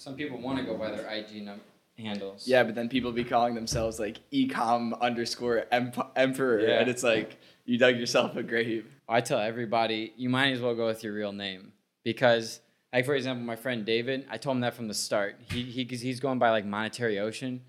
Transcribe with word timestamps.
Some 0.00 0.14
people 0.14 0.38
want 0.40 0.56
to 0.58 0.64
go 0.64 0.78
by 0.78 0.90
their 0.90 1.06
IG 1.10 1.42
num- 1.44 1.60
handles. 1.98 2.48
Yeah, 2.48 2.62
but 2.62 2.74
then 2.74 2.88
people 2.88 3.12
be 3.12 3.22
calling 3.22 3.54
themselves 3.54 3.98
like 4.00 4.16
ecom 4.32 4.98
underscore 4.98 5.66
emp- 5.70 6.10
emperor, 6.16 6.60
Yeah. 6.60 6.80
and 6.80 6.88
it's 6.88 7.02
like 7.02 7.36
you 7.66 7.76
dug 7.76 7.96
yourself 7.98 8.34
a 8.34 8.42
grave. 8.42 8.86
I 9.06 9.20
tell 9.20 9.38
everybody, 9.38 10.14
you 10.16 10.30
might 10.30 10.52
as 10.52 10.60
well 10.62 10.74
go 10.74 10.86
with 10.86 11.04
your 11.04 11.12
real 11.12 11.32
name 11.32 11.72
because, 12.02 12.60
like 12.94 13.04
for 13.04 13.14
example, 13.14 13.44
my 13.44 13.56
friend 13.56 13.84
David, 13.84 14.26
I 14.30 14.38
told 14.38 14.56
him 14.56 14.60
that 14.62 14.72
from 14.72 14.88
the 14.88 14.94
start. 14.94 15.36
He, 15.52 15.64
he 15.64 15.84
he's 15.84 16.18
going 16.18 16.38
by 16.38 16.48
like 16.48 16.64
Monetary 16.64 17.18
Ocean. 17.18 17.60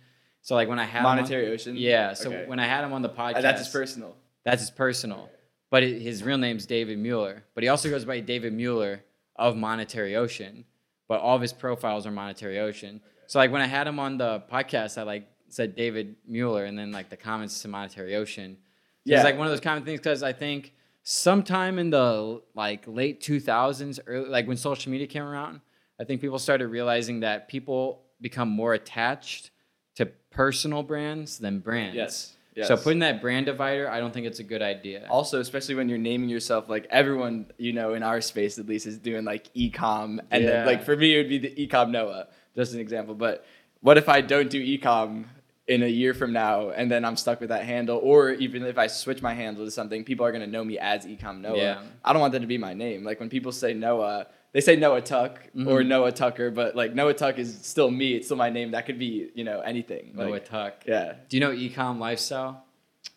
So 0.42 0.56
like 0.56 0.70
when 0.70 0.80
I 0.80 0.86
had 0.86 1.02
him 1.02 1.08
on- 1.08 1.18
Monetary 1.18 1.48
Ocean. 1.52 1.76
yeah. 1.76 2.14
So 2.14 2.30
Okay. 2.30 2.46
when 2.48 2.60
I 2.62 2.66
had 2.66 2.86
him 2.86 2.94
on 2.94 3.02
the 3.02 3.10
podcast, 3.10 3.36
Uh, 3.36 3.42
that's 3.42 3.60
his 3.60 3.70
personal. 3.70 4.16
That's 4.46 4.62
his 4.62 4.72
personal. 4.72 5.30
But 5.70 5.84
it, 5.84 6.02
his 6.02 6.24
real 6.24 6.38
name's 6.38 6.66
David 6.66 6.98
Mueller. 6.98 7.44
But 7.56 7.64
he 7.64 7.68
also 7.68 7.90
goes 7.90 8.06
by 8.06 8.22
David 8.22 8.54
Mueller 8.54 9.04
of 9.36 9.58
Monetary 9.58 10.16
Ocean. 10.16 10.64
But 11.12 11.20
all 11.20 11.36
of 11.36 11.42
his 11.42 11.52
profiles 11.52 12.08
are 12.08 12.12
Monetary 12.12 12.58
Ocean. 12.60 13.02
So 13.28 13.38
like 13.38 13.52
when 13.52 13.62
I 13.62 13.68
had 13.68 13.86
him 13.86 14.00
on 14.00 14.18
the 14.18 14.44
podcast, 14.50 14.98
I 14.98 15.04
like 15.04 15.28
said 15.50 15.76
David 15.76 16.16
Mueller 16.26 16.64
and 16.64 16.80
then 16.80 16.94
like 16.94 17.10
the 17.10 17.18
comments 17.18 17.62
to 17.64 17.68
Monetary 17.68 18.16
Ocean. 18.16 18.56
Yeah. 19.04 19.18
It's 19.18 19.26
like 19.26 19.38
one 19.38 19.46
of 19.46 19.52
those 19.52 19.60
common 19.60 19.84
things 19.84 20.00
because 20.00 20.24
I 20.24 20.32
think 20.32 20.74
sometime 21.04 21.80
in 21.80 21.90
the 21.90 22.42
like 22.56 22.86
late 22.88 23.22
2000s, 23.22 24.00
early, 24.08 24.30
like 24.30 24.48
when 24.48 24.56
social 24.56 24.90
media 24.90 25.06
came 25.06 25.24
around, 25.24 25.60
I 26.00 26.06
think 26.06 26.22
people 26.22 26.40
started 26.40 26.70
realizing 26.70 27.20
that 27.20 27.50
people 27.50 28.04
become 28.22 28.48
more 28.48 28.74
attached 28.74 29.52
to 29.96 30.06
personal 30.30 30.82
brands 30.82 31.40
than 31.40 31.60
brands. 31.60 31.98
Yes. 31.98 32.38
Yes. 32.56 32.68
So 32.68 32.76
putting 32.76 33.00
that 33.00 33.22
brand 33.22 33.46
divider, 33.46 33.90
I 33.90 34.00
don't 34.02 34.14
think 34.14 34.26
it's 34.28 34.40
a 34.40 34.44
good 34.44 34.62
idea. 34.62 35.08
also, 35.10 35.40
especially 35.40 35.76
when 35.76 35.88
you're 35.88 35.98
naming 35.98 36.28
yourself, 36.30 36.68
like 36.68 36.86
everyone 36.90 37.46
you 37.58 37.72
know 37.74 37.94
in 37.94 38.04
our 38.04 38.20
space 38.22 38.60
at 38.60 38.68
least 38.68 38.86
is 38.88 38.98
doing 38.98 39.24
like 39.24 39.54
ecom, 39.54 40.20
and 40.32 40.44
Yeah. 40.44 40.50
then, 40.50 40.66
like 40.66 40.84
for 40.84 40.96
me 40.98 41.14
it 41.16 41.18
would 41.18 41.30
be 41.30 41.38
the 41.38 41.68
ecom 41.68 41.92
Noah, 41.92 42.28
just 42.56 42.74
an 42.74 42.80
example. 42.82 43.16
But 43.16 43.46
what 43.80 43.98
if 43.98 44.10
I 44.10 44.20
don't 44.22 44.50
do 44.50 44.62
ecom 44.62 45.26
in 45.68 45.84
a 45.84 45.88
year 45.88 46.14
from 46.14 46.34
now, 46.34 46.72
and 46.72 46.92
then 46.92 47.06
I'm 47.06 47.16
stuck 47.16 47.40
with 47.40 47.50
that 47.50 47.64
handle, 47.64 48.00
or 48.04 48.32
even 48.32 48.64
if 48.66 48.78
I 48.78 48.88
switch 48.88 49.22
my 49.22 49.34
handle 49.34 49.64
to 49.64 49.72
something, 49.72 50.04
people 50.04 50.26
are 50.26 50.32
gonna 50.34 50.46
know 50.48 50.64
me 50.66 50.78
as 50.78 51.06
ecom 51.06 51.40
Noah. 51.40 51.58
Yeah. 51.58 51.82
I 52.04 52.12
don't 52.12 52.20
want 52.20 52.34
that 52.34 52.40
to 52.42 52.48
be 52.48 52.58
my 52.58 52.74
name. 52.74 53.06
Like 53.06 53.20
when 53.22 53.30
people 53.30 53.52
say 53.54 53.74
Noah. 53.74 54.28
They 54.54 54.60
say 54.62 54.76
Noah 54.76 55.02
Tuck 55.02 55.40
or 55.56 55.82
Mhm. 55.82 55.88
Noah 55.88 56.12
Tucker, 56.12 56.52
but 56.52 56.76
like 56.76 56.94
Noah 56.94 57.14
Tuck 57.14 57.40
is 57.40 57.58
still 57.62 57.90
me. 57.90 58.16
It's 58.16 58.28
still 58.28 58.38
my 58.38 58.50
name. 58.50 58.72
That 58.72 58.86
could 58.86 59.00
be, 59.00 59.30
you 59.34 59.44
know, 59.46 59.62
anything. 59.62 60.12
Noah 60.14 60.30
Like, 60.30 60.46
Tuck. 60.46 60.84
yeah, 60.86 61.14
Do 61.30 61.38
you 61.38 61.42
know 61.42 61.52
Ecom 61.52 62.00
Lifestyle? 62.00 62.66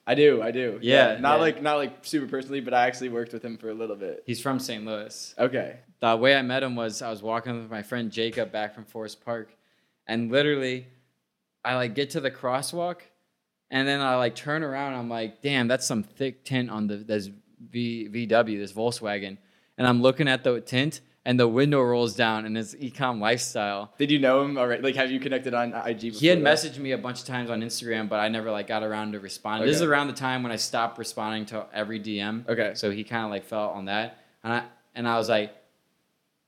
I 0.07 0.15
do. 0.15 0.41
I 0.43 0.51
do. 0.51 0.79
Yeah, 0.83 1.17
Not 1.19 1.37
yeah. 1.37 1.41
like 1.41 1.63
not 1.63 1.77
like 1.77 2.05
super 2.07 2.27
personally, 2.27 2.61
but 2.61 2.73
I 2.73 2.87
actually 2.87 3.09
worked 3.09 3.33
with 3.33 3.45
him 3.45 3.57
for 3.57 3.69
a 3.71 3.75
little 3.75 3.97
bit. 3.97 4.23
He's 4.27 4.41
from 4.41 4.59
St. 4.61 4.85
Louis. 4.85 5.35
Okay. 5.39 5.79
The 6.01 6.17
way 6.17 6.37
I 6.37 6.43
met 6.43 6.63
him 6.63 6.77
was 6.77 7.03
I 7.03 7.11
was 7.11 7.23
walking 7.23 7.61
with 7.61 7.71
my 7.71 7.83
friend 7.83 8.11
Jacob 8.13 8.53
back 8.53 8.75
from 8.75 8.85
Forest 8.85 9.25
Park, 9.25 9.57
and 10.07 10.31
literally, 10.31 10.87
I 11.65 11.75
like 11.77 11.95
get 11.95 12.11
to 12.11 12.21
the 12.21 12.31
crosswalk, 12.31 13.01
and 13.71 13.89
then 13.89 14.01
I 14.01 14.17
like 14.17 14.35
turn 14.35 14.63
around. 14.63 14.95
I'm 14.95 15.09
like, 15.09 15.41
damn, 15.43 15.67
that's 15.67 15.87
some 15.87 16.03
thick 16.03 16.45
tint 16.45 16.71
on 16.71 16.87
the 16.87 16.97
this 16.99 17.31
v, 17.71 18.09
VW, 18.09 18.59
this 18.59 18.73
Volkswagen, 18.73 19.39
and 19.79 19.87
I'm 19.87 20.03
looking 20.03 20.29
at 20.29 20.45
the 20.45 20.61
tint, 20.61 21.01
and 21.25 21.41
the 21.41 21.49
window 21.49 21.83
rolls 21.83 22.15
down, 22.15 22.45
and 22.45 22.57
it's 22.57 22.75
Ecom 22.75 23.19
Lifestyle. 23.19 23.93
Did 23.99 24.11
you 24.11 24.19
know 24.19 24.43
him 24.43 24.59
already? 24.59 24.83
Like, 24.83 24.97
have 24.97 25.11
you 25.11 25.19
connected 25.19 25.55
on 25.55 25.73
IG? 25.73 26.13
He 26.13 26.27
had 26.27 26.43
that? 26.43 26.45
messaged 26.45 26.79
me 26.79 26.93
a 26.93 26.99
bunch 26.99 27.21
of 27.21 27.27
times 27.27 27.51
on 27.51 27.63
Instagram, 27.63 28.09
but 28.09 28.21
I 28.21 28.29
never 28.29 28.51
like 28.51 28.67
got 28.67 28.83
around 28.83 29.13
to 29.13 29.21
responding. 29.21 29.67
This 29.67 29.77
is 29.77 29.83
around 29.83 30.09
the 30.09 30.15
time 30.15 30.43
when 30.43 30.53
I 30.53 30.57
stopped 30.57 30.99
responding 30.99 31.47
to 31.47 31.67
every 31.73 31.99
DM. 31.99 32.49
Okay. 32.49 32.73
So 32.75 32.91
he 32.91 33.05
kind 33.05 33.25
of 33.25 33.31
like 33.31 33.45
fell 33.45 33.71
on 33.71 33.87
that, 33.87 34.19
and 34.43 34.53
I 34.53 34.65
and 34.95 35.09
I 35.09 35.17
was 35.17 35.29
like, 35.29 35.55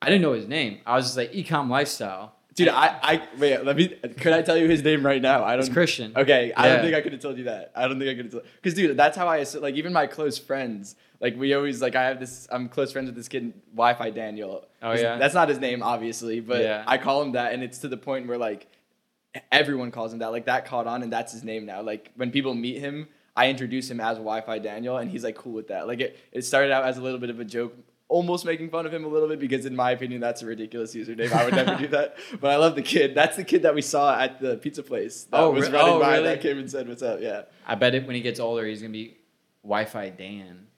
I 0.02 0.06
didn't 0.06 0.22
know 0.22 0.34
his 0.34 0.46
name. 0.46 0.80
I 0.86 0.96
was 0.96 1.06
just 1.06 1.16
like 1.16 1.32
Ecom 1.32 1.70
Lifestyle. 1.70 2.34
Dude, 2.54 2.68
I, 2.68 2.98
I 3.02 3.28
wait. 3.38 3.62
Let 3.64 3.76
me. 3.76 3.88
Could 3.88 4.32
I 4.32 4.40
tell 4.40 4.56
you 4.56 4.66
his 4.66 4.82
name 4.82 5.04
right 5.04 5.20
now? 5.20 5.44
I 5.44 5.56
don't. 5.56 5.70
Christian. 5.70 6.14
Okay, 6.16 6.54
I 6.56 6.68
don't 6.68 6.80
think 6.80 6.94
I 6.94 7.02
could 7.02 7.12
have 7.12 7.20
told 7.20 7.36
you 7.36 7.44
that. 7.44 7.70
I 7.76 7.86
don't 7.86 7.98
think 7.98 8.10
I 8.10 8.14
could 8.14 8.24
have 8.24 8.32
told. 8.32 8.44
Because 8.56 8.72
dude, 8.72 8.96
that's 8.96 9.14
how 9.14 9.28
I 9.28 9.44
like 9.60 9.74
even 9.74 9.92
my 9.92 10.06
close 10.06 10.38
friends. 10.38 10.96
Like 11.20 11.36
we 11.36 11.54
always 11.54 11.80
like 11.80 11.96
I 11.96 12.04
have 12.04 12.20
this. 12.20 12.46
I'm 12.50 12.68
close 12.68 12.92
friends 12.92 13.06
with 13.06 13.16
this 13.16 13.28
kid, 13.28 13.52
Wi-Fi 13.74 14.10
Daniel. 14.10 14.66
Oh, 14.82 14.92
yeah? 14.92 15.16
That's 15.16 15.34
not 15.34 15.48
his 15.48 15.58
name, 15.58 15.82
obviously, 15.82 16.40
but 16.40 16.60
Yeah. 16.62 16.84
I 16.86 16.98
call 16.98 17.22
him 17.22 17.32
that, 17.32 17.52
and 17.52 17.62
it's 17.62 17.78
to 17.78 17.88
the 17.88 17.96
point 17.96 18.26
where 18.26 18.38
like 18.38 18.66
everyone 19.52 19.90
calls 19.90 20.12
him 20.12 20.20
that. 20.20 20.28
Like 20.32 20.46
that 20.46 20.66
caught 20.66 20.86
on, 20.86 21.02
and 21.02 21.12
that's 21.12 21.32
his 21.32 21.44
name 21.44 21.66
now. 21.66 21.82
Like 21.82 22.10
when 22.16 22.30
people 22.30 22.54
meet 22.54 22.78
him, 22.78 23.08
I 23.36 23.48
introduce 23.50 23.90
him 23.90 24.00
as 24.00 24.16
Wi-Fi 24.18 24.58
Daniel, 24.60 24.96
and 24.98 25.10
he's 25.10 25.24
like 25.24 25.36
cool 25.36 25.52
with 25.52 25.68
that. 25.68 25.86
Like 25.86 26.00
it, 26.00 26.18
it 26.32 26.42
started 26.42 26.72
out 26.72 26.84
as 26.84 26.96
a 26.98 27.02
little 27.02 27.18
bit 27.18 27.30
of 27.30 27.40
a 27.40 27.44
joke. 27.44 27.74
Almost 28.08 28.44
making 28.44 28.70
fun 28.70 28.86
of 28.86 28.94
him 28.94 29.04
a 29.04 29.08
little 29.08 29.28
bit 29.28 29.40
because, 29.40 29.66
in 29.66 29.74
my 29.74 29.90
opinion, 29.90 30.20
that's 30.20 30.40
a 30.40 30.46
ridiculous 30.46 30.94
username. 30.94 31.32
I 31.32 31.44
would 31.44 31.54
never 31.54 31.74
do 31.74 31.88
that. 31.88 32.16
But 32.40 32.52
I 32.52 32.56
love 32.56 32.76
the 32.76 32.82
kid. 32.82 33.16
That's 33.16 33.36
the 33.36 33.42
kid 33.42 33.62
that 33.62 33.74
we 33.74 33.82
saw 33.82 34.16
at 34.16 34.40
the 34.40 34.56
pizza 34.58 34.84
place. 34.84 35.24
That 35.24 35.40
Oh, 35.40 35.50
was 35.50 35.66
re- 35.66 35.72
running 35.76 35.94
oh, 35.94 35.98
by 35.98 36.12
really? 36.18 36.28
that 36.28 36.40
came 36.40 36.56
and 36.56 36.70
said, 36.70 36.88
"What's 36.88 37.02
up?" 37.02 37.18
Yeah, 37.20 37.42
I 37.66 37.74
bet 37.74 37.96
it 37.96 38.06
when 38.06 38.14
he 38.14 38.22
gets 38.22 38.38
older, 38.38 38.64
he's 38.64 38.80
gonna 38.80 38.92
be 38.92 39.16
Wi-Fi 39.64 40.10
Dan. 40.10 40.68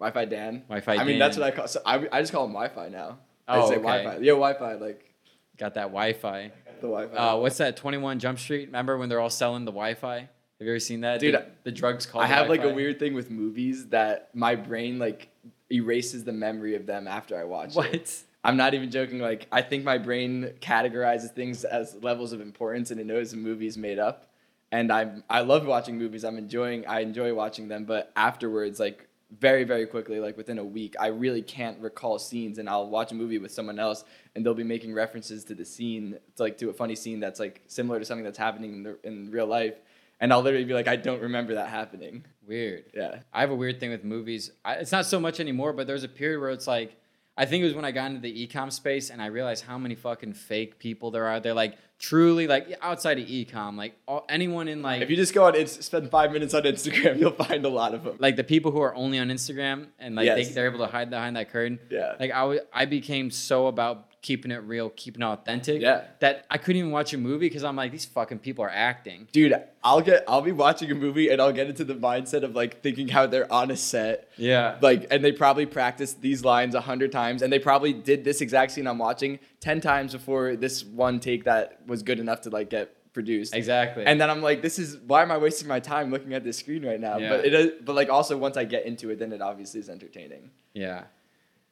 Wi-Fi 0.00 0.24
Dan. 0.26 0.62
Wi-Fi. 0.68 0.96
I 0.96 1.04
mean, 1.04 1.18
that's 1.18 1.36
what 1.36 1.46
I 1.46 1.50
call. 1.50 1.68
So 1.68 1.80
I, 1.86 2.06
I 2.12 2.20
just 2.20 2.32
call 2.32 2.44
him 2.44 2.52
Wi-Fi 2.52 2.88
now. 2.88 3.18
I 3.46 3.58
Oh, 3.58 3.68
say 3.68 3.74
okay. 3.76 3.82
Wi-Fi. 3.82 4.16
Yo, 4.18 4.34
Wi-Fi, 4.34 4.74
like 4.74 5.14
got 5.56 5.74
that 5.74 5.88
Wi-Fi. 5.88 6.50
the 6.80 6.88
Wi-Fi. 6.88 7.14
Uh, 7.16 7.36
what's 7.36 7.58
that? 7.58 7.76
Twenty 7.76 7.98
One 7.98 8.18
Jump 8.18 8.38
Street. 8.38 8.66
Remember 8.66 8.96
when 8.98 9.08
they're 9.08 9.20
all 9.20 9.30
selling 9.30 9.64
the 9.64 9.72
Wi-Fi? 9.72 10.18
Have 10.18 10.28
you 10.60 10.68
ever 10.70 10.78
seen 10.80 11.00
that? 11.02 11.20
Dude, 11.20 11.34
the, 11.34 11.46
the 11.64 11.72
drugs 11.72 12.06
called. 12.06 12.24
I 12.24 12.28
have 12.28 12.48
like 12.48 12.60
a 12.60 12.62
Wi-Fi? 12.62 12.76
weird 12.76 12.98
thing 12.98 13.14
with 13.14 13.30
movies 13.30 13.86
that 13.88 14.30
my 14.34 14.54
brain 14.54 14.98
like 14.98 15.28
erases 15.70 16.24
the 16.24 16.32
memory 16.32 16.74
of 16.74 16.86
them 16.86 17.06
after 17.08 17.38
I 17.38 17.44
watch 17.44 17.70
it. 17.70 17.76
What? 17.76 18.22
I'm 18.44 18.56
not 18.56 18.74
even 18.74 18.90
joking. 18.90 19.18
Like 19.20 19.46
I 19.52 19.62
think 19.62 19.84
my 19.84 19.98
brain 19.98 20.52
categorizes 20.60 21.30
things 21.32 21.64
as 21.64 21.96
levels 22.02 22.32
of 22.32 22.40
importance, 22.40 22.90
and 22.90 23.00
it 23.00 23.06
knows 23.06 23.30
the 23.30 23.36
movie's 23.36 23.76
made 23.78 23.98
up. 23.98 24.30
And 24.72 24.92
I 24.92 25.12
I 25.30 25.40
love 25.42 25.66
watching 25.66 25.98
movies. 25.98 26.24
I'm 26.24 26.36
enjoying 26.38 26.86
I 26.86 27.00
enjoy 27.00 27.32
watching 27.34 27.68
them, 27.68 27.84
but 27.84 28.12
afterwards, 28.16 28.78
like 28.80 29.06
very 29.40 29.64
very 29.64 29.86
quickly, 29.86 30.20
like 30.20 30.36
within 30.36 30.58
a 30.58 30.64
week, 30.64 30.94
I 30.98 31.08
really 31.08 31.42
can't 31.42 31.78
recall 31.80 32.18
scenes. 32.18 32.58
And 32.58 32.68
I'll 32.68 32.88
watch 32.88 33.12
a 33.12 33.14
movie 33.14 33.38
with 33.38 33.52
someone 33.52 33.78
else, 33.78 34.04
and 34.34 34.44
they'll 34.44 34.54
be 34.54 34.64
making 34.64 34.94
references 34.94 35.44
to 35.44 35.54
the 35.54 35.64
scene, 35.64 36.18
to 36.36 36.42
like 36.42 36.58
to 36.58 36.70
a 36.70 36.72
funny 36.72 36.94
scene 36.94 37.20
that's 37.20 37.40
like 37.40 37.62
similar 37.66 37.98
to 37.98 38.04
something 38.04 38.24
that's 38.24 38.38
happening 38.38 38.72
in, 38.72 38.82
the, 38.82 38.98
in 39.04 39.30
real 39.30 39.46
life. 39.46 39.74
And 40.20 40.32
I'll 40.32 40.42
literally 40.42 40.64
be 40.64 40.74
like, 40.74 40.88
I 40.88 40.96
don't 40.96 41.20
remember 41.22 41.54
that 41.54 41.68
happening. 41.68 42.24
Weird. 42.46 42.84
Yeah. 42.94 43.20
I 43.32 43.40
have 43.40 43.50
a 43.50 43.54
weird 43.54 43.80
thing 43.80 43.90
with 43.90 44.04
movies. 44.04 44.52
I, 44.64 44.74
it's 44.74 44.92
not 44.92 45.06
so 45.06 45.18
much 45.18 45.40
anymore, 45.40 45.72
but 45.72 45.86
there's 45.86 46.04
a 46.04 46.08
period 46.08 46.40
where 46.40 46.50
it's 46.50 46.68
like, 46.68 46.96
I 47.36 47.46
think 47.46 47.62
it 47.62 47.64
was 47.64 47.74
when 47.74 47.84
I 47.84 47.90
got 47.90 48.06
into 48.10 48.20
the 48.20 48.46
ecom 48.46 48.70
space 48.72 49.10
and 49.10 49.20
I 49.20 49.26
realized 49.26 49.64
how 49.64 49.76
many 49.76 49.94
fucking 49.96 50.34
fake 50.34 50.78
people 50.78 51.10
there 51.10 51.26
are. 51.26 51.40
They're 51.40 51.52
like 51.52 51.76
truly 51.98 52.46
like 52.46 52.76
outside 52.80 53.18
of 53.18 53.26
ecom, 53.26 53.76
like 53.76 53.96
all, 54.06 54.24
anyone 54.28 54.68
in 54.68 54.82
like 54.82 55.02
If 55.02 55.10
you 55.10 55.16
just 55.16 55.34
go 55.34 55.44
on, 55.44 55.54
Inst- 55.56 55.82
spend 55.82 56.10
five 56.10 56.30
minutes 56.32 56.54
on 56.54 56.62
Instagram, 56.62 57.18
you'll 57.20 57.32
find 57.32 57.64
a 57.64 57.68
lot 57.68 57.92
of 57.94 58.04
them. 58.04 58.16
like 58.20 58.36
the 58.36 58.44
people 58.44 58.70
who 58.70 58.80
are 58.80 58.94
only 58.94 59.18
on 59.18 59.28
Instagram 59.28 59.86
and 59.98 60.14
like 60.14 60.26
Yes. 60.26 60.48
they, 60.48 60.54
they're 60.54 60.66
able 60.68 60.78
to 60.84 60.90
hide 60.90 61.10
behind 61.10 61.34
that 61.36 61.50
curtain. 61.50 61.80
Yeah. 61.90 62.14
Like 62.20 62.30
I, 62.30 62.40
w- 62.40 62.60
I 62.72 62.84
became 62.84 63.30
so 63.32 63.66
about 63.66 64.06
keeping 64.24 64.50
it 64.50 64.62
real, 64.64 64.88
keeping 64.88 65.20
it 65.20 65.26
authentic. 65.26 65.82
Yeah. 65.82 66.04
That 66.20 66.46
I 66.50 66.56
couldn't 66.56 66.78
even 66.78 66.90
watch 66.90 67.12
a 67.12 67.18
movie 67.18 67.46
because 67.46 67.62
I'm 67.62 67.76
like, 67.76 67.92
these 67.92 68.06
fucking 68.06 68.38
people 68.38 68.64
are 68.64 68.70
acting. 68.70 69.28
Dude, 69.32 69.54
I'll 69.84 70.00
get 70.00 70.24
I'll 70.26 70.40
be 70.40 70.50
watching 70.50 70.90
a 70.90 70.94
movie 70.94 71.28
and 71.28 71.42
I'll 71.42 71.52
get 71.52 71.68
into 71.68 71.84
the 71.84 71.94
mindset 71.94 72.42
of 72.42 72.56
like 72.56 72.80
thinking 72.82 73.06
how 73.06 73.26
they're 73.26 73.52
on 73.52 73.70
a 73.70 73.76
set. 73.76 74.30
Yeah. 74.36 74.78
Like 74.80 75.06
and 75.10 75.22
they 75.22 75.30
probably 75.30 75.66
practiced 75.66 76.22
these 76.22 76.42
lines 76.42 76.74
a 76.74 76.80
hundred 76.80 77.12
times 77.12 77.42
and 77.42 77.52
they 77.52 77.58
probably 77.58 77.92
did 77.92 78.24
this 78.24 78.40
exact 78.40 78.72
scene 78.72 78.86
I'm 78.86 78.98
watching 78.98 79.38
ten 79.60 79.82
times 79.82 80.12
before 80.12 80.56
this 80.56 80.82
one 80.82 81.20
take 81.20 81.44
that 81.44 81.86
was 81.86 82.02
good 82.02 82.18
enough 82.18 82.40
to 82.42 82.50
like 82.50 82.70
get 82.70 82.96
produced. 83.12 83.54
Exactly. 83.54 84.06
And 84.06 84.18
then 84.18 84.30
I'm 84.30 84.40
like, 84.40 84.62
this 84.62 84.78
is 84.78 84.96
why 85.06 85.20
am 85.20 85.30
I 85.32 85.36
wasting 85.36 85.68
my 85.68 85.80
time 85.80 86.10
looking 86.10 86.32
at 86.32 86.44
this 86.44 86.56
screen 86.56 86.84
right 86.84 86.98
now? 86.98 87.18
Yeah. 87.18 87.28
But 87.28 87.44
it 87.44 87.52
is, 87.52 87.72
but 87.84 87.94
like 87.94 88.08
also 88.08 88.38
once 88.38 88.56
I 88.56 88.64
get 88.64 88.86
into 88.86 89.10
it, 89.10 89.18
then 89.18 89.34
it 89.34 89.42
obviously 89.42 89.80
is 89.80 89.90
entertaining. 89.90 90.50
Yeah. 90.72 91.04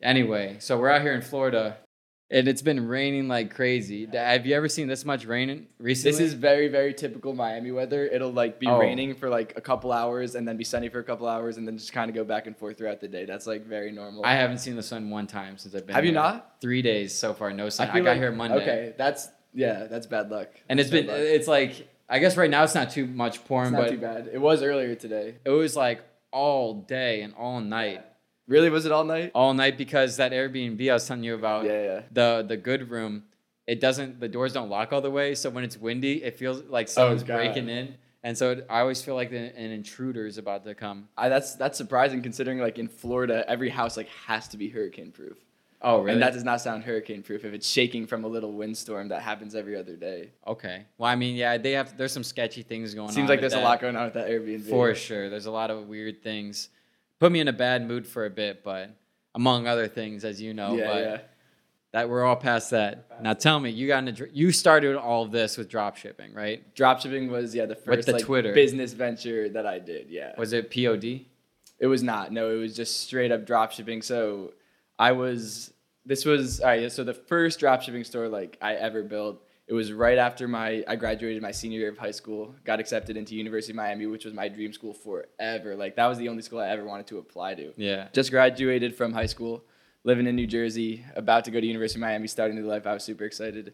Anyway, 0.03 0.57
so 0.59 0.77
we're 0.79 0.91
out 0.91 1.01
here 1.01 1.15
in 1.15 1.23
Florida, 1.23 1.77
and 2.33 2.49
it's 2.49 2.63
been 2.63 2.89
raining 2.89 3.29
like 3.29 3.55
crazy. 3.55 4.07
Have 4.13 4.47
you 4.47 4.55
ever 4.57 4.69
seen 4.69 4.89
this 4.89 5.05
much 5.05 5.25
rain 5.27 5.67
recently? 5.79 6.13
This 6.13 6.21
is 6.21 6.33
very, 6.35 6.69
very 6.69 6.95
typical 6.95 7.35
Miami 7.35 7.71
weather. 7.71 8.07
It'll 8.07 8.33
like 8.33 8.59
be 8.59 8.67
Oh. 8.67 8.79
raining 8.79 9.15
for 9.15 9.29
like 9.29 9.53
a 9.57 9.61
couple 9.61 9.93
hours 9.93 10.35
and 10.35 10.49
then 10.49 10.57
be 10.57 10.65
sunny 10.65 10.89
for 10.89 10.99
a 10.99 11.05
couple 11.05 11.29
hours 11.29 11.59
and 11.59 11.69
then 11.69 11.77
just 11.79 11.93
kind 11.93 12.09
of 12.09 12.15
go 12.15 12.25
back 12.25 12.47
and 12.47 12.57
forth 12.57 12.79
throughout 12.79 13.01
the 13.01 13.09
day. 13.09 13.25
That's 13.27 13.47
like 13.47 13.67
very 13.67 13.93
normal. 13.93 14.25
I 14.25 14.35
haven't 14.35 14.59
seen 14.59 14.75
the 14.77 14.83
sun 14.83 15.11
one 15.11 15.27
time 15.27 15.59
since 15.59 15.75
I've 15.75 15.87
been. 15.87 15.95
Have 15.95 16.05
you 16.05 16.13
not? 16.13 16.57
Three 16.61 16.83
days 16.83 17.15
so 17.15 17.35
far, 17.35 17.53
no 17.53 17.69
sun. 17.69 17.89
I, 17.89 17.93
feel 17.93 18.03
got 18.05 18.11
like- 18.11 18.19
here 18.19 18.33
Monday. 18.33 18.57
Okay, 18.63 18.95
that's 18.97 19.29
yeah, 19.55 19.85
that's 19.87 20.07
bad 20.07 20.31
luck. 20.31 20.49
And 20.69 20.81
it's 20.81 20.91
been. 20.91 21.07
luck. 21.07 21.17
It's 21.19 21.47
like 21.49 21.89
I 22.09 22.19
guess 22.19 22.37
right 22.37 22.51
now 22.51 22.65
it's 22.65 22.75
not 22.75 22.91
too 22.91 23.07
much 23.07 23.45
pouring, 23.45 23.69
It's 23.69 23.73
not 23.73 23.83
but 23.83 23.91
too 23.91 23.99
bad. 23.99 24.31
It 24.33 24.41
was 24.41 24.63
earlier 24.63 24.95
today. 24.95 25.35
it 25.45 25.51
was 25.51 25.77
like 25.77 26.01
all 26.31 26.75
day 26.75 27.21
and 27.21 27.35
all 27.35 27.61
night, 27.61 28.03
Really, 28.49 28.71
was 28.71 28.87
it 28.87 28.93
all 28.93 29.05
night? 29.05 29.31
all 29.35 29.55
night 29.55 29.79
because 29.79 30.17
that 30.17 30.33
Airbnb 30.33 30.91
I 30.91 30.95
was 30.95 31.07
telling 31.07 31.25
you 31.25 31.35
about. 31.35 31.65
Yeah, 31.65 31.83
yeah. 31.83 32.01
the 32.11 32.45
the 32.47 32.57
good 32.57 32.91
room 32.91 33.25
it 33.67 33.79
doesn't 33.81 34.19
the 34.19 34.29
doors 34.29 34.53
don't 34.53 34.69
lock 34.69 34.93
all 34.93 35.01
the 35.01 35.11
way 35.11 35.37
so 35.37 35.49
when 35.49 35.63
it's 35.63 35.77
windy 35.79 36.23
it 36.25 36.37
feels 36.37 36.63
like 36.65 36.87
oh, 36.89 36.91
someone's 36.91 37.23
Oh, 37.23 37.27
God. 37.27 37.37
breaking 37.37 37.69
in 37.69 37.95
and 38.25 38.37
so 38.37 38.51
it, 38.51 38.67
i 38.69 38.81
always 38.81 39.01
feel 39.01 39.15
like 39.15 39.31
the, 39.31 39.57
an 39.57 39.71
intruder 39.71 40.27
is 40.27 40.37
about 40.37 40.65
to 40.65 40.75
come 40.75 41.09
I, 41.17 41.29
that's 41.29 41.55
that's 41.55 41.79
surprising 41.79 42.23
considering 42.23 42.59
like 42.59 42.79
in 42.81 42.89
Florida, 42.89 43.45
every 43.49 43.69
house 43.71 43.97
like 43.97 44.09
has 44.27 44.49
to 44.49 44.57
be 44.57 44.69
hurricane 44.69 45.13
proof. 45.13 45.39
Oh, 45.81 45.99
really? 46.01 46.13
And 46.13 46.23
that 46.23 46.33
does 46.33 46.43
not 46.45 46.61
sound 46.61 46.83
hurricane 46.85 47.23
proof 47.23 47.45
if 47.45 47.53
it's 47.55 47.69
shaking 47.69 48.07
from 48.07 48.23
a 48.25 48.29
little 48.29 48.53
windstorm 48.53 49.09
that 49.09 49.23
happens 49.23 49.55
every 49.55 49.77
other 49.77 49.97
day. 49.97 50.31
okay. 50.47 50.87
Well, 50.99 51.11
I 51.11 51.17
mean, 51.17 51.35
yeah, 51.35 51.59
they 51.59 51.73
have. 51.73 51.97
There's 51.97 52.13
some 52.13 52.23
sketchy 52.23 52.63
things 52.63 52.95
going 52.95 53.09
on. 53.09 53.13
Seems 53.15 53.29
like 53.29 53.41
there's 53.41 53.53
a 53.55 53.61
lot 53.61 53.81
going 53.81 53.97
on 53.97 54.05
with 54.05 54.15
that 54.15 54.29
Airbnb. 54.29 54.69
For 54.69 54.95
sure. 54.95 55.29
There's 55.29 55.47
a 55.47 55.51
lot 55.51 55.71
of 55.73 55.89
weird 55.89 56.23
things. 56.23 56.69
Put 57.23 57.31
me 57.31 57.39
in 57.39 57.47
a 57.47 57.53
bad 57.53 57.87
mood 57.87 58.05
for 58.05 58.27
a 58.27 58.31
bit, 58.31 58.65
but 58.65 58.91
among 59.37 59.69
other 59.69 59.87
things, 59.87 60.25
as 60.25 60.43
you 60.43 60.55
know. 60.55 60.75
yeah, 60.75 60.87
but 60.89 61.03
yeah. 61.05 61.19
that 61.93 62.09
we're 62.09 62.25
all 62.25 62.35
past 62.35 62.73
that. 62.73 63.23
Now 63.23 63.33
tell 63.33 63.61
me, 63.61 63.71
you 63.71 63.87
got 63.87 64.09
into 64.09 64.29
you 64.33 64.51
started 64.51 64.97
all 64.97 65.23
of 65.23 65.31
this 65.31 65.57
with 65.57 65.69
drop 65.69 65.97
shipping, 65.97 66.35
right? 66.35 66.75
Drop 66.75 67.01
shipping 67.01 67.31
was 67.31 67.55
yeah 67.55 67.67
the 67.67 67.77
first 67.77 68.07
the 68.07 68.15
like, 68.15 68.25
Twitter. 68.25 68.53
business 68.53 68.93
venture 68.93 69.49
that 69.51 69.67
I 69.67 69.79
did. 69.79 70.11
Yeah. 70.11 70.33
Was 70.37 70.53
it 70.53 70.73
POD? 70.73 71.25
It 71.79 71.87
was 71.87 72.03
not. 72.03 72.33
No, 72.33 72.51
it 72.51 72.57
was 72.57 72.75
just 72.75 73.03
straight 73.03 73.31
up 73.31 73.47
drop 73.47 73.71
shipping. 73.71 74.03
So 74.03 74.55
I 74.99 75.13
was 75.13 75.73
this 76.05 76.25
was 76.25 76.59
all 76.59 76.71
right, 76.71 76.91
so 76.91 77.05
the 77.05 77.15
first 77.15 77.61
drop 77.61 77.83
shipping 77.83 78.03
store 78.03 78.27
like 78.27 78.59
I 78.61 78.75
ever 78.75 79.05
built. 79.05 79.41
It 79.73 79.75
was 79.75 79.91
right 79.91 80.19
after 80.19 80.47
my 80.47 80.85
I 80.87 80.97
graduated 80.97 81.41
my 81.41 81.51
senior 81.51 81.79
year 81.79 81.89
of 81.89 81.97
high 81.97 82.11
school, 82.11 82.55
got 82.63 82.79
accepted 82.79 83.17
into 83.17 83.35
University 83.35 83.73
of 83.73 83.77
Miami, 83.77 84.05
which 84.05 84.27
was 84.27 84.35
my 84.35 84.47
dream 84.47 84.71
school 84.75 84.93
forever. 84.93 85.75
Like 85.75 85.97
that 85.97 86.09
was 86.09 86.19
the 86.19 86.29
only 86.29 86.43
school 86.43 86.59
I 86.59 86.69
ever 86.69 86.85
wanted 86.85 87.07
to 87.07 87.17
apply 87.17 87.55
to. 87.55 87.73
Yeah. 87.79 88.09
Just 88.13 88.31
graduated 88.31 88.95
from 88.95 89.15
high 89.15 89.25
school, 89.25 89.65
living 90.05 90.27
in 90.27 90.37
New 90.37 90.47
Jersey, 90.47 91.07
about 91.17 91.47
to 91.47 91.51
go 91.51 91.59
to 91.59 91.67
University 91.67 91.99
of 91.99 92.03
Miami, 92.03 92.29
starting 92.29 92.55
new 92.55 92.67
life. 92.67 92.87
I 92.87 92.93
was 92.93 93.03
super 93.03 93.25
excited. 93.25 93.73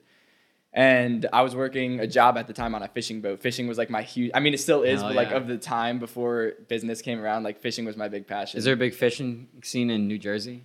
And 0.73 1.27
I 1.33 1.43
was 1.43 1.57
working 1.57 1.99
a 1.99 2.07
job 2.07 2.39
at 2.39 2.47
the 2.47 2.53
time 2.53 2.77
on 2.77 2.85
a 2.85 2.89
fishing 2.89 3.21
boat. 3.21 3.41
Fishing 3.41 3.67
was 3.67 3.77
like 3.77 3.91
my 3.91 4.03
huge 4.03 4.31
I 4.35 4.39
mean 4.39 4.55
it 4.55 4.61
still 4.61 4.85
is, 4.85 5.03
but 5.03 5.17
like 5.17 5.33
of 5.33 5.49
the 5.49 5.59
time 5.59 5.99
before 5.99 6.53
business 6.69 7.03
came 7.03 7.19
around, 7.19 7.43
like 7.43 7.59
fishing 7.59 7.85
was 7.85 7.97
my 7.97 8.07
big 8.07 8.29
passion. 8.29 8.57
Is 8.57 8.65
there 8.65 8.75
a 8.75 8.77
big 8.77 8.95
fishing 8.95 9.49
scene 9.65 9.91
in 9.91 10.07
New 10.07 10.19
Jersey? 10.19 10.63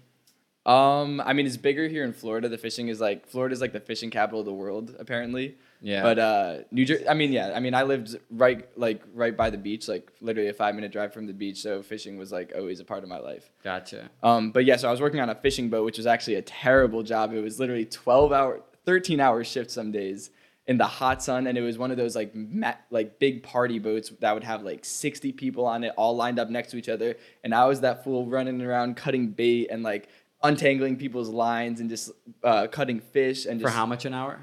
Um, 0.66 1.22
I 1.22 1.34
mean, 1.34 1.46
it's 1.46 1.58
bigger 1.58 1.88
here 1.88 2.06
in 2.06 2.14
Florida. 2.14 2.48
The 2.48 2.58
fishing 2.58 2.88
is 2.88 3.02
like 3.02 3.28
Florida's 3.28 3.60
like 3.60 3.74
the 3.74 3.82
fishing 3.82 4.10
capital 4.10 4.40
of 4.40 4.46
the 4.46 4.54
world, 4.54 4.96
apparently. 4.98 5.58
Yeah. 5.82 6.02
But 6.02 6.20
uh, 6.20 6.58
New 6.72 6.86
Jersey. 6.86 7.08
I 7.10 7.14
mean, 7.14 7.34
yeah. 7.34 7.52
I 7.54 7.60
mean, 7.60 7.74
I 7.74 7.84
lived 7.84 8.16
right 8.30 8.66
like 8.78 9.02
right 9.14 9.36
by 9.36 9.50
the 9.50 9.58
beach, 9.58 9.90
like 9.90 10.10
literally 10.22 10.48
a 10.50 10.54
five 10.54 10.76
minute 10.76 10.94
drive 10.94 11.14
from 11.14 11.28
the 11.28 11.34
beach. 11.34 11.62
So 11.62 11.84
fishing 11.84 12.18
was 12.18 12.32
like 12.32 12.54
always 12.56 12.80
a 12.80 12.86
part 12.86 13.04
of 13.04 13.10
my 13.10 13.20
life. 13.20 13.52
gotcha. 13.64 14.10
Um, 14.22 14.52
but 14.52 14.64
yeah, 14.64 14.78
so 14.78 14.88
I 14.88 14.92
was 14.92 15.02
working 15.02 15.20
on 15.20 15.30
a 15.30 15.36
fishing 15.36 15.70
boat, 15.70 15.84
which 15.84 15.98
was 15.98 16.08
actually 16.08 16.36
a 16.36 16.42
terrible 16.42 17.04
job. 17.04 17.34
It 17.34 17.42
was 17.42 17.60
literally 17.60 17.86
twelve 17.86 18.32
hour, 18.32 18.62
thirteen 18.86 19.20
hour 19.20 19.44
shift 19.44 19.70
some 19.70 19.92
days 19.92 20.30
in 20.66 20.78
the 20.78 20.86
hot 20.86 21.22
sun, 21.22 21.46
and 21.46 21.58
it 21.58 21.62
was 21.62 21.78
one 21.78 21.92
of 21.92 21.98
those 21.98 22.16
like 22.16 22.34
ma- 22.34 22.76
like 22.90 23.20
big 23.20 23.44
party 23.44 23.80
boats 23.80 24.14
that 24.22 24.34
would 24.34 24.46
have 24.46 24.64
like 24.64 24.86
sixty 24.86 25.34
people 25.34 25.66
on 25.66 25.84
it, 25.84 25.92
all 25.98 26.16
lined 26.16 26.40
up 26.40 26.50
next 26.50 26.72
to 26.72 26.78
each 26.78 26.88
other. 26.88 27.18
And 27.44 27.54
I 27.54 27.66
was 27.66 27.82
that 27.82 28.06
fool 28.06 28.26
running 28.28 28.62
around 28.62 28.96
cutting 28.96 29.28
bait 29.32 29.68
and 29.70 29.84
like 29.84 30.08
untangling 30.44 30.98
people's 30.98 31.30
lines 31.30 31.80
and 31.80 31.90
just 31.90 32.12
uh, 32.44 32.68
cutting 32.68 33.00
fish 33.00 33.46
and 33.46 33.60
For 33.60 33.68
just 33.68 33.76
how 33.76 33.86
much 33.86 34.06
an 34.06 34.14
hour? 34.14 34.40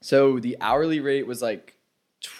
so 0.00 0.38
the 0.40 0.56
hourly 0.60 1.00
rate 1.00 1.26
was 1.26 1.42
like 1.42 1.76
tw- 2.22 2.30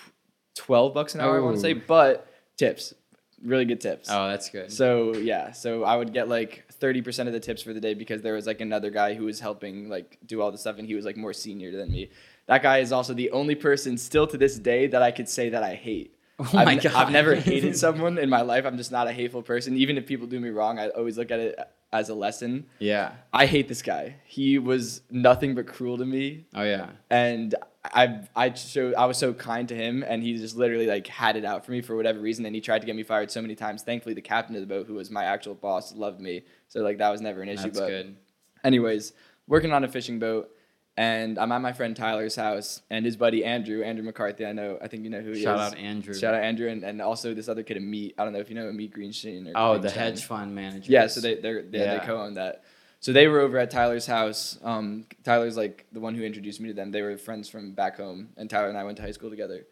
12 0.56 0.94
bucks 0.94 1.14
an 1.14 1.20
hour, 1.20 1.36
I 1.36 1.40
want 1.40 1.56
to 1.56 1.60
say, 1.60 1.72
but 1.74 2.26
tips, 2.56 2.94
really 3.42 3.64
good 3.64 3.80
tips. 3.80 4.08
Oh, 4.10 4.28
that's 4.28 4.48
good. 4.50 4.72
So 4.72 5.14
yeah, 5.16 5.52
so 5.52 5.84
I 5.84 5.96
would 5.96 6.12
get 6.12 6.28
like 6.28 6.64
30% 6.80 7.26
of 7.26 7.32
the 7.32 7.40
tips 7.40 7.62
for 7.62 7.72
the 7.72 7.80
day 7.80 7.94
because 7.94 8.22
there 8.22 8.34
was 8.34 8.46
like 8.46 8.60
another 8.60 8.90
guy 8.90 9.14
who 9.14 9.24
was 9.24 9.38
helping 9.40 9.88
like 9.88 10.18
do 10.26 10.40
all 10.42 10.50
the 10.50 10.58
stuff 10.58 10.78
and 10.78 10.86
he 10.88 10.94
was 10.94 11.04
like 11.04 11.16
more 11.16 11.32
senior 11.32 11.70
than 11.76 11.90
me. 11.90 12.10
That 12.46 12.62
guy 12.62 12.78
is 12.78 12.90
also 12.92 13.14
the 13.14 13.30
only 13.30 13.54
person 13.54 13.96
still 13.96 14.26
to 14.26 14.36
this 14.36 14.58
day 14.58 14.88
that 14.88 15.02
I 15.02 15.10
could 15.12 15.28
say 15.28 15.48
that 15.50 15.62
I 15.62 15.74
hate. 15.74 16.16
oh 16.54 16.58
I've, 16.58 16.82
god. 16.82 16.94
I've 16.94 17.12
never 17.12 17.34
hated 17.34 17.76
someone 17.84 18.18
in 18.18 18.28
my 18.28 18.42
life. 18.42 18.64
I'm 18.64 18.76
just 18.76 18.92
not 18.92 19.06
a 19.08 19.12
hateful 19.12 19.42
person. 19.42 19.76
Even 19.76 19.96
if 19.98 20.06
people 20.06 20.26
do 20.26 20.40
me 20.40 20.50
wrong, 20.50 20.78
I 20.78 20.88
always 20.88 21.16
look 21.18 21.30
at 21.30 21.40
it 21.40 21.58
as 21.92 22.08
a 22.08 22.14
lesson. 22.14 22.66
yeah. 22.78 23.12
I 23.32 23.46
hate 23.46 23.68
this 23.68 23.82
guy. 23.82 24.16
He 24.24 24.58
was 24.58 25.02
nothing 25.10 25.54
but 25.54 25.66
cruel 25.66 25.98
to 25.98 26.06
me 26.06 26.46
Oh 26.54 26.62
yeah. 26.62 26.90
and 27.10 27.54
I 27.84 28.20
I 28.36 28.54
showed 28.54 28.94
I 28.94 29.06
was 29.06 29.18
so 29.18 29.34
kind 29.34 29.68
to 29.68 29.74
him, 29.74 30.04
and 30.06 30.22
he 30.22 30.36
just 30.36 30.56
literally 30.56 30.86
like 30.86 31.06
had 31.08 31.36
it 31.36 31.44
out 31.44 31.66
for 31.66 31.72
me 31.72 31.80
for 31.82 31.96
whatever 31.96 32.20
reason, 32.20 32.46
and 32.46 32.54
he 32.54 32.60
tried 32.60 32.78
to 32.80 32.86
get 32.86 32.94
me 32.94 33.02
fired 33.02 33.30
so 33.30 33.42
many 33.42 33.56
times. 33.56 33.82
Thankfully, 33.82 34.14
the 34.14 34.22
captain 34.22 34.54
of 34.54 34.60
the 34.60 34.68
boat, 34.68 34.86
who 34.86 34.94
was 34.94 35.10
my 35.10 35.24
actual 35.24 35.54
boss, 35.54 35.92
loved 35.92 36.20
me, 36.20 36.44
so 36.68 36.80
like 36.80 36.98
that 36.98 37.10
was 37.10 37.20
never 37.20 37.42
an 37.42 37.48
issue. 37.48 37.64
That's 37.64 37.80
but 37.80 37.88
good. 37.88 38.16
anyways, 38.62 39.12
working 39.48 39.72
on 39.72 39.82
a 39.82 39.88
fishing 39.88 40.20
boat, 40.20 40.50
and 40.96 41.38
I'm 41.38 41.50
at 41.52 41.60
my 41.62 41.72
friend 41.72 41.96
Tyler's 41.96 42.36
house, 42.36 42.82
and 42.90 43.04
his 43.06 43.16
buddy 43.16 43.44
Andrew, 43.44 43.82
Andrew 43.82 44.04
McCarthy. 44.04 44.44
I 44.44 44.52
know, 44.52 44.78
I 44.82 44.88
think 44.88 45.04
you 45.04 45.10
know 45.10 45.20
who 45.20 45.32
he 45.32 45.42
Shout 45.42 45.56
is. 45.56 45.60
Shout 45.62 45.72
out 45.72 45.78
Andrew. 45.78 46.14
Shout 46.14 46.34
out 46.34 46.42
Andrew, 46.42 46.68
and, 46.68 46.84
and 46.84 47.00
also 47.00 47.32
this 47.34 47.48
other 47.48 47.62
kid, 47.62 47.78
Amit. 47.78 48.14
I 48.18 48.24
don't 48.24 48.32
know 48.32 48.40
if 48.40 48.48
you 48.50 48.54
know 48.56 48.70
Amit 48.70 48.94
Greenstein 48.94 49.48
or 49.48 49.52
Oh, 49.54 49.78
the 49.78 49.90
hedge 49.90 50.24
fund 50.24 50.54
manager. 50.54 50.92
Yeah, 50.92 51.06
so 51.06 51.20
they 51.20 51.36
they're, 51.36 51.60
yeah, 51.60 51.66
Yeah. 51.84 51.98
they 51.98 52.06
co-own 52.06 52.34
that. 52.34 52.64
So 53.00 53.12
they 53.12 53.26
were 53.26 53.40
over 53.40 53.58
at 53.58 53.70
Tyler's 53.70 54.06
house. 54.06 54.58
Um, 54.62 55.06
Tyler's 55.24 55.56
like 55.56 55.86
the 55.92 55.98
one 55.98 56.14
who 56.14 56.22
introduced 56.22 56.60
me 56.60 56.68
to 56.68 56.74
them. 56.74 56.92
They 56.92 57.02
were 57.02 57.16
friends 57.16 57.48
from 57.48 57.72
back 57.72 57.96
home, 57.96 58.28
and 58.36 58.48
Tyler 58.48 58.68
and 58.68 58.78
I 58.78 58.84
went 58.84 58.96
to 58.98 59.02
high 59.02 59.10
school 59.12 59.30
together. 59.30 59.66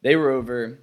They 0.00 0.16
were 0.16 0.30
over, 0.30 0.78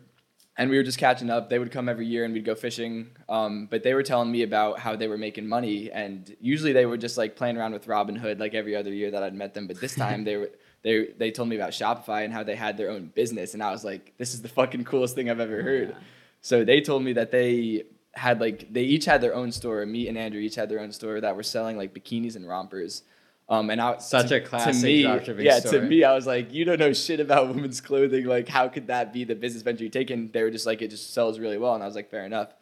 and 0.60 0.70
we 0.70 0.76
were 0.76 0.84
just 0.84 0.98
catching 0.98 1.30
up. 1.30 1.50
They 1.50 1.58
would 1.58 1.72
come 1.72 1.88
every 1.88 2.06
year, 2.06 2.26
and 2.26 2.34
we'd 2.34 2.44
go 2.44 2.54
fishing. 2.54 3.12
Um, 3.30 3.68
but 3.72 3.82
they 3.82 3.94
were 3.94 4.04
telling 4.04 4.30
me 4.30 4.44
about 4.44 4.78
how 4.78 4.94
they 4.94 5.08
were 5.08 5.18
making 5.18 5.48
money, 5.48 5.90
and 5.90 6.36
usually 6.42 6.74
they 6.74 6.86
were 6.86 6.98
just 6.98 7.18
like 7.18 7.38
playing 7.38 7.58
around 7.58 7.72
with 7.72 7.88
Robinhood 7.88 8.40
like 8.40 8.54
every 8.54 8.76
other 8.76 8.94
year 8.94 9.10
that 9.10 9.24
I'd 9.24 9.34
met 9.34 9.54
them. 9.54 9.68
But 9.68 9.80
this 9.80 9.96
time 10.04 10.26
they 10.26 10.38
were. 10.38 10.52
They, 10.82 11.08
they 11.18 11.30
told 11.30 11.50
me 11.50 11.58
about 11.58 11.72
Shopify 11.72 12.24
and 12.24 12.32
how 12.32 12.42
they 12.44 12.56
had 12.56 12.78
their 12.78 12.90
own 12.90 13.08
business, 13.14 13.54
and 13.54 13.62
I 13.62 13.72
was 13.72 13.84
like, 13.84 14.14
"This 14.18 14.34
is 14.34 14.42
the 14.42 14.48
fucking 14.48 14.86
coolest 14.86 15.16
thing 15.16 15.30
I've 15.30 15.42
ever 15.42 15.62
heard." 15.62 15.90
Yeah. 15.90 15.96
So 16.42 16.64
they 16.64 16.80
told 16.80 17.04
me 17.04 17.12
that 17.14 17.32
they 17.32 17.84
had 18.14 18.40
like 18.40 18.72
they 18.72 18.84
each 18.84 19.06
had 19.06 19.22
their 19.22 19.36
own 19.36 19.52
store. 19.52 19.86
Me 19.86 20.08
and 20.08 20.18
Andrew 20.18 20.40
each 20.40 20.56
had 20.56 20.70
their 20.70 20.80
own 20.80 20.92
store 20.92 21.20
that 21.20 21.36
were 21.36 21.44
selling 21.44 21.78
like 21.78 21.94
bikinis 21.94 22.36
and 22.38 22.48
rompers. 22.48 23.04
Um, 23.50 23.70
and 23.72 23.82
I 23.82 23.98
Such 23.98 24.30
to- 24.30 24.36
a 24.36 24.42
classic 24.42 24.84
me, 24.84 25.02
yeah. 25.02 25.60
story. 25.60 25.82
To 25.82 25.82
me, 25.88 26.04
I 26.04 26.14
was 26.14 26.28
like, 26.28 26.54
you 26.54 26.66
don't 26.66 26.80
know 26.80 26.94
shit 26.94 27.20
about 27.20 27.48
women's 27.50 27.82
clothing. 27.82 28.26
Like, 28.26 28.48
how 28.48 28.68
could 28.68 28.88
that 28.88 29.12
be 29.12 29.24
the 29.24 29.34
business 29.36 29.64
venture 29.64 29.84
you 29.84 29.90
take? 29.90 30.12
And 30.12 30.32
they 30.32 30.44
were 30.44 30.52
just 30.52 30.68
like, 30.68 30.82
it 30.84 30.90
just 30.90 31.14
sells 31.16 31.40
really 31.40 31.58
well. 31.58 31.74
And 31.74 31.82
I 31.84 31.88
was 31.88 31.96
like, 31.96 32.12
fair 32.12 32.26
enough. 32.26 32.54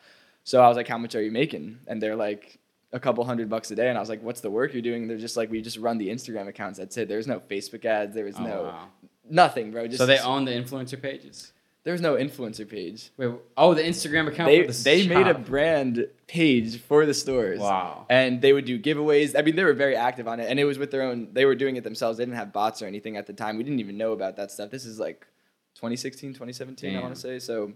So 0.46 0.62
I 0.62 0.68
was 0.70 0.78
like, 0.78 0.88
how 0.88 0.98
much 0.98 1.14
are 1.14 1.22
you 1.22 1.32
making? 1.32 1.80
And 1.88 2.02
they're 2.02 2.16
like, 2.16 2.58
a 2.94 3.02
couple 3.02 3.26
hundred 3.26 3.50
bucks 3.50 3.70
a 3.70 3.76
day. 3.76 3.90
And 3.90 3.98
I 3.98 4.00
was 4.02 4.08
like, 4.08 4.24
what's 4.24 4.40
the 4.40 4.50
work 4.50 4.72
you're 4.72 4.82
doing? 4.82 5.02
And 5.02 5.10
they're 5.12 5.18
just 5.18 5.36
like, 5.36 5.52
we 5.52 5.62
just 5.62 5.78
run 5.78 5.98
the 5.98 6.08
Instagram 6.08 6.48
accounts. 6.48 6.80
That's 6.80 6.96
it. 6.96 7.10
There's 7.10 7.28
no 7.28 7.42
Facebook 7.42 7.84
ads. 7.84 8.16
There 8.16 8.24
was 8.24 8.36
Oh, 8.40 8.44
no 8.44 8.64
wow. 8.64 8.88
nothing, 9.30 9.72
bro. 9.72 9.88
Just 9.88 9.98
So 9.98 10.06
they 10.06 10.20
own 10.20 10.46
the 10.46 10.52
influencer 10.54 11.00
pages. 11.02 11.52
There 11.88 11.94
was 11.94 12.02
no 12.02 12.16
influencer 12.16 12.68
page. 12.68 13.12
Wait. 13.16 13.32
Oh, 13.56 13.74
the 13.74 13.82
Instagram 13.82 14.28
account. 14.28 14.50
They 14.50 14.66
the 14.66 14.74
they 14.74 15.08
made 15.08 15.26
a 15.26 15.34
brand 15.34 16.06
page 16.28 16.82
for 16.82 17.06
the 17.06 17.14
stores. 17.14 17.62
Wow. 17.62 18.06
And 18.10 18.42
they 18.42 18.52
would 18.52 18.66
do 18.66 18.78
giveaways. 18.78 19.40
I 19.40 19.42
mean, 19.42 19.56
they 19.56 19.64
were 19.64 19.72
very 19.72 19.96
active 19.96 20.28
on 20.28 20.42
it, 20.42 20.52
and 20.52 20.60
it 20.60 20.66
was 20.66 20.78
with 20.78 20.92
their 20.92 21.04
own. 21.04 21.30
They 21.32 21.46
were 21.46 21.56
doing 21.56 21.78
it 21.78 21.86
themselves. 21.86 22.18
They 22.18 22.26
didn't 22.26 22.36
have 22.36 22.52
bots 22.52 22.82
or 22.82 22.88
anything 22.88 23.16
at 23.16 23.26
the 23.26 23.32
time. 23.32 23.56
We 23.56 23.64
didn't 23.64 23.80
even 23.80 23.98
know 23.98 24.12
about 24.12 24.36
that 24.36 24.52
stuff. 24.52 24.70
This 24.70 24.86
is 24.86 25.00
like 25.00 25.28
2016, 25.76 26.32
2017, 26.32 26.94
I 26.94 27.00
want 27.00 27.16
to 27.16 27.22
say. 27.22 27.40
So 27.40 27.72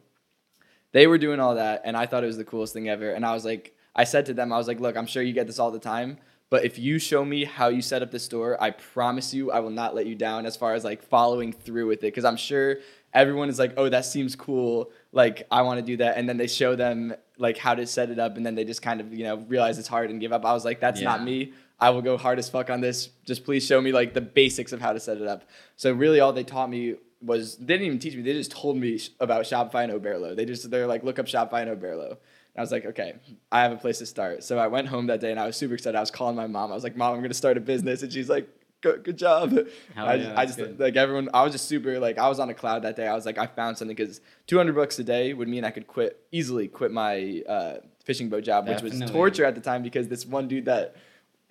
they 0.92 1.08
were 1.08 1.18
doing 1.18 1.40
all 1.40 1.56
that, 1.56 1.84
and 1.86 1.96
I 1.96 2.06
thought 2.06 2.26
it 2.26 2.28
was 2.28 2.36
the 2.36 2.44
coolest 2.44 2.74
thing 2.74 2.90
ever. 2.90 3.12
And 3.12 3.26
I 3.26 3.34
was 3.34 3.46
like, 3.46 3.78
I 3.96 4.04
said 4.04 4.26
to 4.26 4.34
them, 4.34 4.52
I 4.52 4.58
was 4.58 4.68
like, 4.68 4.82
look, 4.82 4.98
I'm 4.98 5.08
sure 5.08 5.24
you 5.24 5.32
get 5.32 5.48
this 5.48 5.58
all 5.58 5.72
the 5.72 5.80
time. 5.80 6.18
But 6.50 6.66
if 6.66 6.78
you 6.78 7.00
show 7.00 7.24
me 7.24 7.46
how 7.46 7.70
you 7.70 7.82
set 7.82 8.02
up 8.02 8.12
the 8.12 8.20
store, 8.20 8.62
I 8.62 8.72
promise 8.72 9.34
you 9.34 9.54
I 9.54 9.62
will 9.62 9.70
not 9.70 9.96
let 9.96 10.06
you 10.06 10.16
down 10.16 10.46
as 10.46 10.58
far 10.58 10.74
as 10.74 10.84
like 10.84 11.02
following 11.02 11.54
through 11.54 11.88
with 11.88 12.00
it. 12.00 12.08
Because 12.08 12.26
I'm 12.26 12.36
sure 12.36 12.80
everyone 13.14 13.50
is 13.50 13.60
like, 13.60 13.74
oh, 13.78 13.90
that 13.90 14.06
seems 14.06 14.36
cool. 14.36 14.92
Like, 15.12 15.48
I 15.52 15.62
want 15.64 15.80
to 15.80 15.86
do 15.86 15.98
that. 15.98 16.18
And 16.18 16.28
then 16.28 16.38
they 16.38 16.48
show 16.48 16.76
them 16.76 17.14
like 17.38 17.58
how 17.58 17.76
to 17.76 17.86
set 17.86 18.10
it 18.10 18.20
up. 18.20 18.38
And 18.38 18.46
then 18.46 18.56
they 18.56 18.64
just 18.64 18.82
kind 18.82 19.02
of, 19.02 19.14
you 19.14 19.24
know, 19.24 19.38
realize 19.38 19.78
it's 19.80 19.88
hard 19.88 20.10
and 20.10 20.20
give 20.20 20.32
up. 20.32 20.46
I 20.46 20.54
was 20.54 20.66
like, 20.66 20.80
that's 20.80 21.02
not 21.02 21.24
me. 21.24 21.54
I 21.80 21.90
will 21.90 22.02
go 22.02 22.16
hard 22.16 22.38
as 22.40 22.48
fuck 22.48 22.70
on 22.70 22.80
this. 22.80 23.10
Just 23.26 23.44
please 23.44 23.66
show 23.66 23.82
me 23.82 23.92
like 23.92 24.14
the 24.14 24.22
basics 24.22 24.72
of 24.72 24.80
how 24.80 24.94
to 24.94 25.00
set 25.00 25.18
it 25.18 25.28
up. 25.28 25.44
So 25.76 25.92
really 25.92 26.20
all 26.20 26.32
they 26.32 26.44
taught 26.44 26.70
me 26.70 26.96
was 27.22 27.58
they 27.58 27.66
didn't 27.66 27.88
even 27.88 28.00
teach 28.00 28.16
me. 28.16 28.22
They 28.22 28.34
just 28.34 28.52
told 28.52 28.78
me 28.78 28.98
sh- 28.98 29.10
about 29.20 29.46
Shopify 29.46 29.84
and 29.84 29.94
Oberlo. 29.94 30.36
They 30.36 30.46
just 30.46 30.70
they're 30.70 30.88
like 30.88 31.04
look 31.04 31.18
up 31.20 31.26
Shopify 31.26 31.64
and 31.68 31.82
Oberlo. 31.82 32.10
And 32.10 32.58
I 32.58 32.62
was 32.62 32.72
like, 32.72 32.86
okay, 32.86 33.16
I 33.52 33.62
have 33.64 33.72
a 33.72 33.78
place 33.78 33.98
to 34.00 34.06
start. 34.06 34.44
So 34.44 34.60
I 34.60 34.68
went 34.68 34.88
home 34.88 35.08
that 35.08 35.22
day 35.22 35.32
and 35.32 35.40
I 35.40 35.46
was 35.48 35.58
super 35.58 35.74
excited. 35.74 35.98
I 35.98 36.02
was 36.02 36.12
calling 36.12 36.36
my 36.36 36.48
mom. 36.48 36.72
I 36.72 36.76
was 36.76 36.84
like, 36.84 36.96
mom, 36.96 37.16
I'm 37.16 37.22
gonna 37.22 37.34
start 37.34 37.58
a 37.58 37.62
business, 37.62 38.04
and 38.04 38.12
she's 38.14 38.30
like. 38.30 38.48
Good, 38.82 39.04
good 39.04 39.18
job. 39.18 39.52
Hell 39.96 40.06
I 40.06 40.16
yeah, 40.16 40.24
just, 40.24 40.38
I 40.38 40.46
just 40.46 40.58
good. 40.58 40.80
like 40.80 40.96
everyone. 40.96 41.30
I 41.34 41.44
was 41.44 41.52
just 41.52 41.68
super 41.68 42.00
like 42.00 42.18
I 42.18 42.28
was 42.28 42.40
on 42.40 42.50
a 42.50 42.54
cloud 42.54 42.84
that 42.84 42.96
day. 42.96 43.08
I 43.08 43.14
was 43.14 43.26
like 43.26 43.38
I 43.38 43.48
found 43.48 43.78
something 43.78 43.96
because 43.96 44.22
200 44.48 44.76
bucks 44.76 44.98
a 45.00 45.04
day 45.04 45.34
would 45.34 45.48
mean 45.48 45.64
I 45.64 45.72
could 45.72 45.88
quit 45.88 46.20
easily 46.32 46.68
quit 46.68 46.92
my 46.92 47.44
uh, 47.48 47.76
fishing 48.04 48.30
boat 48.30 48.44
job, 48.44 48.68
which 48.68 48.82
was 48.82 49.00
torture 49.12 49.46
at 49.46 49.56
the 49.56 49.62
time 49.62 49.84
because 49.84 50.08
this 50.08 50.26
one 50.26 50.48
dude 50.48 50.66
that 50.66 50.96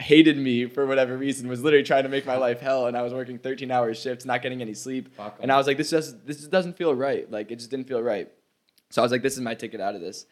hated 0.00 0.38
me 0.38 0.66
for 0.66 0.87
whatever 0.87 1.16
reason 1.16 1.46
was 1.49 1.62
literally 1.62 1.84
trying 1.84 2.04
to 2.04 2.08
make 2.08 2.25
my 2.25 2.37
life 2.37 2.58
hell 2.60 2.87
and 2.87 2.96
I 2.96 3.02
was 3.02 3.12
working 3.12 3.38
13 3.38 3.70
hour 3.70 3.92
shifts 3.92 4.25
not 4.25 4.40
getting 4.40 4.62
any 4.62 4.72
sleep 4.72 5.14
Fuck 5.14 5.37
and 5.40 5.52
I 5.52 5.58
was 5.58 5.66
like 5.66 5.76
this 5.76 5.90
just 5.90 6.26
this 6.26 6.38
just 6.38 6.50
doesn't 6.50 6.78
feel 6.78 6.94
right 6.94 7.30
like 7.30 7.50
it 7.50 7.56
just 7.56 7.70
didn't 7.70 7.87
feel 7.87 8.02
right 8.02 8.30
so 8.88 9.02
I 9.02 9.04
was 9.04 9.12
like 9.12 9.20
this 9.20 9.34
is 9.34 9.40
my 9.40 9.54
ticket 9.54 9.78
out 9.78 9.94
of 9.94 10.00
this 10.00 10.25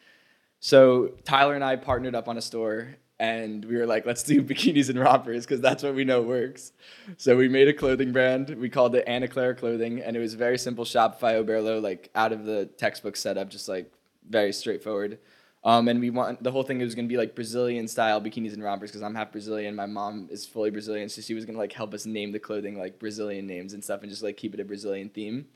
so 0.59 1.09
Tyler 1.23 1.53
and 1.53 1.63
I 1.63 1.75
partnered 1.75 2.15
up 2.15 2.27
on 2.27 2.35
a 2.35 2.41
store 2.41 2.95
and 3.19 3.65
we 3.65 3.75
were 3.77 3.85
like 3.85 4.05
let's 4.05 4.23
do 4.23 4.41
bikinis 4.51 4.89
and 4.89 4.99
rompers 4.99 5.45
because 5.45 5.61
that's 5.61 5.83
what 5.83 5.93
we 5.95 6.03
know 6.05 6.21
works 6.21 6.71
so 7.17 7.35
we 7.35 7.49
made 7.49 7.67
a 7.67 7.73
clothing 7.73 8.11
brand 8.11 8.49
we 8.51 8.69
called 8.69 8.95
it 8.95 9.03
Anna 9.07 9.27
Claire 9.27 9.53
clothing 9.53 10.01
and 10.01 10.15
it 10.15 10.19
was 10.19 10.33
very 10.35 10.57
simple 10.57 10.85
Shopify 10.85 11.43
Oberlo 11.43 11.81
like 11.81 12.09
out 12.15 12.31
of 12.31 12.45
the 12.45 12.65
textbook 12.77 13.15
setup 13.15 13.49
just 13.49 13.67
like 13.67 13.91
very 14.29 14.53
straightforward 14.53 15.19
Um, 15.63 15.89
and 15.89 15.99
we 15.99 16.09
want 16.09 16.41
the 16.41 16.51
whole 16.51 16.63
thing 16.63 16.79
was 16.79 16.95
gonna 16.95 17.09
be 17.09 17.17
like 17.17 17.35
Brazilian 17.35 17.87
style 17.87 18.21
bikinis 18.21 18.53
and 18.53 18.63
rompers 18.63 18.91
because 18.91 19.01
I'm 19.01 19.13
half 19.13 19.31
Brazilian. 19.33 19.75
My 19.75 19.85
mom 19.87 20.29
is 20.31 20.45
fully 20.45 20.69
Brazilian, 20.71 21.09
so 21.09 21.21
she 21.21 21.33
was 21.33 21.43
gonna 21.45 21.57
like 21.57 21.73
help 21.73 21.93
us 21.93 22.05
name 22.05 22.31
the 22.31 22.39
clothing 22.39 22.77
like 22.79 22.97
Brazilian 22.97 23.45
names 23.45 23.73
and 23.73 23.83
stuff, 23.83 24.01
and 24.01 24.09
just 24.09 24.23
like 24.23 24.37
keep 24.37 24.53
it 24.53 24.61
a 24.61 24.63
Brazilian 24.63 25.09
theme. 25.09 25.47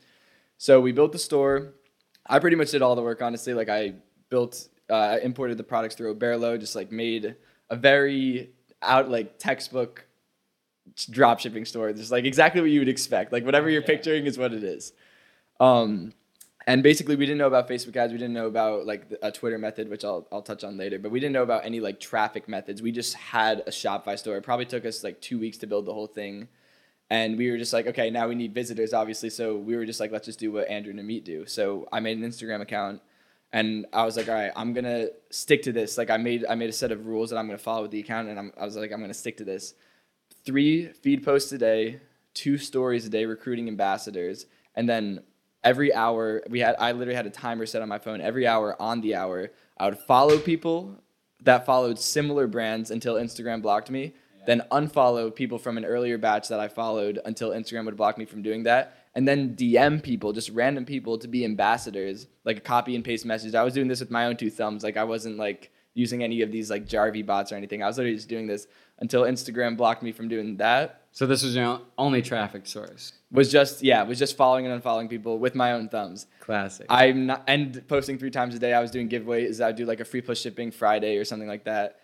So 0.58 0.78
we 0.80 0.92
built 0.92 1.12
the 1.12 1.18
store. 1.18 1.72
I 2.26 2.38
pretty 2.38 2.56
much 2.56 2.70
did 2.70 2.82
all 2.82 2.94
the 2.94 3.02
work, 3.02 3.22
honestly. 3.22 3.54
Like 3.54 3.70
I 3.70 3.94
built, 4.28 4.68
uh, 4.90 5.18
imported 5.22 5.56
the 5.56 5.64
products 5.64 5.94
through 5.94 6.14
Oberlo, 6.14 6.58
just 6.60 6.76
like 6.76 6.92
made 6.92 7.36
a 7.74 7.76
very 7.76 8.50
out 8.82 9.10
like 9.10 9.38
textbook 9.38 10.06
drop 11.10 11.40
shipping 11.40 11.64
store. 11.64 11.92
Just 11.92 12.12
like 12.12 12.24
exactly 12.24 12.60
what 12.60 12.70
you 12.70 12.80
would 12.80 12.88
expect. 12.88 13.32
Like 13.32 13.44
whatever 13.44 13.68
you're 13.68 13.82
Yeah. 13.82 13.86
picturing 13.94 14.26
is 14.26 14.38
what 14.38 14.52
it 14.52 14.64
is. 14.64 14.92
Um, 15.60 16.12
and 16.66 16.82
basically, 16.82 17.16
we 17.16 17.26
didn't 17.26 17.38
know 17.38 17.46
about 17.46 17.68
Facebook 17.68 17.94
ads. 17.96 18.12
We 18.12 18.18
didn't 18.18 18.32
know 18.32 18.46
about 18.46 18.86
like 18.86 19.02
a 19.22 19.30
Twitter 19.30 19.58
method, 19.58 19.90
which 19.90 20.04
I'll 20.04 20.26
I'll 20.32 20.42
touch 20.42 20.64
on 20.64 20.78
later. 20.78 20.98
But 20.98 21.10
we 21.10 21.20
didn't 21.20 21.34
know 21.34 21.42
about 21.42 21.66
any 21.66 21.80
like 21.80 22.00
traffic 22.00 22.48
methods. 22.48 22.80
We 22.80 22.90
just 22.90 23.14
had 23.14 23.60
a 23.66 23.70
Shopify 23.70 24.18
store. 24.18 24.36
It 24.36 24.42
probably 24.44 24.64
took 24.66 24.86
us 24.86 25.04
like 25.04 25.20
two 25.20 25.38
weeks 25.38 25.58
to 25.58 25.66
build 25.66 25.84
the 25.86 25.92
whole 25.92 26.06
thing. 26.06 26.48
And 27.10 27.36
we 27.36 27.50
were 27.50 27.58
just 27.58 27.74
like, 27.74 27.86
okay, 27.86 28.08
now 28.08 28.28
we 28.28 28.34
need 28.34 28.54
visitors, 28.54 28.94
obviously. 28.94 29.28
So 29.28 29.56
we 29.56 29.76
were 29.76 29.84
just 29.84 30.00
like, 30.00 30.10
let's 30.10 30.24
just 30.24 30.38
do 30.38 30.50
what 30.52 30.66
Andrew 30.68 30.90
and 30.90 30.98
Amit 31.00 31.22
do. 31.24 31.44
So 31.46 31.86
I 31.92 32.00
made 32.00 32.16
an 32.16 32.24
Instagram 32.24 32.62
account, 32.62 33.02
and 33.54 33.86
I 33.92 34.04
was 34.04 34.16
like, 34.16 34.28
all 34.28 34.34
right, 34.34 34.50
I'm 34.56 34.72
gonna 34.72 35.06
stick 35.30 35.62
to 35.62 35.72
this. 35.72 35.96
Like 35.96 36.10
I 36.10 36.16
made 36.16 36.44
I 36.50 36.56
made 36.56 36.70
a 36.70 36.72
set 36.72 36.90
of 36.90 37.06
rules 37.06 37.30
that 37.30 37.38
I'm 37.38 37.46
gonna 37.46 37.56
follow 37.56 37.82
with 37.82 37.92
the 37.92 38.00
account, 38.00 38.28
and 38.28 38.36
I'm, 38.36 38.52
I 38.58 38.64
was 38.64 38.76
like, 38.76 38.90
I'm 38.92 39.00
gonna 39.00 39.14
stick 39.14 39.36
to 39.36 39.44
this. 39.44 39.74
Three 40.44 40.88
feed 40.88 41.24
posts 41.24 41.52
a 41.52 41.58
day, 41.58 42.00
two 42.34 42.58
stories 42.58 43.06
a 43.06 43.08
day, 43.08 43.26
recruiting 43.26 43.68
ambassadors, 43.68 44.46
and 44.74 44.88
then 44.88 45.22
every 45.62 45.94
hour 45.94 46.42
we 46.50 46.58
had 46.58 46.74
I 46.80 46.90
literally 46.90 47.14
had 47.14 47.26
a 47.26 47.30
timer 47.30 47.64
set 47.64 47.80
on 47.80 47.88
my 47.88 48.00
phone. 48.00 48.20
Every 48.20 48.44
hour 48.44 48.74
on 48.82 49.00
the 49.02 49.14
hour, 49.14 49.52
I 49.78 49.84
would 49.84 49.98
follow 49.98 50.36
people 50.36 51.00
that 51.44 51.64
followed 51.64 52.00
similar 52.00 52.48
brands 52.48 52.90
until 52.90 53.14
Instagram 53.14 53.62
blocked 53.62 53.88
me. 53.88 54.14
Then 54.46 54.62
unfollow 54.72 55.32
people 55.34 55.58
from 55.58 55.78
an 55.78 55.84
earlier 55.84 56.18
batch 56.18 56.48
that 56.48 56.58
I 56.58 56.66
followed 56.66 57.20
until 57.24 57.50
Instagram 57.50 57.84
would 57.84 57.96
block 57.96 58.18
me 58.18 58.24
from 58.24 58.42
doing 58.42 58.64
that. 58.64 59.03
And 59.16 59.28
then 59.28 59.54
DM 59.54 60.02
people, 60.02 60.32
just 60.32 60.50
random 60.50 60.84
people 60.84 61.18
to 61.18 61.28
be 61.28 61.44
ambassadors, 61.44 62.26
like 62.44 62.56
a 62.56 62.60
copy 62.60 62.96
and 62.96 63.04
paste 63.04 63.24
message. 63.24 63.54
I 63.54 63.62
was 63.62 63.72
doing 63.72 63.86
this 63.86 64.00
with 64.00 64.10
my 64.10 64.26
own 64.26 64.36
two 64.36 64.50
thumbs. 64.50 64.82
Like 64.82 64.96
I 64.96 65.04
wasn't 65.04 65.36
like 65.36 65.70
using 65.94 66.24
any 66.24 66.42
of 66.42 66.50
these 66.50 66.70
like 66.70 66.86
Jarvee 66.86 67.24
bots 67.24 67.52
or 67.52 67.56
anything. 67.56 67.82
I 67.82 67.86
was 67.86 67.96
literally 67.96 68.16
just 68.16 68.28
doing 68.28 68.46
this 68.46 68.66
until 68.98 69.22
Instagram 69.22 69.76
blocked 69.76 70.02
me 70.02 70.12
from 70.12 70.28
doing 70.28 70.56
that. 70.56 71.02
So 71.12 71.26
this 71.26 71.44
was 71.44 71.54
your 71.54 71.80
only 71.96 72.22
traffic 72.22 72.66
source. 72.66 73.12
Was 73.30 73.50
just 73.50 73.82
yeah, 73.82 74.02
was 74.02 74.18
just 74.18 74.36
following 74.36 74.66
and 74.66 74.82
unfollowing 74.82 75.08
people 75.08 75.38
with 75.38 75.54
my 75.54 75.72
own 75.72 75.88
thumbs. 75.88 76.26
Classic. 76.40 76.86
I'm 76.88 77.26
not 77.26 77.44
and 77.46 77.86
posting 77.86 78.18
three 78.18 78.30
times 78.30 78.54
a 78.56 78.58
day. 78.58 78.72
I 78.72 78.80
was 78.80 78.90
doing 78.90 79.08
giveaways. 79.08 79.62
I 79.62 79.68
would 79.68 79.76
do 79.76 79.86
like 79.86 80.00
a 80.00 80.04
free 80.04 80.20
plus 80.20 80.40
shipping 80.40 80.72
Friday 80.72 81.18
or 81.18 81.24
something 81.24 81.48
like 81.48 81.64
that. 81.64 82.00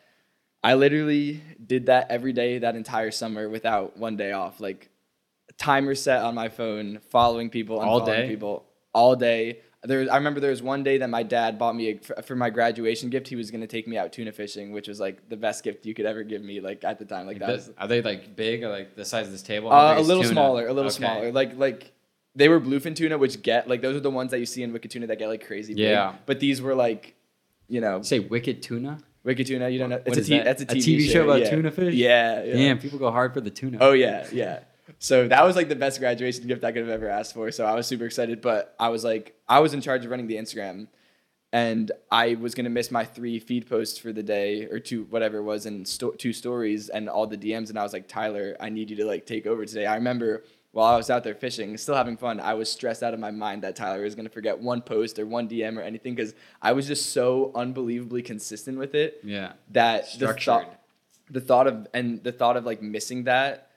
I 0.63 0.75
literally 0.75 1.43
did 1.67 1.87
that 1.87 2.11
every 2.11 2.33
day 2.33 2.59
that 2.59 2.77
entire 2.77 3.11
summer 3.11 3.49
without 3.49 3.97
one 3.97 4.17
day 4.17 4.33
off. 4.33 4.61
Like 4.61 4.90
timer 5.61 5.95
set 5.95 6.23
on 6.23 6.35
my 6.35 6.49
phone, 6.49 6.99
following 7.11 7.51
people, 7.51 7.79
All 7.79 8.05
day? 8.05 8.27
people 8.29 8.65
all 8.93 9.15
day. 9.15 9.61
There, 9.83 10.13
I 10.13 10.17
remember 10.17 10.41
there 10.41 10.51
was 10.51 10.63
one 10.63 10.83
day 10.83 10.99
that 10.99 11.09
my 11.09 11.23
dad 11.23 11.59
bought 11.59 11.75
me 11.75 11.89
a, 11.93 11.99
for, 11.99 12.21
for 12.23 12.37
my 12.37 12.51
graduation 12.51 13.09
gift. 13.09 13.29
He 13.29 13.37
was 13.37 13.51
gonna 13.51 13.67
take 13.67 13.87
me 13.89 13.97
out 13.97 14.13
tuna 14.13 14.33
fishing, 14.33 14.73
which 14.73 14.89
was 14.89 14.99
like 15.01 15.29
the 15.31 15.37
best 15.37 15.63
gift 15.65 15.87
you 15.87 15.95
could 15.95 16.05
ever 16.07 16.23
give 16.23 16.43
me. 16.43 16.61
Like 16.61 16.83
at 16.85 16.99
the 16.99 17.05
time, 17.07 17.27
like 17.27 17.37
Like 17.41 17.41
that 17.41 17.47
the- 17.47 17.53
was 17.53 17.71
are 17.79 17.89
they 17.89 18.03
like 18.03 18.35
big 18.37 18.63
or 18.65 18.69
like 18.69 18.95
the 18.97 19.05
size 19.07 19.27
of 19.27 19.33
this 19.33 19.43
table? 19.43 19.73
Uh, 19.73 19.95
a 19.99 20.01
little 20.03 20.23
tuna? 20.23 20.35
smaller, 20.35 20.67
a 20.67 20.73
little 20.73 20.91
Okay. 20.91 20.99
smaller. 20.99 21.33
Like 21.33 21.57
like 21.57 21.93
they 22.35 22.49
were 22.51 22.61
bluefin 22.61 22.95
tuna, 22.95 23.17
which 23.17 23.41
get 23.43 23.69
like 23.69 23.81
those 23.81 23.97
are 23.97 24.01
the 24.01 24.11
ones 24.11 24.33
that 24.33 24.39
you 24.41 24.47
see 24.47 24.63
in 24.63 24.73
wicked 24.73 24.91
tuna 24.91 25.07
that 25.07 25.19
get 25.19 25.29
like 25.29 25.47
crazy. 25.47 25.73
big. 25.75 25.85
Yeah. 25.85 26.15
But 26.27 26.41
these 26.41 26.61
were 26.61 26.75
like, 26.75 27.15
you 27.69 27.81
know, 27.81 27.99
You 27.99 28.05
say 28.05 28.19
wicked 28.19 28.63
tuna? 28.63 28.99
wicked 29.25 29.47
tuna. 29.47 29.69
You 29.71 29.79
don't 29.79 29.89
know. 29.91 30.03
It's 30.05 30.17
a 30.17 30.21
is 30.21 30.27
T- 30.29 30.37
that? 30.39 30.45
that's 30.45 30.63
a 30.63 30.65
A 30.65 30.69
TV, 30.69 30.99
TV 30.99 31.11
show 31.11 31.25
about 31.25 31.41
yeah. 31.41 31.51
tuna 31.51 31.71
fish? 31.71 31.95
Yeah, 31.95 32.43
yeah. 32.45 32.53
Damn, 32.55 32.79
people 32.79 32.99
go 32.99 33.11
hard 33.11 33.33
for 33.33 33.41
the 33.41 33.51
tuna. 33.51 33.79
Oh 33.81 33.93
yeah, 33.93 34.27
yeah. 34.33 34.61
So 34.99 35.29
that 35.29 35.45
was 35.45 35.57
like 35.57 35.69
the 35.69 35.77
best 35.77 35.99
graduation 36.01 36.47
gift 36.47 36.65
I 36.65 36.73
could 36.73 36.83
have 36.83 36.91
ever 36.91 37.09
asked 37.09 37.35
for. 37.35 37.51
So 37.51 37.65
I 37.65 37.75
was 37.75 37.87
super 37.87 38.05
excited, 38.05 38.41
but 38.41 38.75
I 38.79 38.89
was 38.89 39.05
like, 39.05 39.35
I 39.49 39.61
was 39.61 39.75
in 39.75 39.81
charge 39.81 40.05
of 40.05 40.11
running 40.11 40.27
the 40.27 40.37
Instagram, 40.37 40.89
and 41.53 41.91
I 42.11 42.35
was 42.37 42.55
gonna 42.55 42.71
miss 42.71 42.91
my 42.91 43.05
three 43.05 43.39
feed 43.41 43.69
posts 43.69 43.99
for 43.99 44.13
the 44.13 44.23
day 44.23 44.67
or 44.67 44.79
two, 44.79 45.05
whatever 45.11 45.39
it 45.39 45.43
was, 45.43 45.67
and 45.67 45.87
sto- 45.87 46.13
two 46.13 46.33
stories 46.33 46.89
and 46.89 47.09
all 47.09 47.27
the 47.27 47.37
DMs. 47.37 47.71
And 47.71 47.79
I 47.79 47.83
was 47.83 47.93
like, 47.93 48.07
Tyler, 48.09 48.57
I 48.61 48.69
need 48.69 48.91
you 48.91 48.97
to 48.97 49.05
like 49.05 49.27
take 49.27 49.47
over 49.47 49.65
today. 49.67 49.87
I 49.87 49.97
remember 49.97 50.45
while 50.73 50.95
I 50.95 50.97
was 50.97 51.11
out 51.11 51.25
there 51.25 51.35
fishing, 51.35 51.77
still 51.77 51.97
having 51.97 52.17
fun, 52.17 52.39
I 52.39 52.55
was 52.55 52.71
stressed 52.71 53.03
out 53.03 53.13
of 53.13 53.19
my 53.19 53.33
mind 53.33 53.63
that 53.65 53.75
Tyler 53.75 54.03
was 54.03 54.15
gonna 54.15 54.29
forget 54.29 54.57
one 54.61 54.81
post 54.81 55.19
or 55.19 55.27
one 55.27 55.49
DM 55.49 55.77
or 55.77 55.81
anything 55.83 56.15
because 56.15 56.35
I 56.63 56.71
was 56.73 56.87
just 56.87 57.13
so 57.13 57.51
unbelievably 57.57 58.23
consistent 58.23 58.79
with 58.79 58.95
it 58.95 59.21
Yeah. 59.25 59.55
that 59.73 60.05
the 60.05 60.09
Structured. 60.11 60.45
thought, 60.45 60.81
the 61.29 61.41
thought 61.41 61.67
of 61.67 61.89
and 61.93 62.23
the 62.23 62.31
thought 62.31 62.57
of 62.57 62.65
like 62.65 62.81
missing 62.83 63.25
that 63.25 63.70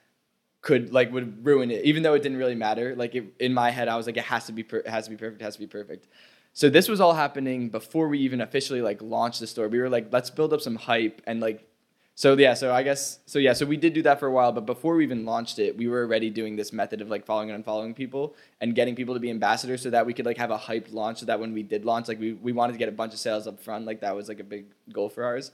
could 0.64 0.92
like 0.92 1.12
would 1.12 1.46
ruin 1.46 1.70
it. 1.70 1.84
Even 1.84 2.02
though 2.02 2.14
it 2.14 2.22
didn't 2.22 2.38
really 2.38 2.56
matter 2.56 2.96
like 2.96 3.14
it, 3.14 3.24
in 3.38 3.54
my 3.54 3.70
head 3.70 3.86
i 3.86 3.96
was 3.96 4.06
like 4.06 4.16
it 4.16 4.24
has 4.24 4.46
to 4.46 4.52
be 4.52 4.64
per- 4.64 4.78
it 4.78 4.88
has 4.88 5.04
to 5.04 5.10
be 5.10 5.16
perfect 5.16 5.40
it 5.40 5.44
has 5.44 5.54
to 5.54 5.60
be 5.60 5.66
perfect. 5.66 6.08
So 6.52 6.68
this 6.68 6.88
was 6.88 7.00
all 7.00 7.14
happening 7.14 7.68
before 7.68 8.08
we 8.08 8.18
even 8.20 8.40
officially 8.40 8.80
like 8.80 9.00
launched 9.02 9.40
the 9.40 9.46
store. 9.46 9.68
We 9.68 9.78
were 9.78 9.88
like 9.88 10.12
let's 10.12 10.30
build 10.30 10.52
up 10.52 10.60
some 10.60 10.76
hype 10.76 11.22
and 11.26 11.40
like 11.40 11.68
so 12.16 12.36
yeah 12.36 12.54
so 12.54 12.72
i 12.72 12.84
guess 12.84 13.18
so 13.26 13.40
yeah 13.40 13.52
so 13.52 13.66
we 13.66 13.76
did 13.76 13.92
do 13.92 14.00
that 14.00 14.20
for 14.20 14.28
a 14.28 14.32
while 14.32 14.52
but 14.52 14.64
before 14.64 14.94
we 14.94 15.02
even 15.02 15.24
launched 15.26 15.58
it 15.58 15.76
we 15.76 15.88
were 15.88 16.02
already 16.04 16.30
doing 16.30 16.54
this 16.54 16.72
method 16.72 17.00
of 17.00 17.08
like 17.08 17.26
following 17.26 17.50
and 17.50 17.64
unfollowing 17.64 17.92
people 17.92 18.36
and 18.60 18.76
getting 18.76 18.94
people 18.94 19.14
to 19.14 19.20
be 19.20 19.30
ambassadors 19.30 19.82
so 19.82 19.90
that 19.90 20.06
we 20.06 20.14
could 20.14 20.24
like 20.24 20.36
have 20.36 20.52
a 20.52 20.56
hyped 20.56 20.92
launch 20.92 21.18
so 21.18 21.26
that 21.26 21.40
when 21.40 21.52
we 21.52 21.64
did 21.64 21.84
launch 21.84 22.06
like 22.06 22.20
we, 22.20 22.32
we 22.34 22.52
wanted 22.52 22.72
to 22.72 22.78
get 22.78 22.88
a 22.88 22.92
bunch 22.92 23.12
of 23.12 23.18
sales 23.18 23.48
up 23.48 23.58
front. 23.58 23.84
Like 23.84 24.00
that 24.02 24.14
was 24.14 24.28
like 24.28 24.38
a 24.38 24.44
big 24.44 24.66
goal 24.92 25.08
for 25.08 25.24
ours. 25.24 25.50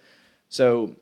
So 0.50 0.97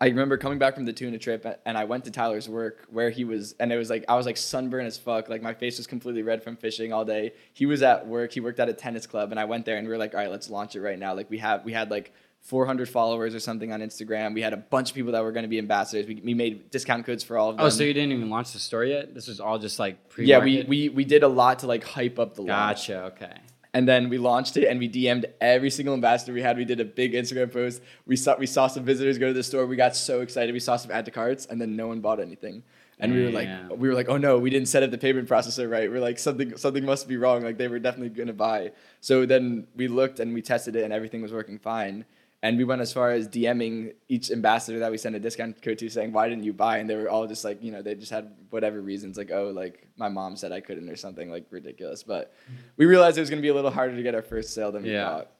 I 0.00 0.06
remember 0.06 0.36
coming 0.36 0.58
back 0.58 0.74
from 0.74 0.84
the 0.84 0.92
tuna 0.92 1.18
trip 1.18 1.46
and 1.64 1.78
I 1.78 1.84
went 1.84 2.04
to 2.04 2.10
Tyler's 2.10 2.48
work 2.48 2.86
where 2.90 3.10
he 3.10 3.24
was, 3.24 3.54
and 3.60 3.72
it 3.72 3.76
was 3.76 3.90
like 3.90 4.04
I 4.08 4.16
was 4.16 4.26
like 4.26 4.36
sunburned 4.36 4.86
as 4.86 4.98
fuck. 4.98 5.28
Like 5.28 5.42
my 5.42 5.54
face 5.54 5.78
was 5.78 5.86
completely 5.86 6.22
red 6.22 6.42
from 6.42 6.56
fishing 6.56 6.92
all 6.92 7.04
day. 7.04 7.32
He 7.52 7.66
was 7.66 7.82
at 7.82 8.06
work. 8.06 8.32
He 8.32 8.40
worked 8.40 8.60
at 8.60 8.68
a 8.68 8.72
tennis 8.72 9.06
club, 9.06 9.30
and 9.30 9.40
I 9.40 9.44
went 9.44 9.64
there 9.64 9.76
and 9.76 9.86
we 9.86 9.92
were 9.92 9.98
like, 9.98 10.14
all 10.14 10.20
right, 10.20 10.30
let's 10.30 10.50
launch 10.50 10.76
it 10.76 10.80
right 10.80 10.98
now. 10.98 11.14
Like 11.14 11.30
we 11.30 11.38
have 11.38 11.64
we 11.64 11.72
had 11.72 11.90
like 11.90 12.12
400 12.44 12.88
followers 12.88 13.34
or 13.34 13.40
something 13.40 13.72
on 13.72 13.80
Instagram. 13.80 14.34
We 14.34 14.42
had 14.42 14.52
a 14.52 14.58
bunch 14.58 14.90
of 14.90 14.94
people 14.94 15.12
that 15.12 15.22
were 15.22 15.32
going 15.32 15.44
to 15.44 15.48
be 15.48 15.58
ambassadors. 15.58 16.06
We, 16.06 16.20
we 16.22 16.34
made 16.34 16.70
discount 16.70 17.06
codes 17.06 17.24
for 17.24 17.38
all 17.38 17.48
of 17.48 17.54
oh, 17.54 17.56
them. 17.56 17.66
Oh, 17.66 17.70
so 17.70 17.84
you 17.84 17.94
didn't 17.94 18.12
even 18.12 18.28
launch 18.28 18.52
the 18.52 18.58
store 18.58 18.84
yet? 18.84 19.14
This 19.14 19.28
was 19.28 19.40
all 19.40 19.58
just 19.58 19.78
like 19.78 20.10
pre 20.10 20.26
yeah, 20.26 20.44
we, 20.44 20.62
we 20.64 20.88
we 20.90 21.04
did 21.04 21.22
a 21.22 21.28
lot 21.28 21.60
to 21.60 21.66
like 21.66 21.84
hype 21.84 22.18
up 22.18 22.34
the 22.34 22.42
launch. 22.42 22.88
Gotcha. 22.88 23.04
Okay. 23.04 23.32
And 23.74 23.88
then 23.88 24.08
we 24.08 24.18
launched 24.18 24.56
it 24.56 24.68
and 24.68 24.78
we 24.78 24.88
DM'd 24.88 25.26
every 25.40 25.68
single 25.68 25.94
ambassador 25.94 26.32
we 26.32 26.42
had. 26.42 26.56
We 26.56 26.64
did 26.64 26.78
a 26.78 26.84
big 26.84 27.12
Instagram 27.12 27.52
post. 27.52 27.82
We 28.06 28.14
saw 28.14 28.36
we 28.38 28.46
saw 28.46 28.68
some 28.68 28.84
visitors 28.84 29.18
go 29.18 29.26
to 29.26 29.32
the 29.32 29.42
store. 29.42 29.66
We 29.66 29.74
got 29.74 29.96
so 29.96 30.20
excited. 30.20 30.52
We 30.52 30.60
saw 30.60 30.76
some 30.76 30.92
add 30.92 31.04
to 31.06 31.10
carts 31.10 31.46
and 31.46 31.60
then 31.60 31.74
no 31.74 31.88
one 31.88 32.00
bought 32.00 32.20
anything. 32.20 32.62
And 33.00 33.12
we 33.12 33.24
were 33.24 33.30
like 33.32 33.48
we 33.76 33.88
were 33.88 33.94
like, 33.94 34.08
"Oh 34.08 34.16
no, 34.16 34.38
we 34.38 34.50
didn't 34.50 34.68
set 34.68 34.84
up 34.84 34.92
the 34.92 34.98
payment 34.98 35.28
processor 35.28 35.68
right." 35.68 35.90
We're 35.90 36.00
like 36.00 36.20
something 36.20 36.56
something 36.56 36.84
must 36.84 37.08
be 37.08 37.16
wrong. 37.16 37.42
Like 37.42 37.58
they 37.58 37.66
were 37.66 37.80
definitely 37.80 38.10
going 38.10 38.28
to 38.28 38.32
buy. 38.32 38.70
So 39.00 39.26
then 39.26 39.66
we 39.74 39.88
looked 39.88 40.20
and 40.20 40.32
we 40.32 40.40
tested 40.40 40.76
it 40.76 40.84
and 40.84 40.92
everything 40.92 41.20
was 41.20 41.32
working 41.32 41.58
fine. 41.58 42.04
And 42.44 42.58
we 42.58 42.64
went 42.64 42.82
as 42.82 42.92
far 42.92 43.10
as 43.10 43.26
DMing 43.26 43.94
each 44.06 44.30
ambassador 44.30 44.78
that 44.80 44.90
we 44.90 44.98
sent 44.98 45.16
a 45.16 45.18
discount 45.18 45.62
code 45.62 45.78
to 45.78 45.88
saying, 45.88 46.12
why 46.12 46.28
didn't 46.28 46.44
you 46.44 46.52
buy? 46.52 46.76
And 46.76 46.90
they 46.90 46.94
were 46.94 47.08
all 47.08 47.26
just 47.26 47.42
like, 47.42 47.62
you 47.62 47.72
know, 47.72 47.80
they 47.80 47.94
just 47.94 48.12
had 48.12 48.36
whatever 48.50 48.82
reasons, 48.82 49.16
like, 49.16 49.30
oh, 49.30 49.48
like 49.48 49.88
my 49.96 50.10
mom 50.10 50.36
said 50.36 50.52
I 50.52 50.60
couldn't 50.60 50.90
or 50.90 50.96
something 50.96 51.30
like 51.30 51.46
ridiculous. 51.48 52.02
But 52.02 52.34
mm-hmm. 52.44 52.56
we 52.76 52.84
realized 52.84 53.16
it 53.16 53.22
was 53.22 53.30
going 53.30 53.40
to 53.40 53.42
be 53.42 53.48
a 53.48 53.54
little 53.54 53.70
harder 53.70 53.96
to 53.96 54.02
get 54.02 54.14
our 54.14 54.20
first 54.20 54.52
sale 54.52 54.70
than 54.70 54.82
we 54.82 54.92
Yeah. 54.92 55.08
thought. 55.08 55.30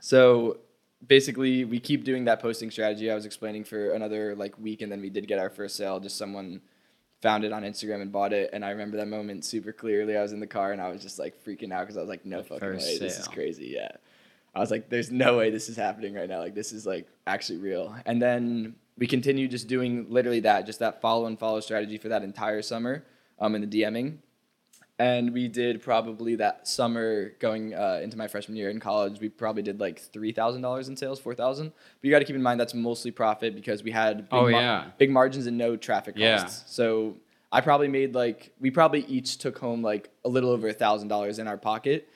So 0.00 0.58
basically, 1.06 1.64
we 1.64 1.80
keep 1.80 2.04
doing 2.04 2.26
that 2.26 2.40
posting 2.40 2.70
strategy 2.70 3.10
I 3.10 3.14
was 3.14 3.24
explaining 3.24 3.64
for 3.64 3.92
another 3.92 4.36
like 4.36 4.58
week. 4.58 4.82
And 4.82 4.92
then 4.92 5.00
we 5.00 5.08
did 5.08 5.26
get 5.26 5.38
our 5.38 5.48
first 5.48 5.76
sale. 5.76 5.98
Just 5.98 6.18
someone 6.18 6.60
found 7.22 7.44
it 7.44 7.54
on 7.54 7.62
Instagram 7.62 8.02
and 8.02 8.12
bought 8.12 8.34
it. 8.34 8.50
And 8.52 8.66
I 8.66 8.68
remember 8.68 8.98
that 8.98 9.08
moment 9.08 9.46
super 9.46 9.72
clearly. 9.72 10.14
I 10.14 10.20
was 10.20 10.34
in 10.34 10.40
the 10.40 10.46
car 10.46 10.72
and 10.72 10.82
I 10.82 10.90
was 10.90 11.00
just 11.00 11.18
like 11.18 11.42
freaking 11.42 11.72
out 11.72 11.84
because 11.84 11.96
I 11.96 12.00
was 12.00 12.10
like, 12.10 12.26
no 12.26 12.42
The 12.42 12.48
fucking 12.48 12.68
way. 12.68 12.98
This 12.98 13.18
is 13.18 13.28
crazy. 13.28 13.68
Yeah. 13.68 13.92
I 14.54 14.60
was 14.60 14.70
like, 14.70 14.88
there's 14.88 15.10
no 15.10 15.38
way 15.38 15.50
this 15.50 15.68
is 15.68 15.76
happening 15.76 16.14
right 16.14 16.28
now. 16.28 16.38
Like, 16.38 16.54
this 16.54 16.72
is 16.72 16.86
like 16.86 17.08
actually 17.26 17.58
real. 17.58 17.94
And 18.06 18.22
then 18.22 18.76
we 18.96 19.06
continued 19.06 19.50
just 19.50 19.66
doing 19.66 20.06
literally 20.08 20.40
that, 20.40 20.66
just 20.66 20.78
that 20.78 21.00
follow 21.00 21.26
and 21.26 21.38
follow 21.38 21.60
strategy 21.60 21.98
for 21.98 22.08
that 22.10 22.22
entire 22.22 22.62
summer 22.62 23.04
um, 23.40 23.54
in 23.56 23.68
the 23.68 23.82
DMing. 23.82 24.18
And 25.00 25.32
we 25.32 25.48
did 25.48 25.82
probably 25.82 26.36
that 26.36 26.68
summer 26.68 27.30
going 27.40 27.74
uh, 27.74 27.98
into 28.00 28.16
my 28.16 28.28
freshman 28.28 28.56
year 28.56 28.70
in 28.70 28.78
college, 28.78 29.18
we 29.18 29.28
probably 29.28 29.62
did 29.62 29.80
like 29.80 30.00
$3,000 30.12 30.86
in 30.88 30.96
sales, 30.96 31.18
4000 31.18 31.70
But 31.70 31.74
you 32.02 32.12
got 32.12 32.20
to 32.20 32.24
keep 32.24 32.36
in 32.36 32.42
mind 32.42 32.60
that's 32.60 32.74
mostly 32.74 33.10
profit 33.10 33.56
because 33.56 33.82
we 33.82 33.90
had 33.90 34.18
big, 34.18 34.28
Oh, 34.30 34.46
yeah. 34.46 34.90
big 34.96 35.10
margins 35.10 35.46
and 35.48 35.58
no 35.58 35.74
traffic 35.76 36.14
costs. 36.14 36.20
Yeah. 36.22 36.40
costs. 36.42 36.72
So 36.76 37.16
I 37.50 37.60
probably 37.60 37.88
made 37.88 38.14
like, 38.14 38.52
we 38.60 38.70
probably 38.70 39.00
each 39.06 39.38
took 39.38 39.58
home 39.58 39.82
like 39.82 40.10
a 40.24 40.28
little 40.28 40.50
over 40.50 40.72
$1,000 40.72 41.38
in 41.40 41.48
our 41.48 41.56
pocket. 41.58 42.08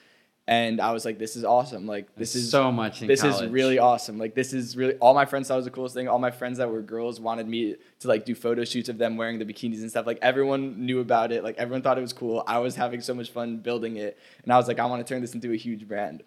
And 0.49 0.81
I 0.81 0.93
was 0.93 1.05
like, 1.05 1.19
this 1.19 1.35
is 1.35 1.45
awesome. 1.45 1.85
Like, 1.85 2.07
this 2.15 2.35
is 2.35 2.49
so 2.49 2.71
much 2.71 3.01
this 3.01 3.23
is 3.23 3.45
really 3.45 3.77
awesome. 3.77 4.17
Like 4.17 4.33
this 4.33 4.51
is 4.51 4.75
really 4.75 4.95
all 4.95 5.13
my 5.13 5.25
friends 5.25 5.47
thought 5.47 5.57
was 5.57 5.65
the 5.65 5.69
coolest 5.69 5.93
thing. 5.93 6.07
All 6.07 6.17
my 6.17 6.31
friends 6.31 6.57
that 6.57 6.71
were 6.71 6.81
girls 6.81 7.21
wanted 7.21 7.47
me 7.47 7.75
to 7.99 8.07
like 8.07 8.25
do 8.25 8.33
photo 8.33 8.65
shoots 8.65 8.89
of 8.89 8.97
them 8.97 9.15
wearing 9.15 9.37
the 9.37 9.45
bikinis 9.45 9.81
and 9.81 9.91
stuff. 9.91 10.07
Like 10.07 10.17
everyone 10.23 10.83
knew 10.83 11.01
about 11.01 11.31
it. 11.31 11.43
Like 11.43 11.55
everyone 11.59 11.83
thought 11.83 11.99
it 11.99 12.01
was 12.01 12.13
cool. 12.13 12.43
I 12.47 12.57
was 12.57 12.75
having 12.75 12.99
so 12.99 13.13
much 13.13 13.29
fun 13.29 13.57
building 13.57 13.97
it, 13.97 14.17
and 14.41 14.51
I 14.51 14.57
was 14.57 14.67
like, 14.67 14.79
I 14.79 14.87
want 14.87 15.05
to 15.05 15.13
turn 15.13 15.21
this 15.21 15.35
into 15.35 15.53
a 15.53 15.55
huge 15.55 15.87
brand. 15.87 16.23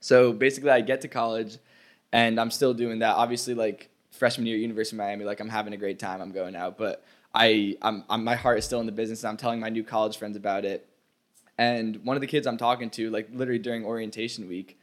So 0.00 0.34
basically, 0.34 0.68
I 0.70 0.82
get 0.82 1.00
to 1.00 1.08
college, 1.08 1.56
and 2.12 2.38
I'm 2.38 2.50
still 2.50 2.74
doing 2.74 2.98
that. 2.98 3.16
Obviously, 3.16 3.54
like 3.54 3.88
freshman 4.10 4.46
year 4.46 4.56
at 4.56 4.60
University 4.60 4.96
of 4.96 4.98
Miami, 4.98 5.24
like 5.24 5.40
I'm 5.40 5.48
having 5.48 5.72
a 5.72 5.78
great 5.78 5.98
time. 5.98 6.20
I'm 6.20 6.32
going 6.32 6.56
out, 6.56 6.76
but 6.76 7.06
I, 7.34 7.78
I'm, 7.80 8.04
I'm 8.10 8.22
my 8.22 8.34
heart 8.34 8.58
is 8.58 8.66
still 8.66 8.80
in 8.80 8.86
the 8.86 8.92
business. 8.92 9.24
And 9.24 9.30
I'm 9.30 9.38
telling 9.38 9.60
my 9.60 9.70
new 9.70 9.82
college 9.82 10.18
friends 10.18 10.36
about 10.36 10.66
it. 10.66 10.86
And 11.58 12.04
one 12.04 12.16
of 12.16 12.20
the 12.20 12.26
kids 12.26 12.46
I'm 12.46 12.58
talking 12.58 12.90
to, 12.90 13.10
like 13.10 13.28
literally 13.32 13.58
during 13.58 13.84
orientation 13.84 14.46
week, 14.48 14.78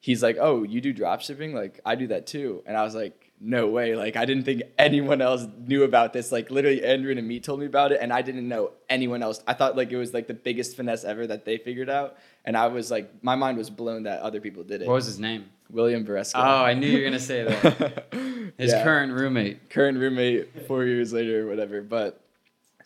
he's 0.00 0.22
like, 0.22 0.36
"Oh, 0.40 0.62
you 0.64 0.80
do 0.80 0.92
drop 0.92 1.20
shipping? 1.20 1.54
Like 1.54 1.80
I 1.84 1.94
do 1.94 2.08
that 2.08 2.26
too." 2.26 2.62
And 2.66 2.76
I 2.76 2.82
was 2.82 2.94
like, 2.96 3.32
"No 3.40 3.68
way! 3.68 3.94
Like 3.94 4.16
I 4.16 4.24
didn't 4.24 4.42
think 4.44 4.62
anyone 4.78 5.20
else 5.20 5.46
knew 5.66 5.84
about 5.84 6.12
this. 6.12 6.32
Like 6.32 6.50
literally, 6.50 6.84
Andrew 6.84 7.12
and 7.16 7.26
me 7.28 7.38
told 7.38 7.60
me 7.60 7.66
about 7.66 7.92
it, 7.92 7.98
and 8.00 8.12
I 8.12 8.22
didn't 8.22 8.48
know 8.48 8.72
anyone 8.88 9.22
else. 9.22 9.40
I 9.46 9.52
thought 9.54 9.76
like 9.76 9.92
it 9.92 9.96
was 9.96 10.12
like 10.12 10.26
the 10.26 10.34
biggest 10.34 10.76
finesse 10.76 11.04
ever 11.04 11.26
that 11.28 11.44
they 11.44 11.58
figured 11.58 11.88
out, 11.88 12.16
and 12.44 12.56
I 12.56 12.66
was 12.66 12.90
like, 12.90 13.22
my 13.22 13.36
mind 13.36 13.56
was 13.56 13.70
blown 13.70 14.02
that 14.04 14.20
other 14.20 14.40
people 14.40 14.64
did 14.64 14.82
it. 14.82 14.88
What 14.88 14.94
was 14.94 15.06
his 15.06 15.20
name? 15.20 15.44
William 15.70 16.04
Varesco. 16.04 16.32
Oh, 16.36 16.64
I 16.64 16.74
knew 16.74 16.86
you 16.88 16.98
were 16.98 17.04
gonna 17.04 17.18
say 17.20 17.42
that. 17.44 18.06
His 18.58 18.72
Yeah. 18.72 18.82
current 18.84 19.12
roommate. 19.12 19.68
current 19.70 19.98
roommate 19.98 20.66
four 20.66 20.84
years 20.84 21.12
later 21.12 21.44
or 21.44 21.50
whatever. 21.50 21.82
But 21.82 22.20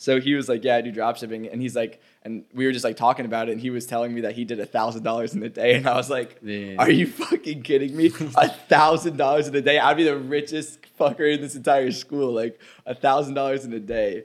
so 0.01 0.19
he 0.19 0.35
was 0.35 0.49
like, 0.49 0.65
Yeah, 0.65 0.77
I 0.77 0.81
do 0.81 0.91
drop 0.91 1.19
shipping. 1.19 1.47
And 1.47 1.61
he's 1.61 1.77
like, 1.77 2.01
and 2.23 2.47
we 2.55 2.65
were 2.65 2.73
just 2.73 2.87
like 2.87 2.97
talking 2.97 3.27
about 3.27 3.51
it. 3.51 3.53
And 3.53 3.61
he 3.61 3.69
was 3.69 3.85
telling 3.85 4.15
me 4.15 4.23
that 4.23 4.35
he 4.35 4.47
did 4.47 4.59
a 4.59 4.65
thousand 4.65 5.03
dollars 5.03 5.35
in 5.35 5.43
a 5.43 5.51
day. 5.51 5.75
And 5.75 5.87
I 5.87 5.95
was 5.95 6.09
like, 6.09 6.39
Yeah. 6.43 6.77
Are 6.79 6.91
you 6.91 7.07
fucking 7.07 7.61
kidding 7.61 7.95
me? 7.95 8.07
A 8.35 8.49
thousand 8.49 9.19
dollars 9.19 9.47
in 9.47 9.55
a 9.55 9.61
day? 9.61 9.79
I'd 9.79 9.99
be 9.99 10.05
the 10.05 10.17
richest 10.17 10.79
fucker 10.99 11.31
in 11.35 11.43
this 11.43 11.55
entire 11.55 11.93
school. 11.93 12.33
Like 12.33 12.59
a 12.87 12.95
thousand 12.95 13.35
dollars 13.35 13.67
in 13.67 13.75
a 13.75 13.79
day. 13.79 14.25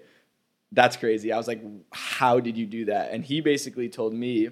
That's 0.72 0.96
crazy. 0.96 1.34
I 1.34 1.38
was 1.38 1.48
like, 1.48 1.62
How 1.92 2.40
did 2.40 2.56
you 2.56 2.66
do 2.66 2.86
that? 2.86 3.12
And 3.12 3.26
he 3.26 3.42
basically 3.42 3.90
told 3.90 4.14
me 4.14 4.52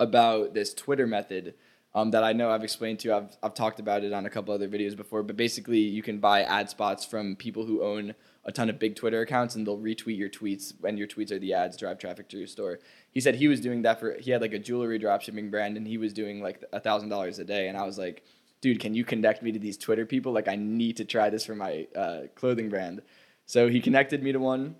about 0.00 0.54
this 0.54 0.74
Twitter 0.74 1.06
method 1.06 1.54
um, 1.94 2.10
that 2.10 2.24
I 2.24 2.32
know 2.32 2.50
I've 2.50 2.64
explained 2.64 2.98
to 3.00 3.08
you. 3.08 3.14
I've, 3.14 3.36
I've 3.44 3.54
talked 3.54 3.78
about 3.78 4.02
it 4.02 4.12
on 4.12 4.26
a 4.26 4.30
couple 4.30 4.52
other 4.52 4.68
videos 4.68 4.96
before, 4.96 5.22
but 5.22 5.36
basically 5.36 5.78
you 5.78 6.02
can 6.02 6.18
buy 6.18 6.42
ad 6.42 6.68
spots 6.68 7.04
from 7.04 7.36
people 7.36 7.64
who 7.64 7.80
own 7.84 8.16
a 8.44 8.52
ton 8.52 8.68
of 8.68 8.78
big 8.78 8.96
Twitter 8.96 9.20
accounts 9.20 9.54
and 9.54 9.66
they'll 9.66 9.78
retweet 9.78 10.18
your 10.18 10.28
tweets 10.28 10.74
when 10.80 10.96
your 10.96 11.06
tweets 11.06 11.30
are 11.30 11.38
the 11.38 11.54
ads, 11.54 11.76
drive 11.76 11.98
traffic 11.98 12.28
to 12.28 12.38
your 12.38 12.46
store. 12.46 12.80
He 13.10 13.20
said 13.20 13.36
he 13.36 13.48
was 13.48 13.60
doing 13.60 13.82
that 13.82 14.00
for, 14.00 14.16
he 14.18 14.30
had 14.30 14.40
like 14.40 14.52
a 14.52 14.58
jewelry 14.58 14.98
dropshipping 14.98 15.50
brand 15.50 15.76
and 15.76 15.86
he 15.86 15.98
was 15.98 16.12
doing 16.12 16.42
like 16.42 16.64
a 16.72 16.80
thousand 16.80 17.08
dollars 17.08 17.38
a 17.38 17.44
day. 17.44 17.68
And 17.68 17.76
I 17.76 17.84
was 17.84 17.98
like, 17.98 18.24
dude, 18.60 18.80
can 18.80 18.94
you 18.94 19.04
connect 19.04 19.42
me 19.42 19.52
to 19.52 19.58
these 19.58 19.76
Twitter 19.76 20.06
people? 20.06 20.32
Like 20.32 20.48
I 20.48 20.56
need 20.56 20.96
to 20.96 21.04
try 21.04 21.30
this 21.30 21.44
for 21.44 21.54
my 21.54 21.86
uh, 21.94 22.22
clothing 22.34 22.68
brand. 22.68 23.02
So 23.46 23.68
he 23.68 23.80
connected 23.80 24.22
me 24.22 24.32
to 24.32 24.38
one 24.38 24.76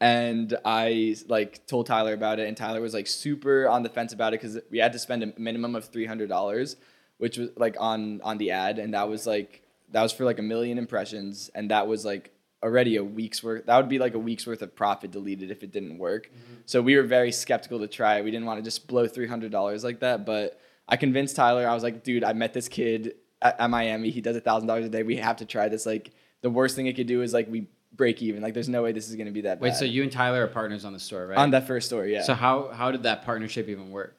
and 0.00 0.56
I 0.64 1.16
like 1.26 1.66
told 1.66 1.86
Tyler 1.86 2.12
about 2.12 2.38
it, 2.38 2.46
and 2.46 2.56
Tyler 2.56 2.80
was 2.80 2.94
like 2.94 3.06
super 3.06 3.68
on 3.68 3.82
the 3.82 3.88
fence 3.88 4.12
about 4.12 4.32
it 4.32 4.40
because 4.40 4.58
we 4.70 4.78
had 4.78 4.92
to 4.92 4.98
spend 4.98 5.22
a 5.22 5.32
minimum 5.38 5.74
of 5.74 5.86
three 5.86 6.06
hundred 6.06 6.28
dollars, 6.28 6.76
which 7.18 7.36
was 7.36 7.50
like 7.56 7.76
on 7.80 8.20
on 8.22 8.38
the 8.38 8.52
ad, 8.52 8.78
and 8.78 8.94
that 8.94 9.08
was 9.08 9.26
like 9.26 9.62
that 9.90 10.02
was 10.02 10.12
for 10.12 10.24
like 10.24 10.38
a 10.38 10.42
million 10.42 10.78
impressions, 10.78 11.50
and 11.54 11.70
that 11.70 11.88
was 11.88 12.04
like 12.04 12.32
already 12.62 12.96
a 12.96 13.04
week's 13.04 13.42
worth. 13.42 13.66
That 13.66 13.76
would 13.76 13.88
be 13.88 13.98
like 13.98 14.14
a 14.14 14.18
week's 14.18 14.46
worth 14.46 14.62
of 14.62 14.74
profit 14.74 15.10
deleted 15.10 15.50
if 15.50 15.62
it 15.62 15.72
didn't 15.72 15.98
work. 15.98 16.26
Mm-hmm. 16.26 16.54
So 16.66 16.82
we 16.82 16.96
were 16.96 17.02
very 17.02 17.32
skeptical 17.32 17.78
to 17.80 17.86
try. 17.86 18.18
it. 18.18 18.24
We 18.24 18.30
didn't 18.30 18.46
want 18.46 18.58
to 18.58 18.64
just 18.64 18.86
blow 18.86 19.06
three 19.06 19.28
hundred 19.28 19.52
dollars 19.52 19.84
like 19.84 20.00
that, 20.00 20.26
but 20.26 20.60
I 20.88 20.96
convinced 20.96 21.36
Tyler. 21.36 21.68
I 21.68 21.74
was 21.74 21.82
like, 21.82 22.02
dude, 22.02 22.24
I 22.24 22.32
met 22.32 22.52
this 22.52 22.68
kid 22.68 23.14
at, 23.42 23.60
at 23.60 23.70
Miami. 23.70 24.10
He 24.10 24.20
does 24.20 24.36
a 24.36 24.40
thousand 24.40 24.68
dollars 24.68 24.86
a 24.86 24.88
day. 24.88 25.02
We 25.02 25.16
have 25.16 25.36
to 25.36 25.44
try 25.44 25.68
this. 25.68 25.86
Like 25.86 26.10
the 26.40 26.50
worst 26.50 26.76
thing 26.76 26.86
it 26.86 26.94
could 26.94 27.06
do 27.06 27.22
is 27.22 27.32
like 27.32 27.48
we 27.48 27.68
break 27.94 28.22
even. 28.22 28.42
Like 28.42 28.54
there's 28.54 28.68
no 28.68 28.82
way 28.82 28.92
this 28.92 29.08
is 29.08 29.16
gonna 29.16 29.30
be 29.30 29.42
that 29.42 29.60
Wait, 29.60 29.70
bad. 29.70 29.76
so 29.76 29.84
you 29.84 30.02
and 30.02 30.10
Tyler 30.10 30.44
are 30.44 30.48
partners 30.48 30.84
on 30.84 30.92
the 30.92 31.00
store, 31.00 31.26
right? 31.26 31.38
on 31.38 31.50
that 31.50 31.66
first 31.66 31.86
store, 31.88 32.06
yeah. 32.06 32.22
So 32.22 32.34
how 32.34 32.68
how 32.72 32.90
did 32.90 33.04
that 33.04 33.24
partnership 33.24 33.68
even 33.68 33.90
work? 33.90 34.14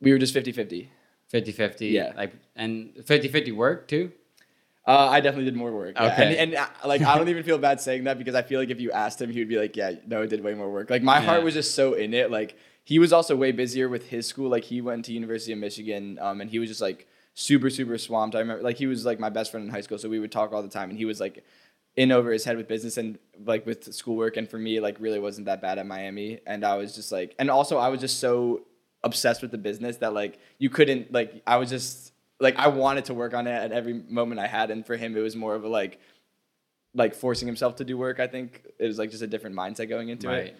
we 0.00 0.12
were 0.12 0.18
just 0.18 0.34
50-50. 0.34 0.88
50-50? 1.32 1.90
Yeah. 1.90 2.12
Like 2.16 2.34
and 2.54 2.94
50-50 2.96 3.54
work 3.54 3.88
too? 3.88 4.12
Uh, 4.86 5.08
I 5.10 5.20
definitely 5.20 5.46
did 5.46 5.56
more 5.56 5.72
work. 5.72 5.94
yeah. 5.96 6.12
Okay. 6.12 6.38
And, 6.38 6.52
and 6.52 6.54
uh, 6.54 6.88
like 6.88 7.02
I 7.02 7.18
don't 7.18 7.28
even 7.28 7.42
feel 7.42 7.58
bad 7.58 7.80
saying 7.80 8.04
that 8.04 8.18
because 8.18 8.34
I 8.34 8.42
feel 8.42 8.60
like 8.60 8.70
if 8.70 8.80
you 8.80 8.92
asked 8.92 9.20
him, 9.20 9.30
he 9.30 9.40
would 9.40 9.48
be 9.48 9.58
like, 9.58 9.74
"Yeah, 9.76 9.92
no, 10.06 10.22
it 10.22 10.28
did 10.28 10.44
way 10.44 10.54
more 10.54 10.70
work." 10.70 10.90
Like 10.90 11.02
my 11.02 11.20
heart 11.20 11.42
was 11.42 11.54
just 11.54 11.74
so 11.74 11.94
in 11.94 12.14
it. 12.14 12.30
Like 12.30 12.56
he 12.84 13.00
was 13.00 13.12
also 13.12 13.34
way 13.34 13.50
busier 13.50 13.88
with 13.88 14.06
his 14.06 14.26
school. 14.26 14.48
Like 14.48 14.62
he 14.62 14.80
went 14.80 15.04
to 15.06 15.12
University 15.12 15.52
of 15.52 15.58
Michigan, 15.58 16.18
um, 16.20 16.40
and 16.40 16.48
he 16.48 16.60
was 16.60 16.68
just 16.68 16.80
like 16.80 17.08
super 17.34 17.68
super 17.68 17.98
swamped. 17.98 18.36
I 18.36 18.38
remember 18.38 18.62
like 18.62 18.76
he 18.76 18.86
was 18.86 19.04
like 19.04 19.18
my 19.18 19.28
best 19.28 19.50
friend 19.50 19.66
in 19.66 19.72
high 19.72 19.80
school, 19.80 19.98
so 19.98 20.08
we 20.08 20.20
would 20.20 20.30
talk 20.30 20.52
all 20.52 20.62
the 20.62 20.68
time, 20.68 20.90
and 20.90 20.98
he 20.98 21.04
was 21.04 21.18
like 21.18 21.44
in 21.96 22.12
over 22.12 22.30
his 22.30 22.44
head 22.44 22.56
with 22.56 22.68
business 22.68 22.96
and 22.96 23.18
like 23.44 23.66
with 23.66 23.92
schoolwork. 23.92 24.36
And 24.36 24.48
for 24.48 24.58
me, 24.58 24.78
like 24.78 24.98
really 25.00 25.18
wasn't 25.18 25.46
that 25.46 25.60
bad 25.60 25.78
at 25.78 25.86
Miami, 25.86 26.38
and 26.46 26.64
I 26.64 26.76
was 26.76 26.94
just 26.94 27.10
like, 27.10 27.34
and 27.40 27.50
also 27.50 27.78
I 27.78 27.88
was 27.88 28.00
just 28.00 28.20
so 28.20 28.62
obsessed 29.02 29.42
with 29.42 29.50
the 29.50 29.58
business 29.58 29.96
that 29.96 30.14
like 30.14 30.38
you 30.58 30.70
couldn't 30.70 31.12
like 31.12 31.42
I 31.44 31.56
was 31.56 31.70
just 31.70 32.12
like 32.40 32.56
I 32.56 32.68
wanted 32.68 33.06
to 33.06 33.14
work 33.14 33.34
on 33.34 33.46
it 33.46 33.52
at 33.52 33.72
every 33.72 33.94
moment 33.94 34.40
I 34.40 34.46
had, 34.46 34.70
and 34.70 34.86
for 34.86 34.96
him 34.96 35.16
it 35.16 35.20
was 35.20 35.36
more 35.36 35.54
of 35.54 35.64
a 35.64 35.68
like 35.68 36.00
like 36.94 37.14
forcing 37.14 37.46
himself 37.46 37.76
to 37.76 37.84
do 37.84 37.96
work. 37.96 38.20
I 38.20 38.26
think 38.26 38.66
it 38.78 38.86
was 38.86 38.98
like 38.98 39.10
just 39.10 39.22
a 39.22 39.26
different 39.26 39.56
mindset 39.56 39.88
going 39.88 40.08
into 40.08 40.28
right. 40.28 40.46
it. 40.46 40.58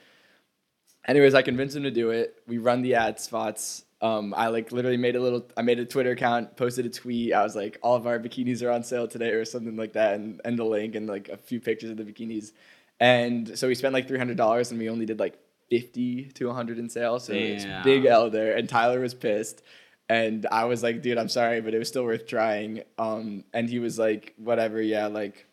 Anyways, 1.07 1.35
I 1.35 1.43
convinced 1.43 1.77
him 1.77 1.85
to 1.85 1.91
do 1.91 2.11
it. 2.11 2.43
We 2.47 2.59
run 2.59 2.83
the 2.83 2.95
ad 2.95 3.21
spots. 3.21 3.85
Um, 4.03 4.35
I 4.37 4.49
like 4.49 4.73
literally 4.73 4.97
made 4.97 5.17
a 5.17 5.21
little. 5.21 5.47
I 5.57 5.63
made 5.63 5.79
a 5.79 5.87
Twitter 5.87 6.11
account, 6.11 6.57
posted 6.57 6.85
a 6.85 6.91
tweet. 6.91 7.33
I 7.33 7.43
was 7.43 7.57
like, 7.57 7.79
all 7.83 7.95
of 7.95 8.07
our 8.07 8.19
bikinis 8.19 8.63
are 8.63 8.71
on 8.71 8.83
sale 8.83 9.09
today, 9.09 9.31
or 9.31 9.45
something 9.45 9.77
like 9.77 9.95
that, 9.95 10.15
and 10.15 10.41
and 10.45 10.59
the 10.59 10.65
link 10.65 10.95
and 10.95 11.07
like 11.07 11.29
a 11.29 11.37
few 11.37 11.61
pictures 11.61 11.91
of 11.91 11.97
the 11.97 12.05
bikinis. 12.05 12.53
And 13.01 13.59
so 13.59 13.69
we 13.69 13.75
spent 13.75 13.95
like 13.95 14.09
three 14.09 14.19
hundred 14.19 14.37
dollars, 14.37 14.71
and 14.71 14.81
we 14.81 14.91
only 14.91 15.07
did 15.07 15.19
like 15.19 15.39
fifty 15.71 16.25
to 16.33 16.53
hundred 16.53 16.79
in 16.79 16.89
sales. 16.89 17.25
So 17.25 17.33
it's 17.33 17.65
Damn. 17.65 17.85
big 17.85 18.05
L 18.05 18.29
there. 18.31 18.57
And 18.57 18.69
Tyler 18.69 19.01
was 19.01 19.15
pissed, 19.15 19.63
and 20.09 20.47
I 20.51 20.65
was 20.67 20.83
like, 20.83 21.03
dude, 21.03 21.19
I'm 21.19 21.29
sorry, 21.29 21.61
but 21.61 21.75
it 21.75 21.79
was 21.79 21.89
still 21.89 22.05
worth 22.05 22.27
trying. 22.27 22.83
Um, 22.99 23.45
and 23.53 23.69
he 23.69 23.79
was 23.79 23.99
like, 23.99 24.35
whatever, 24.37 24.81
yeah, 24.81 25.07
like, 25.07 25.47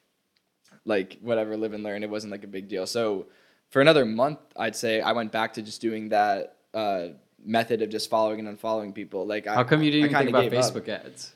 like 0.86 1.18
whatever, 1.22 1.58
live 1.58 1.74
and 1.74 1.84
learn. 1.84 2.04
It 2.04 2.10
wasn't 2.10 2.32
like 2.32 2.44
a 2.44 2.48
big 2.48 2.68
deal. 2.68 2.86
So 2.86 3.28
for 3.70 3.82
another 3.82 4.06
month, 4.06 4.40
I'd 4.56 4.76
say 4.76 5.02
I 5.02 5.14
went 5.14 5.32
back 5.32 5.54
to 5.54 5.62
just 5.62 5.82
doing 5.82 6.10
that 6.10 6.58
uh, 6.74 7.08
method 7.44 7.82
of 7.82 7.90
just 7.90 8.10
following 8.10 8.40
and 8.46 8.60
unfollowing 8.60 8.94
people. 8.94 9.26
Like, 9.26 9.48
I, 9.48 9.56
How 9.56 9.64
come 9.64 9.82
you 9.82 9.92
didn't 9.92 10.04
I 10.04 10.08
even 10.08 10.18
think 10.20 10.30
about 10.30 10.42
gave 10.52 10.54
up. 10.54 10.74
Facebook 10.74 10.88
ads? 10.90 11.34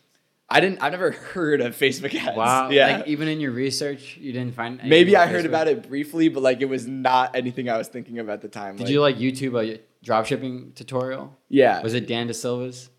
I 0.49 0.59
didn't. 0.61 0.81
I've 0.81 0.91
never 0.91 1.11
heard 1.33 1.59
of 1.61 1.75
Facebook 1.75 2.13
ads. 2.15 2.37
Wow. 2.37 2.69
Yeah. 2.71 2.97
Like 2.97 3.07
even 3.07 3.27
in 3.27 3.39
your 3.39 3.51
research, 3.51 4.17
you 4.17 4.31
didn't 4.31 4.53
find 4.53 4.73
anything 4.75 4.89
Maybe 4.89 5.15
I 5.17 5.25
heard 5.27 5.43
Facebook? 5.43 5.47
about 5.49 5.67
it 5.67 5.87
briefly, 5.89 6.29
but 6.29 6.43
like 6.43 6.61
it 6.61 6.69
was 6.69 6.85
not 6.87 7.35
anything 7.35 7.69
I 7.69 7.77
was 7.77 7.87
thinking 7.87 8.19
of 8.19 8.29
at 8.29 8.41
the 8.41 8.47
time. 8.47 8.75
Did 8.77 8.89
you 8.89 9.01
like 9.01 9.17
YouTube 9.17 9.59
a 9.61 9.79
dropshipping 10.05 10.75
tutorial? 10.75 11.35
Yeah. 11.49 11.81
Was 11.81 11.95
it 11.95 12.07
Dan 12.07 12.27
Dasilva's? 12.29 12.89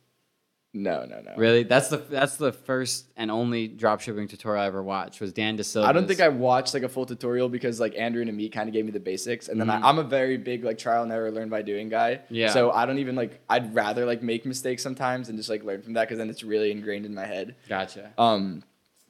No, 0.75 1.07
no, 1.07 1.21
no. 1.23 1.33
Really? 1.37 1.63
That's 1.63 1.89
the 1.89 1.97
that's 1.97 2.37
the 2.37 2.53
first 2.53 3.07
and 3.17 3.31
only 3.31 3.69
dropshipping 3.71 4.29
tutorial 4.29 4.63
I 4.63 4.67
ever 4.67 4.83
watched 4.83 5.19
was 5.21 5.33
Dan 5.33 5.57
Dasilva. 5.57 5.87
I 5.87 5.93
don't 5.93 6.07
think 6.07 6.21
I 6.21 6.29
watched 6.29 6.75
like 6.75 6.83
a 6.83 6.89
full 6.91 7.07
tutorial 7.07 7.49
because 7.49 7.81
like 7.81 7.95
Andrew 7.97 8.21
and 8.21 8.31
Amit 8.31 8.53
kind 8.53 8.69
of 8.69 8.75
gave 8.75 8.85
me 8.85 8.91
the 8.91 9.01
basics, 9.01 9.49
and 9.49 9.59
then 9.59 9.69
Mhm. 9.69 9.83
I, 9.83 9.89
I'm 9.89 9.99
a 9.99 10.03
very 10.05 10.37
big 10.37 10.65
like 10.65 10.77
trial 10.77 11.03
and 11.03 11.11
error, 11.11 11.31
learn 11.31 11.49
by 11.49 11.63
doing 11.63 11.89
guy. 11.89 12.21
Yeah. 12.29 12.51
So 12.51 12.71
I 12.71 12.85
don't 12.85 12.99
even 12.99 13.17
like. 13.17 13.41
I'd 13.49 13.75
rather 13.75 14.05
like 14.05 14.23
make 14.23 14.45
mistakes 14.45 14.83
sometimes 14.83 15.31
and 15.31 15.39
just 15.39 15.49
like 15.49 15.65
learn 15.65 15.81
from 15.81 15.95
that 15.95 16.03
because 16.03 16.19
then 16.19 16.29
it's 16.29 16.43
really 16.43 16.71
ingrained 16.71 17.07
in 17.07 17.15
my 17.15 17.25
head. 17.25 17.55
Gotcha. 17.67 18.13
Um, 18.19 18.63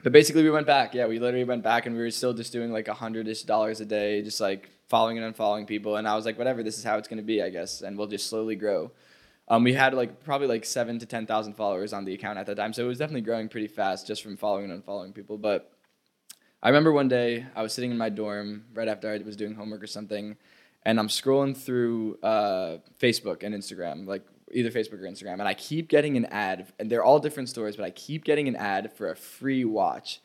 but 0.05 0.13
basically 0.13 0.45
we 0.45 0.51
went 0.51 0.67
back. 0.67 0.95
Yeah, 0.95 1.07
we 1.09 1.19
literally 1.19 1.45
went 1.45 1.65
back 1.65 1.87
and 1.87 1.97
we 1.97 2.01
were 2.03 2.11
still 2.13 2.35
just 2.35 2.53
doing 2.53 2.71
like 2.73 2.87
a 2.87 2.95
hundred 2.95 3.27
ish 3.27 3.43
dollars 3.43 3.81
a 3.81 3.85
day, 3.85 4.23
just 4.23 4.41
like 4.41 4.71
following 4.89 5.19
and 5.19 5.35
unfollowing 5.35 5.67
people. 5.67 5.97
And 5.97 6.07
I 6.07 6.15
was 6.15 6.25
like, 6.25 6.39
whatever, 6.39 6.63
this 6.63 6.79
is 6.79 6.85
how 6.85 6.99
it's 6.99 7.09
gonna 7.09 7.21
be, 7.23 7.43
I 7.43 7.51
guess, 7.51 7.83
and 7.83 7.99
we'll 7.99 8.07
just 8.07 8.29
slowly 8.31 8.55
grow. 8.55 8.93
Um, 9.51 9.65
we 9.65 9.73
had 9.73 9.95
like 9.95 10.23
probably 10.25 10.47
like 10.47 10.65
seven 10.65 10.99
to 10.99 11.07
ten 11.07 11.27
thousand 11.27 11.55
followers 11.55 11.93
on 11.93 12.05
the 12.05 12.13
account 12.15 12.39
at 12.39 12.47
that 12.47 12.57
time, 12.57 12.73
so 12.73 12.85
it 12.85 12.89
was 12.89 12.99
definitely 12.99 13.23
growing 13.23 13.49
pretty 13.49 13.69
fast 13.69 14.07
just 14.07 14.23
from 14.23 14.37
following 14.37 14.71
and 14.71 14.85
unfollowing 14.85 15.15
people. 15.15 15.39
But 15.39 15.73
I 16.63 16.69
remember 16.69 16.93
one 16.93 17.09
day 17.09 17.47
I 17.57 17.63
was 17.63 17.73
sitting 17.73 17.91
in 17.91 17.99
my 17.99 18.09
dorm 18.11 18.65
right 18.75 18.89
after 18.89 19.11
I 19.11 19.19
was 19.19 19.37
doing 19.37 19.55
homework 19.55 19.83
or 19.83 19.87
something, 19.87 20.37
and 20.85 20.99
I'm 21.01 21.09
scrolling 21.09 21.57
through 21.57 22.19
uh, 22.23 22.79
Facebook 23.01 23.43
and 23.43 23.55
Instagram, 23.55 24.07
like 24.07 24.23
either 24.53 24.71
Facebook 24.71 24.95
or 25.01 25.09
Instagram, 25.11 25.35
and 25.35 25.43
I 25.49 25.55
keep 25.55 25.89
getting 25.89 26.17
an 26.17 26.27
ad, 26.27 26.73
and 26.79 26.91
they're 26.91 27.05
all 27.05 27.19
different 27.19 27.49
stores, 27.49 27.77
but 27.77 27.85
I 27.85 27.91
keep 27.91 28.25
getting 28.25 28.49
an 28.49 28.57
ad 28.57 28.93
for 28.93 29.11
a 29.11 29.17
free 29.17 29.65
watch. 29.65 30.21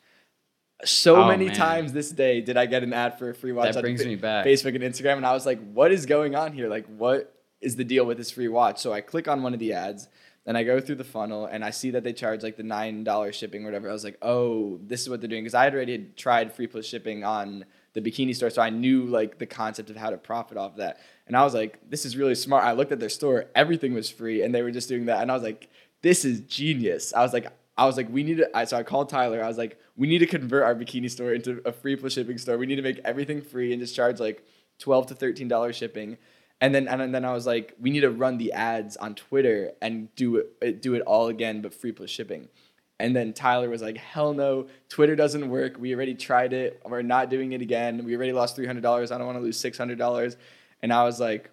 So 0.84 1.22
Oh, 1.22 1.28
many 1.28 1.46
man. 1.46 1.54
times 1.54 1.92
this 1.92 2.10
day 2.10 2.40
did 2.40 2.56
I 2.56 2.66
get 2.66 2.82
an 2.82 2.92
ad 2.92 3.18
for 3.18 3.30
a 3.30 3.34
free 3.34 3.52
watch 3.52 3.68
That 3.68 3.76
on 3.76 3.82
brings 3.82 4.02
Fa- 4.02 4.08
me 4.08 4.16
back. 4.16 4.44
Facebook 4.44 4.74
and 4.74 4.82
Instagram, 4.84 5.16
and 5.18 5.24
I 5.26 5.32
was 5.32 5.46
like, 5.46 5.60
"What 5.72 5.92
is 5.92 6.04
going 6.04 6.34
on 6.34 6.52
here? 6.52 6.68
Like, 6.68 6.86
what 6.86 7.33
is 7.64 7.76
the 7.76 7.84
deal 7.84 8.04
with 8.04 8.18
this 8.18 8.30
free 8.30 8.48
watch?" 8.48 8.78
So 8.78 8.92
I 8.92 9.00
click 9.00 9.26
on 9.28 9.42
one 9.42 9.54
of 9.54 9.60
the 9.60 9.72
ads, 9.72 10.08
and 10.46 10.56
I 10.58 10.62
go 10.64 10.80
through 10.80 10.96
the 10.96 11.04
funnel, 11.04 11.46
and 11.46 11.64
I 11.64 11.70
see 11.70 11.90
that 11.90 12.04
they 12.04 12.12
charge 12.12 12.42
like 12.42 12.56
the 12.56 12.62
nine 12.62 13.04
dollars 13.04 13.34
shipping, 13.36 13.62
or 13.62 13.66
whatever. 13.66 13.88
I 13.88 13.92
was 13.92 14.04
like, 14.04 14.18
"Oh, 14.22 14.78
this 14.82 15.02
is 15.02 15.08
what 15.08 15.20
they're 15.20 15.28
doing," 15.28 15.44
because 15.44 15.54
I 15.54 15.64
had 15.64 15.74
already 15.74 15.92
had 15.92 16.16
tried 16.16 16.52
free 16.52 16.66
plus 16.66 16.86
shipping 16.86 17.24
on 17.24 17.64
the 17.94 18.00
bikini 18.00 18.34
store, 18.34 18.50
so 18.50 18.60
I 18.60 18.70
knew 18.70 19.04
like 19.06 19.38
the 19.38 19.46
concept 19.46 19.88
of 19.90 19.96
how 19.96 20.10
to 20.10 20.16
profit 20.16 20.58
off 20.58 20.76
that. 20.76 20.98
And 21.26 21.36
I 21.36 21.44
was 21.44 21.54
like, 21.54 21.78
"This 21.88 22.04
is 22.04 22.16
really 22.16 22.34
smart." 22.34 22.64
I 22.64 22.72
looked 22.72 22.92
at 22.92 23.00
their 23.00 23.08
store; 23.08 23.46
everything 23.54 23.94
was 23.94 24.10
free, 24.10 24.42
and 24.42 24.54
they 24.54 24.62
were 24.62 24.72
just 24.72 24.88
doing 24.88 25.06
that, 25.06 25.22
and 25.22 25.30
I 25.30 25.34
was 25.34 25.42
like, 25.42 25.68
"This 26.02 26.24
is 26.24 26.40
genius." 26.40 27.12
I 27.14 27.22
was 27.22 27.32
like. 27.32 27.46
I 27.76 27.86
was 27.86 27.96
like, 27.96 28.08
we 28.08 28.22
need 28.22 28.36
to. 28.36 28.66
So 28.66 28.76
I 28.76 28.84
called 28.84 29.08
Tyler. 29.08 29.42
I 29.42 29.48
was 29.48 29.58
like, 29.58 29.80
we 29.96 30.06
need 30.06 30.20
to 30.20 30.26
convert 30.26 30.62
our 30.62 30.76
bikini 30.76 31.10
store 31.10 31.34
into 31.34 31.60
a 31.64 31.72
free 31.72 31.96
plus 31.96 32.12
shipping 32.12 32.38
store. 32.38 32.56
We 32.56 32.66
need 32.66 32.76
to 32.76 32.82
make 32.82 33.00
everything 33.04 33.42
free 33.42 33.72
and 33.72 33.82
just 33.82 33.96
charge 33.96 34.20
like 34.20 34.46
twelve 34.78 35.06
to 35.06 35.14
thirteen 35.16 35.48
dollars 35.48 35.74
shipping. 35.74 36.16
And 36.64 36.74
then 36.74 36.88
and 36.88 37.14
then 37.14 37.26
I 37.26 37.32
was 37.34 37.46
like, 37.46 37.74
we 37.78 37.90
need 37.90 38.00
to 38.00 38.10
run 38.10 38.38
the 38.38 38.54
ads 38.54 38.96
on 38.96 39.14
Twitter 39.14 39.72
and 39.82 40.08
do 40.16 40.36
it 40.62 40.80
do 40.80 40.94
it 40.94 41.02
all 41.02 41.28
again, 41.28 41.60
but 41.60 41.74
free 41.74 41.92
plus 41.92 42.08
shipping. 42.08 42.48
And 42.98 43.14
then 43.14 43.34
Tyler 43.34 43.68
was 43.68 43.82
like, 43.82 43.98
hell 43.98 44.32
no, 44.32 44.68
Twitter 44.88 45.14
doesn't 45.14 45.50
work. 45.50 45.76
We 45.78 45.94
already 45.94 46.14
tried 46.14 46.54
it. 46.54 46.80
We're 46.86 47.02
not 47.02 47.28
doing 47.28 47.52
it 47.52 47.60
again. 47.60 48.02
We 48.04 48.16
already 48.16 48.32
lost 48.32 48.56
$300. 48.56 49.12
I 49.12 49.18
don't 49.18 49.26
want 49.26 49.36
to 49.36 49.42
lose 49.42 49.60
$600. 49.60 50.36
And 50.80 50.90
I 50.90 51.04
was 51.04 51.20
like, 51.20 51.50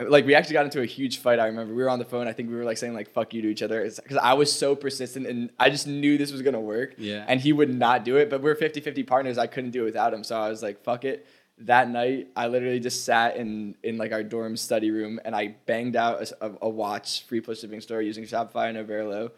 like 0.00 0.26
we 0.26 0.34
actually 0.34 0.54
got 0.54 0.64
into 0.64 0.80
a 0.80 0.86
huge 0.86 1.18
fight. 1.18 1.38
I 1.38 1.46
remember 1.46 1.72
we 1.72 1.84
were 1.84 1.88
on 1.88 2.00
the 2.00 2.04
phone. 2.04 2.26
I 2.26 2.32
think 2.32 2.48
we 2.50 2.56
were 2.56 2.64
like 2.64 2.78
saying 2.78 2.94
like 2.94 3.12
"fuck 3.12 3.32
you" 3.32 3.42
to 3.42 3.48
each 3.48 3.62
other 3.62 3.84
because 3.84 4.16
I 4.16 4.32
was 4.32 4.50
so 4.52 4.74
persistent 4.74 5.28
and 5.28 5.50
I 5.60 5.70
just 5.70 5.86
knew 5.86 6.18
this 6.18 6.32
was 6.32 6.42
gonna 6.42 6.60
work. 6.60 6.94
Yeah. 6.98 7.24
And 7.28 7.40
he 7.40 7.52
would 7.52 7.72
not 7.72 8.04
do 8.04 8.16
it. 8.16 8.28
But 8.28 8.42
we're 8.42 8.56
50-50 8.56 9.06
partners. 9.06 9.38
I 9.38 9.46
couldn't 9.46 9.70
do 9.70 9.82
it 9.82 9.84
without 9.84 10.12
him. 10.12 10.24
So 10.24 10.36
I 10.36 10.48
was 10.48 10.60
like, 10.60 10.82
"Fuck 10.82 11.04
it." 11.04 11.24
That 11.64 11.88
night, 11.88 12.28
I 12.36 12.46
literally 12.48 12.80
just 12.80 13.04
sat 13.04 13.36
in 13.36 13.74
in 13.82 13.96
like 13.96 14.12
our 14.12 14.22
dorm 14.22 14.56
study 14.56 14.90
room 14.90 15.18
and 15.24 15.34
I 15.34 15.54
banged 15.66 15.96
out 15.96 16.30
a, 16.40 16.52
a 16.62 16.68
watch 16.68 17.24
free 17.24 17.40
plus 17.40 17.60
shipping 17.60 17.80
store 17.80 18.02
using 18.02 18.24
Shopify 18.24 18.68
and 18.68 18.76
Oberlo, 18.76 19.30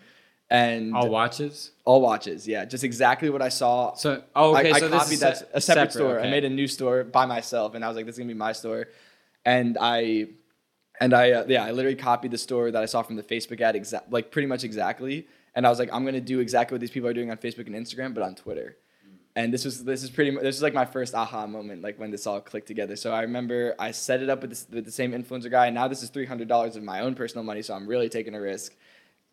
and 0.50 0.94
All 0.94 1.08
watches. 1.08 1.72
all 1.84 2.00
watches. 2.00 2.46
Yeah, 2.48 2.64
just 2.64 2.84
exactly 2.84 3.30
what 3.30 3.42
I 3.42 3.48
saw. 3.48 3.94
So 3.94 4.22
oh, 4.34 4.56
okay. 4.56 4.72
I, 4.72 4.76
I 4.76 4.78
so 4.80 4.88
this 4.88 5.02
copied 5.02 5.12
is 5.14 5.20
that 5.20 5.36
se- 5.38 5.46
a 5.54 5.60
separate, 5.60 5.92
store. 5.92 6.18
okay. 6.18 6.26
I 6.28 6.30
made 6.30 6.44
a 6.44 6.50
new 6.50 6.66
store 6.66 7.04
by 7.04 7.26
myself, 7.26 7.74
and 7.74 7.84
I 7.84 7.88
was 7.88 7.96
like, 7.96 8.06
"This 8.06 8.14
is 8.14 8.18
gonna 8.18 8.28
be 8.28 8.34
my 8.34 8.52
store," 8.52 8.88
and 9.44 9.76
I, 9.80 10.26
and 11.00 11.14
I, 11.14 11.30
uh, 11.32 11.44
yeah, 11.48 11.64
I 11.64 11.70
literally 11.70 11.96
copied 11.96 12.30
the 12.32 12.38
store 12.38 12.70
that 12.72 12.82
I 12.82 12.86
saw 12.86 13.02
from 13.02 13.16
the 13.16 13.22
Facebook 13.22 13.60
ad, 13.60 13.76
exact, 13.76 14.10
like 14.10 14.30
pretty 14.30 14.46
much 14.46 14.64
exactly. 14.64 15.26
And 15.54 15.66
I 15.66 15.70
was 15.70 15.78
like, 15.78 15.90
"I'm 15.92 16.04
gonna 16.04 16.20
do 16.20 16.40
exactly 16.40 16.74
what 16.74 16.80
these 16.80 16.90
people 16.90 17.08
are 17.08 17.14
doing 17.14 17.30
on 17.30 17.36
Facebook 17.38 17.66
and 17.66 17.74
Instagram, 17.76 18.14
but 18.14 18.22
on 18.24 18.34
Twitter." 18.34 18.76
And 19.36 19.52
this 19.52 19.66
was 19.66 19.84
this 19.84 20.02
is 20.02 20.08
pretty 20.10 20.30
much 20.30 20.42
this 20.42 20.56
is 20.56 20.62
like 20.62 20.72
my 20.72 20.86
first 20.86 21.14
aha 21.14 21.46
moment, 21.46 21.82
like 21.82 21.98
when 22.00 22.10
this 22.10 22.26
all 22.26 22.40
clicked 22.40 22.66
together. 22.66 22.96
So 22.96 23.12
I 23.12 23.20
remember 23.20 23.74
I 23.78 23.90
set 23.90 24.22
it 24.22 24.30
up 24.30 24.40
with, 24.40 24.48
this, 24.50 24.66
with 24.72 24.86
the 24.86 24.90
same 24.90 25.12
influencer 25.12 25.50
guy, 25.50 25.66
and 25.66 25.74
now 25.74 25.86
this 25.88 26.02
is 26.02 26.08
three 26.08 26.24
hundred 26.24 26.48
dollars 26.48 26.74
of 26.74 26.82
my 26.82 27.00
own 27.00 27.14
personal 27.14 27.44
money, 27.44 27.60
so 27.60 27.74
I'm 27.74 27.86
really 27.86 28.08
taking 28.08 28.34
a 28.34 28.40
risk. 28.40 28.74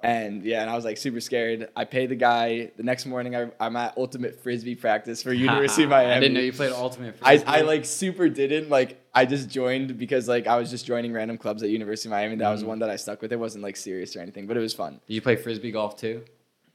And 0.01 0.43
yeah, 0.43 0.59
and 0.61 0.69
I 0.69 0.75
was 0.75 0.83
like 0.83 0.97
super 0.97 1.21
scared. 1.21 1.69
I 1.77 1.85
paid 1.85 2.09
the 2.09 2.15
guy. 2.17 2.71
The 2.75 2.83
next 2.83 3.05
morning, 3.05 3.33
I, 3.37 3.49
I'm 3.61 3.77
at 3.77 3.97
ultimate 3.97 4.43
frisbee 4.43 4.75
practice 4.75 5.23
for 5.23 5.31
University 5.31 5.83
of 5.85 5.89
Miami. 5.91 6.11
I 6.11 6.19
didn't 6.19 6.33
know 6.33 6.41
you 6.41 6.51
played 6.51 6.73
ultimate. 6.73 7.17
Frisbee. 7.17 7.47
I 7.47 7.61
like 7.61 7.85
super 7.85 8.27
didn't 8.27 8.69
like 8.69 9.01
I 9.15 9.25
just 9.25 9.49
joined 9.49 9.97
because 9.97 10.27
like 10.27 10.47
I 10.47 10.57
was 10.57 10.69
just 10.69 10.85
joining 10.85 11.13
random 11.13 11.37
clubs 11.37 11.63
at 11.63 11.69
University 11.69 12.09
of 12.09 12.11
Miami. 12.11 12.35
That 12.35 12.49
was 12.51 12.59
Mhm. 12.59 12.63
the 12.63 12.67
one 12.67 12.79
that 12.79 12.89
I 12.89 12.97
stuck 12.97 13.21
with. 13.21 13.31
It 13.31 13.39
wasn't 13.39 13.63
like 13.63 13.77
serious 13.77 14.17
or 14.17 14.19
anything, 14.19 14.47
but 14.47 14.57
it 14.57 14.59
was 14.59 14.73
fun. 14.73 14.99
Did 15.07 15.13
you 15.13 15.21
play 15.21 15.37
frisbee 15.37 15.71
golf 15.71 15.95
too? 15.95 16.25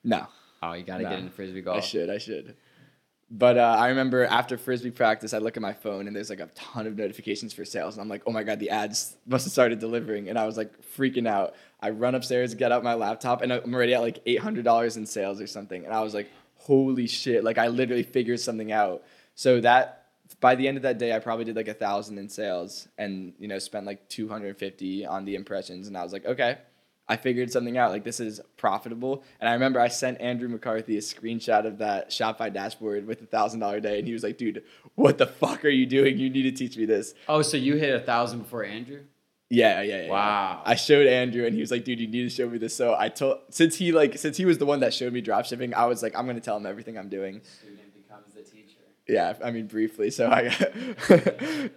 No, 0.03 0.27
Oh, 0.63 0.73
you 0.73 0.83
gotta 0.83 1.03
No. 1.03 1.11
get 1.11 1.19
into 1.19 1.31
frisbee 1.31 1.61
golf 1.61 1.77
I 1.77 1.81
should, 1.81 2.09
I 2.09 2.17
should. 2.19 2.57
But 3.31 3.59
uh, 3.59 3.77
I 3.79 3.89
remember 3.89 4.25
after 4.25 4.57
frisbee 4.57 4.91
practice, 4.91 5.35
I 5.35 5.39
look 5.39 5.57
at 5.59 5.63
my 5.63 5.75
phone 5.75 6.07
and 6.07 6.17
there's 6.17 6.31
like 6.31 6.41
a 6.41 6.47
ton 6.55 6.87
of 6.87 6.97
notifications 6.97 7.53
for 7.53 7.65
sales, 7.65 7.95
and 7.95 8.01
I'm 8.01 8.09
like, 8.09 8.23
oh 8.27 8.33
my 8.33 8.43
god, 8.43 8.59
the 8.59 8.71
ads 8.71 9.17
must 9.27 9.45
have 9.45 9.53
started 9.53 9.81
delivering, 9.81 10.31
and 10.31 10.39
I 10.39 10.47
was 10.47 10.57
like 10.57 10.73
freaking 10.97 11.29
out. 11.29 11.55
I 11.81 11.91
run 11.91 12.15
upstairs, 12.15 12.55
get 12.55 12.73
out 12.73 12.83
my 12.83 12.95
laptop, 12.95 13.43
and 13.43 13.53
I'm 13.53 13.75
already 13.75 13.95
at 13.95 14.01
like 14.01 14.21
eight 14.25 14.41
hundred 14.41 14.65
dollars 14.65 14.97
in 14.97 15.05
sales 15.05 15.43
or 15.43 15.47
something, 15.47 15.85
and 15.85 15.93
I 15.93 16.01
was 16.01 16.15
like, 16.15 16.31
holy 16.57 17.07
shit! 17.07 17.45
Like 17.45 17.59
I 17.59 17.69
literally 17.69 18.03
figured 18.03 18.41
something 18.41 18.73
out. 18.73 19.03
So 19.35 19.61
that 19.61 20.07
by 20.41 20.55
the 20.55 20.67
end 20.67 20.79
of 20.79 20.83
that 20.85 20.99
day, 20.99 21.15
I 21.15 21.19
probably 21.19 21.45
did 21.45 21.57
like 21.57 21.69
a 21.69 21.75
thousand 21.75 22.17
in 22.17 22.31
sales, 22.31 22.89
and 22.97 23.35
you 23.39 23.47
know 23.47 23.59
spent 23.59 23.85
like 23.85 24.09
two 24.09 24.29
hundred 24.29 24.57
fifty 24.57 25.05
on 25.05 25.27
the 25.27 25.35
impressions, 25.35 25.87
and 25.87 25.99
I 25.99 26.03
was 26.03 26.15
like, 26.15 26.25
okay. 26.25 26.59
I 27.09 27.17
figured 27.17 27.51
something 27.51 27.79
out. 27.79 27.91
Like 27.91 28.05
this 28.05 28.21
is 28.21 28.41
profitable. 28.57 29.23
And 29.41 29.49
I 29.49 29.55
remember 29.55 29.81
I 29.81 29.89
sent 29.89 30.21
Andrew 30.21 30.49
McCarthy 30.49 30.97
a 30.99 31.01
screenshot 31.01 31.67
of 31.67 31.79
that 31.79 32.11
Shopify 32.11 32.53
dashboard 32.53 33.07
with 33.07 33.23
a 33.23 33.27
thousand 33.27 33.61
dollar 33.61 33.81
day, 33.81 33.99
and 33.99 34.07
he 34.07 34.13
was 34.13 34.23
like, 34.23 34.37
"Dude, 34.39 34.63
what 34.95 35.19
the 35.19 35.27
fuck 35.27 35.65
are 35.65 35.71
you 35.71 35.87
doing? 35.87 36.19
You 36.19 36.29
need 36.29 36.43
to 36.43 36.53
teach 36.53 36.77
me 36.77 36.85
this." 36.85 37.15
Oh, 37.29 37.43
so 37.43 37.57
you 37.57 37.77
hit 37.77 37.95
a 37.95 38.01
thousand 38.01 38.41
before 38.41 38.65
Andrew? 38.65 39.01
Yeah, 39.51 39.81
yeah, 39.81 40.03
yeah. 40.03 40.11
Wow. 40.11 40.63
I 40.67 40.75
showed 40.75 41.07
Andrew, 41.07 41.47
and 41.47 41.55
he 41.55 41.61
was 41.61 41.71
like, 41.71 41.85
"Dude, 41.85 42.01
you 42.01 42.07
need 42.07 42.25
to 42.25 42.31
show 42.31 42.49
me 42.49 42.59
this." 42.59 42.77
So 42.77 42.95
I 42.99 43.09
told 43.09 43.39
since 43.49 43.77
he 43.77 43.93
like 43.93 44.19
since 44.19 44.37
he 44.37 44.45
was 44.45 44.59
the 44.59 44.67
one 44.67 44.81
that 44.81 44.93
showed 44.93 45.13
me 45.13 45.23
dropshipping, 45.23 45.73
I 45.73 45.87
was 45.87 46.03
like, 46.03 46.15
"I'm 46.15 46.27
gonna 46.27 46.41
tell 46.41 46.59
him 46.59 46.67
everything 46.67 46.99
I'm 46.99 47.09
doing." 47.09 47.41
Student 47.41 47.47
becomes 47.47 47.67
the 47.67 47.71
teacher. 47.71 47.78
Yeah, 49.09 49.35
I 49.43 49.51
mean 49.51 49.67
briefly. 49.69 50.11
So 50.11 50.29
I 50.31 50.51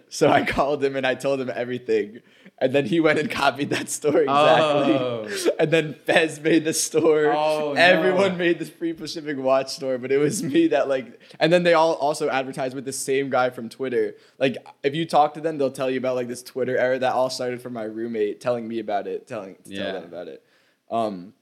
so 0.10 0.28
I 0.28 0.44
called 0.44 0.84
him 0.84 0.96
and 0.96 1.06
I 1.06 1.14
told 1.14 1.40
him 1.40 1.50
everything. 1.54 2.20
And 2.58 2.72
then 2.74 2.84
he 2.84 3.00
went 3.00 3.18
and 3.18 3.30
copied 3.30 3.70
that 3.70 3.88
store 3.88 4.20
exactly. 4.20 4.92
Oh. 4.94 5.28
And 5.58 5.70
then 5.72 5.94
Fez 5.94 6.38
made 6.40 6.64
the 6.64 6.74
store. 6.74 7.32
Oh, 7.32 7.72
no. 7.72 7.80
Everyone 7.80 8.36
made 8.36 8.58
the 8.58 8.66
free 8.66 8.92
plus 8.92 9.12
shipping 9.12 9.42
watch 9.42 9.70
store, 9.74 9.98
but 9.98 10.12
it 10.12 10.18
was 10.18 10.42
me 10.42 10.68
that 10.68 10.88
like 10.88 11.18
and 11.40 11.50
then 11.52 11.62
they 11.62 11.72
all 11.74 11.94
also 11.94 12.28
advertised 12.28 12.74
with 12.74 12.84
the 12.84 12.92
same 12.92 13.30
guy 13.30 13.48
from 13.50 13.68
Twitter. 13.70 14.14
Like 14.38 14.58
if 14.82 14.94
you 14.94 15.06
talk 15.06 15.32
to 15.34 15.40
them, 15.40 15.56
they'll 15.58 15.70
tell 15.72 15.90
you 15.90 15.98
about 15.98 16.16
like 16.16 16.28
this 16.28 16.42
Twitter 16.42 16.76
era 16.76 16.98
that 16.98 17.14
all 17.14 17.30
started 17.30 17.62
from 17.62 17.72
my 17.72 17.84
roommate 17.84 18.40
telling 18.42 18.68
me 18.68 18.78
about 18.78 19.06
it, 19.06 19.26
telling 19.26 19.54
to 19.64 19.70
Yeah. 19.70 19.84
tell 19.84 19.92
them 19.94 20.04
about 20.04 20.28
it. 20.28 20.44
Um 20.90 21.32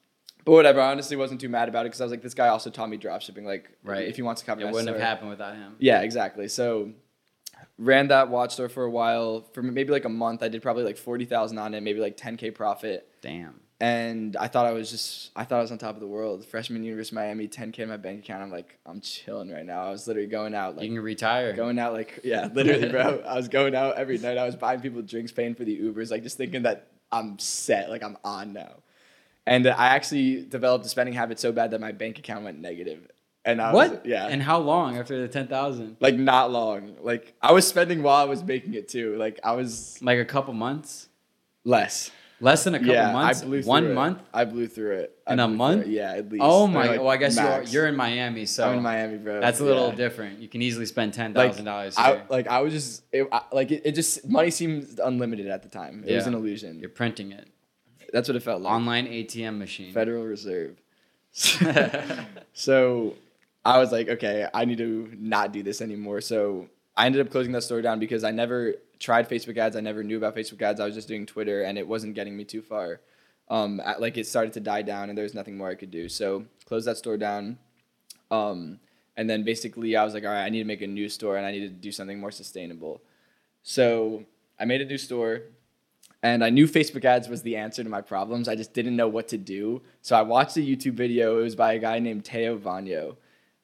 but 0.45 0.53
whatever, 0.53 0.81
I 0.81 0.91
honestly 0.91 1.17
wasn't 1.17 1.41
too 1.41 1.49
mad 1.49 1.69
about 1.69 1.87
it 1.87 1.91
because 1.91 2.01
I 2.01 2.05
was 2.05 2.11
like, 2.11 2.23
this 2.23 2.35
guy 2.35 2.49
also 2.49 2.71
taught 2.71 2.89
me 2.89 2.99
dropshipping. 2.99 3.45
Like, 3.45 3.71
Right. 3.85 4.07
if 4.09 4.17
he 4.17 4.23
wants 4.23 4.41
to 4.43 4.47
copy 4.47 4.63
It 4.63 4.71
wouldn't 4.71 4.89
have 4.89 5.01
happened 5.01 5.31
without 5.31 5.55
him. 5.57 5.77
yeah, 5.79 6.01
exactly. 6.03 6.49
So 6.49 6.93
ran 7.79 8.09
that 8.09 8.29
watch 8.31 8.53
store 8.55 8.69
for 8.69 8.85
a 8.85 8.91
while. 8.91 9.43
For 9.53 9.63
maybe 9.63 9.91
like 9.93 10.05
a 10.05 10.09
month, 10.11 10.43
I 10.43 10.49
did 10.49 10.63
probably 10.63 10.85
like 10.85 10.97
forty 10.97 11.25
thousand 11.25 11.59
on 11.59 11.75
it, 11.75 11.83
maybe 11.83 12.01
like 12.01 12.17
ten 12.17 12.37
k 12.37 12.51
profit. 12.51 13.09
Damn. 13.21 13.61
And 13.83 14.37
I 14.37 14.49
thought 14.49 14.67
I 14.67 14.73
was 14.73 14.91
just, 14.91 15.31
I 15.35 15.45
thought 15.45 15.57
I 15.59 15.63
was 15.63 15.73
on 15.73 15.79
top 15.79 15.95
of 15.95 16.01
the 16.01 16.07
world. 16.07 16.45
Freshman 16.45 16.85
University 16.85 17.17
of 17.17 17.23
Miami, 17.23 17.49
ten 17.49 17.73
k 17.73 17.83
in 17.83 17.89
my 17.89 17.97
bank 17.97 18.21
account. 18.25 18.43
I'm 18.43 18.51
like, 18.51 18.79
I'm 18.85 19.01
chilling 19.01 19.51
right 19.51 19.65
now. 19.65 19.87
I 19.87 19.91
was 19.91 20.07
literally 20.07 20.29
going 20.29 20.55
out 20.55 20.77
like. 20.77 20.85
you 20.85 20.95
can 20.97 21.03
retire. 21.03 21.55
Going 21.55 21.79
out 21.79 21.95
like 21.95 22.21
yeah, 22.23 22.49
literally, 22.53 22.89
bro. 22.91 23.23
I 23.27 23.37
was 23.37 23.49
going 23.49 23.75
out 23.75 23.97
every 23.97 24.19
night. 24.19 24.37
I 24.37 24.45
was 24.45 24.57
buying 24.57 24.81
people 24.81 25.01
drinks, 25.03 25.33
paying 25.33 25.55
for 25.55 25.65
the 25.65 25.79
Ubers, 25.81 26.11
like 26.11 26.23
just 26.23 26.37
thinking 26.37 26.63
that 26.65 26.89
I'm 27.11 27.39
set, 27.39 27.89
like 27.89 28.03
I'm 28.03 28.19
on 28.23 28.53
now. 28.53 28.83
And 29.51 29.67
I 29.67 29.89
actually 29.89 30.43
developed 30.45 30.87
a 30.87 30.89
spending 30.89 31.15
habit 31.15 31.39
so 31.41 31.51
bad 31.53 31.73
that 31.73 31.81
my 31.81 31.93
bank 31.93 32.19
account 32.19 32.45
went 32.45 32.59
negative. 32.61 33.01
And 33.45 33.61
I 33.61 33.73
was 33.73 33.91
what? 33.91 34.07
yeah, 34.07 34.27
And 34.29 34.43
how 34.43 34.59
long 34.61 34.97
after 34.97 35.21
the 35.21 35.27
ten 35.29 35.47
thousand? 35.49 35.97
like 36.01 36.15
not 36.15 36.51
long. 36.53 36.97
Like 37.03 37.35
I 37.43 37.53
was 37.53 37.67
spending 37.67 38.03
while 38.03 38.17
I 38.17 38.25
was 38.25 38.43
making 38.45 38.75
it 38.75 38.87
too. 38.89 39.17
Like 39.17 39.41
I 39.45 39.53
was 39.53 39.99
Like 40.01 40.19
a 40.19 40.25
couple 40.25 40.55
months? 40.55 41.09
less. 41.65 42.11
Less 42.43 42.65
than 42.65 42.75
a 42.75 42.79
couple 42.79 42.95
yeah, 42.95 43.13
months? 43.13 43.43
I 43.43 43.45
blew 43.45 43.61
through 43.63 43.69
One 43.69 43.87
it. 43.89 43.95
month? 43.95 44.19
I 44.33 44.45
blew 44.47 44.67
through 44.67 44.93
it. 44.93 45.19
I 45.27 45.35
In 45.35 45.41
a 45.41 45.49
month? 45.49 45.87
Yeah, 45.87 46.13
at 46.13 46.31
least. 46.33 46.43
Oh 46.43 46.67
my! 46.67 46.87
like, 46.87 47.01
well, 47.01 47.11
I 47.11 47.19
guess 47.19 47.37
max. 47.37 47.47
you 47.47 47.53
are. 47.53 47.83
You're 47.83 47.89
in 47.89 47.97
Miami, 47.97 48.47
so 48.47 48.67
I'm 48.67 48.79
in 48.79 48.83
Miami, 48.83 49.19
bro. 49.19 49.41
that's 49.41 49.61
a 49.61 49.65
little 49.65 49.89
Yeah. 49.91 49.95
different. 49.97 50.39
You 50.39 50.49
can 50.49 50.63
easily 50.63 50.87
spend 50.87 51.13
ten 51.13 51.35
thousand 51.35 51.65
like, 51.67 51.73
dollars. 51.73 51.95
I 51.99 52.23
like 52.31 52.47
I 52.49 52.61
was 52.63 52.73
just 52.73 53.03
it, 53.13 53.29
I, 53.31 53.43
like 53.53 53.71
it, 53.71 53.83
it 53.85 53.93
just 53.93 54.27
money 54.27 54.51
seemed 54.51 54.99
unlimited 55.05 55.49
at 55.49 55.63
the 55.63 55.69
time. 55.69 56.03
It 56.07 56.15
was 56.15 56.27
an 56.27 56.33
illusion. 56.35 56.79
You're 56.79 56.89
printing 56.89 57.33
it. 57.33 57.47
That's 58.13 58.29
what 58.29 58.37
it 58.37 58.43
felt 58.43 58.63
like. 58.63 58.73
Online 58.73 59.07
ATM 59.07 59.59
machine. 59.59 59.93
Federal 59.93 60.25
Reserve. 60.25 60.77
so 62.53 63.15
I 63.65 63.79
was 63.79 63.93
like, 63.93 64.09
okay, 64.09 64.49
I 64.53 64.65
need 64.65 64.79
to 64.79 65.13
not 65.17 65.53
do 65.53 65.63
this 65.63 65.81
anymore. 65.81 66.21
So 66.21 66.69
I 66.97 67.07
ended 67.07 67.21
up 67.25 67.31
closing 67.31 67.53
that 67.53 67.63
store 67.63 67.83
down 67.83 67.99
because 67.99 68.25
I 68.25 68.31
never 68.31 68.75
tried 68.99 69.29
Facebook 69.29 69.57
ads. 69.57 69.77
I 69.77 69.81
never 69.81 70.03
knew 70.03 70.17
about 70.17 70.35
Facebook 70.35 70.61
ads. 70.63 70.81
I 70.81 70.87
was 70.87 70.95
just 70.95 71.09
doing 71.09 71.27
Twitter 71.27 71.63
and 71.63 71.79
it 71.79 71.87
wasn't 71.87 72.15
getting 72.15 72.37
me 72.37 72.45
too 72.45 72.63
far. 72.63 73.01
Um, 73.49 73.81
at- 73.81 74.01
like 74.01 74.17
it 74.17 74.27
started 74.27 74.53
to 74.55 74.61
die 74.61 74.83
down 74.83 75.09
and 75.09 75.17
there 75.17 75.23
was 75.25 75.35
nothing 75.35 75.57
more 75.57 75.69
I 75.69 75.75
could 75.75 75.91
do. 75.91 76.09
So 76.09 76.45
closed 76.67 76.87
that 76.87 76.97
store 76.97 77.17
down. 77.17 77.59
Um, 78.31 78.81
and 79.17 79.29
then 79.29 79.45
basically 79.45 79.97
I 79.97 80.05
was 80.05 80.15
like, 80.15 80.25
all 80.25 80.31
right, 80.31 80.45
I 80.45 80.49
need 80.49 80.61
to 80.61 80.65
make 80.65 80.83
a 80.83 80.87
new 80.87 81.09
store 81.09 81.37
and 81.37 81.45
I 81.47 81.51
need 81.51 81.61
to 81.61 81.69
do 81.69 81.93
something 81.93 82.19
more 82.19 82.31
sustainable. 82.31 83.03
So 83.63 84.25
I 84.59 84.65
made 84.65 84.81
a 84.81 84.85
new 84.85 84.99
store 84.99 85.43
and 86.23 86.45
I 86.45 86.51
knew 86.51 86.67
Facebook 86.67 87.05
ads 87.05 87.29
was 87.29 87.43
the 87.43 87.57
answer 87.57 87.83
to 87.83 87.89
my 87.89 88.01
problems. 88.01 88.49
I 88.49 88.55
just 88.55 88.73
didn't 88.75 88.97
know 88.97 89.09
what 89.09 89.29
to 89.29 89.39
do. 89.39 89.83
So 90.03 90.17
I 90.17 90.23
watched 90.23 90.57
a 90.57 90.61
YouTube 90.61 90.93
video. 90.95 91.39
It 91.39 91.43
was 91.43 91.57
by 91.57 91.73
a 91.75 91.79
guy 91.79 91.99
named 91.99 92.25
Teo 92.25 92.57
Vanyo. 92.57 93.17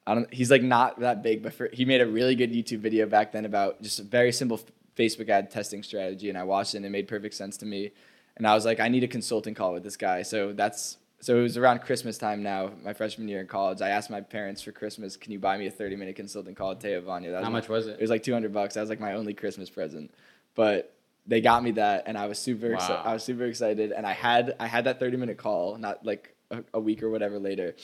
I 0.06 0.14
don't. 0.14 0.32
He's 0.32 0.50
like 0.50 0.62
not 0.62 1.00
that 1.00 1.22
big, 1.22 1.42
but 1.42 1.52
for, 1.52 1.68
he 1.72 1.84
made 1.84 2.00
a 2.00 2.06
really 2.06 2.34
good 2.34 2.52
YouTube 2.52 2.78
video 2.78 3.06
back 3.06 3.32
then 3.32 3.44
about 3.44 3.82
just 3.82 3.98
a 3.98 4.04
very 4.04 4.32
simple 4.32 4.60
Facebook 4.96 5.28
ad 5.28 5.50
testing 5.50 5.82
strategy. 5.82 6.28
And 6.28 6.38
I 6.38 6.44
watched 6.44 6.74
it, 6.74 6.78
and 6.78 6.86
it 6.86 6.90
made 6.90 7.08
perfect 7.08 7.34
sense 7.34 7.56
to 7.58 7.66
me. 7.66 7.90
And 8.36 8.46
I 8.46 8.54
was 8.54 8.64
like, 8.64 8.80
I 8.80 8.88
need 8.88 9.02
a 9.04 9.08
consulting 9.08 9.54
call 9.54 9.72
with 9.72 9.82
this 9.82 9.96
guy. 9.96 10.22
So 10.22 10.52
that's 10.52 10.98
so 11.20 11.38
it 11.38 11.42
was 11.42 11.56
around 11.56 11.80
Christmas 11.80 12.18
time 12.18 12.42
now, 12.42 12.70
my 12.84 12.92
freshman 12.92 13.26
year 13.26 13.40
in 13.40 13.46
college. 13.48 13.80
I 13.80 13.88
asked 13.88 14.10
my 14.10 14.20
parents 14.20 14.62
for 14.62 14.70
Christmas, 14.72 15.16
can 15.16 15.32
you 15.32 15.38
buy 15.38 15.56
me 15.58 15.66
a 15.66 15.70
thirty 15.70 15.96
minute 15.96 16.14
consulting 16.16 16.54
call 16.54 16.70
with 16.70 16.80
Teo 16.80 17.00
was 17.00 17.06
How 17.06 17.40
my- 17.42 17.48
much 17.48 17.68
was 17.68 17.86
it 17.86 17.92
it? 17.94 18.00
was 18.00 18.10
like 18.10 18.22
200 18.22 18.52
bucks. 18.52 18.74
That 18.74 18.82
was 18.82 18.90
like 18.90 19.00
my 19.00 19.14
only 19.14 19.34
Christmas 19.34 19.68
present. 19.68 20.10
But 20.54 20.95
they 21.26 21.40
got 21.40 21.62
me 21.62 21.72
that 21.72 22.04
and 22.06 22.16
I 22.16 22.26
was 22.26 22.38
super 22.38 22.68
exci- 22.68 23.04
I 23.04 23.12
was 23.12 23.24
super 23.24 23.44
excited 23.44 23.92
and 23.92 24.06
I 24.06 24.12
had 24.12 24.54
I 24.60 24.66
had 24.66 24.84
that 24.84 25.00
30 25.00 25.16
minute 25.16 25.38
call 25.38 25.76
not 25.76 26.04
like 26.04 26.34
a, 26.50 26.62
a 26.74 26.80
week 26.80 27.02
or 27.02 27.10
whatever 27.10 27.38
later. 27.38 27.74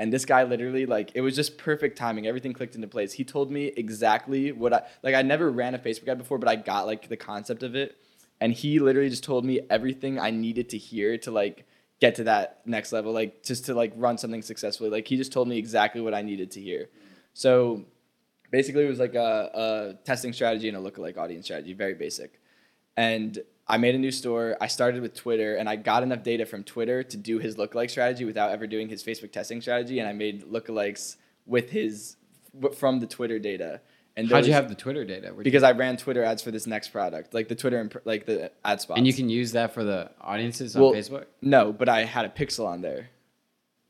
And 0.00 0.12
this 0.12 0.24
guy 0.24 0.44
literally 0.44 0.86
like 0.86 1.12
it 1.14 1.20
was 1.20 1.34
just 1.34 1.58
perfect 1.58 1.98
timing. 1.98 2.26
Everything 2.26 2.52
clicked 2.52 2.74
into 2.74 2.88
place. 2.88 3.12
He 3.12 3.24
told 3.24 3.50
me 3.50 3.66
exactly 3.66 4.52
what 4.52 4.72
I 4.72 4.82
like 5.02 5.14
I 5.14 5.22
never 5.22 5.50
ran 5.50 5.74
a 5.74 5.78
Facebook 5.78 6.08
ad 6.08 6.18
before, 6.18 6.38
but 6.38 6.48
I 6.48 6.56
got 6.56 6.86
like 6.86 7.08
the 7.08 7.16
concept 7.16 7.62
of 7.62 7.74
it. 7.74 7.96
And 8.40 8.52
he 8.52 8.78
literally 8.78 9.10
just 9.10 9.24
told 9.24 9.44
me 9.44 9.60
everything 9.68 10.18
I 10.18 10.30
needed 10.30 10.68
to 10.70 10.78
hear 10.78 11.18
to 11.18 11.30
like 11.30 11.66
get 12.00 12.14
to 12.16 12.24
that 12.24 12.60
next 12.64 12.92
level, 12.92 13.12
like 13.12 13.42
just 13.42 13.66
to 13.66 13.74
like 13.74 13.92
run 13.96 14.18
something 14.18 14.42
successfully. 14.42 14.90
Like 14.90 15.08
he 15.08 15.16
just 15.16 15.32
told 15.32 15.48
me 15.48 15.58
exactly 15.58 16.00
what 16.00 16.14
I 16.14 16.22
needed 16.22 16.52
to 16.52 16.60
hear. 16.60 16.88
So 17.34 17.84
basically 18.50 18.84
it 18.84 18.88
was 18.88 19.00
like 19.00 19.14
a, 19.14 19.50
a 19.98 20.04
testing 20.04 20.32
strategy 20.32 20.68
and 20.68 20.76
a 20.76 20.80
lookalike 20.80 21.16
audience 21.16 21.46
strategy, 21.46 21.72
very 21.72 21.94
basic. 21.94 22.40
And 22.98 23.38
I 23.66 23.76
made 23.78 23.94
a 23.94 23.98
new 23.98 24.10
store. 24.10 24.56
I 24.60 24.66
started 24.66 25.02
with 25.02 25.14
Twitter, 25.14 25.56
and 25.56 25.68
I 25.68 25.76
got 25.76 26.02
enough 26.02 26.22
data 26.22 26.44
from 26.46 26.64
Twitter 26.64 27.02
to 27.02 27.16
do 27.16 27.38
his 27.38 27.56
lookalike 27.56 27.90
strategy 27.90 28.24
without 28.24 28.50
ever 28.50 28.66
doing 28.66 28.88
his 28.88 29.02
Facebook 29.04 29.30
testing 29.32 29.60
strategy. 29.60 29.98
And 30.00 30.08
I 30.08 30.12
made 30.12 30.44
lookalikes 30.50 31.16
with 31.46 31.70
his 31.70 32.16
from 32.76 33.00
the 33.00 33.06
Twitter 33.06 33.38
data. 33.38 33.80
And 34.16 34.28
How'd 34.28 34.46
you 34.46 34.52
have 34.52 34.68
the 34.68 34.74
Twitter 34.74 35.04
data? 35.04 35.28
Where'd 35.28 35.44
because 35.44 35.62
I 35.62 35.72
ran 35.72 35.96
Twitter 35.96 36.24
ads 36.24 36.42
for 36.42 36.50
this 36.50 36.66
next 36.66 36.88
product, 36.88 37.34
like 37.34 37.46
the 37.46 37.54
Twitter 37.54 37.78
imp- 37.80 38.02
like 38.04 38.26
the 38.26 38.50
ad 38.64 38.80
spot. 38.80 38.98
and 38.98 39.06
you 39.06 39.12
can 39.12 39.28
use 39.28 39.52
that 39.52 39.72
for 39.74 39.84
the 39.84 40.10
audiences 40.20 40.74
on 40.74 40.82
Well, 40.82 40.92
Facebook. 40.92 41.26
no, 41.40 41.72
but 41.72 41.88
I 41.88 42.02
had 42.04 42.24
a 42.24 42.28
pixel 42.28 42.66
on 42.66 42.80
there. 42.80 43.10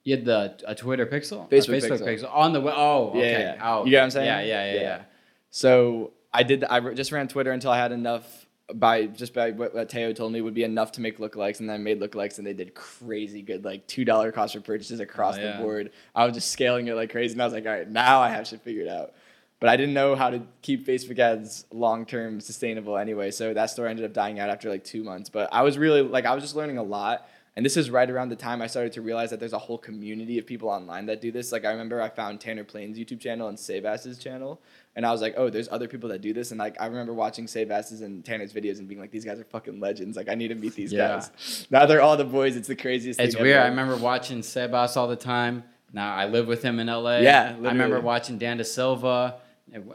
You 0.04 0.16
had 0.16 0.24
the 0.26 0.40
a 0.66 0.74
Twitter 0.74 1.06
pixel, 1.06 1.48
Facebook 1.48 1.76
Facebook 1.80 2.00
pixel. 2.02 2.24
pixel. 2.24 2.30
on 2.34 2.52
the 2.52 2.60
oh 2.60 3.12
Yeah, 3.14 3.20
okay 3.20 3.30
yeah. 3.56 3.70
oh 3.72 3.84
You 3.86 3.90
get 3.92 3.98
what 4.00 4.04
I'm 4.04 4.10
saying? 4.10 4.26
yeah 4.26 4.40
yeah 4.42 4.64
yeah 4.66 4.74
yeah. 4.74 4.80
Yeah. 4.82 5.02
So 5.50 6.12
I 6.32 6.42
did. 6.42 6.62
I 6.64 6.80
just 6.92 7.10
ran 7.10 7.26
Twitter 7.28 7.52
until 7.52 7.70
I 7.70 7.78
had 7.78 7.92
enough. 7.92 8.46
By 8.74 9.06
just 9.06 9.32
by 9.32 9.52
what, 9.52 9.88
Teo 9.88 10.12
told 10.12 10.32
me 10.32 10.42
would 10.42 10.52
be 10.52 10.62
enough 10.64 10.92
to 10.92 11.00
make 11.00 11.18
lookalikes, 11.18 11.60
and 11.60 11.68
then 11.70 11.76
I 11.76 11.78
made 11.78 12.00
lookalikes, 12.00 12.36
and 12.36 12.46
they 12.46 12.52
did 12.52 12.74
crazy 12.74 13.40
good, 13.40 13.64
like 13.64 13.86
two 13.86 14.04
dollar 14.04 14.30
cost 14.30 14.54
per 14.54 14.60
purchases 14.60 15.00
across 15.00 15.38
Oh, 15.38 15.40
yeah. 15.40 15.56
the 15.56 15.62
board. 15.62 15.90
I 16.14 16.26
was 16.26 16.34
just 16.34 16.50
scaling 16.50 16.86
it 16.88 16.94
like 16.94 17.10
crazy, 17.10 17.32
and 17.32 17.40
I 17.40 17.46
was 17.46 17.54
like, 17.54 17.64
all 17.64 17.72
right, 17.72 17.88
now 17.90 18.20
I 18.20 18.28
have 18.28 18.46
shit 18.46 18.60
figured 18.60 18.88
out. 18.88 19.14
But 19.60 19.70
I 19.70 19.76
didn't 19.78 19.94
know 19.94 20.14
how 20.14 20.28
to 20.30 20.42
keep 20.60 20.86
Facebook 20.86 21.18
ads 21.18 21.64
long 21.72 22.04
term 22.04 22.40
sustainable 22.40 22.98
anyway, 22.98 23.30
so 23.30 23.54
that 23.54 23.70
store 23.70 23.86
ended 23.86 24.04
up 24.04 24.12
dying 24.12 24.38
out 24.38 24.50
after 24.50 24.68
like 24.68 24.84
two 24.84 25.02
months. 25.02 25.30
But 25.30 25.48
I 25.50 25.62
was 25.62 25.78
really 25.78 26.02
like 26.02 26.26
I 26.26 26.34
was 26.34 26.44
just 26.44 26.54
learning 26.54 26.76
a 26.76 26.82
lot, 26.82 27.26
and 27.56 27.64
this 27.64 27.76
is 27.78 27.88
right 27.90 28.08
around 28.08 28.28
the 28.28 28.36
time 28.36 28.60
I 28.60 28.66
started 28.66 28.92
to 28.92 29.00
realize 29.00 29.30
that 29.30 29.40
there's 29.40 29.54
a 29.54 29.58
whole 29.58 29.78
community 29.78 30.38
of 30.38 30.46
people 30.46 30.68
online 30.68 31.06
that 31.06 31.22
do 31.22 31.32
this. 31.32 31.52
Like 31.52 31.64
I 31.64 31.70
remember 31.70 32.02
I 32.02 32.10
found 32.10 32.38
Tanner 32.40 32.64
Planes 32.64 32.98
YouTube 32.98 33.18
channel 33.18 33.48
and 33.48 33.58
Sebas's 33.58 34.18
channel, 34.18 34.60
and 34.98 35.06
I 35.06 35.12
was 35.12 35.20
like, 35.22 35.34
oh, 35.36 35.48
there's 35.48 35.68
other 35.70 35.86
people 35.86 36.08
that 36.08 36.20
do 36.20 36.32
this. 36.32 36.50
And 36.50 36.58
like 36.58 36.76
I 36.80 36.86
remember 36.86 37.14
watching 37.14 37.46
Sebas's 37.46 38.00
and 38.02 38.24
Tanner's 38.24 38.52
videos 38.52 38.80
and 38.80 38.88
being 38.88 39.00
like, 39.00 39.12
these 39.12 39.24
guys 39.24 39.38
are 39.38 39.44
fucking 39.44 39.78
legends. 39.78 40.16
Like 40.16 40.28
I 40.28 40.34
need 40.34 40.48
to 40.48 40.56
meet 40.56 40.74
these 40.74 40.92
Yeah. 40.92 41.20
guys. 41.20 41.66
Now 41.70 41.86
they're 41.86 42.02
all 42.02 42.16
the 42.16 42.24
boys. 42.24 42.56
It's 42.56 42.66
the 42.66 42.74
craziest. 42.74 43.18
Thing. 43.18 43.26
It's 43.28 43.36
weird. 43.36 43.56
ever. 43.58 43.66
I 43.66 43.68
remember 43.68 43.96
watching 43.96 44.40
Sebas 44.40 44.96
all 44.96 45.06
the 45.06 45.14
time. 45.14 45.62
Now 45.92 46.12
I 46.12 46.26
live 46.26 46.48
with 46.48 46.62
him 46.62 46.80
in 46.80 46.88
LA. 46.88 47.18
Yeah, 47.18 47.54
I 47.56 47.68
remember 47.68 48.00
watching 48.00 48.38
Dan 48.38 48.58
Dasilva. 48.58 49.34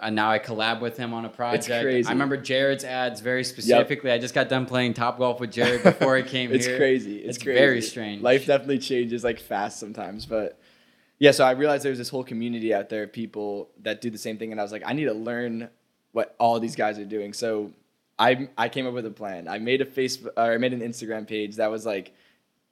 And 0.02 0.16
now 0.16 0.30
I 0.30 0.38
collab 0.38 0.82
with 0.82 0.98
him 0.98 1.13
on 1.16 1.26
a 1.26 1.30
project. 1.30 1.68
It's 1.68 1.82
crazy. 1.84 2.08
I 2.08 2.12
remember 2.12 2.38
Jared's 2.38 2.84
ads 2.84 3.22
very 3.22 3.44
specifically. 3.44 4.12
I 4.12 4.20
just 4.20 4.36
got 4.36 4.48
done 4.48 4.68
playing 4.68 4.94
Top 4.94 5.18
Golf 5.18 5.39
with 5.39 5.52
Jared 5.52 5.82
before 5.84 6.16
he 6.16 6.22
came 6.36 6.52
it's 6.54 6.66
here. 6.68 6.78
crazy. 6.78 7.18
It's, 7.18 7.38
It's 7.38 7.44
crazy. 7.44 7.58
It's 7.58 7.60
very 7.60 7.82
strange. 7.82 8.22
Life 8.22 8.46
definitely 8.46 8.78
changes 8.78 9.24
like 9.24 9.39
fast 9.39 9.80
sometimes, 9.80 10.28
but 10.28 10.60
yeah. 11.24 11.32
So 11.32 11.46
I 11.46 11.52
realized 11.52 11.86
there 11.86 11.90
was 11.90 12.00
this 12.00 12.10
whole 12.10 12.26
community 12.26 12.74
out 12.74 12.90
there 12.90 13.04
of 13.04 13.14
people 13.14 13.70
that 13.84 14.02
do 14.02 14.10
the 14.10 14.18
same 14.18 14.38
thing, 14.38 14.52
and 14.52 14.60
I 14.60 14.64
was 14.64 14.74
like, 14.74 14.84
I 14.86 14.92
need 14.92 15.06
to 15.06 15.14
learn 15.14 15.70
what 16.12 16.36
all 16.38 16.60
these 16.60 16.76
guys 16.76 17.00
are 17.00 17.06
doing. 17.06 17.32
So 17.32 17.72
I 18.20 18.50
I 18.58 18.68
came 18.68 18.86
up 18.86 18.94
with 18.94 19.06
a 19.06 19.10
plan. 19.10 19.48
I 19.48 19.58
made 19.58 19.80
a 19.80 19.86
Facebook 19.86 20.32
or 20.36 20.52
I 20.52 20.58
made 20.58 20.74
an 20.74 20.82
Instagram 20.82 21.26
page 21.26 21.56
that 21.56 21.72
was 21.72 21.86
like 21.86 22.14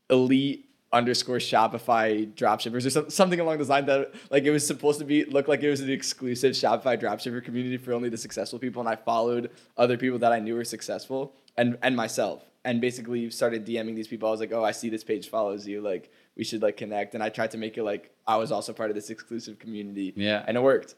elite 0.10 0.66
underscore 0.92 1.38
Shopify 1.38 2.30
dropshippers 2.34 2.86
or 2.86 2.90
some, 2.90 3.10
something 3.10 3.40
along 3.40 3.58
those 3.58 3.70
lines 3.70 3.86
that 3.86 4.14
like 4.32 4.44
it 4.44 4.52
was 4.52 4.68
supposed 4.68 5.00
to 5.00 5.06
be 5.06 5.24
look 5.24 5.48
like 5.48 5.64
it 5.64 5.70
was 5.70 5.80
an 5.80 5.90
exclusive 5.90 6.52
Shopify 6.52 7.00
dropshipper 7.00 7.42
community 7.46 7.78
for 7.78 7.94
only 7.94 8.10
the 8.10 8.18
successful 8.18 8.60
people 8.60 8.82
and 8.82 8.90
I 8.90 8.98
followed 8.98 9.50
other 9.78 9.96
people 9.96 10.20
that 10.20 10.34
I 10.34 10.40
knew 10.40 10.56
were 10.56 10.66
successful 10.66 11.34
and 11.56 11.78
and 11.82 11.96
myself 11.96 12.51
and 12.63 12.80
basically 12.80 13.30
started 13.32 13.65
DMing 13.65 13.95
these 13.95 14.08
people 14.08 14.28
I 14.28 14.32
was 14.32 14.39
like 14.39 14.52
oh 14.52 14.63
I 14.63 14.71
see 14.71 14.89
this 14.89 15.04
page 15.04 15.30
follows 15.30 15.67
you 15.67 15.82
like 15.82 16.12
we 16.36 16.43
should 16.43 16.62
like 16.62 16.78
connect 16.78 17.15
and 17.15 17.24
I 17.24 17.30
tried 17.30 17.52
to 17.52 17.58
make 17.58 17.78
it 17.78 17.84
like 17.84 18.12
I 18.28 18.38
was 18.38 18.52
also 18.52 18.74
part 18.74 18.89
of 18.89 18.95
this 18.95 19.10
exclusive 19.10 19.60
community 19.60 20.13
Yeah. 20.15 20.43
and 20.47 20.58
it 20.58 20.62
worked 20.62 20.95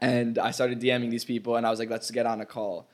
and 0.00 0.38
I 0.38 0.50
started 0.52 0.80
DMing 0.80 1.10
these 1.10 1.24
people 1.24 1.56
and 1.56 1.66
I 1.66 1.70
was 1.70 1.78
like 1.78 1.90
let's 1.90 2.10
get 2.10 2.26
on 2.26 2.40
a 2.40 2.46
call 2.46 2.88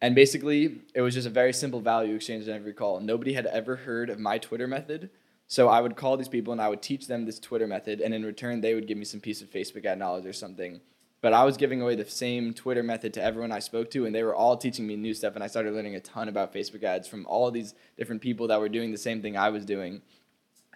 and 0.00 0.14
basically, 0.14 0.82
it 0.94 1.00
was 1.00 1.14
just 1.14 1.26
a 1.26 1.30
very 1.30 1.52
simple 1.52 1.80
value 1.80 2.14
exchange 2.14 2.46
in 2.46 2.54
every 2.54 2.72
call. 2.72 3.00
Nobody 3.00 3.32
had 3.32 3.46
ever 3.46 3.74
heard 3.74 4.10
of 4.10 4.20
my 4.20 4.38
Twitter 4.38 4.68
method. 4.68 5.10
So 5.48 5.68
I 5.68 5.80
would 5.80 5.96
call 5.96 6.16
these 6.16 6.28
people 6.28 6.52
and 6.52 6.62
I 6.62 6.68
would 6.68 6.82
teach 6.82 7.08
them 7.08 7.24
this 7.24 7.40
Twitter 7.40 7.66
method. 7.66 8.00
And 8.00 8.14
in 8.14 8.24
return, 8.24 8.60
they 8.60 8.74
would 8.74 8.86
give 8.86 8.96
me 8.96 9.04
some 9.04 9.20
piece 9.20 9.42
of 9.42 9.50
Facebook 9.50 9.84
ad 9.84 9.98
knowledge 9.98 10.24
or 10.26 10.32
something. 10.32 10.80
But 11.20 11.32
I 11.32 11.44
was 11.44 11.56
giving 11.56 11.82
away 11.82 11.96
the 11.96 12.08
same 12.08 12.54
Twitter 12.54 12.82
method 12.82 13.12
to 13.14 13.22
everyone 13.22 13.50
I 13.50 13.58
spoke 13.58 13.90
to. 13.90 14.06
And 14.06 14.14
they 14.14 14.22
were 14.22 14.34
all 14.34 14.56
teaching 14.56 14.86
me 14.86 14.96
new 14.96 15.14
stuff. 15.14 15.34
And 15.34 15.42
I 15.42 15.48
started 15.48 15.74
learning 15.74 15.96
a 15.96 16.00
ton 16.00 16.28
about 16.28 16.54
Facebook 16.54 16.84
ads 16.84 17.08
from 17.08 17.26
all 17.26 17.50
these 17.50 17.74
different 17.96 18.22
people 18.22 18.46
that 18.48 18.60
were 18.60 18.68
doing 18.68 18.92
the 18.92 18.98
same 18.98 19.20
thing 19.20 19.36
I 19.36 19.50
was 19.50 19.64
doing. 19.64 20.02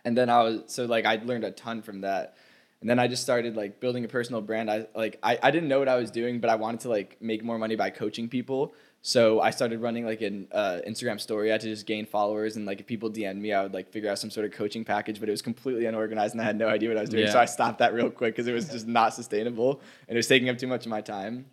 And 0.05 0.17
then 0.17 0.29
I 0.29 0.43
was, 0.43 0.63
so 0.67 0.85
like 0.85 1.07
I 1.07 1.21
learned 1.25 1.45
a 1.45 1.53
ton 1.53 1.81
from 1.81 2.01
that. 2.01 2.37
And 2.81 2.91
then 2.91 2.99
I 2.99 3.07
just 3.07 3.23
started 3.23 3.55
like 3.55 3.79
building 3.79 4.05
a 4.05 4.09
personal 4.09 4.41
brand. 4.41 4.69
I 4.69 4.87
like 4.97 5.21
I, 5.23 5.39
I 5.41 5.53
didn't 5.53 5.69
know 5.69 5.79
what 5.79 5.89
I 5.89 5.97
was 5.97 6.11
doing, 6.11 6.41
but 6.41 6.51
I 6.51 6.57
wanted 6.57 6.81
to 6.81 6.89
like 6.89 7.17
make 7.23 7.45
more 7.45 7.57
money 7.57 7.77
by 7.77 7.91
coaching 7.91 8.29
people. 8.29 8.75
So 9.05 9.41
I 9.41 9.51
started 9.51 9.81
running 9.81 10.07
like 10.07 10.21
an 10.21 10.47
uh, 10.53 10.79
Instagram 10.87 11.21
story. 11.21 11.51
I 11.51 11.53
had 11.53 11.61
to 11.63 11.67
just 11.67 11.87
gain 11.87 12.07
followers, 12.07 12.55
and 12.55 12.65
like 12.65 12.79
if 12.79 12.87
people 12.87 13.11
DM'd 13.11 13.37
me, 13.37 13.53
I 13.53 13.65
would 13.65 13.75
like 13.75 13.91
figure 13.91 14.09
out 14.09 14.21
some 14.21 14.31
sort 14.31 14.47
of 14.47 14.53
coaching 14.53 14.85
package. 14.85 15.19
But 15.19 15.29
it 15.29 15.33
was 15.33 15.43
completely 15.43 15.87
unorganized, 15.87 16.35
and 16.35 16.41
I 16.41 16.45
had 16.45 16.57
no 16.57 16.69
idea 16.69 16.89
what 16.89 16.97
I 16.99 17.01
was 17.01 17.11
doing. 17.11 17.27
So 17.33 17.41
I 17.41 17.47
stopped 17.47 17.81
that 17.81 17.95
real 17.95 18.11
quick 18.11 18.37
because 18.37 18.47
it 18.47 18.53
was 18.53 18.69
just 18.69 18.87
not 18.87 19.13
sustainable, 19.13 19.81
and 20.07 20.17
it 20.17 20.19
was 20.19 20.29
taking 20.29 20.49
up 20.49 20.57
too 20.57 20.69
much 20.69 20.87
of 20.87 20.91
my 20.91 21.01
time. 21.01 21.47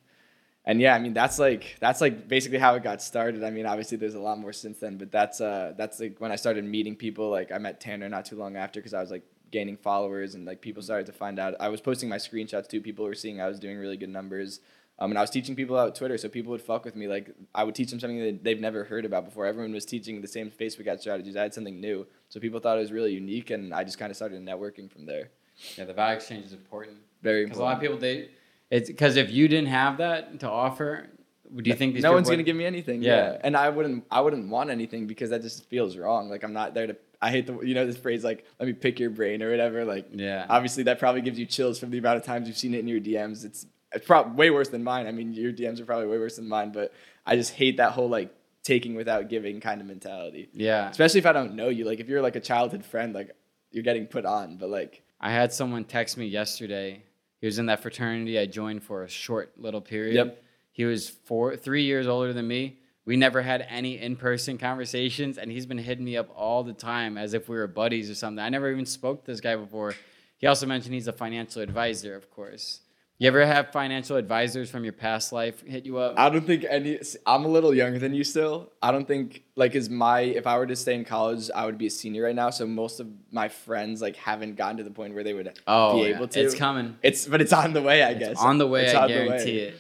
And 0.63 0.79
yeah, 0.79 0.93
I 0.93 0.99
mean 0.99 1.13
that's 1.13 1.39
like 1.39 1.77
that's 1.79 2.01
like 2.01 2.27
basically 2.27 2.59
how 2.59 2.75
it 2.75 2.83
got 2.83 3.01
started. 3.01 3.43
I 3.43 3.49
mean, 3.49 3.65
obviously 3.65 3.97
there's 3.97 4.13
a 4.13 4.19
lot 4.19 4.37
more 4.37 4.53
since 4.53 4.77
then, 4.77 4.97
but 4.97 5.11
that's 5.11 5.41
uh 5.41 5.73
that's 5.75 5.99
like 5.99 6.17
when 6.19 6.31
I 6.31 6.35
started 6.35 6.63
meeting 6.65 6.95
people. 6.95 7.31
Like 7.31 7.51
I 7.51 7.57
met 7.57 7.79
Tanner 7.79 8.07
not 8.09 8.25
too 8.25 8.35
long 8.35 8.57
after 8.57 8.79
because 8.79 8.93
I 8.93 9.01
was 9.01 9.09
like 9.09 9.23
gaining 9.49 9.77
followers 9.77 10.35
and 10.35 10.45
like 10.45 10.61
people 10.61 10.83
started 10.83 11.07
to 11.07 11.13
find 11.13 11.39
out. 11.39 11.55
I 11.59 11.69
was 11.69 11.81
posting 11.81 12.09
my 12.09 12.17
screenshots 12.17 12.67
too. 12.67 12.81
People 12.81 13.05
were 13.05 13.15
seeing 13.15 13.41
I 13.41 13.47
was 13.47 13.59
doing 13.59 13.77
really 13.79 13.97
good 13.97 14.09
numbers. 14.09 14.59
Um, 14.99 15.11
and 15.11 15.17
I 15.17 15.21
was 15.21 15.29
teaching 15.29 15.55
people 15.55 15.77
about 15.77 15.95
Twitter, 15.95 16.17
so 16.17 16.27
people 16.27 16.51
would 16.51 16.61
fuck 16.61 16.83
with 16.83 16.95
me. 16.95 17.07
Like 17.07 17.33
I 17.55 17.63
would 17.63 17.73
teach 17.75 17.89
them 17.89 17.99
something 17.99 18.19
that 18.19 18.43
they've 18.43 18.59
never 18.59 18.83
heard 18.83 19.05
about 19.05 19.25
before. 19.25 19.45
Everyone 19.45 19.71
was 19.73 19.85
teaching 19.85 20.21
the 20.21 20.27
same 20.27 20.51
Facebook 20.51 20.87
ad 20.87 20.99
strategies. 20.99 21.35
I 21.37 21.43
had 21.43 21.53
something 21.53 21.79
new, 21.79 22.05
so 22.27 22.39
people 22.39 22.59
thought 22.59 22.77
it 22.77 22.81
was 22.81 22.91
really 22.91 23.13
unique, 23.13 23.49
and 23.49 23.73
I 23.73 23.83
just 23.83 23.97
kind 23.97 24.09
of 24.11 24.15
started 24.17 24.41
networking 24.43 24.91
from 24.91 25.05
there. 25.05 25.29
Yeah, 25.77 25.85
the 25.85 25.93
value 25.93 26.17
exchange 26.17 26.45
is 26.45 26.53
important. 26.53 26.97
Very 27.21 27.43
important. 27.43 27.49
Because 27.49 27.59
a 27.59 27.63
lot 27.63 27.75
of 27.75 27.81
people 27.81 27.97
they, 27.97 28.29
it's 28.71 28.89
because 28.89 29.15
if 29.15 29.31
you 29.31 29.47
didn't 29.47 29.69
have 29.69 29.97
that 29.97 30.39
to 30.41 30.49
offer, 30.49 31.07
do 31.55 31.69
you 31.69 31.75
think 31.75 31.93
these 31.95 32.03
no 32.03 32.11
one's 32.13 32.27
would- 32.27 32.35
gonna 32.35 32.43
give 32.43 32.55
me 32.55 32.65
anything. 32.65 33.01
Yeah. 33.01 33.31
Yeah. 33.33 33.37
and 33.43 33.55
I 33.57 33.69
wouldn't. 33.69 34.03
I 34.11 34.21
wouldn't 34.21 34.49
want 34.49 34.69
anything 34.69 35.07
because 35.07 35.29
that 35.31 35.41
just 35.41 35.65
feels 35.69 35.95
wrong. 35.97 36.29
Like 36.29 36.43
I'm 36.43 36.53
not 36.53 36.73
there 36.73 36.87
to. 36.87 36.97
I 37.21 37.31
hate 37.31 37.47
the 37.47 37.59
you 37.61 37.73
know 37.73 37.85
this 37.85 37.97
phrase 37.97 38.23
like 38.23 38.45
let 38.59 38.67
me 38.67 38.73
pick 38.73 38.99
your 38.99 39.09
brain 39.09 39.41
or 39.43 39.49
whatever. 39.49 39.83
Like 39.85 40.07
Yeah. 40.13 40.45
obviously 40.49 40.83
that 40.83 40.99
probably 40.99 41.21
gives 41.21 41.37
you 41.39 41.45
chills 41.45 41.79
from 41.79 41.89
the 41.89 41.97
amount 41.97 42.17
of 42.17 42.23
times 42.23 42.47
you've 42.47 42.57
seen 42.57 42.73
it 42.73 42.79
in 42.79 42.87
your 42.87 42.99
DMs. 43.01 43.43
It's 43.43 43.65
it's 43.93 44.05
probably 44.05 44.33
way 44.33 44.49
worse 44.49 44.69
than 44.69 44.83
mine. 44.83 45.07
I 45.07 45.11
mean 45.11 45.33
your 45.33 45.51
DMs 45.51 45.79
are 45.79 45.85
probably 45.85 46.07
way 46.07 46.17
worse 46.17 46.35
than 46.35 46.47
mine, 46.47 46.71
but 46.71 46.93
I 47.25 47.35
just 47.35 47.53
hate 47.53 47.77
that 47.77 47.91
whole 47.91 48.09
like 48.09 48.33
taking 48.63 48.95
without 48.95 49.29
giving 49.29 49.59
kind 49.59 49.81
of 49.81 49.87
mentality. 49.87 50.49
Yeah. 50.53 50.89
Especially 50.89 51.19
if 51.19 51.25
I 51.25 51.33
don't 51.33 51.55
know 51.55 51.69
you. 51.69 51.85
Like 51.85 51.99
if 51.99 52.07
you're 52.07 52.21
like 52.21 52.35
a 52.35 52.41
childhood 52.41 52.85
friend, 52.85 53.13
like 53.13 53.31
you're 53.71 53.83
getting 53.83 54.05
put 54.05 54.25
on. 54.25 54.57
But 54.57 54.69
like 54.69 55.03
I 55.19 55.31
had 55.31 55.53
someone 55.53 55.85
text 55.85 56.17
me 56.17 56.27
yesterday. 56.27 57.03
He 57.39 57.45
was 57.45 57.57
in 57.57 57.67
that 57.67 57.81
fraternity 57.81 58.37
I 58.37 58.45
joined 58.45 58.83
for 58.83 59.03
a 59.03 59.09
short 59.09 59.53
little 59.57 59.81
period. 59.81 60.15
Yep. 60.15 60.43
He 60.71 60.85
was 60.85 61.09
four, 61.09 61.55
three 61.55 61.83
years 61.83 62.07
older 62.07 62.33
than 62.33 62.47
me. 62.47 62.79
We 63.05 63.17
never 63.17 63.41
had 63.41 63.65
any 63.67 63.97
in-person 63.99 64.59
conversations, 64.59 65.39
and 65.39 65.51
he's 65.51 65.65
been 65.65 65.79
hitting 65.79 66.05
me 66.05 66.15
up 66.15 66.29
all 66.35 66.63
the 66.63 66.73
time 66.73 67.17
as 67.17 67.33
if 67.33 67.49
we 67.49 67.57
were 67.57 67.65
buddies 67.65 68.09
or 68.09 68.15
something. 68.15 68.43
I 68.43 68.49
never 68.49 68.71
even 68.71 68.85
spoke 68.85 69.25
to 69.25 69.31
this 69.31 69.41
guy 69.41 69.55
before. 69.55 69.95
He 70.37 70.45
also 70.45 70.67
mentioned 70.67 70.93
he's 70.93 71.07
a 71.07 71.13
financial 71.13 71.61
advisor, 71.61 72.15
of 72.15 72.29
course. 72.29 72.81
You 73.21 73.27
ever 73.27 73.45
have 73.45 73.73
financial 73.73 74.15
advisors 74.15 74.69
from 74.69 74.85
your 74.85 74.93
past 74.93 75.33
life 75.33 75.61
hit 75.67 75.85
you 75.85 75.97
up? 75.97 76.17
I 76.17 76.29
don't 76.29 76.45
think 76.47 76.63
any. 76.69 76.97
I'm 77.25 77.43
a 77.43 77.49
little 77.49 77.73
younger 77.73 77.99
than 77.99 78.13
you 78.13 78.23
still. 78.23 78.71
I 78.81 78.91
don't 78.91 79.05
think 79.05 79.43
like 79.57 79.75
is 79.75 79.89
my 79.89 80.21
if 80.21 80.47
I 80.47 80.57
were 80.57 80.65
to 80.67 80.75
stay 80.77 80.95
in 80.95 81.03
college, 81.03 81.49
I 81.53 81.65
would 81.65 81.77
be 81.77 81.87
a 81.87 81.89
senior 81.89 82.23
right 82.23 82.33
now. 82.35 82.49
So 82.49 82.65
most 82.65 83.01
of 83.01 83.07
my 83.29 83.49
friends 83.49 84.01
like 84.01 84.15
haven't 84.15 84.55
gotten 84.55 84.77
to 84.77 84.85
the 84.85 84.89
point 84.91 85.15
where 85.15 85.25
they 85.25 85.33
would 85.33 85.59
oh, 85.67 85.95
be 86.01 86.07
yeah. 86.09 86.15
able 86.15 86.29
to. 86.29 86.39
it's 86.39 86.55
coming. 86.55 86.95
It's 87.03 87.25
but 87.27 87.41
it's 87.41 87.51
on 87.51 87.73
the 87.73 87.81
way. 87.81 88.03
I 88.03 88.11
It's 88.11 88.19
guess 88.19 88.37
on 88.39 88.57
the 88.57 88.67
way. 88.67 88.85
It's 88.85 88.95
I 88.95 89.07
the 89.07 89.13
way. 89.13 89.27
guarantee 89.27 89.59
it. 89.59 89.75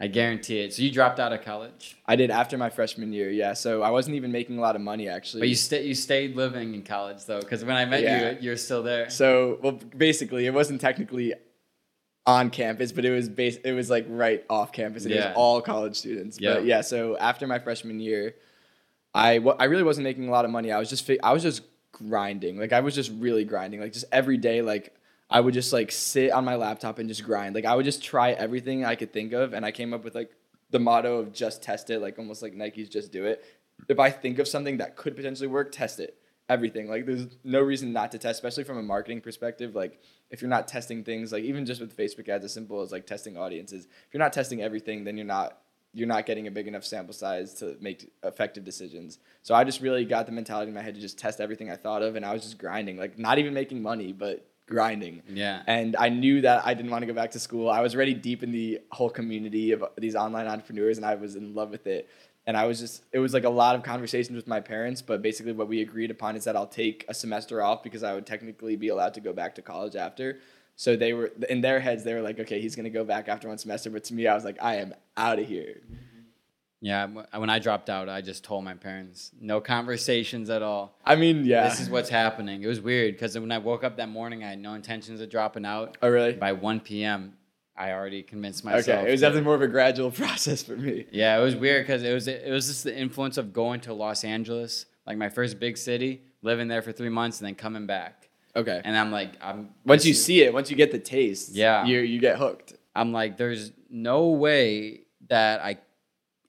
I 0.00 0.06
guarantee 0.06 0.60
it. 0.60 0.72
So 0.72 0.82
you 0.82 0.90
dropped 0.90 1.20
out 1.20 1.34
of 1.34 1.42
college, 1.42 1.98
I 2.06 2.16
did 2.16 2.30
after 2.30 2.56
my 2.56 2.70
freshman 2.70 3.12
year. 3.12 3.30
Yeah, 3.30 3.52
so 3.52 3.82
I 3.82 3.90
wasn't 3.90 4.16
even 4.16 4.32
making 4.32 4.56
a 4.56 4.62
lot 4.62 4.74
of 4.74 4.80
money 4.80 5.06
actually. 5.06 5.40
but 5.40 5.48
you 5.50 5.54
stayed. 5.54 5.84
You 5.84 5.94
stayed 5.94 6.34
living 6.34 6.72
in 6.74 6.82
college 6.82 7.26
though, 7.26 7.40
because 7.40 7.62
when 7.62 7.76
I 7.76 7.84
met 7.84 8.02
Yeah. 8.02 8.30
you, 8.30 8.38
you're 8.40 8.56
still 8.56 8.82
there. 8.82 9.10
So 9.10 9.58
well, 9.62 9.72
basically, 9.94 10.46
it 10.46 10.54
wasn't 10.54 10.80
technically 10.80 11.34
on 12.26 12.50
campus, 12.50 12.90
but 12.92 13.04
it 13.04 13.10
was 13.10 13.28
base. 13.28 13.56
It 13.64 13.72
was 13.72 13.90
like 13.90 14.06
right 14.08 14.44
off 14.48 14.72
campus, 14.72 15.04
and 15.04 15.12
it 15.12 15.16
Yeah. 15.16 15.28
was 15.28 15.36
all 15.36 15.60
college 15.60 15.96
students. 15.96 16.38
Yeah. 16.40 16.54
But 16.54 16.64
yeah, 16.64 16.80
so 16.80 17.16
after 17.18 17.46
my 17.46 17.58
freshman 17.58 18.00
year, 18.00 18.34
I 19.14 19.34
I 19.58 19.64
really 19.64 19.82
wasn't 19.82 20.04
making 20.04 20.28
a 20.28 20.30
lot 20.30 20.44
of 20.44 20.50
money. 20.50 20.72
I 20.72 20.78
was 20.78 20.88
just 20.90 21.06
fi- 21.06 21.20
I 21.22 21.32
was 21.32 21.42
just 21.42 21.62
grinding. 21.92 22.58
Like 22.58 22.72
I 22.72 22.80
was 22.80 22.94
just 22.94 23.12
really 23.18 23.44
grinding. 23.44 23.80
Like 23.80 23.92
just 23.92 24.06
every 24.10 24.36
day, 24.38 24.62
like 24.62 24.94
I 25.30 25.40
would 25.40 25.54
just 25.54 25.72
like 25.72 25.92
sit 25.92 26.30
on 26.32 26.44
my 26.44 26.56
laptop 26.56 26.98
and 26.98 27.08
just 27.08 27.24
grind. 27.24 27.54
Like 27.54 27.64
I 27.66 27.74
would 27.74 27.84
just 27.84 28.02
try 28.02 28.32
everything 28.32 28.84
I 28.84 28.94
could 28.94 29.12
think 29.12 29.32
of, 29.32 29.52
and 29.52 29.64
I 29.64 29.70
came 29.70 29.92
up 29.94 30.02
with 30.04 30.14
like 30.14 30.30
the 30.70 30.78
motto 30.80 31.18
of 31.18 31.32
just 31.32 31.62
test 31.62 31.90
it, 31.90 32.00
like 32.00 32.18
almost 32.18 32.42
like 32.42 32.54
Nike's 32.54 32.88
just 32.88 33.12
do 33.12 33.26
it. 33.26 33.44
If 33.88 33.98
I 33.98 34.10
think 34.10 34.38
of 34.38 34.48
something 34.48 34.78
that 34.78 34.96
could 34.96 35.14
potentially 35.14 35.48
work, 35.48 35.72
test 35.72 36.00
it. 36.00 36.16
Everything. 36.48 36.88
Like 36.88 37.06
there's 37.06 37.26
no 37.44 37.60
reason 37.60 37.92
not 37.92 38.12
to 38.12 38.18
test, 38.18 38.38
especially 38.38 38.64
from 38.64 38.78
a 38.78 38.82
marketing 38.82 39.20
perspective. 39.20 39.74
Like 39.74 40.00
if 40.34 40.42
you're 40.42 40.50
not 40.50 40.66
testing 40.66 41.04
things, 41.04 41.30
like 41.30 41.44
even 41.44 41.64
just 41.64 41.80
with 41.80 41.96
Facebook 41.96 42.28
ads, 42.28 42.44
as 42.44 42.52
simple 42.52 42.82
as 42.82 42.90
like 42.90 43.06
testing 43.06 43.36
audiences. 43.36 43.84
If 43.84 44.12
you're 44.12 44.22
not 44.22 44.32
testing 44.32 44.60
everything, 44.62 45.04
then 45.04 45.16
you're 45.16 45.24
not 45.24 45.58
you're 45.96 46.08
not 46.08 46.26
getting 46.26 46.48
a 46.48 46.50
big 46.50 46.66
enough 46.66 46.84
sample 46.84 47.14
size 47.14 47.54
to 47.54 47.76
make 47.80 48.10
effective 48.24 48.64
decisions. 48.64 49.20
So 49.42 49.54
I 49.54 49.62
just 49.62 49.80
really 49.80 50.04
got 50.04 50.26
the 50.26 50.32
mentality 50.32 50.70
in 50.70 50.74
my 50.74 50.82
head 50.82 50.96
to 50.96 51.00
just 51.00 51.18
test 51.18 51.40
everything 51.40 51.70
I 51.70 51.76
thought 51.76 52.02
of, 52.02 52.16
and 52.16 52.26
I 52.26 52.32
was 52.32 52.42
just 52.42 52.58
grinding, 52.58 52.96
like 52.96 53.16
not 53.16 53.38
even 53.38 53.54
making 53.54 53.80
money, 53.80 54.12
but 54.12 54.44
grinding. 54.66 55.22
Yeah. 55.28 55.62
And 55.68 55.94
I 55.94 56.08
knew 56.08 56.40
that 56.40 56.66
I 56.66 56.74
didn't 56.74 56.90
want 56.90 57.02
to 57.02 57.06
go 57.06 57.12
back 57.14 57.30
to 57.32 57.38
school. 57.38 57.70
I 57.70 57.80
was 57.80 57.94
already 57.94 58.14
deep 58.14 58.42
in 58.42 58.50
the 58.50 58.80
whole 58.90 59.10
community 59.10 59.70
of 59.70 59.84
these 59.96 60.16
online 60.16 60.48
entrepreneurs, 60.48 60.96
and 60.96 61.06
I 61.06 61.14
was 61.14 61.36
in 61.36 61.54
love 61.54 61.70
with 61.70 61.86
it. 61.86 62.08
And 62.46 62.56
I 62.56 62.66
was 62.66 62.78
just, 62.78 63.02
it 63.12 63.18
was 63.18 63.32
like 63.32 63.44
a 63.44 63.50
lot 63.50 63.74
of 63.74 63.82
conversations 63.82 64.36
with 64.36 64.46
my 64.46 64.60
parents, 64.60 65.00
but 65.00 65.22
basically 65.22 65.52
what 65.52 65.66
we 65.66 65.80
agreed 65.80 66.10
upon 66.10 66.36
is 66.36 66.44
that 66.44 66.56
I'll 66.56 66.66
take 66.66 67.04
a 67.08 67.14
semester 67.14 67.62
off 67.62 67.82
because 67.82 68.02
I 68.02 68.14
would 68.14 68.26
technically 68.26 68.76
be 68.76 68.88
allowed 68.88 69.14
to 69.14 69.20
go 69.20 69.32
back 69.32 69.54
to 69.54 69.62
college 69.62 69.96
after. 69.96 70.40
So 70.76 70.96
they 70.96 71.12
were 71.12 71.32
in 71.48 71.60
their 71.60 71.80
heads, 71.80 72.04
they 72.04 72.14
were 72.14 72.20
like, 72.20 72.38
okay, 72.40 72.60
he's 72.60 72.76
gonna 72.76 72.90
go 72.90 73.04
back 73.04 73.28
after 73.28 73.48
one 73.48 73.58
semester. 73.58 73.90
But 73.90 74.04
to 74.04 74.14
me, 74.14 74.26
I 74.26 74.34
was 74.34 74.44
like, 74.44 74.58
I 74.60 74.76
am 74.76 74.94
out 75.16 75.38
of 75.38 75.46
here. 75.46 75.80
Yeah. 76.80 77.04
Uh, 77.04 77.38
when 77.40 77.48
I 77.48 77.60
dropped 77.60 77.88
out, 77.88 78.10
I 78.10 78.20
just 78.20 78.44
told 78.44 78.62
my 78.62 78.74
parents, 78.74 79.30
no 79.40 79.58
conversations 79.58 80.50
at 80.50 80.60
all. 80.62 80.98
I 81.02 81.16
mean, 81.16 81.46
yeah. 81.46 81.66
This 81.66 81.80
is 81.80 81.88
what's 81.88 82.10
happening. 82.10 82.62
It 82.62 82.66
was 82.66 82.80
weird 82.80 83.14
because 83.14 83.38
when 83.38 83.52
I 83.52 83.58
woke 83.58 83.84
up 83.84 83.96
that 83.96 84.10
morning, 84.10 84.44
I 84.44 84.50
had 84.50 84.58
no 84.58 84.74
intentions 84.74 85.22
of 85.22 85.30
dropping 85.30 85.64
out. 85.64 85.96
oh 86.02 86.10
really? 86.10 86.34
By 86.34 86.52
1 86.52 86.80
p.m., 86.80 87.38
I 87.76 87.90
already 87.92 88.22
convinced 88.22 88.64
myself. 88.64 88.88
Okay, 88.88 89.08
it 89.08 89.10
was 89.10 89.20
that- 89.20 89.28
definitely 89.28 89.44
more 89.46 89.54
of 89.56 89.62
a 89.62 89.68
gradual 89.68 90.10
process 90.22 90.62
for 90.62 90.76
me. 90.76 91.06
Yeah, 91.10 91.38
it 91.38 91.42
was 91.42 91.56
weird 91.56 91.84
because 91.86 92.02
it 92.02 92.12
was 92.14 92.28
it 92.28 92.50
was 92.50 92.66
just 92.68 92.84
the 92.84 92.96
influence 92.96 93.36
of 93.36 93.52
going 93.52 93.80
to 93.80 93.92
Los 93.94 94.24
Angeles, 94.24 94.86
like 95.06 95.16
my 95.18 95.28
first 95.28 95.58
big 95.58 95.76
city, 95.76 96.22
living 96.42 96.68
there 96.68 96.82
for 96.82 96.92
three 96.92 97.08
months, 97.08 97.40
and 97.40 97.46
then 97.48 97.54
coming 97.54 97.86
back. 97.86 98.28
Okay. 98.56 98.80
And 98.84 98.96
I'm 98.96 99.10
like, 99.10 99.32
I'm 99.42 99.70
Once 99.84 100.06
you 100.06 100.14
see 100.14 100.42
it, 100.42 100.52
once 100.54 100.70
you 100.70 100.76
get 100.76 100.92
the 100.92 100.98
taste, 101.00 101.50
Yeah. 101.54 101.84
you 101.84 101.98
you 102.00 102.20
get 102.20 102.38
hooked. 102.38 102.74
I'm 102.94 103.12
like, 103.12 103.36
there's 103.36 103.72
no 103.90 104.28
way 104.28 105.00
that 105.28 105.60
I, 105.60 105.78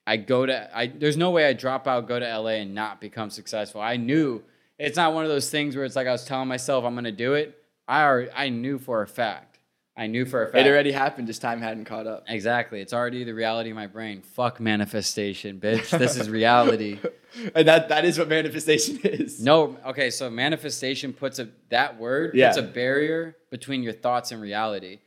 I 0.06 0.16
go 0.16 0.46
to, 0.46 0.70
I 0.78 0.86
there's 0.86 1.16
no 1.16 1.32
way 1.32 1.46
I 1.48 1.52
drop 1.54 1.88
out, 1.88 2.06
go 2.06 2.20
to 2.20 2.38
LA, 2.38 2.50
and 2.62 2.72
not 2.72 3.00
become 3.00 3.30
successful. 3.30 3.80
I 3.80 3.96
knew 3.96 4.44
it's 4.78 4.96
not 4.96 5.12
one 5.14 5.24
of 5.24 5.30
those 5.30 5.50
things 5.50 5.74
where 5.74 5.84
it's 5.84 5.96
like 5.96 6.06
I 6.06 6.12
was 6.12 6.24
telling 6.24 6.46
myself 6.46 6.84
I'm 6.84 6.94
gonna 6.94 7.10
do 7.10 7.34
it. 7.34 7.58
I 7.88 8.04
already, 8.04 8.30
I 8.32 8.48
knew 8.50 8.78
for 8.78 9.02
a 9.02 9.08
fact. 9.08 9.55
I 9.98 10.08
knew 10.08 10.26
for 10.26 10.42
a 10.42 10.46
fact. 10.52 10.66
It 10.66 10.70
already 10.70 10.92
happened, 10.92 11.26
just 11.26 11.40
time 11.40 11.62
hadn't 11.62 11.86
caught 11.86 12.06
up. 12.06 12.24
Exactly. 12.28 12.80
It's 12.82 12.92
already 12.92 13.24
the 13.24 13.32
reality 13.32 13.70
of 13.70 13.76
my 13.76 13.86
brain. 13.86 14.20
Fuck 14.20 14.60
manifestation, 14.60 15.58
bitch. 15.58 15.96
This 15.96 16.16
is 16.18 16.28
reality. 16.28 16.98
and 17.54 17.66
that 17.66 17.88
that 17.88 18.04
is 18.04 18.18
what 18.18 18.28
manifestation 18.28 18.98
is. 19.04 19.40
No, 19.40 19.76
okay, 19.86 20.10
so 20.10 20.28
manifestation 20.28 21.14
puts 21.14 21.38
a 21.38 21.48
that 21.70 21.98
word 21.98 22.34
Yeah. 22.34 22.48
puts 22.48 22.58
a 22.58 22.62
barrier 22.62 23.36
between 23.50 23.82
your 23.82 23.94
thoughts 23.94 24.32
and 24.32 24.42
reality. 24.42 24.98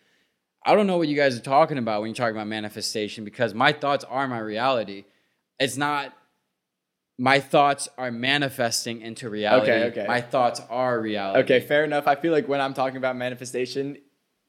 I 0.65 0.73
don't 0.75 0.87
know 0.87 0.97
what 0.97 1.07
you 1.07 1.15
guys 1.15 1.37
are 1.37 1.41
talking 1.41 1.77
about 1.77 2.01
when 2.01 2.09
you 2.09 2.15
talk 2.15 2.31
about 2.31 2.47
manifestation 2.47 3.23
because 3.23 3.53
my 3.53 3.71
thoughts 3.71 4.03
are 4.05 4.27
my 4.27 4.39
reality. 4.39 5.05
It's 5.59 5.77
not 5.77 6.13
my 7.19 7.39
thoughts 7.39 7.87
are 7.97 8.11
manifesting 8.11 9.01
into 9.01 9.29
reality. 9.29 9.71
Okay, 9.71 9.83
okay. 9.89 10.07
My 10.07 10.21
thoughts 10.21 10.61
are 10.69 10.99
reality. 10.99 11.39
Okay, 11.43 11.59
fair 11.59 11.83
enough. 11.83 12.07
I 12.07 12.15
feel 12.15 12.31
like 12.31 12.47
when 12.47 12.61
I'm 12.61 12.73
talking 12.73 12.97
about 12.97 13.15
manifestation, 13.17 13.97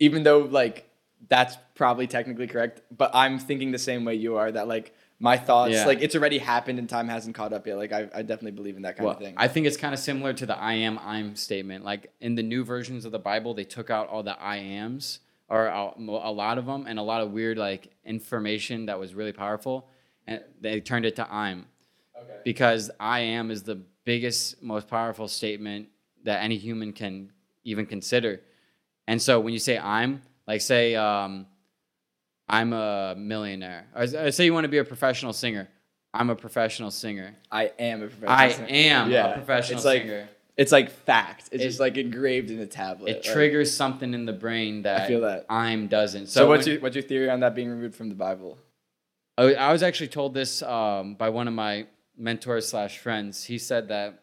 even 0.01 0.25
though 0.25 0.41
like 0.41 0.91
that's 1.29 1.57
probably 1.75 2.07
technically 2.09 2.47
correct, 2.49 2.81
but 2.97 3.11
I'm 3.15 3.39
thinking 3.39 3.71
the 3.71 3.79
same 3.79 4.05
way 4.05 4.15
you 4.17 4.37
are. 4.37 4.51
That 4.51 4.67
like 4.67 4.95
my 5.21 5.37
thoughts, 5.37 5.73
Yeah. 5.75 5.87
like 5.87 6.01
it's 6.01 6.17
already 6.17 6.39
happened 6.39 6.79
and 6.79 6.89
time 6.89 7.07
hasn't 7.09 7.35
caught 7.37 7.53
up 7.53 7.67
yet. 7.67 7.77
Like 7.77 7.93
I, 7.93 8.09
I 8.15 8.23
definitely 8.23 8.53
believe 8.53 8.77
in 8.77 8.83
that 8.83 8.97
kind 8.97 9.05
Well, 9.07 9.15
of 9.17 9.21
thing. 9.23 9.35
I 9.37 9.47
think 9.47 9.67
it's 9.67 9.77
kind 9.77 9.93
of 9.95 10.01
similar 10.01 10.33
to 10.33 10.47
the 10.47 10.57
I 10.59 10.73
am 10.75 10.99
I'm 10.99 11.37
statement. 11.37 11.85
Like 11.85 12.11
in 12.21 12.35
the 12.35 12.43
new 12.43 12.65
versions 12.65 13.05
of 13.05 13.13
the 13.13 13.19
Bible, 13.19 13.55
they 13.55 13.65
took 13.65 13.91
out 13.91 14.09
all 14.09 14.23
the 14.23 14.41
I 14.41 14.57
ams 14.57 15.21
or 15.49 15.67
a 15.67 15.93
a 15.99 16.33
lot 16.33 16.59
of 16.59 16.67
them 16.67 16.87
and 16.89 16.99
a 16.99 17.03
lot 17.03 17.21
of 17.21 17.31
weird 17.33 17.59
like 17.59 17.93
information 18.05 18.87
that 18.87 18.99
was 18.99 19.15
really 19.15 19.33
powerful, 19.33 19.89
and 20.27 20.41
they 20.61 20.81
turned 20.81 21.05
it 21.05 21.17
to 21.17 21.31
I'm 21.33 21.67
okay. 22.19 22.39
because 22.45 22.91
I 22.99 23.21
am 23.21 23.51
is 23.51 23.63
the 23.63 23.81
biggest, 24.05 24.63
most 24.63 24.89
powerful 24.89 25.29
statement 25.29 25.89
that 26.25 26.43
any 26.43 26.57
human 26.57 26.93
can 26.95 27.31
even 27.65 27.85
consider. 27.85 28.41
And 29.11 29.21
so 29.21 29.41
when 29.41 29.53
you 29.53 29.59
say 29.59 29.77
I'm, 29.77 30.23
like 30.47 30.61
say 30.61 30.95
um, 30.95 31.47
I'm 32.49 32.73
a 32.73 33.15
millionaire, 33.19 33.87
or 33.95 34.03
or 34.05 34.31
say 34.31 34.45
you 34.45 34.55
want 34.55 34.65
to 34.65 34.69
be 34.69 34.79
a 34.79 34.85
professional 34.85 35.33
singer, 35.33 35.69
I'm 36.15 36.31
a 36.31 36.37
professional 36.37 36.93
singer. 36.93 37.35
I 37.51 37.73
am 37.79 38.03
a 38.03 38.07
professional. 38.07 38.31
I 38.31 38.49
singer. 38.51 38.69
am 38.71 39.11
Yeah. 39.11 39.27
a 39.31 39.35
professional 39.35 39.79
It's 39.79 39.85
like 39.85 40.03
singer. 40.03 40.29
it's 40.57 40.73
like 40.73 40.91
fact. 40.91 41.49
It's 41.51 41.63
It- 41.65 41.67
just 41.67 41.81
like 41.81 41.97
engraved 41.97 42.51
in 42.53 42.59
the 42.59 42.67
tablet. 42.69 43.09
It 43.11 43.15
Like- 43.27 43.35
triggers 43.35 43.75
something 43.75 44.15
in 44.15 44.27
the 44.27 44.33
brain 44.33 44.83
that 44.83 45.01
I 45.03 45.09
feel 45.09 45.23
that. 45.23 45.45
I'm 45.51 45.89
doesn't. 45.89 46.27
So, 46.29 46.43
So, 46.43 46.49
what's 46.49 46.67
when- 46.67 46.75
your 46.75 46.83
what's 46.83 46.95
your 46.95 47.03
theory 47.03 47.29
on 47.31 47.41
that 47.41 47.55
being 47.57 47.69
removed 47.69 47.97
from 47.97 48.11
the 48.11 48.15
Bible? 48.29 48.59
I 49.39 49.55
I 49.55 49.73
was 49.73 49.83
actually 49.83 50.09
told 50.09 50.35
this 50.35 50.63
um, 50.63 51.15
by 51.17 51.31
one 51.31 51.49
of 51.49 51.55
my 51.55 51.87
mentors 52.17 52.69
slash 52.69 52.99
friends. 52.99 53.45
He 53.45 53.59
said 53.59 53.89
that 53.89 54.23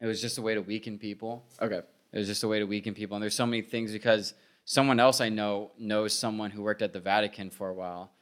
it 0.00 0.06
was 0.06 0.20
just 0.20 0.38
a 0.38 0.42
way 0.42 0.54
to 0.54 0.60
weaken 0.62 0.98
people. 0.98 1.44
Okay. 1.60 1.82
It 2.14 2.18
was 2.18 2.28
just 2.28 2.44
a 2.44 2.48
way 2.48 2.60
to 2.60 2.64
weaken 2.64 2.94
people. 2.94 3.16
And 3.16 3.22
there's 3.22 3.34
so 3.34 3.44
many 3.44 3.60
things 3.60 3.90
because 3.90 4.34
someone 4.64 5.00
else 5.00 5.20
I 5.20 5.30
know 5.30 5.72
knows 5.76 6.12
someone 6.12 6.52
who 6.52 6.62
worked 6.62 6.80
at 6.80 6.92
the 6.92 7.00
Vatican 7.00 7.50
for 7.50 7.68
a 7.68 7.74
while. 7.74 8.12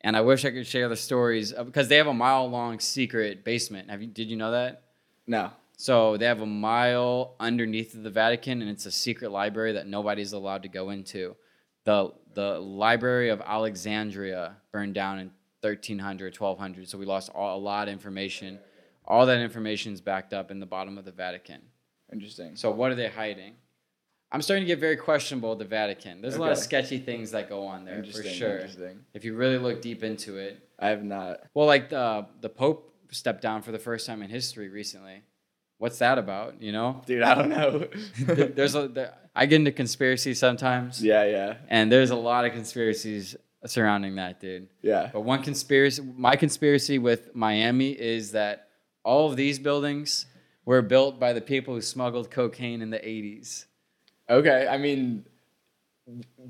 And 0.00 0.16
I 0.16 0.22
wish 0.22 0.46
I 0.46 0.50
could 0.50 0.66
share 0.66 0.88
the 0.88 0.96
stories 0.96 1.52
of- 1.52 1.66
because 1.66 1.88
they 1.88 1.98
have 1.98 2.06
a 2.06 2.14
mile 2.14 2.48
long 2.48 2.80
secret 2.80 3.44
basement. 3.44 3.90
Have 3.90 4.00
you 4.00 4.08
did 4.08 4.30
you 4.30 4.36
know 4.38 4.52
that? 4.52 4.84
No. 5.26 5.50
So 5.76 6.16
they 6.16 6.24
have 6.24 6.40
a 6.40 6.46
mile 6.46 7.36
underneath 7.38 7.92
the 7.92 8.10
Vatican 8.10 8.62
and 8.62 8.70
it's 8.70 8.86
a 8.86 8.90
secret 8.90 9.30
library 9.30 9.72
that 9.72 9.86
nobody's 9.86 10.32
allowed 10.32 10.62
to 10.62 10.68
go 10.68 10.88
into. 10.88 11.36
The 11.84 12.12
the 12.32 12.58
Library 12.58 13.28
of 13.28 13.42
Alexandria 13.42 14.56
burned 14.72 14.94
down 14.94 15.18
in 15.18 15.30
1300, 15.60 16.34
1200. 16.34 16.88
So 16.88 16.96
we 16.96 17.04
lost 17.04 17.30
all, 17.34 17.58
a 17.58 17.60
lot 17.60 17.88
of 17.88 17.92
information. 17.92 18.58
All 19.04 19.26
that 19.26 19.40
information 19.40 19.92
is 19.92 20.00
backed 20.00 20.32
up 20.32 20.50
in 20.50 20.58
the 20.58 20.66
bottom 20.66 20.96
of 20.96 21.04
the 21.04 21.12
Vatican. 21.12 21.60
Interesting. 22.12 22.56
So 22.56 22.70
what 22.70 22.90
are 22.92 22.94
they 22.94 23.08
hiding? 23.08 23.54
I'm 24.30 24.40
starting 24.42 24.64
to 24.64 24.66
get 24.66 24.78
very 24.78 24.96
questionable 24.96 25.50
with 25.50 25.58
the 25.58 25.64
Vatican. 25.66 26.22
There's 26.22 26.36
a 26.36 26.40
lot 26.40 26.52
of 26.52 26.58
Okay. 26.58 26.64
sketchy 26.64 26.98
things 26.98 27.32
that 27.32 27.48
go 27.48 27.66
on 27.66 27.84
there 27.84 27.96
for 27.96 28.00
Interesting. 28.04 28.32
sure. 28.32 28.54
Interesting. 28.56 29.04
If 29.14 29.24
you 29.24 29.34
really 29.34 29.58
look 29.58 29.82
deep 29.82 30.02
into 30.02 30.36
it. 30.38 30.58
I 30.78 30.88
have 30.88 31.04
not. 31.04 31.40
Well, 31.54 31.66
like 31.66 31.90
the 31.90 32.26
the 32.40 32.48
Pope 32.48 32.94
stepped 33.10 33.42
down 33.42 33.62
for 33.62 33.72
the 33.72 33.78
first 33.78 34.06
time 34.06 34.22
in 34.22 34.30
history 34.30 34.68
recently. 34.68 35.22
What's 35.78 35.98
that 35.98 36.16
about? 36.18 36.62
You 36.62 36.72
know, 36.72 37.02
Dude, 37.06 37.22
I 37.22 37.34
don't 37.34 37.48
know. 37.50 37.88
there's 38.56 38.74
a 38.74 38.88
there, 38.88 39.14
I 39.34 39.46
get 39.46 39.56
into 39.56 39.72
conspiracy 39.72 40.32
sometimes, 40.34 41.02
yeah, 41.02 41.24
yeah, 41.24 41.54
and 41.68 41.90
there's 41.90 42.10
a 42.10 42.16
lot 42.16 42.44
of 42.44 42.52
conspiracies 42.52 43.34
surrounding 43.66 44.14
that, 44.16 44.40
dude. 44.40 44.68
yeah. 44.80 45.10
But 45.12 45.20
one 45.22 45.42
conspiracy, 45.42 46.02
my 46.16 46.36
conspiracy 46.36 46.98
with 46.98 47.34
Miami 47.34 47.90
is 47.92 48.32
that 48.32 48.68
all 49.04 49.28
of 49.30 49.36
these 49.36 49.58
buildings 49.58 50.26
were 50.64 50.82
built 50.82 51.18
by 51.18 51.32
the 51.32 51.40
people 51.40 51.74
who 51.74 51.80
smuggled 51.80 52.30
cocaine 52.30 52.82
in 52.82 52.90
the 52.90 52.98
80s. 52.98 53.64
Okay, 54.30 54.66
I 54.68 54.78
mean, 54.78 55.24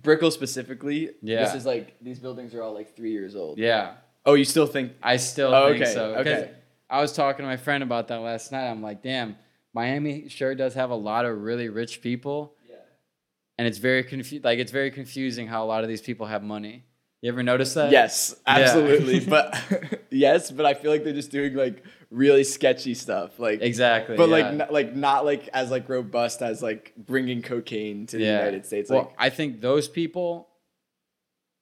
Brickell 0.03 0.31
specifically. 0.31 1.11
Yeah. 1.23 1.45
This 1.45 1.55
is 1.55 1.67
like 1.67 1.97
these 2.01 2.19
buildings 2.19 2.55
are 2.55 2.63
all 2.63 2.75
like 2.75 2.95
three 2.97 3.13
years 3.13 3.35
old. 3.37 3.59
Yeah, 3.59 3.95
Oh, 4.25 4.35
you 4.35 4.45
still 4.45 4.67
think? 4.67 4.93
I 5.03 5.17
still 5.17 5.53
Oh, 5.53 5.71
think 5.73 5.83
okay, 5.83 5.93
so. 5.93 6.15
okay. 6.17 6.51
I 6.89 7.01
was 7.01 7.13
talking 7.13 7.43
to 7.43 7.49
my 7.49 7.57
friend 7.57 7.83
about 7.83 8.09
that 8.09 8.19
last 8.21 8.53
night. 8.53 8.71
I'm 8.71 8.83
like, 8.83 9.03
damn, 9.03 9.37
Miami 9.75 10.29
sure 10.29 10.55
does 10.55 10.75
have 10.75 10.91
a 10.91 10.95
lot 10.95 11.25
of 11.25 11.43
really 11.43 11.69
rich 11.71 12.03
people, 12.03 12.55
Yeah. 12.69 12.77
and 13.59 13.67
it's 13.67 13.79
very 13.79 14.05
confu- 14.05 14.41
like 14.45 14.59
it's 14.59 14.71
very 14.73 14.91
confusing 14.91 15.47
how 15.49 15.65
a 15.65 15.67
lot 15.67 15.83
of 15.83 15.89
these 15.89 16.03
people 16.03 16.27
have 16.27 16.43
money. 16.43 16.85
You 17.23 17.31
ever 17.33 17.43
notice 17.43 17.75
that? 17.75 17.91
Yes, 17.91 18.37
absolutely. 18.47 19.21
but 19.27 19.59
yes, 20.11 20.51
but 20.51 20.67
I 20.67 20.75
feel 20.75 20.91
like 20.91 21.03
they're 21.05 21.13
just 21.15 21.31
doing 21.31 21.55
like 21.55 21.83
really 22.13 22.45
sketchy 22.45 22.95
stuff. 22.95 23.39
Like 23.41 23.63
exactly. 23.63 24.17
But 24.17 24.29
yeah. 24.29 24.37
like 24.37 24.55
not, 24.55 24.73
like 24.73 24.95
not 24.95 25.25
like 25.25 25.49
as 25.53 25.71
like 25.71 25.89
robust 25.89 26.43
as 26.43 26.63
like 26.63 26.93
bringing 26.97 27.43
cocaine 27.43 28.07
to 28.07 28.19
the 28.19 28.25
Yeah. 28.25 28.39
United 28.39 28.67
States. 28.67 28.91
well, 28.91 29.01
Like 29.01 29.15
I 29.19 29.31
think 29.31 29.61
those 29.61 29.89
people 29.89 30.49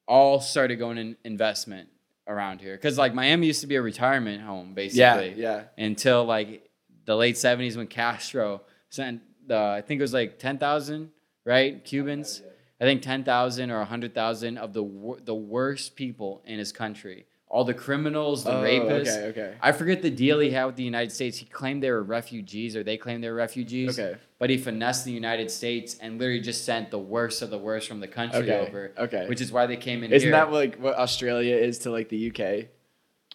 all 0.07 0.41
started 0.41 0.77
going 0.77 0.99
in 0.99 1.17
investment 1.25 1.89
around 2.27 2.61
here 2.61 2.75
because 2.75 2.99
like 2.99 3.15
Miami 3.15 3.47
used 3.47 3.61
to 3.61 3.67
be 3.67 3.77
a 3.77 3.83
retirement 3.83 4.43
home 4.43 4.69
yeah, 4.69 4.75
basically 4.75 5.41
yeah. 5.41 5.63
until 5.79 6.25
like 6.25 6.69
the 7.05 7.17
late 7.17 7.37
70s 7.37 7.77
when 7.77 7.87
Castro 7.87 8.63
sent 8.89 9.23
the 9.47 9.57
I 9.57 9.83
think 9.83 10.01
it 10.01 10.03
was 10.03 10.13
like 10.13 10.39
10,000 10.39 11.11
right 11.45 11.85
Cubans 11.85 12.43
I 12.81 12.85
think 12.85 13.03
10,000 13.03 13.71
or 13.71 13.79
100,000 13.79 14.59
of 14.59 14.73
the 14.73 14.83
wor- 14.83 15.21
the 15.21 15.35
worst 15.35 15.97
people 15.97 16.43
in 16.45 16.59
his 16.59 16.73
country 16.73 17.27
all 17.51 17.65
the 17.65 17.75
criminals 17.75 18.45
the 18.45 18.53
Oh, 18.53 18.63
rapists 18.63 19.09
Okay, 19.17 19.27
okay. 19.27 19.55
I 19.61 19.73
forget 19.73 20.03
the 20.03 20.11
deal 20.11 20.39
he 20.39 20.51
had 20.51 20.67
with 20.67 20.77
the 20.77 20.85
United 20.85 21.11
States. 21.11 21.37
He 21.37 21.47
claimed 21.47 21.83
they 21.83 21.91
were 21.91 22.03
refugees, 22.03 22.77
or 22.77 22.85
they 22.85 22.97
claimed 22.97 23.25
they 23.25 23.29
were 23.29 23.35
refugees. 23.35 23.99
Okay. 23.99 24.17
But 24.39 24.51
he 24.51 24.57
finessed 24.57 25.05
the 25.05 25.11
United 25.11 25.51
States 25.51 25.97
and 26.01 26.19
literally 26.19 26.41
just 26.41 26.65
sent 26.65 26.91
the 26.93 26.99
worst 26.99 27.43
of 27.43 27.51
the 27.51 27.59
worst 27.59 27.89
from 27.89 27.99
the 28.01 28.09
country 28.09 28.43
Okay. 28.51 28.67
over. 28.69 28.93
Okay. 28.97 29.27
Which 29.29 29.41
is 29.41 29.51
why 29.51 29.67
they 29.67 29.77
came 29.77 30.05
in 30.05 30.13
Isn't 30.13 30.29
here. 30.29 30.33
that 30.33 30.53
like 30.53 30.77
what 30.77 30.95
Australia 30.97 31.57
is 31.57 31.79
to 31.81 31.91
like 31.91 32.09
the 32.09 32.31
UK? 32.31 32.69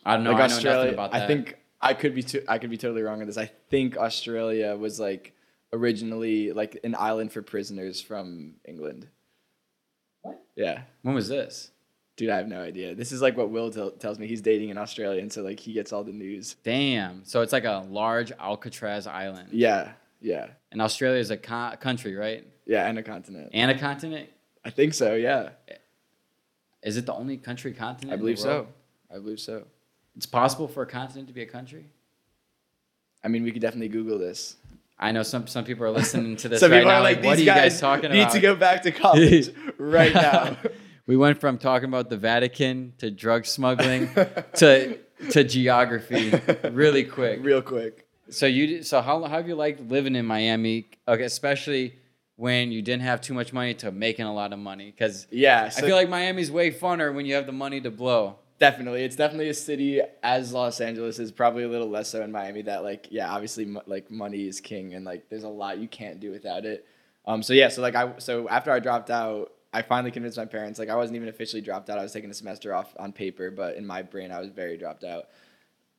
I 0.05 0.15
don't 0.15 0.23
know. 0.23 0.31
like 0.31 0.41
I 0.43 0.47
know 0.47 0.53
Australia, 0.55 0.77
nothing 0.85 0.93
about 0.93 1.11
that. 1.11 1.23
I 1.23 1.27
think 1.27 1.57
I 1.81 1.93
could 1.93 2.15
be 2.15 2.23
to, 2.23 2.43
I 2.47 2.57
could 2.57 2.69
be 2.69 2.77
totally 2.77 3.01
wrong 3.01 3.19
on 3.19 3.27
this. 3.27 3.37
I 3.37 3.51
think 3.69 3.97
Australia 3.97 4.75
was 4.77 4.97
like 4.99 5.33
originally 5.73 6.53
like 6.53 6.79
an 6.85 6.95
island 6.97 7.33
for 7.33 7.41
prisoners 7.41 8.01
from 8.01 8.55
England. 8.65 9.07
What? 10.21 10.41
Yeah. 10.55 10.83
When 11.01 11.13
was 11.15 11.27
this? 11.27 11.71
Dude, 12.17 12.29
I 12.29 12.37
have 12.37 12.47
no 12.47 12.61
idea. 12.61 12.95
This 12.95 13.11
is 13.11 13.21
like 13.21 13.35
what 13.35 13.49
Will 13.49 13.69
tell 13.71 13.91
tells 13.91 14.19
me. 14.19 14.27
He's 14.27 14.41
dating 14.41 14.71
an 14.71 14.77
Australian, 14.77 15.29
so 15.29 15.41
like 15.43 15.59
he 15.59 15.73
gets 15.73 15.91
all 15.91 16.03
the 16.03 16.13
news. 16.13 16.55
Damn. 16.63 17.25
So 17.25 17.41
it's 17.41 17.51
like 17.51 17.65
a 17.65 17.85
large 17.89 18.31
Alcatraz 18.39 19.05
island. 19.05 19.49
Yeah, 19.51 19.91
yeah, 20.21 20.47
And 20.71 20.81
Australia 20.81 21.19
is 21.19 21.29
a 21.29 21.37
co- 21.37 21.73
country, 21.79 22.15
right? 22.15 22.45
yeah, 22.65 22.87
and 22.87 22.97
a 22.97 23.03
continent. 23.03 23.49
And 23.53 23.69
a 23.69 23.77
continent. 23.77 24.29
I 24.63 24.69
think 24.69 24.93
so. 24.93 25.13
Yeah, 25.15 25.49
eh, 25.67 25.73
Is 26.83 26.95
it 26.97 27.05
the 27.05 27.13
only 27.13 27.35
country 27.37 27.73
continent? 27.73 28.13
I 28.13 28.17
believe 28.17 28.39
so. 28.39 28.67
I 29.13 29.15
believe 29.15 29.39
so. 29.41 29.65
It's 30.15 30.25
possible 30.25 30.67
for 30.69 30.83
a 30.83 30.87
continent 30.87 31.27
to 31.27 31.33
be 31.33 31.41
a 31.41 31.45
country. 31.45 31.85
I 33.23 33.27
mean, 33.27 33.43
we 33.43 33.51
could 33.51 33.61
definitely 33.61 33.89
Google 33.89 34.17
this. 34.17 34.55
I 34.97 35.11
know 35.11 35.23
some 35.23 35.47
some 35.47 35.65
people 35.65 35.85
are 35.85 35.91
listening 35.91 36.37
to 36.37 36.47
this 36.49 36.61
Some 36.61 36.71
right 36.71 36.77
people 36.79 36.91
now. 36.91 36.99
are 36.99 37.03
Like, 37.03 37.21
what 37.23 37.37
are 37.37 37.41
you 37.41 37.45
guys 37.45 37.79
talking 37.81 38.09
need 38.11 38.21
about? 38.21 38.31
to 38.33 38.39
go 38.39 38.55
back 38.55 38.83
to 38.83 38.91
college 38.93 39.49
right 39.77 40.13
now. 40.13 40.55
we 41.07 41.17
went 41.17 41.39
from 41.39 41.57
talking 41.57 41.89
about 41.89 42.09
the 42.09 42.17
Vatican 42.17 42.93
to 42.99 43.11
drug 43.11 43.45
smuggling 43.45 44.09
to 44.55 44.97
to 45.31 45.43
geography 45.43 46.31
really 46.71 47.03
quick. 47.17 47.39
real 47.43 47.61
quick. 47.61 48.07
So 48.29 48.45
you 48.47 48.83
so 48.83 49.01
how, 49.01 49.21
how 49.23 49.27
have 49.37 49.47
you 49.47 49.55
liked 49.55 49.79
living 49.89 50.15
in 50.15 50.25
Miami? 50.25 50.87
Okay, 51.07 51.23
especially 51.23 51.95
when 52.37 52.71
you 52.71 52.81
didn't 52.81 53.03
have 53.03 53.21
too 53.21 53.33
much 53.33 53.53
money 53.53 53.73
to 53.75 53.91
making 53.91 54.25
a 54.25 54.33
lot 54.33 54.51
of 54.51 54.59
money 54.59 54.91
because 54.91 55.25
Yeah, 55.31 55.65
I 55.77 55.81
feel 55.81 55.95
like 55.95 56.09
Miami's 56.09 56.51
way 56.51 56.69
funner 56.71 57.13
when 57.13 57.25
you 57.25 57.35
have 57.35 57.45
the 57.45 57.53
money 57.53 57.79
to 57.81 57.91
blow. 57.91 58.39
definitely, 58.59 59.03
it's 59.05 59.15
definitely 59.15 59.47
a 59.49 59.53
city 59.53 60.01
as 60.23 60.51
Los 60.51 60.81
Angeles 60.81 61.17
is 61.19 61.31
probably 61.31 61.63
a 61.63 61.69
little 61.69 61.89
less 61.89 62.09
so 62.09 62.21
in 62.23 62.31
Miami. 62.33 62.61
That 62.63 62.83
like, 62.83 63.07
yeah, 63.09 63.31
obviously, 63.31 63.65
mo- 63.65 63.83
like 63.85 64.11
money 64.11 64.47
is 64.47 64.59
king, 64.59 64.93
and 64.95 65.05
like 65.05 65.29
there's 65.29 65.43
a 65.45 65.49
lot 65.49 65.77
you 65.77 65.87
can't 65.87 66.19
do 66.19 66.31
without 66.31 66.65
it. 66.65 66.85
Um, 67.25 67.41
so 67.41 67.53
yeah, 67.53 67.69
so 67.69 67.81
like 67.81 67.95
I 67.95 68.13
so 68.17 68.49
after 68.49 68.69
I 68.71 68.79
dropped 68.79 69.09
out, 69.09 69.51
I 69.75 69.81
finally 69.81 70.09
convinced 70.09 70.37
my 70.37 70.45
parents. 70.45 70.79
Like 70.79 70.87
I 70.87 70.95
wasn't 70.95 71.17
even 71.17 71.27
officially 71.27 71.61
dropped 71.61 71.89
out. 71.89 71.99
I 71.99 72.03
was 72.03 72.13
taking 72.13 72.29
a 72.29 72.33
semester 72.33 72.73
off 72.73 72.95
on 72.97 73.11
paper, 73.11 73.51
but 73.51 73.75
in 73.75 73.85
my 73.85 74.03
brain, 74.03 74.31
I 74.31 74.39
was 74.39 74.49
very 74.49 74.77
dropped 74.77 75.03
out. 75.03 75.25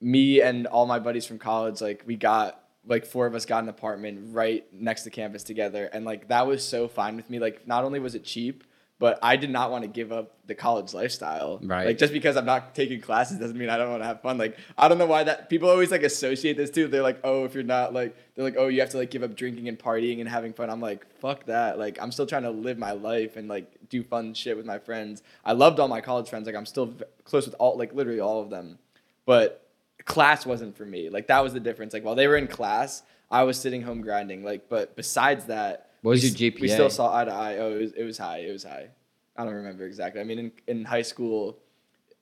Me 0.00 0.40
and 0.40 0.66
all 0.66 0.86
my 0.86 0.98
buddies 0.98 1.26
from 1.26 1.38
college, 1.38 1.82
like 1.82 2.02
we 2.06 2.16
got 2.16 2.62
like 2.86 3.04
four 3.04 3.26
of 3.26 3.34
us 3.34 3.44
got 3.44 3.62
an 3.62 3.68
apartment 3.68 4.34
right 4.34 4.64
next 4.72 5.02
to 5.02 5.10
campus 5.10 5.42
together, 5.42 5.90
and 5.92 6.06
like 6.06 6.28
that 6.28 6.46
was 6.46 6.66
so 6.66 6.88
fine 6.88 7.16
with 7.16 7.28
me. 7.28 7.38
Like 7.38 7.68
not 7.68 7.84
only 7.84 8.00
was 8.00 8.14
it 8.14 8.24
cheap, 8.24 8.64
but 8.98 9.18
I 9.22 9.36
did 9.36 9.50
not 9.50 9.70
want 9.70 9.82
to 9.82 9.88
give 9.88 10.10
up 10.10 10.32
the 10.46 10.54
college 10.54 10.94
lifestyle. 10.94 11.60
Right. 11.62 11.86
Like 11.86 11.98
just 11.98 12.12
because 12.12 12.36
I'm 12.36 12.46
not 12.46 12.74
taking 12.74 13.00
classes 13.00 13.38
doesn't 13.38 13.56
mean 13.56 13.68
I 13.68 13.76
don't 13.76 13.90
want 13.90 14.02
to 14.02 14.06
have 14.06 14.22
fun. 14.22 14.38
Like 14.38 14.56
I 14.78 14.88
don't 14.88 14.96
know 14.96 15.06
why 15.06 15.24
that 15.24 15.50
people 15.50 15.68
always 15.68 15.90
like 15.90 16.02
associate 16.02 16.56
this 16.56 16.70
too. 16.70 16.88
They're 16.88 17.02
like, 17.02 17.20
oh, 17.22 17.44
if 17.44 17.54
you're 17.54 17.62
not 17.62 17.92
like, 17.92 18.16
they're 18.34 18.44
like, 18.44 18.56
oh, 18.56 18.68
you 18.68 18.80
have 18.80 18.90
to 18.90 18.96
like 18.96 19.10
give 19.10 19.22
up 19.22 19.36
drinking 19.36 19.68
and 19.68 19.78
partying 19.78 20.20
and 20.20 20.28
having 20.28 20.54
fun. 20.54 20.70
I'm 20.70 20.80
like, 20.80 21.06
fuck 21.18 21.44
that. 21.46 21.78
Like 21.78 22.00
I'm 22.00 22.10
still 22.10 22.26
trying 22.26 22.44
to 22.44 22.50
live 22.50 22.78
my 22.78 22.92
life 22.92 23.36
and 23.36 23.48
like 23.48 23.70
do 23.90 24.02
fun 24.02 24.32
shit 24.32 24.56
with 24.56 24.64
my 24.66 24.78
friends. 24.78 25.22
I 25.44 25.52
loved 25.52 25.78
all 25.78 25.88
my 25.88 26.00
college 26.00 26.30
friends. 26.30 26.46
Like 26.46 26.56
I'm 26.56 26.66
still 26.66 26.86
v- 26.86 27.04
close 27.24 27.44
with 27.44 27.56
all, 27.58 27.76
like 27.76 27.92
literally 27.92 28.20
all 28.20 28.40
of 28.40 28.48
them. 28.48 28.78
But 29.26 29.68
class 30.06 30.46
wasn't 30.46 30.76
for 30.76 30.86
me. 30.86 31.10
Like 31.10 31.26
that 31.26 31.42
was 31.42 31.52
the 31.52 31.60
difference. 31.60 31.92
Like 31.92 32.04
while 32.04 32.14
they 32.14 32.28
were 32.28 32.36
in 32.36 32.46
class, 32.46 33.02
I 33.30 33.42
was 33.42 33.60
sitting 33.60 33.82
home 33.82 34.00
grinding. 34.00 34.42
Like, 34.42 34.68
but 34.68 34.96
besides 34.96 35.46
that, 35.46 35.85
What 36.06 36.12
was 36.12 36.22
we 36.22 36.28
your 36.28 36.52
s- 36.54 36.60
We 36.60 36.68
still 36.68 36.88
saw 36.88 37.16
eye 37.16 37.24
to 37.24 37.32
eye. 37.32 37.56
Oh, 37.58 37.72
it 37.72 37.80
was, 37.80 37.92
it 37.94 38.04
was 38.04 38.16
high. 38.16 38.38
It 38.38 38.52
was 38.52 38.62
high. 38.62 38.90
I 39.36 39.44
don't 39.44 39.54
remember 39.54 39.84
exactly. 39.84 40.20
I 40.20 40.24
mean, 40.24 40.38
in, 40.38 40.52
in 40.68 40.84
high 40.84 41.02
school, 41.02 41.58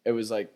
it 0.07 0.13
was 0.13 0.31
like 0.31 0.51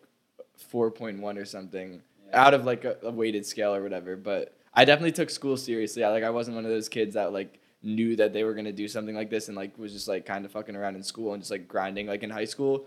4.1 0.73 1.37
or 1.37 1.45
something 1.45 2.01
out 2.33 2.55
of 2.55 2.65
like 2.65 2.87
a, 2.87 2.97
a 3.03 3.11
weighted 3.11 3.45
scale 3.45 3.75
or 3.75 3.83
whatever. 3.83 4.17
But 4.17 4.57
I 4.73 4.87
definitely 4.87 5.13
took 5.13 5.29
school 5.29 5.59
seriously. 5.59 6.05
I, 6.05 6.09
like 6.09 6.25
I 6.25 6.31
wasn't 6.31 6.55
one 6.57 6.65
of 6.65 6.71
those 6.71 6.89
kids 6.89 7.15
that 7.17 7.35
like 7.35 7.61
knew 7.83 8.17
that 8.17 8.33
they 8.33 8.45
were 8.45 8.55
gonna 8.55 8.73
do 8.73 8.89
something 8.89 9.15
like 9.15 9.29
this 9.29 9.49
and 9.49 9.57
like 9.59 9.77
was 9.77 9.93
just 9.93 10.09
like 10.09 10.25
kind 10.25 10.47
of 10.47 10.51
fucking 10.51 10.75
around 10.75 10.97
in 10.97 11.03
school 11.03 11.35
and 11.35 11.43
just 11.43 11.51
like 11.51 11.69
grinding. 11.69 12.07
Like 12.07 12.23
in 12.23 12.31
high 12.31 12.47
school, 12.47 12.87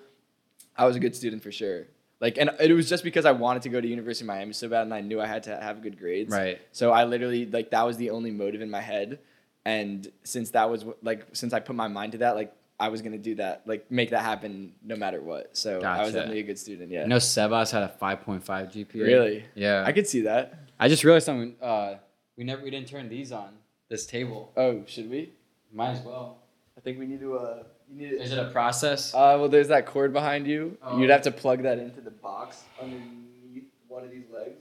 I 0.75 0.87
was 0.87 0.95
a 0.95 0.99
good 0.99 1.15
student 1.15 1.43
for 1.43 1.51
sure. 1.51 1.85
Like, 2.19 2.39
and 2.39 2.49
it 2.59 2.73
was 2.73 2.89
just 2.89 3.03
because 3.03 3.25
I 3.25 3.31
wanted 3.31 3.61
to 3.63 3.69
go 3.69 3.79
to 3.79 3.87
University 3.87 4.23
of 4.23 4.27
Miami 4.27 4.53
so 4.53 4.69
bad, 4.69 4.83
and 4.83 4.93
I 4.93 5.01
knew 5.01 5.21
I 5.21 5.25
had 5.27 5.43
to 5.43 5.55
have 5.59 5.81
good 5.83 5.99
grades. 5.99 6.31
Right. 6.31 6.59
So 6.71 6.91
I 6.91 7.03
literally 7.05 7.45
like 7.45 7.71
that 7.71 7.85
was 7.85 7.97
the 7.97 8.09
only 8.11 8.31
motive 8.31 8.61
in 8.61 8.69
my 8.71 8.81
head, 8.81 9.19
and 9.65 10.11
since 10.23 10.51
that 10.51 10.69
was 10.69 10.85
like 11.01 11.25
since 11.33 11.53
I 11.53 11.59
put 11.59 11.75
my 11.75 11.87
mind 11.87 12.13
to 12.13 12.17
that, 12.19 12.35
like 12.35 12.53
I 12.79 12.89
was 12.89 13.01
gonna 13.01 13.17
do 13.17 13.35
that, 13.35 13.61
like 13.65 13.89
make 13.91 14.09
that 14.09 14.23
happen 14.23 14.73
no 14.83 14.95
matter 14.95 15.21
what. 15.21 15.55
So 15.55 15.81
I 15.81 16.03
was 16.03 16.13
definitely 16.13 16.39
a 16.39 16.43
good 16.43 16.57
student. 16.59 16.91
Yeah. 16.91 17.03
You 17.03 17.07
know, 17.07 17.17
Sebas 17.17 17.71
had 17.71 17.83
a 17.83 17.93
5.5 18.01 18.43
GPA. 18.43 18.93
Really? 18.93 19.45
Yeah. 19.55 19.83
I 19.85 19.91
could 19.91 20.07
see 20.07 20.21
that. 20.21 20.55
I 20.79 20.87
just 20.87 21.03
realized 21.03 21.25
something. 21.25 21.55
Uh, 21.61 21.95
we 22.37 22.43
never 22.43 22.63
we 22.63 22.71
didn't 22.71 22.87
turn 22.87 23.07
these 23.07 23.31
on 23.31 23.49
this 23.89 24.05
table. 24.05 24.51
Oh, 24.57 24.83
should 24.87 25.09
we? 25.09 25.31
Might 25.71 25.91
as 25.91 26.01
well. 26.03 26.39
I 26.77 26.81
think 26.81 26.97
we 26.97 27.05
need 27.05 27.19
to. 27.19 27.35
Uh, 27.37 27.63
you 27.89 27.97
need 28.01 28.09
To, 28.17 28.21
Is 28.23 28.31
it 28.31 28.39
a 28.39 28.49
process? 28.49 29.13
Uh, 29.13 29.37
well, 29.39 29.49
there's 29.49 29.67
that 29.67 29.85
cord 29.85 30.11
behind 30.13 30.47
you. 30.47 30.77
Oh. 30.81 30.97
You'd 30.97 31.09
have 31.09 31.21
to 31.23 31.31
plug 31.31 31.61
that 31.63 31.77
into 31.77 32.01
the 32.01 32.09
box 32.09 32.63
underneath 32.81 33.65
one 33.87 34.03
of 34.03 34.09
these 34.11 34.25
legs. 34.33 34.55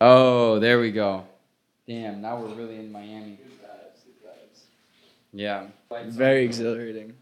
Oh, 0.00 0.58
there 0.58 0.80
we 0.80 0.90
go. 0.90 1.24
Damn, 1.86 2.20
now 2.20 2.40
we're 2.40 2.54
really 2.54 2.76
in 2.76 2.90
Miami. 2.90 3.36
Good 3.36 3.52
vibes. 3.62 4.04
Good 4.04 4.28
vibes. 4.28 4.60
Yeah. 5.36 5.66
Very 6.06 6.44
exhilarating. 6.44 7.14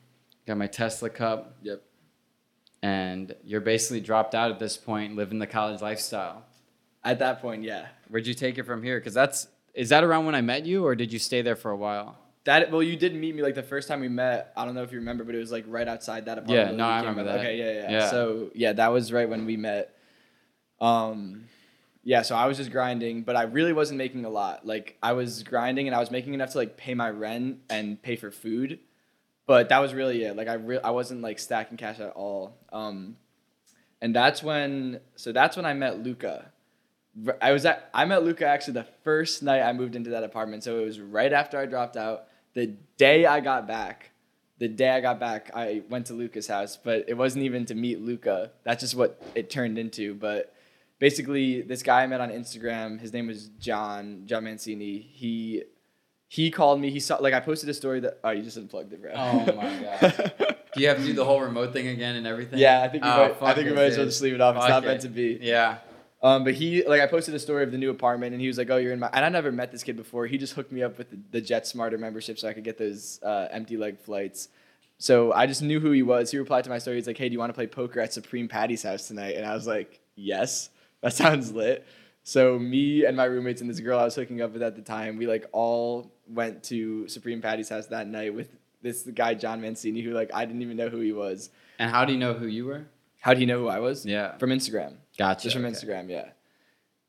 Got 0.46 0.58
my 0.58 0.66
Tesla 0.66 1.10
cup. 1.10 1.56
Yep. 1.62 1.82
And 2.82 3.34
you're 3.44 3.60
basically 3.60 4.00
dropped 4.00 4.34
out 4.34 4.50
at 4.50 4.58
this 4.58 4.76
point, 4.76 5.16
living 5.16 5.38
the 5.38 5.46
college 5.46 5.80
lifestyle. 5.80 6.44
At 7.02 7.18
that 7.18 7.40
point, 7.40 7.64
yeah. 7.64 7.86
Where'd 8.08 8.26
you 8.26 8.34
take 8.34 8.58
it 8.58 8.64
from 8.64 8.82
here? 8.82 8.98
Because 8.98 9.14
that's 9.14 9.48
is 9.74 9.88
that 9.88 10.04
around 10.04 10.26
when 10.26 10.34
I 10.34 10.40
met 10.40 10.64
you, 10.64 10.86
or 10.86 10.94
did 10.94 11.12
you 11.12 11.18
stay 11.18 11.42
there 11.42 11.56
for 11.56 11.70
a 11.70 11.76
while? 11.76 12.16
That 12.44 12.70
well, 12.70 12.82
you 12.82 12.96
did 12.96 13.14
meet 13.14 13.34
me 13.34 13.42
like 13.42 13.54
the 13.54 13.62
first 13.62 13.88
time 13.88 14.00
we 14.00 14.08
met. 14.08 14.52
I 14.56 14.64
don't 14.64 14.74
know 14.74 14.82
if 14.82 14.92
you 14.92 14.98
remember, 14.98 15.24
but 15.24 15.34
it 15.34 15.38
was 15.38 15.50
like 15.50 15.64
right 15.66 15.88
outside 15.88 16.26
that 16.26 16.38
apartment. 16.38 16.70
Yeah, 16.72 16.76
no, 16.76 16.84
I 16.84 17.00
remember 17.00 17.22
up. 17.22 17.26
that. 17.26 17.40
Okay, 17.40 17.58
yeah, 17.58 17.72
yeah, 17.72 17.90
Yeah. 17.90 18.10
So 18.10 18.50
yeah, 18.54 18.74
that 18.74 18.88
was 18.88 19.12
right 19.12 19.28
when 19.28 19.46
we 19.46 19.56
met. 19.56 19.96
Um, 20.80 21.46
yeah. 22.05 22.22
So 22.22 22.36
I 22.36 22.46
was 22.46 22.59
just 22.59 22.70
grinding, 22.70 23.22
but 23.22 23.34
I 23.34 23.42
really 23.42 23.72
wasn't 23.72 23.98
making 23.98 24.24
a 24.24 24.30
lot. 24.30 24.66
Like 24.66 24.96
I 25.02 25.12
was 25.12 25.42
grinding, 25.42 25.88
and 25.88 25.96
I 25.96 26.00
was 26.00 26.11
making 26.11 26.34
enough 26.34 26.50
to 26.50 26.59
like 26.59 26.76
pay 26.76 26.94
my 26.94 27.11
rent 27.11 27.59
and 27.68 28.00
pay 28.00 28.16
for 28.16 28.30
food, 28.30 28.78
but 29.46 29.70
that 29.70 29.78
was 29.78 29.94
really 29.94 30.22
it. 30.22 30.36
Like 30.36 30.48
I 30.48 30.55
re- 30.55 30.80
I 30.82 30.90
wasn't 30.90 31.22
like 31.22 31.38
stacking 31.38 31.76
cash 31.76 32.00
at 32.00 32.12
all. 32.12 32.59
Um, 32.72 33.16
and 34.00 34.14
that's 34.14 34.42
when 34.42 35.00
so 35.16 35.32
that's 35.32 35.57
when 35.57 35.66
I 35.66 35.72
met 35.72 36.02
Luca. 36.02 36.52
I 37.40 37.52
was 37.52 37.64
at 37.64 37.90
I 37.94 38.05
met 38.05 38.22
Luca 38.22 38.46
actually 38.46 38.74
the 38.74 38.86
first 39.02 39.42
night 39.42 39.62
I 39.62 39.72
moved 39.72 39.96
into 39.96 40.11
that 40.11 40.24
apartment. 40.24 40.64
So 40.64 40.78
it 40.80 40.84
was 40.84 41.00
right 41.00 41.32
after 41.32 41.59
I 41.59 41.66
dropped 41.66 41.96
out. 41.96 42.26
The 42.55 42.66
day 42.98 43.26
I 43.26 43.40
got 43.40 43.66
back, 43.66 44.11
the 44.59 44.68
day 44.68 44.90
I 44.90 45.00
got 45.00 45.18
back, 45.18 45.50
I 45.55 45.82
went 45.88 46.07
to 46.07 46.14
Luca's 46.14 46.46
house, 46.46 46.76
but 46.76 47.05
it 47.09 47.14
wasn't 47.14 47.44
even 47.44 47.64
to 47.66 47.74
meet 47.74 48.00
Luca. 48.00 48.52
That's 48.62 48.80
just 48.80 48.94
what 48.94 49.22
it 49.34 49.50
turned 49.50 49.78
into. 49.78 50.14
But 50.14 50.53
basically, 51.05 51.61
this 51.61 51.82
guy 51.82 52.02
I 52.02 52.07
met 52.07 52.22
on 52.22 52.30
Instagram, 52.30 52.98
his 52.98 53.12
name 53.12 53.26
was 53.26 53.48
John 53.66 54.22
John 54.24 54.44
Mancini. 54.44 54.98
He 54.98 55.62
he 56.28 56.50
called 56.50 56.80
me. 56.80 56.90
He 56.90 56.98
saw 56.98 57.16
like 57.16 57.34
I 57.34 57.40
posted 57.40 57.68
a 57.68 57.74
story 57.74 58.00
that 58.00 58.18
oh 58.24 58.30
you 58.30 58.42
just 58.42 58.57
unplugged 58.57 58.92
it, 58.94 59.02
bro. 59.02 59.12
Oh 59.14 59.44
my 59.55 59.98
God. 60.00 60.32
Do 60.74 60.80
you 60.80 60.88
have 60.88 60.96
to 60.96 61.05
do 61.05 61.12
the 61.12 61.24
whole 61.24 61.40
remote 61.40 61.72
thing 61.72 61.86
again 61.88 62.16
and 62.16 62.26
everything? 62.26 62.59
yeah, 62.59 62.82
I 62.82 62.88
think 62.88 63.05
we 63.05 63.11
Oh, 63.11 63.36
might, 63.40 63.42
I 63.50 63.55
think 63.55 63.68
we 63.68 63.74
might 63.76 63.84
as 63.92 63.96
well 63.96 64.07
just 64.07 64.20
leave 64.22 64.34
it 64.34 64.40
off. 64.40 64.57
It's 64.57 64.64
Fuck 64.64 64.70
not 64.70 64.84
it. 64.84 64.86
meant 64.88 65.00
to 65.02 65.09
be. 65.09 65.38
Yeah. 65.40 65.78
Um, 66.20 66.42
but 66.42 66.55
he 66.55 66.82
like 66.88 67.00
I 67.02 67.07
posted 67.07 67.34
a 67.34 67.38
story 67.38 67.62
of 67.62 67.70
the 67.70 67.78
new 67.78 67.90
apartment, 67.90 68.32
and 68.32 68.40
he 68.40 68.48
was 68.48 68.57
like, 68.59 68.70
"Oh, 68.70 68.78
you're 68.78 68.92
in 68.94 68.98
my." 68.98 69.11
And 69.12 69.24
I 69.24 69.28
never 69.28 69.52
met 69.52 69.70
this 69.70 69.82
kid 69.84 69.96
before. 69.96 70.26
He 70.26 70.36
just 70.38 70.55
hooked 70.55 70.72
me 70.72 70.82
up 70.82 70.96
with 70.98 71.11
the, 71.11 71.18
the 71.32 71.42
JetSmarter 71.42 71.98
membership, 71.98 72.38
so 72.38 72.48
I 72.48 72.55
could 72.55 72.64
get 72.64 72.76
those 72.78 73.20
uh, 73.22 73.46
empty 73.52 73.76
leg 73.76 73.98
flights. 74.00 74.48
So 74.98 75.32
I 75.32 75.46
just 75.46 75.61
knew 75.62 75.78
who 75.80 75.90
he 75.92 76.02
was. 76.02 76.30
He 76.32 76.38
replied 76.38 76.64
to 76.64 76.70
my 76.70 76.78
story. 76.78 76.96
He's 76.96 77.07
like, 77.07 77.18
"Hey, 77.18 77.28
do 77.28 77.34
you 77.34 77.38
want 77.38 77.50
to 77.50 77.55
play 77.55 77.66
poker 77.68 78.00
at 78.00 78.12
Supreme 78.14 78.48
Patty's 78.48 78.82
house 78.82 79.07
tonight?" 79.07 79.36
And 79.36 79.44
I 79.46 79.55
was 79.55 79.66
like, 79.66 80.00
"Yes, 80.16 80.70
that 81.05 81.14
sounds 81.14 81.52
lit." 81.52 81.86
So 82.24 82.59
me 82.59 83.05
and 83.05 83.16
my 83.16 83.24
roommates 83.24 83.61
and 83.61 83.68
this 83.68 83.80
girl 83.80 83.98
I 83.98 84.05
was 84.05 84.14
hooking 84.14 84.40
up 84.40 84.52
with 84.55 84.62
at 84.62 84.76
the 84.76 84.82
time, 84.82 85.18
we 85.18 85.26
like 85.26 85.46
all 85.52 86.11
went 86.26 86.64
to 86.64 87.07
Supreme 87.07 87.42
Patty's 87.42 87.68
house 87.68 87.86
that 87.88 88.09
night 88.09 88.34
with 88.34 88.48
this 88.80 89.02
guy 89.02 89.34
John 89.34 89.61
Mancini, 89.61 90.00
who 90.00 90.12
like 90.12 90.30
I 90.32 90.44
didn't 90.46 90.62
even 90.62 90.76
know 90.76 90.88
who 90.88 91.00
he 91.00 91.12
was. 91.12 91.50
And 91.78 91.90
how 91.90 92.05
do 92.05 92.12
you 92.12 92.18
know 92.18 92.32
who 92.32 92.46
you 92.46 92.64
were? 92.64 92.86
How 93.20 93.34
do 93.34 93.40
you 93.40 93.46
know 93.46 93.59
who 93.59 93.68
I 93.68 93.78
was? 93.78 94.05
Yeah. 94.05 94.36
From 94.38 94.50
Instagram. 94.50 94.94
Gotcha. 95.18 95.44
Just 95.44 95.57
from 95.57 95.64
okay. 95.64 95.74
Instagram, 95.74 96.11
yeah. 96.11 96.30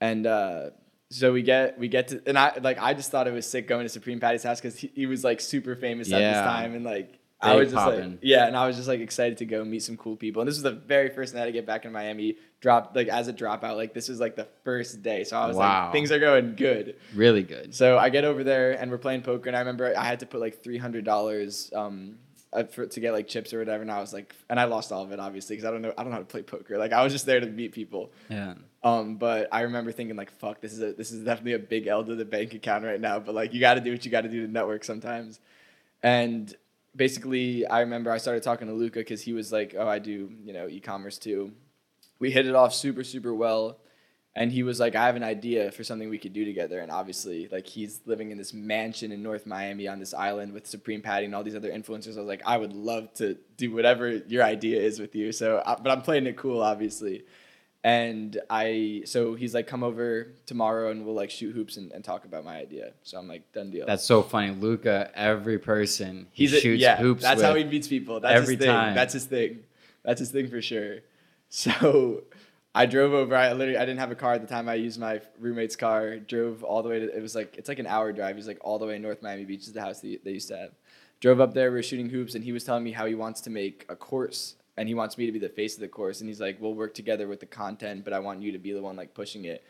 And 0.02 0.28
uh, 0.28 0.70
so 1.10 1.32
we 1.32 1.44
get 1.44 1.80
we 1.80 1.88
get 1.88 2.10
to 2.10 2.22
and 2.26 2.38
I 2.38 2.58
like 2.62 2.78
I 2.80 2.94
just 2.94 3.12
thought 3.12 3.28
it 3.28 3.34
was 3.34 3.46
sick 3.46 3.68
going 3.68 3.84
to 3.84 3.90
Supreme 3.90 4.20
Patty's 4.20 4.44
house 4.44 4.60
because 4.60 4.78
he, 4.78 4.92
he 4.94 5.06
was 5.06 5.24
like 5.24 5.40
super 5.40 5.76
famous 5.76 6.12
at 6.12 6.20
this 6.20 6.42
time 6.42 6.76
and 6.76 6.84
like 6.84 7.20
I 7.46 7.56
was 7.56 7.72
just 7.72 7.76
poppin'. 7.76 8.12
like 8.12 8.20
yeah 8.22 8.48
and 8.48 8.56
I 8.58 8.68
was 8.68 8.76
just 8.76 8.88
like 8.88 9.00
excited 9.00 9.38
to 9.40 9.46
go 9.46 9.64
meet 9.64 9.84
some 9.84 9.98
cool 9.98 10.16
people 10.16 10.42
and 10.42 10.48
this 10.48 10.56
was 10.56 10.64
the 10.64 10.72
very 10.72 11.10
first 11.10 11.34
night 11.36 11.48
I 11.48 11.52
get 11.52 11.66
back 11.66 11.86
in 11.86 11.92
Miami 11.92 12.38
dropped 12.62 12.96
like 12.96 13.08
as 13.08 13.28
a 13.28 13.34
dropout 13.34 13.76
like 13.76 13.94
this 13.94 14.10
was 14.10 14.20
like 14.20 14.36
the 14.36 14.48
first 14.64 15.02
day 15.04 15.24
so 15.24 15.38
I 15.38 15.48
was 15.48 15.56
Wow. 15.56 15.86
like 15.86 15.94
things 15.94 16.12
are 16.12 16.20
going 16.20 16.56
good 16.56 16.96
Really 17.14 17.44
good. 17.44 17.74
so 17.76 17.98
I 17.98 18.10
get 18.10 18.26
over 18.26 18.44
there 18.44 18.72
and 18.80 18.90
we're 18.92 18.98
playing 18.98 19.22
poker, 19.22 19.48
and 19.50 19.56
I 19.56 19.60
remember 19.60 19.94
I 19.98 20.04
had 20.06 20.20
to 20.22 20.26
put 20.26 20.40
like 20.42 20.64
three 20.64 20.78
hundred 20.78 21.06
dollars 21.06 21.72
um 21.76 22.18
uh, 22.54 22.64
for, 22.64 22.86
to 22.86 23.00
get 23.02 23.12
like 23.12 23.28
chips 23.28 23.54
or 23.54 23.60
whatever, 23.60 23.82
and 23.82 23.92
I 23.92 24.00
was 24.00 24.14
like, 24.14 24.34
and 24.50 24.58
I 24.58 24.64
lost 24.64 24.94
all 24.94 25.04
of 25.04 25.12
it 25.12 25.20
obviously 25.20 25.58
because 25.58 25.68
I 25.68 25.72
don't 25.72 25.82
know 25.82 25.92
I 25.98 26.04
don't 26.04 26.12
know 26.12 26.16
how 26.18 26.20
to 26.20 26.26
play 26.26 26.42
poker. 26.42 26.78
Like 26.78 26.94
I 26.94 27.04
was 27.04 27.12
just 27.12 27.26
there 27.26 27.42
to 27.42 27.46
meet 27.48 27.74
people. 27.74 28.14
Yeah. 28.30 28.54
Um, 28.82 29.18
but 29.18 29.50
I 29.52 29.62
remember 29.62 29.92
thinking 29.92 30.16
like, 30.16 30.32
fuck, 30.32 30.62
this 30.62 30.72
is 30.72 30.82
a 30.82 30.94
this 30.94 31.12
is 31.12 31.26
definitely 31.26 31.54
a 31.54 31.60
big 31.60 31.88
L 31.88 32.06
to 32.06 32.16
the 32.16 32.24
bank 32.24 32.54
account 32.54 32.86
right 32.86 33.02
now. 33.02 33.20
But 33.20 33.36
like, 33.36 33.54
you 33.54 33.60
got 33.60 33.74
to 33.74 33.82
do 33.82 33.92
what 33.92 34.06
you 34.06 34.12
got 34.12 34.22
to 34.22 34.30
do 34.30 34.46
to 34.46 34.52
network 34.52 34.86
sometimes. 34.86 35.40
And 36.02 36.54
basically, 36.96 37.66
I 37.66 37.82
remember 37.82 38.12
I 38.12 38.18
started 38.18 38.44
talking 38.44 38.68
to 38.68 38.74
Luca 38.74 39.00
because 39.00 39.22
he 39.22 39.34
was 39.34 39.52
like, 39.52 39.76
"Oh, 39.78 39.88
I 39.88 40.00
do, 40.00 40.32
you 40.44 40.54
know, 40.54 40.68
e-commerce 40.68 41.18
too." 41.18 41.52
We 42.20 42.32
hit 42.32 42.48
it 42.48 42.56
off 42.56 42.74
super, 42.74 43.04
super 43.04 43.34
well, 43.34 43.80
and 44.36 44.52
he 44.52 44.64
was 44.64 44.80
like, 44.80 44.96
"I 44.96 45.06
have 45.06 45.16
an 45.16 45.24
idea 45.24 45.72
for 45.72 45.84
something 45.84 46.10
we 46.10 46.18
could 46.18 46.34
do 46.34 46.46
together." 46.46 46.80
And 46.80 46.92
obviously, 46.92 47.48
like 47.52 47.68
he's 47.68 48.02
living 48.06 48.32
in 48.32 48.38
this 48.38 48.54
mansion 48.54 49.12
in 49.12 49.22
North 49.22 49.46
Miami 49.46 49.88
on 49.88 50.00
this 50.00 50.14
island 50.14 50.54
with 50.54 50.68
Supreme 50.68 51.02
Patty 51.02 51.26
and 51.26 51.36
all 51.36 51.44
these 51.44 51.56
other 51.56 51.72
influencers. 51.72 52.16
I 52.16 52.20
was 52.20 52.28
like, 52.28 52.44
"I 52.46 52.58
would 52.58 52.74
love 52.74 53.14
to 53.16 53.38
do 53.58 53.74
whatever 53.74 54.10
your 54.10 54.44
idea 54.44 54.82
is 54.82 55.00
with 55.00 55.16
you." 55.16 55.32
So, 55.32 55.58
uh, 55.58 55.76
but 55.82 55.92
I'm 55.92 56.02
playing 56.02 56.28
it 56.28 56.38
cool, 56.38 56.62
obviously. 56.62 57.26
And 57.86 58.42
I, 58.50 59.04
so 59.06 59.36
he's 59.36 59.54
like, 59.54 59.68
come 59.68 59.84
over 59.84 60.30
tomorrow 60.48 60.90
and 60.90 61.06
we'll 61.06 61.14
like 61.14 61.30
shoot 61.30 61.54
hoops 61.54 61.78
and, 61.78 61.92
and 61.92 62.04
talk 62.04 62.26
about 62.26 62.44
my 62.44 62.58
idea. 62.58 62.94
So 63.04 63.20
I'm 63.20 63.28
like, 63.28 63.52
done 63.52 63.70
deal. 63.70 63.86
That's 63.86 64.04
so 64.04 64.24
funny. 64.24 64.56
Luca, 64.56 65.12
every 65.14 65.60
person 65.60 66.26
he 66.32 66.46
He's 66.46 66.54
a, 66.54 66.60
shoots 66.62 66.82
yeah, 66.82 66.98
hoops 66.98 67.22
That's 67.22 67.44
how 67.44 67.54
he 67.54 67.64
beats 67.64 67.88
people. 67.88 68.20
That's 68.20 68.34
every 68.34 68.56
his 68.56 68.66
thing. 68.66 68.74
time. 68.74 68.96
That's 68.96 69.14
his 69.14 69.26
thing. 69.26 69.60
That's 70.04 70.20
his 70.20 70.32
thing 70.32 70.50
for 70.50 70.62
sure. 70.62 70.98
So 71.48 72.24
I 72.74 72.88
drove 72.88 73.14
over. 73.14 73.36
I 73.36 73.54
literally 73.54 73.78
I 73.78 73.86
didn't 73.86 74.00
have 74.00 74.10
a 74.12 74.16
car 74.16 74.34
at 74.34 74.42
the 74.42 74.48
time. 74.48 74.68
I 74.68 74.74
used 74.74 75.00
my 75.00 75.22
roommate's 75.40 75.76
car. 75.76 76.18
Drove 76.18 76.64
all 76.64 76.82
the 76.82 76.90
way 76.90 77.00
to. 77.00 77.16
It 77.16 77.22
was 77.22 77.36
like 77.36 77.56
it's 77.56 77.70
like 77.70 77.78
an 77.80 77.86
hour 77.86 78.12
drive. 78.12 78.36
He's 78.36 78.48
like 78.48 78.58
all 78.62 78.80
the 78.80 78.88
way 78.88 78.96
in 78.96 79.04
North 79.04 79.22
Miami 79.22 79.46
Beach 79.46 79.62
is 79.62 79.74
the 79.74 79.80
house 79.80 80.02
they, 80.02 80.18
they 80.26 80.32
used 80.32 80.48
to 80.50 80.58
have. 80.58 80.72
Drove 81.22 81.40
up 81.40 81.54
there. 81.54 81.70
We 81.70 81.78
were 81.78 81.84
shooting 81.84 82.10
hoops, 82.10 82.34
and 82.36 82.44
he 82.44 82.52
was 82.52 82.64
telling 82.64 82.84
me 82.84 82.92
how 82.92 83.06
he 83.06 83.16
wants 83.16 83.42
to 83.42 83.52
make 83.52 83.86
a 83.88 83.96
course, 83.96 84.56
and 84.78 84.88
he 84.88 84.96
wants 84.96 85.18
me 85.18 85.26
to 85.26 85.32
be 85.32 85.40
the 85.40 85.50
face 85.50 85.76
of 85.76 85.82
the 85.82 85.88
course. 85.88 86.22
And 86.22 86.30
he's 86.30 86.42
like, 86.42 86.60
we'll 86.60 86.74
work 86.74 86.94
together 86.94 87.28
with 87.28 87.40
the 87.40 87.46
content, 87.46 88.04
but 88.04 88.14
I 88.14 88.20
want 88.20 88.42
you 88.42 88.52
to 88.52 88.58
be 88.58 88.74
the 88.74 88.82
one 88.82 88.96
like 88.96 89.14
pushing 89.14 89.46
it 89.46 89.64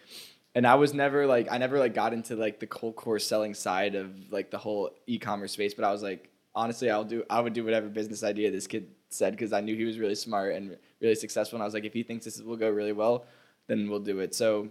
and 0.55 0.65
I 0.65 0.75
was 0.75 0.93
never 0.93 1.27
like 1.27 1.47
I 1.51 1.57
never 1.57 1.77
like 1.77 1.93
got 1.93 2.13
into 2.13 2.35
like 2.35 2.59
the 2.59 2.65
cold 2.65 2.95
core 2.95 3.19
selling 3.19 3.53
side 3.53 3.93
of 3.93 4.31
like 4.31 4.49
the 4.49 4.57
whole 4.57 4.89
e-commerce 5.05 5.51
space, 5.51 5.73
but 5.73 5.83
I 5.83 5.91
was 5.91 6.01
like 6.01 6.29
honestly 6.55 6.89
I'll 6.89 7.03
do 7.03 7.23
I 7.29 7.41
would 7.41 7.53
do 7.53 7.65
whatever 7.65 7.87
business 7.87 8.23
idea 8.23 8.49
this 8.49 8.65
kid 8.65 8.87
said 9.09 9.33
because 9.33 9.53
I 9.53 9.59
knew 9.59 9.75
he 9.75 9.83
was 9.83 9.99
really 9.99 10.15
smart 10.15 10.55
and 10.55 10.77
really 11.01 11.15
successful 11.15 11.57
and 11.57 11.63
I 11.63 11.65
was 11.65 11.73
like 11.73 11.83
if 11.83 11.93
he 11.93 12.03
thinks 12.03 12.25
this 12.25 12.41
will 12.41 12.55
go 12.55 12.69
really 12.69 12.93
well, 12.93 13.25
then 13.67 13.89
we'll 13.89 13.99
do 13.99 14.19
it. 14.19 14.33
So 14.33 14.69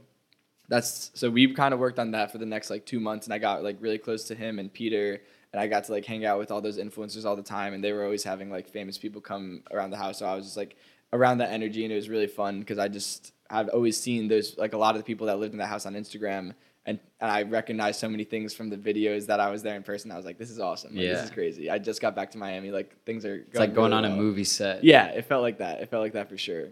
that's 0.69 1.11
so 1.15 1.29
we 1.29 1.53
kind 1.53 1.75
of 1.75 1.81
worked 1.81 1.99
on 1.99 2.13
that 2.13 2.33
for 2.33 2.39
the 2.39 2.47
next 2.47 2.71
like 2.71 2.87
2 2.87 2.99
months 2.99 3.27
and 3.27 3.35
I 3.35 3.39
got 3.39 3.63
like 3.63 3.77
really 3.81 3.99
close 3.99 4.25
to 4.25 4.35
him 4.35 4.59
and 4.59 4.73
Peter 4.73 5.21
and 5.55 5.61
I 5.61 5.69
got 5.69 5.85
to 5.85 5.93
like 5.93 6.05
hang 6.05 6.25
out 6.25 6.41
with 6.41 6.51
all 6.51 6.61
those 6.61 6.79
influencers 6.79 7.25
all 7.25 7.37
the 7.37 7.43
time 7.43 7.75
and 7.75 7.83
they 7.83 7.93
were 7.93 8.03
always 8.03 8.25
having 8.25 8.51
like 8.51 8.69
famous 8.69 8.99
people 8.99 9.21
come 9.21 9.63
around 9.71 9.91
the 9.91 9.97
house 9.97 10.19
so 10.19 10.27
I 10.27 10.35
was 10.35 10.47
just 10.47 10.57
like 10.57 10.77
around 11.13 11.39
that 11.39 11.53
energy 11.53 11.85
and 11.85 11.93
it 11.93 11.97
was 11.97 12.09
really 12.09 12.27
fun 12.27 12.59
because 12.59 12.77
I 12.79 12.89
just 12.89 13.33
I've 13.49 13.69
always 13.69 13.99
seen 13.99 14.27
those 14.27 14.59
like 14.59 14.73
a 14.73 14.77
lot 14.77 14.97
of 14.97 15.01
the 15.01 15.05
people 15.05 15.29
that 15.29 15.39
lived 15.39 15.53
in 15.53 15.59
the 15.59 15.67
house 15.67 15.87
on 15.87 15.95
Instagram 15.95 16.55
and, 16.87 16.99
and 17.21 17.31
I 17.31 17.43
recognized 17.45 18.01
so 18.01 18.09
many 18.09 18.25
things 18.25 18.53
from 18.53 18.69
the 18.69 18.77
videos 18.77 19.27
that 19.27 19.39
I 19.39 19.49
was 19.51 19.63
there 19.63 19.77
in 19.77 19.83
person. 19.85 20.11
I 20.11 20.17
was 20.17 20.27
like, 20.27 20.37
this 20.39 20.51
is 20.51 20.59
awesome. 20.59 20.95
Like, 20.95 21.05
Yeah. 21.05 21.13
This 21.15 21.25
is 21.25 21.31
crazy. 21.31 21.71
I 21.71 21.79
just 21.79 22.01
got 22.01 22.17
back 22.17 22.33
to 22.33 22.39
Miami. 22.39 22.73
Like 22.73 23.03
things 23.05 23.25
are 23.25 23.37
it's 23.37 23.59
like 23.59 23.75
going 23.75 23.93
really 23.93 24.07
on 24.07 24.13
a 24.13 24.17
movie 24.17 24.45
set. 24.45 24.83
Yeah, 24.83 25.07
it 25.07 25.25
felt 25.25 25.43
like 25.43 25.59
that. 25.59 25.81
It 25.81 25.89
felt 25.89 26.03
like 26.03 26.15
that 26.15 26.29
for 26.29 26.37
sure. 26.37 26.71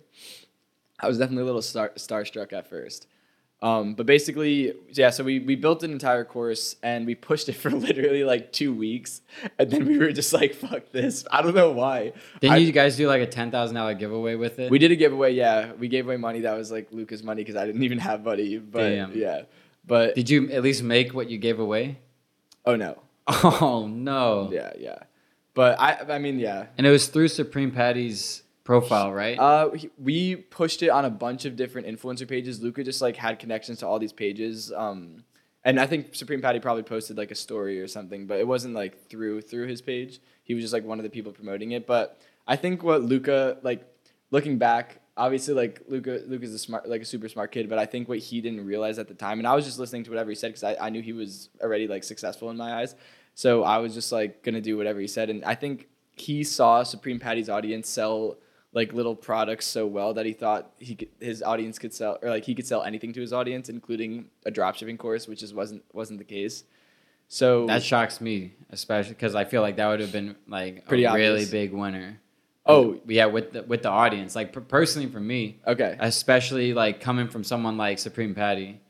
I 0.99 1.07
was 1.09 1.19
definitely 1.19 1.43
a 1.43 1.47
little 1.47 1.63
star 1.63 1.93
starstruck 1.97 2.53
at 2.53 2.69
first. 2.69 3.07
Um, 3.63 3.95
but 3.95 4.07
basically, 4.07 4.75
yeah, 4.91 5.11
so 5.11 5.23
we, 5.23 5.39
we 5.39 5.55
built 5.55 5.85
an 5.85 5.93
entire 5.93 6.25
course 6.25 6.75
and 6.83 7.07
we 7.07 7.15
pushed 7.15 7.49
it 7.49 7.53
for 7.63 7.71
literally 7.71 8.25
like 8.25 8.53
two 8.53 8.75
weeks. 8.75 9.21
And 9.59 9.71
then 9.71 9.87
we 9.87 9.99
were 9.99 10.11
just 10.11 10.33
like, 10.33 10.55
fuck 10.55 10.91
this. 10.91 11.25
I 11.31 11.43
don't 11.43 11.55
know 11.55 11.71
why. 11.71 12.13
Didn't 12.41 12.55
I- 12.55 12.57
you 12.59 12.73
guys 12.73 12.97
do 12.97 13.07
like 13.07 13.23
a 13.23 13.27
ten 13.27 13.51
thousand 13.53 13.77
dollar 13.77 13.95
giveaway 13.95 14.35
with 14.35 14.59
it? 14.59 14.71
we 14.71 14.79
did 14.81 14.91
a 14.91 14.97
giveaway, 14.97 15.33
yeah. 15.33 15.73
We 15.75 15.87
gave 15.89 16.07
away 16.07 16.17
money 16.17 16.41
that 16.41 16.57
was 16.59 16.73
like 16.73 16.89
Luca's 16.91 17.23
money 17.23 17.43
because 17.43 17.55
I 17.57 17.65
didn't 17.65 17.85
even 17.85 17.99
have 17.99 18.25
money. 18.25 18.59
But 18.59 18.89
Damn. 18.89 19.17
yeah. 19.17 19.43
But 19.87 20.15
Did 20.17 20.29
you 20.29 20.51
at 20.51 20.63
least 20.63 20.83
make 20.83 21.15
what 21.15 21.31
you 21.31 21.39
gave 21.39 21.59
away? 21.61 21.99
oh 22.67 22.75
no. 22.77 22.99
Oh 23.29 23.87
no! 23.89 24.51
Yeah, 24.53 24.73
yeah. 24.79 24.99
But 25.55 25.79
I 25.81 26.15
I 26.17 26.19
mean, 26.19 26.41
yeah. 26.41 26.67
And 26.77 26.87
it 26.87 26.91
was 26.91 27.07
through 27.07 27.29
Supreme 27.29 27.71
Patty's 27.71 28.42
profile, 28.65 29.13
right? 29.13 29.39
Uh, 29.39 29.71
we 29.99 30.37
pushed 30.37 30.83
it 30.83 30.89
on 30.89 31.05
a 31.05 31.11
bunch 31.11 31.45
of 31.45 31.57
different 31.57 31.87
influencer 31.87 32.29
pages. 32.29 32.63
Luca 32.63 32.85
just 32.85 33.03
like 33.03 33.17
had 33.17 33.39
connections 33.39 33.79
to 33.81 33.87
all 33.87 33.99
these 33.99 34.13
pages. 34.13 34.73
Um, 34.73 35.25
and 35.65 35.79
I 35.79 35.87
think 35.87 36.15
Supreme 36.15 36.41
Patty 36.41 36.61
probably 36.61 36.83
posted 36.83 37.17
like 37.17 37.31
a 37.31 37.37
story 37.37 37.81
or 37.81 37.87
something, 37.87 38.27
but 38.27 38.41
it 38.41 38.47
wasn't 38.47 38.75
like 38.75 39.09
through 39.09 39.43
through 39.43 39.69
his 39.69 39.81
page. 39.81 40.21
He 40.45 40.55
was 40.55 40.65
just 40.65 40.73
like 40.73 40.85
one 40.85 40.99
of 40.99 41.05
the 41.05 41.11
people 41.11 41.33
promoting 41.33 41.73
it. 41.73 41.87
But 41.87 42.21
I 42.47 42.57
think 42.57 42.83
what 42.83 43.03
Luca 43.03 43.59
like 43.63 43.87
looking 44.31 44.59
back, 44.59 45.01
obviously 45.17 45.55
like 45.55 45.83
Luca 45.89 46.23
Luca's 46.27 46.53
a 46.53 46.59
smart 46.59 46.89
like 46.89 47.03
a 47.03 47.05
super 47.05 47.29
smart 47.29 47.53
kid, 47.53 47.69
but 47.69 47.79
I 47.79 47.87
think 47.87 48.09
what 48.09 48.19
he 48.19 48.41
didn't 48.41 48.67
realize 48.67 48.99
at 48.99 49.07
the 49.07 49.15
time, 49.15 49.39
and 49.39 49.47
I 49.47 49.55
was 49.55 49.65
just 49.65 49.79
listening 49.79 50.03
to 50.05 50.11
whatever 50.11 50.31
he 50.31 50.35
said 50.35 50.49
because 50.49 50.65
I, 50.65 50.77
I 50.81 50.91
knew 50.91 51.01
he 51.01 51.13
was 51.13 51.49
already 51.61 51.87
like 51.87 52.03
successful 52.03 52.51
in 52.51 52.57
my 52.57 52.81
eyes. 52.81 52.97
So 53.35 53.63
I 53.63 53.79
was 53.79 53.95
just 53.95 54.11
like 54.11 54.43
gonna 54.43 54.61
do 54.61 54.77
whatever 54.77 54.99
he 54.99 55.07
said, 55.07 55.31
and 55.31 55.45
I 55.45 55.55
think 55.55 55.89
he 56.17 56.43
saw 56.43 56.83
Supreme 56.83 57.21
Patty's 57.21 57.49
audience 57.49 57.89
sell 57.89 58.37
like 58.75 58.93
little 58.93 59.15
products 59.15 59.67
so 59.67 59.87
well 59.87 60.15
that 60.15 60.25
he 60.27 60.33
thought 60.33 60.73
he 60.79 60.95
could, 60.95 61.09
his 61.21 61.43
audience 61.43 61.79
could 61.79 61.93
sell 61.93 62.19
or 62.23 62.31
like 62.31 62.45
he 62.45 62.55
could 62.55 62.67
sell 62.67 62.83
anything 62.83 63.13
to 63.13 63.21
his 63.21 63.33
audience, 63.33 63.69
including 63.69 64.27
a 64.47 64.51
dropshipping 64.51 64.99
course, 64.99 65.29
which 65.29 65.41
just 65.41 65.55
wasn't 65.55 65.83
wasn't 65.93 66.19
the 66.19 66.25
case. 66.25 66.65
So 67.29 67.67
that 67.67 67.83
shocks 67.83 68.21
me, 68.21 68.53
especially 68.71 69.15
because 69.15 69.35
I 69.35 69.45
feel 69.45 69.63
like 69.63 69.77
that 69.77 69.89
would 69.89 70.01
have 70.01 70.13
been 70.13 70.37
like 70.47 70.87
Pretty 70.87 71.05
a 71.05 71.15
really 71.15 71.47
big 71.47 71.73
winner. 71.73 72.21
oh 72.67 73.01
yeah, 73.07 73.25
with 73.27 73.53
the, 73.53 73.63
with 73.63 73.83
the 73.83 73.89
audience, 73.89 74.37
like 74.37 74.53
per- 74.53 74.61
personally 74.61 75.09
for 75.09 75.21
me, 75.21 75.59
okay 75.67 75.97
especially 75.99 76.75
like 76.75 77.01
coming 77.01 77.29
from 77.29 77.43
someone 77.43 77.79
like 77.79 77.99
Supreme 77.99 78.35
Patty, 78.35 78.82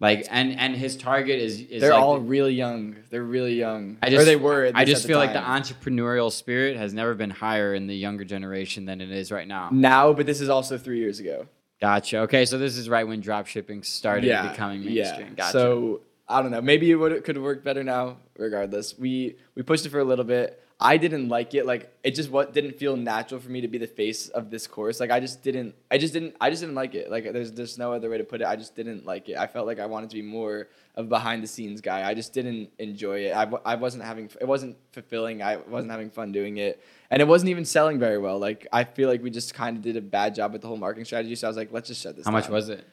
like 0.00 0.26
and 0.30 0.58
and 0.58 0.74
his 0.74 0.96
target 0.96 1.38
is 1.38 1.60
is 1.60 1.82
they're 1.82 1.92
like, 1.92 2.02
all 2.02 2.18
really 2.18 2.54
young. 2.54 2.96
They're 3.10 3.22
really 3.22 3.54
young. 3.54 3.98
I 4.02 4.08
just 4.08 4.22
or 4.22 4.24
they 4.24 4.36
were. 4.36 4.64
at 4.64 4.76
I 4.76 4.84
just 4.86 5.06
feel 5.06 5.18
like 5.18 5.34
the 5.34 5.40
entrepreneurial 5.40 6.32
spirit 6.32 6.78
has 6.78 6.94
never 6.94 7.14
been 7.14 7.30
higher 7.30 7.74
in 7.74 7.86
the 7.86 7.94
younger 7.94 8.24
generation 8.24 8.86
than 8.86 9.02
it 9.02 9.10
is 9.10 9.30
right 9.30 9.46
now. 9.46 9.68
now, 9.70 10.14
but 10.14 10.24
this 10.24 10.40
is 10.40 10.48
also 10.48 10.78
three 10.78 10.98
years 10.98 11.20
ago. 11.20 11.46
Gotcha. 11.80 12.20
Okay, 12.20 12.44
so 12.46 12.58
this 12.58 12.76
is 12.76 12.88
right 12.88 13.06
when 13.06 13.20
drop 13.20 13.46
shipping 13.46 13.82
started 13.82 14.26
becoming 14.50 14.84
mainstream. 14.84 15.28
Yeah. 15.28 15.34
Gotcha. 15.34 15.52
So 15.52 16.00
I 16.26 16.40
don't 16.42 16.50
know. 16.50 16.62
Maybe 16.62 16.90
it 16.90 16.94
would 16.94 17.22
could 17.24 17.36
have 17.36 17.44
worked 17.44 17.64
better 17.64 17.84
now. 17.84 18.16
Regardless, 18.38 18.98
we 18.98 19.36
we 19.54 19.62
pushed 19.62 19.84
it 19.84 19.90
for 19.90 20.00
a 20.00 20.04
little 20.04 20.24
bit. 20.24 20.62
I 20.80 20.96
didn't 20.96 21.28
like 21.28 21.54
it. 21.54 21.66
Like 21.66 21.92
it 22.02 22.14
just 22.14 22.30
what 22.30 22.54
didn't 22.54 22.78
feel 22.78 22.96
natural 22.96 23.38
for 23.38 23.50
me 23.50 23.60
to 23.60 23.68
be 23.68 23.76
the 23.76 23.86
face 23.86 24.28
of 24.28 24.50
this 24.50 24.66
course. 24.66 24.98
Like 24.98 25.10
I 25.10 25.20
just 25.20 25.42
didn't. 25.42 25.74
I 25.90 25.98
just 25.98 26.14
didn't. 26.14 26.34
I 26.40 26.48
just 26.48 26.62
didn't 26.62 26.74
like 26.74 26.94
it. 26.94 27.10
Like 27.10 27.30
there's 27.32 27.52
there's 27.52 27.76
no 27.76 27.92
other 27.92 28.08
way 28.08 28.16
to 28.16 28.24
put 28.24 28.40
it. 28.40 28.46
I 28.46 28.56
just 28.56 28.74
didn't 28.74 29.04
like 29.04 29.28
it. 29.28 29.36
I 29.36 29.46
felt 29.46 29.66
like 29.66 29.78
I 29.78 29.84
wanted 29.84 30.08
to 30.10 30.16
be 30.16 30.22
more 30.22 30.68
of 30.94 31.04
a 31.04 31.08
behind 31.08 31.42
the 31.42 31.46
scenes 31.46 31.82
guy. 31.82 32.08
I 32.08 32.14
just 32.14 32.32
didn't 32.32 32.70
enjoy 32.78 33.26
it. 33.26 33.32
I, 33.36 33.50
I 33.64 33.74
wasn't 33.74 34.04
having. 34.04 34.30
It 34.40 34.46
wasn't 34.46 34.76
fulfilling. 34.92 35.42
I 35.42 35.56
wasn't 35.56 35.90
having 35.90 36.08
fun 36.08 36.32
doing 36.32 36.56
it, 36.56 36.82
and 37.10 37.20
it 37.20 37.28
wasn't 37.28 37.50
even 37.50 37.66
selling 37.66 37.98
very 37.98 38.16
well. 38.16 38.38
Like 38.38 38.66
I 38.72 38.84
feel 38.84 39.10
like 39.10 39.22
we 39.22 39.30
just 39.30 39.52
kind 39.52 39.76
of 39.76 39.82
did 39.82 39.96
a 39.96 40.02
bad 40.02 40.34
job 40.34 40.52
with 40.52 40.62
the 40.62 40.68
whole 40.68 40.78
marketing 40.78 41.04
strategy. 41.04 41.34
So 41.34 41.46
I 41.46 41.50
was 41.50 41.58
like, 41.58 41.72
let's 41.72 41.88
just 41.88 42.00
shut 42.00 42.16
this. 42.16 42.24
how 42.24 42.32
much 42.32 42.48
was 42.48 42.70
it? 42.70 42.86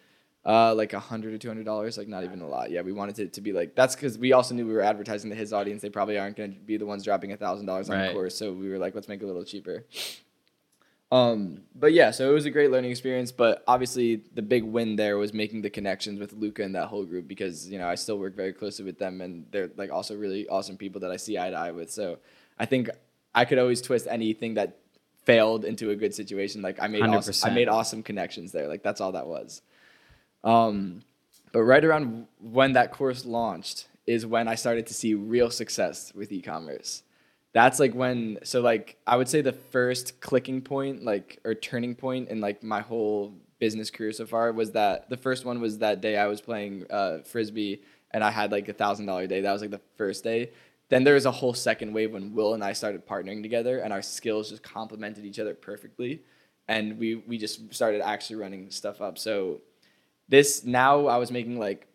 Uh, 0.47 0.73
like 0.73 0.93
a 0.93 0.99
hundred 0.99 1.33
or 1.33 1.37
two 1.37 1.49
hundred 1.49 1.65
dollars, 1.65 1.97
like 1.97 2.07
not 2.07 2.23
even 2.23 2.39
a 2.39 2.47
lot. 2.47 2.71
Yeah, 2.71 2.81
we 2.81 2.93
wanted 2.93 3.19
it 3.19 3.33
to 3.33 3.41
be 3.41 3.51
like 3.51 3.75
that's 3.75 3.95
because 3.95 4.17
we 4.17 4.31
also 4.31 4.55
knew 4.55 4.65
we 4.65 4.73
were 4.73 4.81
advertising 4.81 5.29
to 5.29 5.35
his 5.35 5.51
audience. 5.51 5.81
They 5.81 5.89
probably 5.89 6.17
aren't 6.17 6.37
going 6.37 6.53
to 6.53 6.59
be 6.61 6.77
the 6.77 6.85
ones 6.85 7.03
dropping 7.03 7.33
a 7.33 7.37
thousand 7.37 7.65
dollars 7.65 7.89
on 7.89 7.97
Right. 7.97 8.07
the 8.07 8.13
course, 8.13 8.35
so 8.37 8.53
we 8.53 8.69
were 8.69 8.77
like, 8.77 8.95
let's 8.95 9.09
make 9.09 9.19
it 9.21 9.25
a 9.25 9.27
little 9.27 9.43
cheaper. 9.43 9.83
Um, 11.11 11.61
but 11.75 11.93
yeah, 11.93 12.11
so 12.11 12.29
it 12.29 12.33
was 12.33 12.45
a 12.45 12.49
great 12.51 12.69
learning 12.71 12.91
experience. 12.91 13.31
But 13.31 13.63
obviously, 13.67 14.21
the 14.35 14.41
big 14.41 14.63
win 14.63 14.95
there 14.95 15.17
was 15.17 15.33
making 15.33 15.61
the 15.61 15.69
connections 15.69 16.19
with 16.19 16.33
Luca 16.33 16.63
and 16.63 16.75
that 16.75 16.87
whole 16.87 17.05
group 17.05 17.27
because 17.27 17.67
you 17.69 17.77
know 17.77 17.87
I 17.87 17.95
still 17.95 18.17
work 18.17 18.35
very 18.35 18.53
closely 18.53 18.85
with 18.85 18.99
them, 18.99 19.21
and 19.21 19.45
they're 19.51 19.69
like 19.77 19.91
also 19.91 20.15
really 20.15 20.47
awesome 20.47 20.77
people 20.77 21.01
that 21.01 21.11
I 21.11 21.17
see 21.17 21.37
eye 21.37 21.49
to 21.49 21.57
eye 21.57 21.71
with. 21.71 21.91
So 21.91 22.19
I 22.59 22.65
think 22.65 22.89
I 23.35 23.45
could 23.45 23.57
always 23.57 23.81
twist 23.81 24.07
anything 24.09 24.55
that 24.55 24.79
failed 25.23 25.65
into 25.65 25.89
a 25.91 25.95
good 25.95 26.13
situation. 26.15 26.61
Like 26.61 26.81
I 26.81 26.87
made 26.87 27.03
awesome, 27.03 27.51
I 27.51 27.53
made 27.53 27.67
awesome 27.67 28.01
connections 28.03 28.51
there. 28.51 28.67
Like 28.67 28.83
that's 28.83 29.01
all 29.01 29.11
that 29.13 29.27
was. 29.27 29.61
Um, 30.43 31.03
but 31.51 31.63
right 31.63 31.83
around 31.83 32.27
when 32.39 32.73
that 32.73 32.91
course 32.91 33.25
launched 33.25 33.87
is 34.05 34.25
when 34.25 34.47
I 34.47 34.55
started 34.55 34.87
to 34.87 34.93
see 34.93 35.13
real 35.13 35.49
success 35.49 36.13
with 36.15 36.31
e-commerce. 36.31 37.03
That's 37.53 37.79
like 37.79 37.93
when 37.93 38.39
so 38.43 38.61
like 38.61 38.97
I 39.07 39.17
would 39.17 39.27
say 39.27 39.41
the 39.41 39.53
first 39.53 40.21
clicking 40.21 40.61
point 40.61 41.03
like 41.03 41.39
or 41.43 41.55
turning 41.55 41.95
point 41.95 42.29
in 42.29 42.39
like 42.39 42.61
my 42.63 42.81
whole 42.81 43.33
business 43.59 43.89
career 43.89 44.11
so 44.11 44.25
far 44.25 44.51
was 44.51 44.71
that 44.71 45.09
the 45.09 45.17
first 45.17 45.45
one 45.45 45.59
was 45.59 45.79
that 45.79 46.01
day 46.01 46.17
I 46.17 46.27
was 46.27 46.39
playing 46.39 46.85
uh, 46.89 47.19
frisbee 47.23 47.81
and 48.11 48.23
I 48.23 48.31
had 48.31 48.51
like 48.51 48.69
a 48.69 48.73
thousand 48.73 49.07
dollar 49.07 49.27
day. 49.27 49.41
That 49.41 49.51
was 49.51 49.61
like 49.61 49.71
the 49.71 49.81
first 49.97 50.23
day. 50.23 50.51
Then 50.89 51.03
there 51.03 51.15
was 51.15 51.25
a 51.25 51.31
whole 51.31 51.53
second 51.53 51.93
wave 51.93 52.13
when 52.13 52.33
Will 52.33 52.53
and 52.53 52.63
I 52.63 52.73
started 52.73 53.05
partnering 53.05 53.41
together 53.41 53.79
and 53.79 53.91
our 53.91 54.01
skills 54.01 54.49
just 54.49 54.63
complemented 54.63 55.25
each 55.25 55.39
other 55.39 55.53
perfectly, 55.53 56.21
and 56.67 56.97
we 56.97 57.15
we 57.15 57.37
just 57.37 57.73
started 57.73 58.01
actually 58.01 58.37
running 58.37 58.69
stuff 58.69 59.01
up. 59.01 59.17
So 59.17 59.61
this 60.29 60.63
now 60.65 61.07
I 61.07 61.17
was 61.17 61.31
making 61.31 61.59
like 61.59 61.87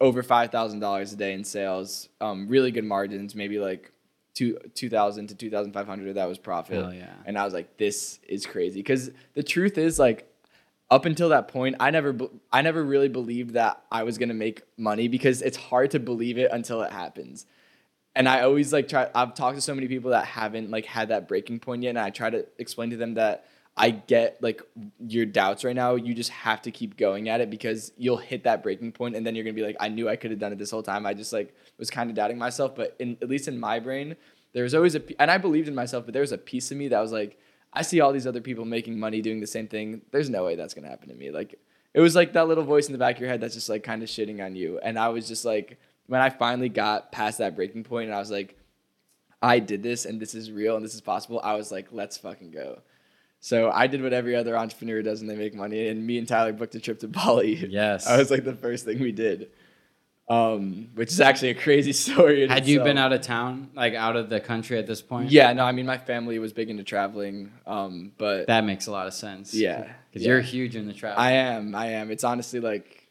over 0.00 0.22
five 0.22 0.50
thousand 0.50 0.80
dollars 0.80 1.12
a 1.12 1.16
day 1.16 1.32
in 1.32 1.44
sales, 1.44 2.08
um, 2.20 2.48
really 2.48 2.70
good 2.70 2.84
margins, 2.84 3.34
maybe 3.34 3.58
like 3.58 3.92
two 4.34 4.58
two 4.74 4.88
thousand 4.88 5.28
to 5.28 5.34
two 5.34 5.50
thousand 5.50 5.72
five 5.72 5.86
hundred 5.86 6.08
of 6.08 6.14
that 6.16 6.28
was 6.28 6.38
profit. 6.38 6.94
Yeah. 6.94 7.12
And 7.26 7.38
I 7.38 7.44
was 7.44 7.54
like, 7.54 7.76
this 7.76 8.18
is 8.28 8.46
crazy 8.46 8.80
because 8.80 9.10
the 9.34 9.42
truth 9.42 9.78
is 9.78 9.98
like. 9.98 10.30
Up 10.90 11.06
until 11.06 11.30
that 11.30 11.48
point, 11.48 11.76
I 11.80 11.90
never, 11.90 12.14
I 12.52 12.60
never 12.60 12.84
really 12.84 13.08
believed 13.08 13.54
that 13.54 13.82
I 13.90 14.02
was 14.04 14.18
gonna 14.18 14.34
make 14.34 14.62
money 14.76 15.08
because 15.08 15.40
it's 15.40 15.56
hard 15.56 15.90
to 15.92 15.98
believe 15.98 16.36
it 16.38 16.50
until 16.52 16.82
it 16.82 16.92
happens. 16.92 17.46
and 18.14 18.28
I 18.28 18.42
always 18.42 18.72
like 18.72 18.86
try. 18.88 19.10
I've 19.14 19.34
talked 19.34 19.56
to 19.56 19.60
so 19.62 19.74
many 19.74 19.88
people 19.88 20.10
that 20.10 20.26
haven't 20.26 20.70
like 20.70 20.84
had 20.84 21.08
that 21.08 21.26
breaking 21.26 21.58
point 21.60 21.82
yet, 21.82 21.90
and 21.90 21.98
I 21.98 22.10
try 22.10 22.30
to 22.30 22.46
explain 22.58 22.90
to 22.90 22.96
them 22.96 23.14
that 23.14 23.46
I 23.76 23.90
get 23.90 24.40
like 24.40 24.62
your 25.00 25.26
doubts 25.26 25.64
right 25.64 25.74
now. 25.74 25.96
You 25.96 26.14
just 26.14 26.30
have 26.30 26.62
to 26.62 26.70
keep 26.70 26.96
going 26.96 27.28
at 27.28 27.40
it 27.40 27.50
because 27.50 27.92
you'll 27.96 28.18
hit 28.18 28.44
that 28.44 28.62
breaking 28.62 28.92
point, 28.92 29.16
and 29.16 29.26
then 29.26 29.34
you're 29.34 29.42
gonna 29.44 29.54
be 29.54 29.64
like, 29.64 29.76
I 29.80 29.88
knew 29.88 30.08
I 30.08 30.14
could 30.14 30.30
have 30.30 30.38
done 30.38 30.52
it 30.52 30.58
this 30.58 30.70
whole 30.70 30.82
time. 30.82 31.06
I 31.06 31.14
just 31.14 31.32
like 31.32 31.54
was 31.76 31.90
kind 31.90 32.08
of 32.08 32.14
doubting 32.14 32.38
myself, 32.38 32.76
but 32.76 32.94
in 33.00 33.18
at 33.20 33.28
least 33.28 33.48
in 33.48 33.58
my 33.58 33.80
brain, 33.80 34.14
there 34.52 34.62
was 34.62 34.74
always 34.74 34.94
a 34.94 35.02
and 35.20 35.28
I 35.30 35.38
believed 35.38 35.66
in 35.66 35.74
myself, 35.74 36.04
but 36.04 36.12
there 36.12 36.20
was 36.20 36.30
a 36.30 36.38
piece 36.38 36.70
of 36.70 36.76
me 36.76 36.88
that 36.88 37.00
was 37.00 37.10
like, 37.10 37.36
I 37.72 37.82
see 37.82 38.00
all 38.00 38.12
these 38.12 38.28
other 38.28 38.40
people 38.40 38.64
making 38.64 38.98
money 38.98 39.20
doing 39.20 39.40
the 39.40 39.46
same 39.46 39.66
thing. 39.66 40.02
There's 40.12 40.30
no 40.30 40.44
way 40.44 40.54
that's 40.54 40.74
gonna 40.74 40.88
happen 40.88 41.08
to 41.08 41.14
me. 41.16 41.32
Like 41.32 41.58
it 41.94 42.00
was 42.00 42.14
like 42.14 42.32
that 42.34 42.46
little 42.46 42.64
voice 42.64 42.86
in 42.86 42.92
the 42.92 42.98
back 42.98 43.16
of 43.16 43.20
your 43.20 43.30
head 43.30 43.40
that's 43.40 43.54
just 43.54 43.68
like 43.68 43.82
kind 43.82 44.04
of 44.04 44.08
shitting 44.08 44.44
on 44.44 44.54
you, 44.54 44.78
and 44.78 44.96
I 44.96 45.08
was 45.08 45.26
just 45.26 45.44
like, 45.44 45.78
when 46.06 46.20
I 46.20 46.30
finally 46.30 46.68
got 46.68 47.10
past 47.10 47.38
that 47.38 47.56
breaking 47.56 47.82
point, 47.82 48.06
and 48.06 48.14
I 48.14 48.20
was 48.20 48.30
like. 48.30 48.56
I 49.42 49.58
did 49.58 49.82
this 49.82 50.06
and 50.06 50.18
this 50.18 50.34
is 50.34 50.50
real 50.50 50.74
and 50.74 50.82
this 50.82 50.94
is 50.94 51.02
possible. 51.02 51.38
I 51.44 51.54
was 51.54 51.70
like, 51.70 51.88
let's 51.92 52.16
fucking 52.16 52.50
go. 52.50 52.80
So 53.44 53.70
I 53.70 53.88
did 53.88 54.02
what 54.02 54.14
every 54.14 54.34
other 54.34 54.56
entrepreneur 54.56 55.02
does 55.02 55.20
when 55.20 55.28
they 55.28 55.36
make 55.36 55.54
money, 55.54 55.88
and 55.88 56.06
me 56.06 56.16
and 56.16 56.26
Tyler 56.26 56.54
booked 56.54 56.74
a 56.76 56.80
trip 56.80 57.00
to 57.00 57.08
Bali. 57.18 57.56
Yes. 57.56 58.06
I 58.06 58.16
was 58.16 58.30
like 58.30 58.42
the 58.42 58.54
first 58.54 58.86
thing 58.86 59.00
we 59.00 59.12
did, 59.12 59.50
um, 60.30 60.88
which 60.94 61.10
is 61.10 61.20
actually 61.20 61.50
a 61.50 61.54
crazy 61.54 61.92
story. 62.04 62.48
Had 62.48 62.66
you 62.66 62.82
been 62.82 62.96
out 62.96 63.12
of 63.12 63.20
town, 63.20 63.68
like 63.74 63.92
out 63.92 64.16
of 64.16 64.30
the 64.30 64.40
country 64.40 64.78
at 64.78 64.86
this 64.86 65.02
point? 65.02 65.30
Yeah, 65.30 65.52
no, 65.52 65.66
I 65.66 65.72
mean 65.72 65.84
my 65.84 65.98
family 65.98 66.38
was 66.38 66.54
big 66.54 66.70
into 66.70 66.84
traveling, 66.84 67.52
um, 67.66 68.12
but 68.16 68.46
That 68.46 68.64
makes 68.64 68.86
a 68.86 68.90
lot 68.92 69.06
of 69.08 69.12
sense. 69.12 69.52
Yeah, 69.52 69.92
Because 70.08 70.22
yeah. 70.22 70.28
you're 70.32 70.40
huge 70.40 70.74
in 70.74 70.86
the 70.86 70.94
travel. 70.94 71.20
I 71.20 71.32
am, 71.32 71.74
I 71.74 71.88
am. 71.88 72.10
It's 72.10 72.24
honestly 72.24 72.60
like 72.60 73.08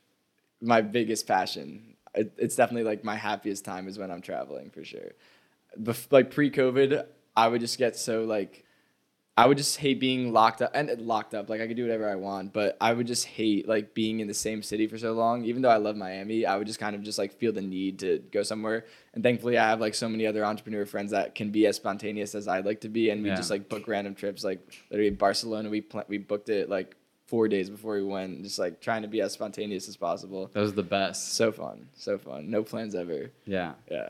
my 0.60 0.82
biggest 0.82 1.28
passion. 1.28 1.96
It, 2.16 2.34
it's 2.40 2.56
definitely 2.56 2.86
like 2.86 3.04
my 3.04 3.18
happiest 3.18 3.66
time 3.66 3.88
is 3.88 4.00
when 4.00 4.10
I'm 4.10 4.22
traveling 4.24 4.72
for 4.72 4.84
sure. 4.84 5.12
Bef- 5.80 6.12
like 6.12 6.32
pre-COVID, 6.32 7.06
I 7.36 7.48
would 7.48 7.62
just 7.62 7.78
get 7.78 7.96
so 7.96 8.24
like 8.24 8.66
I 9.36 9.48
would 9.48 9.58
just 9.58 9.78
hate 9.78 10.00
being 10.00 10.32
locked 10.32 10.62
up 10.62 10.70
and 10.76 10.92
locked 11.02 11.34
up. 11.34 11.50
Like 11.50 11.60
I 11.60 11.66
could 11.68 11.76
do 11.76 11.82
whatever 11.84 12.08
I 12.08 12.14
want, 12.14 12.54
but 12.54 12.78
I 12.80 12.94
would 12.94 13.08
just 13.08 13.26
hate 13.26 13.68
like 13.68 13.96
being 13.96 14.20
in 14.20 14.28
the 14.28 14.34
same 14.34 14.62
city 14.62 14.86
for 14.86 14.98
so 15.00 15.14
long. 15.14 15.44
Even 15.46 15.64
though 15.64 15.72
I 15.72 15.78
love 15.78 15.96
Miami, 15.96 16.46
I 16.46 16.56
would 16.56 16.68
just 16.68 16.78
kind 16.80 16.96
of 16.96 17.02
just 17.02 17.18
like 17.18 17.34
feel 17.40 17.52
the 17.52 17.62
need 17.62 17.98
to 18.00 18.20
go 18.32 18.44
somewhere. 18.44 18.86
And 19.16 19.24
thankfully, 19.24 19.58
I 19.58 19.68
have 19.70 19.80
like 19.82 19.96
so 19.96 20.08
many 20.08 20.28
other 20.28 20.46
entrepreneur 20.46 20.86
friends 20.86 21.10
that 21.12 21.34
can 21.34 21.50
be 21.50 21.66
as 21.66 21.78
spontaneous 21.78 22.36
as 22.36 22.48
I'd 22.48 22.64
like 22.66 22.82
to 22.82 22.90
be, 22.90 23.10
and 23.10 23.24
we 23.24 23.30
Yeah. 23.30 23.36
just 23.36 23.50
like 23.50 23.70
book 23.70 23.88
random 23.88 24.14
trips. 24.14 24.44
Like 24.44 24.60
literally 24.92 25.10
Barcelona, 25.10 25.68
we 25.72 25.82
pl- 25.82 26.06
we 26.08 26.20
booked 26.20 26.50
it 26.50 26.70
like 26.70 26.96
four 27.26 27.48
days 27.48 27.72
before 27.72 27.96
we 27.96 28.04
went, 28.04 28.44
just 28.44 28.60
like 28.60 28.82
trying 28.82 29.02
to 29.02 29.08
be 29.08 29.22
as 29.22 29.34
spontaneous 29.34 29.88
as 29.90 29.98
possible. 29.98 30.52
Those 30.54 30.74
are 30.74 30.76
the 30.76 30.84
best. 30.84 31.34
So 31.34 31.52
fun, 31.52 31.88
so 31.96 32.20
fun. 32.20 32.52
No 32.52 32.62
plans 32.62 32.94
ever. 32.94 33.32
Yeah. 33.46 33.74
Yeah. 33.90 34.10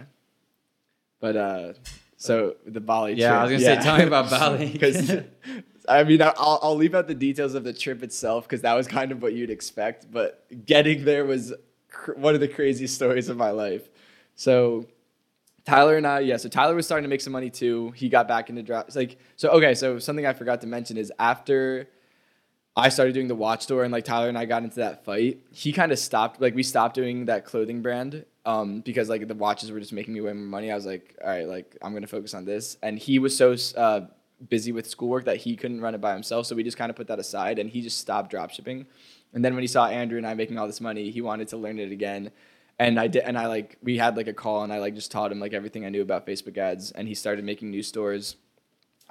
But 1.22 1.38
uh, 1.38 1.74
so 2.18 2.56
the 2.66 2.82
Bali. 2.82 3.14
Trip. 3.14 3.22
Yeah, 3.22 3.40
I 3.40 3.44
was 3.44 3.52
gonna 3.52 3.64
say, 3.64 3.82
tell 3.84 3.98
me 3.98 4.04
about 4.04 4.30
Bali. 4.30 4.70
because 4.70 5.12
I 5.88 6.04
mean, 6.04 6.22
I'll 6.22 6.60
I'll 6.62 6.76
leave 6.76 6.96
out 6.96 7.08
the 7.08 7.16
details 7.16 7.56
of 7.56 7.64
the 7.64 7.74
trip 7.74 8.04
itself 8.04 8.46
because 8.46 8.62
that 8.62 8.74
was 8.74 8.88
kind 8.88 9.12
of 9.12 9.22
what 9.22 9.34
you'd 9.34 9.50
expect. 9.50 10.12
But 10.12 10.46
getting 10.66 11.06
there 11.06 11.26
was 11.26 11.54
cr- 11.90 12.14
one 12.14 12.34
of 12.34 12.40
the 12.40 12.48
craziest 12.48 12.96
stories 13.00 13.30
of 13.30 13.38
my 13.38 13.52
life. 13.52 13.90
So 14.36 14.88
Tyler 15.66 15.98
and 15.98 16.08
I, 16.08 16.20
yeah. 16.22 16.38
So 16.38 16.50
Tyler 16.50 16.76
was 16.76 16.86
starting 16.86 17.04
to 17.04 17.10
make 17.10 17.22
some 17.22 17.34
money 17.34 17.50
too. 17.50 17.92
He 17.92 18.10
got 18.10 18.28
back 18.28 18.50
into 18.50 18.64
drops. 18.64 18.96
Like 18.96 19.18
so, 19.36 19.50
okay. 19.50 19.76
So 19.76 20.00
something 20.00 20.26
I 20.26 20.34
forgot 20.34 20.62
to 20.62 20.68
mention 20.68 20.98
is 20.98 21.12
after 21.20 21.90
I 22.76 22.90
started 22.90 23.14
doing 23.14 23.28
the 23.28 23.36
watch 23.36 23.64
store 23.64 23.84
and 23.84 23.92
like 23.92 24.06
Tyler 24.06 24.30
and 24.30 24.38
I 24.38 24.46
got 24.46 24.64
into 24.64 24.78
that 24.78 25.06
fight, 25.06 25.42
he 25.52 25.72
kind 25.72 25.92
of 25.92 26.00
stopped. 26.00 26.42
Like 26.42 26.56
we 26.56 26.64
stopped 26.64 26.96
doing 26.96 27.26
that 27.26 27.46
clothing 27.46 27.82
brand 27.82 28.26
um, 28.46 28.82
because 28.82 29.10
like 29.10 29.28
the 29.28 29.36
watches 29.36 29.72
were 29.72 29.80
just 29.80 29.94
making 29.94 30.14
me 30.14 30.22
way 30.22 30.34
more 30.34 30.46
money. 30.46 30.72
I 30.72 30.76
was 30.76 30.86
like, 30.86 31.18
all 31.24 31.30
right, 31.30 31.48
like 31.48 31.78
I'm 31.82 31.94
gonna 31.94 32.08
focus 32.08 32.34
on 32.34 32.46
this. 32.46 32.78
And 32.82 32.98
he 32.98 33.20
was 33.20 33.36
so 33.36 33.56
uh, 33.78 34.08
busy 34.50 34.72
with 34.72 34.88
schoolwork 34.88 35.26
that 35.26 35.38
he 35.38 35.56
couldn't 35.56 35.82
run 35.82 35.96
it 35.96 36.02
by 36.02 36.14
himself. 36.14 36.46
So 36.46 36.56
we 36.56 36.64
just 36.64 36.78
kind 36.78 36.90
of 36.90 36.96
put 36.96 37.08
that 37.08 37.20
aside 37.20 37.60
and 37.60 37.70
he 37.70 37.82
just 37.82 38.00
stopped 38.00 38.32
dropshipping. 38.32 38.86
And 39.34 39.44
then 39.44 39.54
when 39.54 39.64
he 39.64 39.68
saw 39.68 39.88
Andrew 39.88 40.18
and 40.18 40.28
I 40.28 40.34
making 40.34 40.58
all 40.58 40.68
this 40.68 40.82
money, 40.82 41.10
he 41.10 41.22
wanted 41.22 41.48
to 41.50 41.58
learn 41.58 41.80
it 41.80 41.92
again. 41.92 42.32
And 42.80 43.00
I 43.00 43.08
did, 43.08 43.24
and 43.24 43.38
I 43.38 43.48
like 43.48 43.78
we 43.84 43.98
had 43.98 44.18
like 44.18 44.28
a 44.28 44.34
call, 44.34 44.64
and 44.64 44.74
I 44.74 44.80
like 44.80 44.96
just 44.96 45.12
taught 45.12 45.32
him 45.32 45.40
like 45.40 45.54
everything 45.54 45.86
I 45.86 45.90
knew 45.90 46.02
about 46.02 46.26
Facebook 46.26 46.58
ads, 46.58 46.92
and 46.92 47.08
he 47.08 47.14
started 47.14 47.46
making 47.46 47.70
new 47.70 47.84
stores. 47.84 48.36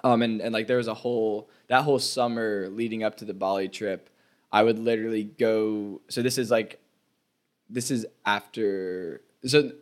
Um, 0.05 0.23
and, 0.23 0.41
and 0.41 0.53
like 0.53 0.67
there 0.67 0.79
was 0.79 0.89
a 0.89 0.95
whole 0.95 1.49
that 1.69 1.83
whole 1.83 2.01
summer 2.01 2.69
leading 2.69 3.05
up 3.05 3.17
to 3.19 3.25
the 3.25 3.35
Bali 3.35 3.69
trip, 3.69 4.11
I 4.51 4.65
would 4.65 4.79
literally 4.81 5.25
go. 5.25 6.01
So 6.09 6.23
this 6.23 6.39
is 6.39 6.51
like, 6.51 6.81
this 7.73 7.91
is 7.91 8.07
after. 8.25 9.23
So 9.45 9.73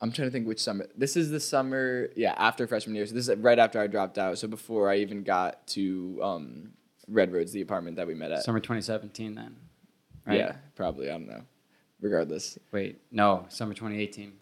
I'm 0.00 0.12
trying 0.12 0.28
to 0.28 0.32
think 0.32 0.46
which 0.46 0.60
summer. 0.60 0.86
This 0.96 1.16
is 1.16 1.30
the 1.30 1.40
summer, 1.40 2.10
yeah, 2.14 2.34
after 2.36 2.66
freshman 2.66 2.94
year. 2.94 3.06
So 3.06 3.14
this 3.14 3.28
is 3.28 3.36
right 3.38 3.58
after 3.58 3.80
I 3.80 3.86
dropped 3.86 4.18
out. 4.18 4.38
So 4.38 4.48
before 4.48 4.90
I 4.90 4.96
even 4.98 5.22
got 5.22 5.66
to 5.68 6.20
um, 6.22 6.72
Red 7.08 7.32
Roads, 7.32 7.52
the 7.52 7.62
apartment 7.62 7.96
that 7.96 8.06
we 8.06 8.14
met 8.14 8.32
at. 8.32 8.44
Summer 8.44 8.60
2017 8.60 9.34
then. 9.34 9.56
Right? 10.26 10.38
Yeah, 10.38 10.56
probably. 10.74 11.08
I 11.08 11.12
don't 11.12 11.28
know. 11.28 11.42
Regardless, 12.00 12.58
Wait, 12.72 13.00
no, 13.12 13.46
summer 13.48 13.74
2018. 13.74 14.32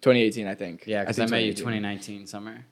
2018, 0.00 0.46
I 0.46 0.54
think. 0.54 0.84
Yeah, 0.86 1.02
because 1.02 1.18
I, 1.18 1.22
think 1.22 1.30
met 1.32 1.44
you 1.44 1.52
2019 1.52 2.26
summer. 2.26 2.64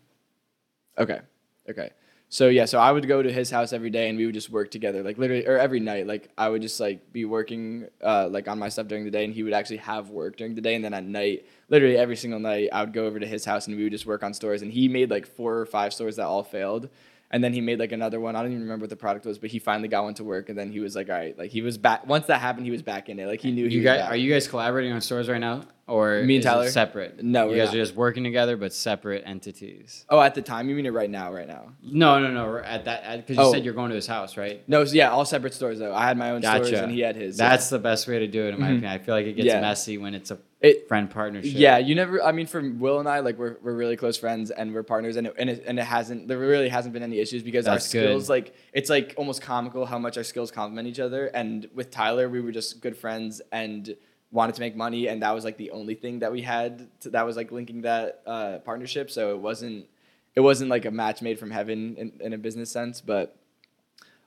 Okay. 0.97 1.21
Okay. 1.69 1.91
So 2.31 2.49
yeah, 2.49 2.67
so 2.67 2.79
I 2.79 2.93
would 2.93 3.09
go 3.09 3.23
to 3.23 3.33
his 3.33 3.51
house 3.51 3.73
every 3.73 3.89
day 3.89 4.11
and 4.11 4.19
we 4.19 4.27
would 4.27 4.35
just 4.35 4.51
work 4.51 4.71
together, 4.71 5.03
like 5.03 5.17
literally, 5.17 5.47
or 5.47 5.57
every 5.59 5.81
night. 5.81 6.07
Like 6.07 6.29
I 6.37 6.51
would 6.51 6.61
just 6.61 6.79
like 6.79 7.11
be 7.11 7.25
working, 7.25 7.87
uh, 8.05 8.29
like 8.31 8.49
on 8.49 8.59
my 8.59 8.69
stuff 8.69 8.87
during 8.87 9.05
the 9.07 9.11
day, 9.11 9.25
and 9.25 9.33
he 9.33 9.43
would 9.43 9.55
actually 9.55 9.79
have 9.79 10.11
work 10.11 10.37
during 10.37 10.55
the 10.55 10.61
day, 10.61 10.75
and 10.75 10.85
then 10.85 10.93
at 10.93 11.05
night, 11.05 11.47
literally 11.71 11.97
every 11.97 12.17
single 12.17 12.39
night, 12.39 12.69
I 12.71 12.83
would 12.83 12.93
go 12.93 13.07
over 13.07 13.19
to 13.19 13.27
his 13.27 13.47
house 13.47 13.67
and 13.67 13.77
we 13.77 13.83
would 13.85 13.93
just 13.93 14.05
work 14.05 14.23
on 14.23 14.35
stores. 14.35 14.61
And 14.61 14.71
he 14.71 14.89
made 14.89 15.11
like 15.11 15.27
four 15.27 15.59
or 15.59 15.65
five 15.65 15.95
stores 15.95 16.17
that 16.17 16.27
all 16.27 16.43
failed, 16.43 16.91
and 17.31 17.43
then 17.45 17.53
he 17.53 17.61
made 17.61 17.79
like 17.79 17.93
another 17.93 18.19
one. 18.21 18.37
I 18.37 18.43
don't 18.43 18.51
even 18.53 18.63
remember 18.63 18.85
what 18.85 18.91
the 18.91 18.97
product 18.97 19.27
was, 19.27 19.39
but 19.39 19.51
he 19.51 19.59
finally 19.59 19.89
got 19.89 20.05
one 20.05 20.15
to 20.15 20.25
work, 20.25 20.49
and 20.49 20.59
then 20.59 20.71
he 20.73 20.81
was 20.81 20.97
like, 20.97 21.09
all 21.09 21.15
right, 21.17 21.37
like 21.39 21.51
he 21.51 21.63
was 21.63 21.77
back. 21.79 22.07
Once 22.07 22.27
that 22.27 22.41
happened, 22.41 22.65
he 22.67 22.73
was 22.73 22.83
back 22.83 23.09
in 23.09 23.19
it. 23.19 23.27
Like 23.27 23.41
he 23.41 23.51
knew 23.53 23.69
he 23.69 23.77
You 23.77 23.83
guys, 23.83 24.01
back. 24.01 24.11
are 24.13 24.17
you 24.17 24.33
guys 24.33 24.49
collaborating 24.49 24.93
on 24.93 25.01
stores 25.01 25.29
right 25.29 25.41
now, 25.41 25.63
or 25.87 26.23
Me 26.23 26.37
and 26.37 26.45
Tyler? 26.45 26.69
separate? 26.71 27.23
No, 27.23 27.51
you 27.51 27.57
guys 27.57 27.67
not. 27.69 27.75
are 27.75 27.79
just 27.79 27.95
working 27.95 28.25
together, 28.25 28.57
but 28.57 28.73
separate 28.73 29.23
entities. 29.27 30.05
Oh, 30.09 30.21
at 30.21 30.35
the 30.35 30.43
time, 30.43 30.69
you 30.69 30.75
mean 30.77 30.87
it 30.87 30.93
right 30.93 31.11
now? 31.11 31.33
Right 31.33 31.49
now? 31.49 31.73
No, 31.83 32.19
no, 32.19 32.31
no. 32.33 32.59
At 32.59 32.85
that, 32.87 33.19
because 33.27 33.37
you 33.37 33.43
Oh. 33.43 33.53
said 33.53 33.65
you're 33.65 33.75
going 33.75 33.91
to 33.91 33.95
his 33.97 34.07
house, 34.07 34.37
right? 34.37 34.63
No, 34.69 34.85
so 34.85 34.95
yeah, 34.95 35.11
all 35.11 35.25
separate 35.25 35.55
stores 35.55 35.79
though. 35.79 35.95
I 35.95 36.05
had 36.07 36.17
my 36.17 36.31
own 36.31 36.43
stores 36.43 36.71
and 36.73 36.91
he 36.93 37.01
had 37.01 37.17
his. 37.17 37.37
That's 37.37 37.69
the 37.69 37.79
best 37.79 38.09
way 38.09 38.19
to 38.21 38.27
do 38.27 38.47
it, 38.47 38.55
in 38.55 38.61
my 38.61 38.69
Mhm. 38.69 38.79
opinion. 38.79 38.93
I 38.93 38.99
feel 38.99 39.15
like 39.15 39.27
it 39.27 39.35
gets 39.35 39.47
Yeah. 39.47 39.61
messy 39.61 39.99
when 39.99 40.15
it's 40.15 40.31
a 40.31 40.39
It- 40.61 40.89
friend 40.89 41.09
partnership. 41.09 41.53
Yeah, 41.55 41.79
you 41.79 41.95
never. 41.95 42.23
I 42.23 42.33
mean, 42.33 42.47
for 42.47 42.61
Will 42.69 42.99
and 42.99 43.09
I, 43.09 43.21
like 43.21 43.39
we're, 43.39 43.57
we're 43.63 43.75
really 43.75 43.97
close 43.97 44.17
friends 44.19 44.51
and 44.51 44.75
we're 44.75 44.83
partners, 44.83 45.17
and 45.17 45.29
it, 45.29 45.35
and 45.39 45.51
it, 45.51 45.65
and 45.67 45.79
it 45.79 45.85
hasn't. 45.85 46.27
There 46.27 46.39
really 46.39 46.69
hasn't 46.69 46.93
been 46.93 47.03
any 47.05 47.21
issues 47.21 47.43
because 47.45 47.65
That's 47.65 47.95
our 47.95 48.01
good. 48.01 48.07
skills, 48.09 48.29
like 48.29 48.55
it's 48.73 48.91
like 48.91 49.15
almost 49.17 49.41
comical 49.41 49.87
how 49.87 49.99
much 49.99 50.17
our 50.17 50.25
skills 50.25 50.51
complement 50.51 50.89
each 50.89 50.99
other. 50.99 51.27
And 51.29 51.69
with 51.75 51.91
Tyler, 51.93 52.29
we 52.29 52.41
were 52.41 52.51
just 52.51 52.81
good 52.81 52.97
friends 52.97 53.41
and 53.53 53.95
wanted 54.33 54.57
to 54.57 54.61
make 54.61 54.75
money, 54.75 55.07
and 55.07 55.23
that 55.23 55.33
was 55.33 55.45
like 55.45 55.59
the 55.59 55.71
only 55.71 55.95
thing 55.95 56.19
that 56.19 56.33
we 56.33 56.43
had 56.43 56.89
to, 57.03 57.11
that 57.11 57.25
was 57.25 57.37
like 57.37 57.53
linking 57.53 57.83
that 57.83 58.23
uh, 58.27 58.59
partnership. 58.65 59.13
So 59.13 59.31
it 59.31 59.39
wasn't 59.39 59.87
it 60.35 60.41
wasn't 60.41 60.71
like 60.71 60.85
a 60.87 60.91
match 60.91 61.23
made 61.23 61.39
from 61.39 61.53
heaven 61.53 61.95
in, 61.97 62.13
in 62.21 62.33
a 62.33 62.39
business 62.39 62.71
sense, 62.71 63.01
but 63.01 63.37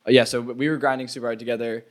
uh, 0.07 0.11
yeah. 0.11 0.23
So 0.23 0.39
we 0.39 0.69
were 0.69 0.77
grinding 0.77 1.09
super 1.09 1.27
hard 1.27 1.39
together. 1.39 1.83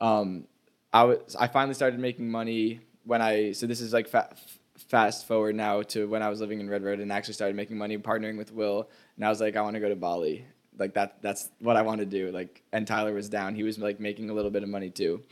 Um, 0.00 0.46
I 0.92 1.04
was 1.04 1.36
I 1.38 1.46
finally 1.46 1.74
started 1.74 2.00
making 2.00 2.28
money 2.28 2.80
when 3.04 3.22
I 3.22 3.52
so 3.52 3.66
this 3.66 3.80
is 3.80 3.92
like 3.92 4.08
fa- 4.08 4.34
fast 4.76 5.26
forward 5.26 5.54
now 5.54 5.82
to 5.82 6.08
when 6.08 6.22
I 6.22 6.28
was 6.28 6.40
living 6.40 6.60
in 6.60 6.68
Red 6.68 6.82
Road 6.82 7.00
and 7.00 7.12
actually 7.12 7.34
started 7.34 7.56
making 7.56 7.78
money 7.78 7.96
partnering 7.98 8.36
with 8.36 8.52
Will. 8.52 8.88
And 9.16 9.24
I 9.24 9.28
was 9.28 9.40
like 9.40 9.56
I 9.56 9.62
want 9.62 9.74
to 9.74 9.80
go 9.80 9.88
to 9.88 9.96
Bali. 9.96 10.46
Like 10.78 10.94
that 10.94 11.22
that's 11.22 11.50
what 11.60 11.76
I 11.76 11.82
want 11.82 12.00
to 12.00 12.06
do. 12.06 12.30
Like 12.30 12.62
and 12.72 12.86
Tyler 12.86 13.12
was 13.12 13.28
down. 13.28 13.54
He 13.54 13.62
was 13.62 13.78
like 13.78 14.00
making 14.00 14.30
a 14.30 14.34
little 14.34 14.50
bit 14.50 14.62
of 14.62 14.68
money 14.68 14.90
too. 14.90 15.22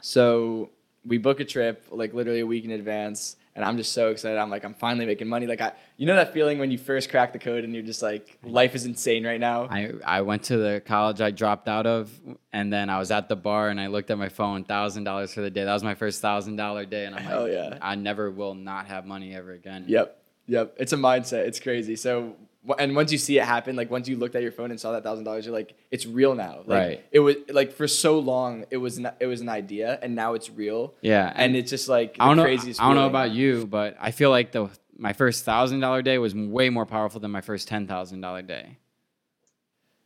So 0.00 0.70
we 1.04 1.18
book 1.18 1.40
a 1.40 1.44
trip 1.44 1.84
like 1.90 2.14
literally 2.14 2.40
a 2.40 2.46
week 2.46 2.64
in 2.64 2.70
advance 2.70 3.36
and 3.56 3.64
I'm 3.64 3.76
just 3.76 3.92
so 3.92 4.10
excited 4.10 4.38
I'm 4.38 4.50
like 4.50 4.64
I'm 4.64 4.74
finally 4.74 5.06
making 5.06 5.26
money 5.26 5.46
like 5.46 5.60
I 5.60 5.72
you 5.96 6.06
know 6.06 6.14
that 6.14 6.32
feeling 6.32 6.58
when 6.58 6.70
you 6.70 6.78
first 6.78 7.10
crack 7.10 7.32
the 7.32 7.38
code 7.40 7.64
and 7.64 7.74
you're 7.74 7.82
just 7.82 8.02
like 8.02 8.38
life 8.44 8.76
is 8.76 8.84
insane 8.84 9.26
right 9.26 9.40
now 9.40 9.66
I, 9.68 9.92
I 10.04 10.20
went 10.20 10.44
to 10.44 10.56
the 10.56 10.80
college 10.84 11.20
I 11.20 11.30
dropped 11.30 11.68
out 11.68 11.86
of, 11.86 12.10
and 12.52 12.72
then 12.72 12.90
I 12.90 12.98
was 12.98 13.10
at 13.10 13.28
the 13.28 13.36
bar 13.36 13.68
and 13.68 13.80
I 13.80 13.86
looked 13.88 14.10
at 14.10 14.18
my 14.18 14.28
phone, 14.28 14.64
thousand 14.64 15.04
dollars 15.04 15.32
for 15.34 15.40
the 15.40 15.50
day. 15.50 15.64
That 15.64 15.72
was 15.72 15.82
my 15.82 15.94
first 15.94 16.20
thousand 16.20 16.56
dollar 16.56 16.84
day, 16.84 17.06
and 17.06 17.14
I'm 17.14 17.22
Hell 17.22 17.42
like, 17.42 17.52
yeah. 17.52 17.78
I 17.82 17.94
never 17.94 18.30
will 18.30 18.54
not 18.54 18.86
have 18.86 19.06
money 19.06 19.34
ever 19.34 19.52
again. 19.52 19.84
Yep. 19.88 20.22
Yep. 20.46 20.76
It's 20.78 20.92
a 20.92 20.96
mindset. 20.96 21.46
It's 21.46 21.58
crazy. 21.60 21.96
So, 21.96 22.36
and 22.78 22.96
once 22.96 23.12
you 23.12 23.18
see 23.18 23.38
it 23.38 23.44
happen, 23.44 23.76
like 23.76 23.90
once 23.90 24.08
you 24.08 24.16
looked 24.16 24.34
at 24.34 24.42
your 24.42 24.52
phone 24.52 24.70
and 24.70 24.80
saw 24.80 24.92
that 24.92 25.02
thousand 25.02 25.24
dollars, 25.24 25.46
you're 25.46 25.54
like, 25.54 25.74
it's 25.90 26.06
real 26.06 26.34
now. 26.34 26.58
Like, 26.66 26.68
Right. 26.68 27.04
It 27.12 27.20
was 27.20 27.36
like 27.50 27.72
for 27.72 27.86
so 27.88 28.18
long, 28.18 28.64
it 28.70 28.76
was 28.78 28.98
an, 28.98 29.08
it 29.20 29.26
was 29.26 29.40
an 29.40 29.48
idea, 29.48 29.98
and 30.02 30.14
now 30.14 30.34
it's 30.34 30.50
real. 30.50 30.94
Yeah, 31.02 31.32
And 31.34 31.54
it's 31.56 31.70
just 31.70 31.88
like 31.88 32.14
the 32.14 32.22
I 32.22 32.26
don't 32.28 32.36
know. 32.36 32.44
I 32.44 32.86
don't 32.86 32.94
know 32.96 33.06
about 33.06 33.30
you, 33.32 33.66
but 33.66 33.96
I 34.00 34.10
feel 34.10 34.30
like 34.30 34.52
the 34.52 34.68
my 34.98 35.12
first 35.12 35.44
thousand 35.44 35.80
dollar 35.80 36.00
day 36.02 36.18
was 36.18 36.34
way 36.34 36.70
more 36.70 36.86
powerful 36.86 37.20
than 37.20 37.30
my 37.30 37.40
first 37.42 37.68
ten 37.68 37.86
thousand 37.86 38.20
dollar 38.20 38.42
day. 38.42 38.78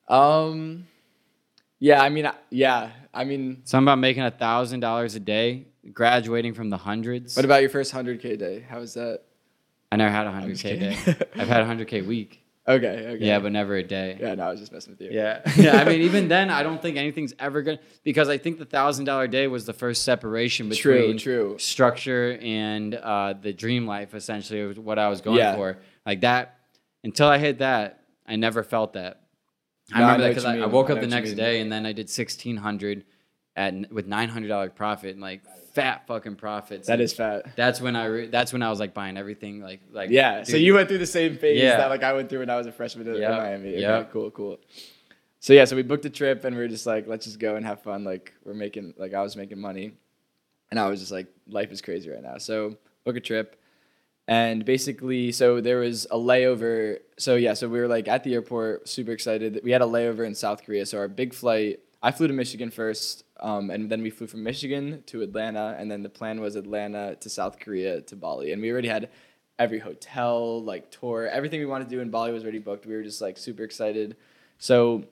Um. 0.09 0.87
Yeah. 1.79 2.03
I 2.03 2.09
mean. 2.09 2.27
I- 2.27 2.35
Yeah. 2.51 2.91
I 3.15 3.25
mean. 3.25 3.63
Something 3.65 3.85
about 3.87 3.99
making 3.99 4.23
a 4.23 4.31
thousand 4.31 4.81
dollars 4.81 5.15
a 5.15 5.21
day, 5.21 5.67
graduating 5.93 6.55
from 6.55 6.71
the 6.71 6.77
hundreds. 6.77 7.37
What 7.37 7.45
about 7.45 7.61
your 7.61 7.71
first 7.71 7.93
hundred 7.93 8.21
k 8.21 8.37
day? 8.37 8.65
How 8.69 8.81
was 8.81 8.95
that? 8.95 9.23
I 9.93 9.97
never 9.97 10.11
had 10.13 10.27
a 10.27 10.49
just 10.49 10.65
100k 10.65 10.79
day. 10.79 11.27
I've 11.35 11.49
had 11.49 11.63
a 11.63 11.65
100k 11.67 12.07
week. 12.07 12.43
Okay, 12.71 13.07
okay. 13.15 13.25
Yeah, 13.25 13.39
but 13.39 13.53
never 13.53 13.77
a 13.77 13.83
day. 13.83 14.17
yeah, 14.21 14.35
no, 14.35 14.45
I 14.45 14.51
was 14.51 14.61
just 14.61 14.73
messing 14.73 14.93
with 14.93 15.01
you. 15.01 15.11
Yeah. 15.11 15.41
yeah. 15.57 15.77
I 15.81 15.85
mean, 15.85 16.03
even 16.03 16.29
then, 16.29 16.51
I 16.51 16.63
don't 16.63 16.81
think 16.81 16.97
anything's 16.97 17.35
ever 17.39 17.63
gonna 17.63 17.79
because 18.05 18.29
I 18.29 18.39
think 18.39 18.59
the 18.59 18.65
thousand 18.65 19.07
dollar 19.07 19.27
day 19.27 19.47
was 19.47 19.67
the 19.67 19.73
first 19.73 20.03
separation 20.03 20.69
between 20.69 21.19
true. 21.19 21.49
true. 21.51 21.59
structure 21.59 22.39
and 22.41 22.95
uh, 22.95 23.35
the 23.41 23.53
dream 23.53 23.87
life. 23.87 24.15
Essentially, 24.15 24.65
was 24.65 24.79
what 24.79 24.99
I 24.99 25.09
was 25.09 25.21
going 25.21 25.39
Yeah. 25.39 25.57
for. 25.57 25.79
Like 26.07 26.21
that. 26.21 26.57
Until 27.03 27.29
I 27.29 27.39
hit 27.39 27.59
that, 27.59 28.03
I 28.27 28.37
never 28.37 28.63
felt 28.63 28.93
that. 28.93 29.23
I 29.93 29.99
No, 30.01 30.05
I 30.05 30.09
remember 30.09 30.19
know 30.19 30.25
that 30.25 30.29
because 30.31 30.45
I, 30.45 30.59
I 30.59 30.67
woke 30.67 30.91
I 30.91 30.93
up 30.95 31.01
the 31.01 31.07
next 31.07 31.33
day 31.33 31.61
and 31.61 31.73
then 31.73 31.87
I 31.87 31.93
did 31.93 32.09
sixteen 32.11 32.57
hundred 32.57 33.05
at 33.57 33.91
with 33.93 34.07
nine 34.07 34.29
hundred 34.29 34.49
dollar 34.49 34.71
profit 34.71 35.13
and 35.13 35.21
like 35.21 35.43
fat 35.75 36.07
fucking 36.07 36.37
profits. 36.37 36.87
That 36.89 36.95
And 36.95 37.03
is 37.03 37.13
fat. 37.13 37.57
That's 37.57 37.81
when 37.81 37.97
I. 37.97 38.05
Re- 38.07 38.27
that's 38.29 38.53
when 38.53 38.63
I 38.63 38.71
was 38.71 38.81
like 38.81 38.95
buying 38.95 39.17
everything. 39.17 39.61
Like 39.61 39.81
like. 39.93 40.11
Yeah. 40.11 40.43
So 40.43 40.57
you 40.57 40.75
went 40.75 40.89
through 40.89 40.99
the 40.99 41.07
same 41.07 41.37
phase 41.37 41.61
Yeah. 41.63 41.77
that 41.79 41.91
like 41.91 42.03
I 42.03 42.13
went 42.13 42.29
through 42.29 42.41
when 42.41 42.51
I 42.51 42.57
was 42.57 42.67
a 42.67 42.73
freshman 42.73 43.07
in, 43.09 43.17
Yep, 43.17 43.31
Miami. 43.31 43.69
Okay, 43.71 43.81
yep. 43.81 44.11
cool, 44.13 44.31
cool. 44.31 44.59
So 45.39 45.53
yeah, 45.55 45.65
so 45.65 45.75
we 45.77 45.83
booked 45.83 46.05
a 46.05 46.11
trip 46.11 46.45
and 46.45 46.55
we 46.55 46.61
were 46.63 46.69
just 46.69 46.85
like, 46.87 47.07
let's 47.07 47.25
just 47.25 47.39
go 47.39 47.57
and 47.57 47.65
have 47.65 47.83
fun. 47.83 48.05
Like 48.05 48.35
we're 48.45 48.53
making 48.55 48.95
like 48.99 49.15
I 49.15 49.23
was 49.23 49.37
making 49.37 49.59
money. 49.61 49.93
And 50.71 50.79
I 50.79 50.87
was 50.89 51.01
just 51.01 51.11
like, 51.11 51.27
life 51.49 51.73
is 51.73 51.81
crazy 51.83 52.11
right 52.11 52.23
now. 52.23 52.39
So 52.39 52.77
book 53.05 53.17
a 53.17 53.21
trip. 53.21 53.57
And 54.29 54.65
basically, 54.65 55.33
so 55.33 55.61
there 55.61 55.79
was 55.79 56.07
a 56.11 56.17
layover. 56.17 56.99
So 57.19 57.35
yeah, 57.35 57.55
so 57.55 57.69
we 57.69 57.81
were 57.81 57.89
like 57.89 58.07
at 58.07 58.23
the 58.23 58.35
airport, 58.35 58.89
super 58.89 59.11
excited. 59.11 59.61
We 59.65 59.73
had 59.73 59.83
a 59.83 59.87
layover 59.87 60.25
in 60.27 60.35
South 60.37 60.65
Korea. 60.65 60.87
So 60.87 60.99
our 60.99 61.09
big 61.09 61.35
flight, 61.35 61.81
I 62.03 62.13
flew 62.13 62.29
to 62.29 62.33
Michigan 62.35 62.71
first, 62.71 63.25
um, 63.41 63.71
and 63.71 63.91
then 63.91 64.03
we 64.03 64.11
flew 64.11 64.27
from 64.27 64.43
Michigan 64.43 65.03
to 65.07 65.23
Atlanta, 65.23 65.77
and 65.79 65.91
then 65.91 66.03
the 66.03 66.09
plan 66.09 66.41
was 66.41 66.57
Atlanta 66.57 67.17
to 67.17 67.29
South 67.29 67.59
Korea 67.59 68.01
to 68.03 68.17
Bali. 68.17 68.53
And 68.53 68.61
we 68.61 68.71
already 68.71 68.89
had 68.89 69.09
every 69.59 69.79
hotel, 69.79 70.63
like 70.63 70.91
tour, 70.91 71.27
everything 71.27 71.61
we 71.61 71.67
wanted 71.67 71.89
to 71.89 71.91
do 71.91 72.01
in 72.01 72.11
Bali 72.11 72.33
was 72.33 72.43
already 72.43 72.59
booked. 72.59 72.87
We 72.87 72.95
were 72.95 73.03
just 73.03 73.21
like 73.21 73.39
super 73.39 73.63
excited. 73.63 74.17
So 74.59 75.05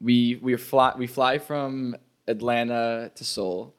we 0.00 0.38
we 0.42 0.56
fly 0.56 0.94
we 0.96 1.06
fly 1.06 1.38
from 1.38 1.96
Atlanta 2.26 3.10
to 3.14 3.24
Seoul, 3.24 3.74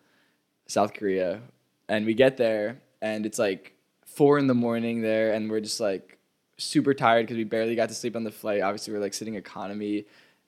South 0.68 0.94
Korea, 0.94 1.42
and 1.88 2.06
we 2.06 2.14
get 2.14 2.38
there 2.38 2.82
and 3.02 3.26
it's 3.26 3.40
like 3.40 3.74
four 4.06 4.38
in 4.38 4.48
the 4.48 4.54
morning 4.54 5.02
there, 5.02 5.34
and 5.34 5.50
we're 5.50 5.62
just 5.62 5.80
like 5.80 6.18
super 6.58 6.94
tired 6.94 7.24
because 7.24 7.38
we 7.38 7.44
barely 7.44 7.76
got 7.76 7.90
to 7.90 7.96
sleep 7.96 8.16
on 8.16 8.24
the 8.24 8.32
flight. 8.32 8.62
Obviously, 8.62 8.94
we're 8.94 9.00
like 9.00 9.14
sitting 9.14 9.36
economy, 9.36 10.06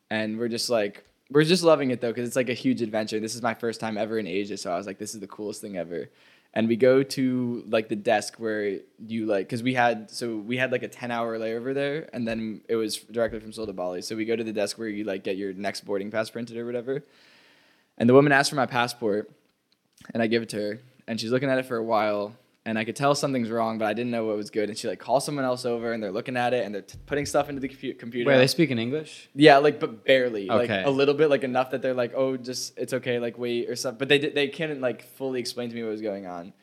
and 0.09 0.37
we're 0.37 0.49
just 0.49 0.69
like 0.69 1.05
we're 1.31 1.45
just 1.45 1.63
loving 1.63 1.91
it 1.91 2.01
though 2.01 2.09
because 2.09 2.27
it's 2.27 2.35
like 2.35 2.49
a 2.49 2.53
huge 2.53 2.81
adventure. 2.81 3.19
This 3.19 3.35
is 3.35 3.41
my 3.41 3.53
first 3.53 3.79
time 3.79 3.97
ever 3.97 4.19
in 4.19 4.27
Asia, 4.27 4.57
so 4.57 4.71
I 4.71 4.77
was 4.77 4.85
like, 4.85 4.97
this 4.97 5.13
is 5.13 5.21
the 5.21 5.27
coolest 5.27 5.61
thing 5.61 5.77
ever. 5.77 6.09
And 6.53 6.67
we 6.67 6.75
go 6.75 7.01
to 7.01 7.63
like 7.69 7.87
the 7.87 7.95
desk 7.95 8.35
where 8.35 8.79
you 9.07 9.25
like 9.25 9.47
because 9.47 9.63
we 9.63 9.73
had 9.73 10.11
so 10.11 10.35
we 10.35 10.57
had 10.57 10.71
like 10.71 10.83
a 10.83 10.89
ten 10.89 11.09
hour 11.09 11.39
layover 11.39 11.73
there, 11.73 12.09
and 12.11 12.27
then 12.27 12.61
it 12.67 12.75
was 12.75 12.97
directly 12.97 13.39
from 13.39 13.53
Seoul 13.53 13.67
to 13.67 13.73
Bali. 13.73 14.01
So 14.01 14.17
we 14.17 14.25
go 14.25 14.35
to 14.35 14.43
the 14.43 14.51
desk 14.51 14.77
where 14.77 14.89
you 14.89 15.05
like 15.05 15.23
get 15.23 15.37
your 15.37 15.53
next 15.53 15.85
boarding 15.85 16.11
pass 16.11 16.29
printed 16.29 16.57
or 16.57 16.65
whatever. 16.65 17.03
And 17.97 18.09
the 18.09 18.13
woman 18.13 18.33
asked 18.33 18.49
for 18.49 18.57
my 18.57 18.65
passport, 18.65 19.31
and 20.13 20.21
I 20.21 20.27
give 20.27 20.43
it 20.43 20.49
to 20.49 20.57
her, 20.57 20.79
and 21.07 21.19
she's 21.19 21.31
looking 21.31 21.49
at 21.49 21.57
it 21.57 21.65
for 21.65 21.77
a 21.77 21.83
while, 21.83 22.33
and 22.65 22.77
I 22.77 22.83
could 22.83 22.95
tell 22.95 23.15
something's 23.15 23.49
wrong, 23.49 23.79
but 23.79 23.85
I 23.85 23.93
didn't 23.93 24.11
know 24.11 24.25
what 24.25 24.37
was 24.37 24.51
good. 24.51 24.69
And 24.69 24.77
she 24.77 24.87
like 24.87 24.99
calls 24.99 25.25
someone 25.25 25.45
else 25.45 25.65
over, 25.65 25.93
and 25.93 26.01
they're 26.01 26.11
looking 26.11 26.37
at 26.37 26.53
it, 26.53 26.63
and 26.65 26.75
they're 26.75 26.83
t- 26.83 26.97
putting 27.05 27.25
stuff 27.25 27.49
into 27.49 27.59
the 27.59 27.69
compu- 27.69 27.97
computer. 27.97 28.27
Wait, 28.27 28.35
are 28.35 28.39
they 28.39 28.47
speaking 28.47 28.77
English? 28.77 29.29
Yeah, 29.33 29.57
like 29.57 29.79
but 29.79 30.05
barely, 30.05 30.45
like 30.47 30.69
a 30.69 30.89
little 30.89 31.15
bit, 31.15 31.29
like 31.29 31.43
enough 31.43 31.71
that 31.71 31.81
they're 31.81 31.95
like, 31.95 32.13
oh, 32.15 32.37
just 32.37 32.77
it's 32.77 32.93
okay, 32.93 33.19
like 33.19 33.37
wait 33.37 33.69
or 33.69 33.75
something. 33.75 33.97
But 33.97 34.09
they 34.09 34.19
di- 34.19 34.29
they 34.29 34.47
couldn't 34.47 34.81
like 34.81 35.03
fully 35.03 35.39
explain 35.39 35.69
to 35.69 35.75
me 35.75 35.81
what 35.83 35.89
was 35.89 36.01
going 36.01 36.27
on, 36.27 36.53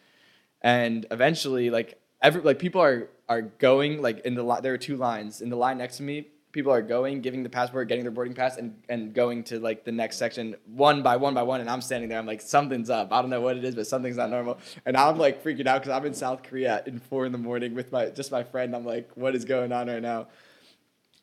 and 0.63 1.05
eventually, 1.11 1.71
like 1.71 1.99
every 2.23 2.43
like 2.43 2.59
people 2.61 2.81
are 2.81 3.09
are 3.29 3.43
going 3.43 4.01
like 4.01 4.21
in 4.21 4.35
the 4.35 4.43
line. 4.43 4.63
There 4.63 4.75
are 4.75 4.79
two 4.79 4.97
lines 4.97 5.41
in 5.41 5.51
the 5.51 5.57
line 5.57 5.79
next 5.79 5.97
to 5.97 6.05
me. 6.05 6.29
People 6.51 6.73
are 6.73 6.83
going, 6.83 7.21
giving 7.21 7.43
the 7.43 7.49
passport, 7.49 7.89
getting 7.89 8.05
their 8.05 8.11
boarding 8.11 8.35
pass, 8.35 8.57
and 8.57 8.81
and 8.89 9.13
going 9.15 9.45
to 9.45 9.61
like 9.61 9.85
the 9.85 9.93
next 9.93 10.17
section 10.17 10.57
one 10.67 11.03
by 11.03 11.17
one 11.17 11.35
by 11.35 11.43
one. 11.43 11.61
And 11.61 11.69
I'm 11.69 11.81
standing 11.81 12.09
there. 12.09 12.19
I'm 12.19 12.27
like, 12.27 12.41
something's 12.41 12.91
up. 12.91 13.13
I 13.13 13.21
don't 13.21 13.31
know 13.31 13.41
what 13.41 13.57
it 13.57 13.65
is, 13.65 13.75
but 13.75 13.87
something's 13.87 14.17
not 14.17 14.31
normal. 14.31 14.59
And 14.87 14.97
I'm 14.97 15.19
like 15.19 15.45
freaking 15.45 15.67
out 15.67 15.83
because 15.83 15.97
I'm 15.97 16.07
in 16.07 16.15
South 16.15 16.43
Korea 16.43 16.83
in 16.87 16.99
four 16.99 17.27
in 17.27 17.33
the 17.33 17.39
morning 17.39 17.75
with 17.75 17.93
my 17.93 18.07
just 18.11 18.33
my 18.33 18.43
friend. 18.43 18.75
I'm 18.75 18.85
like, 18.85 19.11
what 19.15 19.35
is 19.35 19.45
going 19.45 19.73
on 19.73 19.89
right 19.89 20.03
now? 20.03 20.29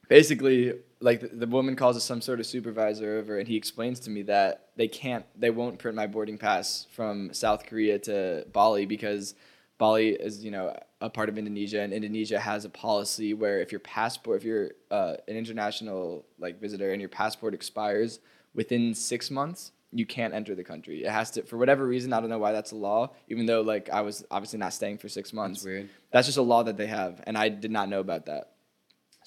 basically 0.08 0.74
like 1.00 1.22
the, 1.22 1.28
the 1.28 1.48
woman 1.48 1.76
calls 1.76 1.98
us 1.98 2.04
some 2.04 2.22
sort 2.22 2.40
of 2.40 2.46
supervisor 2.46 3.18
over 3.18 3.38
and 3.40 3.48
he 3.48 3.56
explains 3.56 4.00
to 4.02 4.10
me 4.10 4.22
that 4.24 4.70
they 4.76 4.88
can't 4.88 5.26
they 5.40 5.50
won't 5.50 5.80
print 5.80 5.96
my 5.96 6.08
boarding 6.08 6.38
pass 6.38 6.88
from 6.92 7.34
south 7.34 7.66
korea 7.66 7.98
to 8.00 8.46
bali 8.52 8.86
because 8.86 9.36
bali 9.78 10.10
is 10.10 10.44
you 10.44 10.52
know 10.52 10.76
a 11.02 11.10
part 11.10 11.30
of 11.30 11.38
indonesia 11.38 11.82
and 11.82 11.94
indonesia 11.94 12.40
has 12.40 12.66
a 12.66 12.70
policy 12.70 13.34
where 13.34 13.60
if 13.60 13.72
your 13.72 13.80
passport 13.80 14.38
if 14.38 14.44
you're 14.44 14.72
uh, 14.92 15.16
an 15.28 15.36
international 15.36 16.26
like 16.40 16.60
visitor 16.62 16.92
and 16.92 17.02
your 17.02 17.10
passport 17.10 17.54
expires 17.54 18.20
within 18.54 18.94
six 18.94 19.30
months 19.30 19.72
you 19.92 20.06
can't 20.06 20.34
enter 20.34 20.56
the 20.56 20.64
country 20.64 21.04
it 21.04 21.12
has 21.12 21.32
to 21.32 21.42
for 21.44 21.58
whatever 21.58 21.86
reason 21.86 22.14
i 22.14 22.20
don't 22.20 22.30
know 22.30 22.40
why 22.40 22.52
that's 22.52 22.72
a 22.72 22.76
law 22.76 23.10
even 23.28 23.46
though 23.46 23.62
like 23.62 23.90
i 23.90 24.02
was 24.02 24.26
obviously 24.32 24.60
not 24.60 24.74
staying 24.74 24.98
for 24.98 25.10
six 25.10 25.32
months 25.34 25.60
That's 25.62 25.66
weird. 25.66 25.90
that's 26.12 26.28
just 26.28 26.38
a 26.38 26.42
law 26.42 26.64
that 26.64 26.78
they 26.78 26.88
have 26.88 27.22
and 27.28 27.38
i 27.38 27.50
did 27.50 27.72
not 27.72 27.90
know 27.90 28.00
about 28.00 28.26
that 28.28 28.52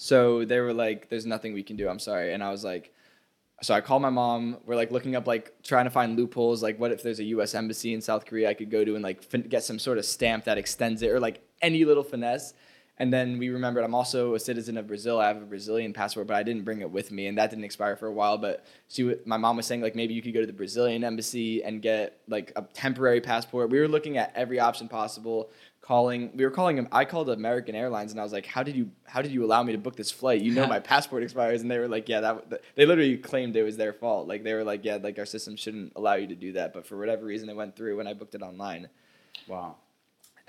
so 0.01 0.45
they 0.45 0.61
were 0.61 0.73
like, 0.73 1.09
"There's 1.09 1.25
nothing 1.25 1.51
we 1.51 1.61
can 1.61 1.75
do. 1.75 1.89
I'm 1.89 1.99
sorry." 1.99 2.33
And 2.33 2.41
I 2.41 2.51
was 2.51 2.63
like, 2.63 2.93
so 3.61 3.73
I 3.73 3.81
called 3.81 4.01
my 4.01 4.09
mom. 4.09 4.57
We're 4.65 4.75
like 4.75 4.91
looking 4.91 5.15
up, 5.15 5.27
like 5.27 5.53
trying 5.63 5.85
to 5.85 5.91
find 5.91 6.17
loopholes. 6.17 6.63
Like, 6.63 6.79
what 6.79 6.91
if 6.91 7.03
there's 7.03 7.19
a 7.19 7.25
U.S. 7.25 7.55
embassy 7.55 7.93
in 7.93 8.01
South 8.01 8.25
Korea 8.25 8.49
I 8.49 8.53
could 8.53 8.69
go 8.69 8.85
to 8.85 8.95
and 8.95 9.03
like 9.03 9.23
fin- 9.23 9.43
get 9.43 9.63
some 9.63 9.79
sort 9.79 9.97
of 9.97 10.05
stamp 10.05 10.45
that 10.45 10.57
extends 10.57 11.01
it, 11.01 11.09
or 11.09 11.19
like 11.19 11.41
any 11.61 11.85
little 11.85 12.03
finesse. 12.03 12.53
And 13.01 13.13
then 13.13 13.37
we 13.39 13.47
remembered 13.47 13.85
I'm 13.85 13.95
also 13.95 14.35
a 14.35 14.39
citizen 14.39 14.77
of 14.77 14.85
Brazil. 14.85 15.19
I 15.19 15.27
have 15.27 15.37
a 15.37 15.45
Brazilian 15.45 15.93
passport, 15.93 16.27
but 16.27 16.35
I 16.35 16.43
didn't 16.43 16.65
bring 16.65 16.81
it 16.81 16.91
with 16.91 17.11
me, 17.11 17.27
and 17.27 17.37
that 17.37 17.49
didn't 17.49 17.63
expire 17.63 17.95
for 17.95 18.07
a 18.07 18.11
while. 18.11 18.37
But 18.37 18.65
she, 18.89 19.03
w- 19.03 19.19
my 19.25 19.37
mom 19.37 19.55
was 19.55 19.65
saying 19.65 19.81
like 19.81 19.95
maybe 19.95 20.13
you 20.13 20.21
could 20.21 20.33
go 20.33 20.41
to 20.41 20.47
the 20.47 20.53
Brazilian 20.53 21.05
embassy 21.05 21.63
and 21.63 21.81
get 21.81 22.19
like 22.27 22.51
a 22.57 22.63
temporary 22.73 23.21
passport. 23.21 23.69
We 23.69 23.79
were 23.79 23.87
looking 23.87 24.17
at 24.17 24.33
every 24.35 24.59
option 24.59 24.89
possible. 24.89 25.49
Calling, 25.89 26.29
we 26.35 26.45
were 26.45 26.51
calling 26.51 26.77
him. 26.77 26.87
I 26.91 27.03
called 27.03 27.31
American 27.31 27.73
Airlines, 27.73 28.11
and 28.11 28.19
I 28.19 28.23
was 28.23 28.31
like, 28.31 28.45
"How 28.45 28.61
did 28.61 28.75
you, 28.75 28.91
how 29.05 29.23
did 29.23 29.31
you 29.31 29.43
allow 29.43 29.63
me 29.63 29.71
to 29.71 29.79
book 29.79 29.95
this 29.95 30.11
flight? 30.11 30.39
You 30.39 30.53
know 30.53 30.67
my 30.77 30.79
passport 30.79 31.23
expires." 31.23 31.63
And 31.63 31.71
they 31.71 31.79
were 31.79 31.87
like, 31.87 32.07
"Yeah, 32.07 32.21
that." 32.21 32.61
They 32.75 32.85
literally 32.85 33.17
claimed 33.17 33.55
it 33.55 33.63
was 33.63 33.75
their 33.75 33.91
fault. 33.91 34.27
Like 34.27 34.43
they 34.43 34.53
were 34.53 34.63
like, 34.63 34.85
"Yeah, 34.85 34.99
like 35.01 35.17
our 35.17 35.25
system 35.25 35.55
shouldn't 35.55 35.93
allow 35.95 36.13
you 36.13 36.27
to 36.27 36.35
do 36.35 36.51
that," 36.51 36.73
but 36.73 36.85
for 36.85 36.95
whatever 36.95 37.25
reason, 37.25 37.49
it 37.49 37.55
went 37.55 37.75
through 37.75 37.97
when 37.97 38.05
I 38.05 38.13
booked 38.13 38.35
it 38.35 38.43
online. 38.43 38.87
Wow. 39.47 39.77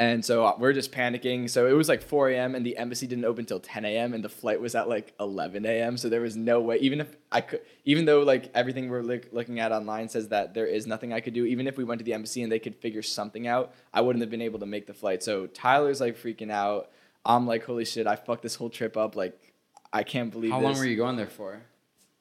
And 0.01 0.24
so 0.24 0.46
uh, 0.46 0.55
we're 0.59 0.72
just 0.72 0.92
panicking. 0.92 1.51
So 1.51 1.66
it 1.66 1.72
was 1.72 1.86
like 1.86 2.01
4 2.03 2.30
a.m. 2.30 2.55
and 2.55 2.64
the 2.64 2.78
embassy 2.78 3.07
didn't 3.07 3.26
open 3.26 3.44
till 3.44 3.61
10 3.61 3.84
a.m. 3.84 4.14
and 4.14 4.24
the 4.24 4.30
flight 4.30 4.59
was 4.59 4.74
at 4.74 4.88
like 4.88 5.12
11 5.20 5.66
a.m. 5.66 5.98
So 5.98 6.09
there 6.09 6.22
was 6.22 6.36
no 6.36 6.59
way, 6.59 6.78
even 6.78 7.03
if 7.03 7.14
I 7.30 7.42
could, 7.42 7.61
even 7.84 8.07
though 8.07 8.22
like 8.22 8.51
everything 8.55 8.88
we're 8.88 9.03
look, 9.03 9.26
looking 9.30 9.61
at 9.61 9.72
online 9.72 10.09
says 10.09 10.28
that 10.28 10.55
there 10.55 10.64
is 10.64 10.86
nothing 10.86 11.12
I 11.12 11.20
could 11.20 11.34
do, 11.34 11.44
even 11.44 11.66
if 11.66 11.76
we 11.76 11.84
went 11.84 11.98
to 11.98 12.05
the 12.05 12.14
embassy 12.14 12.42
and 12.42 12.51
they 12.51 12.59
could 12.59 12.76
figure 12.76 13.03
something 13.03 13.46
out, 13.46 13.74
I 13.92 14.01
wouldn't 14.01 14.22
have 14.22 14.30
been 14.30 14.40
able 14.40 14.59
to 14.61 14.66
make 14.66 14.86
the 14.86 14.94
flight. 14.94 15.22
So 15.22 15.46
Tyler's 15.48 16.01
like 16.01 16.16
freaking 16.16 16.51
out. 16.51 16.88
I'm 17.26 17.46
like, 17.46 17.64
holy 17.64 17.84
shit, 17.84 18.07
I 18.07 18.16
fucked 18.16 18.42
this 18.42 18.55
whole 18.55 18.70
trip 18.70 18.96
up. 18.96 19.16
Like, 19.16 19.53
I 19.92 20.03
can't 20.03 20.32
believe 20.32 20.53
How 20.53 20.61
this. 20.61 20.64
long 20.64 20.78
were 20.78 20.86
you 20.86 20.96
going 20.96 21.16
there 21.16 21.26
for? 21.26 21.61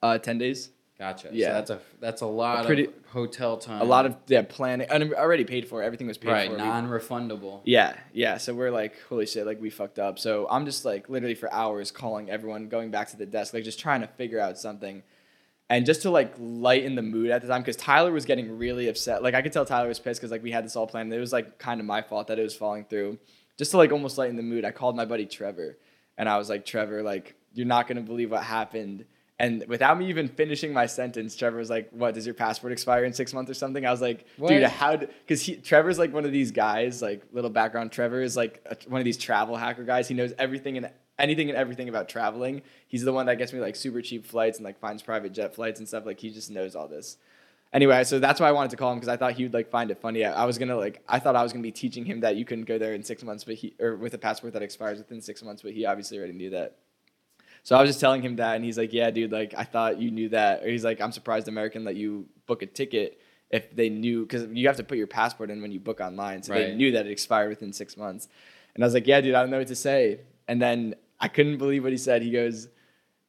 Uh, 0.02 0.18
10 0.18 0.36
days. 0.36 0.68
Gotcha. 1.00 1.30
Yeah. 1.32 1.46
So 1.46 1.52
that's 1.54 1.70
a 1.70 1.80
that's 1.98 2.20
a 2.20 2.26
lot 2.26 2.66
pretty- 2.66 2.84
of 2.84 2.92
hotel 3.06 3.56
time. 3.56 3.80
A 3.80 3.84
lot 3.84 4.04
of 4.04 4.16
yeah 4.26 4.42
planning. 4.42 4.86
And 4.90 5.14
already 5.14 5.44
paid 5.44 5.66
for. 5.66 5.82
Everything 5.82 6.06
was 6.06 6.18
paid 6.18 6.30
right 6.30 6.46
for. 6.50 6.56
We- 6.56 6.62
non-refundable. 6.62 7.62
Yeah, 7.64 7.96
yeah. 8.12 8.36
So 8.36 8.52
we're 8.52 8.70
like, 8.70 9.00
holy 9.08 9.24
shit, 9.24 9.46
like 9.46 9.62
we 9.62 9.70
fucked 9.70 9.98
up. 9.98 10.18
So 10.18 10.46
I'm 10.50 10.66
just 10.66 10.84
like 10.84 11.08
literally 11.08 11.34
for 11.34 11.50
hours 11.50 11.90
calling 11.90 12.28
everyone, 12.28 12.68
going 12.68 12.90
back 12.90 13.08
to 13.08 13.16
the 13.16 13.24
desk, 13.24 13.54
like 13.54 13.64
just 13.64 13.80
trying 13.80 14.02
to 14.02 14.08
figure 14.08 14.38
out 14.38 14.58
something. 14.58 15.02
And 15.70 15.86
just 15.86 16.02
to 16.02 16.10
like 16.10 16.34
lighten 16.38 16.96
the 16.96 17.02
mood 17.02 17.30
at 17.30 17.40
the 17.40 17.48
time, 17.48 17.62
because 17.62 17.76
Tyler 17.76 18.12
was 18.12 18.26
getting 18.26 18.58
really 18.58 18.88
upset. 18.88 19.22
Like 19.22 19.34
I 19.34 19.40
could 19.40 19.54
tell 19.54 19.64
Tyler 19.64 19.88
was 19.88 19.98
pissed 19.98 20.20
because 20.20 20.30
like 20.30 20.42
we 20.42 20.50
had 20.50 20.66
this 20.66 20.76
all 20.76 20.86
planned. 20.86 21.10
It 21.14 21.18
was 21.18 21.32
like 21.32 21.58
kind 21.58 21.80
of 21.80 21.86
my 21.86 22.02
fault 22.02 22.26
that 22.26 22.38
it 22.38 22.42
was 22.42 22.54
falling 22.54 22.84
through. 22.84 23.18
Just 23.56 23.70
to 23.70 23.78
like 23.78 23.90
almost 23.90 24.18
lighten 24.18 24.36
the 24.36 24.42
mood, 24.42 24.66
I 24.66 24.70
called 24.70 24.96
my 24.96 25.06
buddy 25.06 25.24
Trevor, 25.24 25.78
and 26.18 26.28
I 26.28 26.36
was 26.36 26.50
like, 26.50 26.66
Trevor, 26.66 27.02
like 27.02 27.36
you're 27.54 27.66
not 27.66 27.88
gonna 27.88 28.02
believe 28.02 28.32
what 28.32 28.42
happened. 28.42 29.06
And 29.40 29.64
without 29.68 29.98
me 29.98 30.06
even 30.10 30.28
finishing 30.28 30.70
my 30.70 30.84
sentence, 30.84 31.34
Trevor 31.34 31.56
was 31.56 31.70
like, 31.70 31.88
"What? 31.92 32.12
Does 32.12 32.26
your 32.26 32.34
passport 32.34 32.74
expire 32.74 33.04
in 33.04 33.14
six 33.14 33.32
months 33.32 33.50
or 33.50 33.54
something?" 33.54 33.86
I 33.86 33.90
was 33.90 34.02
like, 34.02 34.26
"Dude, 34.36 34.60
What? 34.60 34.70
how?" 34.70 34.96
Because 34.98 35.40
he 35.40 35.56
Trevor's 35.56 35.98
like 35.98 36.12
one 36.12 36.26
of 36.26 36.30
these 36.30 36.50
guys. 36.50 37.00
Like 37.00 37.22
little 37.32 37.48
background, 37.48 37.90
Trevor 37.90 38.20
is 38.20 38.36
like 38.36 38.62
a, 38.66 38.76
one 38.86 39.00
of 39.00 39.06
these 39.06 39.16
travel 39.16 39.56
hacker 39.56 39.82
guys. 39.82 40.08
He 40.08 40.14
knows 40.14 40.34
everything 40.38 40.76
and 40.76 40.90
anything 41.18 41.48
and 41.48 41.56
everything 41.56 41.88
about 41.88 42.06
traveling. 42.06 42.60
He's 42.86 43.02
the 43.02 43.14
one 43.14 43.24
that 43.26 43.38
gets 43.38 43.54
me 43.54 43.60
like 43.60 43.76
super 43.76 44.02
cheap 44.02 44.26
flights 44.26 44.58
and 44.58 44.64
like 44.66 44.78
finds 44.78 45.02
private 45.02 45.32
jet 45.32 45.54
flights 45.54 45.80
and 45.80 45.88
stuff. 45.88 46.04
Like 46.04 46.20
he 46.20 46.28
just 46.28 46.50
knows 46.50 46.76
all 46.76 46.86
this. 46.86 47.16
Anyway, 47.72 48.04
so 48.04 48.18
that's 48.18 48.40
why 48.40 48.48
I 48.48 48.52
wanted 48.52 48.72
to 48.72 48.76
call 48.76 48.92
him 48.92 48.98
because 48.98 49.08
I 49.08 49.16
thought 49.16 49.32
he 49.32 49.44
would 49.44 49.54
like 49.54 49.70
find 49.70 49.90
it 49.90 50.02
funny. 50.02 50.22
I, 50.22 50.42
I 50.42 50.44
was 50.44 50.58
gonna 50.58 50.76
like 50.76 51.02
I 51.08 51.18
thought 51.18 51.34
I 51.34 51.42
was 51.42 51.54
gonna 51.54 51.62
be 51.62 51.72
teaching 51.72 52.04
him 52.04 52.20
that 52.20 52.36
you 52.36 52.44
couldn't 52.44 52.64
go 52.64 52.76
there 52.76 52.92
in 52.92 53.02
six 53.02 53.22
months, 53.22 53.44
but 53.44 53.54
he 53.54 53.74
or 53.80 53.96
with 53.96 54.12
a 54.12 54.18
passport 54.18 54.52
that 54.52 54.62
expires 54.62 54.98
within 54.98 55.22
six 55.22 55.42
months, 55.42 55.62
but 55.62 55.72
he 55.72 55.86
obviously 55.86 56.18
already 56.18 56.34
knew 56.34 56.50
that. 56.50 56.76
So 57.62 57.76
I 57.76 57.80
was 57.80 57.90
just 57.90 58.00
telling 58.00 58.22
him 58.22 58.36
that, 58.36 58.56
and 58.56 58.64
he's 58.64 58.78
like, 58.78 58.92
"Yeah, 58.92 59.10
dude, 59.10 59.32
like 59.32 59.54
I 59.56 59.64
thought 59.64 60.00
you 60.00 60.10
knew 60.10 60.28
that." 60.30 60.62
Or 60.62 60.68
he's 60.68 60.84
like, 60.84 61.00
"I'm 61.00 61.12
surprised 61.12 61.48
American 61.48 61.84
let 61.84 61.96
you 61.96 62.26
book 62.46 62.62
a 62.62 62.66
ticket 62.66 63.20
if 63.50 63.74
they 63.74 63.88
knew 63.88 64.22
because 64.22 64.46
you 64.52 64.66
have 64.66 64.76
to 64.76 64.84
put 64.84 64.96
your 64.98 65.06
passport 65.06 65.50
in 65.50 65.60
when 65.60 65.72
you 65.72 65.80
book 65.80 66.00
online, 66.00 66.42
so 66.42 66.52
they 66.54 66.74
knew 66.74 66.92
that 66.92 67.06
it 67.06 67.12
expired 67.12 67.50
within 67.50 67.72
six 67.72 67.96
months." 67.96 68.28
And 68.74 68.84
I 68.84 68.86
was 68.86 68.94
like, 68.94 69.06
yeah, 69.06 69.20
dude, 69.20 69.34
I 69.34 69.40
don't 69.40 69.50
know 69.50 69.58
what 69.58 69.66
to 69.68 69.76
say. 69.76 70.20
And 70.48 70.60
then 70.60 70.94
I 71.18 71.28
couldn't 71.28 71.58
believe 71.58 71.82
what 71.82 71.92
he 71.92 71.98
said. 71.98 72.22
He 72.22 72.30
goes, 72.30 72.68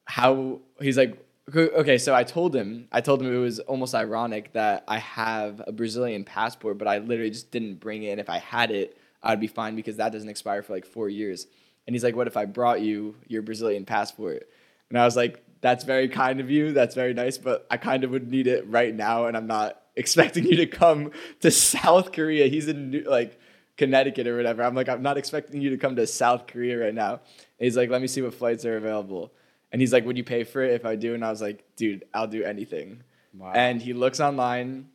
how, 0.06 0.62
he's 0.80 0.98
like, 0.98 1.18
okay, 1.54 1.98
so 1.98 2.14
I 2.14 2.24
told 2.24 2.56
him, 2.56 2.88
I 2.92 3.02
told 3.02 3.22
him 3.22 3.34
it 3.34 3.38
was 3.38 3.60
almost 3.60 3.94
ironic 3.94 4.54
that 4.54 4.84
I 4.88 5.00
have 5.00 5.62
a 5.66 5.72
Brazilian 5.72 6.24
passport, 6.24 6.78
but 6.78 6.88
I 6.88 7.00
literally 7.00 7.32
just 7.32 7.52
didn't 7.52 7.80
bring 7.80 8.04
it. 8.04 8.12
And 8.12 8.20
if 8.20 8.30
I 8.30 8.38
had 8.38 8.72
it, 8.72 8.98
I'd 9.24 9.40
be 9.40 9.48
fine 9.48 9.76
because 9.76 9.98
that 9.98 10.12
doesn't 10.12 10.30
expire 10.30 10.62
for 10.64 10.74
like 10.74 10.86
four 10.86 11.10
years. 11.10 11.48
And 11.88 11.96
he's 11.96 12.04
like, 12.04 12.16
what 12.16 12.28
if 12.28 12.38
I 12.38 12.46
brought 12.46 12.82
you 12.82 13.16
your 13.28 13.42
Brazilian 13.42 13.86
passport? 13.86 14.48
And 14.90 15.00
I 15.00 15.06
was 15.06 15.16
like, 15.16 15.44
that's 15.62 15.84
very 15.84 16.10
kind 16.10 16.40
of 16.40 16.50
you. 16.50 16.74
That's 16.74 16.96
very 16.96 17.14
nice, 17.14 17.38
but 17.38 17.66
I 17.70 17.78
kind 17.78 18.04
of 18.04 18.12
would 18.12 18.30
need 18.30 18.48
it 18.48 18.68
right 18.68 18.94
now. 18.94 19.26
And 19.26 19.38
I'm 19.38 19.48
not 19.48 19.82
expecting 19.96 20.46
you 20.46 20.58
to 20.58 20.68
come 20.68 21.12
to 21.42 21.52
South 21.52 22.12
Korea. 22.12 22.48
He's 22.48 22.68
in 22.68 22.92
New, 22.92 23.04
like 23.04 23.40
Connecticut 23.78 24.28
or 24.28 24.38
whatever. 24.38 24.64
I'm 24.64 24.76
like, 24.76 24.90
I'm 24.90 25.02
not 25.02 25.18
expecting 25.18 25.62
you 25.62 25.70
to 25.72 25.78
come 25.78 25.96
to 25.96 26.08
South 26.08 26.48
Korea 26.48 26.80
right 26.80 26.94
now. 26.94 27.14
And 27.14 27.66
he's 27.66 27.78
like, 27.78 27.90
let 27.90 28.02
me 28.02 28.08
see 28.08 28.22
what 28.22 28.34
flights 28.34 28.66
are 28.66 28.78
available. 28.78 29.32
And 29.72 29.82
he's 29.82 29.94
like, 29.94 30.06
would 30.06 30.18
you 30.18 30.24
pay 30.24 30.44
for 30.44 30.62
it 30.62 30.74
if 30.74 30.86
I 30.86 30.96
do? 30.96 31.14
And 31.14 31.24
I 31.24 31.30
was 31.30 31.42
like, 31.42 31.64
dude, 31.76 32.04
I'll 32.14 32.28
do 32.28 32.44
anything. 32.44 33.04
Wow. 33.34 33.54
And 33.56 33.82
he 33.82 33.94
looks 33.94 34.20
online, 34.20 34.90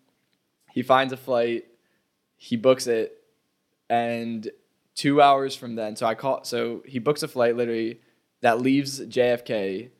he 0.72 0.82
finds 0.82 1.12
a 1.12 1.16
flight, 1.16 1.64
he 2.36 2.56
books 2.56 2.86
it, 2.86 3.16
and 3.88 4.50
two 4.96 5.22
hours 5.22 5.54
from 5.54 5.76
then, 5.76 5.94
so 5.94 6.06
I 6.06 6.14
call, 6.16 6.42
so 6.42 6.82
he 6.86 6.98
books 6.98 7.22
a 7.22 7.28
flight 7.28 7.56
literally 7.56 8.00
that 8.40 8.60
leaves 8.60 8.98
JFK 9.00 9.90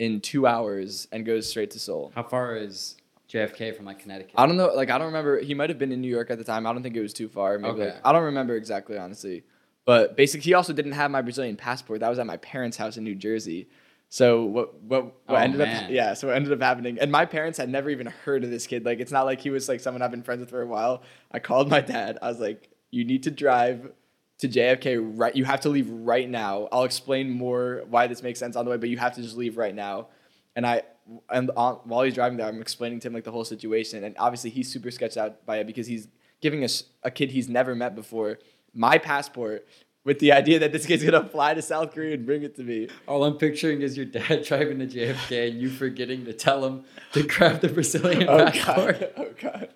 in 0.00 0.20
two 0.20 0.46
hours 0.46 1.06
and 1.12 1.24
goes 1.24 1.48
straight 1.48 1.70
to 1.72 1.78
Seoul. 1.78 2.10
How 2.14 2.22
far 2.24 2.56
is 2.56 2.96
JFK 3.30 3.76
from 3.76 3.84
like 3.86 3.98
Connecticut? 4.00 4.32
I 4.36 4.46
don't 4.46 4.56
know, 4.56 4.68
like 4.74 4.90
I 4.90 4.98
don't 4.98 5.08
remember. 5.08 5.38
He 5.40 5.54
might 5.54 5.68
have 5.70 5.78
been 5.78 5.92
in 5.92 6.00
New 6.00 6.08
York 6.10 6.30
at 6.30 6.38
the 6.38 6.44
time. 6.44 6.66
I 6.66 6.72
don't 6.72 6.82
think 6.82 6.96
it 6.96 7.00
was 7.02 7.12
too 7.12 7.28
far. 7.28 7.58
Maybe 7.58 7.74
Okay. 7.82 7.92
like, 7.92 8.00
I 8.04 8.12
don't 8.12 8.24
remember 8.24 8.56
exactly, 8.56 8.96
honestly. 8.98 9.44
But 9.84 10.16
basically, 10.16 10.44
he 10.44 10.54
also 10.54 10.72
didn't 10.72 10.92
have 10.92 11.10
my 11.10 11.22
Brazilian 11.22 11.56
passport. 11.56 12.00
That 12.00 12.10
was 12.10 12.18
at 12.18 12.26
my 12.26 12.36
parents' 12.38 12.76
house 12.76 12.96
in 12.98 13.04
New 13.04 13.14
Jersey. 13.14 13.68
So 14.10 14.44
what 14.44 14.80
what, 14.82 15.04
what 15.04 15.14
Oh, 15.28 15.34
ended 15.36 15.60
man. 15.60 15.84
up 15.84 15.90
yeah, 15.90 16.14
so 16.14 16.28
what 16.28 16.36
ended 16.36 16.52
up 16.52 16.60
happening. 16.62 16.98
And 16.98 17.12
my 17.12 17.26
parents 17.26 17.58
had 17.58 17.68
never 17.68 17.90
even 17.90 18.06
heard 18.06 18.44
of 18.44 18.50
this 18.50 18.66
kid. 18.66 18.84
Like 18.86 19.00
it's 19.00 19.12
not 19.12 19.24
like 19.26 19.40
he 19.40 19.50
was 19.50 19.68
like 19.68 19.80
someone 19.80 20.00
I've 20.02 20.10
been 20.10 20.22
friends 20.22 20.40
with 20.40 20.50
for 20.50 20.62
a 20.62 20.66
while. 20.66 21.02
I 21.32 21.38
called 21.38 21.68
my 21.68 21.80
dad. 21.82 22.18
I 22.22 22.28
was 22.28 22.38
like, 22.40 22.70
"You 22.90 23.04
need 23.04 23.24
to 23.24 23.30
drive 23.30 23.90
to 24.38 24.48
JFK 24.48 24.98
right. 25.18 25.34
You 25.34 25.44
have 25.44 25.60
to 25.62 25.68
leave 25.68 25.88
right 25.90 26.28
now. 26.28 26.68
I'll 26.72 26.84
explain 26.84 27.30
more 27.30 27.82
why 27.88 28.06
this 28.06 28.22
makes 28.22 28.38
sense 28.38 28.56
on 28.56 28.64
the 28.64 28.70
way, 28.70 28.76
but 28.76 28.88
you 28.88 28.98
have 28.98 29.14
to 29.16 29.22
just 29.22 29.36
leave 29.36 29.56
right 29.56 29.74
now." 29.74 30.08
And 30.56 30.66
I 30.66 30.82
and 31.30 31.50
on, 31.56 31.76
while 31.84 32.02
he's 32.02 32.14
driving 32.14 32.38
there, 32.38 32.46
I'm 32.46 32.60
explaining 32.60 33.00
to 33.00 33.08
him 33.08 33.14
like 33.14 33.24
the 33.24 33.30
whole 33.32 33.44
situation, 33.44 34.04
and 34.04 34.14
obviously 34.18 34.50
he's 34.50 34.70
super 34.70 34.90
sketched 34.90 35.16
out 35.16 35.44
by 35.46 35.58
it 35.58 35.66
because 35.66 35.86
he's 35.86 36.08
giving 36.40 36.62
us 36.64 36.84
a 37.02 37.10
kid 37.10 37.30
he's 37.30 37.48
never 37.48 37.74
met 37.74 37.94
before 37.94 38.38
my 38.74 38.96
passport 38.98 39.66
with 40.04 40.20
the 40.20 40.30
idea 40.30 40.58
that 40.60 40.70
this 40.72 40.86
kid's 40.86 41.02
gonna 41.04 41.28
fly 41.28 41.52
to 41.54 41.60
South 41.62 41.92
Korea 41.92 42.14
and 42.14 42.24
bring 42.24 42.42
it 42.42 42.54
to 42.56 42.62
me. 42.62 42.88
All 43.08 43.24
I'm 43.24 43.36
picturing 43.38 43.82
is 43.82 43.96
your 43.96 44.06
dad 44.06 44.42
driving 44.44 44.78
to 44.78 44.86
JFK 44.86 45.50
and 45.50 45.60
you 45.60 45.68
forgetting 45.68 46.24
to 46.26 46.32
tell 46.32 46.64
him 46.64 46.84
to 47.12 47.22
grab 47.24 47.60
the 47.60 47.68
Brazilian 47.68 48.28
Oh 48.28 48.46
passport. 48.50 49.00
god, 49.00 49.10
oh 49.16 49.28
god, 49.40 49.68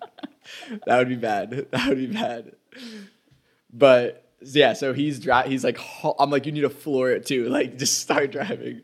that 0.85 0.97
would 0.97 1.09
be 1.09 1.15
bad. 1.15 1.67
That 1.71 1.87
would 1.89 1.97
be 1.97 2.07
bad. 2.07 2.55
But 3.71 4.22
yeah, 4.45 4.73
so 4.73 4.93
he's 4.93 5.19
dri- 5.19 5.47
He's 5.47 5.63
like, 5.63 5.79
I'm 6.19 6.29
like, 6.29 6.45
you 6.45 6.51
need 6.51 6.61
to 6.61 6.69
floor 6.69 7.11
it 7.11 7.25
too. 7.25 7.49
Like, 7.53 7.77
just 7.77 7.99
start 7.99 8.31
driving. 8.31 8.81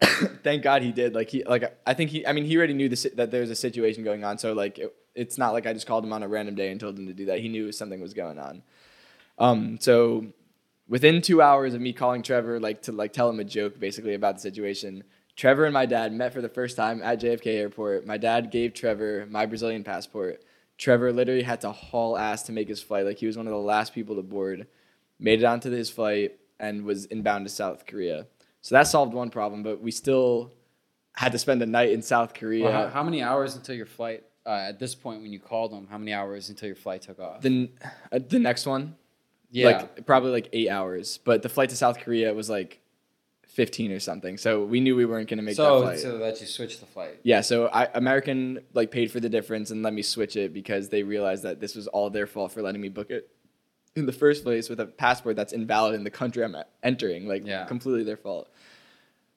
Thank 0.42 0.62
God 0.62 0.82
he 0.82 0.92
did. 0.92 1.14
Like 1.14 1.28
he, 1.30 1.44
like 1.44 1.76
I 1.86 1.94
think 1.94 2.10
he. 2.10 2.26
I 2.26 2.32
mean, 2.32 2.44
he 2.44 2.56
already 2.56 2.74
knew 2.74 2.88
the, 2.88 3.12
that 3.16 3.30
there 3.30 3.40
was 3.40 3.50
a 3.50 3.56
situation 3.56 4.02
going 4.02 4.24
on. 4.24 4.38
So 4.38 4.52
like, 4.52 4.78
it, 4.78 4.94
it's 5.14 5.38
not 5.38 5.52
like 5.52 5.66
I 5.66 5.72
just 5.72 5.86
called 5.86 6.04
him 6.04 6.12
on 6.12 6.22
a 6.22 6.28
random 6.28 6.54
day 6.54 6.70
and 6.70 6.80
told 6.80 6.98
him 6.98 7.06
to 7.06 7.12
do 7.12 7.26
that. 7.26 7.40
He 7.40 7.48
knew 7.48 7.70
something 7.72 8.00
was 8.00 8.14
going 8.14 8.38
on. 8.38 8.62
Um. 9.38 9.78
So 9.80 10.26
within 10.88 11.22
two 11.22 11.40
hours 11.40 11.74
of 11.74 11.80
me 11.80 11.92
calling 11.92 12.22
Trevor, 12.22 12.58
like 12.58 12.82
to 12.82 12.92
like 12.92 13.12
tell 13.12 13.28
him 13.28 13.40
a 13.40 13.44
joke 13.44 13.78
basically 13.78 14.14
about 14.14 14.36
the 14.36 14.40
situation, 14.40 15.04
Trevor 15.36 15.64
and 15.64 15.74
my 15.74 15.86
dad 15.86 16.12
met 16.12 16.32
for 16.32 16.40
the 16.40 16.48
first 16.48 16.76
time 16.76 17.02
at 17.02 17.20
JFK 17.20 17.46
Airport. 17.46 18.06
My 18.06 18.18
dad 18.18 18.50
gave 18.50 18.74
Trevor 18.74 19.26
my 19.30 19.46
Brazilian 19.46 19.84
passport. 19.84 20.42
Trevor 20.82 21.12
literally 21.12 21.42
had 21.44 21.60
to 21.60 21.70
haul 21.70 22.18
ass 22.18 22.42
to 22.44 22.52
make 22.52 22.68
his 22.68 22.82
flight. 22.82 23.06
Like 23.06 23.18
he 23.18 23.26
was 23.26 23.36
one 23.36 23.46
of 23.46 23.52
the 23.52 23.58
last 23.58 23.94
people 23.94 24.16
to 24.16 24.22
board. 24.22 24.66
Made 25.20 25.40
it 25.40 25.44
onto 25.44 25.70
his 25.70 25.88
flight 25.88 26.40
and 26.58 26.84
was 26.84 27.04
inbound 27.04 27.46
to 27.46 27.50
South 27.50 27.86
Korea. 27.86 28.26
So 28.62 28.74
that 28.74 28.88
solved 28.88 29.14
one 29.14 29.30
problem, 29.30 29.62
but 29.62 29.80
we 29.80 29.92
still 29.92 30.52
had 31.14 31.30
to 31.32 31.38
spend 31.38 31.62
a 31.62 31.66
night 31.66 31.90
in 31.90 32.02
South 32.02 32.34
Korea. 32.34 32.64
Well, 32.64 32.72
how, 32.72 32.88
how 32.88 33.02
many 33.04 33.22
hours 33.22 33.54
until 33.54 33.76
your 33.76 33.86
flight? 33.86 34.24
Uh, 34.44 34.50
at 34.50 34.80
this 34.80 34.96
point, 34.96 35.22
when 35.22 35.32
you 35.32 35.38
called 35.38 35.70
them, 35.70 35.86
how 35.88 35.98
many 35.98 36.12
hours 36.12 36.48
until 36.50 36.66
your 36.66 36.74
flight 36.74 37.02
took 37.02 37.20
off? 37.20 37.42
the 37.42 37.70
uh, 38.10 38.18
the 38.28 38.40
next 38.40 38.66
one, 38.66 38.96
yeah, 39.52 39.66
like 39.66 40.04
probably 40.04 40.32
like 40.32 40.48
eight 40.52 40.68
hours. 40.68 41.20
But 41.24 41.42
the 41.42 41.48
flight 41.48 41.68
to 41.68 41.76
South 41.76 42.00
Korea 42.00 42.34
was 42.34 42.50
like 42.50 42.80
fifteen 43.54 43.92
or 43.92 44.00
something. 44.00 44.36
So 44.38 44.64
we 44.64 44.80
knew 44.80 44.96
we 44.96 45.04
weren't 45.04 45.28
gonna 45.28 45.42
make 45.42 45.56
that 45.56 45.62
so 45.62 45.82
flight. 45.82 45.98
so 45.98 46.18
that 46.18 46.40
you 46.40 46.46
switched 46.46 46.80
the 46.80 46.86
flight. 46.86 47.20
Yeah, 47.22 47.40
so 47.42 47.66
I, 47.66 47.88
American 47.94 48.60
like 48.72 48.90
paid 48.90 49.10
for 49.10 49.20
the 49.20 49.28
difference 49.28 49.70
and 49.70 49.82
let 49.82 49.92
me 49.92 50.02
switch 50.02 50.36
it 50.36 50.52
because 50.54 50.88
they 50.88 51.02
realized 51.02 51.42
that 51.44 51.60
this 51.60 51.74
was 51.74 51.86
all 51.88 52.08
their 52.10 52.26
fault 52.26 52.52
for 52.52 52.62
letting 52.62 52.80
me 52.80 52.88
book 52.88 53.10
it 53.10 53.28
in 53.94 54.06
the 54.06 54.12
first 54.12 54.42
place 54.42 54.70
with 54.70 54.80
a 54.80 54.86
passport 54.86 55.36
that's 55.36 55.52
invalid 55.52 55.94
in 55.94 56.02
the 56.02 56.10
country 56.10 56.42
I'm 56.42 56.56
entering. 56.82 57.28
Like 57.28 57.46
Yeah. 57.46 57.64
completely 57.66 58.04
their 58.04 58.16
fault. 58.16 58.48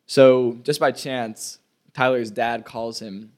So 0.08 0.58
just 0.64 0.80
by 0.80 0.92
chance, 0.92 1.60
Tyler's 1.94 2.32
dad 2.32 2.66
calls 2.66 3.00
him 3.00 3.34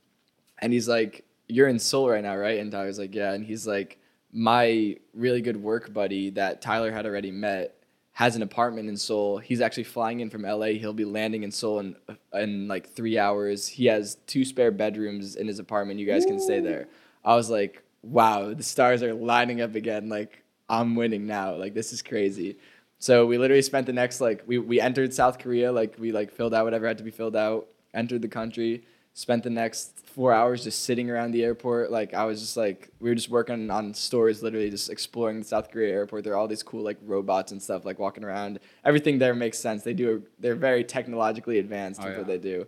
and 0.60 0.74
he's 0.74 0.88
like, 0.88 1.26
You're 1.48 1.68
in 1.70 1.80
Seoul 1.80 2.10
right 2.10 2.22
now, 2.24 2.36
right? 2.36 2.60
And 2.60 2.72
Tyler's 2.72 3.00
like, 3.00 3.16
Yeah. 3.16 3.34
And 3.34 3.44
he's 3.46 3.66
like, 3.66 3.98
My 4.32 4.98
really 5.14 5.42
good 5.42 5.58
work 5.58 5.92
buddy 5.92 6.30
that 6.32 6.62
Tyler 6.62 6.92
had 6.92 7.06
already 7.06 7.32
met 7.32 7.74
has 8.18 8.36
an 8.36 8.42
apartment 8.42 8.90
in 8.90 8.98
Seoul. 8.98 9.38
He's 9.38 9.62
actually 9.62 9.84
flying 9.84 10.22
in 10.22 10.32
from 10.32 10.42
LA. 10.42 10.70
He'll 10.80 10.92
be 10.92 11.06
landing 11.06 11.44
in 11.44 11.52
Seoul 11.52 11.78
in 11.78 11.96
in 12.34 12.68
like 12.68 12.90
three 12.90 13.16
hours. 13.16 13.68
He 13.68 13.86
has 13.86 14.18
two 14.26 14.44
spare 14.44 14.72
bedrooms 14.72 15.36
in 15.36 15.48
his 15.48 15.60
apartment. 15.60 16.00
You 16.00 16.08
guys 16.08 16.26
can 16.26 16.40
stay 16.40 16.60
there. 16.60 16.88
I 17.24 17.36
was 17.36 17.52
like, 17.52 17.84
wow, 18.02 18.56
the 18.56 18.64
stars 18.64 19.04
are 19.04 19.14
lining 19.14 19.62
up 19.62 19.76
again. 19.76 20.10
Like 20.10 20.44
I'm 20.68 20.96
winning 20.96 21.28
now. 21.28 21.58
Like 21.58 21.76
this 21.76 21.94
is 21.94 22.02
crazy. 22.02 22.58
So 22.98 23.28
we 23.28 23.38
literally 23.38 23.62
spent 23.62 23.86
the 23.86 23.94
next 23.94 24.20
like 24.20 24.42
we 24.48 24.58
we 24.58 24.82
entered 24.82 25.14
South 25.14 25.38
Korea. 25.38 25.72
Like 25.72 25.94
we 26.00 26.12
like 26.12 26.32
filled 26.32 26.56
out 26.56 26.66
whatever 26.66 26.88
had 26.88 26.98
to 26.98 27.04
be 27.04 27.12
filled 27.12 27.36
out. 27.36 27.68
Entered 27.94 28.24
the 28.24 28.28
country. 28.28 28.84
Spent 29.18 29.42
the 29.42 29.50
next 29.50 29.98
four 30.06 30.32
hours 30.32 30.64
just 30.64 30.84
sitting 30.84 31.10
around 31.10 31.32
the 31.32 31.44
airport. 31.44 31.90
Like 31.90 32.14
I 32.14 32.24
was 32.26 32.40
just 32.40 32.56
like 32.56 32.90
we 33.00 33.10
were 33.10 33.16
just 33.16 33.30
working 33.30 33.72
on 33.72 33.92
stories, 33.96 34.44
literally 34.44 34.70
just 34.70 34.92
exploring 34.92 35.40
the 35.40 35.46
South 35.46 35.72
Korea 35.72 35.92
airport. 35.92 36.24
There 36.24 36.34
are 36.34 36.36
all 36.36 36.48
these 36.48 36.62
cool 36.62 36.84
like 36.84 37.00
robots 37.04 37.52
and 37.52 37.60
stuff 37.60 37.84
like 37.84 37.98
walking 37.98 38.24
around. 38.24 38.60
Everything 38.86 39.18
there 39.18 39.34
makes 39.34 39.58
sense. 39.58 39.82
They 39.82 39.96
do. 39.96 40.18
A, 40.18 40.42
they're 40.42 40.54
very 40.54 40.84
technologically 40.84 41.58
advanced 41.58 42.00
Oh, 42.04 42.08
yeah. 42.10 42.18
what 42.20 42.28
they 42.28 42.38
do. 42.38 42.68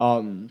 Um, 0.00 0.50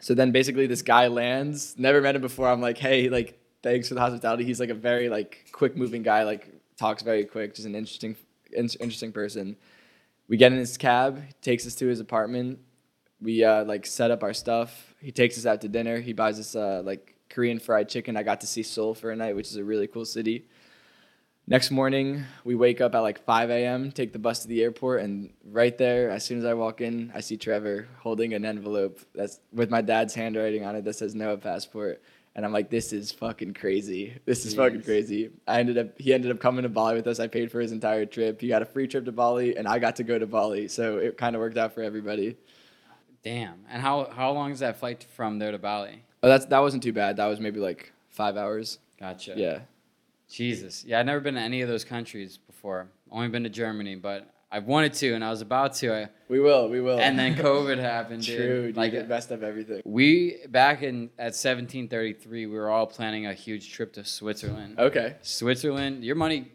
so 0.00 0.14
then 0.14 0.32
basically 0.32 0.66
this 0.66 0.82
guy 0.82 1.06
lands. 1.06 1.76
Never 1.78 2.00
met 2.00 2.16
him 2.16 2.20
before. 2.22 2.48
I'm 2.48 2.60
like, 2.60 2.76
hey, 2.78 3.08
like 3.08 3.38
thanks 3.62 3.86
for 3.86 3.94
the 3.94 4.00
hospitality. 4.00 4.42
He's 4.44 4.58
like 4.58 4.70
a 4.70 4.74
very 4.74 5.08
like 5.08 5.46
quick 5.52 5.76
moving 5.76 6.02
guy. 6.02 6.24
Like 6.24 6.48
talks 6.76 7.04
very 7.04 7.24
quick. 7.24 7.54
Just 7.54 7.68
an 7.68 7.76
interesting, 7.76 8.16
in- 8.52 8.68
interesting 8.80 9.12
person. 9.12 9.54
We 10.26 10.36
get 10.38 10.50
in 10.50 10.58
his 10.58 10.76
cab. 10.76 11.22
Takes 11.40 11.68
us 11.68 11.76
to 11.76 11.86
his 11.86 12.00
apartment. 12.00 12.58
We 13.22 13.44
uh, 13.44 13.64
like 13.64 13.86
set 13.86 14.10
up 14.10 14.22
our 14.22 14.34
stuff. 14.34 14.94
He 15.00 15.12
takes 15.12 15.38
us 15.38 15.46
out 15.46 15.60
to 15.60 15.68
dinner. 15.68 16.00
He 16.00 16.12
buys 16.12 16.40
us 16.40 16.56
uh, 16.56 16.82
like 16.84 17.14
Korean 17.30 17.58
fried 17.58 17.88
chicken. 17.88 18.16
I 18.16 18.22
got 18.22 18.40
to 18.40 18.46
see 18.46 18.62
Seoul 18.62 18.94
for 18.94 19.10
a 19.10 19.16
night, 19.16 19.36
which 19.36 19.48
is 19.48 19.56
a 19.56 19.64
really 19.64 19.86
cool 19.86 20.04
city. 20.04 20.46
Next 21.46 21.72
morning, 21.72 22.22
we 22.44 22.54
wake 22.54 22.80
up 22.80 22.94
at 22.94 23.00
like 23.00 23.24
5 23.24 23.50
a.m., 23.50 23.90
take 23.90 24.12
the 24.12 24.18
bus 24.18 24.40
to 24.42 24.48
the 24.48 24.62
airport, 24.62 25.02
and 25.02 25.32
right 25.44 25.76
there, 25.76 26.08
as 26.08 26.24
soon 26.24 26.38
as 26.38 26.44
I 26.44 26.54
walk 26.54 26.80
in, 26.80 27.10
I 27.16 27.20
see 27.20 27.36
Trevor 27.36 27.88
holding 27.98 28.32
an 28.32 28.44
envelope 28.44 29.00
that's 29.12 29.40
with 29.52 29.68
my 29.68 29.82
dad's 29.82 30.14
handwriting 30.14 30.64
on 30.64 30.76
it 30.76 30.84
that 30.84 30.94
says 30.94 31.16
Noah 31.16 31.38
passport. 31.38 32.00
And 32.34 32.46
I'm 32.46 32.52
like, 32.52 32.70
this 32.70 32.92
is 32.92 33.12
fucking 33.12 33.54
crazy. 33.54 34.14
This 34.24 34.46
is 34.46 34.54
fucking 34.54 34.82
crazy. 34.82 35.30
I 35.46 35.60
ended 35.60 35.76
up, 35.76 36.00
he 36.00 36.14
ended 36.14 36.30
up 36.30 36.40
coming 36.40 36.62
to 36.62 36.68
Bali 36.68 36.94
with 36.94 37.06
us. 37.06 37.20
I 37.20 37.26
paid 37.26 37.50
for 37.50 37.60
his 37.60 37.72
entire 37.72 38.06
trip. 38.06 38.40
He 38.40 38.48
got 38.48 38.62
a 38.62 38.64
free 38.64 38.86
trip 38.86 39.04
to 39.04 39.12
Bali, 39.12 39.56
and 39.56 39.68
I 39.68 39.78
got 39.80 39.96
to 39.96 40.04
go 40.04 40.18
to 40.18 40.26
Bali. 40.26 40.68
So 40.68 40.96
it 40.98 41.18
kind 41.18 41.36
of 41.36 41.40
worked 41.40 41.58
out 41.58 41.74
for 41.74 41.82
everybody. 41.82 42.36
Damn. 43.22 43.64
And 43.70 43.80
how 43.82 44.10
how 44.10 44.32
long 44.32 44.50
is 44.52 44.58
that 44.60 44.78
flight 44.80 45.04
from 45.16 45.38
there 45.38 45.52
to 45.52 45.58
Bali? 45.58 46.02
Oh, 46.22 46.28
that's 46.28 46.46
that 46.46 46.58
wasn't 46.58 46.82
too 46.82 46.92
bad. 46.92 47.16
That 47.16 47.26
was 47.26 47.40
maybe 47.40 47.60
like 47.60 47.92
five 48.08 48.36
hours. 48.36 48.78
Gotcha. 48.98 49.34
Yeah. 49.36 49.60
Jesus. 50.28 50.84
Yeah, 50.84 51.00
I've 51.00 51.06
never 51.06 51.20
been 51.20 51.34
to 51.34 51.40
any 51.40 51.60
of 51.60 51.68
those 51.68 51.84
countries 51.84 52.38
before. 52.38 52.88
Only 53.10 53.28
been 53.28 53.42
to 53.42 53.50
Germany, 53.50 53.96
but 53.96 54.28
I 54.50 54.58
wanted 54.60 54.94
to 54.94 55.12
and 55.14 55.22
I 55.24 55.30
was 55.30 55.40
about 55.42 55.74
to. 55.74 55.94
I, 55.94 56.08
We 56.28 56.40
will. 56.40 56.68
We 56.70 56.80
will. 56.80 56.98
and 56.98 57.18
then 57.18 57.34
COVID 57.34 57.78
happened. 57.92 58.22
dude. 58.24 58.36
True. 58.36 58.66
Dude, 58.68 58.76
Like 58.76 58.92
the 58.92 59.02
best 59.04 59.30
of 59.30 59.42
everything. 59.42 59.82
we 59.84 60.38
back 60.48 60.82
in 60.82 61.10
at 61.18 61.34
1733, 61.34 62.46
we 62.46 62.56
were 62.56 62.70
all 62.70 62.86
planning 62.86 63.26
a 63.26 63.34
huge 63.34 63.72
trip 63.72 63.92
to 63.94 64.04
Switzerland. 64.04 64.78
Okay. 64.78 65.16
Switzerland, 65.22 66.02
your 66.04 66.16
money, 66.16 66.50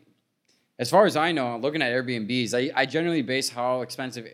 as 0.79 0.89
far 0.89 1.05
as 1.05 1.15
I 1.15 1.31
know, 1.31 1.57
looking 1.57 1.81
at 1.81 1.91
Airbnbs, 1.91 2.53
I, 2.53 2.71
I 2.81 2.85
generally 2.85 3.21
base 3.21 3.49
how 3.49 3.81
expensive 3.81 4.27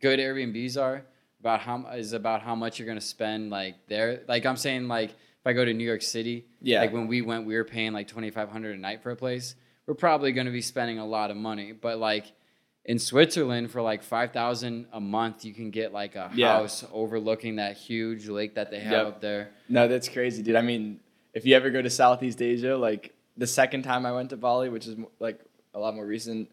good 0.00 0.18
Airbnbs 0.20 0.80
are 0.80 1.04
about 1.40 1.60
how 1.60 1.86
is 1.94 2.12
about 2.12 2.42
how 2.42 2.54
much 2.54 2.78
you're 2.78 2.86
gonna 2.88 3.00
spend 3.00 3.50
like 3.50 3.74
there. 3.88 4.22
Like 4.28 4.46
I'm 4.46 4.56
saying, 4.56 4.88
like 4.88 5.10
if 5.10 5.46
I 5.46 5.52
go 5.52 5.64
to 5.64 5.72
New 5.72 5.84
York 5.84 6.02
City, 6.02 6.44
Yeah. 6.60 6.80
like 6.80 6.92
when 6.92 7.06
we 7.06 7.22
went, 7.22 7.46
we 7.46 7.54
were 7.56 7.64
paying 7.64 7.92
like 7.92 8.08
twenty 8.08 8.30
five 8.30 8.50
hundred 8.50 8.76
a 8.76 8.80
night 8.80 9.02
for 9.02 9.10
a 9.10 9.16
place. 9.16 9.54
we're 9.86 9.94
probably 9.94 10.32
to 10.32 10.52
be 10.52 10.60
spending 10.62 10.98
a 11.00 11.06
lot 11.06 11.32
of 11.32 11.36
money. 11.36 11.72
But 11.72 11.98
like 11.98 12.26
in 12.84 12.98
Switzerland, 12.98 13.70
for 13.72 13.82
like 13.82 14.02
five 14.04 14.32
thousand 14.32 14.86
a 14.92 15.00
month, 15.00 15.44
you 15.44 15.52
can 15.52 15.70
get 15.70 15.92
like 15.92 16.14
a 16.14 16.30
Yeah. 16.34 16.58
house 16.58 16.84
overlooking 16.92 17.56
that 17.56 17.76
huge 17.76 18.28
lake 18.28 18.54
that 18.54 18.70
they 18.70 18.78
have 18.80 18.92
Yep. 18.92 19.06
up 19.06 19.20
there. 19.20 19.50
No, 19.68 19.88
that's 19.88 20.08
crazy, 20.08 20.42
dude. 20.42 20.54
I 20.56 20.62
mean, 20.62 21.00
if 21.34 21.44
you 21.46 21.56
ever 21.56 21.70
go 21.70 21.82
to 21.82 21.90
Southeast 21.90 22.40
Asia, 22.40 22.76
like 22.76 23.14
the 23.36 23.46
second 23.46 23.82
time 23.82 24.04
I 24.06 24.12
went 24.12 24.30
to 24.30 24.36
Bali, 24.36 24.68
which 24.68 24.86
is 24.86 24.96
like 25.18 25.40
a 25.74 25.78
lot 25.80 25.94
more 25.94 26.06
recent, 26.06 26.50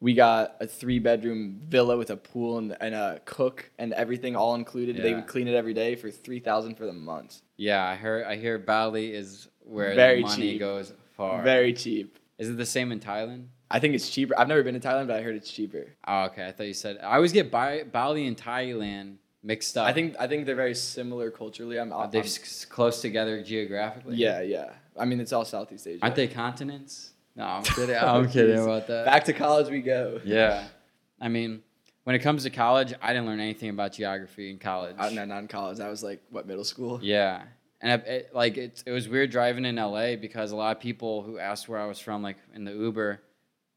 we 0.00 0.14
got 0.14 0.56
a 0.60 0.66
three 0.66 0.98
bedroom 0.98 1.60
villa 1.68 1.96
with 1.96 2.10
a 2.10 2.16
pool 2.16 2.58
and, 2.58 2.76
and 2.80 2.94
a 2.94 3.20
cook 3.24 3.70
and 3.78 3.92
everything 3.92 4.34
all 4.36 4.54
included. 4.54 4.96
They 4.96 5.14
would 5.14 5.26
clean 5.26 5.46
it 5.48 5.54
every 5.54 5.74
day 5.74 5.94
for 5.96 6.10
three 6.10 6.40
thousand 6.40 6.76
for 6.76 6.86
the 6.86 6.92
month. 6.92 7.42
Yeah, 7.56 7.84
I 7.84 7.96
heard. 7.96 8.24
I 8.24 8.36
hear 8.36 8.58
Bali 8.58 9.12
is 9.12 9.48
where 9.60 9.94
Very 9.94 10.16
the 10.22 10.28
money 10.28 10.52
cheap. 10.52 10.60
goes 10.60 10.92
far. 11.16 11.42
Very 11.42 11.72
cheap. 11.74 12.18
Is 12.38 12.48
it 12.48 12.56
the 12.56 12.66
same 12.66 12.90
in 12.92 13.00
Thailand? 13.00 13.46
I 13.70 13.78
think 13.78 13.94
it's 13.94 14.08
cheaper. 14.10 14.34
I've 14.38 14.48
never 14.48 14.62
been 14.62 14.74
to 14.80 14.80
Thailand, 14.80 15.06
but 15.06 15.16
I 15.16 15.22
heard 15.22 15.36
it's 15.36 15.50
cheaper. 15.50 15.86
Oh, 16.08 16.24
okay. 16.24 16.46
I 16.46 16.52
thought 16.52 16.66
you 16.66 16.74
said. 16.74 16.98
I 17.02 17.14
always 17.16 17.32
get 17.32 17.50
Bali 17.50 18.26
and 18.26 18.36
Thailand 18.36 19.16
mixed 19.42 19.76
up. 19.76 19.86
I 19.86 19.92
think 19.92 20.16
I 20.18 20.26
think 20.26 20.46
they're 20.46 20.56
very 20.56 20.74
similar 20.74 21.30
culturally. 21.30 21.78
I'm, 21.78 21.92
Are 21.92 22.04
I'm 22.06 22.10
they 22.10 22.20
s- 22.20 22.64
close 22.64 23.00
together 23.02 23.42
geographically. 23.42 24.16
yeah, 24.16 24.40
yeah. 24.40 24.70
I 24.98 25.04
mean, 25.04 25.20
it's 25.20 25.32
all 25.32 25.44
Southeast 25.44 25.86
Asia. 25.86 26.00
Aren't 26.02 26.16
they 26.16 26.26
continents? 26.26 27.12
No, 27.40 27.46
I'm 27.46 27.62
kidding. 27.76 27.96
I'm 27.96 28.28
kidding 28.28 28.58
about 28.62 28.86
that. 28.88 29.04
Back 29.06 29.24
to 29.24 29.32
college 29.32 29.68
we 29.70 29.80
go. 29.80 30.20
Yeah, 30.24 30.66
I 31.20 31.28
mean, 31.28 31.62
when 32.04 32.14
it 32.14 32.20
comes 32.20 32.42
to 32.44 32.50
college, 32.50 32.92
I 33.00 33.12
didn't 33.12 33.26
learn 33.26 33.40
anything 33.40 33.70
about 33.70 33.92
geography 33.92 34.50
in 34.50 34.58
college. 34.58 34.96
Uh, 34.98 35.10
no, 35.10 35.24
not 35.24 35.38
in 35.38 35.48
college. 35.48 35.80
I 35.80 35.88
was 35.88 36.02
like, 36.02 36.20
what, 36.30 36.46
middle 36.46 36.64
school? 36.64 37.00
Yeah, 37.02 37.42
and 37.80 37.92
I, 37.92 37.94
it, 38.06 38.34
like 38.34 38.56
it, 38.58 38.82
it 38.86 38.90
was 38.90 39.08
weird 39.08 39.30
driving 39.30 39.64
in 39.64 39.76
LA 39.76 40.16
because 40.16 40.52
a 40.52 40.56
lot 40.56 40.76
of 40.76 40.82
people 40.82 41.22
who 41.22 41.38
asked 41.38 41.68
where 41.68 41.80
I 41.80 41.86
was 41.86 41.98
from, 41.98 42.22
like 42.22 42.36
in 42.54 42.64
the 42.64 42.72
Uber, 42.72 43.20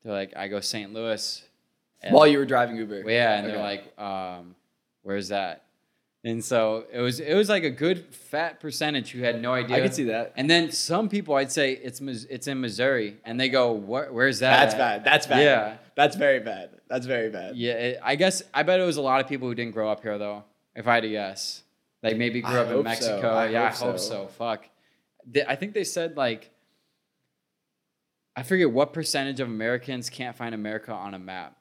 they're 0.04 0.14
like, 0.14 0.34
"I 0.36 0.48
go 0.50 0.60
St. 0.60 0.94
Louis." 0.94 1.44
And- 2.02 2.14
While 2.14 2.28
you 2.28 2.38
were 2.38 2.46
driving 2.46 2.76
Uber. 2.76 3.04
Well, 3.06 3.14
yeah, 3.14 3.38
and 3.38 3.48
Okay. 3.48 3.56
they're 3.56 3.64
like, 3.64 3.98
um, 4.00 4.56
"Where's 5.04 5.30
that?" 5.30 5.63
And 6.26 6.44
so 6.44 6.86
it 6.92 7.02
was. 7.02 7.20
It 7.20 7.34
was 7.34 7.50
like 7.50 7.64
a 7.66 7.70
good 7.70 8.06
fat 8.16 8.62
percentage 8.62 9.12
who 9.12 9.22
had 9.22 9.42
no 9.42 9.54
idea. 9.54 9.76
I 9.78 9.82
could 9.82 9.94
see 9.94 10.06
that. 10.06 10.32
And 10.38 10.50
then 10.50 10.72
some 10.72 11.10
people, 11.10 11.36
I'd 11.36 11.52
say 11.52 11.74
it's 11.74 12.00
it's 12.02 12.48
in 12.48 12.62
Missouri, 12.62 13.18
and 13.26 13.38
they 13.38 13.50
go, 13.50 13.74
"What? 13.74 14.14
Where's 14.14 14.40
that?" 14.40 14.58
That's 14.62 14.74
at?" 14.74 14.78
bad. 14.78 15.04
That's 15.04 15.28
bad. 15.28 15.44
Yeah. 15.44 15.78
That's 15.96 16.16
very 16.16 16.40
bad. 16.40 16.70
That's 16.88 17.06
very 17.06 17.30
bad. 17.30 17.58
Yeah, 17.58 17.74
it, 17.74 18.00
I 18.02 18.16
guess 18.16 18.42
I 18.54 18.64
bet 18.64 18.80
it 18.80 18.84
was 18.86 18.96
a 18.98 19.02
lot 19.02 19.20
of 19.20 19.28
people 19.28 19.50
who 19.50 19.56
didn't 19.56 19.74
grow 19.74 19.90
up 19.92 20.02
here 20.02 20.18
though. 20.18 20.46
If 20.76 20.88
I 20.88 20.96
had 20.96 21.02
to 21.04 21.10
guess, 21.10 21.62
like 22.02 22.16
maybe 22.16 22.42
grew 22.42 22.56
I 22.56 22.60
up 22.60 22.68
in 22.68 22.74
hope 22.74 22.86
so. 22.86 22.90
Mexico. 22.90 23.30
I 23.30 23.50
yeah, 23.50 23.70
hope 23.70 23.82
I 23.82 23.86
hope 23.92 24.00
so. 24.00 24.08
so. 24.10 24.28
Fuck. 24.28 24.70
They- 25.30 25.46
I 25.46 25.56
think 25.58 25.74
they 25.74 25.84
said 25.84 26.16
like. 26.16 26.52
I 28.36 28.44
forget 28.44 28.72
what 28.72 28.94
percentage 28.94 29.40
of 29.42 29.48
Americans 29.48 30.10
can't 30.10 30.36
find 30.36 30.56
America 30.56 30.92
on 30.94 31.14
a 31.14 31.20
map. 31.20 31.56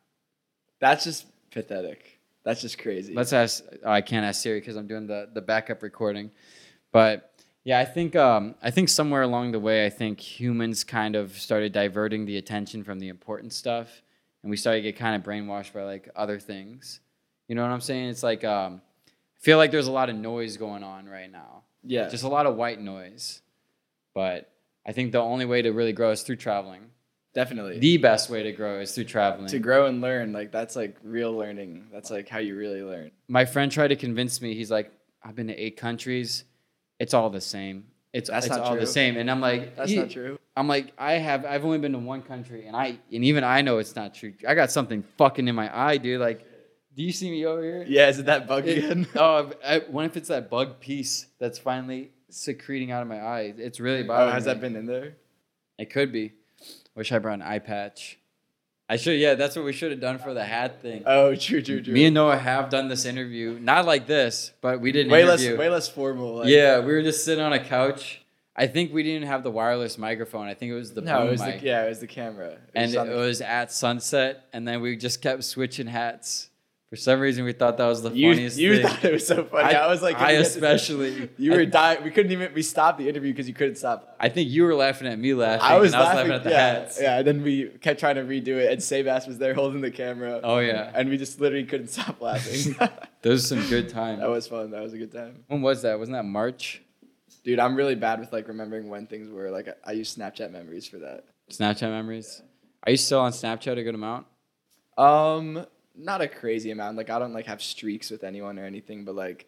That's 0.80 1.04
just 1.04 1.26
pathetic. 1.50 2.18
That's 2.45 2.61
just 2.61 2.78
crazy. 2.78 3.14
Let's 3.14 3.32
ask. 3.32 3.62
oh, 3.84 3.90
I 3.90 4.01
can't 4.01 4.24
ask 4.24 4.43
Siri 4.43 4.61
because 4.61 4.76
I'm 4.76 4.86
doing 4.86 5.07
the 5.07 5.28
the 5.32 5.40
backup 5.40 5.82
recording, 5.82 6.30
but 6.90 7.32
yeah, 7.64 7.78
I 7.78 7.84
think 7.84 8.16
um, 8.16 8.57
I 8.62 8.70
think 8.70 8.88
somewhere 8.88 9.22
along 9.22 9.53
the 9.53 9.61
way, 9.61 9.86
I 9.86 9.90
think 9.90 10.20
humans 10.20 10.82
kind 10.82 11.14
of 11.14 11.38
started 11.38 11.72
diverting 11.72 12.26
the 12.26 12.36
attention 12.36 12.82
from 12.82 12.99
the 12.99 13.09
important 13.09 13.53
stuff, 13.53 14.03
and 14.43 14.51
we 14.51 14.57
started 14.57 14.80
to 14.80 14.82
get 14.82 14.99
kind 14.99 15.14
of 15.14 15.22
brainwashed 15.22 15.72
by 15.72 15.84
like 15.84 16.09
other 16.16 16.40
things. 16.40 17.01
You 17.47 17.55
know 17.55 17.62
what 17.62 17.70
I'm 17.70 17.80
saying? 17.80 18.09
It's 18.09 18.24
like 18.24 18.43
um, 18.45 18.82
I 19.07 19.40
feel 19.40 19.59
like 19.59 19.70
there's 19.70 19.86
a 19.86 19.93
lot 19.93 20.11
of 20.11 20.16
noise 20.16 20.57
going 20.57 20.82
on 20.82 21.09
right 21.09 21.30
now, 21.30 21.62
yeah. 21.84 22.09
just 22.09 22.24
a 22.24 22.28
lot 22.28 22.47
of 22.47 22.57
white 22.57 22.80
noise, 22.80 23.40
but 24.14 24.51
I 24.84 24.90
think 24.90 25.12
the 25.12 25.20
only 25.20 25.45
way 25.45 25.62
to 25.62 25.70
really 25.70 25.93
grow 25.93 26.11
is 26.11 26.22
through 26.22 26.36
traveling. 26.36 26.90
Definitely. 27.35 27.78
The 27.78 27.97
best 27.99 28.30
way 28.30 28.43
to 28.43 28.53
grow 28.53 28.80
is 28.80 28.95
through 28.95 29.05
traveling. 29.05 29.49
to 29.49 29.59
grow 29.59 29.87
and 29.87 30.01
learn, 30.01 30.33
like 30.33 30.53
that's 30.53 30.76
like 30.76 30.97
real 31.03 31.33
learning. 31.33 31.89
That's 31.93 32.11
like 32.11 32.28
how 32.28 32.39
you 32.39 32.57
really 32.57 32.83
learn. 32.83 33.11
my 33.28 33.45
friend 33.45 33.70
tried 33.70 33.89
to 33.89 33.97
convince 33.97 34.41
me. 34.41 34.55
He's 34.55 34.70
like, 34.70 34.93
I've 35.22 35.35
been 35.37 35.49
to 35.49 35.55
eight 35.57 35.76
countries. 35.76 36.45
It's 36.99 37.14
all 37.14 37.30
the 37.30 37.41
same. 37.41 37.87
It's 38.12 38.28
That's 38.28 38.47
it's 38.47 38.55
not 38.57 38.64
all 38.64 38.76
the 38.76 38.87
same. 38.87 39.16
And 39.16 39.30
I'm 39.30 39.41
like, 39.41 39.74
That's 39.74 39.91
"Ye- 39.91 39.97
not 39.99 40.11
true. 40.11 40.39
I'm 40.55 40.68
like, 40.68 40.93
I 40.99 41.14
have 41.14 41.47
I've 41.47 41.64
only 41.64 41.78
been 41.78 41.93
to 41.93 41.99
one 41.99 42.20
country, 42.22 42.66
and 42.66 42.76
I 42.76 42.99
and 43.12 43.24
even 43.24 43.43
I 43.43 43.62
know 43.62 43.78
it's 43.78 43.97
not 43.97 44.14
true. 44.14 44.35
I 44.47 44.55
got 44.55 44.70
something 44.70 45.03
fucking 45.16 45.49
in 45.49 45.55
my 45.55 45.74
eye, 45.74 45.97
dude. 45.97 46.20
Like, 46.20 46.45
do 46.95 47.03
you 47.03 47.11
see 47.11 47.30
me 47.30 47.47
over 47.47 47.62
here? 47.62 47.85
Yeah, 47.89 48.09
is 48.09 48.18
it 48.18 48.26
that 48.26 48.47
bug 48.47 48.68
It- 48.68 48.85
again? 48.85 49.07
oh, 49.16 49.51
I, 49.64 49.78
what 49.91 50.05
if 50.05 50.18
it's 50.18 50.28
that 50.28 50.51
bug 50.51 50.78
piece 50.78 51.26
that's 51.39 51.59
finally 51.59 52.11
secreting 52.28 52.91
out 52.93 53.01
of 53.01 53.09
my 53.09 53.18
eye? 53.18 53.55
It's 53.57 53.80
really 53.80 54.03
oh, 54.03 54.09
bothering 54.09 54.35
has 54.35 54.45
me. 54.47 54.53
that 54.53 54.61
been 54.61 54.76
in 54.76 54.85
there? 54.85 55.14
It 55.78 55.89
could 55.91 56.12
be. 56.12 56.35
Wish 56.95 57.12
I 57.12 57.18
brought 57.18 57.34
an 57.34 57.43
eye 57.43 57.59
patch. 57.59 58.18
I 58.88 58.97
should. 58.97 59.18
Yeah, 59.18 59.34
that's 59.34 59.57
what 59.57 59.64
we 59.64 59.72
should 59.72 59.90
have 59.90 60.01
done 60.01 60.18
for 60.18 60.34
the 60.34 60.45
hat 60.45 60.82
thing. 60.82 61.05
Oh, 61.07 61.34
true, 61.34 61.62
true, 61.62 61.80
true. 61.82 61.95
Me 61.95 62.05
and 62.05 62.14
Noah 62.14 62.36
have 62.36 62.68
done 62.68 62.88
this 62.88 63.07
interview, 63.07 63.59
not 63.59 63.86
like 63.86 64.07
this, 64.07 64.53
but 64.61 64.80
we 64.80 64.93
did 64.93 65.07
an 65.07 65.12
way 65.12 65.24
less, 65.24 65.47
way 65.47 65.70
less 65.70 65.88
formal. 65.88 66.36
Like, 66.36 66.49
yeah, 66.49 66.74
uh, 66.74 66.82
we 66.82 66.93
were 66.93 67.03
just 67.03 67.24
sitting 67.24 67.43
on 67.43 67.53
a 67.55 67.64
couch. 67.64 68.20
I 68.55 68.66
think 68.66 68.93
we 68.93 69.03
didn't 69.03 69.28
have 69.28 69.43
the 69.45 69.51
wireless 69.51 69.97
microphone. 69.97 70.47
I 70.47 70.53
think 70.53 70.72
it 70.72 70.74
was 70.74 70.93
the 70.93 71.01
no, 71.01 71.26
it 71.26 71.30
was 71.30 71.40
mic. 71.40 71.61
the 71.61 71.66
yeah, 71.66 71.86
it 71.86 71.88
was 71.88 72.01
the 72.01 72.07
camera. 72.07 72.49
It 72.51 72.59
and 72.74 72.86
was 72.88 72.95
it 72.95 73.07
the- 73.11 73.16
was 73.16 73.40
at 73.40 73.72
sunset, 73.72 74.45
and 74.53 74.68
then 74.68 74.82
we 74.82 74.95
just 74.97 75.22
kept 75.22 75.45
switching 75.45 75.86
hats. 75.86 76.51
For 76.93 76.97
some 76.97 77.20
reason, 77.20 77.47
we 77.47 77.55
thought 77.55 77.78
that 77.78 77.86
was 77.86 78.03
the 78.03 78.11
you, 78.11 78.34
funniest 78.34 78.59
you 78.59 78.76
thing. 78.76 78.86
thought 78.86 79.03
it 79.03 79.12
was 79.14 79.26
so 79.26 79.45
funny. 79.47 79.74
I, 79.74 79.86
was 79.86 80.03
like, 80.03 80.16
I 80.16 80.26
"Can 80.26 80.28
we 80.28 80.43
especially. 80.43 81.30
You 81.38 81.53
were 81.53 81.64
dying. 81.64 82.05
We 82.05 82.11
couldn't 82.11 82.32
even. 82.32 82.53
We 82.53 82.61
stopped 82.61 82.99
the 82.99 83.09
interview 83.09 83.32
because 83.32 83.49
you 83.49 83.55
couldn't 83.55 83.76
stop. 83.76 84.14
I 84.20 84.28
think 84.28 84.51
you 84.51 84.64
were 84.64 84.74
laughing 84.74 85.09
at 85.09 85.18
me 85.18 85.32
laughing. 85.32 85.62
I 85.62 85.78
was, 85.78 85.95
and 85.95 86.03
laughing, 86.03 86.32
at 86.32 86.45
the 86.45 86.51
yeah, 86.51 86.72
hats. 86.74 87.01
Yeah, 87.01 87.16
and 87.16 87.26
then 87.26 87.43
we 87.43 87.68
kept 87.80 87.99
trying 87.99 88.16
to 88.16 88.24
redo 88.24 88.59
it, 88.59 88.70
and 88.70 88.78
Sebas 88.78 89.26
was 89.26 89.38
there 89.38 89.55
holding 89.55 89.80
the 89.80 89.90
camera. 89.90 90.43
Oh 90.45 90.59
yeah, 90.59 90.90
And 90.95 91.09
we 91.09 91.16
just 91.16 91.40
literally 91.40 91.64
couldn't 91.64 91.88
stop 91.88 92.20
laughing. 92.20 92.76
those 93.22 93.43
are 93.43 93.57
some 93.57 93.70
good 93.70 93.88
times. 93.88 94.20
that 94.20 94.28
was 94.28 94.47
fun. 94.47 94.70
That 94.72 94.82
was 94.82 94.93
a 94.93 94.99
good 94.99 95.12
time. 95.12 95.45
when 95.47 95.62
was 95.62 95.80
that? 95.80 95.99
Wasn't 95.99 96.14
that 96.14 96.24
March? 96.26 96.82
Dude, 97.43 97.59
I'm 97.59 97.74
really 97.74 97.95
bad 97.95 98.20
with 98.20 98.34
like 98.34 98.49
remembering 98.49 98.90
when 98.90 99.07
things 99.07 99.30
were. 99.30 99.51
Like 99.51 99.66
I, 99.66 99.93
I 99.93 99.93
use 99.93 100.14
Snapchat 100.14 100.53
memories 100.53 100.86
for 100.86 100.99
that. 100.99 101.24
Snapchat 101.51 101.88
memories. 101.88 102.43
Are 102.84 102.90
you 102.90 102.99
still 102.99 103.20
on 103.20 103.32
Snapchat 103.32 103.78
a 103.78 103.82
good 103.82 103.95
amount? 103.95 104.26
Um, 104.99 105.64
not 105.97 106.20
a 106.20 106.28
crazy 106.28 106.70
amount. 106.70 106.97
Like 106.97 107.11
I 107.11 107.18
don't 107.18 107.32
like 107.34 107.47
have 107.47 107.62
streaks 107.62 108.11
with 108.11 108.24
anyone 108.24 108.59
or 108.59 108.64
anything, 108.64 109.05
but 109.05 109.14
like 109.14 109.47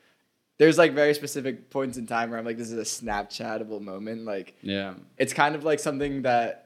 there's 0.59 0.79
like 0.79 0.93
very 0.95 1.15
specific 1.15 1.69
points 1.71 1.99
in 1.99 2.07
time 2.07 2.31
where 2.31 2.39
I'm 2.39 2.45
like, 2.45 2.59
this 2.59 2.71
is 2.71 2.79
a 2.79 3.05
Snapchatable 3.05 3.81
moment. 3.81 4.25
Like 4.25 4.55
Yeah. 4.63 4.95
it's 5.19 5.33
kind 5.33 5.55
of 5.55 5.65
like 5.65 5.81
something 5.81 6.23
that 6.23 6.61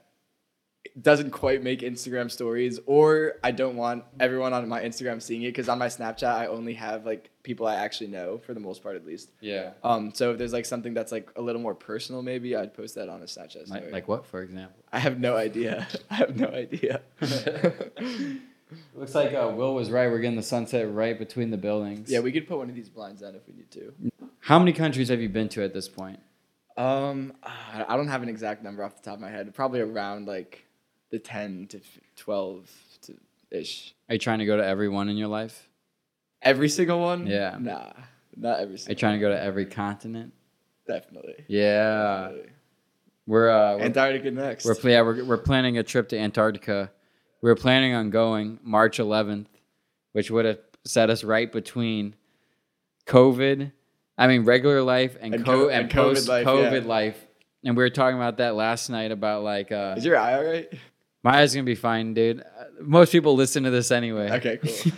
doesn't 1.00 1.30
quite 1.30 1.62
make 1.62 1.80
Instagram 1.80 2.30
stories, 2.30 2.80
or 2.86 3.34
I 3.44 3.50
don't 3.50 3.76
want 3.76 4.04
everyone 4.20 4.52
on 4.52 4.68
my 4.68 4.80
Instagram 4.82 5.20
seeing 5.20 5.42
it 5.42 5.48
because 5.48 5.68
on 5.68 5.78
my 5.78 5.86
Snapchat 5.86 6.32
I 6.32 6.46
only 6.46 6.74
have 6.74 7.04
like 7.06 7.30
people 7.42 7.66
I 7.66 7.76
actually 7.76 8.08
know 8.08 8.38
for 8.38 8.52
the 8.54 8.60
most 8.60 8.82
part 8.82 8.96
at 8.96 9.04
least. 9.06 9.30
Yeah. 9.40 9.72
Um, 9.84 10.12
so 10.14 10.32
if 10.32 10.38
there's 10.38 10.52
like 10.52 10.64
something 10.66 10.94
that's 10.94 11.12
like 11.12 11.30
a 11.36 11.42
little 11.42 11.60
more 11.60 11.74
personal, 11.74 12.22
maybe 12.22 12.56
I'd 12.56 12.74
post 12.74 12.94
that 12.96 13.08
on 13.08 13.20
a 13.22 13.26
Snapchat 13.26 13.66
story. 13.66 13.80
Like, 13.82 13.92
like 13.92 14.08
what, 14.08 14.26
for 14.26 14.42
example? 14.42 14.82
I 14.92 14.98
have 14.98 15.20
no 15.20 15.36
idea. 15.36 15.86
I 16.10 16.14
have 16.14 16.36
no 16.36 16.48
idea. 16.48 17.00
Looks 18.94 19.14
like 19.14 19.34
uh, 19.34 19.52
Will 19.54 19.74
was 19.74 19.90
right. 19.90 20.10
We're 20.10 20.18
getting 20.18 20.36
the 20.36 20.42
sunset 20.42 20.92
right 20.92 21.18
between 21.18 21.50
the 21.50 21.56
buildings. 21.56 22.10
yeah, 22.10 22.20
we 22.20 22.32
could 22.32 22.46
put 22.46 22.58
one 22.58 22.68
of 22.68 22.74
these 22.74 22.88
blinds 22.88 23.22
on 23.22 23.34
if 23.34 23.42
we 23.46 23.54
need 23.54 23.70
to. 23.72 23.92
How 24.40 24.58
many 24.58 24.72
countries 24.72 25.08
have 25.08 25.20
you 25.20 25.28
been 25.28 25.48
to 25.50 25.62
at 25.62 25.74
this 25.74 25.88
point? 25.88 26.20
Um, 26.76 27.34
I 27.42 27.96
don't 27.96 28.08
have 28.08 28.22
an 28.22 28.28
exact 28.28 28.62
number 28.62 28.84
off 28.84 28.96
the 28.96 29.02
top 29.02 29.14
of 29.14 29.20
my 29.20 29.30
head. 29.30 29.52
Probably 29.54 29.80
around 29.80 30.26
like 30.26 30.64
the 31.10 31.18
ten 31.18 31.66
to 31.68 31.80
twelve 32.16 32.70
to 33.02 33.14
ish. 33.50 33.94
Are 34.08 34.14
you 34.14 34.18
trying 34.18 34.38
to 34.38 34.46
go 34.46 34.56
to 34.56 34.64
every 34.64 34.88
one 34.88 35.08
in 35.08 35.16
your 35.16 35.28
life? 35.28 35.68
Every 36.40 36.68
single 36.68 37.00
one? 37.00 37.26
Yeah. 37.26 37.56
Nah, 37.58 37.92
not 38.36 38.60
every 38.60 38.78
Single 38.78 38.90
Are 38.90 38.92
you 38.92 38.98
trying 38.98 39.14
to 39.14 39.20
go 39.20 39.28
to 39.30 39.40
every 39.40 39.66
continent? 39.66 40.32
Definitely. 40.86 41.44
Yeah. 41.48 42.28
Definitely. 42.28 42.50
We're 43.26 43.50
uh, 43.50 43.76
we're, 43.76 43.82
Antarctica 43.82 44.30
next. 44.30 44.64
we're, 44.64 44.90
yeah, 44.90 45.02
we're 45.02 45.24
we're 45.24 45.36
planning 45.36 45.76
a 45.76 45.82
trip 45.82 46.08
to 46.10 46.18
Antarctica. 46.18 46.90
We 47.40 47.48
were 47.50 47.56
planning 47.56 47.94
on 47.94 48.10
going 48.10 48.58
March 48.62 48.98
11th, 48.98 49.46
which 50.12 50.30
would 50.30 50.44
have 50.44 50.58
set 50.84 51.10
us 51.10 51.22
right 51.22 51.50
between 51.50 52.14
COVID, 53.06 53.72
I 54.16 54.26
mean 54.26 54.44
regular 54.44 54.82
life 54.82 55.16
and 55.20 55.34
And 55.34 55.44
co- 55.44 55.68
and, 55.68 55.82
and 55.82 55.90
COVID 55.90 55.94
post 56.14 56.28
life, 56.28 56.46
COVID 56.46 56.82
yeah. 56.82 56.88
life. 56.88 57.26
And 57.64 57.76
we 57.76 57.82
were 57.82 57.90
talking 57.90 58.16
about 58.16 58.38
that 58.38 58.54
last 58.54 58.88
night 58.90 59.10
about 59.12 59.42
like 59.42 59.70
uh, 59.72 59.94
Is 59.96 60.04
your 60.04 60.16
eye 60.18 60.34
alright? 60.36 60.72
my 61.22 61.40
eyes 61.40 61.54
gonna 61.54 61.64
be 61.64 61.74
fine, 61.74 62.14
dude. 62.14 62.44
Most 62.80 63.12
people 63.12 63.34
listen 63.34 63.64
to 63.64 63.70
this 63.70 63.90
anyway. 63.90 64.30
Okay, 64.30 64.56
cool. 64.58 64.70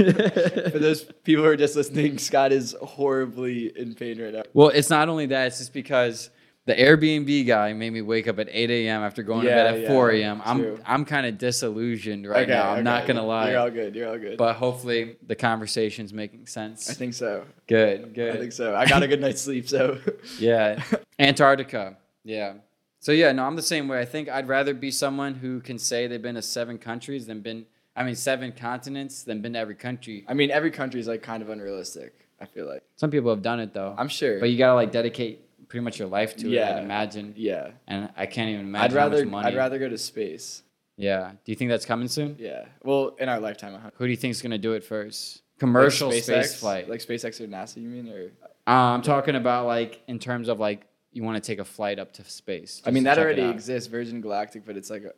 For 0.70 0.78
those 0.78 1.04
people 1.24 1.44
who 1.44 1.50
are 1.50 1.56
just 1.56 1.76
listening, 1.76 2.18
Scott 2.18 2.52
is 2.52 2.76
horribly 2.82 3.72
in 3.76 3.94
pain 3.94 4.20
right 4.20 4.32
now. 4.32 4.42
Well, 4.52 4.68
it's 4.68 4.90
not 4.90 5.08
only 5.08 5.26
that; 5.26 5.48
it's 5.48 5.58
just 5.58 5.72
because 5.72 6.30
the 6.66 6.74
Airbnb 6.74 7.46
guy 7.46 7.72
made 7.72 7.90
me 7.90 8.02
wake 8.02 8.28
up 8.28 8.38
at 8.38 8.48
8 8.50 8.70
a.m. 8.70 9.02
after 9.02 9.22
going 9.22 9.42
to 9.44 9.48
bed 9.48 9.74
at 9.74 9.80
yeah, 9.82 9.88
4 9.88 10.10
a.m. 10.10 10.42
I'm 10.44 10.58
true. 10.58 10.78
I'm 10.84 11.04
kind 11.04 11.26
of 11.26 11.38
disillusioned 11.38 12.28
right 12.28 12.42
okay, 12.42 12.52
now. 12.52 12.72
I'm 12.72 12.84
not 12.84 13.06
gonna 13.06 13.24
lie, 13.24 13.50
You're 13.50 13.60
all 13.60 13.70
good. 13.70 13.94
You're 13.94 14.08
all 14.08 14.18
good. 14.18 14.36
but 14.36 14.54
hopefully 14.54 15.16
the 15.26 15.34
conversation's 15.34 16.12
making 16.12 16.46
sense. 16.46 16.90
I 16.90 16.94
think 16.94 17.14
so. 17.14 17.44
good, 17.66 18.14
good. 18.14 18.36
I 18.36 18.38
think 18.38 18.52
so. 18.52 18.74
I 18.76 18.86
got 18.86 19.02
a 19.02 19.08
good 19.08 19.20
night's 19.20 19.40
sleep, 19.50 19.68
so 19.68 19.98
Yeah, 20.38 20.82
Antarctica. 21.18 21.96
Yeah, 22.24 22.54
So 23.00 23.12
yeah, 23.12 23.32
no, 23.32 23.44
I'm 23.44 23.56
the 23.56 23.62
same 23.62 23.88
way. 23.88 23.98
I 23.98 24.04
think 24.04 24.28
I'd 24.28 24.46
rather 24.46 24.74
be 24.74 24.90
someone 24.90 25.34
who 25.34 25.60
can 25.60 25.78
say 25.78 26.06
they've 26.06 26.20
been 26.20 26.34
to 26.34 26.42
seven 26.42 26.76
countries 26.76 27.26
than 27.26 27.40
been, 27.40 27.64
I 27.96 28.04
mean, 28.04 28.14
seven 28.14 28.52
continents 28.52 29.22
than 29.22 29.40
been 29.40 29.54
to 29.54 29.58
every 29.58 29.74
country. 29.74 30.24
I 30.28 30.34
mean, 30.34 30.50
every 30.50 30.70
country 30.70 31.00
is 31.00 31.08
like 31.08 31.22
kind 31.22 31.42
of 31.42 31.48
unrealistic. 31.48 32.12
I 32.40 32.46
feel 32.46 32.66
like. 32.66 32.82
Some 32.96 33.10
people 33.10 33.30
have 33.30 33.42
done 33.42 33.60
it 33.60 33.72
though. 33.74 33.94
I'm 33.96 34.08
sure. 34.08 34.38
But 34.38 34.50
you 34.50 34.58
gotta 34.58 34.74
like 34.74 34.92
dedicate 34.92 35.44
pretty 35.70 35.82
much 35.84 35.98
your 35.98 36.08
life 36.08 36.36
to 36.36 36.46
it. 36.48 36.50
Yeah. 36.50 36.76
I'd 36.76 36.82
imagine. 36.84 37.32
yeah. 37.36 37.70
And 37.86 38.10
I 38.16 38.26
can't 38.26 38.50
even 38.50 38.66
imagine 38.66 38.84
I'd 38.84 38.90
how 38.90 38.96
rather 39.08 39.24
much 39.24 39.30
money. 39.30 39.48
I'd 39.48 39.56
rather 39.56 39.78
go 39.78 39.88
to 39.88 39.96
space. 39.96 40.62
Yeah. 40.96 41.30
Do 41.44 41.52
you 41.52 41.56
think 41.56 41.70
that's 41.70 41.86
coming 41.86 42.08
soon? 42.08 42.36
Yeah. 42.38 42.66
Well, 42.82 43.16
in 43.18 43.28
our 43.30 43.40
lifetime. 43.40 43.80
Who 43.94 44.04
do 44.04 44.10
you 44.10 44.16
think 44.16 44.32
is 44.32 44.42
gonna 44.42 44.58
do 44.58 44.72
it 44.74 44.84
first? 44.84 45.42
Commercial 45.58 46.08
Like 46.10 46.24
space 46.24 46.58
flight. 46.58 46.88
like 46.90 47.00
SpaceX 47.00 47.40
or 47.40 47.46
NASA. 47.46 47.76
You 47.80 47.88
mean 47.88 48.08
or? 48.12 48.30
Uh, 48.66 48.70
I'm 48.94 49.02
talking 49.02 49.36
about 49.36 49.66
like 49.66 50.02
in 50.08 50.18
terms 50.18 50.48
of 50.48 50.58
like 50.60 50.86
you 51.12 51.22
want 51.22 51.42
to 51.42 51.46
take 51.46 51.58
a 51.58 51.64
flight 51.64 51.98
up 51.98 52.12
to 52.14 52.24
space. 52.24 52.82
I 52.84 52.90
mean, 52.90 53.04
that 53.04 53.16
it 53.18 53.20
already 53.22 53.42
exists, 53.42 53.88
Virgin 53.88 54.20
Galactic, 54.20 54.64
but 54.66 54.76
it's 54.76 54.90
like 54.90 55.04
a 55.04 55.12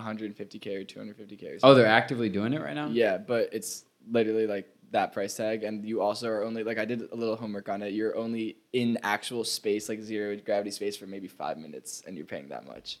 150k 0.00 0.66
or 0.76 0.84
250k. 0.84 1.54
Or 1.54 1.58
Oh, 1.62 1.74
they're 1.74 1.86
actively 1.86 2.28
doing 2.28 2.52
it 2.52 2.60
right 2.60 2.74
now. 2.74 2.88
Yeah, 2.88 3.18
but 3.18 3.48
it's 3.52 3.84
literally 4.10 4.46
like 4.46 4.68
that 4.92 5.12
price 5.12 5.34
tag, 5.34 5.64
and 5.64 5.84
you 5.84 6.00
also 6.00 6.28
are 6.28 6.42
only 6.44 6.64
like 6.64 6.78
I 6.78 6.84
did 6.84 7.02
a 7.12 7.14
little 7.14 7.36
homework 7.36 7.68
on 7.68 7.82
it. 7.82 7.92
You're 7.92 8.16
only 8.16 8.56
in 8.72 8.98
actual 9.02 9.44
space, 9.44 9.88
like 9.88 10.00
zero 10.00 10.36
gravity 10.36 10.70
space, 10.70 10.96
for 10.96 11.06
maybe 11.06 11.28
five 11.28 11.58
minutes, 11.58 12.02
and 12.06 12.16
you're 12.16 12.26
paying 12.26 12.48
that 12.48 12.66
much. 12.66 12.98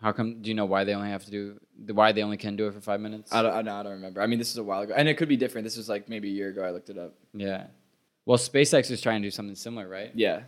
How 0.00 0.12
come? 0.12 0.42
Do 0.42 0.48
you 0.48 0.54
know 0.54 0.66
why 0.66 0.84
they 0.84 0.94
only 0.94 1.10
have 1.10 1.24
to 1.24 1.30
do? 1.30 1.60
Why 1.92 2.12
they 2.12 2.22
only 2.22 2.36
can 2.36 2.56
do 2.56 2.66
it 2.66 2.74
for 2.74 2.80
five 2.80 3.00
minutes? 3.00 3.32
I 3.32 3.42
don't, 3.42 3.52
I 3.52 3.62
don't, 3.62 3.68
I 3.68 3.82
don't 3.82 3.92
remember. 3.92 4.20
I 4.20 4.26
mean, 4.26 4.38
this 4.38 4.50
is 4.50 4.58
a 4.58 4.64
while 4.64 4.82
ago, 4.82 4.94
and 4.96 5.08
it 5.08 5.14
could 5.14 5.28
be 5.28 5.36
different. 5.36 5.64
This 5.64 5.76
was 5.76 5.88
like 5.88 6.08
maybe 6.08 6.28
a 6.28 6.32
year 6.32 6.48
ago. 6.48 6.62
I 6.62 6.70
looked 6.70 6.90
it 6.90 6.98
up. 6.98 7.14
Yeah. 7.34 7.66
Well, 8.24 8.38
SpaceX 8.38 8.90
is 8.90 9.00
trying 9.00 9.22
to 9.22 9.26
do 9.26 9.30
something 9.32 9.56
similar, 9.56 9.88
right? 9.88 10.12
Yeah, 10.14 10.42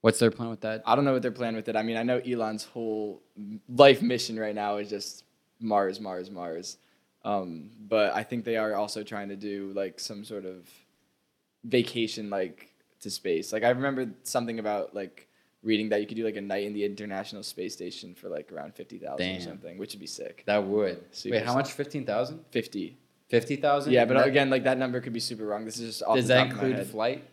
What's 0.00 0.18
their 0.18 0.30
plan 0.30 0.48
with 0.48 0.62
that? 0.62 0.82
I 0.86 0.94
don't 0.94 1.04
know 1.04 1.12
what 1.12 1.22
they're 1.22 1.30
planning 1.30 1.56
with 1.56 1.68
it. 1.68 1.76
I 1.76 1.82
mean, 1.82 1.96
I 1.96 2.02
know 2.02 2.18
Elon's 2.18 2.64
whole 2.64 3.22
life 3.68 4.00
mission 4.00 4.38
right 4.38 4.54
now 4.54 4.78
is 4.78 4.88
just 4.88 5.24
Mars, 5.60 6.00
Mars, 6.00 6.30
Mars. 6.30 6.78
Um, 7.24 7.70
but 7.88 8.14
I 8.14 8.22
think 8.22 8.44
they 8.44 8.56
are 8.56 8.74
also 8.74 9.02
trying 9.02 9.28
to 9.28 9.36
do 9.36 9.72
like 9.74 10.00
some 10.00 10.24
sort 10.24 10.44
of 10.44 10.68
vacation, 11.64 12.30
like 12.30 12.72
to 13.00 13.10
space. 13.10 13.52
Like 13.52 13.62
I 13.62 13.70
remember 13.70 14.10
something 14.22 14.58
about 14.58 14.94
like 14.94 15.28
reading 15.62 15.90
that 15.90 16.00
you 16.00 16.06
could 16.06 16.16
do 16.16 16.24
like 16.24 16.36
a 16.36 16.40
night 16.40 16.64
in 16.64 16.72
the 16.72 16.84
International 16.84 17.42
Space 17.42 17.74
Station 17.74 18.14
for 18.14 18.28
like 18.28 18.50
around 18.52 18.74
fifty 18.74 18.98
thousand 18.98 19.36
or 19.36 19.40
something, 19.40 19.78
which 19.78 19.92
would 19.92 20.00
be 20.00 20.06
sick. 20.06 20.44
That 20.46 20.64
would. 20.64 21.04
Super 21.14 21.36
Wait, 21.36 21.44
how 21.44 21.54
much? 21.54 21.72
Fifteen 21.72 22.06
thousand? 22.06 22.44
Fifty. 22.50 22.96
Fifty 23.28 23.56
thousand? 23.56 23.92
Yeah, 23.92 24.06
but 24.06 24.26
again, 24.26 24.50
like 24.50 24.64
that 24.64 24.78
number 24.78 25.00
could 25.00 25.12
be 25.12 25.20
super 25.20 25.44
wrong. 25.44 25.64
This 25.64 25.78
is 25.78 25.86
just 25.86 26.02
off 26.02 26.16
does 26.16 26.28
the 26.28 26.34
that 26.34 26.44
top 26.44 26.52
of 26.52 26.62
my 26.62 26.68
include 26.68 26.86
flight? 26.86 27.24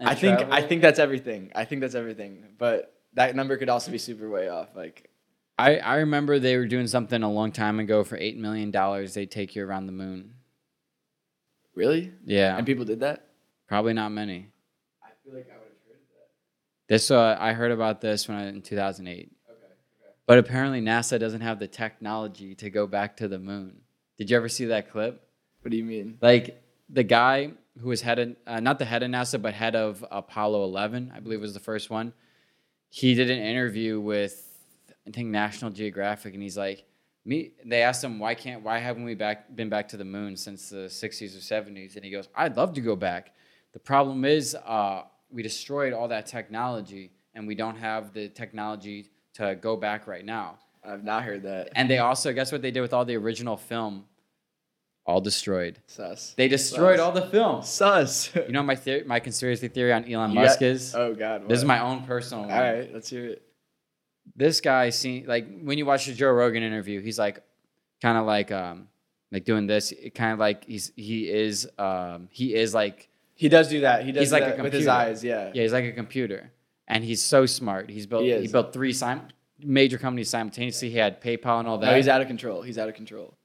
I 0.00 0.14
think 0.14 0.40
I 0.50 0.62
think 0.62 0.80
that's 0.82 0.98
everything. 0.98 1.52
I 1.54 1.64
think 1.66 1.82
that's 1.82 1.94
everything. 1.94 2.44
But 2.58 2.94
that 3.14 3.36
number 3.36 3.56
could 3.58 3.68
also 3.68 3.90
be 3.90 3.98
super 3.98 4.30
way 4.30 4.48
off. 4.48 4.74
Like 4.74 5.09
I, 5.60 5.76
I 5.76 5.94
remember 5.96 6.38
they 6.38 6.56
were 6.56 6.66
doing 6.66 6.86
something 6.86 7.22
a 7.22 7.30
long 7.30 7.52
time 7.52 7.78
ago 7.80 8.02
for 8.04 8.16
eight 8.16 8.36
million 8.38 8.70
dollars. 8.70 9.14
They 9.14 9.26
take 9.26 9.54
you 9.56 9.64
around 9.64 9.86
the 9.86 9.92
moon. 9.92 10.34
really? 11.74 12.12
Yeah, 12.24 12.56
And 12.56 12.66
people 12.66 12.84
did 12.84 13.00
that? 13.00 13.26
probably 13.68 13.92
not 13.92 14.10
many. 14.10 14.48
I 15.02 15.08
feel 15.24 15.34
like 15.34 15.46
I 15.48 15.56
would 15.58 15.68
have 15.68 15.86
heard 15.86 16.00
that. 16.14 16.88
This 16.88 17.10
uh, 17.10 17.36
I 17.38 17.52
heard 17.52 17.70
about 17.70 18.00
this 18.00 18.26
when 18.28 18.36
I, 18.36 18.48
in 18.48 18.62
2008. 18.62 19.16
Okay. 19.18 19.28
okay. 19.52 20.12
But 20.26 20.38
apparently 20.38 20.80
NASA 20.80 21.18
doesn't 21.20 21.40
have 21.42 21.58
the 21.60 21.68
technology 21.68 22.54
to 22.56 22.68
go 22.70 22.86
back 22.88 23.16
to 23.18 23.28
the 23.28 23.38
moon. 23.38 23.82
Did 24.18 24.30
you 24.30 24.36
ever 24.36 24.48
see 24.48 24.66
that 24.66 24.90
clip? 24.90 25.22
What 25.62 25.70
do 25.70 25.76
you 25.76 25.84
mean? 25.84 26.18
Like 26.20 26.62
the 26.88 27.04
guy 27.04 27.52
who 27.80 27.88
was 27.88 28.00
head 28.02 28.18
of, 28.18 28.36
uh, 28.46 28.58
not 28.60 28.78
the 28.80 28.84
head 28.84 29.02
of 29.04 29.10
NASA, 29.10 29.40
but 29.40 29.54
head 29.54 29.76
of 29.76 30.04
Apollo 30.10 30.64
11, 30.64 31.12
I 31.14 31.20
believe 31.20 31.40
was 31.40 31.54
the 31.54 31.60
first 31.60 31.90
one. 31.90 32.12
He 32.88 33.14
did 33.14 33.30
an 33.30 33.38
interview 33.38 34.00
with, 34.00 34.49
I 35.06 35.10
think 35.10 35.28
National 35.28 35.70
Geographic, 35.70 36.34
and 36.34 36.42
he's 36.42 36.56
like, 36.56 36.84
me. 37.24 37.52
They 37.64 37.82
asked 37.82 38.02
him 38.02 38.18
why 38.18 38.34
can't, 38.34 38.62
why 38.62 38.78
haven't 38.78 39.04
we 39.04 39.14
back 39.14 39.54
been 39.54 39.68
back 39.68 39.88
to 39.88 39.96
the 39.96 40.04
moon 40.04 40.36
since 40.36 40.70
the 40.70 40.86
60s 40.88 41.36
or 41.36 41.40
70s? 41.62 41.96
And 41.96 42.04
he 42.04 42.10
goes, 42.10 42.28
I'd 42.34 42.56
love 42.56 42.72
to 42.74 42.80
go 42.80 42.96
back. 42.96 43.32
The 43.72 43.78
problem 43.78 44.24
is, 44.24 44.54
uh, 44.54 45.02
we 45.30 45.42
destroyed 45.42 45.92
all 45.92 46.08
that 46.08 46.26
technology, 46.26 47.12
and 47.34 47.46
we 47.46 47.54
don't 47.54 47.76
have 47.76 48.12
the 48.12 48.28
technology 48.28 49.10
to 49.34 49.54
go 49.54 49.76
back 49.76 50.06
right 50.06 50.24
now. 50.24 50.58
I've 50.84 51.04
not 51.04 51.22
heard 51.24 51.42
that. 51.42 51.70
And 51.76 51.88
they 51.90 51.98
also, 51.98 52.32
guess 52.32 52.50
what 52.52 52.62
they 52.62 52.70
did 52.70 52.80
with 52.80 52.92
all 52.94 53.04
the 53.04 53.16
original 53.16 53.56
film? 53.56 54.06
All 55.06 55.20
destroyed. 55.20 55.78
Sus. 55.86 56.34
They 56.36 56.48
destroyed 56.48 56.98
Sus. 56.98 57.04
all 57.04 57.12
the 57.12 57.26
film. 57.26 57.62
Sus. 57.62 58.34
You 58.34 58.52
know 58.52 58.62
my 58.62 58.76
theory, 58.76 59.04
my 59.04 59.20
conspiracy 59.20 59.68
theory 59.68 59.92
on 59.92 60.04
Elon 60.10 60.30
You 60.30 60.36
Musk 60.40 60.60
got- 60.60 60.66
is? 60.66 60.94
Oh 60.94 61.14
God. 61.14 61.48
this 61.48 61.58
is 61.58 61.64
my 61.64 61.80
own 61.80 62.04
personal 62.04 62.44
one. 62.44 62.52
All 62.52 62.60
right, 62.60 62.92
let's 62.92 63.10
hear 63.10 63.26
it. 63.26 63.42
This 64.36 64.60
guy 64.60 64.90
seen 64.90 65.26
like 65.26 65.46
when 65.62 65.78
you 65.78 65.86
watch 65.86 66.06
the 66.06 66.12
Joe 66.12 66.30
Rogan 66.30 66.62
interview, 66.62 67.00
he's 67.00 67.18
like 67.18 67.42
kind 68.00 68.16
of 68.18 68.26
like 68.26 68.50
um 68.52 68.88
like 69.32 69.44
doing 69.44 69.66
this, 69.66 69.92
kind 70.14 70.32
of 70.32 70.38
like 70.38 70.64
he's 70.64 70.92
he 70.96 71.28
is 71.28 71.68
um 71.78 72.28
he 72.30 72.54
is 72.54 72.74
like 72.74 73.08
He 73.34 73.48
does 73.48 73.68
do 73.68 73.80
that. 73.80 74.04
He 74.04 74.12
does 74.12 74.22
He's 74.22 74.32
like 74.32 74.44
that 74.44 74.58
a 74.58 74.62
with 74.62 74.72
his 74.72 74.86
eyes. 74.86 75.22
Yeah. 75.22 75.50
yeah, 75.54 75.62
he's 75.62 75.72
like 75.72 75.84
a 75.84 75.92
computer. 75.92 76.52
And 76.88 77.04
he's 77.04 77.22
so 77.22 77.46
smart. 77.46 77.88
He's 77.88 78.06
built 78.06 78.24
He 78.24 78.36
he, 78.38 78.48
built 78.48 78.72
three 78.72 78.92
sim- 78.92 79.28
major 79.62 79.98
companies 79.98 80.28
simultaneously. 80.28 80.90
He 80.90 80.96
had 80.96 81.20
PayPal 81.20 81.60
and 81.60 81.68
all 81.68 81.78
that. 81.78 81.90
No, 81.90 81.96
he's 81.96 82.08
out 82.08 82.20
of 82.20 82.26
control. 82.26 82.62
He's 82.62 82.78
out 82.78 82.88
of 82.88 82.94
control. 82.94 83.36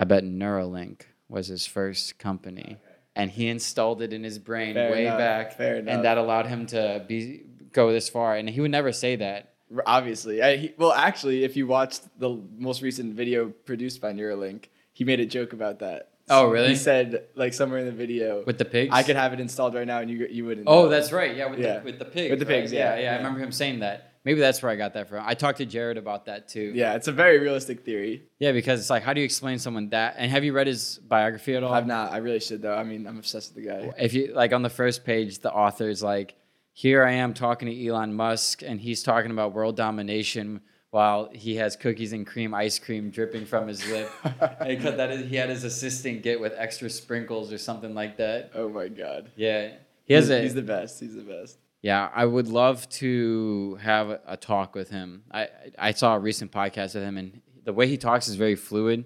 I 0.00 0.04
bet 0.04 0.24
Neuralink 0.24 1.02
was 1.28 1.46
his 1.46 1.66
first 1.66 2.18
company, 2.18 2.78
and 3.14 3.30
he 3.30 3.48
installed 3.48 4.02
it 4.02 4.12
in 4.12 4.24
his 4.24 4.38
brain 4.38 4.74
Fair 4.74 4.90
way 4.90 5.06
enough, 5.06 5.18
back, 5.18 5.56
and 5.58 6.04
that 6.04 6.18
allowed 6.18 6.46
him 6.46 6.66
to 6.66 7.04
be 7.06 7.42
go 7.74 7.92
this 7.92 8.08
far. 8.08 8.34
And 8.36 8.48
he 8.48 8.60
would 8.60 8.70
never 8.70 8.92
say 8.92 9.16
that. 9.16 9.50
Obviously, 9.86 10.42
I, 10.42 10.56
he, 10.56 10.74
well, 10.78 10.92
actually, 10.92 11.44
if 11.44 11.56
you 11.56 11.66
watched 11.66 12.02
the 12.18 12.40
most 12.56 12.80
recent 12.80 13.14
video 13.14 13.48
produced 13.50 14.00
by 14.00 14.12
Neuralink, 14.12 14.66
he 14.92 15.04
made 15.04 15.20
a 15.20 15.26
joke 15.26 15.52
about 15.52 15.80
that. 15.80 16.10
Oh, 16.30 16.48
really? 16.48 16.68
He 16.68 16.76
said 16.76 17.24
like 17.34 17.52
somewhere 17.52 17.80
in 17.80 17.86
the 17.86 17.92
video, 17.92 18.42
With 18.46 18.56
the 18.56 18.64
pigs, 18.64 18.90
I 18.94 19.02
could 19.02 19.16
have 19.16 19.32
it 19.34 19.40
installed 19.40 19.74
right 19.74 19.86
now, 19.86 19.98
and 19.98 20.10
you 20.10 20.26
you 20.30 20.44
wouldn't. 20.46 20.66
Oh, 20.68 20.88
that's 20.88 21.12
right. 21.12 21.36
Yeah, 21.36 21.50
with 21.50 21.58
Yeah. 21.58 21.78
the 21.80 21.84
with 21.84 21.98
the 21.98 22.04
pigs. 22.06 22.30
With 22.30 22.38
the 22.38 22.46
right? 22.46 22.60
pigs, 22.62 22.72
Yeah, 22.72 22.94
yeah, 22.94 23.02
yeah, 23.02 23.12
I 23.14 23.16
remember 23.18 23.40
him 23.40 23.52
saying 23.52 23.80
that. 23.80 24.12
Maybe 24.24 24.40
that's 24.40 24.62
where 24.62 24.72
I 24.72 24.76
got 24.76 24.94
that 24.94 25.10
from. 25.10 25.22
I 25.26 25.34
talked 25.34 25.58
to 25.58 25.66
Jared 25.66 25.98
about 25.98 26.24
that 26.26 26.48
too. 26.48 26.72
Yeah, 26.74 26.94
it's 26.94 27.08
a 27.08 27.12
very 27.12 27.40
realistic 27.40 27.84
theory. 27.84 28.22
Yeah, 28.38 28.52
because 28.52 28.80
it's 28.80 28.88
like, 28.88 29.02
how 29.02 29.12
do 29.12 29.20
you 29.20 29.26
explain 29.26 29.58
someone 29.58 29.90
that? 29.90 30.14
And 30.16 30.30
have 30.30 30.44
you 30.44 30.54
read 30.54 30.66
his 30.66 30.98
biography 31.06 31.56
at 31.56 31.62
all? 31.62 31.74
I've 31.74 31.86
not. 31.86 32.12
I 32.12 32.18
really 32.18 32.40
should 32.40 32.62
though. 32.62 32.74
I 32.74 32.84
mean, 32.84 33.06
I'm 33.06 33.18
obsessed 33.18 33.54
with 33.54 33.64
the 33.64 33.70
guy. 33.70 33.92
if 33.98 34.14
you 34.14 34.32
like 34.34 34.52
on 34.54 34.62
the 34.62 34.70
first 34.70 35.04
page 35.04 35.40
the 35.40 35.52
author's 35.52 36.02
like 36.02 36.36
here 36.76 37.04
i 37.04 37.12
am 37.12 37.32
talking 37.32 37.66
to 37.68 37.86
elon 37.86 38.12
musk 38.14 38.62
and 38.62 38.80
he's 38.80 39.02
talking 39.02 39.30
about 39.30 39.52
world 39.54 39.76
domination 39.76 40.60
while 40.90 41.28
he 41.32 41.56
has 41.56 41.76
cookies 41.76 42.12
and 42.12 42.26
cream 42.26 42.52
ice 42.54 42.78
cream 42.78 43.10
dripping 43.10 43.46
from 43.46 43.66
his 43.68 43.88
lip 43.90 44.10
because 44.66 44.96
that 44.96 45.10
is, 45.10 45.28
he 45.30 45.36
had 45.36 45.48
his 45.48 45.64
assistant 45.64 46.22
get 46.22 46.38
with 46.40 46.52
extra 46.56 46.90
sprinkles 46.90 47.52
or 47.52 47.58
something 47.58 47.94
like 47.94 48.16
that 48.16 48.50
Oh 48.54 48.68
my 48.68 48.88
god. 48.88 49.30
yeah 49.36 49.72
he 50.04 50.14
has 50.14 50.24
he's, 50.24 50.30
a 50.30 50.42
he's 50.42 50.54
the 50.54 50.62
best. 50.62 51.00
He's 51.00 51.14
the 51.14 51.22
best. 51.22 51.58
yeah 51.80 52.10
i 52.14 52.24
would 52.24 52.48
love 52.48 52.88
to 52.90 53.78
have 53.80 54.10
a, 54.10 54.20
a 54.26 54.36
talk 54.36 54.74
with 54.74 54.90
him 54.90 55.22
i 55.32 55.48
i 55.78 55.92
saw 55.92 56.16
a 56.16 56.18
recent 56.18 56.50
podcast 56.52 56.94
with 56.94 57.04
him 57.04 57.16
and 57.16 57.40
the 57.64 57.72
way 57.72 57.86
he 57.86 57.96
talks 57.96 58.26
is 58.28 58.34
very 58.34 58.56
fluid 58.56 59.04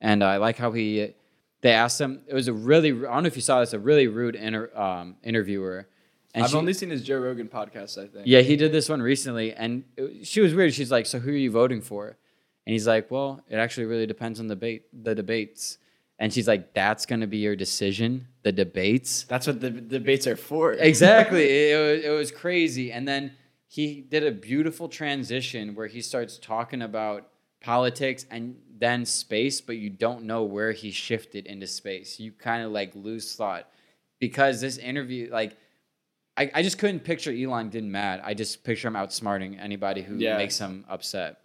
and 0.00 0.22
i 0.22 0.36
like 0.36 0.56
how 0.58 0.72
he 0.72 1.14
they 1.62 1.72
asked 1.72 2.00
him 2.00 2.20
it 2.28 2.34
was 2.34 2.48
a 2.48 2.52
really 2.52 2.90
i 2.90 3.12
don't 3.14 3.22
know 3.22 3.26
if 3.26 3.34
you 3.36 3.42
saw 3.42 3.60
this 3.60 3.72
a 3.72 3.78
really 3.78 4.06
rude 4.06 4.34
inter, 4.36 4.70
um, 4.78 5.16
interviewer 5.24 5.88
and 6.34 6.44
I've 6.44 6.50
she- 6.50 6.56
only 6.56 6.72
seen 6.74 6.90
his 6.90 7.02
Joe 7.02 7.18
Rogan 7.18 7.48
podcast. 7.48 7.96
I 8.02 8.06
think. 8.06 8.24
yeah 8.26 8.40
he 8.40 8.56
did 8.56 8.72
this 8.72 8.88
one 8.88 9.00
recently 9.02 9.52
and 9.54 9.84
it- 9.96 10.26
she 10.26 10.40
was 10.40 10.54
weird. 10.54 10.74
She's 10.74 10.90
like 10.90 11.06
so 11.06 11.18
who 11.18 11.30
are 11.30 11.36
you 11.36 11.50
voting 11.50 11.80
for? 11.80 12.16
And 12.66 12.72
he's 12.72 12.86
like 12.86 13.10
well 13.10 13.42
it 13.48 13.56
actually 13.56 13.86
really 13.86 14.06
depends 14.06 14.40
on 14.40 14.46
the 14.46 14.54
debate 14.54 14.82
the 14.92 15.14
debates. 15.14 15.78
And 16.20 16.32
she's 16.32 16.48
like 16.48 16.74
that's 16.74 17.06
going 17.06 17.20
to 17.20 17.26
be 17.28 17.38
your 17.38 17.54
decision 17.56 18.26
the 18.42 18.52
debates? 18.52 19.24
That's 19.24 19.46
what 19.46 19.60
the 19.60 19.70
debates 19.70 20.26
are 20.26 20.36
for. 20.36 20.72
exactly. 20.72 21.44
It, 21.44 21.72
it, 21.76 21.80
was, 21.96 22.04
it 22.04 22.10
was 22.10 22.30
crazy. 22.32 22.90
And 22.92 23.06
then 23.06 23.32
he 23.68 24.00
did 24.00 24.24
a 24.24 24.32
beautiful 24.32 24.88
transition 24.88 25.74
where 25.74 25.86
he 25.86 26.00
starts 26.00 26.38
talking 26.38 26.82
about 26.82 27.28
politics 27.60 28.24
and 28.30 28.56
then 28.78 29.04
space 29.04 29.60
but 29.60 29.76
you 29.76 29.90
don't 29.90 30.22
know 30.24 30.42
where 30.44 30.72
he 30.72 30.90
shifted 30.90 31.46
into 31.46 31.66
space. 31.66 32.18
You 32.20 32.32
kind 32.32 32.62
of 32.64 32.72
like 32.72 32.92
lose 32.94 33.34
thought. 33.34 33.68
Because 34.20 34.60
this 34.60 34.76
interview 34.78 35.28
like 35.30 35.56
I, 36.38 36.50
I 36.54 36.62
just 36.62 36.78
couldn't 36.78 37.00
picture 37.00 37.32
elon 37.32 37.68
getting 37.70 37.90
mad 37.90 38.20
i 38.24 38.32
just 38.34 38.62
picture 38.64 38.88
him 38.88 38.94
outsmarting 38.94 39.58
anybody 39.60 40.02
who 40.02 40.14
Yeah. 40.16 40.36
makes 40.36 40.58
him 40.58 40.84
upset 40.88 41.40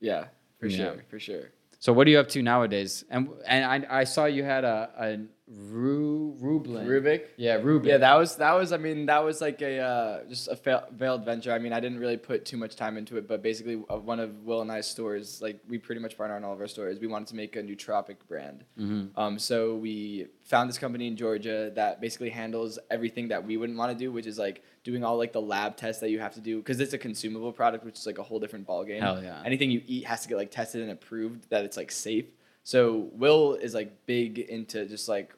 Yeah, 0.00 0.24
for 0.58 0.66
Yeah. 0.66 0.76
sure, 0.76 1.04
for 1.08 1.18
sure. 1.18 1.44
so 1.78 1.92
what 1.92 2.06
are 2.06 2.10
you 2.10 2.18
up 2.18 2.28
to 2.30 2.42
nowadays 2.42 3.04
and 3.10 3.28
and 3.46 3.64
i, 3.64 4.00
I 4.00 4.04
saw 4.04 4.24
you 4.26 4.42
had 4.54 4.64
a, 4.64 4.78
a 5.06 5.08
Ru 5.54 6.34
Rublin. 6.40 6.86
Rubik. 6.86 7.22
Yeah, 7.36 7.58
Rubik. 7.58 7.86
Yeah, 7.86 7.98
that 7.98 8.14
was 8.14 8.36
that 8.36 8.52
was. 8.52 8.72
I 8.72 8.78
mean, 8.78 9.06
that 9.06 9.22
was 9.22 9.40
like 9.40 9.60
a 9.60 9.78
uh, 9.80 10.24
just 10.28 10.48
a 10.48 10.56
fail, 10.56 10.86
veiled 10.92 11.24
venture. 11.24 11.52
I 11.52 11.58
mean, 11.58 11.72
I 11.72 11.80
didn't 11.80 11.98
really 11.98 12.16
put 12.16 12.44
too 12.44 12.56
much 12.56 12.74
time 12.76 12.96
into 12.96 13.16
it, 13.16 13.28
but 13.28 13.42
basically, 13.42 13.82
uh, 13.90 13.98
one 13.98 14.18
of 14.20 14.44
Will 14.44 14.62
and 14.62 14.72
I's 14.72 14.88
stores, 14.88 15.42
like 15.42 15.60
we 15.68 15.78
pretty 15.78 16.00
much 16.00 16.16
partner 16.16 16.36
on 16.36 16.44
all 16.44 16.54
of 16.54 16.60
our 16.60 16.66
stores. 16.68 16.98
We 17.00 17.06
wanted 17.06 17.28
to 17.28 17.36
make 17.36 17.56
a 17.56 17.62
nootropic 17.62 18.16
brand. 18.28 18.64
Mhm. 18.78 19.10
Um, 19.16 19.38
so 19.38 19.74
we 19.74 20.26
found 20.42 20.68
this 20.68 20.78
company 20.78 21.06
in 21.06 21.16
Georgia 21.16 21.70
that 21.74 22.00
basically 22.00 22.30
handles 22.30 22.78
everything 22.90 23.28
that 23.28 23.44
we 23.44 23.56
wouldn't 23.56 23.78
want 23.78 23.96
to 23.96 24.04
do, 24.04 24.10
which 24.10 24.26
is 24.26 24.38
like 24.38 24.62
doing 24.84 25.04
all 25.04 25.16
like 25.18 25.32
the 25.32 25.40
lab 25.42 25.76
tests 25.76 26.00
that 26.00 26.10
you 26.10 26.18
have 26.18 26.34
to 26.34 26.40
do 26.40 26.58
because 26.58 26.80
it's 26.80 26.92
a 26.92 26.98
consumable 26.98 27.52
product, 27.52 27.84
which 27.84 27.98
is 27.98 28.06
like 28.06 28.18
a 28.18 28.22
whole 28.22 28.40
different 28.40 28.66
ballgame. 28.66 29.00
Hell 29.00 29.22
yeah. 29.22 29.42
Anything 29.44 29.70
you 29.70 29.82
eat 29.86 30.04
has 30.06 30.22
to 30.22 30.28
get 30.28 30.36
like 30.38 30.50
tested 30.50 30.80
and 30.82 30.90
approved 30.90 31.48
that 31.50 31.64
it's 31.64 31.76
like 31.76 31.90
safe. 31.92 32.26
So 32.64 33.10
Will 33.12 33.54
is 33.54 33.74
like 33.74 34.06
big 34.06 34.38
into 34.38 34.86
just 34.86 35.08
like 35.08 35.34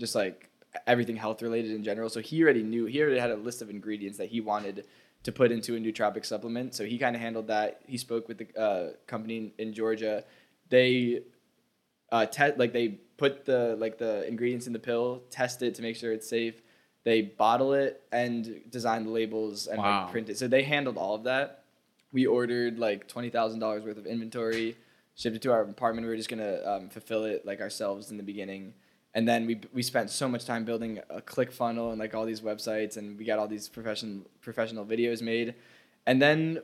just 0.00 0.14
like 0.16 0.48
everything 0.86 1.16
health 1.16 1.42
related 1.42 1.72
in 1.72 1.84
general. 1.84 2.08
So 2.08 2.20
he 2.20 2.42
already 2.42 2.62
knew 2.62 2.86
he 2.86 3.00
already 3.02 3.20
had 3.20 3.30
a 3.30 3.36
list 3.36 3.60
of 3.62 3.70
ingredients 3.70 4.18
that 4.18 4.28
he 4.34 4.40
wanted 4.40 4.86
to 5.22 5.30
put 5.32 5.52
into 5.52 5.76
a 5.76 5.78
nootropic 5.78 6.24
supplement. 6.24 6.74
So 6.74 6.84
he 6.84 6.96
kind 6.98 7.14
of 7.14 7.20
handled 7.22 7.48
that. 7.48 7.82
He 7.86 7.98
spoke 7.98 8.26
with 8.28 8.38
the 8.38 8.60
uh, 8.60 8.90
company 9.06 9.52
in, 9.58 9.74
Georgia. 9.74 10.24
They 10.70 11.20
uh, 12.10 12.26
te- 12.26 12.56
like 12.56 12.72
they 12.72 12.88
put 13.16 13.44
the 13.44 13.76
like 13.78 13.98
the 13.98 14.26
ingredients 14.26 14.66
in 14.66 14.72
the 14.72 14.78
pill, 14.78 15.22
test 15.30 15.62
it 15.62 15.74
to 15.76 15.82
make 15.82 15.96
sure 15.96 16.12
it's 16.12 16.28
safe. 16.28 16.62
They 17.04 17.22
bottle 17.22 17.72
it 17.74 18.02
and 18.12 18.60
design 18.70 19.04
the 19.04 19.10
labels 19.10 19.66
and 19.66 19.78
Wow. 19.78 20.02
like 20.02 20.12
print 20.12 20.28
it. 20.30 20.38
So 20.38 20.48
they 20.48 20.62
handled 20.62 20.96
all 20.98 21.14
of 21.14 21.24
that. 21.24 21.64
We 22.12 22.26
ordered 22.26 22.78
like 22.78 23.06
twenty 23.08 23.30
thousand 23.30 23.60
dollars 23.60 23.82
worth 23.84 23.98
of 23.98 24.06
inventory, 24.06 24.76
shipped 25.14 25.36
it 25.36 25.42
to 25.42 25.52
our 25.52 25.62
apartment. 25.62 26.04
We 26.06 26.10
were 26.10 26.16
just 26.16 26.28
gonna 26.30 26.60
um, 26.64 26.88
fulfill 26.88 27.24
it 27.24 27.44
like 27.46 27.60
ourselves 27.60 28.10
in 28.10 28.16
the 28.16 28.22
beginning, 28.22 28.74
and 29.14 29.28
then 29.28 29.46
we 29.46 29.60
we 29.72 29.82
spent 29.82 30.10
so 30.10 30.28
much 30.28 30.44
time 30.44 30.64
building 30.64 31.00
a 31.10 31.20
click 31.20 31.52
funnel 31.52 31.90
and 31.90 31.98
like 31.98 32.14
all 32.14 32.24
these 32.24 32.40
websites, 32.40 32.96
and 32.96 33.18
we 33.18 33.24
got 33.24 33.38
all 33.38 33.48
these 33.48 33.68
professional 33.68 34.22
professional 34.40 34.84
videos 34.84 35.22
made, 35.22 35.54
and 36.06 36.20
then 36.20 36.62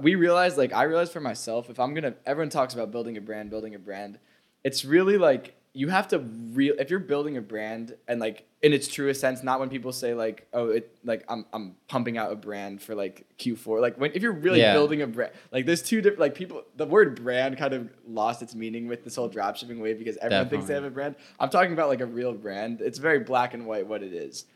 we 0.00 0.14
realized 0.14 0.58
like 0.58 0.72
I 0.72 0.84
realized 0.84 1.12
for 1.12 1.20
myself 1.20 1.70
if 1.70 1.78
I'm 1.80 1.94
gonna 1.94 2.14
everyone 2.26 2.50
talks 2.50 2.74
about 2.74 2.90
building 2.90 3.16
a 3.16 3.20
brand, 3.20 3.50
building 3.50 3.74
a 3.74 3.78
brand, 3.78 4.18
it's 4.64 4.84
really 4.84 5.18
like 5.18 5.54
you 5.72 5.88
have 5.88 6.08
to 6.08 6.18
real 6.18 6.74
if 6.78 6.90
you're 6.90 6.98
building 6.98 7.36
a 7.36 7.40
brand 7.40 7.94
and 8.08 8.18
like 8.20 8.44
in 8.62 8.72
its 8.72 8.88
truest 8.88 9.20
sense, 9.20 9.42
not 9.42 9.60
when 9.60 9.68
people 9.68 9.92
say 9.92 10.14
like 10.14 10.48
oh 10.52 10.68
it 10.70 10.96
like 11.04 11.24
I'm 11.28 11.46
I'm 11.52 11.76
pumping 11.86 12.18
out 12.18 12.32
a 12.32 12.34
brand 12.34 12.82
for 12.82 12.94
like 12.94 13.24
Q4 13.38 13.80
like 13.80 13.96
when 13.96 14.10
if 14.14 14.22
you're 14.22 14.32
really 14.32 14.60
Yeah. 14.60 14.72
building 14.72 15.00
a 15.02 15.06
brand 15.06 15.32
like 15.52 15.66
there's 15.66 15.82
two 15.82 16.00
different 16.00 16.18
like 16.20 16.34
people 16.34 16.62
the 16.76 16.86
word 16.86 17.22
brand 17.22 17.56
kind 17.56 17.72
of 17.72 17.88
lost 18.06 18.42
its 18.42 18.54
meaning 18.54 18.88
with 18.88 19.04
this 19.04 19.14
whole 19.14 19.30
dropshipping 19.30 19.78
wave 19.80 19.98
because 19.98 20.16
everyone 20.16 20.48
thinks 20.48 20.66
they 20.66 20.74
have 20.74 20.84
a 20.84 20.90
brand. 20.90 21.14
I'm 21.38 21.50
talking 21.50 21.72
about 21.72 21.88
like 21.88 22.00
a 22.00 22.06
real 22.06 22.32
brand. 22.34 22.80
It's 22.80 22.98
very 22.98 23.20
black 23.20 23.54
and 23.54 23.64
white 23.66 23.86
what 23.86 24.02
it 24.02 24.12
is. 24.12 24.46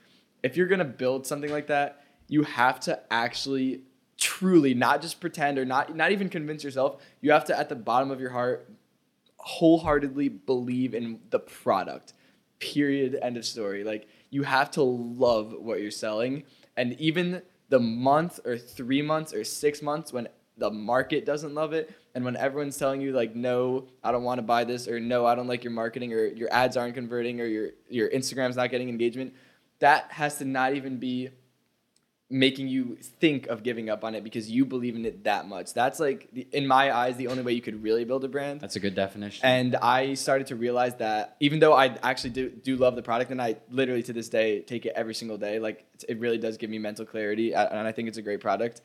If 0.43 0.57
you're 0.57 0.67
gonna 0.67 0.85
build 0.85 1.27
something 1.29 1.51
like 1.53 1.69
that, 1.69 2.03
you 2.29 2.43
have 2.43 2.81
to 2.81 2.99
actually 3.13 3.83
truly 4.17 4.75
not 4.75 5.03
just 5.03 5.21
pretend 5.21 5.59
or 5.59 5.65
not 5.65 5.95
not 5.95 6.11
even 6.13 6.29
convince 6.29 6.65
yourself. 6.65 7.01
You 7.21 7.31
have 7.33 7.45
to 7.47 7.59
at 7.59 7.69
the 7.69 7.75
bottom 7.77 8.11
of 8.11 8.21
your 8.21 8.31
heart 8.31 8.69
wholeheartedly 9.45 10.29
believe 10.29 10.95
in 10.95 11.21
the 11.31 11.39
product. 11.39 12.15
Period. 12.59 13.19
End 13.21 13.37
of 13.37 13.45
story. 13.45 13.85
Like 13.85 14.09
you 14.31 14.43
have 14.43 14.71
to 14.73 14.83
love 14.83 15.55
what 15.59 15.81
you're 15.81 15.91
selling, 15.91 16.45
and 16.77 16.99
even 17.01 17.43
the 17.69 17.79
month 17.79 18.41
or 18.45 18.57
three 18.59 19.03
months 19.03 19.33
or 19.33 19.45
six 19.45 19.83
months 19.83 20.13
when 20.13 20.29
the 20.57 20.71
market 20.71 21.27
doesn't 21.27 21.55
love 21.55 21.73
it, 21.73 21.93
and 22.15 22.25
when 22.25 22.37
everyone's 22.37 22.77
telling 22.77 23.01
you 23.01 23.13
like, 23.13 23.35
no, 23.35 23.89
I 24.03 24.13
don't 24.13 24.23
want 24.23 24.39
to 24.39 24.43
buy 24.43 24.65
this, 24.65 24.87
or 24.87 25.01
no, 25.01 25.27
I 25.27 25.35
don't 25.35 25.49
like 25.49 25.65
your 25.65 25.73
marketing, 25.73 26.13
or 26.13 26.27
your 26.27 26.53
ads 26.53 26.77
aren't 26.77 26.95
converting, 26.95 27.41
or 27.41 27.45
your 27.45 27.71
your 27.89 28.09
Instagram's 28.11 28.57
not 28.57 28.71
getting 28.71 28.89
engagement, 28.89 29.35
that 29.81 30.11
has 30.13 30.39
to 30.39 30.45
not 30.45 30.75
even 30.75 30.99
be 30.99 31.31
making 32.31 32.69
you 32.69 32.97
think 33.01 33.47
of 33.49 33.63
giving 33.63 33.91
up 33.91 34.03
on 34.03 34.15
it 34.15 34.25
because 34.25 34.51
you 34.51 34.65
believe 34.65 34.97
in 34.97 35.05
it 35.05 35.25
that 35.25 35.47
much. 35.47 35.75
That's 35.75 36.01
like, 36.01 36.29
the, 36.33 36.47
in 36.53 36.67
my 36.67 36.95
eyes, 36.95 37.17
the 37.17 37.29
only 37.29 37.43
way 37.43 37.53
you 37.53 37.61
could 37.61 37.83
really 37.83 38.05
build 38.05 38.25
a 38.25 38.29
brand. 38.29 38.61
That's 38.61 38.77
a 38.77 38.81
good 38.81 38.95
definition. 38.95 39.45
And 39.45 39.77
I 39.77 40.15
started 40.15 40.47
to 40.49 40.57
realize 40.57 40.95
that 40.97 41.37
even 41.41 41.61
though 41.61 41.75
I 41.75 41.97
actually 42.03 42.31
do, 42.31 42.49
do 42.49 42.77
love 42.77 42.97
the 42.97 43.03
product 43.03 43.31
and 43.31 43.41
I 43.41 43.57
literally 43.71 44.03
to 44.05 44.13
this 44.13 44.29
day 44.29 44.61
take 44.61 44.87
it 44.87 44.95
every 44.97 45.15
single 45.15 45.37
day, 45.37 45.59
like 45.59 45.85
it 46.09 46.19
really 46.19 46.39
does 46.39 46.57
give 46.57 46.71
me 46.71 46.79
mental 46.79 47.05
clarity 47.05 47.55
and 47.55 47.87
I 47.87 47.93
think 47.93 48.09
it's 48.09 48.19
a 48.19 48.23
great 48.23 48.41
product. 48.41 48.81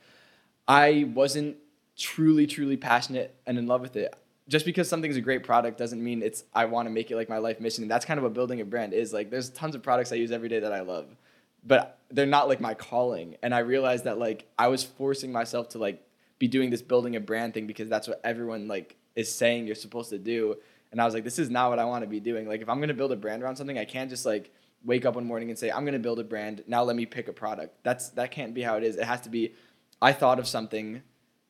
I 0.68 1.10
wasn't 1.16 1.58
truly, 1.98 2.46
truly 2.46 2.78
passionate 2.78 3.36
and 3.48 3.58
in 3.58 3.68
love 3.68 3.82
with 3.82 3.96
it. 3.96 4.14
Just 4.48 4.66
because 4.66 4.90
something's 4.90 5.16
a 5.16 5.22
great 5.22 5.44
product 5.44 5.78
doesn't 5.78 6.04
mean 6.04 6.24
it's 6.24 6.44
I 6.54 6.66
want 6.66 6.88
to 6.88 6.90
make 6.92 7.10
it 7.12 7.16
like 7.16 7.30
my 7.30 7.38
life 7.38 7.60
mission. 7.60 7.84
And 7.84 7.92
that's 7.92 8.06
kind 8.06 8.18
of 8.18 8.24
what 8.24 8.34
building 8.34 8.62
a 8.62 8.66
brand 8.66 8.94
is. 8.94 9.14
Like 9.14 9.30
there's 9.30 9.50
tons 9.50 9.76
of 9.76 9.84
products 9.84 10.12
I 10.12 10.16
use 10.16 10.32
every 10.32 10.50
day 10.50 10.60
that 10.60 10.74
I 10.74 10.82
love, 10.82 11.06
but 11.64 12.00
they're 12.12 12.26
not 12.26 12.48
like 12.48 12.60
my 12.60 12.74
calling. 12.74 13.36
And 13.42 13.54
I 13.54 13.60
realized 13.60 14.06
that 14.06 14.18
like 14.18 14.46
I 14.58 14.68
was 14.68 14.84
forcing 14.84 15.32
myself 15.32 15.70
to 15.70 15.78
like 15.78 16.06
be 16.40 16.48
doing 16.48 16.70
this 16.70 16.82
building 16.82 17.16
a 17.16 17.20
brand 17.20 17.54
thing 17.54 17.68
because 17.68 17.90
that's 17.90 18.08
what 18.08 18.22
everyone 18.24 18.68
like 18.68 18.96
is 19.16 19.34
saying 19.34 19.68
you're 19.68 19.76
supposed 19.76 20.10
to 20.10 20.18
do. 20.18 20.56
And 20.92 21.00
I 21.00 21.06
was 21.06 21.14
like, 21.14 21.24
this 21.24 21.38
is 21.38 21.50
not 21.50 21.70
what 21.70 21.80
I 21.80 21.86
want 21.86 22.04
to 22.04 22.10
be 22.10 22.20
doing. 22.20 22.48
Like 22.48 22.62
if 22.62 22.70
I'm 22.70 22.80
gonna 22.80 22.94
build 22.94 23.12
a 23.12 23.16
brand 23.16 23.44
around 23.44 23.58
something, 23.58 23.78
I 23.78 23.86
can't 23.86 24.10
just 24.10 24.26
like 24.26 24.52
wake 24.84 25.06
up 25.06 25.16
one 25.16 25.26
morning 25.26 25.50
and 25.50 25.60
say, 25.60 25.70
I'm 25.70 25.86
gonna 25.86 26.00
build 26.00 26.20
a 26.20 26.24
brand. 26.24 26.64
Now 26.68 26.84
let 26.84 26.96
me 26.96 27.06
pick 27.06 27.28
a 27.28 27.34
product. 27.34 27.84
That's 27.84 28.10
that 28.12 28.32
can't 28.32 28.54
be 28.54 28.62
how 28.62 28.78
it 28.78 28.84
is. 28.84 28.96
It 28.96 29.04
has 29.06 29.22
to 29.22 29.30
be 29.30 29.54
I 30.02 30.14
thought 30.14 30.40
of 30.40 30.48
something 30.48 31.04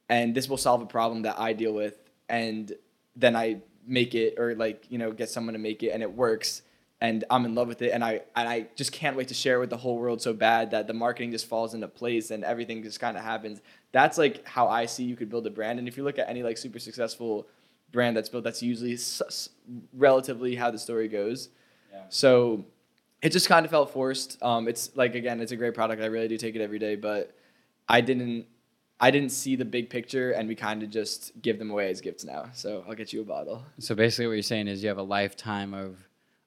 and 0.10 0.34
this 0.34 0.50
will 0.50 0.58
solve 0.58 0.82
a 0.82 0.88
problem 0.88 1.22
that 1.22 1.40
I 1.40 1.54
deal 1.54 1.74
with 1.74 2.00
and 2.28 2.74
then 3.16 3.36
I 3.36 3.62
make 3.86 4.16
it 4.16 4.36
or 4.38 4.56
like, 4.56 4.86
you 4.90 4.98
know, 4.98 5.12
get 5.12 5.30
someone 5.30 5.54
to 5.54 5.60
make 5.60 5.84
it 5.84 5.90
and 5.90 6.02
it 6.02 6.12
works 6.12 6.64
and 7.02 7.24
I'm 7.30 7.46
in 7.46 7.56
love 7.56 7.68
with 7.68 7.82
it 7.82 7.92
and 7.92 8.04
I 8.04 8.22
and 8.36 8.48
I 8.48 8.68
just 8.76 8.92
can't 8.92 9.16
wait 9.16 9.30
to 9.30 9.34
share 9.34 9.56
it 9.56 9.60
with 9.60 9.70
the 9.70 9.78
whole 9.78 9.98
world 9.98 10.22
so 10.22 10.34
bad 10.34 10.72
that 10.72 10.88
the 10.88 10.94
marketing 10.94 11.32
just 11.32 11.46
falls 11.48 11.74
into 11.74 11.88
place 11.88 12.32
and 12.32 12.44
everything 12.44 12.84
just 12.84 13.00
kind 13.00 13.18
of 13.18 13.24
happens. 13.24 13.62
That's 13.92 14.18
like 14.18 14.46
how 14.48 14.68
I 14.68 14.86
see 14.86 15.04
you 15.04 15.16
could 15.16 15.30
build 15.30 15.48
a 15.48 15.50
brand 15.50 15.80
and 15.80 15.88
if 15.88 15.98
you 15.98 16.04
look 16.04 16.20
at 16.20 16.30
any 16.30 16.44
like 16.44 16.58
super 16.58 16.80
successful 16.80 17.48
brand 17.92 18.16
that's 18.18 18.30
built 18.30 18.44
that's 18.44 18.62
usually 18.62 18.94
s- 18.94 19.50
relatively 19.94 20.56
how 20.56 20.72
the 20.72 20.80
story 20.80 21.08
goes. 21.08 21.50
Yeah. 21.92 22.04
So 22.10 22.66
it 23.22 23.32
just 23.32 23.48
kind 23.48 23.66
of 23.66 23.72
felt 23.72 23.92
forced. 23.92 24.42
Um, 24.44 24.68
it's 24.68 24.96
like 24.96 25.16
again, 25.16 25.40
it's 25.40 25.52
a 25.52 25.58
great 25.58 25.74
product. 25.74 26.02
I 26.02 26.08
really 26.08 26.28
do 26.28 26.38
take 26.38 26.56
it 26.56 26.62
every 26.62 26.80
day, 26.80 26.96
but 26.96 27.36
I 27.88 28.02
didn't 28.02 28.46
I 29.02 29.12
didn't 29.12 29.30
see 29.30 29.56
the 29.56 29.64
big 29.64 29.90
picture, 29.90 30.32
and 30.32 30.50
we 30.50 30.56
kind 30.56 30.84
of 30.84 30.90
just 30.90 31.32
give 31.42 31.58
them 31.58 31.72
away 31.72 31.90
as 31.90 32.02
gifts 32.02 32.26
now. 32.26 32.50
So 32.54 32.84
I'll 32.86 32.96
get 32.96 33.14
you 33.14 33.22
a 33.22 33.24
bottle. 33.24 33.64
so 33.80 33.96
basically, 33.96 34.28
what 34.28 34.34
you're 34.34 34.44
saying 34.44 34.68
is 34.68 34.84
you 34.84 34.90
have 34.90 34.98
a 34.98 35.04
lifetime 35.04 35.74
of 35.74 35.96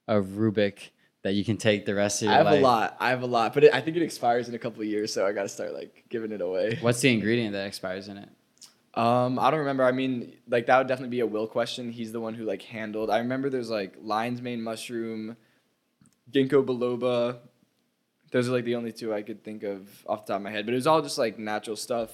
of 0.08 0.26
Rubik 0.26 0.90
that 1.22 1.34
you 1.34 1.44
can 1.44 1.56
take 1.56 1.86
the 1.86 1.94
rest 1.94 2.22
of 2.22 2.26
your 2.26 2.32
life? 2.32 2.46
I 2.46 2.50
have 2.50 2.52
life. 2.52 2.60
a 2.60 2.66
lot. 2.66 2.96
I 3.00 3.10
have 3.10 3.22
a 3.22 3.26
lot, 3.26 3.54
but 3.54 3.64
it, 3.64 3.74
I 3.74 3.80
think 3.80 3.96
it 3.96 4.02
expires 4.02 4.48
in 4.48 4.54
a 4.54 4.58
couple 4.58 4.82
of 4.82 4.88
years, 4.88 5.12
so 5.12 5.26
I 5.26 5.32
got 5.32 5.42
to 5.42 5.48
start 5.48 5.72
like 5.72 6.04
giving 6.08 6.32
it 6.32 6.40
away. 6.40 6.78
What's 6.80 7.00
the 7.00 7.12
ingredient 7.12 7.52
that 7.52 7.66
expires 7.66 8.08
in 8.08 8.16
it? 8.18 8.28
Um, 8.94 9.38
I 9.38 9.50
don't 9.50 9.60
remember. 9.60 9.84
I 9.84 9.92
mean, 9.92 10.34
like 10.48 10.66
that 10.66 10.78
would 10.78 10.88
definitely 10.88 11.16
be 11.16 11.20
a 11.20 11.26
Will 11.26 11.46
question. 11.46 11.90
He's 11.90 12.12
the 12.12 12.20
one 12.20 12.34
who 12.34 12.44
like 12.44 12.62
handled. 12.62 13.10
I 13.10 13.18
remember 13.18 13.48
there's 13.48 13.70
like 13.70 13.96
lion's 14.02 14.42
mane 14.42 14.62
mushroom, 14.62 15.36
ginkgo 16.30 16.64
biloba. 16.64 17.38
Those 18.32 18.48
are 18.48 18.52
like 18.52 18.64
the 18.64 18.74
only 18.74 18.92
two 18.92 19.14
I 19.14 19.22
could 19.22 19.42
think 19.44 19.62
of 19.62 19.88
off 20.06 20.26
the 20.26 20.32
top 20.32 20.38
of 20.38 20.42
my 20.42 20.50
head. 20.50 20.66
But 20.66 20.72
it 20.72 20.76
was 20.76 20.86
all 20.86 21.00
just 21.00 21.18
like 21.18 21.38
natural 21.38 21.76
stuff, 21.76 22.10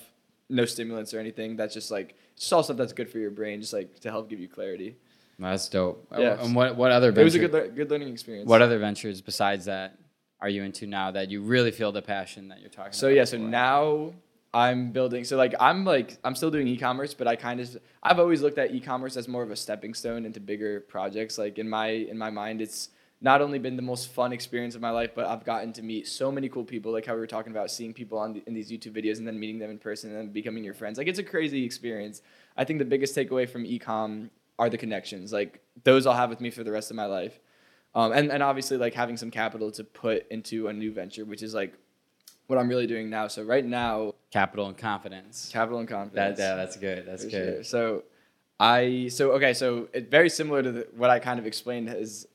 no 0.48 0.65
stimulants 0.65 1.15
or 1.15 1.19
anything. 1.19 1.56
That's 1.56 1.74
just 1.74 1.90
like 1.90 2.16
just 2.36 2.52
all 2.52 2.62
stuff 2.62 2.77
that's 2.77 2.93
good 2.93 3.10
for 3.10 3.19
your 3.19 3.31
brain, 3.31 3.60
just 3.60 3.73
like 3.73 3.98
to 4.01 4.10
help 4.10 4.28
give 4.28 4.39
you 4.39 4.48
clarity. 4.48 4.97
That's 5.39 5.69
dope. 5.69 6.06
Uh, 6.12 6.20
yeah. 6.20 6.43
And 6.43 6.55
what 6.55 6.77
what 6.77 6.90
other 6.90 7.10
It 7.10 7.24
was 7.24 7.35
a 7.35 7.39
good 7.39 7.77
good 7.77 7.90
learning 7.90 8.09
experience. 8.09 8.48
what 8.48 8.62
other 8.62 8.78
ventures 8.78 9.20
besides 9.20 9.66
that 9.66 9.98
are 10.40 10.48
you 10.48 10.62
into 10.62 10.86
now 10.86 11.10
that 11.12 11.31
you 11.31 11.43
really 11.43 11.70
feel 11.70 11.93
the 11.93 12.02
passion 12.02 12.48
that 12.48 12.60
you're 12.60 12.70
talking 12.70 12.89
about? 12.89 12.94
So 12.94 13.09
yeah, 13.09 13.24
so 13.24 13.39
now 13.39 14.15
I'm 14.52 14.93
building. 14.93 15.24
So 15.24 15.36
like 15.36 15.55
I'm 15.60 15.85
like 15.85 16.19
I'm 16.24 16.35
still 16.35 16.51
doing 16.51 16.66
e-commerce, 16.69 17.15
but 17.15 17.28
I 17.28 17.36
kind 17.36 17.60
of 17.60 17.77
I've 18.02 18.19
always 18.19 18.43
looked 18.43 18.59
at 18.59 18.73
e-commerce 18.73 19.16
as 19.16 19.28
more 19.28 19.43
of 19.43 19.51
a 19.51 19.56
stepping 19.56 19.94
stone 19.94 20.24
into 20.24 20.40
bigger 20.40 20.81
projects. 20.81 21.39
Like 21.39 21.59
in 21.59 21.69
my 21.69 21.89
in 21.89 22.19
my 22.19 22.31
mind, 22.31 22.60
it's 22.60 22.89
not 23.20 23.40
only 23.40 23.59
been 23.59 23.74
the 23.77 23.82
most 23.82 24.10
fun 24.10 24.32
experience 24.32 24.77
of 24.77 24.81
my 24.81 24.90
life, 24.90 25.10
but 25.15 25.27
I've 25.27 25.44
gotten 25.44 25.73
to 25.74 25.82
meet 25.82 26.06
so 26.06 26.31
many 26.31 26.48
cool 26.48 26.65
people. 26.65 26.93
Like 26.93 27.05
how 27.05 27.15
we 27.15 27.20
were 27.20 27.27
talking 27.27 27.51
about 27.51 27.70
seeing 27.70 27.93
people 27.93 28.16
on 28.19 28.32
the, 28.32 28.43
in 28.47 28.55
these 28.55 28.70
YouTube 28.70 28.93
videos 28.93 29.19
and 29.19 29.27
then 29.27 29.39
meeting 29.39 29.59
them 29.59 29.70
in 29.70 29.78
person 29.78 30.10
and 30.10 30.19
then 30.19 30.32
becoming 30.32 30.62
your 30.62 30.74
friends. 30.74 30.98
Like 30.98 31.09
it's 31.09 31.19
a 31.19 31.24
crazy 31.24 31.65
experience. 31.65 32.23
I 32.56 32.65
think 32.65 32.78
the 32.78 32.85
biggest 32.85 33.16
takeaway 33.16 33.48
from 33.48 33.66
e-com 33.66 34.31
are 34.59 34.68
the 34.68 34.78
connections. 34.78 35.32
Like 35.32 35.60
those 35.85 36.06
I'll 36.06 36.14
have 36.14 36.30
with 36.30 36.40
me 36.40 36.51
for 36.51 36.64
the 36.64 36.72
rest 36.72 36.90
of 36.90 36.97
my 36.97 37.06
life. 37.06 37.39
Um, 37.94 38.12
and, 38.12 38.30
and 38.30 38.43
obviously 38.43 38.76
like 38.76 38.94
having 38.94 39.16
some 39.16 39.30
capital 39.30 39.70
to 39.72 39.85
put 39.85 40.26
into 40.30 40.68
a 40.68 40.72
new 40.72 40.93
venture, 40.93 41.24
which 41.24 41.43
is 41.43 41.55
like 41.55 41.74
what 42.47 42.59
I'm 42.59 42.68
really 42.68 42.86
doing 42.86 43.10
now. 43.10 43.28
So 43.28 43.43
right 43.43 43.64
now, 43.64 44.14
capital 44.30 44.66
and 44.66 44.76
confidence. 44.76 45.51
capital 45.52 45.78
and 45.78 45.89
That, 45.89 45.94
confidence. 45.94 46.39
yeah, 46.39 46.55
that's 46.55 46.76
good. 46.76 47.06
That's 47.06 47.24
for 47.24 47.30
good. 47.30 47.55
sure. 47.55 47.64
So 47.64 48.05
I 48.60 49.09
so 49.09 49.32
okay, 49.32 49.55
so 49.55 49.89
it 49.93 50.10
very 50.10 50.28
similar 50.28 50.62
to 50.62 50.72
the, 50.72 50.89
what 50.97 51.10
I 51.10 51.18
kind 51.18 51.39
of 51.39 51.47
explained 51.47 51.89
is 51.89 52.26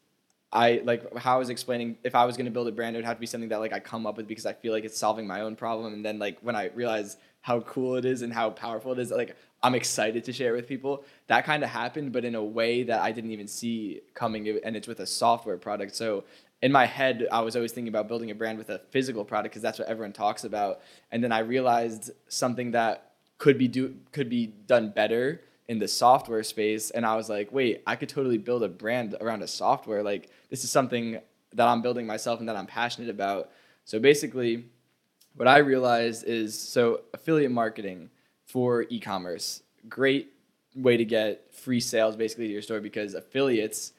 I 0.51 0.81
like 0.85 1.15
how 1.17 1.35
I 1.35 1.37
was 1.37 1.49
explaining 1.49 1.97
if 2.03 2.15
I 2.15 2.25
was 2.25 2.37
going 2.37 2.45
to 2.45 2.51
build 2.51 2.67
a 2.67 2.71
brand, 2.71 2.95
it 2.95 2.99
would 2.99 3.05
have 3.05 3.17
to 3.17 3.21
be 3.21 3.25
something 3.25 3.49
that 3.49 3.59
like 3.59 3.73
I 3.73 3.79
come 3.79 4.05
up 4.05 4.17
with 4.17 4.27
because 4.27 4.45
I 4.45 4.53
feel 4.53 4.71
like 4.71 4.85
it's 4.85 4.97
solving 4.97 5.27
my 5.27 5.41
own 5.41 5.55
problem. 5.55 5.93
And 5.93 6.05
then 6.05 6.19
like 6.19 6.37
when 6.41 6.55
I 6.55 6.69
realize 6.75 7.17
how 7.41 7.59
cool 7.61 7.95
it 7.95 8.05
is 8.05 8.21
and 8.21 8.31
how 8.31 8.49
powerful 8.51 8.93
it 8.93 8.99
is. 8.99 9.11
Like 9.11 9.35
I'm 9.63 9.75
excited 9.75 10.25
to 10.25 10.33
share 10.33 10.53
it 10.53 10.57
with 10.57 10.67
people. 10.67 11.05
That 11.27 11.45
kind 11.45 11.63
of 11.63 11.69
happened, 11.69 12.11
but 12.11 12.25
in 12.25 12.35
a 12.35 12.43
way 12.43 12.83
that 12.83 13.01
I 13.01 13.13
didn't 13.13 13.31
even 13.31 13.47
see 13.47 14.01
coming, 14.13 14.59
and 14.63 14.75
it's 14.75 14.89
with 14.89 14.99
a 14.99 15.05
software 15.05 15.57
product. 15.57 15.95
So 15.95 16.25
in 16.61 16.71
my 16.71 16.85
head, 16.85 17.27
I 17.31 17.39
was 17.41 17.55
always 17.55 17.71
thinking 17.71 17.87
about 17.87 18.09
building 18.09 18.29
a 18.29 18.35
brand 18.35 18.57
with 18.57 18.69
a 18.69 18.79
physical 18.91 19.23
product 19.23 19.53
because 19.53 19.61
that's 19.61 19.79
what 19.79 19.87
everyone 19.87 20.11
talks 20.11 20.43
about. 20.43 20.81
And 21.11 21.23
then 21.23 21.31
I 21.31 21.39
realized 21.39 22.11
something 22.27 22.71
that 22.71 23.11
could 23.37 23.57
be 23.57 23.69
do 23.69 23.95
could 24.11 24.29
be 24.29 24.47
done 24.47 24.89
better 24.89 25.41
in 25.69 25.79
the 25.79 25.87
software 25.87 26.43
space, 26.43 26.91
and 26.91 27.05
I 27.05 27.15
was 27.15 27.29
like, 27.29 27.51
wait, 27.53 27.83
I 27.87 27.95
could 27.95 28.09
totally 28.09 28.37
build 28.37 28.63
a 28.63 28.69
brand 28.69 29.15
around 29.21 29.43
a 29.43 29.47
software. 29.47 30.03
Like 30.03 30.29
this 30.49 30.65
is 30.65 30.71
something 30.71 31.19
that 31.53 31.67
I'm 31.67 31.81
building 31.81 32.05
myself 32.05 32.41
and 32.41 32.49
that 32.49 32.57
I'm 32.57 32.65
passionate 32.65 33.09
about. 33.09 33.49
So 33.85 33.97
basically, 33.99 34.65
what 35.35 35.47
I 35.47 35.59
realized 35.59 36.25
is 36.25 36.59
so 36.59 37.01
affiliate 37.13 37.51
marketing 37.51 38.09
for 38.53 38.85
e-commerce, 38.89 39.63
great 39.89 40.31
way 40.75 40.95
to 40.95 41.03
get 41.03 41.51
free 41.51 41.79
sales 41.79 42.15
basically 42.15 42.45
to 42.45 42.53
your 42.53 42.61
store 42.61 42.79
because 42.79 43.15
affiliates 43.15 43.93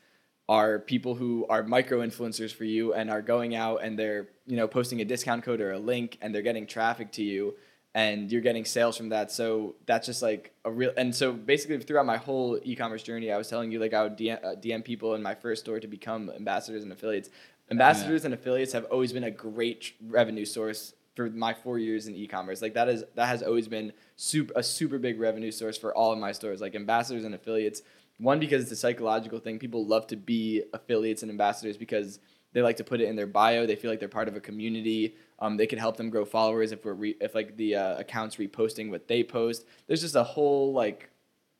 are 0.48 0.78
people 0.78 1.16
who 1.16 1.44
are 1.48 1.64
micro 1.64 2.06
influencers 2.06 2.54
for 2.54 2.62
you 2.62 2.94
and 2.94 3.10
are 3.10 3.20
going 3.20 3.56
out 3.56 3.82
and 3.82 3.98
they're 3.98 4.28
you 4.46 4.56
know 4.56 4.68
posting 4.68 5.00
a 5.00 5.04
discount 5.04 5.42
code 5.42 5.60
or 5.60 5.72
a 5.72 5.78
link 5.78 6.18
and 6.20 6.32
they're 6.32 6.42
getting 6.42 6.68
traffic 6.68 7.10
to 7.10 7.22
you 7.24 7.54
and 7.96 8.30
you're 8.30 8.42
getting 8.42 8.64
sales 8.64 8.96
from 8.96 9.08
that 9.08 9.32
so 9.32 9.74
that's 9.86 10.06
just 10.06 10.20
like 10.22 10.52
a 10.64 10.70
real 10.70 10.92
and 10.96 11.14
so 11.14 11.32
basically 11.32 11.78
throughout 11.78 12.06
my 12.06 12.16
whole 12.16 12.58
e-commerce 12.64 13.02
journey 13.02 13.32
i 13.32 13.38
was 13.38 13.48
telling 13.48 13.72
you 13.72 13.78
like 13.78 13.94
i 13.94 14.02
would 14.02 14.16
dm, 14.16 14.44
uh, 14.44 14.54
DM 14.56 14.84
people 14.84 15.14
in 15.14 15.22
my 15.22 15.34
first 15.34 15.62
store 15.64 15.80
to 15.80 15.88
become 15.88 16.30
ambassadors 16.36 16.82
and 16.82 16.92
affiliates 16.92 17.30
ambassadors 17.70 18.22
yeah. 18.22 18.26
and 18.26 18.34
affiliates 18.34 18.72
have 18.72 18.84
always 18.86 19.12
been 19.12 19.24
a 19.24 19.30
great 19.30 19.94
revenue 20.02 20.44
source 20.44 20.94
for 21.14 21.30
my 21.30 21.54
four 21.54 21.78
years 21.78 22.06
in 22.06 22.14
e-commerce. 22.14 22.60
Like 22.60 22.74
that 22.74 22.88
is 22.88 23.04
that 23.14 23.26
has 23.26 23.42
always 23.42 23.68
been 23.68 23.92
super 24.16 24.52
a 24.56 24.62
super 24.62 24.98
big 24.98 25.18
revenue 25.20 25.50
source 25.50 25.76
for 25.76 25.94
all 25.94 26.12
of 26.12 26.18
my 26.18 26.32
stores. 26.32 26.60
Like 26.60 26.74
ambassadors 26.74 27.24
and 27.24 27.34
affiliates. 27.34 27.82
One 28.18 28.38
because 28.38 28.62
it's 28.62 28.72
a 28.72 28.76
psychological 28.76 29.40
thing. 29.40 29.58
People 29.58 29.86
love 29.86 30.06
to 30.08 30.16
be 30.16 30.62
affiliates 30.72 31.22
and 31.22 31.30
ambassadors 31.30 31.76
because 31.76 32.20
they 32.52 32.62
like 32.62 32.76
to 32.76 32.84
put 32.84 33.00
it 33.00 33.08
in 33.08 33.16
their 33.16 33.26
bio. 33.26 33.66
They 33.66 33.74
feel 33.74 33.90
like 33.90 33.98
they're 33.98 34.08
part 34.08 34.28
of 34.28 34.36
a 34.36 34.40
community. 34.40 35.16
Um, 35.40 35.56
they 35.56 35.66
can 35.66 35.78
help 35.78 35.96
them 35.96 36.10
grow 36.10 36.24
followers 36.24 36.70
if 36.70 36.84
we're 36.84 36.92
re- 36.92 37.16
if 37.20 37.34
like 37.34 37.56
the 37.56 37.74
uh, 37.74 37.98
accounts 37.98 38.36
reposting 38.36 38.90
what 38.90 39.08
they 39.08 39.24
post. 39.24 39.66
There's 39.88 40.00
just 40.00 40.14
a 40.14 40.22
whole 40.22 40.72
like 40.72 41.10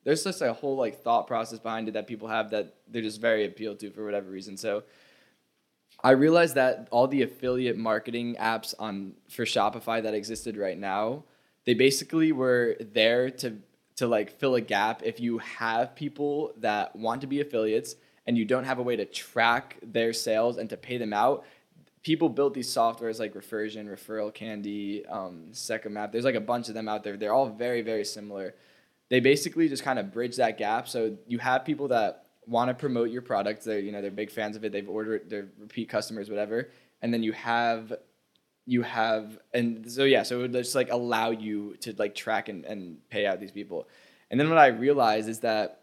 there's 0.05 0.23
just 0.23 0.41
a 0.41 0.53
whole 0.53 0.77
like 0.77 1.01
thought 1.01 1.27
process 1.27 1.59
behind 1.59 1.89
it 1.89 1.95
that 1.95 2.07
people 2.07 2.29
have 2.29 2.51
that 2.51 2.75
they're 2.87 3.01
just 3.01 3.19
very 3.19 3.45
appealed 3.45 3.79
to 3.79 3.91
for 3.91 4.05
whatever 4.05 4.29
reason. 4.29 4.55
So 4.55 4.83
I 6.01 6.11
realized 6.11 6.55
that 6.55 6.87
all 6.91 7.07
the 7.07 7.23
affiliate 7.23 7.77
marketing 7.77 8.35
apps 8.39 8.73
on 8.79 9.13
for 9.29 9.43
Shopify 9.43 10.01
that 10.03 10.13
existed 10.13 10.55
right 10.55 10.77
now, 10.77 11.23
they 11.65 11.73
basically 11.73 12.31
were 12.31 12.77
there 12.79 13.29
to 13.29 13.57
to 13.97 14.07
like 14.07 14.39
fill 14.39 14.55
a 14.55 14.61
gap 14.61 15.01
if 15.03 15.19
you 15.19 15.37
have 15.37 15.95
people 15.95 16.51
that 16.57 16.95
want 16.95 17.21
to 17.21 17.27
be 17.27 17.39
affiliates 17.39 17.95
and 18.27 18.37
you 18.37 18.45
don't 18.45 18.65
have 18.65 18.79
a 18.79 18.83
way 18.83 18.95
to 18.95 19.05
track 19.05 19.77
their 19.81 20.11
sales 20.13 20.57
and 20.57 20.69
to 20.69 20.77
pay 20.77 20.97
them 20.97 21.13
out. 21.13 21.45
People 22.03 22.29
built 22.29 22.53
these 22.53 22.67
softwares 22.67 23.19
like 23.19 23.33
Refersion, 23.33 23.87
Referral 23.87 24.33
Candy, 24.33 25.05
um, 25.07 25.47
Second 25.51 25.93
Map. 25.93 26.11
There's 26.11 26.25
like 26.25 26.35
a 26.35 26.41
bunch 26.41 26.67
of 26.67 26.75
them 26.75 26.87
out 26.87 27.03
there. 27.03 27.17
They're 27.17 27.33
all 27.33 27.49
very, 27.49 27.81
very 27.81 28.03
similar. 28.03 28.55
They 29.09 29.19
basically 29.19 29.69
just 29.69 29.83
kind 29.83 29.97
of 29.97 30.11
bridge 30.11 30.35
that 30.35 30.57
gap. 30.57 30.87
So 30.87 31.17
you 31.27 31.39
have 31.39 31.65
people 31.65 31.87
that 31.89 32.25
want 32.47 32.69
to 32.69 32.73
promote 32.73 33.09
your 33.09 33.21
product. 33.21 33.63
They're 33.63 33.79
you 33.79 33.91
know 33.91 34.01
they're 34.01 34.11
big 34.11 34.29
fans 34.29 34.55
of 34.55 34.63
it. 34.65 34.71
They've 34.71 34.87
ordered. 34.87 35.29
They're 35.29 35.47
repeat 35.59 35.89
customers, 35.89 36.29
whatever. 36.29 36.69
And 37.01 37.13
then 37.13 37.23
you 37.23 37.31
have 37.33 37.93
you 38.65 38.81
have 38.81 39.37
and 39.53 39.89
so 39.91 40.03
yeah 40.03 40.23
so 40.23 40.39
it 40.39 40.41
would 40.41 40.53
just 40.53 40.75
like 40.75 40.89
allow 40.91 41.29
you 41.29 41.75
to 41.79 41.93
like 41.97 42.15
track 42.15 42.49
and, 42.49 42.65
and 42.65 42.97
pay 43.09 43.25
out 43.25 43.39
these 43.39 43.51
people. 43.51 43.87
And 44.31 44.39
then 44.39 44.49
what 44.49 44.57
i 44.57 44.67
realized 44.67 45.29
is 45.29 45.39
that 45.41 45.81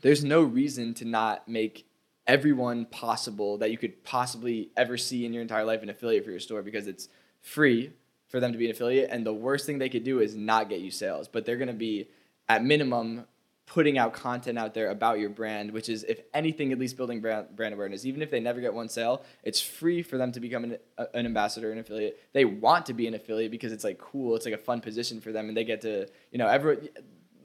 there's 0.00 0.22
no 0.22 0.42
reason 0.42 0.94
to 0.94 1.04
not 1.04 1.48
make 1.48 1.86
everyone 2.26 2.84
possible 2.84 3.56
that 3.58 3.70
you 3.70 3.78
could 3.78 4.04
possibly 4.04 4.70
ever 4.76 4.96
see 4.98 5.24
in 5.24 5.32
your 5.32 5.42
entire 5.42 5.64
life 5.64 5.82
an 5.82 5.88
affiliate 5.88 6.24
for 6.24 6.30
your 6.30 6.38
store 6.38 6.62
because 6.62 6.86
it's 6.86 7.08
free 7.40 7.90
for 8.28 8.38
them 8.38 8.52
to 8.52 8.58
be 8.58 8.66
an 8.66 8.70
affiliate 8.70 9.08
and 9.10 9.24
the 9.24 9.32
worst 9.32 9.64
thing 9.64 9.78
they 9.78 9.88
could 9.88 10.04
do 10.04 10.20
is 10.20 10.36
not 10.36 10.68
get 10.68 10.80
you 10.80 10.90
sales. 10.90 11.26
But 11.26 11.46
they're 11.46 11.56
going 11.56 11.68
to 11.68 11.74
be 11.74 12.08
at 12.48 12.62
minimum 12.62 13.24
putting 13.68 13.98
out 13.98 14.14
content 14.14 14.58
out 14.58 14.72
there 14.72 14.90
about 14.90 15.18
your 15.18 15.28
brand, 15.28 15.70
which 15.70 15.88
is, 15.88 16.02
if 16.04 16.20
anything, 16.32 16.72
at 16.72 16.78
least 16.78 16.96
building 16.96 17.20
brand, 17.20 17.54
brand 17.54 17.74
awareness. 17.74 18.06
Even 18.06 18.22
if 18.22 18.30
they 18.30 18.40
never 18.40 18.60
get 18.60 18.72
one 18.72 18.88
sale, 18.88 19.22
it's 19.42 19.60
free 19.60 20.02
for 20.02 20.16
them 20.16 20.32
to 20.32 20.40
become 20.40 20.64
an, 20.64 20.78
an 21.12 21.26
ambassador, 21.26 21.70
an 21.70 21.78
affiliate. 21.78 22.18
They 22.32 22.46
want 22.46 22.86
to 22.86 22.94
be 22.94 23.06
an 23.06 23.14
affiliate 23.14 23.50
because 23.50 23.72
it's 23.72 23.84
like 23.84 23.98
cool. 23.98 24.34
It's 24.36 24.46
like 24.46 24.54
a 24.54 24.58
fun 24.58 24.80
position 24.80 25.20
for 25.20 25.32
them, 25.32 25.48
and 25.48 25.56
they 25.56 25.64
get 25.64 25.82
to, 25.82 26.08
you 26.32 26.38
know, 26.38 26.48
everyone. 26.48 26.88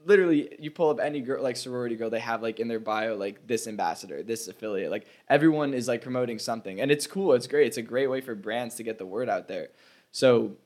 Literally, 0.06 0.54
you 0.58 0.70
pull 0.70 0.90
up 0.90 1.00
any 1.00 1.22
girl, 1.22 1.42
like 1.42 1.56
sorority 1.56 1.96
girl, 1.96 2.10
they 2.10 2.20
have 2.20 2.42
like 2.42 2.60
in 2.60 2.68
their 2.68 2.78
bio 2.78 3.16
like 3.16 3.46
this 3.46 3.66
ambassador, 3.66 4.22
this 4.22 4.48
affiliate. 4.48 4.90
Like 4.90 5.06
everyone 5.28 5.72
is 5.72 5.88
like 5.88 6.02
promoting 6.02 6.38
something, 6.38 6.80
and 6.80 6.90
it's 6.90 7.06
cool. 7.06 7.32
It's 7.32 7.46
great. 7.46 7.66
It's 7.68 7.78
a 7.78 7.82
great 7.82 8.08
way 8.08 8.20
for 8.20 8.34
brands 8.34 8.74
to 8.76 8.82
get 8.82 8.98
the 8.98 9.06
word 9.06 9.30
out 9.30 9.48
there. 9.48 9.68
So, 10.12 10.56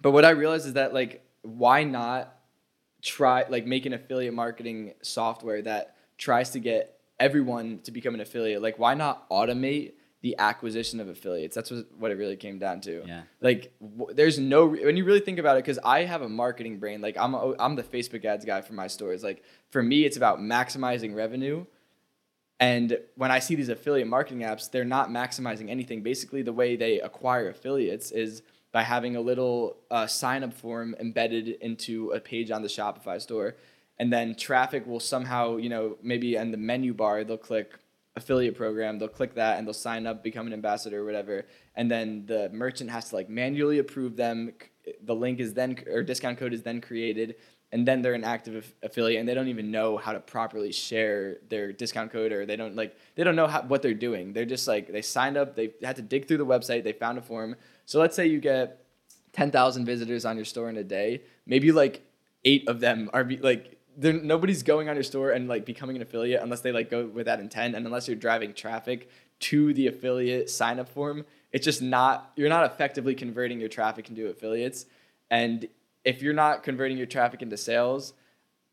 but 0.00 0.12
what 0.12 0.24
I 0.24 0.30
realized 0.30 0.66
is 0.66 0.72
that 0.74 0.94
like, 0.94 1.22
why 1.42 1.84
not 1.84 2.37
try 3.02 3.44
like 3.48 3.66
make 3.66 3.86
an 3.86 3.92
affiliate 3.92 4.34
marketing 4.34 4.94
software 5.02 5.62
that 5.62 5.96
tries 6.16 6.50
to 6.50 6.60
get 6.60 7.00
everyone 7.20 7.80
to 7.84 7.92
become 7.92 8.14
an 8.14 8.20
affiliate. 8.20 8.62
Like 8.62 8.78
why 8.78 8.94
not 8.94 9.28
automate 9.30 9.92
the 10.20 10.36
acquisition 10.38 10.98
of 10.98 11.08
affiliates? 11.08 11.54
That's 11.54 11.70
what, 11.70 11.86
what 11.96 12.10
it 12.10 12.14
really 12.14 12.36
came 12.36 12.58
down 12.58 12.80
to. 12.82 13.04
Yeah. 13.06 13.22
Like 13.40 13.72
w- 13.80 14.14
there's 14.14 14.38
no 14.38 14.66
when 14.66 14.96
you 14.96 15.04
really 15.04 15.20
think 15.20 15.38
about 15.38 15.56
it 15.56 15.64
because 15.64 15.78
i 15.84 16.04
have 16.04 16.22
a 16.22 16.28
marketing 16.28 16.78
brain 16.78 17.00
like 17.00 17.16
i'm 17.16 17.34
a, 17.34 17.54
i'm 17.58 17.76
the 17.76 17.82
facebook 17.82 18.24
ads 18.24 18.44
guy 18.44 18.60
for 18.60 18.72
my 18.72 18.88
stores 18.88 19.22
like 19.22 19.42
for 19.70 19.82
me 19.82 20.04
it's 20.04 20.16
about 20.16 20.40
maximizing 20.40 21.14
revenue. 21.14 21.64
And 22.60 22.98
when 23.14 23.30
i 23.30 23.38
see 23.38 23.54
these 23.54 23.68
affiliate 23.68 24.08
marketing 24.08 24.40
apps 24.40 24.70
they're 24.70 24.84
not 24.84 25.10
maximizing 25.10 25.70
anything. 25.70 26.02
Basically 26.02 26.42
the 26.42 26.52
way 26.52 26.74
they 26.74 27.00
acquire 27.00 27.48
affiliates 27.48 28.10
is 28.10 28.42
by 28.72 28.82
having 28.82 29.16
a 29.16 29.20
little 29.20 29.76
uh, 29.90 30.06
sign 30.06 30.44
up 30.44 30.52
form 30.52 30.94
embedded 31.00 31.48
into 31.60 32.10
a 32.10 32.20
page 32.20 32.50
on 32.50 32.62
the 32.62 32.68
Shopify 32.68 33.20
store. 33.20 33.56
And 33.98 34.12
then 34.12 34.34
traffic 34.34 34.86
will 34.86 35.00
somehow, 35.00 35.56
you 35.56 35.68
know, 35.68 35.96
maybe 36.02 36.36
in 36.36 36.50
the 36.50 36.56
menu 36.56 36.94
bar, 36.94 37.24
they'll 37.24 37.36
click 37.36 37.72
affiliate 38.16 38.56
program, 38.56 38.98
they'll 38.98 39.08
click 39.08 39.34
that 39.34 39.58
and 39.58 39.66
they'll 39.66 39.74
sign 39.74 40.06
up, 40.06 40.22
become 40.22 40.46
an 40.46 40.52
ambassador 40.52 41.00
or 41.00 41.04
whatever. 41.04 41.46
And 41.74 41.90
then 41.90 42.26
the 42.26 42.50
merchant 42.52 42.90
has 42.90 43.08
to 43.10 43.16
like 43.16 43.28
manually 43.30 43.78
approve 43.78 44.16
them. 44.16 44.52
The 45.02 45.14
link 45.14 45.40
is 45.40 45.54
then, 45.54 45.78
or 45.90 46.02
discount 46.02 46.38
code 46.38 46.52
is 46.52 46.62
then 46.62 46.80
created. 46.80 47.36
And 47.70 47.86
then 47.86 48.00
they're 48.00 48.14
an 48.14 48.24
active 48.24 48.74
affiliate 48.82 49.20
and 49.20 49.28
they 49.28 49.34
don't 49.34 49.48
even 49.48 49.70
know 49.70 49.98
how 49.98 50.12
to 50.12 50.20
properly 50.20 50.72
share 50.72 51.38
their 51.48 51.72
discount 51.72 52.10
code 52.10 52.32
or 52.32 52.46
they 52.46 52.56
don't 52.56 52.74
like, 52.74 52.96
they 53.14 53.24
don't 53.24 53.36
know 53.36 53.46
how, 53.46 53.62
what 53.62 53.82
they're 53.82 53.94
doing. 53.94 54.32
They're 54.32 54.46
just 54.46 54.66
like, 54.66 54.90
they 54.90 55.02
signed 55.02 55.36
up, 55.36 55.54
they 55.54 55.74
had 55.82 55.96
to 55.96 56.02
dig 56.02 56.28
through 56.28 56.38
the 56.38 56.46
website, 56.46 56.82
they 56.82 56.92
found 56.92 57.18
a 57.18 57.22
form 57.22 57.56
so 57.88 57.98
let's 57.98 58.14
say 58.14 58.26
you 58.26 58.38
get 58.38 58.84
10,000 59.32 59.86
visitors 59.86 60.26
on 60.26 60.36
your 60.36 60.44
store 60.44 60.68
in 60.68 60.76
a 60.76 60.84
day. 60.84 61.22
Maybe 61.46 61.72
like 61.72 62.02
eight 62.44 62.68
of 62.68 62.80
them 62.80 63.08
are 63.14 63.24
be, 63.24 63.38
like 63.38 63.78
nobody's 63.96 64.62
going 64.62 64.90
on 64.90 64.94
your 64.94 65.02
store 65.02 65.30
and 65.30 65.48
like 65.48 65.64
becoming 65.64 65.96
an 65.96 66.02
affiliate 66.02 66.42
unless 66.42 66.60
they 66.60 66.70
like 66.70 66.90
go 66.90 67.06
with 67.06 67.24
that 67.24 67.40
intent 67.40 67.74
and 67.74 67.86
unless 67.86 68.06
you're 68.06 68.14
driving 68.14 68.52
traffic 68.52 69.08
to 69.40 69.72
the 69.72 69.86
affiliate 69.86 70.50
sign 70.50 70.78
up 70.78 70.90
form. 70.90 71.24
It's 71.50 71.64
just 71.64 71.80
not 71.80 72.30
you're 72.36 72.50
not 72.50 72.66
effectively 72.70 73.14
converting 73.14 73.58
your 73.58 73.70
traffic 73.70 74.10
into 74.10 74.28
affiliates. 74.28 74.84
And 75.30 75.66
if 76.04 76.20
you're 76.20 76.34
not 76.34 76.62
converting 76.62 76.98
your 76.98 77.06
traffic 77.06 77.40
into 77.40 77.56
sales, 77.56 78.12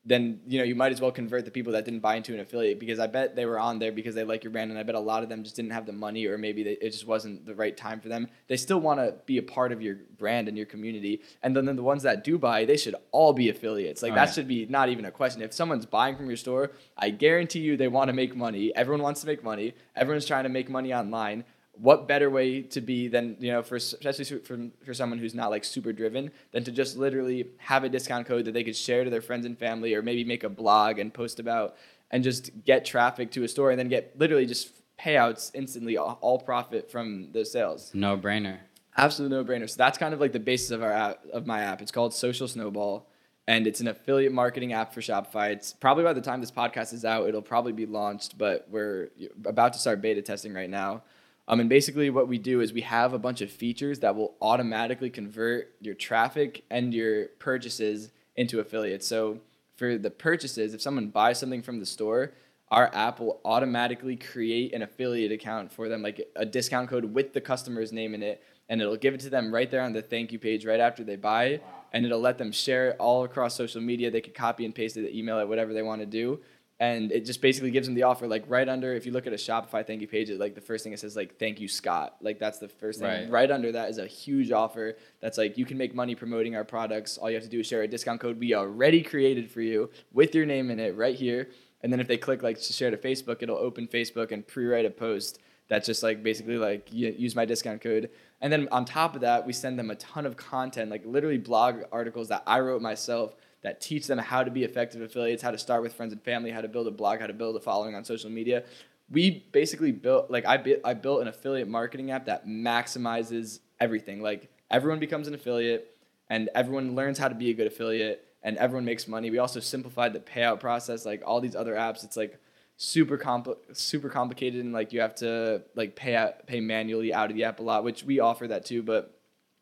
then 0.06 0.40
you 0.48 0.60
know 0.60 0.64
you 0.64 0.76
might 0.76 0.92
as 0.92 1.02
well 1.02 1.12
convert 1.12 1.46
the 1.46 1.52
people 1.52 1.74
that 1.74 1.84
didn't 1.84 2.02
buy 2.02 2.16
into 2.16 2.34
an 2.34 2.40
affiliate 2.40 2.80
because 2.80 3.00
I 3.00 3.08
bet 3.08 3.36
they 3.36 3.46
were 3.46 3.58
on 3.58 3.80
there 3.80 3.92
because 3.92 4.14
they 4.14 4.24
like 4.24 4.44
your 4.44 4.52
brand 4.52 4.70
and 4.70 4.80
I 4.80 4.84
bet 4.84 4.96
a 4.96 5.00
lot 5.00 5.24
of 5.24 5.30
them 5.30 5.44
just 5.44 5.56
didn't 5.56 5.72
have 5.72 5.86
the 5.86 5.94
money 5.94 6.26
or 6.28 6.38
maybe 6.38 6.64
they, 6.64 6.72
it 6.74 6.92
just 6.92 7.08
wasn't 7.08 7.46
the 7.46 7.56
right 7.56 7.76
time 7.76 8.00
for 8.00 8.10
them. 8.10 8.28
They 8.48 8.58
still 8.58 8.80
want 8.80 9.00
to 9.00 9.16
be 9.26 9.38
a 9.38 9.44
part 9.44 9.72
of 9.72 9.82
your 9.82 9.96
brand 10.18 10.48
and 10.48 10.56
your 10.56 10.68
community, 10.68 11.22
and 11.42 11.56
then, 11.56 11.66
then 11.66 11.76
the 11.76 11.84
ones 11.84 12.04
that 12.04 12.24
do 12.24 12.38
buy, 12.38 12.66
they 12.66 12.78
should 12.78 12.96
all 13.12 13.34
be 13.34 13.50
affiliates. 13.50 14.04
Like 14.04 14.14
that 14.16 14.34
should 14.34 14.48
be 14.48 14.66
not 14.68 14.90
even 14.90 15.06
a 15.06 15.12
question. 15.12 15.42
If 15.42 15.54
someone's 15.54 15.86
buying 15.86 16.16
from 16.16 16.28
your 16.28 16.38
store, 16.38 16.72
I 16.98 17.10
guarantee 17.10 17.60
you 17.60 17.76
they 17.76 17.88
want 17.88 18.10
to 18.10 18.14
make 18.14 18.36
money. 18.36 18.76
Everyone 18.76 19.02
wants 19.02 19.22
to 19.22 19.28
make 19.28 19.44
money. 19.44 19.74
Everyone's 19.96 20.26
trying 20.26 20.44
to 20.44 20.50
make 20.50 20.70
money 20.70 20.94
online 20.94 21.46
what 21.80 22.08
better 22.08 22.30
way 22.30 22.62
to 22.62 22.82
be 22.82 23.08
than 23.08 23.36
you 23.40 23.52
know 23.52 23.62
for 23.62 23.76
especially 23.76 24.26
for, 24.40 24.70
for 24.84 24.94
someone 24.94 25.20
who's 25.20 25.36
not 25.36 25.50
like 25.50 25.64
super 25.64 25.92
driven 25.92 26.32
than 26.52 26.64
to 26.64 26.72
just 26.72 26.98
literally 26.98 27.48
have 27.58 27.84
a 27.84 27.90
discount 27.90 28.28
code 28.28 28.46
that 28.46 28.54
they 28.54 28.64
could 28.64 28.76
share 28.76 29.04
to 29.04 29.10
their 29.10 29.22
friends 29.22 29.46
and 29.46 29.58
family 29.58 29.94
or 29.94 30.02
maybe 30.02 30.24
make 30.24 30.44
a 30.44 30.50
blog 30.50 31.00
and 31.00 31.14
post 31.14 31.40
about 31.40 31.76
and 32.12 32.24
just 32.24 32.52
get 32.64 32.86
traffic 32.86 33.32
to 33.32 33.44
a 33.44 33.48
store 33.48 33.72
and 33.72 33.80
then 33.80 33.90
get 33.90 34.18
literally 34.18 34.46
just 34.46 34.72
payouts 35.00 35.52
instantly 35.54 35.98
all, 35.98 36.18
all 36.22 36.40
profit 36.40 36.90
from 36.90 37.32
those 37.34 37.52
sales 37.52 37.92
no 37.94 38.18
brainer 38.18 38.58
absolute 38.98 39.30
no 39.30 39.44
brainer 39.44 39.70
so 39.70 39.76
that's 39.78 39.98
kind 39.98 40.14
of 40.14 40.22
like 40.22 40.32
the 40.32 40.40
basis 40.40 40.72
of 40.72 40.82
our 40.82 40.92
app, 40.92 41.26
of 41.34 41.46
my 41.46 41.62
app 41.62 41.82
it's 41.82 41.92
called 41.92 42.14
social 42.14 42.48
snowball 42.48 43.08
and 43.48 43.68
it's 43.68 43.80
an 43.80 43.88
affiliate 43.88 44.32
marketing 44.32 44.74
app 44.74 44.94
for 44.94 45.02
Shopify. 45.02 45.52
It's 45.52 45.74
probably 45.74 46.04
by 46.04 46.14
the 46.14 46.22
time 46.22 46.42
this 46.42 46.52
podcast 46.52 46.94
is 46.94 47.06
out, 47.06 47.28
it'll 47.28 47.42
probably 47.42 47.74
be 47.74 47.86
launched, 47.86 48.38
but 48.38 48.68
we're 48.70 49.10
about 49.46 49.74
to 49.74 49.80
start 49.80 50.02
beta 50.02 50.22
testing 50.22 50.54
right 50.54 50.70
now. 50.70 51.04
Um, 51.48 51.60
and 51.60 51.70
basically, 51.70 52.10
what 52.10 52.28
we 52.28 52.38
do 52.38 52.62
is 52.62 52.74
we 52.74 52.82
have 52.82 53.14
a 53.14 53.20
bunch 53.20 53.42
of 53.42 53.52
features 53.52 54.00
that 54.00 54.16
will 54.16 54.36
automatically 54.42 55.10
convert 55.10 55.76
your 55.80 55.94
traffic 55.94 56.64
and 56.72 56.94
your 56.94 57.28
purchases 57.40 58.12
into 58.36 58.60
affiliates. 58.60 59.08
So 59.08 59.40
for 59.76 59.98
the 59.98 60.10
purchases, 60.10 60.74
if 60.74 60.82
someone 60.82 61.10
buys 61.10 61.40
something 61.40 61.62
from 61.62 61.80
the 61.80 61.86
store, 61.86 62.34
our 62.72 62.90
app 62.96 63.20
will 63.20 63.40
automatically 63.46 64.16
create 64.16 64.74
an 64.74 64.82
affiliate 64.82 65.32
account 65.32 65.72
for 65.72 65.88
them, 65.88 66.02
like 66.02 66.22
a 66.36 66.46
discount 66.46 66.90
code 66.90 67.14
with 67.14 67.34
the 67.34 67.42
customer's 67.42 67.92
name 67.92 68.16
in 68.16 68.24
it, 68.24 68.44
and 68.70 68.82
it'll 68.82 68.98
give 68.98 69.14
it 69.14 69.20
to 69.20 69.30
them 69.30 69.54
right 69.54 69.70
there 69.70 69.82
on 69.82 69.94
the 69.94 70.02
thank 70.02 70.32
you 70.32 70.40
page 70.40 70.66
right 70.66 70.80
after 70.80 71.04
they 71.04 71.16
buy, 71.16 71.62
and 71.94 72.06
it'll 72.06 72.20
let 72.20 72.40
them 72.40 72.52
share 72.52 72.90
it 72.90 72.96
all 73.00 73.24
across 73.24 73.54
social 73.54 73.82
media. 73.82 74.10
They 74.10 74.22
could 74.22 74.34
copy 74.34 74.66
and 74.66 74.74
paste 74.74 74.98
it, 74.98 75.14
email 75.16 75.40
it, 75.40 75.48
whatever 75.48 75.74
they 75.74 75.84
want 75.84 76.02
to 76.02 76.08
do, 76.08 76.40
and 76.80 77.12
it 77.12 77.26
just 77.26 77.42
basically 77.42 77.72
gives 77.72 77.88
them 77.88 77.96
the 77.96 78.04
offer 78.04 78.28
like 78.28 78.44
right 78.48 78.68
under 78.68 78.94
if 78.94 79.06
you 79.06 79.12
look 79.12 79.26
at 79.26 79.34
a 79.34 79.38
shopify 79.38 79.86
thank 79.86 80.02
you 80.02 80.08
page 80.08 80.30
it 80.30 80.40
like 80.40 80.56
the 80.56 80.62
first 80.62 80.84
thing 80.84 80.92
it 80.92 81.00
says 81.00 81.16
like 81.16 81.40
thank 81.40 81.60
you 81.60 81.68
scott. 81.68 82.16
Like 82.22 82.40
that's 82.40 82.60
the 82.60 82.68
first 82.68 83.00
thing. 83.00 83.08
Right. 83.08 83.30
right 83.30 83.52
under 83.52 83.72
that 83.72 83.90
is 83.90 83.98
a 83.98 84.08
huge 84.08 84.52
offer 84.52 84.98
that's 85.22 85.38
like 85.38 85.58
you 85.58 85.66
can 85.66 85.78
make 85.78 85.96
money 85.96 86.16
promoting 86.16 86.56
our 86.56 86.66
products. 86.66 87.18
All 87.18 87.30
you 87.30 87.36
have 87.36 87.44
to 87.44 87.50
do 87.50 87.62
is 87.62 87.68
share 87.68 87.84
a 87.84 87.88
discount 87.88 88.20
code. 88.20 88.40
We 88.40 88.54
already 88.54 89.02
created 89.02 89.50
for 89.50 89.62
you 89.62 89.90
with 90.12 90.36
your 90.36 90.46
name 90.46 90.70
in 90.70 90.80
it 90.80 90.96
right 90.96 91.16
here. 91.16 91.50
And 91.82 91.94
then 91.94 92.00
if 92.00 92.08
they 92.08 92.18
click 92.18 92.44
like 92.44 92.60
to 92.60 92.74
share 92.74 92.92
to 92.92 92.98
facebook 92.98 93.42
it'll 93.42 93.58
open 93.58 93.88
facebook 93.88 94.32
and 94.32 94.46
pre-write 94.46 94.86
a 94.86 94.90
post 94.90 95.40
that's 95.68 95.88
just 95.88 96.04
like 96.04 96.24
basically 96.24 96.58
like 96.58 96.92
use 96.92 97.36
my 97.36 97.46
discount 97.46 97.82
code. 97.82 98.10
And 98.42 98.52
then 98.52 98.68
on 98.72 98.84
top 98.84 99.16
of 99.16 99.22
that 99.22 99.46
we 99.46 99.54
send 99.54 99.80
them 99.80 99.92
a 99.92 99.96
ton 99.96 100.26
of 100.26 100.36
content 100.36 100.92
like 100.92 101.06
literally 101.06 101.38
blog 101.38 101.84
articles 101.92 102.28
that 102.30 102.44
i 102.46 102.60
wrote 102.60 102.82
myself 102.82 103.36
that 103.66 103.82
teach 103.82 104.08
them 104.08 104.18
how 104.18 104.44
to 104.44 104.52
be 104.52 104.64
effective 104.64 105.02
affiliates, 105.02 105.42
how 105.42 105.52
to 105.52 105.58
start 105.58 105.82
with 105.82 105.94
friends 105.94 106.14
and 106.14 106.22
family, 106.22 106.52
how 106.52 106.62
to 106.62 106.68
build 106.68 106.88
a 106.88 106.92
blog, 106.92 107.20
how 107.20 107.28
to 107.28 107.34
build 107.34 107.56
a 107.56 107.60
following 107.60 107.96
on 107.96 108.06
social 108.06 108.30
media. 108.30 108.64
We 109.10 109.46
basically 109.52 109.92
built 109.92 110.32
like 110.32 110.46
I 110.46 110.64
I 110.84 110.94
built 110.94 111.22
an 111.22 111.28
affiliate 111.28 111.68
marketing 111.68 112.12
app 112.12 112.26
that 112.26 112.48
maximizes 112.48 113.60
everything. 113.80 114.22
Like 114.22 114.50
everyone 114.72 115.00
becomes 115.00 115.28
an 115.28 115.34
affiliate 115.34 115.98
and 116.30 116.50
everyone 116.56 116.96
learns 116.96 117.18
how 117.18 117.28
to 117.28 117.36
be 117.36 117.50
a 117.50 117.54
good 117.54 117.68
affiliate 117.68 118.26
and 118.44 118.58
everyone 118.58 118.86
makes 118.86 119.08
money. 119.08 119.30
We 119.30 119.40
also 119.40 119.60
simplified 119.60 120.14
the 120.14 120.20
payout 120.20 120.60
process 120.60 121.06
like 121.06 121.24
all 121.26 121.42
these 121.42 121.56
other 121.56 121.76
apps 121.76 122.04
it's 122.04 122.18
like 122.18 122.40
super 122.78 123.18
compl- 123.18 123.58
super 123.74 124.10
complicated 124.10 124.64
and 124.64 124.74
like 124.74 124.92
you 124.92 125.00
have 125.00 125.16
to 125.16 125.64
like 125.76 125.96
pay 125.96 126.16
out 126.16 126.46
pay 126.46 126.60
manually 126.60 127.14
out 127.14 127.30
of 127.30 127.36
the 127.36 127.44
app 127.44 127.60
a 127.60 127.64
lot, 127.64 127.84
which 127.84 128.04
we 128.04 128.20
offer 128.20 128.48
that 128.48 128.66
too, 128.66 128.84
but 128.84 129.15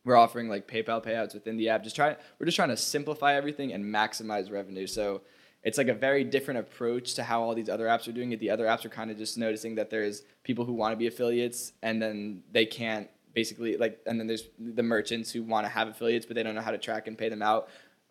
we're 0.05 0.15
offering 0.15 0.49
like 0.49 0.67
PayPal 0.67 1.03
payouts 1.03 1.33
within 1.33 1.57
the 1.57 1.69
app. 1.69 1.83
Just 1.83 1.95
try 1.95 2.15
we're 2.39 2.45
just 2.45 2.55
trying 2.55 2.69
to 2.69 2.77
simplify 2.77 3.35
everything 3.35 3.73
and 3.73 3.83
maximize 3.83 4.51
revenue. 4.51 4.87
So 4.87 5.21
it's 5.63 5.77
like 5.77 5.87
a 5.87 5.93
very 5.93 6.23
different 6.23 6.59
approach 6.59 7.13
to 7.15 7.23
how 7.23 7.41
all 7.41 7.55
these 7.55 7.69
other 7.69 7.85
apps 7.85 8.07
are 8.07 8.11
doing 8.11 8.31
it. 8.33 8.39
The 8.39 8.49
other 8.49 8.65
apps 8.65 8.83
are 8.83 8.89
kind 8.89 9.09
of 9.09 9.17
just 9.17 9.37
noticing 9.37 9.75
that 9.75 9.89
there's 9.89 10.23
people 10.43 10.65
who 10.65 10.73
want 10.73 10.91
to 10.91 10.97
be 10.97 11.07
affiliates 11.07 11.71
and 11.81 12.01
then 12.01 12.43
they 12.51 12.65
can't 12.65 13.09
basically 13.33 13.77
like 13.77 13.99
and 14.05 14.19
then 14.19 14.27
there's 14.27 14.49
the 14.59 14.83
merchants 14.83 15.31
who 15.31 15.41
want 15.41 15.65
to 15.65 15.69
have 15.69 15.87
affiliates 15.87 16.25
but 16.25 16.35
they 16.35 16.43
don't 16.43 16.53
know 16.53 16.61
how 16.61 16.71
to 16.71 16.77
track 16.77 17.07
and 17.07 17.17
pay 17.17 17.29
them 17.29 17.41
out. 17.41 17.69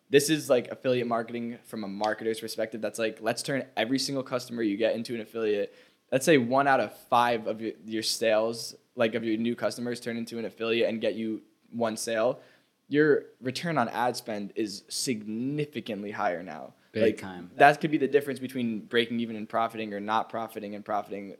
This 0.09 0.29
is 0.29 0.49
like 0.49 0.67
affiliate 0.69 1.07
marketing 1.07 1.57
from 1.65 1.83
a 1.83 1.87
marketer's 1.87 2.39
perspective. 2.39 2.81
That's 2.81 2.99
like 2.99 3.19
let's 3.21 3.43
turn 3.43 3.65
every 3.77 3.99
single 3.99 4.23
customer 4.23 4.63
you 4.63 4.77
get 4.77 4.95
into 4.95 5.13
an 5.13 5.21
affiliate. 5.21 5.75
Let's 6.11 6.25
say 6.25 6.37
one 6.37 6.67
out 6.67 6.79
of 6.79 6.95
five 7.09 7.47
of 7.47 7.61
your, 7.61 7.71
your 7.85 8.03
sales, 8.03 8.75
like 8.95 9.15
of 9.15 9.23
your 9.23 9.37
new 9.37 9.55
customers, 9.55 9.99
turn 9.99 10.17
into 10.17 10.37
an 10.37 10.45
affiliate 10.45 10.89
and 10.89 11.01
get 11.01 11.15
you 11.15 11.41
one 11.73 11.97
sale, 11.97 12.39
your 12.87 13.25
return 13.41 13.77
on 13.77 13.89
ad 13.89 14.15
spend 14.15 14.53
is 14.55 14.83
significantly 14.87 16.11
higher 16.11 16.43
now. 16.43 16.73
Big 16.91 17.03
like, 17.03 17.17
time. 17.17 17.49
That 17.55 17.81
could 17.81 17.91
be 17.91 17.97
the 17.97 18.07
difference 18.07 18.39
between 18.39 18.81
breaking 18.81 19.19
even 19.19 19.35
and 19.35 19.49
profiting 19.49 19.93
or 19.93 19.99
not 19.99 20.29
profiting 20.29 20.75
and 20.75 20.85
profiting 20.85 21.35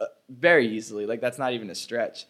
uh, 0.00 0.06
very 0.28 0.68
easily. 0.68 1.06
Like 1.06 1.20
that's 1.20 1.38
not 1.38 1.52
even 1.52 1.70
a 1.70 1.74
stretch. 1.74 2.26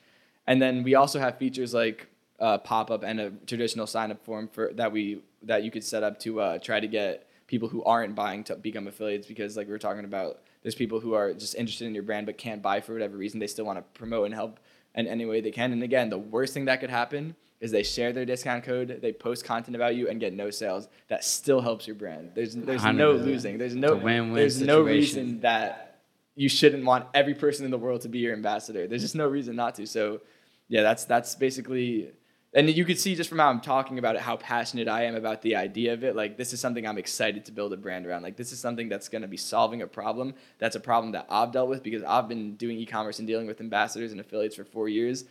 And 0.47 0.62
then 0.62 0.82
we 0.82 0.94
also 0.94 1.18
have 1.18 1.39
features 1.39 1.74
like 1.74 2.09
uh, 2.39 2.59
pop 2.59 2.90
up 2.90 3.02
and 3.02 3.20
a 3.20 3.31
traditional 3.47 3.86
sign 3.86 4.10
up 4.10 4.24
form 4.24 4.48
for 4.48 4.72
that 4.74 4.93
we 4.93 5.22
that 5.43 5.62
you 5.62 5.70
could 5.70 5.85
set 5.85 6.02
up 6.02 6.18
to 6.20 6.40
uh, 6.40 6.59
try 6.59 6.81
to 6.81 6.89
get 6.89 7.28
people 7.47 7.68
who 7.68 7.82
aren't 7.85 8.14
buying 8.14 8.44
to 8.44 8.55
become 8.55 8.86
affiliates 8.86 9.27
because 9.27 9.56
like 9.56 9.66
we 9.66 9.72
were 9.72 9.78
talking 9.78 10.05
about 10.05 10.40
there's 10.62 10.74
people 10.74 11.01
who 11.01 11.14
are 11.14 11.35
just 11.35 11.55
interested 11.55 11.86
in 11.86 11.94
your 11.94 12.02
brand 12.02 12.27
but 12.27 12.39
can't 12.39 12.62
buy 12.62 12.81
for 12.81 12.93
whatever 12.93 13.16
reason 13.16 13.40
they 13.40 13.47
still 13.47 13.64
want 13.64 13.78
to 13.78 13.98
promote 13.98 14.27
and 14.27 14.35
help 14.35 14.60
in 14.95 15.07
any 15.07 15.25
way 15.25 15.41
they 15.41 15.51
can. 15.51 15.73
And 15.73 15.83
again 15.83 16.11
the 16.11 16.19
worst 16.19 16.55
thing 16.55 16.67
that 16.67 16.81
could 16.81 16.91
happen 16.91 17.37
is 17.61 17.71
they 17.71 17.83
share 17.83 18.12
their 18.12 18.25
discount 18.25 18.65
code 18.65 19.01
they 19.03 19.12
post 19.12 19.45
content 19.45 19.77
about 19.77 19.95
you 19.95 20.09
and 20.09 20.19
get 20.19 20.33
no 20.33 20.51
sales. 20.51 20.89
That 21.09 21.25
still 21.25 21.61
helps 21.61 21.87
your 21.87 21.97
brand. 21.97 22.33
There's 22.35 22.55
there's 22.55 22.85
no 22.85 23.12
losing. 23.12 23.59
There's 23.59 23.75
no 23.75 23.99
there's 24.35 24.61
no 24.61 24.81
reason 24.83 25.41
that 25.41 26.01
you 26.35 26.49
shouldn't 26.49 26.85
want 26.85 27.07
every 27.12 27.35
person 27.35 27.65
in 27.65 27.71
the 27.71 27.79
world 27.79 28.01
to 28.03 28.09
be 28.09 28.19
your 28.19 28.33
ambassador. 28.33 28.87
There's 28.87 29.03
just 29.03 29.15
no 29.15 29.29
reason 29.29 29.57
not 29.57 29.75
to. 29.77 29.87
So 29.87 30.21
yeah 30.69 30.83
that's 30.83 31.05
that's 31.05 31.35
basically 31.35 32.12
and 32.52 32.68
you 32.68 32.85
could 32.85 32.98
see 32.98 33.14
just 33.14 33.28
from 33.31 33.39
how 33.39 33.48
I'm 33.48 33.60
talking 33.60 33.98
about 33.98 34.16
it 34.16 34.22
how 34.22 34.36
passionate 34.36 34.89
I 34.89 35.05
am 35.05 35.14
about 35.14 35.43
the 35.43 35.56
idea 35.56 35.93
of 35.93 36.02
it. 36.02 36.16
Like 36.16 36.36
this 36.36 36.52
is 36.52 36.60
something 36.60 36.86
I'm 36.86 36.98
excited 36.98 37.44
to 37.44 37.52
build 37.52 37.72
a 37.72 37.77
brand 37.77 38.06
around. 38.06 38.22
Like 38.22 38.36
this 38.36 38.52
is 38.52 38.59
something 38.59 38.89
that's 38.89 39.09
going 39.09 39.22
to 39.22 39.28
be 39.28 39.36
solving 39.36 39.82
a 39.82 39.86
problem. 39.86 40.35
That's 40.59 40.77
a 40.77 40.81
problem 40.81 41.12
that 41.12 41.27
I've 41.31 41.52
dealt 41.52 41.68
with 41.68 41.82
because 41.82 42.02
I've 42.02 42.28
been 42.28 42.56
doing 42.56 42.77
e-commerce 42.78 43.18
and 43.20 43.28
dealing 43.28 43.47
with 43.47 43.60
ambassadors 43.60 44.10
and 44.12 44.20
affiliates 44.20 44.56
for 44.56 44.64
4 44.64 44.89
years. 44.89 45.24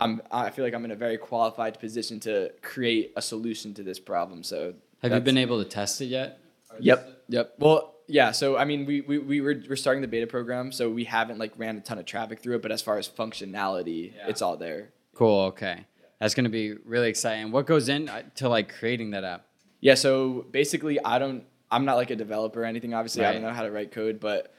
I'm 0.00 0.20
I 0.30 0.50
feel 0.50 0.64
like 0.64 0.74
I'm 0.74 0.84
in 0.84 0.90
a 0.90 0.96
very 0.96 1.16
qualified 1.18 1.78
position 1.78 2.20
to 2.20 2.50
create 2.62 3.12
a 3.16 3.22
solution 3.22 3.72
to 3.74 3.82
this 3.82 3.98
problem. 3.98 4.42
So 4.42 4.74
Have 5.02 5.12
you 5.12 5.20
been 5.20 5.38
able 5.38 5.62
to 5.62 5.68
test 5.68 6.00
it 6.00 6.06
yet? 6.06 6.38
Yep. 6.80 7.22
Yep. 7.28 7.54
Well, 7.58 7.94
yeah. 8.06 8.32
So 8.32 8.56
I 8.58 8.64
mean, 8.66 8.84
we 8.86 9.00
we 9.02 9.18
we 9.18 9.40
were 9.40 9.62
we're 9.68 9.76
starting 9.76 10.02
the 10.02 10.08
beta 10.08 10.26
program, 10.26 10.70
so 10.72 10.90
we 10.90 11.04
haven't 11.04 11.38
like 11.38 11.52
ran 11.56 11.76
a 11.78 11.80
ton 11.80 11.98
of 11.98 12.04
traffic 12.04 12.40
through 12.40 12.56
it, 12.56 12.62
but 12.62 12.70
as 12.72 12.82
far 12.82 12.98
as 12.98 13.08
functionality, 13.08 14.14
Yeah. 14.14 14.28
it's 14.28 14.42
all 14.42 14.56
there. 14.56 14.90
Cool. 15.14 15.40
Okay. 15.46 15.86
That's 16.20 16.34
gonna 16.34 16.48
be 16.48 16.74
really 16.84 17.08
exciting. 17.08 17.52
What 17.52 17.66
goes 17.66 17.88
into 17.88 18.48
like 18.48 18.74
creating 18.78 19.10
that 19.10 19.24
app? 19.24 19.46
Yeah, 19.80 19.94
so 19.94 20.46
basically, 20.50 21.02
I 21.04 21.18
don't. 21.18 21.44
I'm 21.70 21.84
not 21.84 21.96
like 21.96 22.10
a 22.10 22.16
developer 22.16 22.62
or 22.62 22.64
anything. 22.64 22.94
Obviously, 22.94 23.24
I 23.24 23.32
don't 23.32 23.42
know 23.42 23.52
how 23.52 23.62
to 23.62 23.70
write 23.70 23.90
code, 23.90 24.20
but 24.20 24.54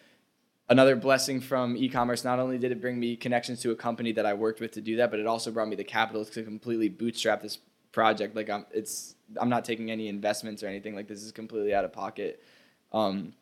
another 0.70 0.96
blessing 0.96 1.40
from 1.40 1.78
e-commerce. 1.78 2.24
Not 2.24 2.40
only 2.40 2.58
did 2.58 2.72
it 2.72 2.82
bring 2.82 3.00
me 3.00 3.16
connections 3.16 3.62
to 3.62 3.72
a 3.72 3.76
company 3.76 4.12
that 4.12 4.26
I 4.26 4.34
worked 4.34 4.60
with 4.60 4.72
to 4.74 4.82
do 4.82 4.98
that, 4.98 5.10
but 5.10 5.20
it 5.20 5.26
also 5.26 5.52
brought 5.52 5.70
me 5.70 5.76
the 5.76 5.84
capital 5.84 6.26
to 6.26 6.44
completely 6.44 6.90
bootstrap 6.90 7.42
this 7.42 7.60
project. 7.92 8.36
Like 8.36 8.50
I'm, 8.50 8.66
it's 8.72 9.16
I'm 9.40 9.50
not 9.50 9.66
taking 9.66 9.90
any 9.90 10.08
investments 10.10 10.64
or 10.64 10.68
anything. 10.68 10.96
Like 10.96 11.08
this 11.08 11.24
is 11.24 11.32
completely 11.32 11.74
out 11.74 11.86
of 11.86 11.94
pocket. 11.94 12.44
Um, 12.92 13.34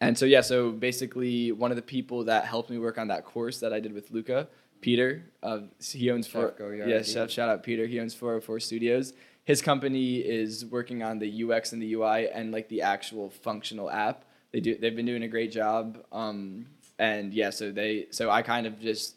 and 0.00 0.16
so 0.16 0.26
yeah, 0.26 0.42
so 0.42 0.70
basically, 0.70 1.50
one 1.50 1.72
of 1.72 1.76
the 1.76 1.82
people 1.82 2.24
that 2.24 2.44
helped 2.44 2.70
me 2.70 2.78
work 2.78 2.98
on 2.98 3.08
that 3.08 3.24
course 3.24 3.58
that 3.60 3.72
I 3.72 3.80
did 3.80 3.92
with 3.92 4.10
Luca, 4.12 4.48
Peter, 4.80 5.24
uh, 5.42 5.60
he 5.80 6.10
owns 6.10 6.26
four. 6.26 6.54
Yeah, 6.88 7.02
chef, 7.02 7.30
shout 7.30 7.48
out 7.48 7.62
Peter. 7.62 7.86
He 7.86 8.00
owns 8.00 8.14
404 8.14 8.60
Studios. 8.60 9.12
His 9.44 9.62
company 9.62 10.18
is 10.18 10.64
working 10.64 11.02
on 11.02 11.18
the 11.18 11.44
UX 11.44 11.72
and 11.72 11.80
the 11.80 11.94
UI 11.94 12.28
and 12.28 12.52
like 12.52 12.68
the 12.68 12.82
actual 12.82 13.30
functional 13.30 13.90
app. 13.90 14.24
They 14.52 14.60
do. 14.60 14.76
They've 14.76 14.94
been 14.94 15.06
doing 15.06 15.22
a 15.22 15.28
great 15.28 15.52
job. 15.52 16.04
Um, 16.12 16.66
and 16.98 17.32
yeah, 17.32 17.50
so 17.50 17.70
they. 17.70 18.06
So 18.10 18.30
I 18.30 18.42
kind 18.42 18.66
of 18.66 18.80
just. 18.80 19.16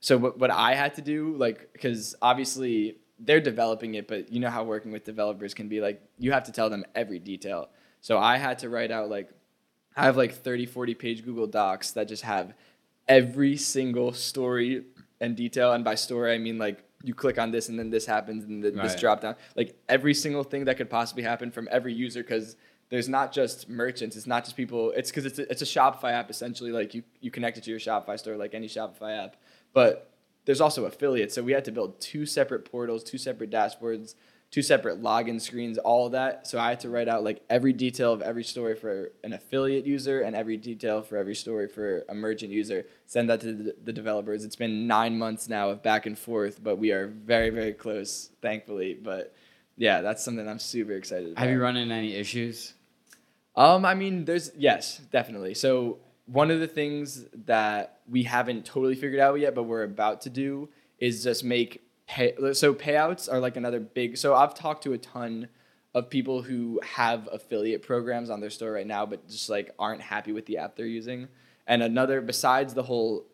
So 0.00 0.16
what 0.18 0.38
what 0.38 0.50
I 0.50 0.74
had 0.74 0.94
to 0.94 1.02
do, 1.02 1.36
like, 1.36 1.72
because 1.72 2.14
obviously 2.22 2.96
they're 3.18 3.40
developing 3.40 3.94
it, 3.94 4.08
but 4.08 4.32
you 4.32 4.40
know 4.40 4.50
how 4.50 4.64
working 4.64 4.92
with 4.92 5.04
developers 5.04 5.54
can 5.54 5.68
be 5.68 5.80
like 5.80 6.02
you 6.18 6.32
have 6.32 6.44
to 6.44 6.52
tell 6.52 6.70
them 6.70 6.84
every 6.94 7.18
detail. 7.18 7.68
So 8.00 8.18
I 8.18 8.36
had 8.36 8.58
to 8.60 8.68
write 8.68 8.90
out 8.90 9.08
like 9.08 9.30
I 9.96 10.04
have 10.04 10.16
like 10.16 10.34
30, 10.34 10.66
40 10.66 10.94
page 10.94 11.24
Google 11.24 11.46
Docs 11.46 11.92
that 11.92 12.08
just 12.08 12.22
have 12.22 12.54
every 13.08 13.56
single 13.56 14.12
story 14.12 14.84
and 15.22 15.36
detail. 15.36 15.72
And 15.72 15.82
by 15.84 15.94
story, 15.94 16.34
I 16.34 16.38
mean 16.38 16.58
like 16.58 16.84
you 17.02 17.14
click 17.14 17.38
on 17.38 17.50
this 17.50 17.68
and 17.70 17.78
then 17.78 17.88
this 17.90 18.04
happens 18.04 18.44
and 18.44 18.62
then 18.62 18.74
this 18.76 18.92
Right. 18.92 19.00
drop 19.00 19.20
down. 19.22 19.36
Like 19.56 19.74
every 19.88 20.12
single 20.14 20.44
thing 20.44 20.66
that 20.66 20.76
could 20.76 20.90
possibly 20.90 21.22
happen 21.22 21.50
from 21.50 21.68
every 21.70 21.94
user 21.94 22.22
because 22.22 22.56
there's 22.90 23.08
not 23.08 23.32
just 23.32 23.68
merchants. 23.70 24.16
It's 24.16 24.26
not 24.26 24.44
just 24.44 24.56
people. 24.56 24.90
It's 24.92 25.10
because 25.10 25.24
it's 25.24 25.38
a, 25.38 25.50
it's 25.50 25.62
a 25.62 25.64
Shopify 25.64 26.12
app 26.12 26.28
essentially. 26.28 26.72
Like 26.72 26.92
you, 26.94 27.02
you 27.20 27.30
connect 27.30 27.56
it 27.56 27.64
to 27.64 27.70
your 27.70 27.78
Shopify 27.80 28.18
store 28.18 28.36
like 28.36 28.52
any 28.52 28.68
Shopify 28.68 29.24
app. 29.24 29.36
But 29.72 30.10
there's 30.44 30.60
also 30.60 30.84
affiliates. 30.84 31.34
So 31.34 31.42
we 31.42 31.52
had 31.52 31.64
to 31.64 31.72
build 31.72 32.00
two 32.00 32.26
separate 32.26 32.64
portals, 32.70 33.02
two 33.04 33.18
separate 33.18 33.50
dashboards, 33.50 34.14
two 34.52 34.62
separate 34.62 35.02
login 35.02 35.40
screens, 35.40 35.78
all 35.78 36.06
of 36.06 36.12
that. 36.12 36.46
So 36.46 36.60
I 36.60 36.68
had 36.68 36.80
to 36.80 36.90
write 36.90 37.08
out 37.08 37.24
like 37.24 37.42
every 37.48 37.72
detail 37.72 38.12
of 38.12 38.20
every 38.20 38.44
story 38.44 38.76
for 38.76 39.10
an 39.24 39.32
affiliate 39.32 39.86
user 39.86 40.20
and 40.20 40.36
every 40.36 40.58
detail 40.58 41.00
for 41.00 41.16
every 41.16 41.34
story 41.34 41.66
for 41.68 42.04
a 42.10 42.14
merchant 42.14 42.52
user. 42.52 42.84
Send 43.06 43.30
that 43.30 43.40
to 43.40 43.74
the, 43.82 43.92
developers. 43.92 44.44
It's 44.44 44.54
been 44.54 44.86
nine 44.86 45.18
months 45.18 45.48
now 45.48 45.70
of 45.70 45.82
back 45.82 46.04
and 46.04 46.18
forth, 46.18 46.62
but 46.62 46.76
we 46.76 46.92
are 46.92 47.06
very, 47.06 47.48
very 47.48 47.72
close, 47.72 48.30
thankfully. 48.42 48.92
But 48.94 49.34
yeah, 49.78 50.02
that's 50.02 50.22
something 50.22 50.46
I'm 50.46 50.58
super 50.58 50.92
excited 50.92 51.32
about. 51.32 51.40
Have 51.40 51.50
you 51.50 51.60
run 51.60 51.76
into 51.76 51.94
any 51.94 52.14
issues? 52.14 52.74
Um, 53.56 53.86
I 53.86 53.94
mean, 53.94 54.26
there's 54.26 54.50
yes, 54.54 54.98
definitely. 55.10 55.54
So 55.54 55.98
one 56.26 56.50
of 56.50 56.60
the 56.60 56.66
things 56.66 57.24
that 57.46 58.00
we 58.06 58.24
haven't 58.24 58.66
totally 58.66 58.96
figured 58.96 59.20
out 59.20 59.40
yet, 59.40 59.54
but 59.54 59.62
we're 59.62 59.82
about 59.82 60.20
to 60.22 60.30
do 60.30 60.68
is 60.98 61.24
just 61.24 61.42
make 61.42 61.80
pay. 62.06 62.34
So 62.52 62.74
payouts 62.74 63.32
are 63.32 63.40
like 63.40 63.56
another 63.56 63.80
big. 63.80 64.16
So 64.16 64.34
I've 64.34 64.54
talked 64.54 64.84
to 64.84 64.92
a 64.92 64.98
ton 64.98 65.48
of 65.94 66.08
people 66.08 66.42
who 66.42 66.80
have 66.82 67.28
affiliate 67.30 67.82
programs 67.82 68.30
on 68.30 68.40
their 68.40 68.50
store 68.50 68.72
right 68.72 68.86
now, 68.86 69.04
but 69.04 69.28
just 69.28 69.50
like 69.50 69.74
aren't 69.78 70.00
happy 70.00 70.32
with 70.32 70.46
the 70.46 70.58
app 70.58 70.76
they're 70.76 70.86
using. 70.86 71.28
And 71.66 71.82
another, 71.82 72.20
besides 72.20 72.74
the 72.74 72.82
whole 72.82 73.26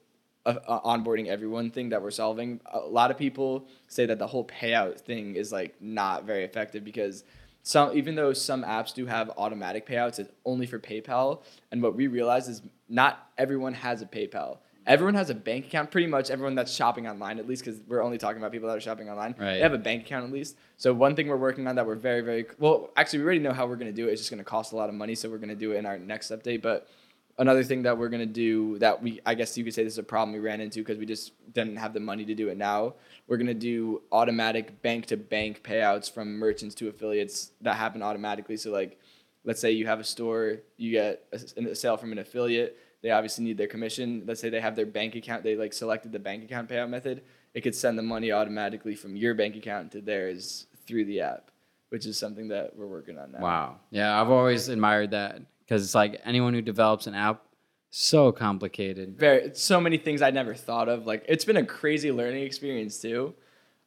uh, 0.48 0.54
uh, 0.66 0.80
onboarding 0.80 1.26
everyone 1.26 1.70
thing 1.70 1.90
that 1.90 2.00
we're 2.00 2.10
solving. 2.10 2.58
A 2.72 2.78
lot 2.78 3.10
of 3.10 3.18
people 3.18 3.66
say 3.86 4.06
that 4.06 4.18
the 4.18 4.26
whole 4.26 4.46
payout 4.46 4.98
thing 4.98 5.36
is 5.36 5.52
like 5.52 5.74
not 5.78 6.24
very 6.24 6.42
effective 6.42 6.84
because 6.84 7.24
some 7.62 7.94
even 7.94 8.14
though 8.14 8.32
some 8.32 8.64
apps 8.64 8.94
do 8.94 9.04
have 9.04 9.30
automatic 9.36 9.86
payouts, 9.86 10.18
it's 10.18 10.30
only 10.46 10.64
for 10.66 10.78
PayPal. 10.78 11.42
And 11.70 11.82
what 11.82 11.94
we 11.94 12.06
realize 12.06 12.48
is 12.48 12.62
not 12.88 13.30
everyone 13.36 13.74
has 13.74 14.00
a 14.00 14.06
PayPal. 14.06 14.58
Everyone 14.88 15.14
has 15.14 15.28
a 15.28 15.34
bank 15.34 15.66
account. 15.66 15.90
Pretty 15.90 16.06
much 16.06 16.30
everyone 16.30 16.54
that's 16.54 16.74
shopping 16.74 17.06
online, 17.06 17.38
at 17.38 17.46
least 17.46 17.62
because 17.62 17.80
we're 17.86 18.02
only 18.02 18.16
talking 18.16 18.38
about 18.38 18.52
people 18.52 18.68
that 18.68 18.78
are 18.78 18.80
shopping 18.80 19.10
online. 19.10 19.34
Right. 19.38 19.54
They 19.54 19.60
have 19.60 19.74
a 19.74 19.78
bank 19.78 20.06
account 20.06 20.24
at 20.24 20.32
least. 20.32 20.56
So 20.78 20.94
one 20.94 21.14
thing 21.14 21.28
we're 21.28 21.36
working 21.36 21.66
on 21.68 21.76
that 21.76 21.86
we're 21.86 21.94
very 21.94 22.22
very 22.22 22.46
well. 22.58 22.90
Actually, 22.96 23.18
we 23.18 23.24
already 23.26 23.40
know 23.40 23.52
how 23.52 23.66
we're 23.66 23.76
going 23.76 23.92
to 23.94 23.96
do 23.96 24.08
it. 24.08 24.12
It's 24.12 24.22
just 24.22 24.30
going 24.30 24.38
to 24.38 24.44
cost 24.44 24.72
a 24.72 24.76
lot 24.76 24.88
of 24.88 24.94
money, 24.94 25.14
so 25.14 25.28
we're 25.28 25.36
going 25.36 25.50
to 25.50 25.54
do 25.54 25.72
it 25.72 25.76
in 25.76 25.84
our 25.84 25.98
next 25.98 26.30
update. 26.30 26.62
But 26.62 26.88
another 27.36 27.62
thing 27.62 27.82
that 27.82 27.98
we're 27.98 28.08
going 28.08 28.26
to 28.26 28.26
do 28.26 28.78
that 28.78 29.02
we 29.02 29.20
I 29.26 29.34
guess 29.34 29.58
you 29.58 29.62
could 29.62 29.74
say 29.74 29.84
this 29.84 29.92
is 29.92 29.98
a 29.98 30.02
problem 30.02 30.32
we 30.32 30.40
ran 30.40 30.62
into 30.62 30.80
because 30.80 30.96
we 30.96 31.04
just 31.04 31.32
didn't 31.52 31.76
have 31.76 31.92
the 31.92 32.00
money 32.00 32.24
to 32.24 32.34
do 32.34 32.48
it 32.48 32.56
now. 32.56 32.94
We're 33.26 33.36
going 33.36 33.48
to 33.48 33.54
do 33.54 34.00
automatic 34.10 34.80
bank 34.80 35.04
to 35.06 35.18
bank 35.18 35.62
payouts 35.62 36.10
from 36.10 36.38
merchants 36.38 36.74
to 36.76 36.88
affiliates 36.88 37.52
that 37.60 37.76
happen 37.76 38.02
automatically. 38.02 38.56
So 38.56 38.70
like 38.70 38.98
let's 39.44 39.60
say 39.60 39.70
you 39.70 39.86
have 39.86 40.00
a 40.00 40.04
store, 40.04 40.58
you 40.76 40.92
get 40.92 41.24
a, 41.32 41.70
a 41.70 41.74
sale 41.74 41.96
from 41.96 42.12
an 42.12 42.18
affiliate, 42.18 42.76
they 43.02 43.10
obviously 43.10 43.44
need 43.44 43.58
their 43.58 43.68
commission. 43.68 44.24
Let's 44.26 44.40
say 44.40 44.50
they 44.50 44.60
have 44.60 44.76
their 44.76 44.86
bank 44.86 45.14
account, 45.14 45.44
they 45.44 45.56
like 45.56 45.72
selected 45.72 46.12
the 46.12 46.18
bank 46.18 46.44
account 46.44 46.68
payout 46.68 46.88
method. 46.88 47.22
It 47.54 47.62
could 47.62 47.74
send 47.74 47.98
the 47.98 48.02
money 48.02 48.32
automatically 48.32 48.94
from 48.94 49.16
your 49.16 49.34
bank 49.34 49.56
account 49.56 49.92
to 49.92 50.00
theirs 50.00 50.66
through 50.86 51.04
the 51.06 51.20
app, 51.20 51.50
which 51.88 52.06
is 52.06 52.18
something 52.18 52.48
that 52.48 52.76
we're 52.76 52.86
working 52.86 53.18
on 53.18 53.32
now. 53.32 53.40
Wow. 53.40 53.76
Yeah, 53.90 54.20
I've 54.20 54.30
always 54.30 54.68
admired 54.68 55.12
that 55.12 55.40
because 55.60 55.84
it's 55.84 55.94
like 55.94 56.20
anyone 56.24 56.54
who 56.54 56.62
develops 56.62 57.06
an 57.06 57.14
app, 57.14 57.42
so 57.90 58.32
complicated. 58.32 59.18
very 59.18 59.54
so 59.54 59.80
many 59.80 59.96
things 59.96 60.20
I 60.20 60.30
never 60.30 60.54
thought 60.54 60.88
of. 60.88 61.06
Like 61.06 61.24
it's 61.26 61.44
been 61.44 61.56
a 61.56 61.64
crazy 61.64 62.12
learning 62.12 62.44
experience 62.44 63.00
too. 63.00 63.34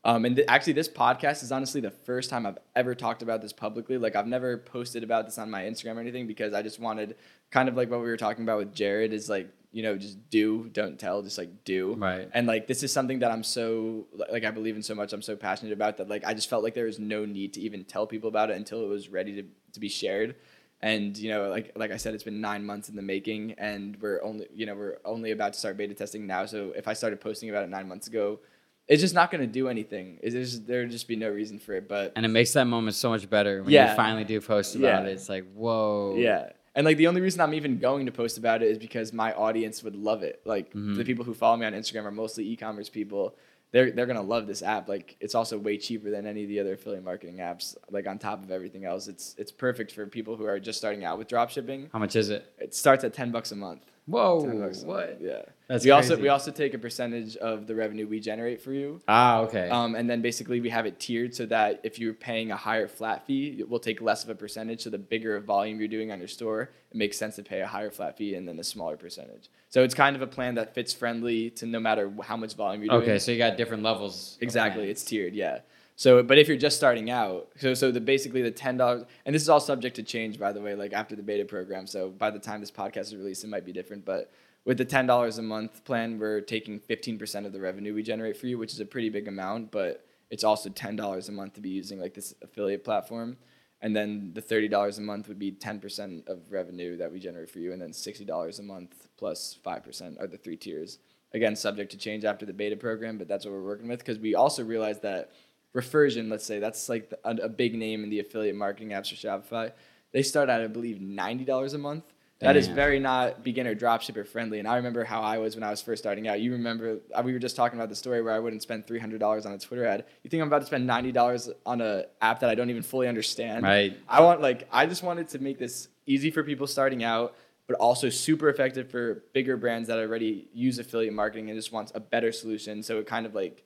Um, 0.04 0.26
and 0.26 0.36
th- 0.36 0.48
actually, 0.50 0.74
this 0.74 0.90
podcast 0.90 1.44
is 1.44 1.52
honestly 1.52 1.80
the 1.82 1.92
first 1.92 2.30
time 2.30 2.46
I've 2.46 2.58
ever 2.76 2.96
talked 2.96 3.22
about 3.22 3.42
this 3.42 3.54
publicly. 3.54 3.98
Like 4.00 4.16
I've 4.16 4.26
never 4.28 4.58
posted 4.58 5.04
about 5.04 5.26
this 5.26 5.38
on 5.38 5.52
my 5.52 5.64
Instagram 5.64 5.98
or 5.98 6.00
anything 6.00 6.26
because 6.26 6.54
I 6.54 6.64
just 6.64 6.80
wanted 6.80 7.16
kind 7.52 7.70
of 7.70 7.76
like 7.76 7.90
what 7.92 8.00
we 8.00 8.08
were 8.08 8.18
talking 8.18 8.44
about 8.44 8.58
with 8.58 8.74
Jared 8.74 9.14
is 9.14 9.30
like 9.30 9.50
you 9.74 9.84
know 9.84 9.96
just 9.98 10.30
do 10.30 10.68
don't 10.74 11.00
tell 11.00 11.22
just 11.22 11.38
like 11.38 11.64
do 11.64 11.94
Right. 11.98 12.28
and 12.34 12.46
like 12.46 12.68
this 12.68 12.84
is 12.84 12.92
something 12.92 13.20
that 13.20 13.32
i'm 13.32 13.42
so 13.42 14.06
like 14.30 14.44
i 14.44 14.52
believe 14.52 14.76
in 14.76 14.84
so 14.84 14.94
much 14.94 15.14
i'm 15.14 15.22
so 15.22 15.38
passionate 15.38 15.72
about 15.72 15.96
that 15.96 16.10
like 16.10 16.26
i 16.26 16.34
just 16.34 16.50
felt 16.50 16.62
like 16.62 16.74
there 16.74 16.88
was 16.88 17.00
no 17.00 17.24
need 17.24 17.54
to 17.54 17.62
even 17.62 17.86
tell 17.86 18.06
people 18.06 18.28
about 18.28 18.50
it 18.50 18.58
until 18.58 18.84
it 18.84 18.88
was 18.90 19.08
ready 19.08 19.34
to, 19.42 19.44
to 19.72 19.80
be 19.80 19.88
shared 19.88 20.36
and 20.82 21.18
you 21.18 21.30
know 21.30 21.48
like 21.48 21.72
like 21.78 21.90
i 21.90 21.96
said 21.96 22.14
it's 22.14 22.24
been 22.26 22.42
nine 22.42 22.66
months 22.66 22.90
in 22.90 22.98
the 22.98 23.02
making 23.02 23.54
and 23.58 23.96
we're 24.02 24.22
only 24.24 24.46
you 24.54 24.66
know 24.66 24.76
we're 24.76 24.98
only 25.06 25.32
about 25.32 25.54
to 25.54 25.60
start 25.60 25.78
beta 25.78 25.94
testing 25.94 26.28
now 26.28 26.46
so 26.46 26.74
if 26.76 26.86
i 26.86 26.92
started 26.92 27.22
posting 27.22 27.50
about 27.50 27.64
it 27.64 27.70
nine 27.70 27.88
months 27.88 28.08
ago 28.08 28.42
it's 28.88 29.02
just 29.02 29.14
not 29.16 29.32
going 29.32 29.42
to 29.42 29.48
do 29.48 29.68
anything 29.70 30.20
it's 30.22 30.34
just, 30.36 30.68
there'd 30.68 30.92
just 30.92 31.08
be 31.08 31.16
no 31.16 31.30
reason 31.30 31.60
for 31.60 31.74
it 31.74 31.88
but 31.88 32.12
And 32.16 32.26
it 32.26 32.30
makes 32.30 32.54
that 32.54 32.66
moment 32.66 32.96
so 32.96 33.10
much 33.10 33.30
better 33.30 33.62
when 33.64 33.72
Yeah. 33.72 33.92
you 33.92 33.96
finally 33.96 34.24
do 34.24 34.42
post 34.42 34.76
about 34.76 35.04
Yeah. 35.04 35.10
it. 35.10 35.14
It's 35.14 35.30
like, 35.30 35.46
whoa. 35.54 36.16
Yeah. 36.18 36.52
And 36.76 36.86
like 36.86 36.98
the 36.98 37.08
only 37.08 37.22
reason 37.22 37.42
I'm 37.42 37.54
even 37.54 37.80
going 37.80 38.06
to 38.06 38.12
post 38.12 38.38
about 38.38 38.62
it 38.64 38.70
is 38.70 38.78
because 38.78 39.12
my 39.14 39.34
audience 39.34 39.84
would 39.84 39.96
love 39.96 40.24
it. 40.24 40.42
Like 40.46 40.74
Mhm. 40.74 40.96
the 40.98 41.04
people 41.06 41.26
who 41.26 41.34
follow 41.34 41.58
me 41.58 41.66
on 41.66 41.74
Instagram 41.74 42.06
are 42.06 42.12
mostly 42.12 42.48
e-commerce 42.50 42.90
people. 42.90 43.36
They're 43.74 43.90
they're 43.92 44.06
gonna 44.06 44.22
love 44.22 44.48
this 44.48 44.62
app. 44.62 44.90
Like 44.90 45.16
it's 45.22 45.34
also 45.36 45.58
way 45.58 45.78
cheaper 45.78 46.10
than 46.12 46.26
any 46.26 46.44
of 46.44 46.50
the 46.50 46.60
other 46.60 46.74
affiliate 46.74 47.06
marketing 47.06 47.38
apps. 47.38 47.76
Like 47.90 48.06
on 48.08 48.20
top 48.20 48.44
of 48.44 48.52
everything 48.52 48.84
else, 48.84 49.08
it's 49.08 49.34
it's 49.38 49.52
perfect 49.52 49.94
for 49.94 50.06
people 50.08 50.36
who 50.36 50.46
are 50.46 50.60
just 50.60 50.78
starting 50.78 51.06
out 51.06 51.18
with 51.18 51.28
dropshipping. 51.30 51.90
How 51.94 52.00
much 52.00 52.16
is 52.18 52.30
it? 52.30 52.46
It 52.58 52.74
starts 52.76 53.04
at 53.06 53.14
ten 53.14 53.32
bucks 53.32 53.52
a 53.54 53.56
month. 53.56 53.86
Whoa. 54.12 54.46
10 54.46 54.60
bucks 54.60 54.84
a 54.84 54.88
month, 54.88 54.98
What? 54.98 55.18
Yeah. 55.22 55.42
That's 55.68 55.86
we 55.86 55.92
also 55.92 56.10
crazy. 56.10 56.22
we 56.24 56.28
also 56.28 56.52
take 56.52 56.74
a 56.74 56.78
percentage 56.78 57.38
of 57.38 57.66
the 57.66 57.74
revenue 57.76 58.06
we 58.06 58.20
generate 58.20 58.62
for 58.62 58.74
you. 58.74 59.00
Ah, 59.08 59.40
okay. 59.42 59.70
Um, 59.70 59.96
and 59.96 60.10
then 60.10 60.22
basically 60.22 60.60
we 60.60 60.70
have 60.70 60.86
it 60.86 61.00
tiered 61.00 61.34
so 61.34 61.46
that 61.46 61.80
if 61.84 61.98
you're 61.98 62.14
paying 62.14 62.52
a 62.52 62.58
higher 62.58 62.90
flat 62.90 63.26
fee, 63.26 63.64
we'll 63.68 63.80
take 63.80 64.02
less 64.02 64.24
of 64.26 64.30
a 64.30 64.36
percentage. 64.36 64.82
So 64.82 64.90
the 64.90 64.98
bigger 64.98 65.40
volume 65.40 65.80
you're 65.80 65.88
doing 65.88 66.12
on 66.12 66.20
your 66.20 66.28
store, 66.28 66.64
it 66.92 66.98
makes 66.98 67.18
sense 67.18 67.38
to 67.38 67.44
pay 67.44 67.62
a 67.62 67.68
higher 67.68 67.90
flat 67.90 68.18
fee 68.18 68.36
and 68.36 68.46
then 68.46 68.60
a 68.60 68.64
smaller 68.66 68.98
percentage. 68.98 69.50
So 69.70 69.82
it's 69.84 69.96
kind 69.96 70.18
of 70.18 70.22
a 70.22 70.28
plan 70.28 70.56
that 70.56 70.76
fits 70.76 70.92
friendly 70.94 71.50
to 71.52 71.66
no 71.66 71.80
matter 71.80 72.12
how 72.22 72.36
much 72.36 72.56
volume 72.56 72.84
you're 72.84 72.90
doing. 72.90 73.04
okay, 73.04 73.18
so 73.20 73.32
you 73.32 73.38
got 73.38 73.56
different 73.56 73.84
levels. 73.84 74.38
Exactly, 74.42 74.90
it's 74.90 75.04
tiered, 75.06 75.34
yeah. 75.34 75.60
So, 75.96 76.24
but 76.24 76.38
if 76.38 76.48
you're 76.48 76.58
just 76.58 76.78
starting 76.78 77.12
out, 77.12 77.50
so 77.58 77.74
so 77.74 77.92
the 77.92 78.02
basically 78.02 78.42
the 78.42 78.52
ten 78.52 78.78
dollars, 78.78 79.04
and 79.26 79.36
this 79.36 79.42
is 79.42 79.50
all 79.50 79.60
subject 79.60 79.96
to 79.98 80.04
change, 80.04 80.40
by 80.40 80.52
the 80.52 80.62
way, 80.62 80.74
like 80.74 80.94
after 80.94 81.16
the 81.16 81.22
beta 81.22 81.46
program. 81.46 81.86
So 81.86 82.10
by 82.10 82.32
the 82.32 82.40
time 82.40 82.60
this 82.60 82.72
podcast 82.72 83.02
is 83.02 83.16
released, 83.16 83.44
it 83.44 83.50
might 83.50 83.66
be 83.66 83.74
different. 83.74 84.06
But 84.06 84.32
with 84.66 84.78
the 84.78 84.86
ten 84.86 85.06
dollars 85.06 85.38
a 85.38 85.42
month 85.44 85.84
plan, 85.84 86.18
we're 86.18 86.42
taking 86.42 86.80
fifteen 86.80 87.18
percent 87.20 87.46
of 87.46 87.54
the 87.54 87.60
revenue 87.60 87.94
we 87.94 88.04
generate 88.04 88.38
for 88.38 88.48
you, 88.48 88.58
which 88.58 88.74
is 88.74 88.80
a 88.80 88.86
pretty 88.86 89.10
big 89.10 89.28
amount. 89.28 89.72
But 89.72 90.06
it's 90.30 90.44
also 90.44 90.70
ten 90.70 90.96
dollars 90.96 91.30
a 91.30 91.32
month 91.32 91.54
to 91.54 91.62
be 91.62 91.70
using 91.70 92.00
like 92.00 92.14
this 92.14 92.34
affiliate 92.42 92.84
platform, 92.84 93.38
and 93.82 93.96
then 93.96 94.32
the 94.34 94.42
thirty 94.42 94.68
dollars 94.68 94.98
a 94.98 95.02
month 95.02 95.28
would 95.28 95.40
be 95.40 95.52
ten 95.52 95.80
percent 95.80 96.28
of 96.28 96.52
revenue 96.52 96.98
that 96.98 97.12
we 97.12 97.20
generate 97.20 97.50
for 97.50 97.60
you, 97.60 97.74
and 97.74 97.82
then 97.82 97.94
sixty 97.94 98.26
dollars 98.26 98.60
a 98.60 98.64
month 98.64 99.08
plus 99.18 99.58
five 99.64 99.84
percent 99.84 100.18
are 100.20 100.28
the 100.28 100.38
three 100.38 100.58
tiers. 100.58 101.00
Again, 101.34 101.56
subject 101.56 101.92
to 101.92 101.98
change 101.98 102.26
after 102.26 102.46
the 102.46 102.54
beta 102.54 102.76
program, 102.76 103.18
but 103.18 103.28
that's 103.28 103.46
what 103.46 103.54
we're 103.54 103.64
working 103.64 103.88
with 103.88 104.00
because 104.00 104.20
we 104.20 104.36
also 104.36 104.66
realized 104.66 105.02
that 105.04 105.32
Refersion, 105.76 106.30
let's 106.30 106.46
say 106.46 106.60
that's 106.60 106.90
like 106.90 107.10
the, 107.10 107.20
a, 107.24 107.46
a 107.46 107.50
big 107.50 107.76
name 107.76 108.04
in 108.04 108.10
the 108.10 108.20
affiliate 108.20 108.56
marketing 108.56 108.90
apps 108.90 109.10
for 109.10 109.16
Shopify. 109.16 109.72
They 110.12 110.22
start 110.22 110.50
at 110.50 110.62
I 110.62 110.68
believe 110.68 111.00
ninety 111.00 111.46
dollars 111.46 111.74
a 111.74 111.78
month. 111.78 112.04
That 112.40 112.58
is 112.58 112.66
Damn. 112.66 112.76
very 112.76 113.00
not 113.00 113.44
beginner 113.44 113.76
dropshipper 113.76 114.28
friendly. 114.28 114.58
And 114.58 114.68
I 114.68 114.78
remember 114.78 115.04
how 115.04 115.22
I 115.22 115.38
was 115.38 115.56
when 115.56 115.64
I 115.64 115.70
was 115.70 115.80
first 115.80 116.02
starting 116.02 116.28
out. 116.28 116.42
You 116.42 116.54
remember 116.54 116.98
uh, 117.14 117.22
we 117.24 117.34
were 117.34 117.40
just 117.40 117.56
talking 117.56 117.78
about 117.78 117.90
the 117.90 117.96
story 117.96 118.22
where 118.24 118.34
I 118.34 118.40
wouldn't 118.40 118.64
spend 118.64 118.88
three 118.88 119.00
hundred 119.00 119.20
dollars 119.20 119.46
on 119.46 119.54
a 119.54 119.60
Twitter 119.60 119.86
ad. 119.86 120.06
You 120.24 120.30
think 120.30 120.42
I'm 120.42 120.48
about 120.48 120.60
to 120.62 120.66
spend 120.66 120.86
ninety 120.86 121.12
dollars 121.12 121.50
on 121.66 121.82
an 121.82 122.06
app 122.20 122.40
that 122.40 122.50
I 122.50 122.56
don't 122.56 122.70
even 122.70 122.82
fully 122.82 123.08
understand? 123.08 123.64
Right. 123.64 123.98
I 124.10 124.22
want 124.22 124.42
like 124.42 124.68
I 124.72 124.88
just 124.88 125.04
wanted 125.04 125.30
to 125.30 125.40
make 125.40 125.60
this 125.60 125.88
easy 126.08 126.32
for 126.32 126.44
people 126.44 126.66
starting 126.68 127.04
out, 127.04 127.36
but 127.68 127.78
also 127.78 128.10
super 128.10 128.50
effective 128.50 128.90
for 128.90 129.24
bigger 129.34 129.56
brands 129.56 129.88
that 129.88 130.00
already 130.00 130.50
use 130.52 130.80
affiliate 130.80 131.14
marketing 131.14 131.50
and 131.50 131.58
just 131.58 131.72
wants 131.72 131.92
a 131.96 132.00
better 132.00 132.32
solution. 132.32 132.82
So 132.82 132.98
it 132.98 133.06
kind 133.06 133.26
of 133.26 133.36
like 133.36 133.64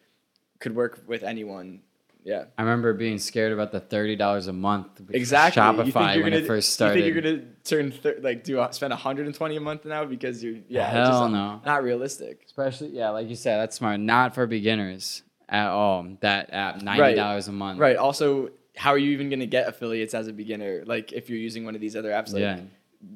could 0.60 0.76
work 0.76 1.02
with 1.08 1.24
anyone. 1.24 1.80
Yeah. 2.26 2.46
I 2.58 2.64
remember 2.64 2.94
being 2.94 3.20
scared 3.20 3.54
about 3.54 3.72
the 3.72 3.80
thirty 3.80 4.16
dollars 4.16 4.48
a 4.48 4.54
month. 4.54 5.00
Exactly. 5.12 5.62
You 5.62 5.84
think 5.84 5.96
Shopify 5.96 6.16
you're 6.16 6.24
when 6.24 6.34
gonna- 6.34 6.44
it 6.44 6.48
first 6.48 6.74
started. 6.74 7.06
You 7.06 7.14
think 7.14 7.24
you're 7.24 7.34
gonna 7.38 7.46
turn 7.64 7.92
thir- 7.92 8.20
like 8.22 8.44
do 8.44 8.60
uh, 8.60 8.72
spend 8.72 8.92
120 8.92 9.56
a 9.56 9.60
month 9.62 9.86
now 9.86 10.04
because 10.06 10.44
you're 10.44 10.56
yeah. 10.68 10.90
Hell 10.90 11.06
just 11.22 11.32
no. 11.32 11.62
Not 11.66 11.84
realistic. 11.84 12.42
Especially, 12.46 12.90
yeah, 12.90 13.10
like 13.12 13.30
you 13.30 13.36
said, 13.36 13.58
that's 13.58 13.76
smart. 13.78 14.00
Not 14.00 14.34
for 14.34 14.48
beginners 14.48 15.22
at 15.48 15.68
all. 15.68 16.08
That 16.22 16.52
app, 16.52 16.82
ninety 16.82 17.16
dollars 17.16 17.48
a 17.48 17.52
month. 17.52 17.80
Right. 17.80 17.96
Also, 17.96 18.50
how 18.76 18.90
are 18.92 18.98
you 18.98 19.12
even 19.12 19.30
gonna 19.30 19.46
get 19.46 19.68
affiliates 19.68 20.16
as 20.16 20.28
a 20.28 20.34
beginner? 20.34 20.84
Like 20.86 21.14
if 21.14 21.30
you're 21.30 21.38
using 21.40 21.64
one 21.64 21.76
of 21.76 21.82
these 21.82 21.96
other 21.96 22.10
apps, 22.10 22.34
like 22.34 22.42
Yeah. 22.42 22.60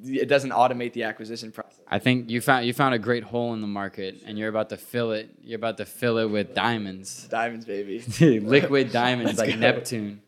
It 0.04 0.28
doesn't 0.28 0.52
automate 0.52 0.94
the 0.94 1.04
acquisition 1.04 1.52
process. 1.52 1.80
I 1.88 2.00
think 2.00 2.30
you 2.30 2.42
found 2.42 2.66
you 2.66 2.74
found 2.74 2.94
a 2.94 3.00
great 3.00 3.24
hole 3.24 3.54
in 3.54 3.62
the 3.62 3.68
market, 3.68 4.18
and 4.26 4.38
you're 4.38 4.50
about 4.50 4.70
to 4.70 4.78
fill 4.78 5.12
it. 5.12 5.30
You're 5.42 5.58
about 5.58 5.78
to 5.78 5.86
fill 5.86 6.18
it 6.18 6.26
with 6.30 6.54
diamonds, 6.54 7.28
Diamonds, 7.28 7.66
baby. 7.66 8.04
liquid 8.40 8.92
diamonds 9.04 9.38
like 9.38 9.52
go. 9.52 9.56
Neptune. 9.56 10.22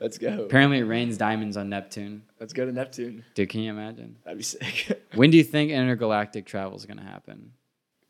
Let's 0.00 0.18
go. 0.18 0.44
Apparently, 0.44 0.78
it 0.78 0.84
rains 0.84 1.16
diamonds 1.16 1.56
on 1.56 1.68
Neptune. 1.68 2.24
Let's 2.40 2.52
go 2.52 2.66
to 2.66 2.72
Neptune. 2.72 3.24
Dude, 3.34 3.48
can 3.48 3.60
you 3.60 3.70
imagine? 3.70 4.16
That'd 4.24 4.38
be 4.38 4.44
sick. 4.44 5.04
When 5.14 5.30
do 5.30 5.36
you 5.36 5.44
think 5.44 5.70
intergalactic 5.70 6.46
travel 6.46 6.76
is 6.76 6.84
gonna 6.84 7.04
happen? 7.04 7.52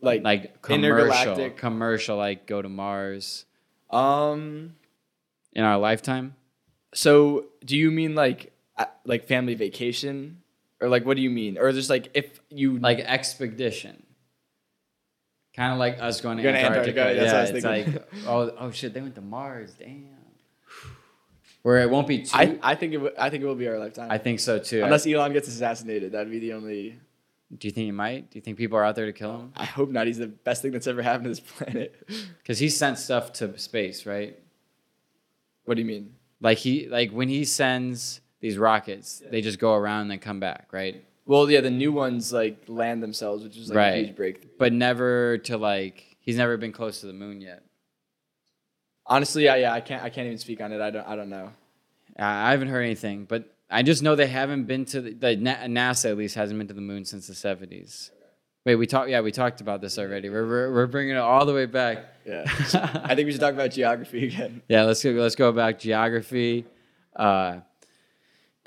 like, 0.00 0.22
Like 0.22 0.62
commercial, 0.62 1.50
commercial, 1.50 2.16
like 2.16 2.46
go 2.46 2.62
to 2.62 2.68
Mars 2.68 3.44
um. 3.90 4.74
in 5.52 5.64
our 5.64 5.78
lifetime. 5.78 6.36
So, 6.94 7.46
do 7.64 7.76
you 7.76 7.90
mean 7.90 8.14
like 8.14 8.52
uh, 8.78 8.86
like 9.04 9.26
family 9.26 9.54
vacation, 9.54 10.42
or 10.80 10.88
like 10.88 11.04
what 11.04 11.16
do 11.16 11.22
you 11.22 11.30
mean, 11.30 11.58
or 11.58 11.70
just 11.72 11.90
like 11.90 12.10
if 12.14 12.40
you 12.50 12.78
like 12.78 12.98
expedition. 13.00 14.02
Kind 15.54 15.72
of 15.72 15.78
like 15.78 16.00
us 16.00 16.20
going 16.20 16.36
to 16.36 16.42
Going 16.44 16.54
to 16.54 16.60
Antarctica. 16.60 17.00
Antarctica, 17.00 17.20
that's 17.20 17.32
yeah, 17.32 17.62
what 17.62 17.72
I 17.74 17.78
was 17.80 17.90
it's 17.90 17.96
like 17.96 18.26
oh 18.28 18.66
oh 18.66 18.70
shit, 18.70 18.94
they 18.94 19.00
went 19.00 19.16
to 19.16 19.20
Mars. 19.20 19.74
Damn. 19.78 20.06
Where 21.62 21.80
it 21.80 21.90
won't 21.90 22.06
be 22.06 22.22
too. 22.22 22.30
I, 22.32 22.42
I, 22.42 22.58
I 22.62 22.74
think 22.76 22.92
it 22.92 22.98
w- 22.98 23.14
I 23.18 23.28
think 23.28 23.42
it 23.42 23.46
will 23.46 23.56
be 23.56 23.66
our 23.66 23.78
lifetime. 23.78 24.08
I 24.10 24.18
think 24.18 24.38
so 24.38 24.58
too. 24.60 24.84
Unless 24.84 25.06
Elon 25.06 25.32
gets 25.32 25.48
assassinated, 25.48 26.12
that'd 26.12 26.30
be 26.30 26.38
the 26.38 26.52
only. 26.52 27.00
do 27.56 27.66
you 27.66 27.72
think 27.72 27.86
he 27.86 27.90
might? 27.90 28.30
Do 28.30 28.38
you 28.38 28.40
think 28.40 28.56
people 28.56 28.78
are 28.78 28.84
out 28.84 28.94
there 28.94 29.06
to 29.06 29.12
kill 29.12 29.32
him? 29.36 29.52
I 29.56 29.64
hope 29.64 29.90
not. 29.90 30.06
He's 30.06 30.18
the 30.18 30.28
best 30.28 30.62
thing 30.62 30.70
that's 30.70 30.86
ever 30.86 31.02
happened 31.02 31.24
to 31.24 31.30
this 31.30 31.40
planet. 31.40 31.94
Because 32.38 32.60
he 32.60 32.68
sent 32.68 32.98
stuff 32.98 33.32
to 33.34 33.58
space, 33.58 34.06
right? 34.06 34.38
what 35.68 35.74
do 35.74 35.82
you 35.82 35.86
mean? 35.86 36.14
Like 36.40 36.56
he 36.56 36.88
like 36.88 37.10
when 37.10 37.28
he 37.28 37.44
sends 37.44 38.22
these 38.40 38.56
rockets, 38.58 39.22
they 39.30 39.40
just 39.40 39.58
go 39.58 39.74
around 39.74 40.02
and 40.02 40.10
then 40.12 40.18
come 40.20 40.40
back, 40.40 40.68
right? 40.72 41.04
Well, 41.26 41.50
yeah, 41.50 41.60
the 41.60 41.70
new 41.70 41.92
ones 41.92 42.32
like 42.32 42.62
land 42.68 43.02
themselves, 43.02 43.44
which 43.44 43.56
is 43.56 43.68
like 43.68 43.74
a 43.76 43.78
Right. 43.78 44.04
huge 44.06 44.16
breakthrough. 44.16 44.50
But 44.58 44.72
never 44.72 45.38
to 45.38 45.58
like 45.58 46.16
he's 46.20 46.36
never 46.36 46.56
been 46.56 46.72
close 46.72 47.00
to 47.00 47.06
the 47.06 47.12
moon 47.12 47.40
yet. 47.40 47.62
honestly, 49.06 49.44
yeah, 49.44 49.56
yeah, 49.56 49.72
I 49.72 49.80
can't 49.80 50.02
I 50.02 50.10
can't 50.10 50.26
even 50.26 50.38
speak 50.38 50.60
on 50.60 50.72
it. 50.72 50.80
I 50.80 50.90
don't 50.90 51.06
I 51.06 51.16
don't 51.16 51.30
know. 51.30 51.50
I 52.18 52.50
haven't 52.50 52.68
heard 52.68 52.82
anything, 52.82 53.24
but 53.26 53.44
I 53.70 53.82
just 53.82 54.02
know 54.02 54.16
they 54.16 54.26
haven't 54.26 54.64
been 54.64 54.84
to 54.86 55.00
the, 55.00 55.12
the 55.12 55.36
NASA 55.36 56.10
at 56.10 56.16
least 56.16 56.34
hasn't 56.34 56.58
been 56.58 56.66
to 56.68 56.74
the 56.74 56.80
moon 56.80 57.04
since 57.04 57.26
the 57.28 57.34
70s, 57.34 58.10
Wait, 58.64 58.74
we 58.74 58.86
talked. 58.86 59.08
Yeah, 59.08 59.20
we 59.20 59.30
talked 59.30 59.60
about 59.60 59.80
this 59.80 59.98
already. 59.98 60.28
We're, 60.28 60.46
we're 60.46 60.72
we're 60.72 60.86
bringing 60.86 61.14
it 61.14 61.18
all 61.20 61.46
the 61.46 61.54
way 61.54 61.66
back. 61.66 62.04
Yeah. 62.26 62.44
I 63.04 63.14
think 63.14 63.26
we 63.26 63.32
should 63.32 63.40
talk 63.40 63.54
about 63.54 63.70
geography 63.70 64.26
again. 64.26 64.62
Yeah, 64.68 64.82
let's 64.84 65.02
go. 65.02 65.10
Let's 65.12 65.36
go 65.36 65.52
back 65.52 65.78
geography. 65.78 66.66
Uh, 67.14 67.60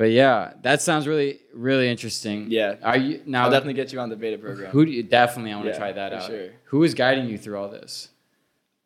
but 0.02 0.10
yeah, 0.10 0.54
that 0.64 0.82
sounds 0.82 1.08
really 1.08 1.42
really 1.54 1.88
interesting. 1.88 2.48
Yeah. 2.50 2.78
Are 2.82 2.98
you 2.98 3.22
now? 3.28 3.44
I'll 3.44 3.52
definitely 3.52 3.76
get 3.76 3.94
you 3.94 4.00
on 4.00 4.10
the 4.10 4.16
beta 4.16 4.40
program. 4.40 4.72
Who 4.72 4.84
do 4.84 4.92
you 4.92 5.04
definitely? 5.04 5.52
I 5.52 5.58
want 5.58 5.68
to 5.68 5.74
Yeah, 5.74 5.78
try 5.78 5.92
that 5.92 6.12
out. 6.12 6.24
sure. 6.26 6.50
Who 6.72 6.82
is 6.82 6.96
guiding 6.96 7.30
you 7.30 7.38
through 7.38 7.60
all 7.60 7.70
this? 7.70 8.10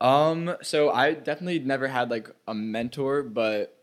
Um, 0.02 0.58
so 0.62 0.92
I 0.92 1.14
definitely 1.14 1.60
never 1.60 1.88
had 1.88 2.12
like 2.12 2.30
a 2.50 2.54
mentor, 2.54 3.24
but 3.24 3.82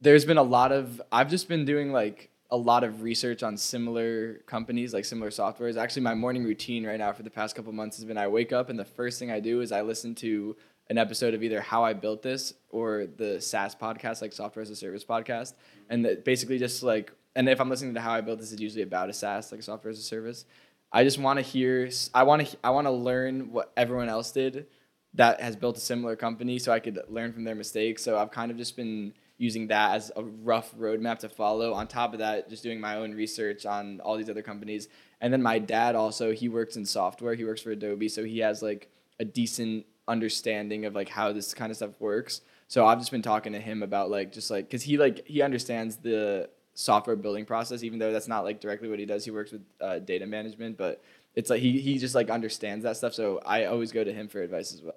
there's 0.00 0.24
been 0.24 0.38
a 0.38 0.42
lot 0.42 0.72
of 0.72 1.02
I've 1.12 1.28
just 1.28 1.48
been 1.48 1.66
doing 1.66 1.92
like 1.92 2.30
a 2.50 2.56
lot 2.56 2.82
of 2.82 3.02
research 3.02 3.42
on 3.42 3.58
similar 3.58 4.36
companies, 4.46 4.94
like 4.94 5.04
similar 5.04 5.28
softwares. 5.30 5.76
Actually, 5.76 6.00
my 6.02 6.14
morning 6.14 6.44
routine 6.44 6.86
right 6.86 6.98
now 6.98 7.12
for 7.12 7.24
the 7.24 7.30
past 7.30 7.54
couple 7.54 7.72
months 7.72 7.98
has 7.98 8.06
been 8.06 8.16
I 8.16 8.26
wake 8.28 8.54
up 8.54 8.70
and 8.70 8.78
the 8.78 8.86
first 8.86 9.18
thing 9.18 9.30
I 9.30 9.38
do 9.40 9.60
is 9.60 9.70
I 9.70 9.82
listen 9.82 10.14
to 10.14 10.56
an 10.90 10.98
episode 10.98 11.32
of 11.32 11.42
either 11.42 11.62
How 11.62 11.84
I 11.84 11.94
Built 11.94 12.20
This 12.20 12.52
or 12.68 13.06
the 13.16 13.40
SaaS 13.40 13.74
podcast, 13.74 14.20
like 14.20 14.34
Software 14.34 14.62
as 14.62 14.68
a 14.68 14.76
Service 14.76 15.04
podcast, 15.04 15.54
and 15.88 16.04
that 16.04 16.24
basically 16.24 16.58
just 16.58 16.82
like 16.82 17.12
and 17.36 17.48
if 17.48 17.60
I'm 17.60 17.70
listening 17.70 17.94
to 17.94 18.00
How 18.00 18.12
I 18.12 18.20
Built 18.20 18.40
This, 18.40 18.52
it's 18.52 18.60
usually 18.60 18.82
about 18.82 19.08
a 19.08 19.12
SaaS, 19.12 19.52
like 19.52 19.62
software 19.62 19.90
as 19.90 19.98
a 19.98 20.02
service. 20.02 20.44
I 20.92 21.04
just 21.04 21.18
want 21.18 21.38
to 21.38 21.42
hear. 21.42 21.88
I 22.12 22.24
want 22.24 22.46
to. 22.46 22.58
I 22.64 22.70
want 22.70 22.86
to 22.86 22.90
learn 22.90 23.52
what 23.52 23.72
everyone 23.76 24.08
else 24.08 24.32
did 24.32 24.66
that 25.14 25.40
has 25.40 25.56
built 25.56 25.76
a 25.76 25.80
similar 25.80 26.16
company, 26.16 26.58
so 26.58 26.72
I 26.72 26.80
could 26.80 26.98
learn 27.08 27.32
from 27.32 27.44
their 27.44 27.54
mistakes. 27.54 28.02
So 28.02 28.18
I've 28.18 28.32
kind 28.32 28.50
of 28.50 28.56
just 28.56 28.76
been 28.76 29.14
using 29.38 29.68
that 29.68 29.94
as 29.94 30.12
a 30.16 30.22
rough 30.22 30.74
roadmap 30.76 31.20
to 31.20 31.28
follow. 31.28 31.72
On 31.72 31.86
top 31.86 32.12
of 32.12 32.18
that, 32.18 32.50
just 32.50 32.62
doing 32.62 32.80
my 32.80 32.96
own 32.96 33.12
research 33.12 33.64
on 33.64 34.00
all 34.00 34.16
these 34.16 34.28
other 34.28 34.42
companies. 34.42 34.88
And 35.20 35.32
then 35.32 35.42
my 35.42 35.58
dad 35.58 35.94
also 35.94 36.32
he 36.32 36.48
works 36.48 36.76
in 36.76 36.84
software. 36.84 37.34
He 37.34 37.44
works 37.44 37.62
for 37.62 37.70
Adobe, 37.70 38.08
so 38.08 38.24
he 38.24 38.40
has 38.40 38.60
like 38.60 38.90
a 39.20 39.24
decent 39.24 39.86
understanding 40.08 40.84
of 40.84 40.94
like 40.94 41.08
how 41.08 41.32
this 41.32 41.54
kind 41.54 41.70
of 41.70 41.76
stuff 41.76 41.90
works. 41.98 42.40
So 42.68 42.86
I've 42.86 42.98
just 42.98 43.10
been 43.10 43.22
talking 43.22 43.52
to 43.52 43.60
him 43.60 43.82
about 43.82 44.10
like 44.10 44.32
just 44.32 44.50
like 44.50 44.66
because 44.66 44.82
he 44.82 44.96
like 44.96 45.26
he 45.26 45.42
understands 45.42 45.96
the 45.96 46.48
software 46.74 47.16
building 47.16 47.44
process, 47.44 47.82
even 47.82 47.98
though 47.98 48.12
that's 48.12 48.28
not 48.28 48.44
like 48.44 48.60
directly 48.60 48.88
what 48.88 48.98
he 48.98 49.06
does. 49.06 49.24
He 49.24 49.30
works 49.30 49.52
with 49.52 49.62
uh, 49.80 49.98
data 49.98 50.26
management, 50.26 50.76
but 50.76 51.02
it's 51.34 51.50
like 51.50 51.60
he 51.60 51.80
he 51.80 51.98
just 51.98 52.14
like 52.14 52.30
understands 52.30 52.84
that 52.84 52.96
stuff. 52.96 53.14
So 53.14 53.40
I 53.44 53.64
always 53.64 53.92
go 53.92 54.04
to 54.04 54.12
him 54.12 54.28
for 54.28 54.40
advice 54.40 54.72
as 54.72 54.82
well. 54.82 54.94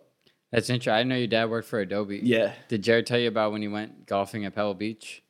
That's 0.52 0.70
interesting. 0.70 0.94
I 0.94 0.98
didn't 1.00 1.10
know 1.10 1.16
your 1.18 1.28
dad 1.28 1.50
worked 1.50 1.68
for 1.68 1.80
Adobe. 1.80 2.20
Yeah, 2.22 2.54
Did 2.68 2.84
Jared 2.84 3.08
tell 3.08 3.18
you 3.18 3.28
about 3.28 3.52
when 3.52 3.64
he 3.64 3.68
went 3.68 4.06
golfing 4.06 4.46
at 4.46 4.54
Pebble 4.54 4.76
Beach? 4.76 5.24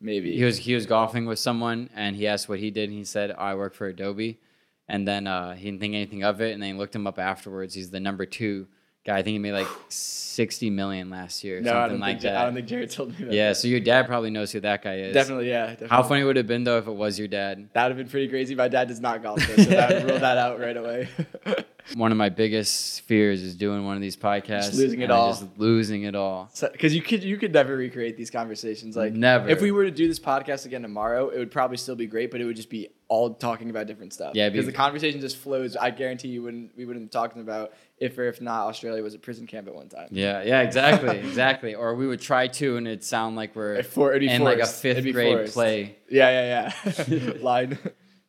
maybe. 0.00 0.36
He 0.36 0.42
was 0.44 0.58
he 0.58 0.74
was 0.74 0.86
golfing 0.86 1.26
with 1.26 1.38
someone 1.38 1.90
and 1.94 2.16
he 2.16 2.26
asked 2.26 2.48
what 2.48 2.58
he 2.58 2.70
did 2.70 2.88
and 2.88 2.98
he 2.98 3.04
said, 3.04 3.30
"I 3.32 3.54
work 3.54 3.74
for 3.74 3.86
Adobe." 3.86 4.40
And 4.88 5.06
then 5.06 5.28
uh, 5.28 5.54
he 5.54 5.66
didn't 5.66 5.80
think 5.80 5.94
anything 5.94 6.24
of 6.24 6.40
it 6.40 6.52
and 6.52 6.60
then 6.60 6.72
he 6.72 6.78
looked 6.78 6.96
him 6.96 7.06
up 7.06 7.18
afterwards. 7.18 7.74
He's 7.74 7.90
the 7.90 8.00
number 8.00 8.26
2 8.26 8.66
guy. 9.04 9.18
I 9.18 9.22
think 9.22 9.32
he 9.34 9.38
made 9.38 9.52
like 9.52 9.68
60 9.88 10.70
million 10.70 11.10
last 11.10 11.42
year 11.44 11.60
no, 11.60 11.70
something 11.72 11.98
like 12.00 12.20
that. 12.20 12.36
I 12.36 12.44
don't 12.44 12.54
think 12.54 12.66
Jared 12.66 12.90
told 12.90 13.18
me 13.18 13.26
that. 13.26 13.34
yeah, 13.34 13.52
so 13.52 13.68
your 13.68 13.80
dad 13.80 14.06
probably 14.06 14.30
knows 14.30 14.52
who 14.52 14.60
that 14.60 14.82
guy 14.82 14.96
is. 14.96 15.14
definitely, 15.14 15.48
yeah. 15.48 15.66
Definitely. 15.66 15.88
How 15.88 16.02
funny 16.02 16.24
would 16.24 16.36
it 16.36 16.40
have 16.40 16.46
been 16.46 16.64
though 16.64 16.78
if 16.78 16.86
it 16.86 16.92
was 16.92 17.18
your 17.18 17.28
dad? 17.28 17.68
That 17.72 17.84
would 17.84 17.90
have 17.90 17.98
been 17.98 18.08
pretty 18.08 18.28
crazy. 18.28 18.54
My 18.54 18.68
dad 18.68 18.88
does 18.88 19.00
not 19.00 19.22
golf, 19.22 19.40
though, 19.46 19.56
so 19.62 19.70
that 19.70 19.92
would 19.94 20.10
rule 20.10 20.18
that 20.20 20.38
out 20.38 20.60
right 20.60 20.76
away. 20.76 21.08
One 21.94 22.12
of 22.12 22.18
my 22.18 22.28
biggest 22.28 23.00
fears 23.02 23.42
is 23.42 23.56
doing 23.56 23.84
one 23.84 23.96
of 23.96 24.02
these 24.02 24.16
podcasts, 24.16 24.74
losing 24.76 25.00
it 25.00 25.10
all. 25.10 25.30
just 25.30 25.46
losing 25.56 26.04
it 26.04 26.14
all. 26.14 26.48
Because 26.70 26.94
you 26.94 27.02
could 27.02 27.24
you 27.24 27.36
could 27.36 27.52
never 27.52 27.74
recreate 27.74 28.16
these 28.16 28.30
conversations. 28.30 28.96
Like 28.96 29.12
Never. 29.14 29.48
If 29.48 29.60
we 29.60 29.72
were 29.72 29.84
to 29.84 29.90
do 29.90 30.06
this 30.06 30.20
podcast 30.20 30.66
again 30.66 30.82
tomorrow, 30.82 31.30
it 31.30 31.38
would 31.38 31.50
probably 31.50 31.78
still 31.78 31.96
be 31.96 32.06
great, 32.06 32.30
but 32.30 32.40
it 32.40 32.44
would 32.44 32.54
just 32.54 32.70
be 32.70 32.90
all 33.08 33.34
talking 33.34 33.70
about 33.70 33.88
different 33.88 34.12
stuff. 34.12 34.34
Yeah, 34.36 34.44
it'd 34.44 34.52
be- 34.52 34.58
because 34.60 34.66
the 34.72 34.76
conversation 34.76 35.20
just 35.20 35.38
flows. 35.38 35.74
I 35.74 35.90
guarantee 35.90 36.28
you 36.28 36.42
wouldn't 36.44 36.76
we 36.76 36.84
wouldn't 36.84 37.06
be 37.06 37.10
talking 37.10 37.42
about 37.42 37.72
if 38.00 38.16
or 38.18 38.24
if 38.24 38.40
not 38.40 38.66
Australia 38.66 39.02
was 39.02 39.14
a 39.14 39.18
prison 39.18 39.46
camp 39.46 39.68
at 39.68 39.74
one 39.74 39.88
time. 39.88 40.08
Yeah, 40.10 40.42
yeah, 40.42 40.62
exactly, 40.62 41.18
exactly. 41.28 41.74
Or 41.74 41.94
we 41.94 42.06
would 42.06 42.20
try 42.20 42.48
to, 42.48 42.76
and 42.76 42.88
it'd 42.88 43.04
sound 43.04 43.36
like 43.36 43.54
we're 43.54 43.82
for, 43.82 44.12
in 44.14 44.42
like 44.42 44.58
a 44.58 44.66
fifth 44.66 45.04
grade 45.12 45.36
forced. 45.36 45.52
play. 45.52 45.96
Yeah, 46.08 46.30
yeah, 46.30 46.72
yeah. 47.08 47.32
Line. 47.40 47.78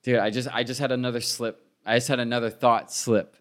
Dude, 0.03 0.19
I 0.19 0.29
just 0.29 0.49
I 0.53 0.63
just 0.63 0.79
had 0.79 0.91
another 0.91 1.21
slip. 1.21 1.65
I 1.85 1.95
just 1.97 2.09
had 2.09 2.19
another 2.19 2.49
thought 2.49 2.91
slip, 2.91 3.35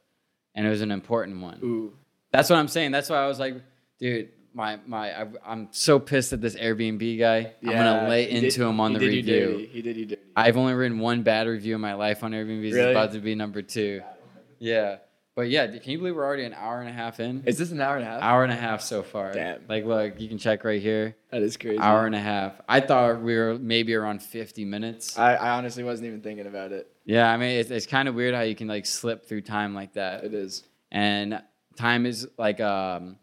and 0.54 0.66
it 0.66 0.70
was 0.70 0.80
an 0.82 0.90
important 0.92 1.40
one. 1.42 1.58
Ooh. 1.62 1.92
That's 2.32 2.48
what 2.48 2.56
I'm 2.60 2.68
saying. 2.68 2.92
That's 2.92 3.10
why 3.10 3.16
I 3.16 3.26
was 3.26 3.40
like, 3.40 3.56
dude, 3.98 4.28
my 4.54 4.78
my 4.86 5.22
I, 5.22 5.26
I'm 5.44 5.68
so 5.72 5.98
pissed 5.98 6.32
at 6.32 6.40
this 6.40 6.54
Airbnb 6.54 7.18
guy. 7.18 7.54
Yeah, 7.60 7.70
I'm 7.70 7.76
gonna 7.76 8.08
lay 8.08 8.30
into 8.30 8.50
did- 8.50 8.60
him 8.60 8.78
on 8.78 8.92
he 8.92 8.98
the 8.98 9.04
did 9.06 9.14
review. 9.16 9.46
dirty. 9.52 9.66
He 9.66 9.82
did 9.82 9.96
you 9.96 10.06
dirty. 10.06 10.22
I've 10.36 10.56
only 10.56 10.74
written 10.74 11.00
one 11.00 11.22
bad 11.24 11.48
review 11.48 11.74
in 11.74 11.80
my 11.80 11.94
life 11.94 12.22
on 12.22 12.30
Airbnb. 12.32 12.64
It's 12.66 12.74
Really? 12.76 12.92
about 12.92 13.12
to 13.12 13.18
be 13.18 13.34
number 13.34 13.62
two. 13.62 14.02
Yeah, 14.60 14.98
but 15.34 15.48
yeah, 15.48 15.66
can 15.66 15.92
you 15.92 15.98
believe 15.98 16.14
we're 16.14 16.24
already 16.24 16.44
an 16.44 16.54
hour 16.54 16.80
and 16.80 16.88
a 16.88 16.92
half 16.92 17.20
in? 17.20 17.44
Is 17.46 17.56
this 17.56 17.70
an 17.70 17.80
hour 17.80 17.96
and 17.96 18.04
a 18.04 18.08
half? 18.08 18.22
Hour 18.22 18.42
and 18.42 18.52
a 18.52 18.56
half 18.56 18.82
so 18.82 19.02
far. 19.02 19.32
Damn. 19.32 19.60
Like, 19.68 19.84
look, 19.84 20.20
you 20.20 20.28
can 20.28 20.38
check 20.38 20.64
right 20.64 20.82
here. 20.82 21.16
That 21.30 21.42
is 21.42 21.56
crazy. 21.56 21.78
Hour 21.78 22.06
and 22.06 22.14
a 22.14 22.20
half. 22.20 22.60
I 22.68 22.80
thought 22.80 23.22
we 23.22 23.36
were 23.36 23.58
maybe 23.58 23.94
around 23.94 24.22
50 24.22 24.64
minutes. 24.64 25.18
I, 25.18 25.34
I 25.34 25.50
honestly 25.50 25.84
wasn't 25.84 26.08
even 26.08 26.20
thinking 26.20 26.46
about 26.46 26.72
it. 26.72 26.92
Yeah, 27.04 27.30
I 27.30 27.36
mean, 27.36 27.58
it's, 27.58 27.70
it's 27.70 27.86
kind 27.86 28.08
of 28.08 28.14
weird 28.14 28.34
how 28.34 28.42
you 28.42 28.54
can 28.54 28.68
like 28.68 28.86
slip 28.86 29.26
through 29.26 29.42
time 29.42 29.74
like 29.74 29.94
that. 29.94 30.24
It 30.24 30.34
is. 30.34 30.64
And 30.90 31.40
time 31.76 32.06
is 32.06 32.28
like, 32.36 32.60
um, 32.60 33.16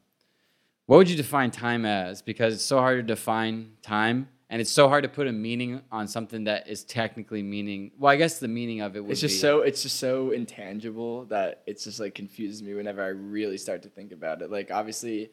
what 0.85 0.97
would 0.97 1.09
you 1.09 1.17
define 1.17 1.51
time 1.51 1.85
as? 1.85 2.21
Because 2.21 2.53
it's 2.53 2.63
so 2.63 2.79
hard 2.79 2.97
to 2.97 3.03
define 3.03 3.73
time, 3.81 4.29
and 4.49 4.61
it's 4.61 4.71
so 4.71 4.87
hard 4.87 5.03
to 5.03 5.09
put 5.09 5.27
a 5.27 5.31
meaning 5.31 5.81
on 5.91 6.07
something 6.07 6.45
that 6.45 6.69
is 6.69 6.83
technically 6.85 7.43
meaning. 7.43 7.91
Well, 7.97 8.11
I 8.11 8.15
guess 8.15 8.39
the 8.39 8.47
meaning 8.47 8.79
of 8.81 8.95
it 8.95 9.01
would 9.01 9.11
It's 9.11 9.21
just 9.21 9.35
be, 9.35 9.39
so 9.39 9.61
it's 9.61 9.83
just 9.83 9.97
so 9.97 10.31
intangible 10.31 11.25
that 11.25 11.63
it's 11.67 11.83
just 11.83 11.99
like 11.99 12.15
confuses 12.15 12.63
me 12.63 12.73
whenever 12.73 13.03
I 13.03 13.07
really 13.07 13.57
start 13.57 13.83
to 13.83 13.89
think 13.89 14.13
about 14.13 14.41
it. 14.41 14.49
Like 14.49 14.71
obviously, 14.71 15.31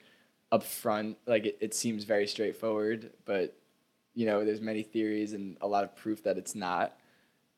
up 0.50 0.64
front, 0.64 1.16
like 1.26 1.46
it, 1.46 1.58
it 1.60 1.74
seems 1.74 2.04
very 2.04 2.26
straightforward, 2.26 3.12
but 3.24 3.56
you 4.14 4.26
know, 4.26 4.44
there's 4.44 4.60
many 4.60 4.82
theories 4.82 5.32
and 5.32 5.56
a 5.60 5.66
lot 5.66 5.84
of 5.84 5.94
proof 5.94 6.24
that 6.24 6.36
it's 6.36 6.54
not. 6.56 6.96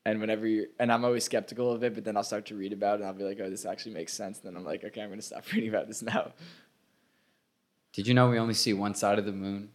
And 0.05 0.21
whenever 0.21 0.45
you 0.45 0.67
and 0.79 0.91
I'm 0.91 1.03
always 1.03 1.23
skeptical 1.23 1.71
of 1.71 1.83
it, 1.83 1.95
but 1.95 2.05
then 2.05 2.15
I'll 2.17 2.23
start 2.23 2.45
to 2.47 2.55
read 2.55 2.71
about 2.71 2.95
it 2.95 3.01
and 3.01 3.05
I'll 3.07 3.13
be 3.13 3.23
like, 3.23 3.39
oh, 3.41 3.49
this 3.49 3.65
actually 3.65 3.95
makes 3.95 4.13
sense. 4.13 4.37
then 4.39 4.55
I'm 4.55 4.63
like, 4.63 4.83
okay, 4.83 5.01
I'm 5.01 5.09
gonna 5.09 5.23
stop 5.23 5.43
reading 5.51 5.69
about 5.69 5.87
this 5.87 6.03
now. 6.03 6.33
Did 7.93 8.05
you 8.05 8.13
know 8.13 8.29
we 8.29 8.37
only 8.37 8.53
see 8.53 8.73
one 8.73 8.93
side 8.93 9.17
of 9.17 9.25
the 9.25 9.31
moon? 9.31 9.69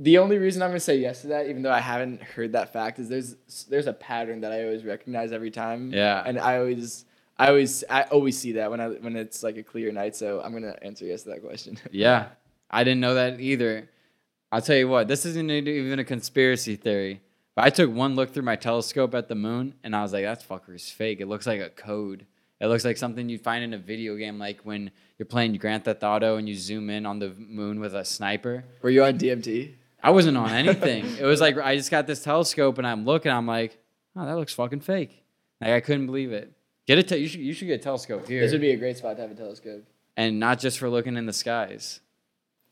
The 0.00 0.16
only 0.16 0.38
reason 0.38 0.62
I'm 0.62 0.70
gonna 0.70 0.80
say 0.80 0.96
yes 0.96 1.20
to 1.22 1.26
that, 1.28 1.46
even 1.48 1.60
though 1.60 1.70
I 1.70 1.80
haven't 1.80 2.22
heard 2.22 2.52
that 2.52 2.72
fact, 2.72 2.98
is 2.98 3.08
there's 3.10 3.36
there's 3.68 3.86
a 3.86 3.92
pattern 3.92 4.40
that 4.40 4.50
I 4.50 4.64
always 4.64 4.82
recognize 4.82 5.30
every 5.30 5.50
time. 5.50 5.92
Yeah. 5.92 6.22
And 6.24 6.38
I 6.38 6.56
always 6.56 7.04
I 7.38 7.48
always 7.48 7.84
I 7.88 8.02
always 8.04 8.38
see 8.38 8.52
that 8.52 8.70
when 8.70 8.80
I 8.80 8.88
when 8.88 9.14
it's 9.14 9.42
like 9.42 9.58
a 9.58 9.62
clear 9.62 9.92
night. 9.92 10.16
So 10.16 10.40
I'm 10.42 10.54
gonna 10.54 10.74
answer 10.80 11.04
yes 11.04 11.24
to 11.24 11.30
that 11.30 11.42
question. 11.44 11.78
Yeah, 11.92 12.28
I 12.70 12.82
didn't 12.82 13.00
know 13.00 13.14
that 13.14 13.40
either. 13.40 13.90
I'll 14.50 14.62
tell 14.62 14.76
you 14.76 14.88
what, 14.88 15.06
this 15.06 15.26
isn't 15.26 15.50
even 15.50 15.98
a 15.98 16.04
conspiracy 16.04 16.76
theory. 16.76 17.20
But 17.54 17.66
I 17.66 17.70
took 17.70 17.92
one 17.92 18.14
look 18.14 18.32
through 18.32 18.42
my 18.44 18.56
telescope 18.56 19.14
at 19.14 19.28
the 19.28 19.34
moon, 19.34 19.74
and 19.84 19.94
I 19.94 20.02
was 20.02 20.12
like, 20.14 20.24
"That 20.24 20.42
fucker's 20.46 20.90
fake. 20.90 21.20
It 21.20 21.26
looks 21.26 21.46
like 21.46 21.60
a 21.60 21.68
code. 21.68 22.24
It 22.58 22.66
looks 22.68 22.84
like 22.84 22.96
something 22.96 23.28
you'd 23.28 23.42
find 23.42 23.64
in 23.64 23.74
a 23.74 23.78
video 23.78 24.16
game, 24.16 24.38
like 24.38 24.60
when 24.62 24.90
you're 25.18 25.26
playing 25.26 25.54
Grand 25.56 25.84
Theft 25.84 26.02
Auto 26.02 26.36
and 26.36 26.48
you 26.48 26.54
zoom 26.54 26.90
in 26.90 27.06
on 27.06 27.18
the 27.18 27.34
moon 27.38 27.80
with 27.80 27.94
a 27.94 28.04
sniper." 28.04 28.64
Were 28.82 28.90
you 28.90 29.04
on 29.04 29.18
DMT? 29.18 29.74
I 30.02 30.10
wasn't 30.10 30.36
on 30.36 30.50
anything. 30.50 31.04
it 31.18 31.24
was 31.24 31.40
like 31.40 31.56
I 31.58 31.76
just 31.76 31.90
got 31.90 32.06
this 32.06 32.22
telescope, 32.22 32.78
and 32.78 32.86
I'm 32.86 33.04
looking. 33.04 33.30
I'm 33.32 33.46
like, 33.46 33.78
"Oh, 34.16 34.24
that 34.26 34.36
looks 34.36 34.52
fucking 34.54 34.80
fake." 34.80 35.24
Like 35.60 35.70
I 35.70 35.80
couldn't 35.80 36.06
believe 36.06 36.32
it. 36.32 36.52
Get 36.86 36.98
a 36.98 37.02
te- 37.02 37.16
you 37.18 37.28
should 37.28 37.40
you 37.40 37.52
should 37.52 37.68
get 37.68 37.80
a 37.80 37.82
telescope 37.82 38.26
here, 38.26 38.40
This 38.40 38.52
would 38.52 38.60
be 38.60 38.70
a 38.70 38.76
great 38.76 38.96
spot 38.96 39.16
to 39.16 39.22
have 39.22 39.30
a 39.30 39.34
telescope. 39.34 39.84
and 40.16 40.40
not 40.40 40.58
just 40.58 40.78
for 40.78 40.88
looking 40.88 41.16
in 41.16 41.26
the 41.26 41.32
skies. 41.32 42.00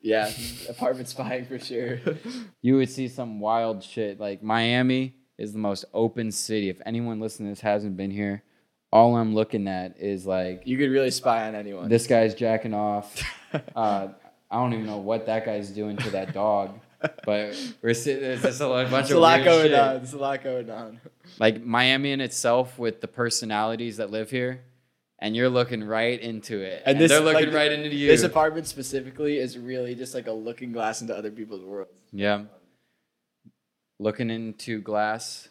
Yeah, 0.01 0.31
apartment 0.69 1.07
spying 1.09 1.45
for 1.45 1.59
sure. 1.59 1.99
you 2.61 2.77
would 2.77 2.89
see 2.89 3.07
some 3.07 3.39
wild 3.39 3.83
shit. 3.83 4.19
Like 4.19 4.41
Miami 4.41 5.15
is 5.37 5.53
the 5.53 5.59
most 5.59 5.85
open 5.93 6.31
city. 6.31 6.69
If 6.69 6.81
anyone 6.85 7.19
listening 7.19 7.49
to 7.49 7.51
this 7.55 7.61
hasn't 7.61 7.95
been 7.95 8.11
here, 8.11 8.43
all 8.91 9.15
I'm 9.15 9.35
looking 9.35 9.67
at 9.67 9.97
is 9.99 10.25
like 10.25 10.63
you 10.65 10.77
could 10.77 10.89
really 10.89 11.11
spy 11.11 11.47
on 11.47 11.55
anyone. 11.55 11.89
this 11.89 12.07
guy's 12.07 12.33
jacking 12.33 12.73
off. 12.73 13.21
Uh, 13.75 14.09
I 14.51 14.57
don't 14.57 14.73
even 14.73 14.85
know 14.85 14.97
what 14.99 15.25
that 15.25 15.43
guy's 15.43 15.71
doing 15.71 15.97
to 15.97 16.11
that 16.11 16.33
dog. 16.35 16.79
But 17.01 17.55
we're 17.81 17.93
sitting. 17.93 18.21
There's 18.23 18.41
just 18.41 18.61
a 18.61 18.65
bunch 18.67 18.89
There's 18.91 19.11
of 19.11 19.17
a 19.17 19.19
lot 19.19 19.39
weird 19.39 19.45
going 19.45 19.65
shit. 19.69 19.79
on. 19.79 19.95
There's 19.97 20.13
a 20.13 20.17
lot 20.17 20.43
going 20.43 20.69
on. 20.69 20.99
Like 21.39 21.63
Miami 21.63 22.11
in 22.11 22.21
itself, 22.21 22.77
with 22.77 22.99
the 23.01 23.07
personalities 23.07 23.97
that 23.97 24.09
live 24.11 24.29
here, 24.31 24.63
and 25.19 25.35
you're 25.35 25.49
looking 25.49 25.83
right 25.83 26.19
into 26.19 26.59
it, 26.61 26.83
and, 26.85 26.95
And 26.95 27.01
this- 27.01 27.11
they're 27.11 27.21
looking 27.21 27.45
like, 27.47 27.53
right 27.55 27.71
into 27.71 27.89
you. 27.95 28.07
This 28.07 28.23
apartment 28.23 28.67
specifically 28.67 29.37
is 29.37 29.57
really 29.57 29.95
just 29.95 30.13
like 30.13 30.27
a 30.27 30.31
looking 30.33 30.71
glass 30.71 31.01
into 31.01 31.15
other 31.15 31.31
people's 31.31 31.63
worlds. 31.63 31.91
Yeah. 32.11 32.43
Looking 33.99 34.29
into 34.29 34.81
glass. 34.81 35.49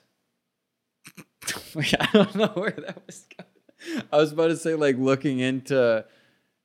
I 1.76 2.08
don't 2.12 2.34
know 2.34 2.48
where 2.54 2.70
that 2.72 3.02
was 3.06 3.26
going. 3.36 4.02
I 4.12 4.16
was 4.16 4.32
about 4.32 4.48
to 4.48 4.56
say, 4.56 4.74
like, 4.74 4.96
looking 4.98 5.38
into, 5.38 6.04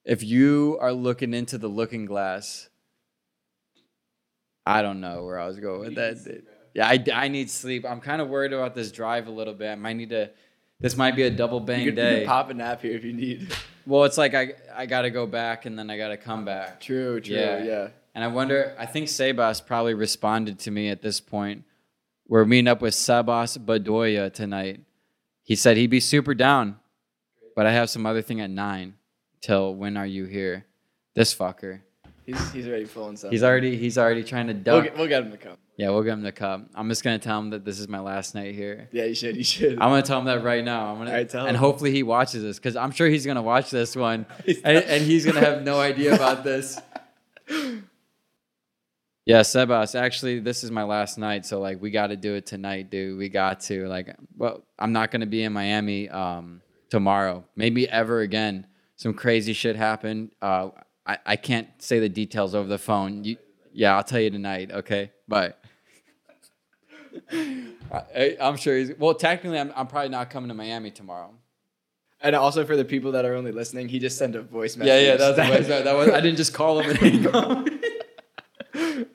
if 0.04 0.24
you 0.24 0.78
are 0.82 0.92
looking 0.94 1.34
into 1.34 1.58
the 1.58 1.68
looking 1.68 2.06
glass, 2.06 2.70
I 4.66 4.82
don't 4.82 5.02
know 5.02 5.26
where 5.26 5.40
I 5.40 5.48
was 5.48 5.60
going 5.60 5.80
with 5.82 5.96
that. 5.96 6.44
Yeah, 6.74 6.88
I, 6.88 7.04
I 7.14 7.28
need 7.28 7.50
sleep. 7.50 7.86
I'm 7.88 8.00
kind 8.02 8.22
of 8.22 8.30
worried 8.30 8.54
about 8.54 8.74
this 8.76 8.92
drive 8.92 9.28
a 9.28 9.32
little 9.32 9.54
bit. 9.54 9.70
I 9.70 9.76
might 9.76 9.94
need 9.94 10.10
to 10.10 10.30
this 10.80 10.98
might 10.98 11.16
be 11.16 11.24
a 11.24 11.30
double 11.30 11.60
bang 11.60 11.82
You 11.82 11.92
could, 11.92 11.98
you 11.98 12.04
day. 12.04 12.20
could 12.20 12.28
pop 12.28 12.50
a 12.50 12.54
nap 12.54 12.82
here 12.82 12.96
if 12.96 13.04
you 13.06 13.14
need. 13.14 13.54
well, 13.86 14.04
it's 14.06 14.18
like 14.18 14.34
I 14.34 14.54
I 14.76 14.86
gotta 14.86 15.10
go 15.10 15.26
back 15.28 15.66
and 15.66 15.78
then 15.78 15.90
I 15.90 15.98
gotta 15.98 16.18
come 16.18 16.42
uh, 16.44 16.46
back. 16.46 16.82
True, 16.82 17.20
true, 17.22 17.36
Yeah. 17.36 17.64
yeah. 17.64 17.88
And 18.16 18.24
I 18.24 18.28
wonder, 18.28 18.76
I 18.78 18.86
think 18.86 19.08
Sebas 19.08 19.66
probably 19.66 19.96
responded 19.96 20.60
to 20.60 20.72
me 20.72 20.90
at 20.90 21.02
this 21.02 21.20
point. 21.20 21.64
We're 22.28 22.46
meeting 22.46 22.68
up 22.68 22.80
with 22.80 22.94
Sebas 22.94 23.58
Bedoya 23.58 24.32
tonight. 24.32 24.82
He 25.42 25.56
said 25.56 25.78
he'd 25.78 25.90
be 25.90 26.00
super 26.00 26.36
down, 26.36 26.78
but 27.56 27.66
I 27.66 27.72
have 27.72 27.90
some 27.90 28.06
other 28.06 28.22
thing 28.22 28.40
at 28.40 28.50
nine. 28.52 28.96
Till 29.42 29.74
when 29.76 29.98
are 29.98 30.06
you 30.06 30.26
here? 30.26 30.66
This 31.16 31.34
fucker. 31.36 31.82
He's 32.26 32.52
he's 32.52 32.68
already 32.68 32.88
and 32.96 33.20
stuff. 33.20 33.32
He's 33.32 33.44
already 33.44 33.78
he's 33.78 33.98
already 33.98 34.24
trying 34.24 34.48
to 34.48 34.54
We'll 34.72 34.82
get, 34.82 34.98
we'll 34.98 35.08
get 35.08 35.24
him 35.24 35.32
to 35.32 35.38
come. 35.38 35.58
yeah, 35.78 35.90
we'll 35.90 36.04
get 36.04 36.14
him 36.14 36.24
to 36.24 36.32
come. 36.32 36.70
I'm 36.74 36.88
just 36.90 37.04
gonna 37.04 37.20
tell 37.20 37.40
him 37.40 37.50
that 37.50 37.66
this 37.66 37.80
is 37.80 37.88
my 37.88 38.00
last 38.00 38.34
night 38.36 38.56
here. 38.56 38.90
Yeah, 38.92 39.06
you 39.06 39.16
should. 39.16 39.36
You 39.36 39.44
should. 39.44 39.74
I'm 39.74 39.90
gonna 39.90 40.02
tell 40.04 40.20
him 40.20 40.26
that 40.26 40.44
right 40.44 40.64
now. 40.64 40.92
I'm 40.92 40.98
gonna, 41.00 41.12
right, 41.12 41.28
tell 41.30 41.46
and 41.46 41.56
him. 41.56 41.60
hopefully 41.60 41.92
he 41.92 42.04
watches 42.04 42.44
this 42.44 42.58
because 42.58 42.76
I'm 42.76 42.92
sure 42.92 43.08
he's 43.08 43.26
gonna 43.26 43.42
watch 43.42 43.72
this 43.72 43.96
one, 43.96 44.26
He's 44.46 44.62
and, 44.62 44.78
and 44.78 45.04
he's 45.04 45.26
gonna 45.26 45.42
have 45.42 45.64
no 45.64 45.80
idea 45.80 46.16
about 46.16 46.44
this. 46.44 46.80
Yeah, 49.26 49.40
Sebas, 49.40 49.98
actually, 49.98 50.40
this 50.42 50.66
is 50.66 50.72
my 50.72 50.84
last 50.84 51.18
night, 51.18 51.46
so 51.46 51.62
like 51.62 51.82
we 51.82 51.92
got 51.92 52.08
to 52.08 52.18
do 52.18 52.34
it 52.36 52.46
tonight, 52.46 52.90
dude. 52.90 53.18
We 53.18 53.30
got 53.30 53.62
to 53.62 53.88
like, 53.88 54.14
well, 54.36 54.66
I'm 54.78 54.92
not 54.92 55.12
gonna 55.12 55.26
be 55.28 55.44
in 55.44 55.54
Miami 55.54 56.10
um, 56.10 56.62
tomorrow, 56.90 57.46
maybe 57.56 57.88
ever 57.90 58.20
again. 58.20 58.68
Some 58.98 59.14
crazy 59.14 59.54
shit 59.54 59.78
happened. 59.78 60.32
Uh, 60.42 60.70
I 61.06 61.18
I 61.26 61.36
can't 61.36 61.68
say 61.80 62.00
the 62.00 62.10
details 62.10 62.56
over 62.56 62.68
the 62.68 62.78
phone. 62.78 63.24
You, 63.24 63.38
yeah, 63.72 63.96
I'll 63.96 64.04
tell 64.04 64.20
you 64.20 64.30
tonight. 64.30 64.72
Okay, 64.72 65.12
bye. 65.28 65.54
I, 67.32 68.38
I'm 68.42 68.58
sure 68.58 68.78
he's 68.78 68.92
well. 68.98 69.14
Technically, 69.14 69.60
I'm 69.60 69.72
I'm 69.76 69.88
probably 69.88 70.10
not 70.10 70.30
coming 70.30 70.50
to 70.50 70.54
Miami 70.56 70.92
tomorrow. 70.92 71.34
And 72.22 72.38
also 72.38 72.66
for 72.66 72.78
the 72.78 72.86
people 72.86 73.12
that 73.12 73.26
are 73.26 73.36
only 73.36 73.52
listening, 73.52 73.90
he 73.90 74.00
just 74.00 74.18
sent 74.18 74.36
a 74.36 74.42
voice 74.42 74.78
message. 74.78 74.88
Yeah, 74.88 75.12
yeah, 75.12 75.18
that 75.18 75.60
was, 75.60 75.68
that 75.84 75.96
was. 75.96 76.08
I 76.10 76.22
didn't 76.22 76.38
just 76.38 76.54
call 76.54 76.80
him 76.80 76.90
and 76.90 76.98
hang 76.98 77.28
up. 77.36 77.68
I 78.74 79.06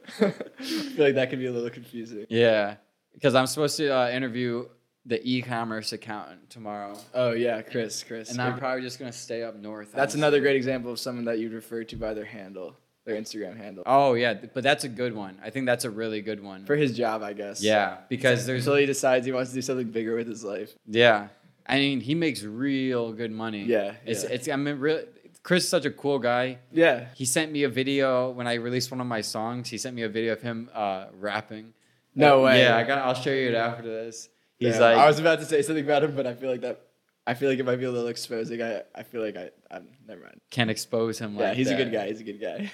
feel 0.63 1.05
like 1.07 1.15
that 1.15 1.31
could 1.31 1.39
be 1.39 1.47
a 1.47 1.53
little 1.53 1.71
confusing. 1.71 2.27
Yeah, 2.29 2.77
because 3.15 3.35
I'm 3.35 3.47
supposed 3.47 3.79
to 3.79 3.89
uh, 3.89 4.11
interview 4.11 4.67
the 5.07 5.21
e-commerce 5.29 5.93
accountant 5.93 6.51
tomorrow, 6.51 6.97
Oh 7.15 7.33
yeah, 7.33 7.63
Chris, 7.63 8.03
Chris. 8.03 8.31
and 8.31 8.41
I'm 8.43 8.59
probably 8.59 8.83
just 8.83 8.99
gonna 8.99 9.13
stay 9.13 9.43
up 9.43 9.57
north. 9.57 9.89
That's 9.93 10.15
honestly. 10.15 10.21
another 10.21 10.41
great 10.41 10.57
example 10.57 10.91
of 10.93 10.99
someone 10.99 11.25
that 11.27 11.39
you'd 11.39 11.53
refer 11.53 11.85
to 11.85 11.97
by 11.97 12.13
their 12.15 12.25
handle, 12.27 12.77
their 13.05 13.17
Instagram 13.17 13.57
handle. 13.57 13.85
Oh 13.87 14.15
yeah, 14.15 14.35
but 14.35 14.63
that's 14.63 14.85
a 14.85 14.89
good 14.89 15.15
one. 15.15 15.39
I 15.43 15.51
think 15.51 15.65
that's 15.67 15.85
a 15.87 15.91
really 15.91 16.21
good 16.21 16.43
one. 16.43 16.67
For 16.67 16.77
his 16.77 16.97
job, 16.97 17.23
I 17.23 17.33
guess. 17.33 17.63
yeah, 17.63 17.99
because 18.09 18.45
there's 18.47 18.67
Until 18.67 18.77
he 18.81 18.87
decides 18.87 19.25
he 19.25 19.33
wants 19.33 19.51
to 19.51 19.55
do 19.55 19.63
something 19.63 19.91
bigger 19.91 20.15
with 20.17 20.29
his 20.29 20.45
life. 20.45 20.75
yeah. 20.87 21.29
I 21.71 21.77
mean, 21.77 22.01
he 22.01 22.15
makes 22.15 22.43
real 22.43 23.13
good 23.13 23.31
money. 23.31 23.65
Yeah, 23.65 23.93
it's 24.07 24.25
yeah. 24.25 24.31
it's. 24.31 24.49
I 24.49 24.57
mean, 24.57 24.79
really, 24.79 25.05
Chris 25.43 25.65
is 25.65 25.69
such 25.69 25.85
a 25.85 25.91
cool 25.91 26.19
guy. 26.19 26.59
Yeah. 26.73 27.09
He 27.15 27.27
sent 27.27 27.53
me 27.53 27.63
a 27.65 27.69
video 27.69 28.31
when 28.31 28.47
I 28.47 28.55
released 28.55 28.91
one 28.91 29.03
of 29.03 29.07
my 29.07 29.21
songs. 29.21 29.69
He 29.69 29.77
sent 29.77 29.95
me 29.95 30.01
a 30.03 30.09
video 30.09 30.33
of 30.33 30.41
him 30.41 30.71
uh, 30.75 31.07
rapping. 31.21 31.75
No 32.15 32.41
Uh, 32.41 32.45
way. 32.47 32.63
Yeah, 32.63 32.75
I 32.75 32.85
got. 32.85 32.99
I'll 32.99 33.13
show 33.13 33.31
you 33.33 33.49
it 33.49 33.55
after 33.55 33.83
this. 33.83 34.31
He's 34.59 34.75
Yeah, 34.75 34.81
like, 34.81 34.97
I 34.97 35.07
was 35.07 35.19
about 35.19 35.39
to 35.41 35.45
say 35.45 35.63
something 35.63 35.85
about 35.85 36.05
him, 36.05 36.15
but 36.17 36.27
I 36.27 36.35
feel 36.35 36.51
like 36.51 36.61
that. 36.63 36.81
I 37.27 37.35
feel 37.35 37.51
like 37.51 37.59
it 37.59 37.67
might 37.67 37.77
be 37.77 37.85
a 37.85 37.91
little 37.91 38.09
exposing. 38.09 38.63
I, 38.63 38.83
I 38.95 39.03
feel 39.03 39.23
like 39.23 39.37
I, 39.37 39.51
I'm 39.71 39.87
never 40.07 40.23
mind. 40.23 40.41
can't 40.51 40.71
expose 40.71 41.19
him. 41.19 41.35
Yeah, 41.37 41.49
like 41.49 41.57
he's 41.57 41.71
a 41.71 41.77
good 41.77 41.93
guy. 41.93 42.09
He's 42.09 42.21
a 42.21 42.25
good 42.25 42.41
guy. 42.41 42.71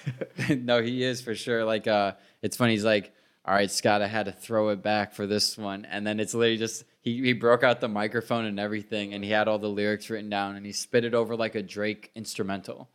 no, 0.55 0.81
he 0.81 1.03
is 1.03 1.21
for 1.21 1.35
sure. 1.35 1.65
Like, 1.65 1.87
uh, 1.87 2.13
it's 2.41 2.55
funny. 2.55 2.71
He's 2.71 2.85
like, 2.85 3.11
all 3.43 3.53
right, 3.53 3.69
Scott, 3.69 4.01
I 4.01 4.07
had 4.07 4.25
to 4.27 4.31
throw 4.31 4.69
it 4.69 4.81
back 4.81 5.13
for 5.13 5.27
this 5.27 5.57
one, 5.57 5.85
and 5.85 6.07
then 6.07 6.19
it's 6.21 6.33
literally 6.33 6.57
just 6.57 6.85
he 7.01 7.21
he 7.21 7.33
broke 7.33 7.63
out 7.63 7.81
the 7.81 7.89
microphone 7.89 8.45
and 8.45 8.59
everything, 8.59 9.13
and 9.13 9.23
he 9.23 9.29
had 9.29 9.47
all 9.49 9.59
the 9.59 9.67
lyrics 9.69 10.09
written 10.09 10.29
down, 10.29 10.55
and 10.55 10.65
he 10.65 10.71
spit 10.71 11.03
it 11.03 11.13
over 11.13 11.35
like 11.35 11.53
a 11.55 11.61
Drake 11.61 12.11
instrumental. 12.15 12.89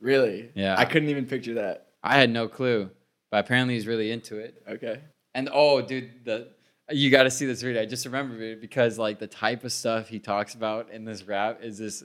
really? 0.00 0.50
Yeah. 0.54 0.76
I 0.78 0.84
couldn't 0.84 1.08
even 1.08 1.26
picture 1.26 1.54
that. 1.54 1.88
I 2.02 2.16
had 2.18 2.30
no 2.30 2.46
clue, 2.46 2.90
but 3.30 3.44
apparently 3.44 3.74
he's 3.74 3.86
really 3.86 4.10
into 4.10 4.38
it. 4.38 4.62
Okay. 4.68 5.00
And 5.34 5.48
oh, 5.52 5.80
dude, 5.82 6.24
the 6.24 6.48
you 6.90 7.10
got 7.10 7.24
to 7.24 7.30
see 7.30 7.46
this 7.46 7.62
video. 7.62 7.82
I 7.82 7.86
just 7.86 8.04
remembered 8.04 8.40
it 8.40 8.60
because 8.60 8.98
like 8.98 9.18
the 9.18 9.26
type 9.26 9.64
of 9.64 9.72
stuff 9.72 10.08
he 10.08 10.18
talks 10.18 10.54
about 10.54 10.90
in 10.90 11.04
this 11.04 11.22
rap 11.24 11.60
is 11.62 11.78
this 11.78 12.04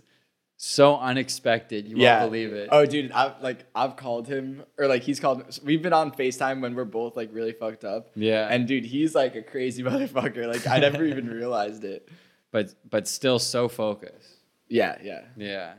so 0.58 0.98
unexpected. 0.98 1.88
You 1.88 1.98
yeah. 1.98 2.20
won't 2.22 2.32
believe 2.32 2.54
it. 2.54 2.70
Oh, 2.72 2.86
dude, 2.86 3.12
I've 3.12 3.42
like 3.42 3.66
I've 3.76 3.96
called 3.96 4.28
him 4.28 4.64
or 4.78 4.88
like 4.88 5.04
he's 5.04 5.20
called. 5.20 5.60
We've 5.64 5.82
been 5.82 5.94
on 5.94 6.12
Facetime 6.12 6.62
when 6.62 6.76
we're 6.76 6.86
both 6.86 7.16
like 7.18 7.30
really 7.34 7.52
fucked 7.52 7.84
up. 7.84 8.10
yeah, 8.16 8.48
And 8.50 8.68
dude, 8.68 8.86
he's 8.86 9.14
like 9.16 9.36
a 9.36 9.42
crazy 9.42 9.84
motherfucker. 9.90 10.48
Like 10.48 10.68
I 10.68 10.80
never 10.80 11.04
even 11.12 11.28
realized 11.28 11.84
it. 11.84 12.08
but 12.52 12.74
but 12.90 13.08
still 13.08 13.40
so 13.40 13.68
focused. 13.68 14.30
Yeah, 14.68 14.98
yeah, 15.04 15.22
Yeah, 15.38 15.74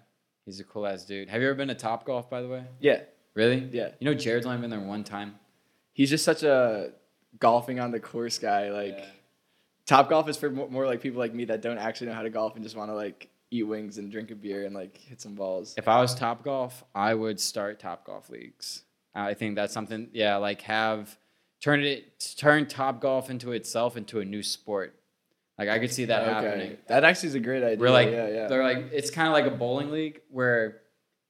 he's 0.45 0.61
a 0.61 0.65
cool 0.65 0.87
ass 0.87 1.05
dude. 1.05 1.29
Have 1.29 1.41
you 1.43 1.49
ever 1.49 1.57
been 1.57 1.69
to 1.69 1.75
Top 1.75 2.05
Golf, 2.07 2.31
by 2.31 2.41
the 2.43 2.49
way? 2.49 2.65
yeah, 2.81 3.01
Really? 3.35 3.69
yeah. 3.73 3.89
You 3.99 4.05
know, 4.05 4.15
Jared's 4.15 4.47
only 4.47 4.59
been 4.59 4.71
there 4.71 4.79
one 4.81 5.03
time. 5.03 5.35
He's 5.93 6.09
just 6.11 6.25
such 6.25 6.43
a 6.45 6.93
golfing 7.39 7.81
on 7.81 7.91
the 7.91 8.01
course 8.01 8.39
guy. 8.39 8.71
Like 8.71 8.99
Yeah. 8.99 9.05
Top 9.87 10.09
Golf 10.09 10.29
is 10.29 10.37
for 10.37 10.51
mo- 10.51 10.69
more 10.69 10.87
like 10.87 11.01
people 11.01 11.21
like 11.21 11.33
me 11.33 11.45
that 11.47 11.63
don't 11.63 11.79
actually 11.79 12.09
know 12.09 12.15
how 12.15 12.23
to 12.23 12.31
golf 12.31 12.57
and 12.57 12.65
just 12.65 12.77
want 12.77 12.91
to 12.91 12.95
like 12.95 13.29
eat 13.53 13.63
wings 13.63 13.99
and 13.99 14.11
drink 14.11 14.31
a 14.33 14.35
beer 14.35 14.65
and 14.65 14.75
like 14.75 14.97
hit 14.97 15.21
some 15.21 15.35
balls. 15.35 15.75
If 15.79 15.87
I 15.87 16.01
was 16.01 16.15
Top 16.15 16.43
Golf, 16.43 16.85
I 16.95 17.15
would 17.15 17.39
start 17.39 17.79
Top 17.79 18.05
Golf 18.05 18.29
leagues. 18.29 18.83
I 19.15 19.35
think 19.35 19.55
that's 19.55 19.73
something. 19.73 20.09
Yeah, 20.13 20.37
like 20.37 20.63
have 20.63 21.17
turn 21.61 21.83
it 21.83 22.35
turn 22.37 22.67
Top 22.67 23.01
Golf 23.01 23.31
into 23.31 23.53
itself 23.53 23.97
into 23.97 24.21
a 24.21 24.25
new 24.25 24.43
sport. 24.43 24.95
Like 25.59 25.69
I 25.69 25.79
could 25.79 25.93
see 25.93 26.07
that 26.07 26.27
happening. 26.27 26.77
that 26.89 27.05
actually 27.05 27.29
is 27.31 27.35
a 27.35 27.41
great 27.41 27.63
idea. 27.63 27.79
We're 27.79 27.91
like 27.91 28.11
yeah, 28.11 28.29
yeah. 28.29 28.47
they're 28.49 28.65
like 28.65 28.91
it's 28.93 29.11
kind 29.11 29.29
of 29.29 29.33
like 29.33 29.47
a 29.47 29.57
bowling 29.57 29.91
league 29.91 30.21
where 30.31 30.83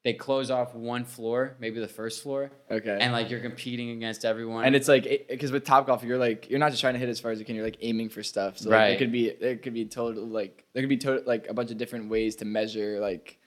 they 0.07 0.13
close 0.13 0.53
off 0.53 0.73
one 0.73 1.05
floor, 1.05 1.57
maybe 1.59 1.81
the 1.81 1.89
first 1.89 2.23
floor, 2.23 2.53
okay. 2.71 2.97
and 3.01 3.13
like 3.13 3.29
you're 3.29 3.41
competing 3.41 3.91
against 3.91 4.25
everyone. 4.25 4.65
And 4.65 4.77
it's 4.77 4.87
like 4.87 5.27
because 5.29 5.51
with 5.51 5.65
Top 5.65 5.85
Golf, 5.89 6.05
you're 6.05 6.17
like 6.17 6.49
you're 6.49 6.61
not 6.61 6.71
just 6.71 6.81
trying 6.81 6.93
to 6.95 7.01
hit 7.01 7.09
as 7.09 7.19
far 7.19 7.33
as 7.33 7.41
you 7.41 7.45
can. 7.45 7.57
You're 7.57 7.65
like 7.65 7.79
aiming 7.81 8.11
for 8.11 8.23
stuff. 8.23 8.57
So 8.59 8.71
like, 8.71 8.77
Right. 8.79 8.91
it 8.93 8.99
could 8.99 9.11
be 9.11 9.27
it 9.27 9.63
could 9.65 9.75
be 9.75 9.85
total 9.85 10.25
like 10.25 10.65
there 10.75 10.83
could 10.85 10.89
be 10.89 10.97
total 10.97 11.25
like 11.27 11.49
a 11.49 11.55
bunch 11.55 11.73
of 11.73 11.77
different 11.77 12.09
ways 12.09 12.37
to 12.37 12.45
measure 12.45 13.01
like 13.01 13.39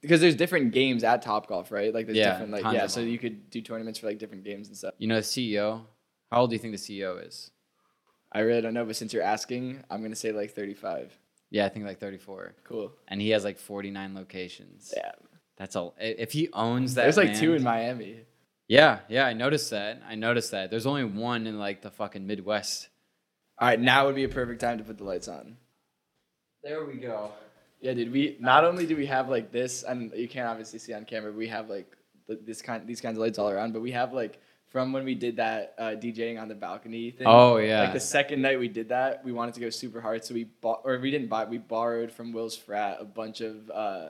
because 0.00 0.20
there's 0.20 0.36
different 0.36 0.70
games 0.72 1.02
at 1.02 1.22
Top 1.22 1.48
Golf, 1.48 1.72
right? 1.72 1.92
Like 1.92 2.06
there's 2.06 2.18
Yeah, 2.18 2.30
different 2.38 2.52
like 2.52 2.72
yeah. 2.72 2.86
So 2.86 3.00
you 3.00 3.18
could 3.18 3.50
do 3.50 3.60
tournaments 3.60 3.98
for 3.98 4.06
like 4.06 4.18
different 4.18 4.44
games 4.44 4.68
and 4.68 4.76
stuff. 4.76 4.94
you 4.98 5.08
know 5.08 5.16
the 5.16 5.22
CEO. 5.22 5.82
How 6.30 6.42
old 6.42 6.50
do 6.50 6.54
you 6.54 6.60
think 6.60 6.72
the 6.72 6.78
CEO 6.78 7.26
is? 7.26 7.50
I 8.30 8.40
really 8.40 8.60
don't 8.60 8.74
know, 8.74 8.84
but 8.84 8.94
since 8.94 9.12
you're 9.12 9.24
asking, 9.24 9.82
I'm 9.90 10.02
gonna 10.02 10.14
say 10.14 10.30
like 10.30 10.52
35. 10.54 11.18
Yeah, 11.50 11.66
I 11.66 11.68
think 11.68 11.84
like 11.84 11.98
34, 11.98 12.54
Cool. 12.62 12.92
and 13.08 13.20
he 13.20 13.30
has 13.30 13.42
like 13.42 13.58
49 13.58 14.14
locations. 14.14 14.94
Yeah. 14.96 15.10
That's 15.60 15.76
all. 15.76 15.94
If 16.00 16.32
he 16.32 16.48
owns 16.54 16.94
that, 16.94 17.02
There's 17.02 17.18
like 17.18 17.28
land- 17.28 17.38
two 17.38 17.52
in 17.52 17.62
Miami. 17.62 18.16
Yeah, 18.66 19.00
yeah, 19.10 19.26
I 19.26 19.34
noticed 19.34 19.68
that. 19.72 20.00
I 20.08 20.14
noticed 20.14 20.52
that. 20.52 20.70
There's 20.70 20.86
only 20.86 21.04
one 21.04 21.46
in 21.46 21.58
like 21.58 21.82
the 21.82 21.90
fucking 21.90 22.26
Midwest. 22.26 22.88
All 23.58 23.68
right, 23.68 23.78
now 23.78 24.06
would 24.06 24.14
be 24.14 24.24
a 24.24 24.28
perfect 24.30 24.62
time 24.62 24.78
to 24.78 24.84
put 24.84 24.96
the 24.96 25.04
lights 25.04 25.28
on. 25.28 25.58
There 26.64 26.82
we 26.86 26.94
go. 26.94 27.32
Yeah, 27.82 27.92
dude. 27.92 28.10
We 28.10 28.38
not 28.40 28.64
only 28.64 28.86
do 28.86 28.96
we 28.96 29.04
have 29.04 29.28
like 29.28 29.52
this, 29.52 29.82
and 29.82 30.10
you 30.14 30.28
can't 30.28 30.48
obviously 30.48 30.78
see 30.78 30.94
on 30.94 31.04
camera. 31.04 31.30
But 31.30 31.36
We 31.36 31.48
have 31.48 31.68
like 31.68 31.94
this 32.26 32.62
kind, 32.62 32.86
these 32.86 33.02
kinds 33.02 33.18
of 33.18 33.20
lights 33.22 33.38
all 33.38 33.50
around. 33.50 33.74
But 33.74 33.82
we 33.82 33.90
have 33.90 34.14
like 34.14 34.40
from 34.68 34.94
when 34.94 35.04
we 35.04 35.14
did 35.14 35.36
that 35.36 35.74
uh, 35.76 35.82
DJing 35.90 36.40
on 36.40 36.48
the 36.48 36.54
balcony 36.54 37.10
thing. 37.10 37.26
Oh 37.28 37.58
yeah. 37.58 37.82
Like 37.82 37.92
the 37.92 38.00
second 38.00 38.40
night 38.40 38.58
we 38.58 38.68
did 38.68 38.88
that, 38.88 39.22
we 39.26 39.32
wanted 39.32 39.52
to 39.54 39.60
go 39.60 39.68
super 39.68 40.00
hard, 40.00 40.24
so 40.24 40.32
we 40.32 40.44
bought, 40.44 40.80
or 40.84 40.98
we 40.98 41.10
didn't 41.10 41.28
buy, 41.28 41.44
we 41.44 41.58
borrowed 41.58 42.10
from 42.12 42.32
Will's 42.32 42.56
frat 42.56 42.96
a 42.98 43.04
bunch 43.04 43.42
of 43.42 43.68
uh, 43.70 44.08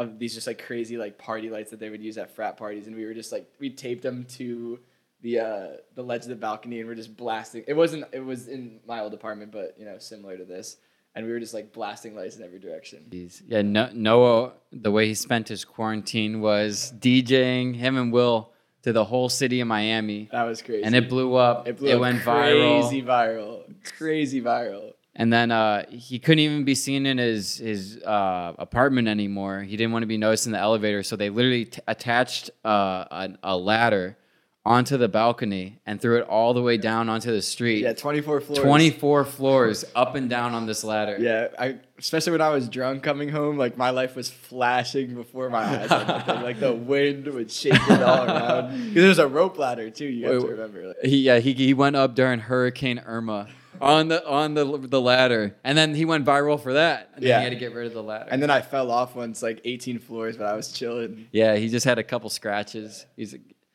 of 0.00 0.18
these 0.18 0.34
just 0.34 0.46
like 0.46 0.64
crazy 0.64 0.96
like 0.96 1.18
party 1.18 1.50
lights 1.50 1.70
that 1.70 1.78
they 1.80 1.90
would 1.90 2.02
use 2.02 2.18
at 2.18 2.34
frat 2.34 2.56
parties, 2.56 2.86
and 2.86 2.96
we 2.96 3.04
were 3.04 3.14
just 3.14 3.30
like 3.32 3.46
we 3.60 3.70
taped 3.70 4.02
them 4.02 4.24
to 4.38 4.80
the 5.22 5.38
uh, 5.38 5.66
the 5.94 6.02
ledge 6.02 6.22
of 6.22 6.28
the 6.28 6.36
balcony, 6.36 6.80
and 6.80 6.88
we're 6.88 6.94
just 6.94 7.16
blasting. 7.16 7.62
It 7.68 7.74
wasn't, 7.74 8.06
it 8.12 8.24
was 8.24 8.48
in 8.48 8.80
my 8.86 9.00
old 9.00 9.12
apartment, 9.14 9.52
but 9.52 9.74
you 9.78 9.84
know, 9.84 9.98
similar 9.98 10.36
to 10.38 10.44
this, 10.44 10.78
and 11.14 11.26
we 11.26 11.32
were 11.32 11.40
just 11.40 11.52
like 11.54 11.72
blasting 11.72 12.14
lights 12.16 12.36
in 12.36 12.42
every 12.42 12.58
direction. 12.58 13.04
Jeez. 13.10 13.42
Yeah, 13.46 13.60
no, 13.62 13.90
Noah, 13.92 14.52
the 14.72 14.90
way 14.90 15.06
he 15.08 15.14
spent 15.14 15.48
his 15.48 15.64
quarantine 15.64 16.40
was 16.40 16.92
DJing 16.98 17.76
him 17.76 17.96
and 17.98 18.10
Will 18.12 18.50
to 18.82 18.94
the 18.94 19.04
whole 19.04 19.28
city 19.28 19.60
of 19.60 19.68
Miami, 19.68 20.30
That 20.32 20.44
was 20.44 20.62
crazy. 20.62 20.84
and 20.84 20.94
it 20.94 21.10
blew 21.10 21.34
up. 21.34 21.68
it 21.68 21.76
blew 21.76 21.92
up 21.92 22.00
went 22.00 22.22
crazy 22.22 22.30
viral, 22.30 22.80
Crazy 22.80 23.02
viral, 23.02 23.74
crazy 23.98 24.40
viral. 24.40 24.89
And 25.16 25.32
then 25.32 25.50
uh, 25.50 25.84
he 25.90 26.18
couldn't 26.18 26.38
even 26.38 26.64
be 26.64 26.74
seen 26.74 27.04
in 27.06 27.18
his 27.18 27.58
his 27.58 27.98
uh, 28.02 28.54
apartment 28.58 29.08
anymore. 29.08 29.62
He 29.62 29.76
didn't 29.76 29.92
want 29.92 30.02
to 30.02 30.06
be 30.06 30.18
noticed 30.18 30.46
in 30.46 30.52
the 30.52 30.58
elevator, 30.58 31.02
so 31.02 31.16
they 31.16 31.30
literally 31.30 31.64
t- 31.66 31.80
attached 31.88 32.50
uh, 32.64 33.04
a, 33.10 33.28
a 33.42 33.56
ladder 33.56 34.16
onto 34.64 34.98
the 34.98 35.08
balcony 35.08 35.80
and 35.86 35.98
threw 36.02 36.18
it 36.18 36.22
all 36.28 36.52
the 36.52 36.60
way 36.62 36.76
down 36.76 37.08
onto 37.08 37.32
the 37.32 37.40
street. 37.40 37.82
Yeah, 37.82 37.94
24 37.94 38.42
floors. 38.42 38.58
24 38.62 39.24
floors 39.24 39.84
up 39.96 40.14
and 40.16 40.28
down 40.28 40.52
on 40.54 40.66
this 40.66 40.84
ladder. 40.84 41.16
Yeah, 41.18 41.48
I 41.58 41.78
especially 41.98 42.32
when 42.32 42.42
I 42.42 42.50
was 42.50 42.68
drunk 42.68 43.02
coming 43.02 43.30
home, 43.30 43.56
like 43.56 43.76
my 43.78 43.88
life 43.90 44.14
was 44.14 44.28
flashing 44.30 45.14
before 45.14 45.48
my 45.50 45.64
eyes. 45.64 45.90
Like, 45.90 46.26
the- 46.26 46.34
like 46.34 46.60
the 46.60 46.72
wind 46.74 47.26
would 47.26 47.50
shake 47.50 47.72
it 47.74 48.02
all 48.02 48.26
around. 48.26 48.78
Because 48.78 48.94
there's 48.94 49.18
a 49.18 49.26
rope 49.28 49.58
ladder 49.58 49.90
too. 49.90 50.04
You 50.06 50.26
have 50.30 50.42
to 50.42 50.48
remember. 50.48 50.88
Like, 50.88 50.96
He 51.04 51.16
yeah 51.22 51.38
he 51.38 51.54
he 51.54 51.72
went 51.74 51.96
up 51.96 52.14
during 52.14 52.40
Hurricane 52.40 53.00
Irma. 53.04 53.48
On 53.80 54.08
the 54.08 54.26
on 54.28 54.54
the 54.54 54.64
the 54.78 55.00
ladder, 55.00 55.56
and 55.64 55.76
then 55.76 55.94
he 55.94 56.04
went 56.04 56.24
viral 56.24 56.60
for 56.60 56.72
that. 56.74 57.10
And 57.14 57.22
then 57.22 57.28
Yeah. 57.28 57.38
he 57.38 57.44
had 57.44 57.50
to 57.52 57.58
get 57.58 57.74
rid 57.74 57.86
of 57.86 57.92
the 57.94 58.02
ladder. 58.02 58.28
And 58.30 58.42
then 58.42 58.50
I 58.50 58.60
fell 58.60 58.90
off 58.90 59.14
once, 59.16 59.42
like 59.42 59.60
18 59.64 59.98
floors, 59.98 60.36
but 60.36 60.46
I 60.46 60.54
was 60.54 60.72
chilling. 60.72 61.28
yeah, 61.32 61.56
he 61.56 61.68
just 61.68 61.84
had 61.84 61.98
a 61.98 62.04
couple 62.04 62.30
scratches. 62.30 63.06
He's 63.16 63.34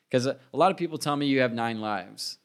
because 0.10 0.26
a, 0.28 0.38
a 0.54 0.58
lot 0.58 0.72
of 0.72 0.78
people 0.78 0.98
tell 0.98 1.16
me 1.16 1.26
you 1.26 1.40
have 1.42 1.54
nine 1.54 1.82
lives, 1.82 2.38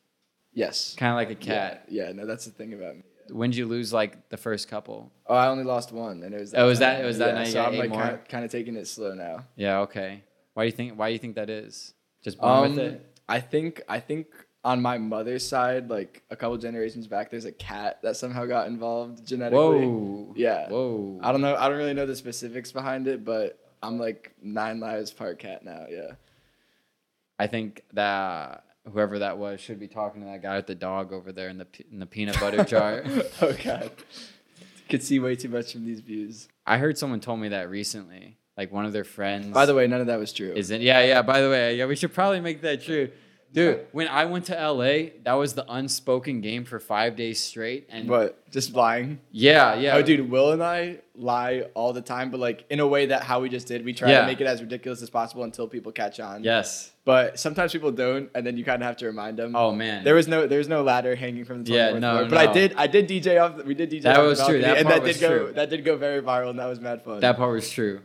Yes. 0.53 0.95
kind 0.97 1.11
of 1.13 1.17
like 1.17 1.31
a 1.31 1.35
cat. 1.41 1.85
Yeah, 1.89 2.07
yeah, 2.07 2.13
no, 2.13 2.27
that's 2.27 2.45
the 2.45 2.51
thing 2.51 2.73
about 2.75 2.97
me. 2.97 3.03
When 3.31 3.51
did 3.51 3.59
you 3.59 3.67
lose 3.67 3.93
like 3.93 4.29
the 4.29 4.37
first 4.37 4.69
couple? 4.69 5.13
Oh, 5.27 5.35
I 5.37 5.47
only 5.49 5.63
lost 5.63 5.93
one, 5.93 6.23
and 6.25 6.35
it 6.35 6.41
was. 6.41 6.53
Oh, 6.55 6.67
was 6.67 6.81
that- 6.81 7.01
it 7.01 7.05
was 7.05 7.19
that 7.19 7.29
yeah, 7.29 7.35
night 7.35 7.49
So 7.49 7.63
I'm 7.65 7.77
like 7.77 7.93
kind 7.93 8.15
of, 8.15 8.27
kind 8.29 8.45
of 8.45 8.51
taking 8.51 8.75
it 8.77 8.89
slow 8.89 9.15
now. 9.15 9.45
Yeah, 9.57 9.81
okay. 9.81 10.25
Why 10.55 10.65
do 10.65 10.67
you 10.67 10.73
think? 10.73 10.99
Why 10.99 11.09
do 11.11 11.13
you 11.13 11.19
think 11.21 11.37
that 11.37 11.49
is? 11.49 11.95
Just 12.25 12.39
born 12.41 12.71
with 12.71 12.79
Um, 12.81 12.85
it. 12.87 13.07
I 13.29 13.39
think 13.39 13.83
I 13.89 14.01
think 14.01 14.27
on 14.65 14.83
my 14.83 14.99
mother's 14.99 15.47
side, 15.47 15.89
like 15.89 16.23
a 16.31 16.37
couple 16.37 16.57
generations 16.59 17.07
back, 17.07 17.31
there's 17.31 17.47
a 17.47 17.53
cat 17.53 18.01
that 18.03 18.17
somehow 18.17 18.45
got 18.45 18.67
involved 18.67 19.27
genetically. 19.27 19.59
Whoa. 19.87 20.35
Yeah. 20.37 20.69
Whoa. 20.69 21.19
I 21.23 21.33
don't 21.33 21.41
know. 21.41 21.57
I 21.57 21.69
don't 21.69 21.79
really 21.79 21.95
know 21.95 22.07
the 22.07 22.17
specifics 22.17 22.71
behind 22.71 23.09
it, 23.09 23.25
but 23.25 23.59
I'm 23.83 23.99
like 23.99 24.35
nine 24.43 24.81
lives 24.81 25.11
part 25.13 25.39
cat 25.39 25.65
now. 25.65 25.87
Yeah. 25.89 26.13
I 27.39 27.47
think 27.47 27.83
that 27.95 28.65
whoever 28.93 29.21
that 29.21 29.39
was 29.39 29.61
should 29.61 29.81
be 29.81 29.89
talking 29.89 30.21
to 30.23 30.27
that 30.27 30.43
guy 30.43 30.57
with 30.57 30.67
the 30.67 30.75
dog 30.75 31.13
over 31.13 31.33
there 31.33 31.49
in 31.49 31.59
the 31.59 31.67
in 31.91 31.99
the 31.99 32.07
peanut 32.07 32.39
butter 32.39 32.65
jar. 32.65 33.03
oh 33.41 33.57
god. 33.65 33.91
Could 34.91 35.03
see 35.03 35.21
way 35.21 35.37
too 35.37 35.49
much 35.49 35.73
from 35.73 35.87
these 35.87 36.01
views. 36.01 36.49
I 36.67 36.77
heard 36.77 36.99
someone 36.99 37.21
told 37.21 37.41
me 37.41 37.49
that 37.49 37.71
recently. 37.71 38.37
Like 38.57 38.73
one 38.73 38.85
of 38.85 38.93
their 38.93 39.05
friends. 39.05 39.55
By 39.55 39.65
the 39.65 39.75
way, 39.75 39.87
none 39.87 40.03
of 40.03 40.09
that 40.09 40.19
was 40.19 40.35
true. 40.35 40.53
is 40.53 40.71
it? 40.71 40.83
Yeah, 40.83 41.03
yeah. 41.03 41.23
By 41.23 41.41
the 41.41 41.49
way, 41.49 41.77
yeah, 41.77 41.87
we 41.87 41.97
should 41.97 42.13
probably 42.13 42.41
make 42.41 42.61
that 42.61 42.83
true. 42.83 43.11
Dude, 43.53 43.87
when 43.91 44.07
I 44.07 44.27
went 44.27 44.45
to 44.47 44.53
LA, 44.55 45.11
that 45.25 45.33
was 45.33 45.55
the 45.55 45.65
unspoken 45.69 46.41
game 46.41 46.65
for 46.65 46.79
five 46.79 47.17
days 47.17 47.41
straight. 47.41 47.89
And 47.91 48.07
But 48.07 48.49
just 48.53 48.75
lying. 48.75 49.19
yeah, 49.33 49.75
yeah. 49.75 49.97
Oh, 49.97 50.03
dude, 50.03 50.31
Will 50.31 50.53
and 50.53 50.63
I 50.63 50.99
lie 51.17 51.65
all 51.75 51.93
the 51.93 52.01
time, 52.01 52.31
but 52.31 52.39
like 52.39 52.65
in 52.71 52.79
a 52.79 52.87
way 52.87 53.07
that 53.07 53.25
how 53.25 53.41
we 53.41 53.49
just 53.49 53.67
did. 53.67 53.85
We 53.85 53.93
try 53.93 54.11
Yeah. 54.11 54.21
to 54.21 54.27
make 54.29 54.41
it 54.41 54.47
as 54.47 54.61
ridiculous 54.61 55.03
as 55.03 55.11
possible 55.11 55.43
until 55.43 55.67
people 55.67 55.91
catch 55.91 56.21
on. 56.21 56.45
Yes. 56.45 56.93
But 57.05 57.41
sometimes 57.41 57.73
people 57.73 57.91
don't, 57.91 58.31
and 58.37 58.47
then 58.47 58.57
you 58.57 58.65
kind 58.65 58.81
of 58.83 58.87
have 58.87 58.97
to 58.99 59.07
remind 59.07 59.37
them. 59.37 59.57
Oh 59.57 59.73
man. 59.73 60.05
There 60.05 60.15
was 60.15 60.29
no, 60.29 60.47
there 60.47 60.59
was 60.59 60.69
no 60.69 60.83
ladder 60.85 61.17
hanging 61.17 61.45
from 61.45 61.65
the 61.65 61.73
24th 61.73 61.75
Yeah, 61.93 61.99
no, 61.99 62.17
floor. 62.19 62.29
But 62.31 62.39
I 62.49 62.53
did, 62.53 62.75
I 62.77 62.87
did 62.87 63.09
DJ 63.09 63.43
off. 63.43 63.65
We 63.65 63.75
did 63.75 63.91
DJ. 63.91 64.03
That 64.03 64.17
off 64.17 64.23
the 64.23 64.29
was 64.29 64.47
true. 64.47 64.61
That 64.61 64.77
and 64.77 64.87
part 64.87 65.01
that 65.01 65.07
was 65.09 65.19
did 65.19 65.29
go, 65.29 65.39
true. 65.47 65.53
that 65.55 65.71
did 65.71 65.85
go 65.85 65.97
very 65.97 66.23
viral, 66.23 66.51
and 66.51 66.59
that 66.61 66.67
was 66.67 66.79
mad 66.79 67.03
fun. 67.03 67.19
That 67.21 67.37
part 67.37 67.51
was 67.53 67.69
true. 67.69 68.01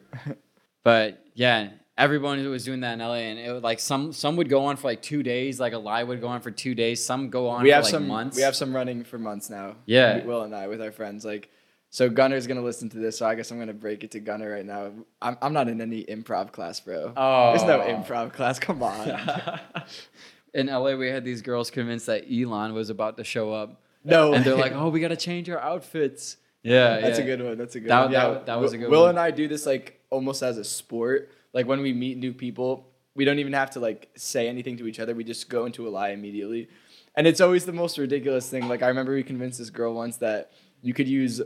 but 0.84 1.24
yeah, 1.36 1.70
everyone 1.98 2.48
was 2.50 2.66
doing 2.66 2.82
that 2.82 2.94
in 2.94 3.00
LA, 3.00 3.16
and 3.16 3.40
it 3.40 3.52
was 3.52 3.64
like 3.64 3.80
some 3.80 4.12
some 4.12 4.36
would 4.36 4.50
go 4.50 4.66
on 4.66 4.76
for 4.78 4.88
like 4.88 5.02
two 5.02 5.24
days. 5.24 5.60
Like 5.60 5.74
a 5.74 5.78
lie 5.78 6.04
would 6.04 6.22
go 6.22 6.28
on 6.28 6.42
for 6.42 6.52
two 6.52 6.76
days. 6.76 7.04
Some 7.04 7.30
go 7.30 7.50
on 7.50 7.64
we 7.64 7.70
for 7.70 7.76
have 7.76 7.84
like 7.84 7.92
some, 7.92 8.08
months. 8.08 8.36
we 8.36 8.44
have 8.44 8.56
some 8.56 8.76
running 8.76 9.04
for 9.04 9.18
months 9.18 9.50
now. 9.50 9.76
Yeah. 9.86 10.24
Will 10.24 10.44
and 10.44 10.56
I 10.56 10.68
with 10.68 10.82
our 10.82 10.92
friends 10.92 11.26
like. 11.26 11.50
So 11.92 12.10
Gunner's 12.10 12.46
gonna 12.46 12.62
listen 12.62 12.90
to 12.90 12.98
this, 12.98 13.18
so 13.18 13.26
I 13.26 13.36
guess 13.36 13.52
I'm 13.52 13.60
gonna 13.60 13.72
break 13.72 14.04
it 14.04 14.12
to 14.12 14.20
Gunner 14.20 14.52
right 14.52 14.66
now. 14.66 14.92
I'm, 15.22 15.38
I'm 15.42 15.54
not 15.54 15.70
in 15.70 15.80
any 15.80 16.04
improv 16.04 16.52
class, 16.52 16.82
bro. 16.82 17.14
Oh. 17.16 17.52
There's 17.52 17.64
no 17.64 17.82
oh. 17.82 17.88
improv 17.88 18.34
class. 18.34 18.60
Come 18.60 18.84
on. 18.84 19.62
in 20.54 20.68
LA, 20.68 20.96
we 20.96 21.08
had 21.08 21.24
these 21.24 21.42
girls 21.42 21.72
convinced 21.72 22.08
that 22.08 22.26
Elon 22.30 22.74
was 22.74 22.90
about 22.90 23.16
to 23.16 23.24
show 23.24 23.54
up, 23.54 23.82
no. 24.04 24.34
and 24.34 24.44
they're 24.44 24.58
like, 24.58 24.74
"Oh, 24.74 24.90
we 24.90 25.00
gotta 25.00 25.16
change 25.16 25.50
our 25.50 25.60
outfits." 25.60 26.36
Yeah, 26.64 27.00
That's 27.00 27.20
yeah. 27.20 27.24
a 27.24 27.28
good 27.28 27.46
one. 27.46 27.58
That's 27.58 27.76
a 27.76 27.80
good 27.80 27.90
That- 27.90 28.04
one. 28.06 28.12
Yeah, 28.12 28.28
that- 28.30 28.46
that 28.48 28.60
was 28.60 28.74
a 28.74 28.78
Will- 28.78 28.84
good 28.84 28.92
Will 28.92 29.02
one. 29.02 29.10
and 29.12 29.20
I 29.20 29.32
do 29.32 29.48
this 29.48 29.66
like 29.66 30.02
almost 30.10 30.44
as 30.44 30.58
a 30.58 30.66
sport. 30.66 31.30
Like 31.56 31.66
when 31.68 31.82
we 31.82 31.94
meet 31.94 32.18
new 32.18 32.34
people, 32.34 32.92
we 33.16 33.24
don't 33.26 33.40
even 33.40 33.54
have 33.54 33.72
to 33.72 33.80
like 33.80 34.10
say 34.16 34.48
anything 34.48 34.76
to 34.78 34.88
each 34.88 35.00
other. 35.00 35.16
We 35.16 35.24
just 35.24 35.50
go 35.50 35.66
into 35.66 35.88
a 35.88 35.90
lie 35.90 36.10
immediately. 36.10 36.68
And 37.16 37.26
it's 37.26 37.40
always 37.40 37.66
the 37.66 37.72
most 37.72 37.98
ridiculous 37.98 38.50
thing. 38.50 38.68
Like 38.68 38.84
I 38.84 38.88
remember 38.90 39.14
we 39.16 39.24
convinced 39.24 39.58
this 39.58 39.70
girl 39.70 39.96
once 39.96 40.18
that 40.18 40.52
you 40.82 40.94
could 40.94 41.08
use 41.08 41.42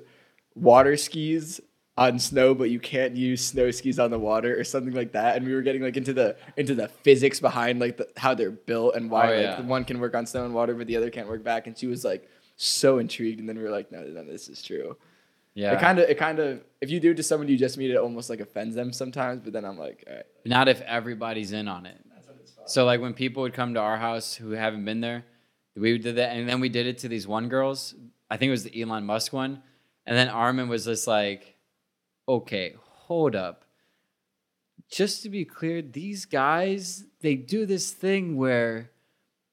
water 0.56 0.98
skis 0.98 1.62
on 1.96 2.18
snow, 2.18 2.56
but 2.56 2.72
you 2.72 2.80
can't 2.80 3.16
use 3.16 3.46
snow 3.46 3.70
skis 3.70 4.00
on 4.00 4.10
the 4.10 4.18
water 4.18 4.60
or 4.60 4.64
something 4.64 4.94
like 4.96 5.12
that. 5.12 5.36
And 5.38 5.46
we 5.46 5.54
were 5.54 5.62
getting 5.62 5.84
like 5.84 5.96
into 5.96 6.14
the 6.14 6.36
into 6.58 6.74
the 6.74 6.88
physics 6.88 7.40
behind 7.40 7.80
like 7.80 7.98
the, 7.98 8.08
how 8.18 8.34
they're 8.34 8.52
built 8.52 8.96
and 8.96 9.12
why 9.12 9.28
Oh, 9.28 9.36
like 9.36 9.44
yeah. 9.44 9.56
the 9.62 9.68
one 9.68 9.86
can 9.86 10.00
work 10.00 10.16
on 10.16 10.26
snow 10.26 10.44
and 10.44 10.56
water, 10.56 10.74
but 10.74 10.88
the 10.88 10.98
other 10.98 11.12
can't 11.12 11.28
work 11.28 11.44
back. 11.44 11.68
And 11.68 11.78
she 11.78 11.86
was 11.88 12.04
like 12.04 12.28
so 12.56 12.98
intrigued. 12.98 13.40
And 13.40 13.48
then 13.48 13.58
we 13.58 13.64
were 13.64 13.70
like, 13.70 13.92
no, 13.92 14.02
no, 14.02 14.24
this 14.24 14.50
is 14.50 14.64
true. 14.64 14.98
Yeah. 15.60 15.74
It 15.74 15.80
kind 15.80 16.00
of, 16.00 16.10
it 16.10 16.18
kind 16.18 16.40
of, 16.40 16.62
if 16.82 16.90
you 16.90 17.00
do 17.00 17.12
it 17.12 17.18
to 17.18 17.24
someone 17.24 17.48
you 17.50 17.58
just 17.58 17.78
meet, 17.78 17.92
it 17.92 17.98
almost 17.98 18.30
like 18.30 18.40
offends 18.40 18.76
them 18.76 18.94
sometimes. 18.94 19.42
But 19.44 19.54
then 19.54 19.66
I'm 19.66 19.78
like, 19.78 20.04
all 20.08 20.16
right, 20.16 20.26
Not 20.46 20.68
if 20.68 20.80
everybody's 20.82 21.52
in 21.52 21.68
on 21.68 21.86
it. 21.86 21.98
So 22.66 22.86
like 22.86 23.02
when 23.02 23.14
people 23.14 23.44
would 23.44 23.54
come 23.54 23.74
to 23.74 23.80
our 23.80 23.98
house 23.98 24.36
who 24.36 24.52
haven't 24.52 24.86
been 24.86 25.02
there, 25.02 25.26
we 25.76 25.98
did 25.98 26.18
that, 26.18 26.36
and 26.36 26.48
then 26.48 26.60
we 26.60 26.70
did 26.70 26.88
it 26.88 27.00
to 27.00 27.08
these 27.08 27.28
one 27.28 27.50
girls. 27.50 27.96
I 28.30 28.38
think 28.38 28.50
it 28.50 28.52
was 28.52 28.64
the 28.64 28.82
Elon 28.82 29.06
Musk 29.06 29.34
one, 29.34 29.64
and 30.06 30.16
then 30.16 30.28
Armin 30.28 30.68
was 30.68 30.86
just 30.86 31.08
like, 31.08 31.56
"Okay, 32.28 32.76
hold 32.78 33.36
up. 33.36 33.66
Just 34.92 35.24
to 35.24 35.30
be 35.30 35.46
clear, 35.46 35.82
these 35.82 36.26
guys 36.26 37.06
they 37.22 37.36
do 37.36 37.66
this 37.66 37.92
thing 37.92 38.38
where 38.38 38.92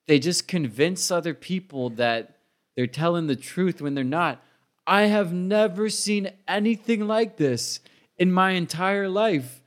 they 0.07 0.19
just 0.19 0.47
convince 0.47 1.11
other 1.11 1.35
people 1.35 1.91
that 1.91 2.39
they're 2.77 2.87
telling 2.87 3.27
the 3.27 3.37
truth 3.37 3.81
when 3.81 3.95
they're 3.95 4.05
not. 4.05 4.43
I 4.87 5.03
have 5.07 5.33
never 5.33 5.89
seen 5.91 6.31
anything 6.47 7.07
like 7.07 7.37
this 7.37 7.81
in 8.19 8.33
my 8.33 8.53
entire 8.53 9.09
life." 9.09 9.63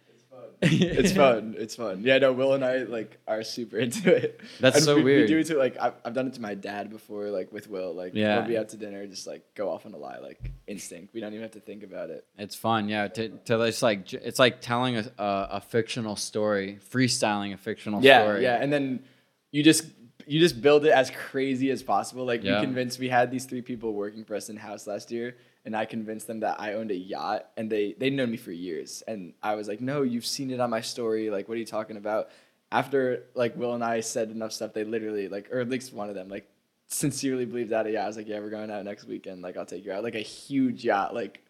it's 0.61 0.73
fun. 0.73 0.97
It's 0.97 1.11
fun. 1.13 1.55
It's 1.57 1.75
fun. 1.75 2.01
Yeah, 2.03 2.17
no, 2.17 2.33
Will 2.33 2.53
and 2.53 2.65
I 2.65 2.79
like 2.79 3.17
are 3.27 3.43
super 3.43 3.77
into 3.77 4.13
it. 4.13 4.41
That's 4.59 4.75
And 4.75 4.85
so 4.85 4.95
we, 4.97 5.03
weird. 5.03 5.21
We 5.21 5.27
do 5.27 5.37
it 5.39 5.45
to 5.45 5.57
like 5.57 5.77
I've, 5.79 5.93
I've 6.03 6.13
done 6.13 6.27
it 6.27 6.33
to 6.33 6.41
my 6.41 6.53
dad 6.53 6.89
before, 6.89 7.29
like 7.29 7.51
with 7.53 7.69
Will. 7.69 7.95
Like 7.95 8.13
Yeah. 8.13 8.39
we'll 8.39 8.47
be 8.47 8.57
out 8.57 8.67
to 8.69 8.77
dinner, 8.77 9.07
just 9.07 9.25
like 9.25 9.43
go 9.55 9.69
off 9.71 9.85
on 9.85 9.93
a 9.93 9.97
lie, 9.97 10.17
like 10.19 10.51
instinct. 10.67 11.13
We 11.13 11.21
don't 11.21 11.31
even 11.31 11.43
have 11.43 11.51
to 11.53 11.61
think 11.61 11.83
about 11.83 12.09
it. 12.09 12.25
It's 12.37 12.55
fun, 12.55 12.89
yeah. 12.89 13.07
To, 13.07 13.29
to 13.29 13.61
it's 13.61 13.81
like 13.81 14.11
it's 14.11 14.37
like 14.39 14.59
telling 14.59 14.97
a, 14.97 15.05
a, 15.17 15.47
a 15.51 15.61
fictional 15.61 16.17
story, 16.17 16.79
freestyling 16.91 17.53
a 17.53 17.57
fictional 17.57 18.03
Yeah, 18.03 18.23
story. 18.23 18.43
yeah, 18.43 18.55
and 18.61 18.71
then 18.73 18.99
you 19.51 19.63
just 19.63 19.85
you 20.29 20.39
just 20.39 20.61
build 20.61 20.85
it 20.85 20.91
as 20.91 21.09
crazy 21.11 21.71
as 21.71 21.81
possible. 21.81 22.23
Like 22.25 22.43
Yeah. 22.43 22.59
we 22.59 22.65
convinced 22.67 22.99
we 22.99 23.09
had 23.09 23.31
these 23.31 23.45
three 23.45 23.61
people 23.61 23.93
working 23.93 24.23
for 24.23 24.35
us 24.35 24.49
in 24.49 24.57
house 24.57 24.85
last 24.87 25.11
year, 25.11 25.35
and 25.65 25.75
I 25.75 25.85
convinced 25.85 26.27
them 26.27 26.39
that 26.41 26.59
I 26.61 26.73
owned 26.73 26.91
a 26.91 26.95
yacht, 26.95 27.49
and 27.57 27.69
they 27.69 27.93
they'd 27.99 28.13
known 28.13 28.29
me 28.31 28.37
for 28.37 28.51
years, 28.51 29.01
and 29.07 29.33
I 29.41 29.55
was 29.55 29.67
like, 29.67 29.81
no, 29.81 30.03
you've 30.03 30.25
seen 30.25 30.51
it 30.51 30.59
on 30.59 30.69
my 30.69 30.81
story. 30.81 31.29
Like, 31.29 31.47
what 31.49 31.55
are 31.55 31.59
you 31.59 31.65
talking 31.65 31.97
about? 31.97 32.29
After 32.71 33.23
like 33.33 33.55
Will 33.57 33.73
and 33.73 33.83
I 33.83 34.01
said 34.01 34.29
enough 34.29 34.51
stuff, 34.53 34.73
they 34.73 34.83
literally 34.83 35.27
like, 35.27 35.51
or 35.51 35.59
at 35.59 35.69
least 35.69 35.91
one 35.93 36.09
of 36.09 36.15
them 36.15 36.29
like 36.29 36.47
sincerely 36.87 37.45
believed 37.45 37.71
that. 37.71 37.89
Yeah, 37.91 38.03
I 38.03 38.07
was 38.07 38.17
like, 38.17 38.27
yeah, 38.27 38.39
we're 38.39 38.49
going 38.51 38.69
out 38.71 38.83
next 38.85 39.05
weekend. 39.05 39.41
Like, 39.41 39.57
I'll 39.57 39.65
take 39.65 39.85
you 39.85 39.91
out. 39.91 40.03
Like 40.03 40.15
a 40.15 40.19
huge 40.19 40.83
yacht, 40.85 41.13
like 41.15 41.43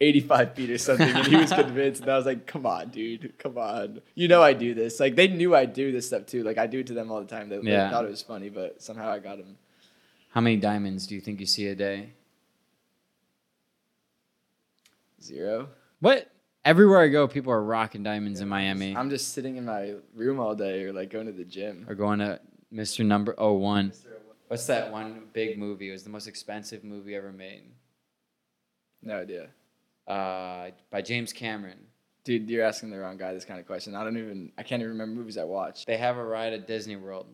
85 0.00 0.54
feet 0.54 0.70
or 0.70 0.78
something. 0.78 1.08
And 1.08 1.26
he 1.26 1.36
was 1.36 1.52
convinced. 1.54 2.02
And 2.02 2.10
I 2.10 2.16
was 2.16 2.26
like, 2.26 2.46
come 2.46 2.66
on, 2.66 2.88
dude. 2.90 3.38
Come 3.38 3.56
on. 3.56 4.00
You 4.14 4.28
know 4.28 4.42
I 4.42 4.52
do 4.52 4.74
this. 4.74 5.00
Like, 5.00 5.14
they 5.16 5.28
knew 5.28 5.54
I 5.54 5.64
do 5.64 5.90
this 5.92 6.06
stuff 6.08 6.26
too. 6.26 6.42
Like, 6.42 6.58
I 6.58 6.66
do 6.66 6.80
it 6.80 6.86
to 6.88 6.94
them 6.94 7.10
all 7.10 7.20
the 7.20 7.26
time. 7.26 7.48
They, 7.48 7.58
they 7.58 7.70
thought 7.90 8.04
it 8.04 8.10
was 8.10 8.22
funny, 8.22 8.50
but 8.50 8.82
somehow 8.82 9.10
I 9.10 9.18
got 9.18 9.38
them. 9.38 9.56
How 10.30 10.40
many 10.42 10.56
diamonds 10.56 11.06
do 11.06 11.14
you 11.14 11.20
think 11.22 11.40
you 11.40 11.46
see 11.46 11.66
a 11.68 11.74
day? 11.74 12.10
Zero. 15.22 15.68
What? 16.00 16.30
Everywhere 16.64 17.00
I 17.00 17.08
go, 17.08 17.28
people 17.28 17.52
are 17.52 17.62
rocking 17.62 18.02
diamonds 18.02 18.40
in 18.40 18.48
Miami. 18.48 18.96
I'm 18.96 19.08
just 19.08 19.32
sitting 19.32 19.56
in 19.56 19.64
my 19.64 19.94
room 20.14 20.40
all 20.40 20.54
day 20.54 20.84
or 20.84 20.92
like 20.92 21.10
going 21.10 21.26
to 21.26 21.32
the 21.32 21.44
gym. 21.44 21.86
or 21.88 21.94
going 21.94 22.18
to 22.18 22.40
Mr. 22.72 23.06
Number 23.06 23.34
01. 23.38 23.92
What's 24.48 24.66
that 24.66 24.92
one 24.92 25.22
big 25.32 25.58
movie? 25.58 25.88
It 25.88 25.92
was 25.92 26.04
the 26.04 26.10
most 26.10 26.26
expensive 26.26 26.84
movie 26.84 27.14
ever 27.14 27.32
made. 27.32 27.62
No 29.02 29.18
idea. 29.20 29.48
Uh, 30.06 30.70
by 30.90 31.02
James 31.02 31.32
Cameron. 31.32 31.78
Dude, 32.24 32.48
you're 32.50 32.64
asking 32.64 32.90
the 32.90 32.98
wrong 32.98 33.16
guy 33.16 33.32
this 33.34 33.44
kind 33.44 33.60
of 33.60 33.66
question. 33.66 33.94
I 33.94 34.02
don't 34.04 34.16
even, 34.18 34.52
I 34.58 34.62
can't 34.64 34.80
even 34.80 34.92
remember 34.92 35.14
movies 35.20 35.38
I 35.38 35.44
watched. 35.44 35.86
They 35.86 35.96
have 35.96 36.16
a 36.16 36.24
ride 36.24 36.52
at 36.52 36.66
Disney 36.66 36.96
World. 36.96 37.26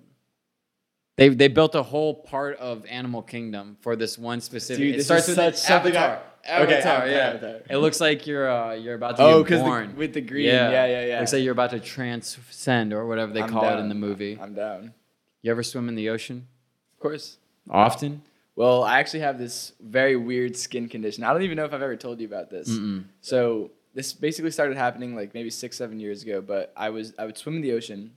They 1.18 1.28
they 1.28 1.48
built 1.48 1.74
a 1.74 1.82
whole 1.82 2.14
part 2.14 2.56
of 2.56 2.86
Animal 2.86 3.20
Kingdom 3.22 3.76
for 3.80 3.96
this 3.96 4.16
one 4.18 4.40
specific. 4.40 4.78
Dude, 4.82 4.94
it 4.96 5.04
starts 5.04 5.28
with 5.28 5.36
such 5.36 5.56
something 5.56 5.94
I- 5.96 6.00
Avatar. 6.00 6.22
Avatar, 6.44 7.02
Okay, 7.02 7.10
yeah. 7.12 7.18
Avatar, 7.28 7.48
Avatar. 7.50 7.62
It 7.70 7.76
looks 7.78 8.00
like 8.00 8.26
you're 8.26 8.50
uh, 8.50 8.72
you're 8.72 8.94
about 8.94 9.16
to 9.18 9.22
Oh, 9.22 9.42
because 9.44 9.60
born. 9.60 9.94
with 9.94 10.14
the 10.14 10.20
green. 10.22 10.46
Yeah, 10.46 10.70
yeah, 10.86 11.04
yeah. 11.06 11.18
Looks 11.20 11.32
like 11.34 11.42
you're 11.42 11.52
about 11.52 11.70
to 11.70 11.80
transcend 11.80 12.92
or 12.92 13.06
whatever 13.06 13.32
they 13.32 13.42
I'm 13.42 13.48
call 13.50 13.64
it 13.68 13.78
in 13.80 13.88
the 13.90 13.94
movie. 13.94 14.38
I'm 14.40 14.54
down. 14.54 14.94
You 15.42 15.50
ever 15.50 15.62
swim 15.62 15.88
in 15.88 15.94
the 15.94 16.08
ocean? 16.08 16.48
Of 16.94 17.00
course. 17.00 17.36
Often? 17.70 18.22
Well, 18.54 18.82
I 18.82 18.98
actually 18.98 19.20
have 19.20 19.38
this 19.38 19.72
very 19.80 20.16
weird 20.16 20.56
skin 20.56 20.88
condition. 20.88 21.24
I 21.24 21.32
don't 21.32 21.42
even 21.42 21.56
know 21.56 21.64
if 21.64 21.72
I've 21.72 21.82
ever 21.82 21.96
told 21.96 22.20
you 22.20 22.26
about 22.26 22.50
this. 22.50 22.68
Mm-mm. 22.68 23.04
So 23.22 23.70
this 23.94 24.12
basically 24.12 24.50
started 24.50 24.76
happening 24.76 25.16
like 25.16 25.34
maybe 25.34 25.50
six, 25.50 25.76
seven 25.76 25.98
years 25.98 26.22
ago. 26.22 26.40
But 26.40 26.72
I 26.76 26.90
was 26.90 27.14
I 27.18 27.24
would 27.24 27.38
swim 27.38 27.56
in 27.56 27.62
the 27.62 27.72
ocean, 27.72 28.12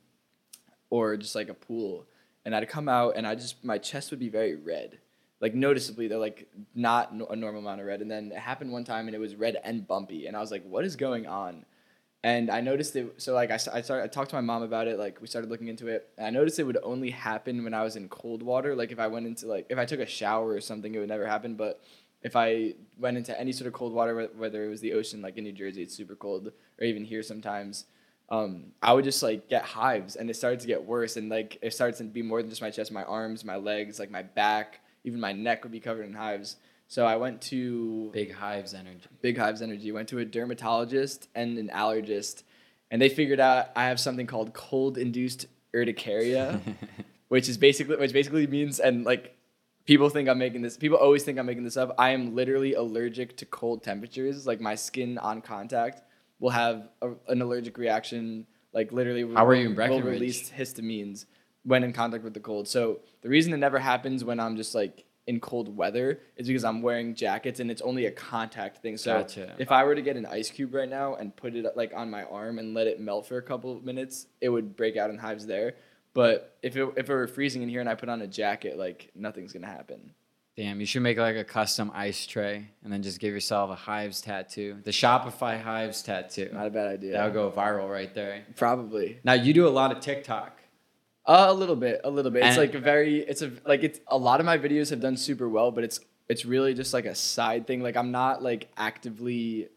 or 0.89 1.15
just 1.17 1.35
like 1.35 1.49
a 1.49 1.53
pool, 1.53 2.05
and 2.43 2.55
I'd 2.55 2.67
come 2.67 2.89
out 2.89 3.15
and 3.15 3.25
I 3.25 3.35
just 3.35 3.63
my 3.63 3.77
chest 3.77 4.11
would 4.11 4.19
be 4.19 4.29
very 4.29 4.55
red, 4.55 4.99
like 5.39 5.55
noticeably. 5.55 6.07
They're 6.07 6.17
like 6.17 6.49
not 6.73 7.13
a 7.13 7.35
normal 7.35 7.61
amount 7.61 7.79
of 7.79 7.87
red. 7.87 8.01
And 8.01 8.11
then 8.11 8.31
it 8.33 8.39
happened 8.39 8.71
one 8.71 8.83
time 8.83 9.07
and 9.07 9.15
it 9.15 9.19
was 9.19 9.35
red 9.35 9.57
and 9.63 9.87
bumpy, 9.87 10.27
and 10.27 10.35
I 10.35 10.41
was 10.41 10.51
like, 10.51 10.65
what 10.65 10.83
is 10.83 10.97
going 10.97 11.27
on? 11.27 11.65
And 12.25 12.49
I 12.49 12.59
noticed 12.59 12.95
it. 12.95 13.21
So 13.21 13.35
like 13.35 13.51
I, 13.51 13.59
I 13.71 13.81
started 13.81 14.03
I 14.03 14.07
talked 14.07 14.31
to 14.31 14.35
my 14.35 14.41
mom 14.41 14.63
about 14.63 14.87
it. 14.87 14.97
Like 14.97 15.21
we 15.21 15.27
started 15.27 15.51
looking 15.51 15.67
into 15.67 15.87
it. 15.89 16.09
And 16.17 16.25
I 16.25 16.31
noticed 16.31 16.57
it 16.57 16.63
would 16.63 16.79
only 16.81 17.11
happen 17.11 17.63
when 17.63 17.75
I 17.75 17.83
was 17.83 17.97
in 17.97 18.09
cold 18.09 18.41
water. 18.41 18.75
Like 18.75 18.91
if 18.91 18.97
I 18.97 19.05
went 19.05 19.27
into 19.27 19.45
like 19.45 19.67
if 19.69 19.77
I 19.77 19.85
took 19.85 19.99
a 19.99 20.07
shower 20.07 20.49
or 20.49 20.59
something, 20.59 20.95
it 20.95 20.97
would 20.97 21.09
never 21.09 21.27
happen. 21.27 21.53
But 21.53 21.83
if 22.23 22.35
I 22.35 22.73
went 22.97 23.17
into 23.17 23.39
any 23.39 23.51
sort 23.51 23.67
of 23.67 23.73
cold 23.73 23.93
water, 23.93 24.27
whether 24.35 24.65
it 24.65 24.69
was 24.69 24.81
the 24.81 24.93
ocean, 24.93 25.21
like 25.21 25.37
in 25.37 25.43
New 25.43 25.51
Jersey, 25.51 25.83
it's 25.83 25.93
super 25.93 26.15
cold, 26.15 26.51
or 26.79 26.83
even 26.83 27.05
here 27.05 27.21
sometimes, 27.21 27.85
um, 28.29 28.71
I 28.81 28.93
would 28.93 29.03
just 29.03 29.21
like 29.21 29.47
get 29.47 29.61
hives, 29.61 30.15
and 30.15 30.27
it 30.27 30.33
started 30.33 30.61
to 30.61 30.67
get 30.67 30.83
worse, 30.83 31.17
and 31.17 31.29
like 31.29 31.59
it 31.61 31.75
started 31.75 31.95
to 31.97 32.05
be 32.05 32.23
more 32.23 32.41
than 32.41 32.49
just 32.49 32.63
my 32.63 32.71
chest, 32.71 32.91
my 32.91 33.03
arms, 33.03 33.45
my 33.45 33.57
legs, 33.57 33.99
like 33.99 34.09
my 34.09 34.23
back, 34.23 34.79
even 35.03 35.19
my 35.19 35.31
neck 35.31 35.61
would 35.61 35.71
be 35.71 35.79
covered 35.79 36.07
in 36.07 36.13
hives. 36.13 36.55
So 36.87 37.05
I 37.05 37.15
went 37.15 37.41
to 37.43 38.09
Big 38.13 38.33
hives 38.33 38.73
energy. 38.73 39.01
Big 39.21 39.37
Hives 39.37 39.61
Energy. 39.61 39.91
Went 39.91 40.09
to 40.09 40.19
a 40.19 40.25
dermatologist 40.25 41.27
and 41.33 41.57
an 41.57 41.69
allergist, 41.69 42.43
and 42.91 43.01
they 43.01 43.09
figured 43.09 43.39
out 43.39 43.69
I 43.75 43.85
have 43.87 43.99
something 43.99 44.27
called 44.27 44.53
cold-induced 44.53 45.47
urticaria, 45.73 46.61
which 47.27 47.49
is 47.49 47.57
basically 47.57 47.97
which 47.97 48.13
basically 48.13 48.47
means 48.47 48.79
and 48.79 49.03
like 49.05 49.35
people 49.85 50.09
think 50.09 50.29
I'm 50.29 50.37
making 50.37 50.61
this. 50.61 50.77
People 50.77 50.97
always 50.97 51.23
think 51.23 51.39
I'm 51.39 51.45
making 51.45 51.63
this 51.63 51.77
up. 51.77 51.95
I 51.97 52.11
am 52.11 52.35
literally 52.35 52.73
allergic 52.73 53.37
to 53.37 53.45
cold 53.45 53.83
temperatures. 53.83 54.45
Like 54.45 54.61
my 54.61 54.75
skin 54.75 55.17
on 55.17 55.41
contact 55.41 56.03
will 56.39 56.51
have 56.51 56.89
a, 57.01 57.11
an 57.27 57.41
allergic 57.41 57.77
reaction. 57.77 58.45
Like 58.73 58.91
literally, 58.91 59.21
How 59.33 59.45
are 59.45 59.55
you 59.55 59.69
in 59.69 59.89
will 59.89 60.01
release 60.01 60.51
histamines 60.51 61.25
when 61.63 61.83
in 61.83 61.93
contact 61.93 62.23
with 62.23 62.33
the 62.33 62.39
cold. 62.39 62.67
So 62.67 62.99
the 63.21 63.29
reason 63.29 63.53
it 63.53 63.57
never 63.57 63.79
happens 63.79 64.23
when 64.23 64.39
I'm 64.39 64.55
just 64.55 64.75
like 64.75 65.05
in 65.27 65.39
cold 65.39 65.75
weather 65.75 66.19
is 66.37 66.47
because 66.47 66.63
I'm 66.63 66.81
wearing 66.81 67.15
jackets 67.15 67.59
and 67.59 67.71
it's 67.71 67.81
only 67.81 68.05
a 68.05 68.11
contact 68.11 68.77
thing. 68.77 68.97
So 68.97 69.19
Gotcha. 69.19 69.55
if 69.57 69.71
I 69.71 69.83
were 69.83 69.95
to 69.95 70.01
get 70.01 70.17
an 70.17 70.25
ice 70.25 70.51
cube 70.51 70.73
right 70.73 70.89
now 70.89 71.15
and 71.15 71.35
put 71.35 71.55
it 71.55 71.65
like 71.75 71.93
on 71.95 72.09
my 72.09 72.23
arm 72.23 72.59
and 72.59 72.73
let 72.73 72.87
it 72.87 72.99
melt 72.99 73.27
for 73.27 73.37
a 73.37 73.41
couple 73.41 73.75
of 73.75 73.83
minutes, 73.83 74.27
it 74.41 74.49
would 74.49 74.75
break 74.75 74.97
out 74.97 75.09
in 75.09 75.17
hives 75.17 75.47
there. 75.47 75.75
But 76.13 76.57
if 76.61 76.77
it 76.77 76.87
if 76.95 77.09
it 77.09 77.13
were 77.13 77.27
freezing 77.27 77.61
in 77.61 77.69
here 77.69 77.81
and 77.81 77.89
I 77.89 77.95
put 77.95 78.07
on 78.07 78.21
a 78.21 78.27
jacket, 78.27 78.77
like 78.77 79.11
nothing's 79.15 79.51
gonna 79.51 79.67
happen. 79.67 80.11
Damn, 80.55 80.79
you 80.79 80.85
should 80.85 81.01
make 81.01 81.17
like 81.17 81.35
a 81.35 81.43
custom 81.43 81.91
ice 81.93 82.25
tray 82.25 82.69
and 82.83 82.93
then 82.93 83.03
just 83.03 83.19
give 83.19 83.33
yourself 83.33 83.71
a 83.71 83.75
hives 83.75 84.21
tattoo. 84.21 84.77
The 84.85 84.91
Shopify 84.91 85.61
hives 85.61 86.01
tattoo. 86.01 86.49
Not 86.53 86.67
a 86.67 86.69
bad 86.69 86.87
idea. 86.87 87.11
That'll 87.11 87.33
go 87.33 87.51
viral 87.51 87.91
right 87.91 88.13
there. 88.13 88.43
Probably. 88.55 89.19
Now 89.25 89.33
you 89.33 89.53
do 89.53 89.67
a 89.67 89.69
lot 89.69 89.91
of 89.91 89.99
TikTok. 89.99 90.61
Uh, 91.27 91.47
a 91.49 91.53
little 91.53 91.75
bit, 91.75 92.01
a 92.03 92.09
little 92.09 92.31
bit. 92.31 92.43
It's 92.43 92.49
And- 92.49 92.57
like 92.57 92.75
a 92.75 92.79
very, 92.79 93.19
it's 93.19 93.41
a 93.41 93.51
like 93.65 93.83
it's 93.83 93.99
a 94.07 94.17
lot 94.17 94.39
of 94.39 94.45
my 94.45 94.57
videos 94.57 94.89
have 94.91 94.99
done 94.99 95.17
super 95.17 95.49
well, 95.49 95.71
but 95.71 95.83
it's 95.83 95.99
it's 96.29 96.45
really 96.45 96.73
just 96.73 96.93
like 96.93 97.05
a 97.05 97.15
side 97.15 97.65
thing. 97.67 97.81
Like 97.81 97.97
I'm 97.97 98.11
not 98.11 98.43
like 98.43 98.67
actively 98.77 99.69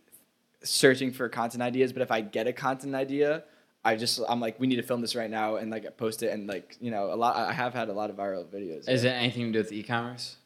searching 0.63 1.13
for 1.13 1.29
content 1.29 1.63
ideas, 1.63 1.93
but 1.93 2.03
if 2.03 2.11
I 2.11 2.21
get 2.21 2.47
a 2.47 2.53
content 2.53 2.95
idea, 2.95 3.45
I 3.85 3.97
just 3.97 4.21
I'm 4.29 4.41
like 4.41 4.59
we 4.61 4.67
need 4.67 4.77
to 4.77 4.83
film 4.83 5.01
this 5.01 5.15
right 5.15 5.31
now 5.31 5.57
and 5.57 5.71
like 5.71 5.97
post 5.97 6.23
it 6.23 6.33
and 6.33 6.47
like 6.47 6.77
you 6.81 6.91
know 6.91 7.13
a 7.13 7.17
lot. 7.17 7.37
I 7.37 7.53
have 7.53 7.75
had 7.75 7.89
a 7.89 7.93
lot 7.93 8.11
of 8.11 8.17
viral 8.17 8.45
videos. 8.45 8.89
Is 8.89 9.05
it 9.05 9.11
anything 9.11 9.47
to 9.47 9.53
do 9.53 9.59
with 9.61 9.73
e-commerce? 9.73 10.37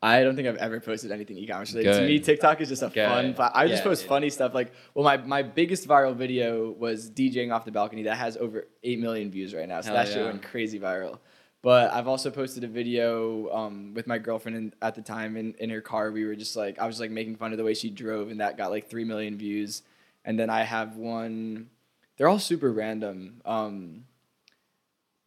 I 0.00 0.22
don't 0.22 0.36
think 0.36 0.46
I've 0.46 0.56
ever 0.56 0.78
posted 0.78 1.10
anything 1.10 1.36
e-commerce 1.38 1.72
related. 1.74 1.94
To 2.00 2.06
me, 2.06 2.20
TikTok 2.20 2.60
is 2.60 2.68
just 2.68 2.82
a 2.82 2.88
Good. 2.88 3.08
fun. 3.08 3.34
pla- 3.34 3.50
I 3.52 3.66
just 3.66 3.80
Yeah, 3.80 3.88
post 3.88 4.02
dude. 4.02 4.08
funny 4.08 4.30
stuff. 4.30 4.54
Like, 4.54 4.72
well, 4.94 5.04
my, 5.04 5.16
my 5.16 5.42
biggest 5.42 5.88
viral 5.88 6.14
video 6.14 6.70
was 6.70 7.10
DJing 7.10 7.52
off 7.52 7.64
the 7.64 7.72
balcony. 7.72 8.04
That 8.04 8.16
has 8.16 8.36
over 8.36 8.68
eight 8.84 9.00
million 9.00 9.30
views 9.30 9.54
right 9.54 9.68
now. 9.68 9.80
So 9.80 9.88
Hell 9.92 9.96
that 10.04 10.12
shit 10.12 10.24
went 10.24 10.42
crazy 10.42 10.78
viral. 10.78 11.18
But 11.62 11.92
I've 11.92 12.06
also 12.06 12.30
posted 12.30 12.62
a 12.62 12.68
video 12.68 13.52
um, 13.52 13.92
with 13.92 14.06
my 14.06 14.18
girlfriend 14.18 14.56
in, 14.56 14.74
at 14.80 14.94
the 14.94 15.02
time 15.02 15.36
in, 15.36 15.54
in 15.58 15.70
her 15.70 15.80
car. 15.80 16.12
We 16.12 16.24
were 16.24 16.36
just 16.36 16.54
like, 16.54 16.78
I 16.78 16.86
was 16.86 17.00
like 17.00 17.10
making 17.10 17.34
fun 17.34 17.50
of 17.50 17.58
the 17.58 17.64
way 17.64 17.74
she 17.74 17.90
drove, 17.90 18.30
and 18.30 18.38
that 18.40 18.56
got 18.56 18.70
like 18.70 18.88
three 18.88 19.04
million 19.04 19.36
views. 19.36 19.82
And 20.24 20.38
then 20.38 20.50
I 20.50 20.62
have 20.62 20.96
one. 20.96 21.70
They're 22.16 22.28
all 22.28 22.38
super 22.38 22.70
random. 22.72 23.40
Um, 23.44 24.04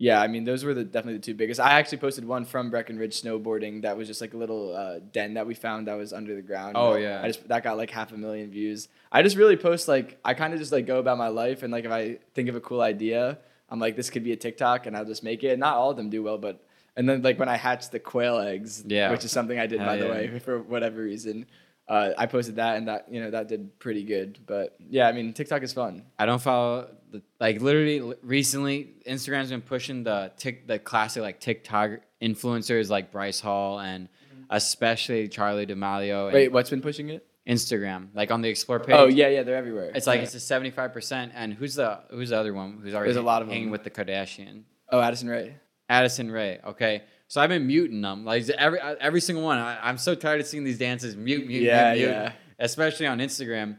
yeah, 0.02 0.20
I 0.20 0.26
mean 0.26 0.46
those 0.46 0.64
were 0.64 0.74
the 0.74 0.84
definitely 0.84 1.20
the 1.20 1.26
two 1.26 1.36
biggest. 1.36 1.60
I 1.60 1.74
actually 1.74 2.00
posted 2.00 2.26
one 2.26 2.44
from 2.44 2.72
Breckenridge 2.72 3.22
snowboarding 3.22 3.84
that 3.84 3.96
was 3.96 4.08
just 4.08 4.20
like 4.20 4.34
a 4.34 4.38
little 4.38 4.76
uh, 4.76 4.98
den 5.12 5.36
that 5.36 5.46
we 5.46 5.54
found 5.54 5.88
that 5.88 5.94
was 5.94 6.12
under 6.12 6.34
the 6.34 6.42
ground. 6.42 6.74
Oh, 6.76 6.96
yeah. 6.96 7.22
I 7.24 7.28
just 7.28 7.48
that 7.50 7.64
got 7.64 7.78
like 7.78 7.92
half 7.92 8.12
a 8.12 8.18
million 8.18 8.50
views. 8.50 8.88
I 9.12 9.22
just 9.22 9.38
really 9.38 9.58
post 9.58 9.88
like 9.88 10.18
I 10.26 10.34
kind 10.34 10.54
of 10.54 10.60
just 10.60 10.72
like 10.72 10.88
go 10.88 10.98
about 10.98 11.20
my 11.20 11.28
life 11.28 11.62
and 11.62 11.72
like 11.72 11.86
if 11.86 11.92
I 11.92 12.18
think 12.34 12.50
of 12.50 12.56
a 12.56 12.60
cool 12.62 12.82
idea, 12.82 13.38
I'm 13.70 13.80
like 13.80 13.96
this 13.96 14.10
could 14.10 14.24
be 14.24 14.32
a 14.32 14.36
TikTok 14.36 14.88
and 14.88 14.98
I'll 14.98 15.06
just 15.06 15.24
make 15.24 15.44
it. 15.44 15.60
Not 15.60 15.76
all 15.78 15.92
of 15.92 15.98
them 15.98 16.10
do 16.10 16.24
well, 16.24 16.40
but 16.40 16.66
and 16.98 17.08
then 17.08 17.22
like 17.22 17.38
when 17.38 17.48
I 17.48 17.58
hatched 17.58 17.92
the 17.92 18.00
quail 18.00 18.40
eggs, 18.40 18.84
Yeah. 18.88 19.12
which 19.12 19.24
is 19.24 19.32
something 19.32 19.60
I 19.60 19.68
did 19.68 19.82
Hell 19.82 19.88
by 19.88 19.98
the 19.98 20.08
way 20.08 20.40
for 20.44 20.58
whatever 20.64 21.00
reason. 21.04 21.46
Uh, 21.88 22.14
I 22.18 22.26
posted 22.26 22.56
that 22.56 22.78
and 22.78 22.88
that 22.88 23.06
you 23.12 23.22
know 23.22 23.30
that 23.30 23.48
did 23.50 23.78
pretty 23.78 24.04
good. 24.04 24.40
But 24.48 24.76
yeah, 24.90 25.08
I 25.08 25.12
mean 25.12 25.32
TikTok 25.34 25.62
is 25.62 25.74
fun. 25.74 26.06
I 26.18 26.26
don't 26.26 26.42
follow 26.42 26.90
the 27.12 27.22
like 27.40 27.62
literally 27.62 28.16
recently 28.24 28.94
Instagram's 29.08 29.50
been 29.50 29.62
pushing 29.62 30.04
the 30.04 30.32
tick 30.38 30.68
the 30.68 30.80
classic 30.80 31.22
like 31.22 31.40
TikTok 31.40 32.00
influencers 32.22 32.90
like 32.90 33.12
Bryce 33.12 33.40
Hall 33.40 33.80
and 33.80 34.08
especially 34.50 35.28
Charli 35.30 35.68
D'Amelio 35.68 36.26
and 36.26 36.34
Wait, 36.34 36.52
what's 36.52 36.70
been 36.70 36.82
pushing 36.82 37.10
it? 37.10 37.26
Instagram 37.48 38.10
like 38.14 38.30
on 38.32 38.42
the 38.42 38.50
explore 38.50 38.80
page. 38.80 38.96
Oh 38.96 39.08
yeah, 39.08 39.28
yeah, 39.28 39.44
they're 39.44 39.56
everywhere. 39.56 39.92
It's 39.96 40.06
like 40.08 40.18
Yeah. 40.20 40.24
it's 40.26 40.36
a 40.36 40.40
seventy 40.40 40.70
five 40.70 40.94
percent 40.94 41.32
and 41.36 41.54
who's 41.54 41.76
the 41.76 42.00
who's 42.12 42.30
the 42.30 42.38
other 42.38 42.54
one 42.54 42.80
who's 42.84 42.94
already 42.94 43.08
There's 43.14 43.18
a 43.24 43.26
lot 43.26 43.42
of 43.42 43.48
hanging 43.48 43.66
them. 43.66 43.72
with 43.72 43.84
the 43.84 43.90
Kardashian? 43.90 44.64
oh 44.92 45.00
Addison 45.02 45.28
Rae. 45.30 45.56
Addison 45.90 46.30
Rae. 46.32 46.60
Okay. 46.66 47.04
So 47.28 47.42
I've 47.42 47.50
been 47.50 47.66
muting 47.66 48.02
them. 48.02 48.26
Like 48.26 48.48
every 48.50 48.80
every 48.80 49.22
single 49.22 49.44
one. 49.44 49.58
I, 49.58 49.80
I'm 49.88 49.98
so 49.98 50.14
tired 50.16 50.40
of 50.42 50.48
seeing 50.48 50.64
these 50.64 50.78
dances. 50.78 51.16
Mute, 51.16 51.48
mute, 51.48 51.64
Yeah, 51.64 51.94
mute, 51.94 52.00
mute. 52.06 52.10
yeah. 52.10 52.32
Especially 52.60 53.08
on 53.08 53.18
Instagram. 53.20 53.78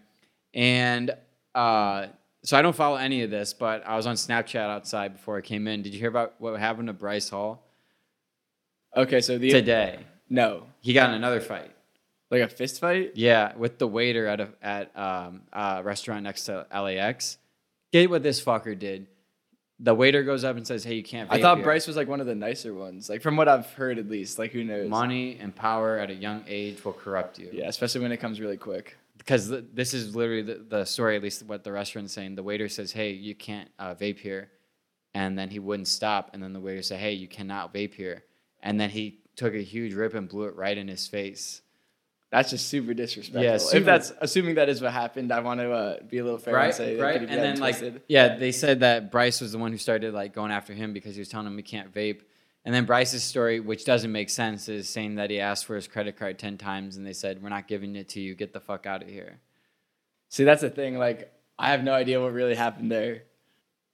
And 0.55 1.11
uh, 1.55 2.07
so 2.43 2.57
I 2.57 2.63
don't 2.63 2.75
follow 2.75 2.97
any 2.97 3.23
of 3.23 3.31
this, 3.31 3.53
but 3.53 3.87
I 3.87 3.97
was 3.97 4.07
on 4.07 4.17
Snapchat 4.17 4.57
outside 4.69 5.13
before 5.13 5.37
I 5.39 5.41
came 5.43 5.67
in. 5.69 5.83
Did 5.83 5.93
you 5.95 6.01
hear 6.01 6.09
about 6.09 6.35
what 6.39 6.59
happened 6.59 6.89
to 6.89 6.93
Bryce 6.93 7.29
Hall 7.29 7.63
Okay, 8.97 9.21
so 9.21 9.39
the 9.39 9.51
today? 9.51 10.01
no, 10.29 10.65
He 10.81 10.93
got 10.93 11.11
in 11.11 11.17
another 11.17 11.41
fight. 11.41 11.71
like 12.31 12.43
a 12.43 12.49
fist 12.49 12.81
fight. 12.81 13.13
Yeah, 13.15 13.53
with 13.57 13.79
the 13.79 13.87
waiter 13.89 14.27
at 14.27 14.41
a 14.41 14.49
at 14.63 14.97
um, 14.99 15.43
a 15.53 15.83
restaurant 15.83 16.25
next 16.25 16.45
to 16.47 16.67
LAX. 16.73 17.39
Get 17.93 18.11
what 18.11 18.23
this 18.23 18.43
fucker 18.43 18.79
did. 18.79 19.07
The 19.81 19.95
waiter 19.95 20.23
goes 20.23 20.45
up 20.45 20.57
and 20.57 20.67
says, 20.67 20.85
"Hey, 20.85 20.95
you 20.95 21.03
can't." 21.03 21.31
I 21.31 21.39
vape 21.39 21.43
thought 21.43 21.57
here." 21.59 21.65
Bryce 21.65 21.87
was 21.87 21.97
like 21.97 22.07
one 22.09 22.21
of 22.21 22.27
the 22.27 22.35
nicer 22.35 22.73
ones, 22.75 23.09
like 23.09 23.21
from 23.23 23.37
what 23.37 23.49
I've 23.49 23.67
heard 23.73 23.99
at 23.99 24.09
least. 24.09 24.39
Like 24.39 24.53
who 24.53 24.63
knows? 24.63 24.89
money 24.89 25.39
and 25.41 25.55
power 25.55 25.99
at 25.99 26.11
a 26.11 26.15
young 26.15 26.45
age 26.47 26.85
will 26.85 26.93
corrupt 26.93 27.39
you. 27.39 27.49
Yeah, 27.53 27.69
especially 27.69 28.03
when 28.03 28.13
it 28.13 28.19
comes 28.19 28.41
really 28.41 28.57
quick. 28.59 28.97
Because 29.25 29.49
th- 29.49 29.65
this 29.73 29.95
is 29.95 30.17
literally 30.17 30.43
the, 30.43 30.55
the 30.69 30.85
story, 30.85 31.17
at 31.17 31.23
least 31.23 31.45
what 31.45 31.63
the 31.63 31.71
restaurant's 31.71 32.13
saying. 32.13 32.35
The 32.35 32.43
waiter 32.43 32.69
says, 32.69 32.93
"Hey, 32.93 33.13
you 33.13 33.35
can't 33.35 33.69
uh, 33.79 33.95
vape 33.95 34.19
here," 34.19 34.51
and 35.15 35.39
then 35.39 35.49
he 35.51 35.59
wouldn't 35.59 35.89
stop. 35.89 36.31
And 36.33 36.43
then 36.43 36.53
the 36.53 36.61
waiter 36.61 36.83
said, 36.83 36.99
"Hey, 36.99 37.13
you 37.13 37.29
cannot 37.29 37.73
vape 37.73 37.95
here," 37.95 38.25
and 38.63 38.81
then 38.81 38.91
he 38.91 39.21
took 39.37 39.55
a 39.55 39.63
huge 39.63 39.95
rip 39.95 40.15
and 40.15 40.29
blew 40.29 40.45
it 40.45 40.57
right 40.57 40.77
in 40.77 40.89
his 40.89 41.07
face. 41.07 41.63
That's 42.31 42.51
just 42.51 42.69
super 42.69 42.95
disrespectful. 42.95 43.43
Yeah, 43.43 43.79
If 43.79 43.85
that's 43.85 44.13
assuming 44.21 44.55
that 44.55 44.71
is 44.71 44.81
what 44.81 44.93
happened, 44.93 45.31
I 45.31 45.41
want 45.41 45.61
to 45.61 45.71
uh, 45.71 46.03
be 46.03 46.19
a 46.19 46.25
little 46.25 46.39
fair 46.39 46.55
and 46.55 46.65
Right, 46.65 46.75
say 46.75 46.97
that 46.97 47.03
right. 47.03 47.21
And 47.21 47.29
then 47.29 47.55
been 47.55 47.61
like, 47.61 48.05
yeah, 48.09 48.37
they 48.37 48.53
said 48.53 48.81
that 48.81 49.11
Bryce 49.11 49.41
was 49.43 49.53
the 49.53 49.59
one 49.59 49.71
who 49.71 49.77
started 49.77 50.15
like 50.15 50.35
going 50.35 50.51
after 50.51 50.73
him 50.73 50.95
because 50.95 51.15
he 51.15 51.21
was 51.21 51.29
telling 51.29 51.47
him 51.47 51.57
he 51.57 51.63
can't 51.63 51.93
vape. 51.93 52.23
And 52.65 52.73
then 52.75 52.85
Bryce's 52.87 53.25
story, 53.25 53.59
which 53.61 53.85
doesn't 53.85 54.13
make 54.13 54.31
sense, 54.31 54.69
is 54.69 54.89
saying 54.89 55.17
that 55.17 55.31
he 55.31 55.41
asked 55.41 55.65
for 55.67 55.75
his 55.75 55.89
credit 55.89 56.17
card 56.17 56.39
ten 56.39 56.57
times 56.59 56.97
and 56.97 57.05
they 57.07 57.13
said, 57.13 57.43
"We're 57.43 57.49
not 57.49 57.67
giving 57.67 57.97
it 57.97 58.09
to 58.11 58.21
you. 58.21 58.35
Get 58.37 58.53
the 58.53 58.61
fuck 58.61 58.87
out 58.87 59.03
of 59.03 59.09
here." 59.09 59.41
See, 60.29 60.45
that's 60.45 60.61
the 60.63 60.71
thing. 60.71 60.97
Like, 60.97 61.33
I 61.59 61.71
have 61.71 61.83
no 61.83 61.93
idea 61.93 62.21
what 62.21 62.33
really 62.33 62.55
happened 62.55 62.91
there. 62.93 63.25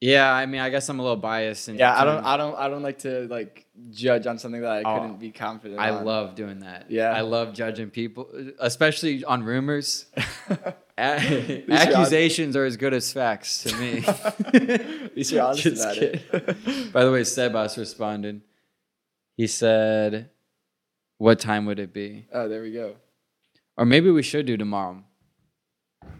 Yeah, 0.01 0.32
I 0.32 0.47
mean, 0.47 0.61
I 0.61 0.69
guess 0.70 0.89
I'm 0.89 1.01
a 1.01 1.03
little 1.03 1.16
biased. 1.16 1.66
And 1.66 1.77
Yeah, 1.77 1.93
I 2.01 2.05
don't, 2.05 2.24
I 2.24 2.36
don't, 2.36 2.55
I 2.57 2.69
don't 2.69 2.82
like 2.85 2.99
to 3.01 3.27
like 3.27 3.66
judge 3.90 4.28
on 4.28 4.39
something 4.39 4.61
that 4.61 4.70
I 4.70 4.82
Oh, 4.85 5.01
couldn't 5.01 5.19
be 5.19 5.32
confident. 5.32 5.81
I 5.81 5.90
on. 5.90 6.05
love 6.05 6.36
doing 6.36 6.61
that. 6.61 6.89
Yeah. 6.89 7.11
I 7.11 7.23
love 7.23 7.53
judging 7.53 7.90
people, 7.90 8.28
especially 8.61 9.24
on 9.24 9.43
rumors. 9.43 10.07
A- 10.99 11.19
least 11.19 11.69
you're 11.69 11.73
Accusations 11.77 12.55
are 12.55 12.65
as 12.65 12.77
good 12.77 12.95
as 12.95 13.12
facts 13.12 13.65
to 13.65 13.77
me. 13.77 15.11
Least 15.16 15.32
you're 15.32 15.43
honest 15.43 15.62
Just 15.65 15.82
about 15.82 15.95
kidding. 15.97 16.20
it. 16.32 16.93
By 16.93 17.05
the 17.05 17.11
way, 17.11 17.23
Sebas 17.23 17.77
responded. 17.77 18.40
He 19.39 19.47
said, 19.47 20.31
"What 21.19 21.39
time 21.39 21.65
would 21.66 21.78
it 21.78 21.93
be? 21.94 22.27
oh, 22.32 22.48
there 22.48 22.60
we 22.60 22.73
go. 22.73 22.97
Or 23.77 23.86
maybe 23.86 24.10
we 24.10 24.23
should 24.23 24.47
do 24.47 24.56
tomorrow." 24.56 25.05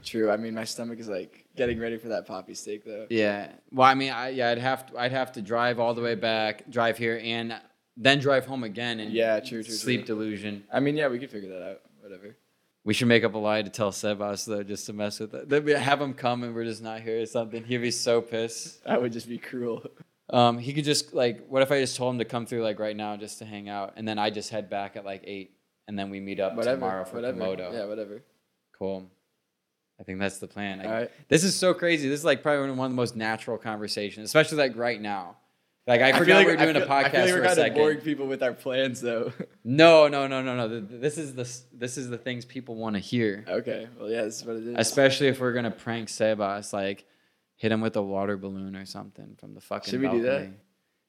True. 0.05 0.31
I 0.31 0.36
mean, 0.36 0.55
my 0.55 0.62
stomach 0.65 1.01
is 1.01 1.09
like 1.09 1.47
getting 1.57 1.81
ready 1.81 1.97
for 1.99 2.09
that 2.09 2.27
poppy 2.27 2.55
steak, 2.55 2.85
though. 2.85 3.07
Yeah. 3.11 3.51
Well, 3.73 3.89
I 3.89 3.95
mean, 3.95 4.12
I, 4.12 4.28
yeah, 4.28 4.51
I'd 4.51 4.59
have 4.59 4.86
to, 4.86 4.99
I'd 4.99 5.11
have 5.12 5.32
to 5.32 5.43
drive 5.43 5.81
all 5.81 5.95
the 5.95 6.01
way 6.03 6.15
back, 6.15 6.70
drive 6.70 6.97
here, 6.97 7.20
and 7.23 7.61
then 7.97 8.20
drive 8.20 8.47
home 8.47 8.62
again. 8.62 9.01
And 9.01 9.12
Yeah, 9.12 9.40
true, 9.40 9.65
true, 9.65 9.74
Sleep 9.74 10.07
true. 10.07 10.15
delusion. 10.15 10.62
I 10.73 10.78
mean, 10.78 10.97
yeah, 10.97 11.09
we 11.09 11.19
could 11.19 11.31
figure 11.31 11.49
that 11.51 11.62
out. 11.70 11.81
Whatever. 12.01 12.36
We 12.85 12.95
should 12.95 13.09
make 13.09 13.24
up 13.24 13.35
a 13.35 13.39
lie 13.39 13.62
to 13.62 13.70
tell 13.70 13.90
Sebas 13.90 14.47
though, 14.47 14.62
just 14.62 14.86
to 14.86 14.93
mess 14.93 15.19
with 15.19 15.35
it. 15.35 15.78
Have 15.78 16.01
him 16.01 16.15
come 16.15 16.45
and 16.45 16.55
we're 16.55 16.65
just 16.65 16.82
not 16.82 17.01
here 17.01 17.20
or 17.20 17.27
something. 17.27 17.65
He'd 17.65 17.78
be 17.78 17.90
so 17.90 18.20
pissed. 18.20 18.85
That 18.85 19.03
would 19.03 19.12
just 19.12 19.28
be 19.28 19.39
cruel. 19.39 19.82
Um, 20.31 20.59
he 20.59 20.73
could 20.75 20.85
just 20.85 21.15
like, 21.15 21.47
what 21.49 21.63
if 21.63 21.73
I 21.73 21.81
just 21.81 21.97
told 21.97 22.15
him 22.15 22.19
to 22.19 22.25
come 22.25 22.45
through 22.47 22.63
like 22.63 22.79
right 22.79 22.97
now 22.97 23.17
just 23.17 23.39
to 23.39 23.45
hang 23.45 23.69
out, 23.69 23.95
and 23.97 24.07
then 24.07 24.19
I 24.19 24.31
just 24.31 24.51
head 24.51 24.69
back 24.69 24.97
at 24.97 25.05
like 25.05 25.23
eight, 25.25 25.53
and 25.87 25.99
then 25.99 26.11
we 26.11 26.21
meet 26.21 26.39
up 26.41 26.55
Whatever. 26.55 26.77
tomorrow 26.77 27.05
for 27.05 27.17
whatever. 27.17 27.39
Komodo. 27.41 27.73
Yeah, 27.73 27.85
whatever. 27.87 28.23
Cool. 28.79 29.11
I 30.01 30.05
think 30.05 30.21
that's 30.21 30.39
the 30.39 30.47
plan. 30.47 30.81
I- 30.81 30.91
right. 31.01 31.11
This 31.29 31.43
is 31.45 31.57
so 31.57 31.75
crazy. 31.75 32.09
This 32.09 32.21
is 32.21 32.25
like 32.25 32.43
probably 32.43 32.71
one 32.71 32.87
of 32.87 32.91
the 32.93 32.97
most 32.97 33.17
natural 33.17 33.59
conversations, 33.59 34.27
especially 34.27 34.59
like 34.59 34.77
right 34.77 35.01
now. 35.01 35.37
Like 35.87 36.03
I 36.03 36.11
feel 36.13 36.19
forgot 36.21 36.37
like- 36.37 36.47
we 36.49 36.53
we're 36.53 36.57
doing 36.59 36.77
I 36.77 36.81
feel, 36.81 36.83
a 36.83 36.87
podcast 36.87 37.05
I 37.07 37.11
feel 37.11 37.21
like 37.23 37.31
we're 37.33 37.39
a 37.39 37.41
kind 37.41 37.47
of 37.51 37.55
second. 37.57 37.77
boring 37.79 38.01
people 38.03 38.27
with 38.27 38.43
our 38.43 38.53
plans, 38.53 39.01
though. 39.01 39.33
No, 39.65 40.09
no, 40.09 40.27
no, 40.27 40.41
no, 40.43 40.57
no. 40.57 40.69
Th- 40.69 40.89
th- 40.89 41.01
This 41.01 41.19
is 41.19 41.35
the 41.35 41.43
this 41.77 41.99
is 41.99 42.09
the 42.11 42.17
things 42.19 42.45
people 42.47 42.75
want 42.77 42.97
to 42.97 43.01
hear, 43.01 43.45
okay. 43.49 43.87
Well, 43.99 44.09
yeah, 44.11 44.23
this 44.25 44.37
is 44.41 44.45
what 44.47 44.57
it 44.57 44.67
is. 44.67 44.75
especially 44.79 45.27
if 45.29 45.41
we're 45.41 45.53
gonna 45.53 45.71
prank 45.71 46.09
Sebas, 46.09 46.73
like 46.73 47.05
hit 47.59 47.70
him 47.70 47.82
with 47.82 47.94
a 47.97 48.02
water 48.02 48.39
balloon 48.39 48.74
or 48.74 48.86
something 48.86 49.36
from 49.39 49.52
the 49.55 49.60
fucking. 49.60 49.90
Should 49.90 50.01
we 50.01 50.09
do 50.09 50.22
that? 50.22 50.39
balcony. 50.39 50.55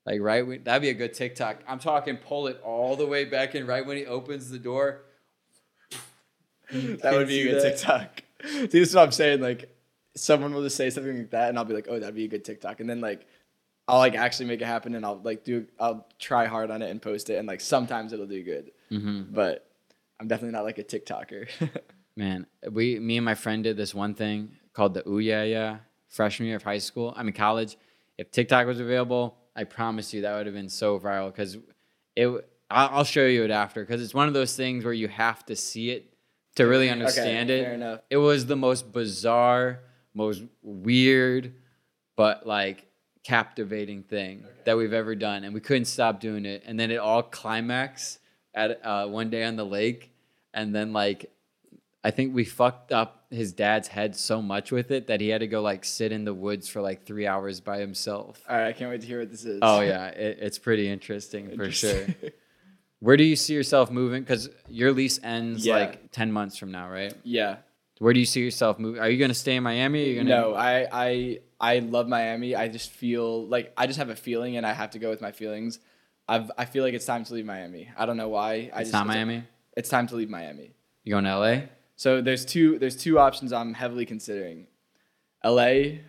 Like 0.05 0.21
right, 0.21 0.45
when, 0.45 0.63
that'd 0.63 0.81
be 0.81 0.89
a 0.89 0.93
good 0.93 1.13
TikTok. 1.13 1.59
I'm 1.67 1.79
talking, 1.79 2.17
pull 2.17 2.47
it 2.47 2.59
all 2.63 2.95
the 2.97 3.05
way 3.05 3.23
back 3.25 3.55
in 3.55 3.65
right 3.65 3.85
when 3.85 3.95
he 3.95 4.05
opens 4.05 4.49
the 4.49 4.59
door. 4.59 5.01
that 6.71 7.13
would 7.13 7.27
be 7.27 7.41
a 7.41 7.51
good 7.51 7.63
that? 7.63 7.77
TikTok. 7.77 8.23
See, 8.45 8.67
this 8.67 8.89
is 8.89 8.95
what 8.95 9.03
I'm 9.03 9.11
saying. 9.11 9.41
Like, 9.41 9.75
someone 10.15 10.53
will 10.53 10.63
just 10.63 10.75
say 10.75 10.89
something 10.89 11.17
like 11.17 11.29
that, 11.31 11.49
and 11.49 11.57
I'll 11.57 11.65
be 11.65 11.73
like, 11.73 11.87
"Oh, 11.89 11.99
that'd 11.99 12.15
be 12.15 12.25
a 12.25 12.29
good 12.29 12.45
TikTok," 12.45 12.79
and 12.79 12.89
then 12.89 13.01
like, 13.01 13.25
I'll 13.87 13.99
like 13.99 14.15
actually 14.15 14.45
make 14.47 14.61
it 14.61 14.65
happen, 14.65 14.95
and 14.95 15.05
I'll 15.05 15.19
like 15.23 15.43
do, 15.43 15.65
I'll 15.79 16.07
try 16.19 16.45
hard 16.45 16.71
on 16.71 16.81
it 16.81 16.89
and 16.89 17.01
post 17.01 17.29
it, 17.29 17.35
and 17.35 17.47
like 17.47 17.61
sometimes 17.61 18.13
it'll 18.13 18.27
do 18.27 18.43
good, 18.43 18.71
Mm-hmm. 18.91 19.33
but 19.33 19.67
I'm 20.19 20.27
definitely 20.27 20.53
not 20.53 20.63
like 20.63 20.79
a 20.79 20.83
TikToker. 20.83 21.47
Man, 22.15 22.47
we, 22.69 22.99
me 22.99 23.17
and 23.17 23.25
my 23.25 23.35
friend 23.35 23.63
did 23.63 23.77
this 23.77 23.93
one 23.93 24.13
thing 24.13 24.51
called 24.73 24.93
the 24.93 25.07
Ooh 25.07 25.19
Yeah 25.19 25.43
Yeah 25.43 25.77
freshman 26.09 26.47
year 26.47 26.57
of 26.57 26.63
high 26.63 26.79
school. 26.79 27.13
I 27.15 27.23
mean 27.23 27.33
college. 27.33 27.77
If 28.17 28.31
TikTok 28.31 28.67
was 28.67 28.79
available, 28.79 29.37
I 29.55 29.63
promise 29.63 30.13
you 30.13 30.21
that 30.21 30.35
would 30.35 30.45
have 30.45 30.55
been 30.55 30.69
so 30.69 30.99
viral 30.99 31.31
because 31.31 31.57
it. 32.15 32.49
I'll 32.71 33.03
show 33.03 33.25
you 33.25 33.43
it 33.43 33.49
after 33.49 33.83
because 33.83 33.99
it's 33.99 34.13
one 34.13 34.27
of 34.27 34.35
those 34.35 34.55
things 34.55 34.85
where 34.85 34.93
you 34.93 35.07
have 35.07 35.43
to 35.47 35.55
see 35.55 35.89
it 35.89 36.13
to 36.55 36.67
really 36.67 36.89
understand 36.89 37.49
okay, 37.49 37.63
fair 37.63 37.71
it. 37.71 37.75
enough. 37.75 38.01
It 38.11 38.17
was 38.17 38.45
the 38.45 38.55
most 38.55 38.91
bizarre, 38.91 39.79
most 40.13 40.43
weird, 40.61 41.53
but 42.15 42.45
like 42.45 42.85
captivating 43.23 44.03
thing 44.03 44.43
that 44.65 44.77
we've 44.77 44.93
ever 44.93 45.15
done, 45.15 45.43
and 45.43 45.53
we 45.53 45.61
couldn't 45.61 45.85
stop 45.85 46.19
doing 46.19 46.45
it. 46.45 46.63
And 46.65 46.79
then 46.79 46.91
it 46.91 46.97
all 46.97 47.23
climaxed 47.23 48.19
at 48.53 48.85
uh, 48.85 49.07
one 49.07 49.29
day 49.29 49.43
on 49.43 49.55
the 49.55 49.65
lake, 49.65 50.11
and 50.53 50.75
then 50.75 50.93
like 50.93 51.31
I 52.03 52.11
think 52.11 52.35
we 52.35 52.45
fucked 52.45 52.91
up 52.91 53.18
his 53.31 53.53
dad's 53.53 53.87
head 53.87 54.15
so 54.15 54.41
much 54.41 54.71
with 54.71 54.89
it 54.91 55.07
that 55.07 55.21
he 55.21 55.29
had 55.29 55.41
to 55.41 55.47
go 55.47 55.61
like 55.61 55.85
sit 55.85 56.11
in 56.11 56.25
the 56.25 56.33
woods 56.33 56.67
for 56.67 56.81
like 56.81 57.05
three 57.05 57.27
hours 57.27 57.59
by 57.61 57.77
himself. 57.79 58.41
All 58.49 58.57
right, 58.57 58.67
I 58.67 58.73
can't 58.73 58.89
wait 58.89 59.01
to 59.01 59.07
hear 59.07 59.19
what 59.19 59.29
this 59.29 59.45
is. 59.45 59.59
Oh 59.61 59.81
yeah, 59.93 60.07
it, 60.07 60.39
it's 60.41 60.57
pretty 60.59 60.89
interesting 60.89 61.55
for 61.55 61.69
sure. 61.71 62.07
Where 63.01 63.15
do 63.15 63.23
you 63.23 63.35
see 63.35 63.53
yourself 63.53 63.91
moving? 63.91 64.23
Because 64.23 64.49
your 64.67 64.91
lease 64.91 65.19
ends 65.23 65.65
Yeah. 65.65 65.75
like 65.75 66.11
ten 66.11 66.31
months 66.31 66.57
from 66.57 66.71
now, 66.71 66.89
right? 66.89 67.13
yeah. 67.23 67.57
Where 67.99 68.13
do 68.13 68.19
you 68.21 68.25
see 68.25 68.39
yourself 68.41 68.79
moving? 68.79 69.01
Are 69.01 69.09
you 69.09 69.17
gonna 69.17 69.33
stay 69.33 69.57
in 69.57 69.63
Miami? 69.63 70.03
Are 70.03 70.07
you 70.07 70.15
gonna 70.15 70.29
No, 70.29 70.53
I, 70.55 70.87
I 70.91 71.39
I 71.59 71.79
love 71.79 72.07
Miami. 72.07 72.55
I 72.55 72.69
just 72.69 72.91
feel 72.91 73.45
like 73.47 73.73
I 73.75 73.87
just 73.87 73.99
have 73.99 74.09
a 74.09 74.15
feeling, 74.15 74.55
and 74.55 74.65
I 74.65 74.71
have 74.71 74.91
to 74.91 74.99
go 74.99 75.09
with 75.09 75.19
my 75.19 75.33
feelings. 75.33 75.79
I've 76.27 76.49
I 76.57 76.63
feel 76.63 76.83
like 76.85 76.93
it's 76.93 77.05
time 77.05 77.25
to 77.25 77.33
leave 77.33 77.45
Miami. 77.45 77.89
I 77.97 78.05
don't 78.05 78.15
know 78.15 78.29
why. 78.29 78.53
I 78.73 78.81
It's 78.81 78.89
just, 78.89 78.93
not 78.93 79.05
Miami. 79.05 79.43
It's 79.75 79.89
time 79.89 80.07
to 80.07 80.15
leave 80.15 80.29
Miami. 80.29 80.71
You 81.03 81.11
going 81.11 81.25
to 81.25 81.37
LA? 81.37 81.61
So 81.99 82.21
there's 82.21 82.45
two 82.45 82.79
there's 82.79 82.95
two 82.95 83.19
options 83.19 83.51
I'm 83.51 83.73
heavily 83.73 84.05
considering, 84.05 84.67
L.A. 85.43 85.99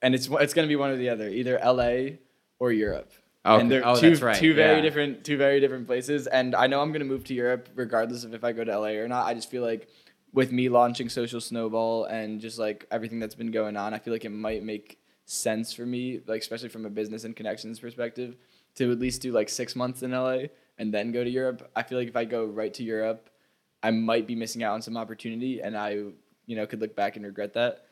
and 0.00 0.14
it's 0.14 0.28
it's 0.30 0.54
gonna 0.54 0.68
be 0.68 0.76
one 0.76 0.90
or 0.90 0.96
the 0.96 1.08
other, 1.08 1.28
either 1.28 1.58
L.A. 1.58 2.20
or 2.60 2.70
Europe. 2.70 3.10
Okay. 3.44 3.60
And 3.60 3.68
they're 3.68 3.84
Oh, 3.84 3.96
two, 3.98 4.10
that's 4.10 4.22
right, 4.22 4.36
two 4.36 4.54
very 4.54 4.76
yeah. 4.76 4.80
different 4.80 5.24
two 5.24 5.36
very 5.36 5.58
different 5.58 5.88
places. 5.88 6.28
And 6.28 6.54
I 6.54 6.68
know 6.68 6.80
I'm 6.80 6.92
gonna 6.92 7.04
move 7.04 7.24
to 7.24 7.34
Europe 7.34 7.68
regardless 7.74 8.22
of 8.22 8.32
if 8.32 8.44
I 8.44 8.52
go 8.52 8.62
to 8.62 8.78
LA 8.78 8.90
or 8.90 9.08
not. 9.08 9.26
I 9.26 9.34
just 9.34 9.50
feel 9.50 9.64
like 9.64 9.88
with 10.32 10.52
me 10.52 10.68
launching 10.68 11.08
Social 11.08 11.40
Snowball 11.40 12.04
and 12.04 12.40
just 12.40 12.60
like 12.60 12.86
everything 12.92 13.18
that's 13.18 13.34
been 13.34 13.50
going 13.50 13.76
on, 13.76 13.92
I 13.92 13.98
feel 13.98 14.12
like 14.12 14.24
it 14.24 14.30
might 14.30 14.62
make 14.62 15.00
sense 15.24 15.72
for 15.72 15.84
me, 15.84 16.20
like 16.28 16.42
especially 16.42 16.68
from 16.68 16.86
a 16.86 16.90
business 16.90 17.24
and 17.24 17.34
connections 17.34 17.80
perspective, 17.80 18.36
to 18.76 18.92
at 18.92 19.00
least 19.00 19.20
do 19.20 19.32
like 19.32 19.48
six 19.48 19.74
months 19.74 20.04
in 20.04 20.12
LA 20.12 20.42
and 20.78 20.94
then 20.94 21.10
go 21.10 21.24
to 21.24 21.30
Europe. 21.30 21.68
I 21.74 21.82
feel 21.82 21.98
like 21.98 22.06
if 22.06 22.14
I 22.14 22.24
go 22.24 22.44
right 22.44 22.72
to 22.74 22.84
Europe, 22.84 23.30
I 23.82 23.90
might 23.90 24.26
be 24.26 24.34
missing 24.34 24.62
out 24.62 24.74
on 24.74 24.82
some 24.82 24.96
opportunity 24.96 25.60
and 25.60 25.76
I, 25.76 25.90
you 26.46 26.56
know, 26.56 26.66
could 26.66 26.80
look 26.80 26.94
back 26.94 27.16
and 27.16 27.24
regret 27.24 27.54
that. 27.54 27.86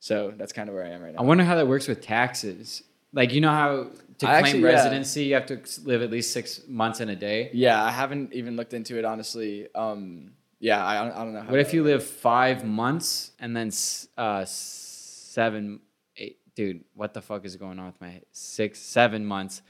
So 0.00 0.32
that's 0.36 0.52
kind 0.52 0.68
of 0.68 0.74
where 0.74 0.84
I 0.84 0.88
am 0.88 1.02
right 1.02 1.14
now. 1.14 1.20
I 1.20 1.22
wonder 1.22 1.44
how 1.44 1.54
that 1.54 1.68
works 1.68 1.86
with 1.86 2.00
taxes. 2.00 2.82
Like 3.12 3.32
you 3.32 3.40
know 3.40 3.50
how 3.50 3.90
to 4.18 4.26
I 4.28 4.40
claim 4.40 4.44
actually- 4.44 4.60
yeah. 4.62 4.68
residency 4.68 5.24
you 5.24 5.34
have 5.34 5.46
to 5.46 5.60
live 5.84 6.02
at 6.02 6.10
least 6.10 6.32
six 6.32 6.62
months 6.66 7.00
in 7.00 7.08
a 7.08 7.16
day. 7.16 7.50
Yeah, 7.52 7.82
I 7.82 7.90
haven't 7.90 8.32
even 8.32 8.56
looked 8.56 8.74
into 8.74 8.98
it 8.98 9.04
honestly. 9.04 9.68
Um, 9.74 10.32
yeah, 10.58 10.84
I, 10.84 11.04
I 11.04 11.24
don't 11.24 11.34
know. 11.34 11.42
How 11.42 11.50
What 11.50 11.60
if 11.60 11.74
you 11.74 11.82
live 11.84 12.04
five 12.04 12.64
months 12.64 13.32
and 13.38 13.54
then 13.56 13.70
uh, 14.16 14.44
seven, 14.46 15.80
eight, 16.16 16.38
dude? 16.54 16.84
What 16.94 17.14
the 17.14 17.20
fuck 17.20 17.44
is 17.44 17.56
going 17.56 17.78
on 17.78 17.86
with 17.86 18.00
my 18.00 18.22
six, 18.32 18.78
seven 18.80 19.26
months 19.26 19.60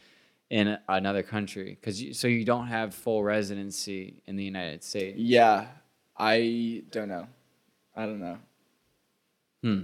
in 0.53 0.77
another 0.87 1.23
country? 1.23 1.79
Because 1.81 2.03
you, 2.03 2.13
so 2.13 2.29
you 2.29 2.45
don't 2.45 2.67
have 2.67 2.95
full 2.95 3.25
residency 3.25 4.23
in 4.27 4.37
the 4.37 4.45
United 4.45 4.85
States. 4.85 5.19
Yeah, 5.19 5.67
I 6.17 6.83
don't 6.91 7.09
know. 7.09 7.27
I 7.97 8.05
don't 8.05 8.21
know. 8.21 8.39
Hmm. 9.63 9.83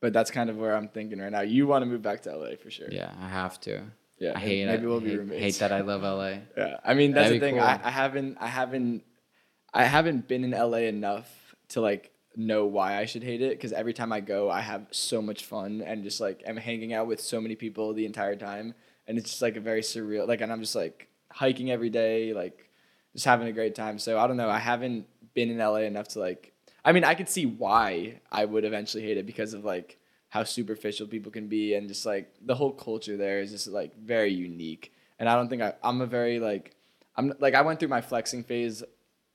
But 0.00 0.12
that's 0.12 0.30
kind 0.30 0.48
of 0.48 0.56
where 0.56 0.74
I'm 0.76 0.88
thinking 0.88 1.18
right 1.18 1.32
now. 1.32 1.40
You 1.40 1.66
want 1.66 1.82
to 1.82 1.86
move 1.86 2.02
back 2.02 2.22
to 2.22 2.34
LA 2.36 2.54
for 2.62 2.70
sure. 2.70 2.88
Yeah, 2.90 3.12
I 3.20 3.28
have 3.28 3.60
to. 3.62 3.82
Yeah. 4.18 4.32
I 4.36 4.38
hate 4.38 4.66
Maybe 4.66 4.84
it. 4.84 4.86
we'll 4.86 5.00
be 5.00 5.10
hate, 5.10 5.18
roommates. 5.18 5.42
hate 5.42 5.54
that 5.58 5.72
I 5.72 5.80
love 5.80 6.02
LA. 6.02 6.34
Yeah. 6.56 6.76
I 6.84 6.94
mean, 6.94 7.12
that's 7.12 7.28
That'd 7.30 7.40
the 7.42 7.46
thing. 7.46 7.54
cool. 7.56 7.64
I, 7.64 7.80
I 7.82 7.90
haven't, 7.90 8.38
I 8.40 8.46
haven't, 8.46 9.02
I 9.74 9.84
haven't 9.84 10.28
been 10.28 10.44
in 10.44 10.52
LA 10.52 10.78
enough 10.88 11.28
to 11.70 11.80
like 11.80 12.12
know 12.36 12.64
why 12.66 12.96
I 12.98 13.06
should 13.06 13.22
hate 13.24 13.42
it. 13.42 13.50
Because 13.50 13.72
every 13.72 13.92
time 13.92 14.12
I 14.12 14.20
go, 14.20 14.48
I 14.50 14.60
have 14.60 14.86
so 14.92 15.20
much 15.20 15.44
fun 15.46 15.82
and 15.84 16.04
just 16.04 16.20
like 16.20 16.42
I'm 16.46 16.56
hanging 16.56 16.92
out 16.92 17.06
with 17.08 17.20
so 17.20 17.40
many 17.40 17.56
people 17.56 17.92
the 17.92 18.06
entire 18.06 18.36
time, 18.36 18.74
and 19.10 19.18
it's 19.18 19.30
just 19.30 19.42
like 19.42 19.56
a 19.56 19.60
very 19.60 19.80
surreal. 19.82 20.28
Like, 20.28 20.40
and 20.40 20.52
I'm 20.52 20.60
just 20.60 20.76
like 20.76 21.08
hiking 21.32 21.68
every 21.68 21.90
day, 21.90 22.32
like 22.32 22.70
just 23.12 23.24
having 23.24 23.48
a 23.48 23.52
great 23.52 23.74
time. 23.74 23.98
So 23.98 24.16
I 24.16 24.28
don't 24.28 24.36
know. 24.36 24.48
I 24.48 24.60
haven't 24.60 25.04
been 25.34 25.50
in 25.50 25.58
LA 25.58 25.78
enough 25.78 26.06
to 26.10 26.20
like. 26.20 26.52
I 26.84 26.92
mean, 26.92 27.02
I 27.02 27.16
could 27.16 27.28
see 27.28 27.44
why 27.44 28.20
I 28.30 28.44
would 28.44 28.64
eventually 28.64 29.02
hate 29.02 29.18
it 29.18 29.26
because 29.26 29.52
of 29.52 29.64
like 29.64 29.98
how 30.28 30.44
superficial 30.44 31.08
people 31.08 31.32
can 31.32 31.48
be 31.48 31.74
and 31.74 31.88
just 31.88 32.06
like 32.06 32.32
the 32.40 32.54
whole 32.54 32.70
culture 32.70 33.16
there 33.16 33.40
is 33.40 33.50
just 33.50 33.66
like 33.66 33.98
very 33.98 34.32
unique. 34.32 34.92
And 35.18 35.28
I 35.28 35.34
don't 35.34 35.48
think 35.48 35.60
I, 35.60 35.74
I'm 35.82 36.00
a 36.00 36.06
very 36.06 36.38
like 36.38 36.76
I'm 37.16 37.34
like 37.40 37.54
I 37.54 37.62
went 37.62 37.80
through 37.80 37.88
my 37.88 38.02
flexing 38.02 38.44
phase 38.44 38.84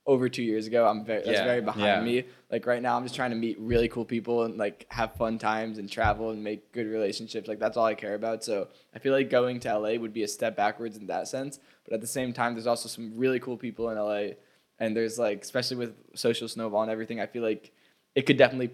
over 0.06 0.28
two 0.28 0.42
years 0.42 0.66
ago. 0.66 0.86
I'm 0.86 1.04
very 1.04 1.18
that's 1.18 1.38
Yeah, 1.38 1.44
very 1.44 1.60
behind 1.60 1.84
yeah. 1.84 2.00
me. 2.00 2.24
Like 2.50 2.64
right 2.64 2.80
now, 2.80 2.96
I'm 2.96 3.02
just 3.02 3.16
trying 3.16 3.30
to 3.30 3.36
meet 3.36 3.58
really 3.58 3.88
cool 3.88 4.04
people 4.04 4.44
and 4.44 4.56
like 4.56 4.86
have 4.90 5.14
fun 5.16 5.38
times 5.38 5.78
and 5.78 5.90
travel 5.90 6.30
and 6.30 6.42
make 6.42 6.70
good 6.72 6.86
relationships. 6.86 7.48
Like 7.48 7.58
that's 7.58 7.76
all 7.76 7.84
I 7.84 7.94
care 7.94 8.14
about. 8.14 8.44
So 8.44 8.68
I 8.94 8.98
feel 9.00 9.12
like 9.12 9.30
going 9.30 9.58
to 9.60 9.78
LA 9.78 9.94
would 9.94 10.12
be 10.12 10.22
a 10.22 10.28
step 10.28 10.56
backwards 10.56 10.96
in 10.96 11.06
that 11.08 11.28
sense. 11.28 11.58
But 11.84 11.94
at 11.94 12.00
the 12.00 12.06
same 12.06 12.32
time, 12.32 12.54
there's 12.54 12.66
also 12.66 12.88
some 12.88 13.16
really 13.16 13.40
cool 13.40 13.56
people 13.56 13.90
in 13.90 13.98
LA, 13.98 14.34
and 14.78 14.96
there's 14.96 15.18
like 15.18 15.42
especially 15.42 15.76
with 15.76 15.94
social 16.14 16.48
snowball 16.48 16.82
and 16.82 16.90
everything. 16.90 17.20
I 17.20 17.26
feel 17.26 17.42
like 17.42 17.72
it 18.14 18.22
could 18.22 18.38
definitely, 18.38 18.70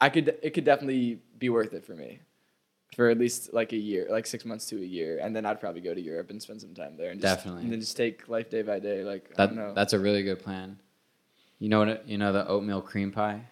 I 0.00 0.08
could 0.08 0.36
it 0.42 0.50
could 0.54 0.64
definitely 0.64 1.20
be 1.38 1.50
worth 1.50 1.74
it 1.74 1.84
for 1.84 1.94
me. 1.94 2.20
For 2.96 3.08
at 3.08 3.18
least 3.18 3.52
like 3.54 3.72
a 3.72 3.76
year, 3.76 4.06
like 4.10 4.26
six 4.26 4.44
months 4.44 4.66
to 4.66 4.76
a 4.76 4.84
year, 4.84 5.20
and 5.22 5.34
then 5.34 5.46
I'd 5.46 5.60
probably 5.60 5.80
go 5.80 5.94
to 5.94 6.00
Europe 6.00 6.30
and 6.30 6.42
spend 6.42 6.60
some 6.60 6.74
time 6.74 6.96
there, 6.96 7.10
and 7.12 7.20
just, 7.20 7.36
Definitely. 7.36 7.62
and 7.62 7.72
then 7.72 7.80
just 7.80 7.96
take 7.96 8.28
life 8.28 8.50
day 8.50 8.62
by 8.62 8.80
day. 8.80 9.04
Like 9.04 9.30
I 9.32 9.34
That 9.36 9.46
don't 9.46 9.56
know. 9.56 9.74
that's 9.74 9.92
a 9.92 9.98
really 9.98 10.22
good 10.24 10.40
plan. 10.40 10.78
You 11.60 11.68
know 11.68 11.80
what? 11.84 12.08
You 12.08 12.18
know 12.18 12.32
the 12.32 12.46
oatmeal 12.48 12.80
cream 12.82 13.12
pie. 13.12 13.42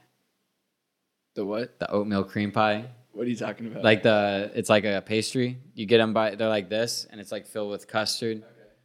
the 1.35 1.45
what? 1.45 1.79
The 1.79 1.89
oatmeal 1.91 2.25
cream 2.25 2.51
pie. 2.51 2.87
What 3.13 3.27
are 3.27 3.31
you 3.31 3.37
talking 3.37 3.67
about? 3.69 3.85
like 3.85 4.03
the 4.03 4.51
it's 4.55 4.69
like 4.71 4.85
a 4.85 5.03
pastry. 5.05 5.59
You 5.75 5.87
get 5.87 5.99
them 5.99 6.13
by 6.13 6.35
they're 6.35 6.49
like 6.49 6.69
this, 6.69 7.07
and 7.11 7.21
it's 7.21 7.31
like 7.33 7.47
filled 7.47 7.71
with 7.71 7.87
custard. 7.87 8.43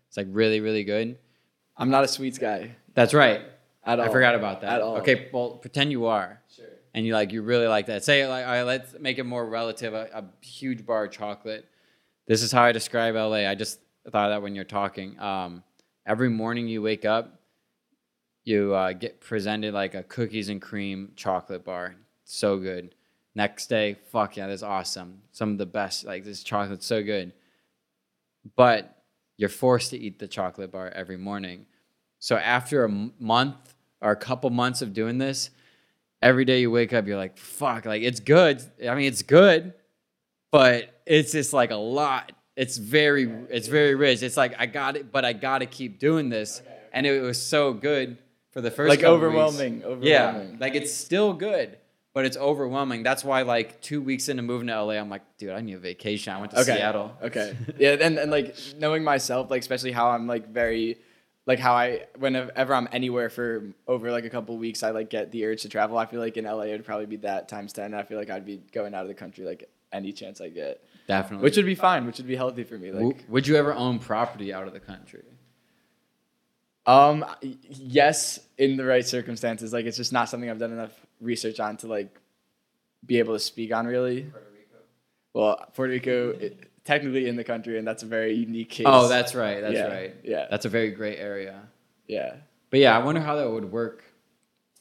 It's 0.07 0.17
like 0.17 0.27
really 0.29 0.59
really 0.59 0.83
good. 0.83 1.17
I'm 1.77 1.89
not 1.89 2.03
a 2.03 2.07
sweets 2.07 2.37
guy 2.37 2.75
That's 2.93 3.15
right. 3.15 3.41
at 3.83 3.99
all. 3.99 4.05
I 4.05 4.09
forgot 4.09 4.35
about 4.35 4.61
that. 4.61 4.73
At 4.73 4.81
all. 4.81 4.97
Okay, 4.97 5.29
well 5.33 5.51
pretend 5.57 5.91
you 5.91 6.05
are, 6.05 6.39
Sure. 6.55 6.65
And 6.93 7.05
you 7.05 7.13
like 7.13 7.31
you 7.31 7.41
really 7.41 7.67
like 7.67 7.87
that. 7.87 8.03
Say 8.03 8.27
like 8.27 8.45
all 8.45 8.51
right, 8.51 8.63
let's 8.63 8.95
make 8.99 9.17
it 9.17 9.23
more 9.23 9.45
relative. 9.45 9.93
A, 9.93 10.09
a 10.13 10.45
huge 10.45 10.85
bar 10.85 11.05
of 11.05 11.11
chocolate. 11.11 11.67
This 12.27 12.41
is 12.41 12.51
how 12.51 12.63
I 12.63 12.71
describe 12.71 13.15
LA. 13.15 13.49
I 13.49 13.55
just 13.55 13.79
thought 14.11 14.29
that 14.29 14.41
when 14.41 14.55
you're 14.55 14.63
talking. 14.63 15.19
Um, 15.19 15.63
every 16.05 16.29
morning 16.29 16.67
you 16.67 16.81
wake 16.81 17.05
up, 17.05 17.39
you 18.43 18.73
uh, 18.73 18.93
get 18.93 19.19
presented 19.19 19.73
like 19.73 19.95
a 19.95 20.03
cookies 20.03 20.49
and 20.49 20.61
cream 20.61 21.11
chocolate 21.15 21.63
bar. 21.63 21.95
So 22.25 22.57
good. 22.57 22.95
Next 23.35 23.67
day, 23.67 23.97
fuck 24.11 24.37
yeah, 24.37 24.47
that's 24.47 24.63
awesome. 24.63 25.21
Some 25.31 25.51
of 25.51 25.57
the 25.57 25.65
best. 25.65 26.05
Like 26.05 26.23
this 26.23 26.43
chocolate's 26.43 26.85
so 26.85 27.01
good. 27.01 27.33
But 28.55 29.03
you're 29.37 29.49
forced 29.49 29.89
to 29.91 29.97
eat 29.97 30.19
the 30.19 30.27
chocolate 30.27 30.71
bar 30.71 30.89
every 30.89 31.17
morning. 31.17 31.65
So 32.19 32.37
after 32.37 32.85
a 32.85 32.89
m- 32.89 33.13
month 33.19 33.73
or 34.01 34.11
a 34.11 34.15
couple 34.15 34.49
months 34.49 34.81
of 34.81 34.93
doing 34.93 35.17
this, 35.17 35.49
every 36.23 36.45
day 36.45 36.61
you 36.61 36.71
wake 36.71 36.93
up, 36.93 37.05
you're 37.05 37.17
like, 37.17 37.37
fuck, 37.37 37.85
like 37.85 38.01
it's 38.01 38.19
good. 38.19 38.63
I 38.87 38.95
mean, 38.95 39.05
it's 39.05 39.21
good, 39.21 39.73
but 40.51 40.89
it's 41.05 41.31
just 41.33 41.53
like 41.53 41.71
a 41.71 41.75
lot. 41.75 42.31
It's 42.55 42.77
very, 42.77 43.23
it's 43.49 43.67
very 43.67 43.95
rich. 43.95 44.23
It's 44.23 44.37
like 44.37 44.55
I 44.57 44.65
got 44.65 44.95
it, 44.95 45.11
but 45.11 45.25
I 45.25 45.33
got 45.33 45.59
to 45.59 45.65
keep 45.65 45.99
doing 45.99 46.29
this. 46.29 46.61
And 46.93 47.05
it 47.05 47.21
was 47.21 47.41
so 47.41 47.73
good 47.73 48.17
for 48.51 48.61
the 48.61 48.71
first 48.71 48.89
like 48.89 49.01
couple 49.01 49.15
weeks. 49.15 49.25
overwhelming, 49.25 50.03
Yeah, 50.03 50.43
like 50.59 50.75
it's 50.75 50.93
still 50.93 51.33
good, 51.33 51.77
but 52.13 52.25
it's 52.25 52.37
overwhelming. 52.37 53.01
That's 53.03 53.23
why, 53.23 53.41
like 53.41 53.81
two 53.81 54.01
weeks 54.01 54.29
into 54.29 54.43
moving 54.43 54.67
to 54.67 54.83
LA, 54.83 54.93
I'm 54.93 55.09
like, 55.09 55.23
dude, 55.37 55.49
I 55.51 55.61
need 55.61 55.73
a 55.73 55.79
vacation. 55.79 56.33
I 56.33 56.39
went 56.39 56.51
to 56.51 56.61
okay. 56.61 56.75
Seattle. 56.75 57.11
Okay. 57.21 57.57
Yeah, 57.79 57.97
and 57.99 58.17
and 58.17 58.31
like 58.31 58.55
knowing 58.77 59.03
myself, 59.03 59.49
like 59.49 59.61
especially 59.61 59.91
how 59.91 60.11
I'm 60.11 60.27
like 60.27 60.47
very 60.49 60.97
like 61.45 61.59
how 61.59 61.73
I 61.73 62.05
whenever 62.17 62.73
I'm 62.73 62.87
anywhere 62.91 63.29
for 63.29 63.63
over 63.87 64.11
like 64.11 64.25
a 64.25 64.29
couple 64.29 64.57
weeks, 64.57 64.83
I 64.83 64.91
like 64.91 65.09
get 65.09 65.31
the 65.31 65.45
urge 65.45 65.63
to 65.63 65.69
travel. 65.69 65.97
I 65.97 66.05
feel 66.05 66.19
like 66.19 66.37
in 66.37 66.45
LA 66.45 66.63
it 66.63 66.71
would 66.71 66.85
probably 66.85 67.05
be 67.05 67.17
that 67.17 67.49
times 67.49 67.73
ten. 67.73 67.93
I 67.93 68.03
feel 68.03 68.17
like 68.17 68.29
I'd 68.29 68.45
be 68.45 68.61
going 68.71 68.93
out 68.93 69.01
of 69.01 69.07
the 69.09 69.13
country 69.13 69.45
like 69.45 69.69
any 69.91 70.11
chance 70.11 70.41
I 70.41 70.49
get, 70.49 70.83
Definitely. 71.07 71.43
which 71.43 71.57
would 71.57 71.65
be 71.65 71.75
fine, 71.75 72.05
which 72.05 72.17
would 72.17 72.27
be 72.27 72.35
healthy 72.35 72.63
for 72.63 72.77
me. 72.77 72.91
Like, 72.91 73.23
would 73.27 73.45
you 73.47 73.55
ever 73.57 73.73
own 73.73 73.99
property 73.99 74.53
out 74.53 74.67
of 74.67 74.73
the 74.73 74.79
country? 74.79 75.23
um, 76.85 77.25
yes, 77.41 78.39
in 78.57 78.75
the 78.77 78.85
right 78.85 79.05
circumstances. 79.05 79.71
Like 79.73 79.85
it's 79.85 79.97
just 79.97 80.11
not 80.13 80.29
something 80.29 80.49
I've 80.49 80.59
done 80.59 80.71
enough 80.71 80.93
research 81.21 81.59
on 81.59 81.77
to 81.77 81.87
like 81.87 82.19
be 83.05 83.19
able 83.19 83.33
to 83.33 83.39
speak 83.39 83.73
on 83.73 83.85
really. 83.85 84.23
Puerto 84.23 84.47
Rico. 84.53 84.83
Well, 85.33 85.65
Puerto 85.75 85.91
Rico, 85.91 86.29
it, 86.31 86.71
technically 86.85 87.27
in 87.27 87.35
the 87.35 87.43
country, 87.43 87.77
and 87.77 87.87
that's 87.87 88.03
a 88.03 88.05
very 88.05 88.33
unique 88.33 88.69
case. 88.69 88.85
Oh, 88.89 89.07
that's 89.07 89.33
right. 89.35 89.61
That's 89.61 89.73
Yeah, 89.73 89.87
right. 89.87 90.15
yeah. 90.23 90.47
That's 90.49 90.65
a 90.65 90.69
very 90.69 90.91
great 90.91 91.19
area. 91.19 91.61
yeah. 92.07 92.35
But 92.69 92.79
yeah, 92.79 92.97
I 92.97 93.03
wonder 93.03 93.21
how 93.21 93.35
that 93.35 93.49
would 93.49 93.71
work. 93.71 94.03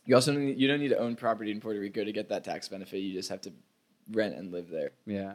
You 0.06 0.14
also 0.14 0.32
need, 0.32 0.58
you 0.58 0.66
don't 0.66 0.80
need 0.80 0.88
to 0.88 0.98
own 0.98 1.14
property 1.14 1.50
in 1.50 1.60
Puerto 1.60 1.78
Rico 1.78 2.02
to 2.02 2.10
get 2.12 2.30
that 2.30 2.42
tax 2.42 2.66
benefit. 2.68 2.98
You 3.00 3.12
just 3.12 3.28
have 3.28 3.42
to 3.42 3.52
rent 4.10 4.34
and 4.34 4.50
live 4.50 4.70
there. 4.70 4.92
Yeah. 5.06 5.34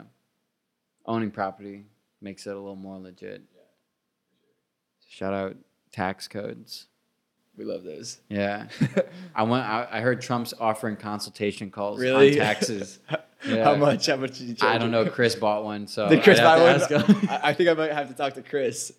Owning 1.05 1.29
property 1.31 1.85
makes 2.19 2.47
it 2.47 2.49
a 2.49 2.55
little 2.55 2.75
more 2.75 2.97
legit. 2.97 3.43
Shout 5.07 5.33
out 5.33 5.55
tax 5.91 6.27
codes. 6.27 6.87
We 7.55 7.63
love 7.63 7.83
those. 7.83 8.19
Yeah. 8.29 8.67
I 9.35 9.43
went 9.43 9.63
I, 9.63 9.87
I 9.89 10.01
heard 10.01 10.21
Trump's 10.21 10.53
offering 10.59 10.95
consultation 10.95 11.69
calls 11.71 11.99
Really? 11.99 12.31
on 12.39 12.45
taxes. 12.45 12.99
Yeah. 13.45 13.63
How 13.63 13.75
much? 13.75 14.07
How 14.07 14.15
much 14.15 14.39
did 14.39 14.47
you 14.47 14.55
charge? 14.55 14.75
I 14.75 14.77
don't 14.77 14.91
know. 14.91 15.05
Chris 15.05 15.35
bought 15.35 15.63
one, 15.63 15.87
so 15.87 16.09
Did 16.09 16.23
Chris 16.23 16.39
buy 16.39 16.59
one? 16.59 16.81
I, 17.43 17.53
think 17.53 17.69
I 17.69 17.73
might 17.73 17.91
have 17.91 18.07
to 18.07 18.15
talk 18.15 18.33
to 18.33 18.41
Chris. 18.41 18.91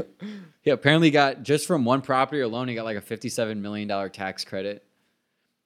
he 0.62 0.70
apparently 0.70 1.10
got 1.10 1.42
just 1.42 1.66
from 1.66 1.84
one 1.84 2.02
property 2.02 2.40
alone, 2.40 2.68
he 2.68 2.74
got 2.74 2.84
like 2.84 2.96
a 2.96 3.00
fifty-seven 3.00 3.62
million 3.62 3.88
dollar 3.88 4.08
tax 4.08 4.44
credit. 4.44 4.84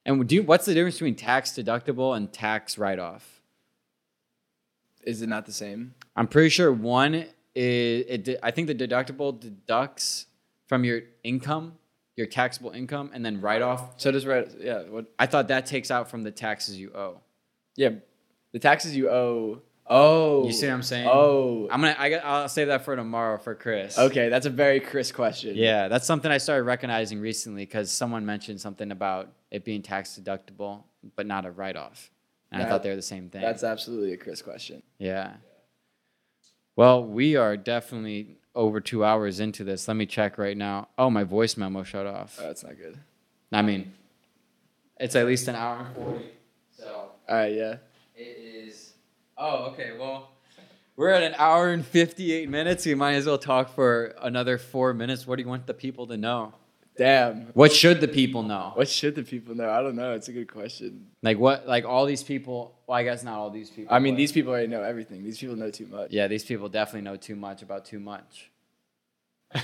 And 0.05 0.27
do 0.27 0.35
you, 0.35 0.43
what's 0.43 0.67
the 0.67 0.75
difference 0.75 0.97
between 0.97 1.15
tax 1.15 1.53
deductible 1.53 2.17
and 2.17 2.33
tax 2.33 2.77
write-off? 2.77 3.41
Is 5.05 5.23
it 5.23 5.29
not 5.29 5.47
the 5.47 5.53
same? 5.53 5.95
I'm 6.17 6.27
pretty 6.27 6.49
sure 6.49 6.73
one 6.73 7.27
is 7.55 8.29
it. 8.29 8.39
I 8.43 8.51
think 8.51 8.67
the 8.67 8.75
deductible 8.75 9.39
deducts 9.39 10.27
from 10.67 10.85
your 10.85 11.03
income, 11.25 11.75
your 12.17 12.27
taxable 12.27 12.71
income, 12.71 13.11
and 13.15 13.25
then 13.25 13.41
write-off. 13.41 14.01
So 14.01 14.11
does 14.11 14.27
right? 14.27 14.49
Yeah. 14.61 14.83
What? 14.83 15.07
I 15.19 15.27
thought 15.27 15.49
that 15.49 15.67
takes 15.67 15.91
out 15.91 16.11
from 16.11 16.23
the 16.23 16.31
taxes 16.31 16.79
you 16.79 16.93
owe. 16.95 17.21
Yeah. 17.77 17.91
The 18.53 18.59
taxes 18.59 18.95
you 18.97 19.09
owe. 19.11 19.63
Oh. 19.87 20.47
You 20.47 20.53
see 20.53 20.67
what 20.67 20.75
I'm 20.75 20.83
saying? 20.83 21.09
Oh. 21.11 21.69
I'm 21.71 21.81
gonna. 21.81 21.97
I 21.99 22.11
got, 22.11 22.25
I'll 22.25 22.49
save 22.49 22.69
that 22.69 22.85
for 22.85 22.95
tomorrow 22.97 23.39
for 23.39 23.55
Chris. 23.55 23.99
Okay, 23.99 24.29
that's 24.29 24.47
a 24.47 24.51
very 24.51 24.79
Chris 24.81 25.11
question. 25.11 25.57
Yeah, 25.57 25.89
that's 25.89 26.07
something 26.07 26.31
I 26.31 26.39
started 26.39 26.65
recognizing 26.65 27.21
recently 27.21 27.63
because 27.65 27.91
someone 27.91 28.25
mentioned 28.25 28.61
something 28.61 28.91
about 28.93 29.29
it 29.51 29.65
being 29.65 29.83
tax 29.83 30.19
deductible, 30.23 30.85
but 31.17 31.27
not 31.27 31.45
a 31.47 31.51
write-off, 31.51 32.11
and 32.51 32.63
I 32.63 32.65
That- 32.65 32.71
thought 32.71 32.83
they 32.85 32.91
were 32.91 32.97
the 32.97 33.03
same 33.03 33.29
thing. 33.29 33.43
That's 33.43 33.65
absolutely 33.65 34.13
a 34.13 34.17
Chris 34.17 34.41
question. 34.41 34.83
yeah. 34.99 35.35
Well, 36.75 37.05
we 37.05 37.37
are 37.37 37.57
definitely 37.59 38.39
over 38.55 38.81
two 38.81 39.05
hours 39.05 39.41
into 39.41 39.63
this. 39.63 39.89
Let 39.89 39.97
me 39.97 40.07
check 40.07 40.39
right 40.39 40.57
now. 40.57 40.89
Oh, 40.97 41.11
my 41.11 41.23
voice 41.25 41.57
memo 41.59 41.83
shut 41.83 42.07
off. 42.07 42.39
Oh, 42.41 42.47
that's 42.47 42.63
not 42.65 42.79
good. 42.79 42.99
I 43.53 43.61
mean, 43.61 43.93
it's 44.99 45.15
at 45.15 45.27
least 45.27 45.49
an 45.49 45.55
hour 45.55 45.85
and 45.85 45.95
forty. 45.95 46.25
So 46.71 47.12
All 47.29 47.37
right. 47.37 47.55
Yeah. 47.55 47.77
it 48.17 48.23
is. 48.23 48.93
Oh, 49.37 49.71
okay. 49.73 49.93
Well, 49.99 50.31
we're 50.97 51.11
at 51.11 51.23
an 51.23 51.35
hour 51.39 51.71
and 51.71 51.85
fifty-eight 51.85 52.49
minutes. 52.49 52.85
We 52.87 52.95
might 52.95 53.15
as 53.15 53.27
well 53.27 53.39
talk 53.39 53.75
for 53.75 54.15
another 54.21 54.59
four 54.59 54.93
minutes. 54.95 55.27
What 55.27 55.37
do 55.37 55.43
you 55.43 55.49
want 55.49 55.67
the 55.67 55.75
people 55.75 56.07
to 56.09 56.17
know? 56.17 56.55
Damn. 56.97 57.47
What 57.55 57.73
should 57.73 58.01
the 58.01 58.09
people 58.09 58.43
know? 58.43 58.73
What 58.75 58.89
should 58.89 59.15
the 59.15 59.23
people 59.23 59.55
know? 59.55 59.71
I 59.71 59.83
don't 59.83 59.97
know. 59.97 60.13
It's 60.13 60.29
a 60.29 60.33
good 60.33 60.53
question. 60.53 61.07
Like 61.23 61.39
what? 61.39 61.67
Like 61.67 61.85
all 61.87 62.05
these 62.05 62.23
people. 62.23 62.79
Well, 62.87 62.99
I 62.99 63.05
guess 63.05 63.23
not 63.25 63.39
all 63.39 63.51
these 63.51 63.71
people. 63.71 63.95
I 63.95 63.99
mean, 63.99 64.17
these 64.17 64.33
people 64.33 64.53
already 64.53 64.69
know 64.69 64.83
everything. 64.83 65.25
These 65.25 65.39
people 65.39 65.57
know 65.57 65.71
too 65.71 65.87
much. 65.87 66.11
Yeah, 66.11 66.29
these 66.29 66.45
people 66.45 66.69
definitely 66.69 67.03
know 67.03 67.17
too 67.17 67.37
much 67.37 67.63
about 67.63 67.87
too 67.87 67.99
much. 68.01 68.51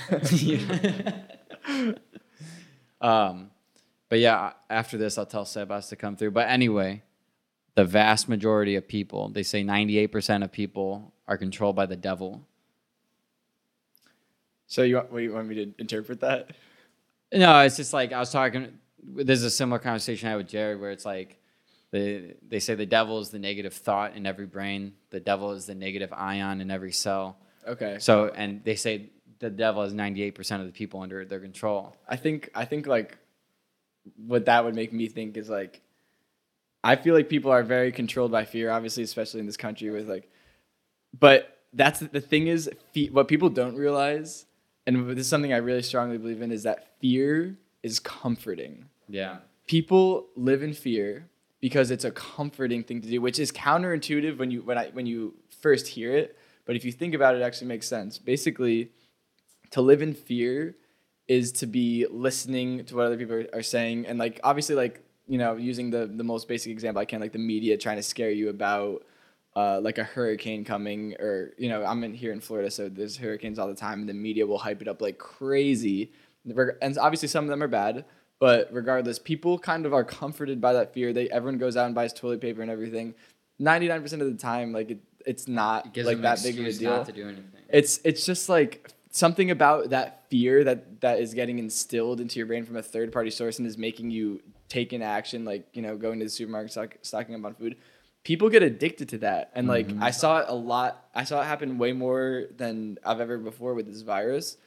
um, 3.01 3.51
but 4.09 4.19
yeah, 4.19 4.53
after 4.69 4.97
this, 4.97 5.17
I'll 5.17 5.25
tell 5.25 5.45
Sebas 5.45 5.89
to 5.89 5.95
come 5.95 6.15
through. 6.15 6.31
But 6.31 6.49
anyway, 6.49 7.03
the 7.79 7.85
vast 7.85 8.27
majority 8.27 8.75
of 8.75 8.85
people, 8.85 9.29
they 9.29 9.41
say 9.41 9.63
98% 9.63 10.43
of 10.43 10.51
people 10.51 11.13
are 11.29 11.37
controlled 11.37 11.77
by 11.77 11.85
the 11.85 11.95
devil. 11.95 12.45
So 14.67 14.83
you 14.83 14.97
want, 14.97 15.13
you 15.13 15.33
want 15.33 15.47
me 15.47 15.55
to 15.55 15.73
interpret 15.77 16.19
that? 16.19 16.51
No, 17.31 17.61
it's 17.61 17.77
just 17.77 17.93
like 17.93 18.11
I 18.11 18.19
was 18.19 18.33
talking. 18.33 18.67
There's 19.01 19.43
a 19.43 19.49
similar 19.49 19.79
conversation 19.79 20.27
I 20.27 20.31
had 20.31 20.37
with 20.39 20.49
Jared 20.49 20.81
where 20.81 20.91
it's 20.91 21.05
like 21.05 21.39
they 21.91 22.33
they 22.45 22.59
say 22.59 22.75
the 22.75 22.85
devil 22.85 23.17
is 23.19 23.29
the 23.29 23.39
negative 23.39 23.73
thought 23.73 24.17
in 24.17 24.25
every 24.25 24.45
brain. 24.45 24.93
The 25.11 25.21
devil 25.21 25.53
is 25.53 25.65
the 25.65 25.75
negative 25.75 26.11
ion 26.11 26.59
in 26.59 26.71
every 26.71 26.91
cell. 26.91 27.37
Okay. 27.65 27.95
So 27.99 28.27
and 28.35 28.61
they 28.65 28.75
say 28.75 29.09
the 29.39 29.49
devil 29.49 29.83
has 29.83 29.93
98% 29.93 30.59
of 30.59 30.65
the 30.65 30.73
people 30.73 30.99
under 30.99 31.23
their 31.23 31.39
control. 31.39 31.95
I 32.09 32.17
think 32.17 32.49
I 32.53 32.65
think 32.65 32.87
like 32.87 33.17
what 34.27 34.47
that 34.47 34.65
would 34.65 34.75
make 34.75 34.91
me 34.91 35.07
think 35.07 35.37
is 35.37 35.49
like 35.49 35.81
I 36.83 36.95
feel 36.95 37.13
like 37.13 37.29
people 37.29 37.51
are 37.51 37.63
very 37.63 37.91
controlled 37.91 38.31
by 38.31 38.45
fear, 38.45 38.69
obviously, 38.71 39.03
especially 39.03 39.39
in 39.39 39.45
this 39.45 39.57
country 39.57 39.89
with 39.89 40.09
like 40.09 40.29
but 41.17 41.57
that's 41.73 41.99
the 41.99 42.21
thing 42.21 42.47
is 42.47 42.69
fe- 42.93 43.09
what 43.09 43.27
people 43.27 43.49
don't 43.49 43.75
realize 43.75 44.45
and 44.85 45.09
this 45.09 45.19
is 45.19 45.27
something 45.27 45.53
I 45.53 45.57
really 45.57 45.83
strongly 45.83 46.17
believe 46.17 46.41
in 46.41 46.51
is 46.51 46.63
that 46.63 46.99
fear 46.99 47.57
is 47.83 47.99
comforting. 47.99 48.85
Yeah. 49.07 49.37
People 49.67 50.27
live 50.35 50.63
in 50.63 50.73
fear 50.73 51.27
because 51.61 51.91
it's 51.91 52.05
a 52.05 52.11
comforting 52.11 52.83
thing 52.83 53.01
to 53.01 53.07
do, 53.07 53.21
which 53.21 53.37
is 53.37 53.51
counterintuitive 53.51 54.37
when 54.37 54.49
you 54.49 54.61
when 54.63 54.77
I 54.77 54.87
when 54.87 55.05
you 55.05 55.35
first 55.61 55.87
hear 55.87 56.15
it, 56.15 56.37
but 56.65 56.75
if 56.75 56.85
you 56.85 56.91
think 56.91 57.13
about 57.13 57.35
it, 57.35 57.41
it 57.41 57.43
actually 57.43 57.67
makes 57.67 57.87
sense. 57.87 58.17
Basically, 58.17 58.91
to 59.71 59.81
live 59.81 60.01
in 60.01 60.13
fear 60.13 60.75
is 61.27 61.51
to 61.51 61.67
be 61.67 62.07
listening 62.09 62.83
to 62.85 62.95
what 62.95 63.05
other 63.05 63.17
people 63.17 63.35
are, 63.35 63.47
are 63.53 63.61
saying 63.61 64.07
and 64.07 64.17
like 64.17 64.39
obviously 64.43 64.73
like 64.73 65.03
you 65.29 65.37
know 65.37 65.55
using 65.55 65.89
the 65.91 66.07
the 66.07 66.23
most 66.23 66.47
basic 66.47 66.71
example 66.71 66.99
i 66.99 67.05
can 67.05 67.21
like 67.21 67.31
the 67.31 67.45
media 67.53 67.77
trying 67.77 67.95
to 67.97 68.03
scare 68.03 68.31
you 68.31 68.49
about 68.49 69.05
uh, 69.55 69.79
like 69.81 69.97
a 69.97 70.03
hurricane 70.03 70.63
coming 70.63 71.15
or 71.19 71.51
you 71.57 71.69
know 71.69 71.83
i'm 71.83 72.03
in 72.03 72.13
here 72.13 72.31
in 72.31 72.39
florida 72.39 72.69
so 72.71 72.87
there's 72.87 73.17
hurricanes 73.17 73.57
all 73.59 73.67
the 73.67 73.75
time. 73.75 73.99
And 74.01 74.07
the 74.09 74.13
media 74.13 74.45
will 74.45 74.59
hype 74.59 74.81
it 74.81 74.87
up 74.87 75.01
like 75.01 75.17
crazy. 75.17 76.11
And 76.45 76.97
obviously 76.97 77.27
some 77.27 77.43
of 77.45 77.49
them 77.49 77.61
are 77.63 77.67
bad 77.67 78.05
but 78.39 78.69
regardless 78.71 79.19
people 79.19 79.59
kind 79.59 79.85
of 79.85 79.93
are 79.93 80.03
comforted 80.05 80.61
by 80.61 80.73
that 80.73 80.93
fear. 80.93 81.11
They 81.13 81.29
everyone 81.29 81.57
goes 81.57 81.75
out 81.75 81.87
and 81.87 81.95
buys 81.95 82.13
toilet 82.13 82.41
paper 82.41 82.61
and 82.61 82.71
everything. 82.71 83.15
99% 83.59 84.13
of 84.13 84.19
the 84.31 84.35
time 84.35 84.71
like 84.71 84.91
it, 84.91 84.99
it's 85.25 85.47
not 85.47 85.97
It 85.97 86.05
like 86.05 86.21
that 86.21 86.41
big 86.41 86.57
of 86.59 86.65
a 86.65 86.71
deal. 86.71 86.91
not 86.91 87.05
to 87.07 87.11
do 87.11 87.23
anything. 87.27 87.43
it's 87.69 87.99
it's 88.05 88.25
just 88.25 88.47
like 88.49 88.89
something 89.11 89.51
about 89.51 89.89
that 89.89 90.23
fear 90.29 90.63
that 90.63 91.01
that 91.01 91.19
is 91.19 91.33
getting 91.33 91.59
instilled 91.59 92.21
into 92.21 92.39
your 92.39 92.45
brain 92.45 92.63
from 92.63 92.77
a 92.77 92.83
third 92.83 93.11
party 93.11 93.31
source 93.31 93.57
and 93.59 93.67
is 93.67 93.77
making 93.77 94.11
you 94.11 94.41
take 94.69 94.93
an 94.93 95.01
action 95.01 95.43
like 95.43 95.67
you 95.73 95.81
know 95.81 95.97
going 95.97 96.19
to 96.19 96.25
the 96.25 96.31
supermarket 96.31 96.71
stock, 96.71 96.97
stocking 97.01 97.35
up 97.35 97.43
on 97.43 97.53
food 97.55 97.75
people 98.23 98.49
get 98.49 98.63
addicted 98.63 99.09
to 99.09 99.17
that 99.17 99.51
and 99.55 99.67
like 99.67 99.87
Mm-hmm. 99.87 100.03
i 100.03 100.11
saw 100.11 100.39
it 100.39 100.45
a 100.47 100.55
lot 100.55 101.09
i 101.13 101.23
saw 101.23 101.41
it 101.41 101.45
happen 101.45 101.77
way 101.77 101.91
more 101.91 102.45
than 102.55 102.97
i've 103.05 103.19
ever 103.19 103.37
before 103.37 103.73
with 103.73 103.87
this 103.87 104.01
virus 104.01 104.57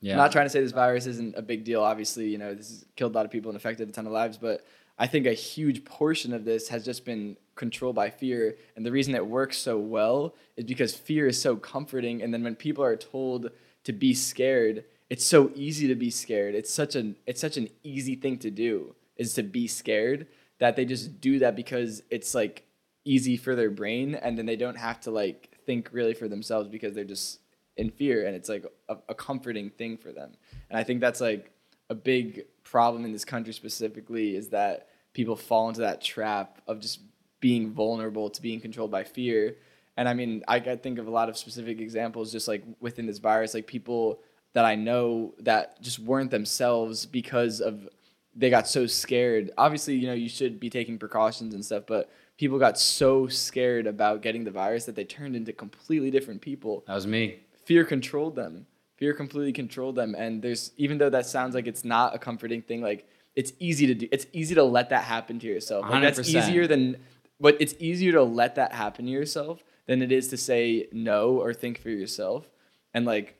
yeah. 0.00 0.14
I'm 0.14 0.18
not 0.18 0.32
trying 0.32 0.46
to 0.46 0.50
say 0.50 0.60
this 0.60 0.72
virus 0.72 1.06
isn't 1.06 1.36
a 1.36 1.42
big 1.42 1.62
deal. 1.64 1.82
Obviously, 1.82 2.28
you 2.28 2.38
know, 2.38 2.54
this 2.54 2.68
has 2.70 2.86
killed 2.96 3.12
a 3.12 3.16
lot 3.16 3.26
of 3.26 3.30
people 3.30 3.50
and 3.50 3.56
affected 3.56 3.88
a 3.88 3.92
ton 3.92 4.06
of 4.06 4.12
lives, 4.12 4.38
but 4.38 4.64
I 4.98 5.06
think 5.06 5.26
a 5.26 5.34
huge 5.34 5.84
portion 5.84 6.32
of 6.32 6.44
this 6.44 6.68
has 6.68 6.84
just 6.84 7.04
been 7.04 7.36
controlled 7.54 7.96
by 7.96 8.08
fear. 8.08 8.56
And 8.76 8.86
the 8.86 8.92
reason 8.92 9.14
it 9.14 9.26
works 9.26 9.58
so 9.58 9.78
well 9.78 10.34
is 10.56 10.64
because 10.64 10.94
fear 10.94 11.26
is 11.26 11.40
so 11.40 11.56
comforting. 11.56 12.22
And 12.22 12.32
then 12.32 12.42
when 12.42 12.54
people 12.54 12.82
are 12.82 12.96
told 12.96 13.50
to 13.84 13.92
be 13.92 14.14
scared, 14.14 14.84
it's 15.10 15.24
so 15.24 15.50
easy 15.54 15.86
to 15.88 15.94
be 15.94 16.10
scared. 16.10 16.54
It's 16.54 16.72
such 16.72 16.96
an 16.96 17.16
it's 17.26 17.40
such 17.40 17.58
an 17.58 17.68
easy 17.82 18.14
thing 18.14 18.38
to 18.38 18.50
do 18.50 18.94
is 19.20 19.34
to 19.34 19.42
be 19.42 19.68
scared 19.68 20.26
that 20.60 20.76
they 20.76 20.84
just 20.86 21.20
do 21.20 21.38
that 21.38 21.54
because 21.54 22.02
it's 22.10 22.34
like 22.34 22.64
easy 23.04 23.36
for 23.36 23.54
their 23.54 23.70
brain 23.70 24.14
and 24.14 24.36
then 24.36 24.46
they 24.46 24.56
don't 24.56 24.78
have 24.78 24.98
to 24.98 25.10
like 25.10 25.58
think 25.66 25.90
really 25.92 26.14
for 26.14 26.26
themselves 26.26 26.68
because 26.68 26.94
they're 26.94 27.04
just 27.04 27.38
in 27.76 27.90
fear 27.90 28.26
and 28.26 28.34
it's 28.34 28.48
like 28.48 28.64
a, 28.88 28.96
a 29.10 29.14
comforting 29.14 29.68
thing 29.68 29.98
for 29.98 30.10
them. 30.10 30.32
And 30.70 30.78
i 30.78 30.82
think 30.82 31.00
that's 31.00 31.20
like 31.20 31.52
a 31.90 31.94
big 31.94 32.44
problem 32.64 33.04
in 33.04 33.12
this 33.12 33.24
country 33.24 33.52
specifically 33.52 34.36
is 34.36 34.48
that 34.48 34.88
people 35.12 35.36
fall 35.36 35.68
into 35.68 35.82
that 35.82 36.00
trap 36.00 36.62
of 36.66 36.80
just 36.80 37.00
being 37.40 37.72
vulnerable 37.72 38.30
to 38.30 38.40
being 38.40 38.60
controlled 38.60 38.90
by 38.90 39.04
fear. 39.04 39.56
And 39.98 40.08
i 40.08 40.14
mean 40.14 40.42
i, 40.48 40.56
I 40.56 40.76
think 40.76 40.98
of 40.98 41.06
a 41.06 41.10
lot 41.10 41.28
of 41.28 41.36
specific 41.36 41.78
examples 41.78 42.32
just 42.32 42.48
like 42.48 42.64
within 42.80 43.04
this 43.04 43.18
virus 43.18 43.52
like 43.52 43.66
people 43.66 44.20
that 44.54 44.64
i 44.64 44.74
know 44.74 45.34
that 45.40 45.80
just 45.82 45.98
weren't 45.98 46.30
themselves 46.30 47.06
because 47.06 47.60
of 47.60 47.88
they 48.34 48.50
got 48.50 48.68
so 48.68 48.86
scared. 48.86 49.50
Obviously, 49.58 49.96
you 49.96 50.06
know, 50.06 50.14
you 50.14 50.28
should 50.28 50.60
be 50.60 50.70
taking 50.70 50.98
precautions 50.98 51.54
and 51.54 51.64
stuff, 51.64 51.84
but 51.86 52.10
people 52.38 52.58
got 52.58 52.78
so 52.78 53.26
scared 53.26 53.86
about 53.86 54.22
getting 54.22 54.44
the 54.44 54.50
virus 54.50 54.84
that 54.84 54.94
they 54.94 55.04
turned 55.04 55.36
into 55.36 55.52
completely 55.52 56.10
different 56.10 56.40
people. 56.40 56.84
That 56.86 56.94
was 56.94 57.06
me. 57.06 57.40
Fear 57.64 57.84
controlled 57.84 58.36
them. 58.36 58.66
Fear 58.96 59.14
completely 59.14 59.52
controlled 59.52 59.96
them. 59.96 60.14
And 60.14 60.42
there's 60.42 60.72
even 60.76 60.98
though 60.98 61.10
that 61.10 61.26
sounds 61.26 61.54
like 61.54 61.66
it's 61.66 61.84
not 61.84 62.14
a 62.14 62.18
comforting 62.18 62.62
thing, 62.62 62.82
like 62.82 63.08
it's 63.34 63.52
easy 63.58 63.86
to 63.86 63.94
do. 63.94 64.08
It's 64.12 64.26
easy 64.32 64.54
to 64.54 64.62
let 64.64 64.90
that 64.90 65.04
happen 65.04 65.38
to 65.38 65.46
yourself. 65.46 65.88
Like, 65.88 66.02
that's 66.02 66.20
100%. 66.20 66.34
easier 66.34 66.66
than 66.66 66.96
but 67.40 67.56
it's 67.58 67.74
easier 67.78 68.12
to 68.12 68.22
let 68.22 68.56
that 68.56 68.72
happen 68.72 69.06
to 69.06 69.10
yourself 69.10 69.64
than 69.86 70.02
it 70.02 70.12
is 70.12 70.28
to 70.28 70.36
say 70.36 70.88
no 70.92 71.40
or 71.40 71.54
think 71.54 71.80
for 71.80 71.88
yourself. 71.88 72.48
And 72.92 73.06
like 73.06 73.39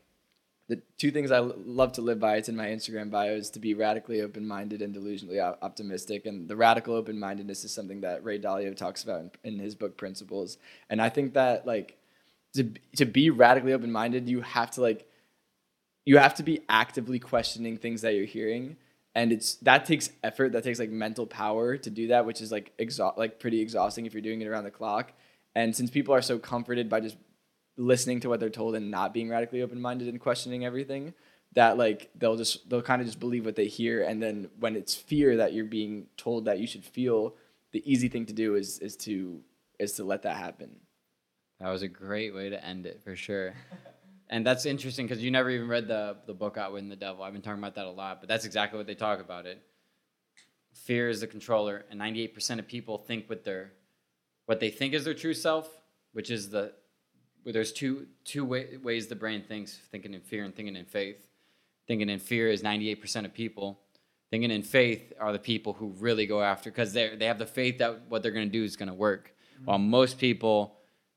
the 0.70 0.80
two 0.98 1.10
things 1.10 1.30
I 1.30 1.38
l- 1.38 1.54
love 1.64 1.92
to 1.92 2.00
live 2.00 2.20
by, 2.20 2.36
it's 2.36 2.48
in 2.48 2.56
my 2.56 2.68
Instagram 2.68 3.10
bio, 3.10 3.32
is 3.32 3.50
to 3.50 3.58
be 3.58 3.74
radically 3.74 4.22
open 4.22 4.46
minded 4.46 4.82
and 4.82 4.94
delusionally 4.94 5.42
op- 5.42 5.58
optimistic. 5.62 6.26
And 6.26 6.48
the 6.48 6.56
radical 6.56 6.94
open 6.94 7.18
mindedness 7.18 7.64
is 7.64 7.72
something 7.72 8.00
that 8.02 8.24
Ray 8.24 8.38
Dalio 8.38 8.74
talks 8.76 9.02
about 9.02 9.20
in, 9.20 9.30
in 9.54 9.58
his 9.58 9.74
book 9.74 9.96
Principles. 9.96 10.58
And 10.88 11.02
I 11.02 11.08
think 11.08 11.34
that 11.34 11.66
like 11.66 11.98
to 12.54 12.72
to 12.96 13.04
be 13.04 13.30
radically 13.30 13.72
open 13.72 13.90
minded, 13.90 14.28
you 14.28 14.40
have 14.42 14.70
to 14.72 14.80
like 14.80 15.06
you 16.06 16.18
have 16.18 16.34
to 16.34 16.42
be 16.42 16.60
actively 16.68 17.18
questioning 17.18 17.76
things 17.76 18.02
that 18.02 18.14
you're 18.14 18.24
hearing 18.24 18.76
and 19.14 19.32
it's 19.32 19.54
that 19.56 19.84
takes 19.84 20.10
effort 20.22 20.52
that 20.52 20.64
takes 20.64 20.78
like 20.78 20.90
mental 20.90 21.26
power 21.26 21.76
to 21.76 21.90
do 21.90 22.08
that 22.08 22.24
which 22.24 22.40
is 22.40 22.52
like 22.52 22.72
exhaust 22.78 23.18
like 23.18 23.38
pretty 23.38 23.60
exhausting 23.60 24.06
if 24.06 24.14
you're 24.14 24.22
doing 24.22 24.40
it 24.40 24.46
around 24.46 24.64
the 24.64 24.70
clock 24.70 25.12
and 25.54 25.74
since 25.74 25.90
people 25.90 26.14
are 26.14 26.22
so 26.22 26.38
comforted 26.38 26.88
by 26.88 27.00
just 27.00 27.16
listening 27.76 28.20
to 28.20 28.28
what 28.28 28.40
they're 28.40 28.50
told 28.50 28.74
and 28.74 28.90
not 28.90 29.14
being 29.14 29.28
radically 29.28 29.62
open-minded 29.62 30.08
and 30.08 30.20
questioning 30.20 30.64
everything 30.64 31.14
that 31.54 31.76
like 31.78 32.10
they'll 32.14 32.36
just 32.36 32.68
they'll 32.68 32.82
kind 32.82 33.00
of 33.00 33.06
just 33.06 33.18
believe 33.18 33.44
what 33.44 33.56
they 33.56 33.66
hear 33.66 34.02
and 34.02 34.22
then 34.22 34.48
when 34.58 34.76
it's 34.76 34.94
fear 34.94 35.36
that 35.38 35.52
you're 35.52 35.64
being 35.64 36.06
told 36.16 36.44
that 36.44 36.58
you 36.58 36.66
should 36.66 36.84
feel 36.84 37.34
the 37.72 37.82
easy 37.90 38.08
thing 38.08 38.26
to 38.26 38.32
do 38.32 38.54
is 38.54 38.78
is 38.80 38.96
to 38.96 39.40
is 39.78 39.92
to 39.92 40.04
let 40.04 40.22
that 40.22 40.36
happen 40.36 40.76
That 41.58 41.70
was 41.70 41.82
a 41.82 41.88
great 41.88 42.34
way 42.34 42.50
to 42.50 42.64
end 42.64 42.86
it 42.86 43.02
for 43.02 43.16
sure. 43.16 43.54
and 44.28 44.46
that's 44.46 44.64
interesting 44.66 45.06
because 45.06 45.22
you 45.22 45.30
never 45.30 45.50
even 45.50 45.68
read 45.68 45.88
the 45.88 46.16
the 46.26 46.34
book 46.34 46.56
Outwitting 46.56 46.88
the 46.88 46.96
Devil. 46.96 47.24
I've 47.24 47.32
been 47.32 47.42
talking 47.42 47.58
about 47.62 47.74
that 47.76 47.86
a 47.86 47.90
lot, 47.90 48.20
but 48.20 48.28
that's 48.28 48.44
exactly 48.44 48.76
what 48.76 48.86
they 48.86 48.94
talk 48.94 49.20
about 49.20 49.46
it. 49.46 49.60
Fear 50.72 51.08
is 51.08 51.20
the 51.20 51.26
controller, 51.26 51.84
and 51.90 52.00
98% 52.00 52.58
of 52.58 52.66
people 52.68 52.98
think 52.98 53.28
with 53.28 53.42
their 53.44 53.72
what 54.46 54.60
they 54.60 54.70
think 54.70 54.94
is 54.94 55.04
their 55.04 55.14
true 55.14 55.34
self, 55.34 55.68
which 56.12 56.30
is 56.30 56.50
the 56.50 56.72
well, 57.44 57.52
there's 57.52 57.72
two 57.72 58.06
two 58.24 58.44
way, 58.44 58.76
ways 58.82 59.06
the 59.06 59.16
brain 59.16 59.42
thinks, 59.42 59.78
thinking 59.90 60.14
in 60.14 60.20
fear 60.20 60.44
and 60.44 60.54
thinking 60.54 60.76
in 60.76 60.84
faith. 60.84 61.26
Thinking 61.86 62.08
in 62.08 62.20
fear 62.20 62.48
is 62.48 62.62
98% 62.62 63.24
of 63.24 63.34
people. 63.34 63.80
Thinking 64.30 64.52
in 64.52 64.62
faith 64.62 65.12
are 65.18 65.32
the 65.32 65.40
people 65.40 65.72
who 65.72 65.88
really 65.98 66.26
go 66.26 66.40
after 66.42 66.70
because 66.70 66.92
they 66.92 67.16
they 67.16 67.26
have 67.26 67.38
the 67.38 67.46
faith 67.46 67.78
that 67.78 68.02
what 68.08 68.22
they're 68.22 68.30
going 68.32 68.46
to 68.46 68.52
do 68.52 68.62
is 68.64 68.76
going 68.76 68.88
to 68.88 68.94
work. 68.94 69.34
While 69.64 69.78
most 69.78 70.18
people 70.18 70.76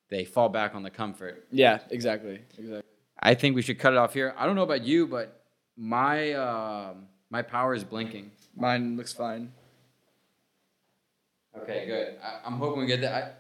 they 0.10 0.26
fall 0.26 0.50
back 0.50 0.76
on 0.76 0.84
the 0.84 0.90
comfort. 0.90 1.48
yeah 1.52 1.80
exactly 1.90 2.40
exactly 2.58 2.84
I 3.20 3.36
think 3.36 3.56
we 3.56 3.62
should 3.62 3.80
cut 3.80 3.94
it 3.94 3.98
off 3.98 4.14
here. 4.14 4.34
I 4.38 4.46
don't 4.46 4.56
know 4.56 4.64
about 4.64 4.84
you, 4.84 5.08
but 5.08 5.44
my 5.78 6.34
um 6.34 7.08
my 7.30 7.42
power 7.42 7.74
is 7.74 7.84
blinking. 7.84 8.32
mine 8.56 8.98
looks 8.98 9.14
fine 9.14 9.52
Okay, 11.62 11.86
good. 11.86 12.18
I, 12.24 12.46
I'm 12.46 12.54
hoping 12.54 12.82
we 12.82 12.88
get 12.88 13.02
that. 13.02 13.14
I, 13.14 13.32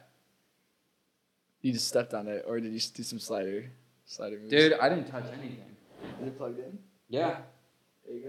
you 1.64 1.74
just 1.74 1.88
stepped 1.88 2.14
on 2.14 2.28
it 2.28 2.44
or 2.48 2.60
did 2.60 2.72
you 2.72 2.78
just 2.78 2.94
do 2.96 3.02
some 3.02 3.18
slider 3.20 3.66
slider 4.06 4.38
moves? 4.38 4.52
dude, 4.52 4.74
I 4.74 4.90
didn't 4.90 5.08
touch 5.10 5.26
anything. 5.34 5.76
Is 6.22 6.28
it 6.28 6.38
plugged 6.38 6.60
in? 6.60 6.78
Yeah. 7.10 7.38
There 8.06 8.16
you 8.16 8.28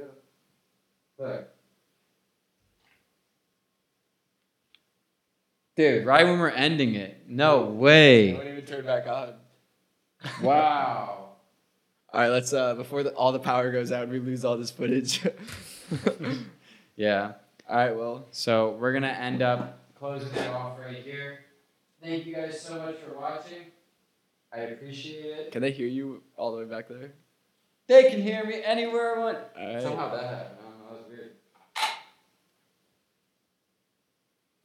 go. 1.18 1.24
Look. 1.26 1.48
Dude, 5.76 6.06
right 6.06 6.24
when 6.24 6.38
we're 6.38 6.50
ending 6.50 6.94
it. 6.94 7.24
No 7.28 7.64
way. 7.64 8.30
I 8.30 8.32
way. 8.32 8.44
won't 8.44 8.48
even 8.58 8.64
turn 8.66 8.84
back 8.86 9.06
on. 9.06 9.34
Wow. 10.42 11.32
All 12.12 12.20
right, 12.20 12.28
let's 12.28 12.52
uh 12.54 12.74
before 12.76 13.02
the, 13.02 13.10
all 13.10 13.32
the 13.32 13.40
power 13.40 13.70
goes 13.72 13.90
out, 13.92 14.04
and 14.04 14.12
we 14.12 14.20
lose 14.20 14.44
all 14.44 14.56
this 14.56 14.70
footage. 14.70 15.20
Yeah. 16.96 17.32
all 17.68 17.76
right, 17.76 17.94
well, 17.94 18.26
So 18.30 18.76
we're 18.80 18.92
gonna 18.92 19.08
end 19.08 19.42
up 19.42 19.80
closing 19.98 20.32
it 20.32 20.46
off 20.48 20.78
right 20.78 21.02
here. 21.02 21.40
Thank 22.04 22.26
you 22.26 22.34
guys 22.34 22.60
so 22.60 22.78
much 22.78 22.96
for 22.96 23.18
watching. 23.18 23.62
I 24.52 24.58
appreciate 24.58 25.24
it. 25.24 25.52
can 25.52 25.62
they 25.62 25.70
hear 25.70 25.86
you 25.86 26.22
all 26.36 26.52
the 26.52 26.58
way 26.58 26.64
back 26.66 26.86
there? 26.86 27.12
They 27.86 28.10
can 28.10 28.20
hear 28.20 28.44
me 28.44 28.62
anywhere 28.62 29.16
I 29.16 29.18
want. 29.18 29.38
All 29.58 29.74
right. 29.74 29.82
Somehow 29.82 30.14
that 30.14 30.24
happened. 30.24 30.58
Know. 30.58 30.84
That 30.86 30.92
was 30.92 31.08
weird. 31.08 31.30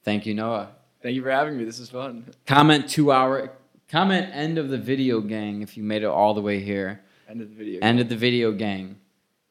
Thank 0.03 0.25
you, 0.25 0.33
Noah. 0.33 0.71
Thank 1.01 1.15
you 1.15 1.23
for 1.23 1.31
having 1.31 1.57
me. 1.57 1.63
This 1.63 1.79
is 1.79 1.89
fun. 1.89 2.25
Comment 2.45 2.89
two 2.89 3.09
hour. 3.09 3.53
Comment 3.87 4.29
end 4.33 4.57
of 4.57 4.67
the 4.67 4.77
video 4.77 5.21
gang 5.21 5.61
if 5.61 5.77
you 5.77 5.83
made 5.83 6.03
it 6.03 6.07
all 6.07 6.33
the 6.33 6.41
way 6.41 6.59
here. 6.59 7.01
End 7.29 7.41
of 7.41 7.49
the 7.49 7.55
video. 7.55 7.79
End 7.81 8.01
of 8.01 8.09
the 8.09 8.17
video 8.17 8.51
gang. 8.51 8.97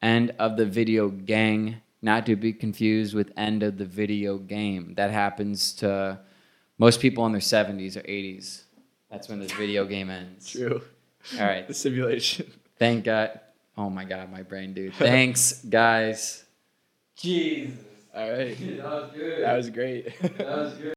End 0.03 0.35
of 0.37 0.57
the 0.57 0.65
video 0.65 1.09
gang. 1.09 1.77
Not 2.03 2.27
to 2.27 2.35
be 2.35 2.53
confused 2.53 3.15
with 3.15 3.31
end 3.35 3.63
of 3.63 3.79
the 3.79 3.85
video 3.85 4.37
game. 4.37 4.93
That 4.95 5.09
happens 5.09 5.73
to 5.73 6.19
most 6.79 6.99
people 6.99 7.25
in 7.27 7.33
their 7.33 7.41
70s 7.41 7.95
or 7.95 8.01
80s. 8.01 8.63
That's 9.11 9.29
when 9.29 9.39
this 9.39 9.51
video 9.51 9.85
game 9.85 10.09
ends. 10.09 10.49
True. 10.51 10.81
All 11.39 11.45
right. 11.45 11.67
The 11.67 11.73
simulation. 11.73 12.51
Thank 12.77 13.03
God. 13.05 13.39
Oh 13.77 13.89
my 13.89 14.05
God, 14.05 14.31
my 14.31 14.41
brain, 14.41 14.73
dude. 14.73 14.93
Thanks, 14.95 15.63
guys. 15.65 16.43
Jesus. 17.15 17.77
All 18.15 18.31
right. 18.31 18.57
That 18.77 18.83
was 18.83 19.11
good. 19.13 19.43
That 19.43 19.55
was 19.57 19.69
great. 19.69 20.21
That 20.21 20.47
was 20.47 20.73
good. 20.73 20.79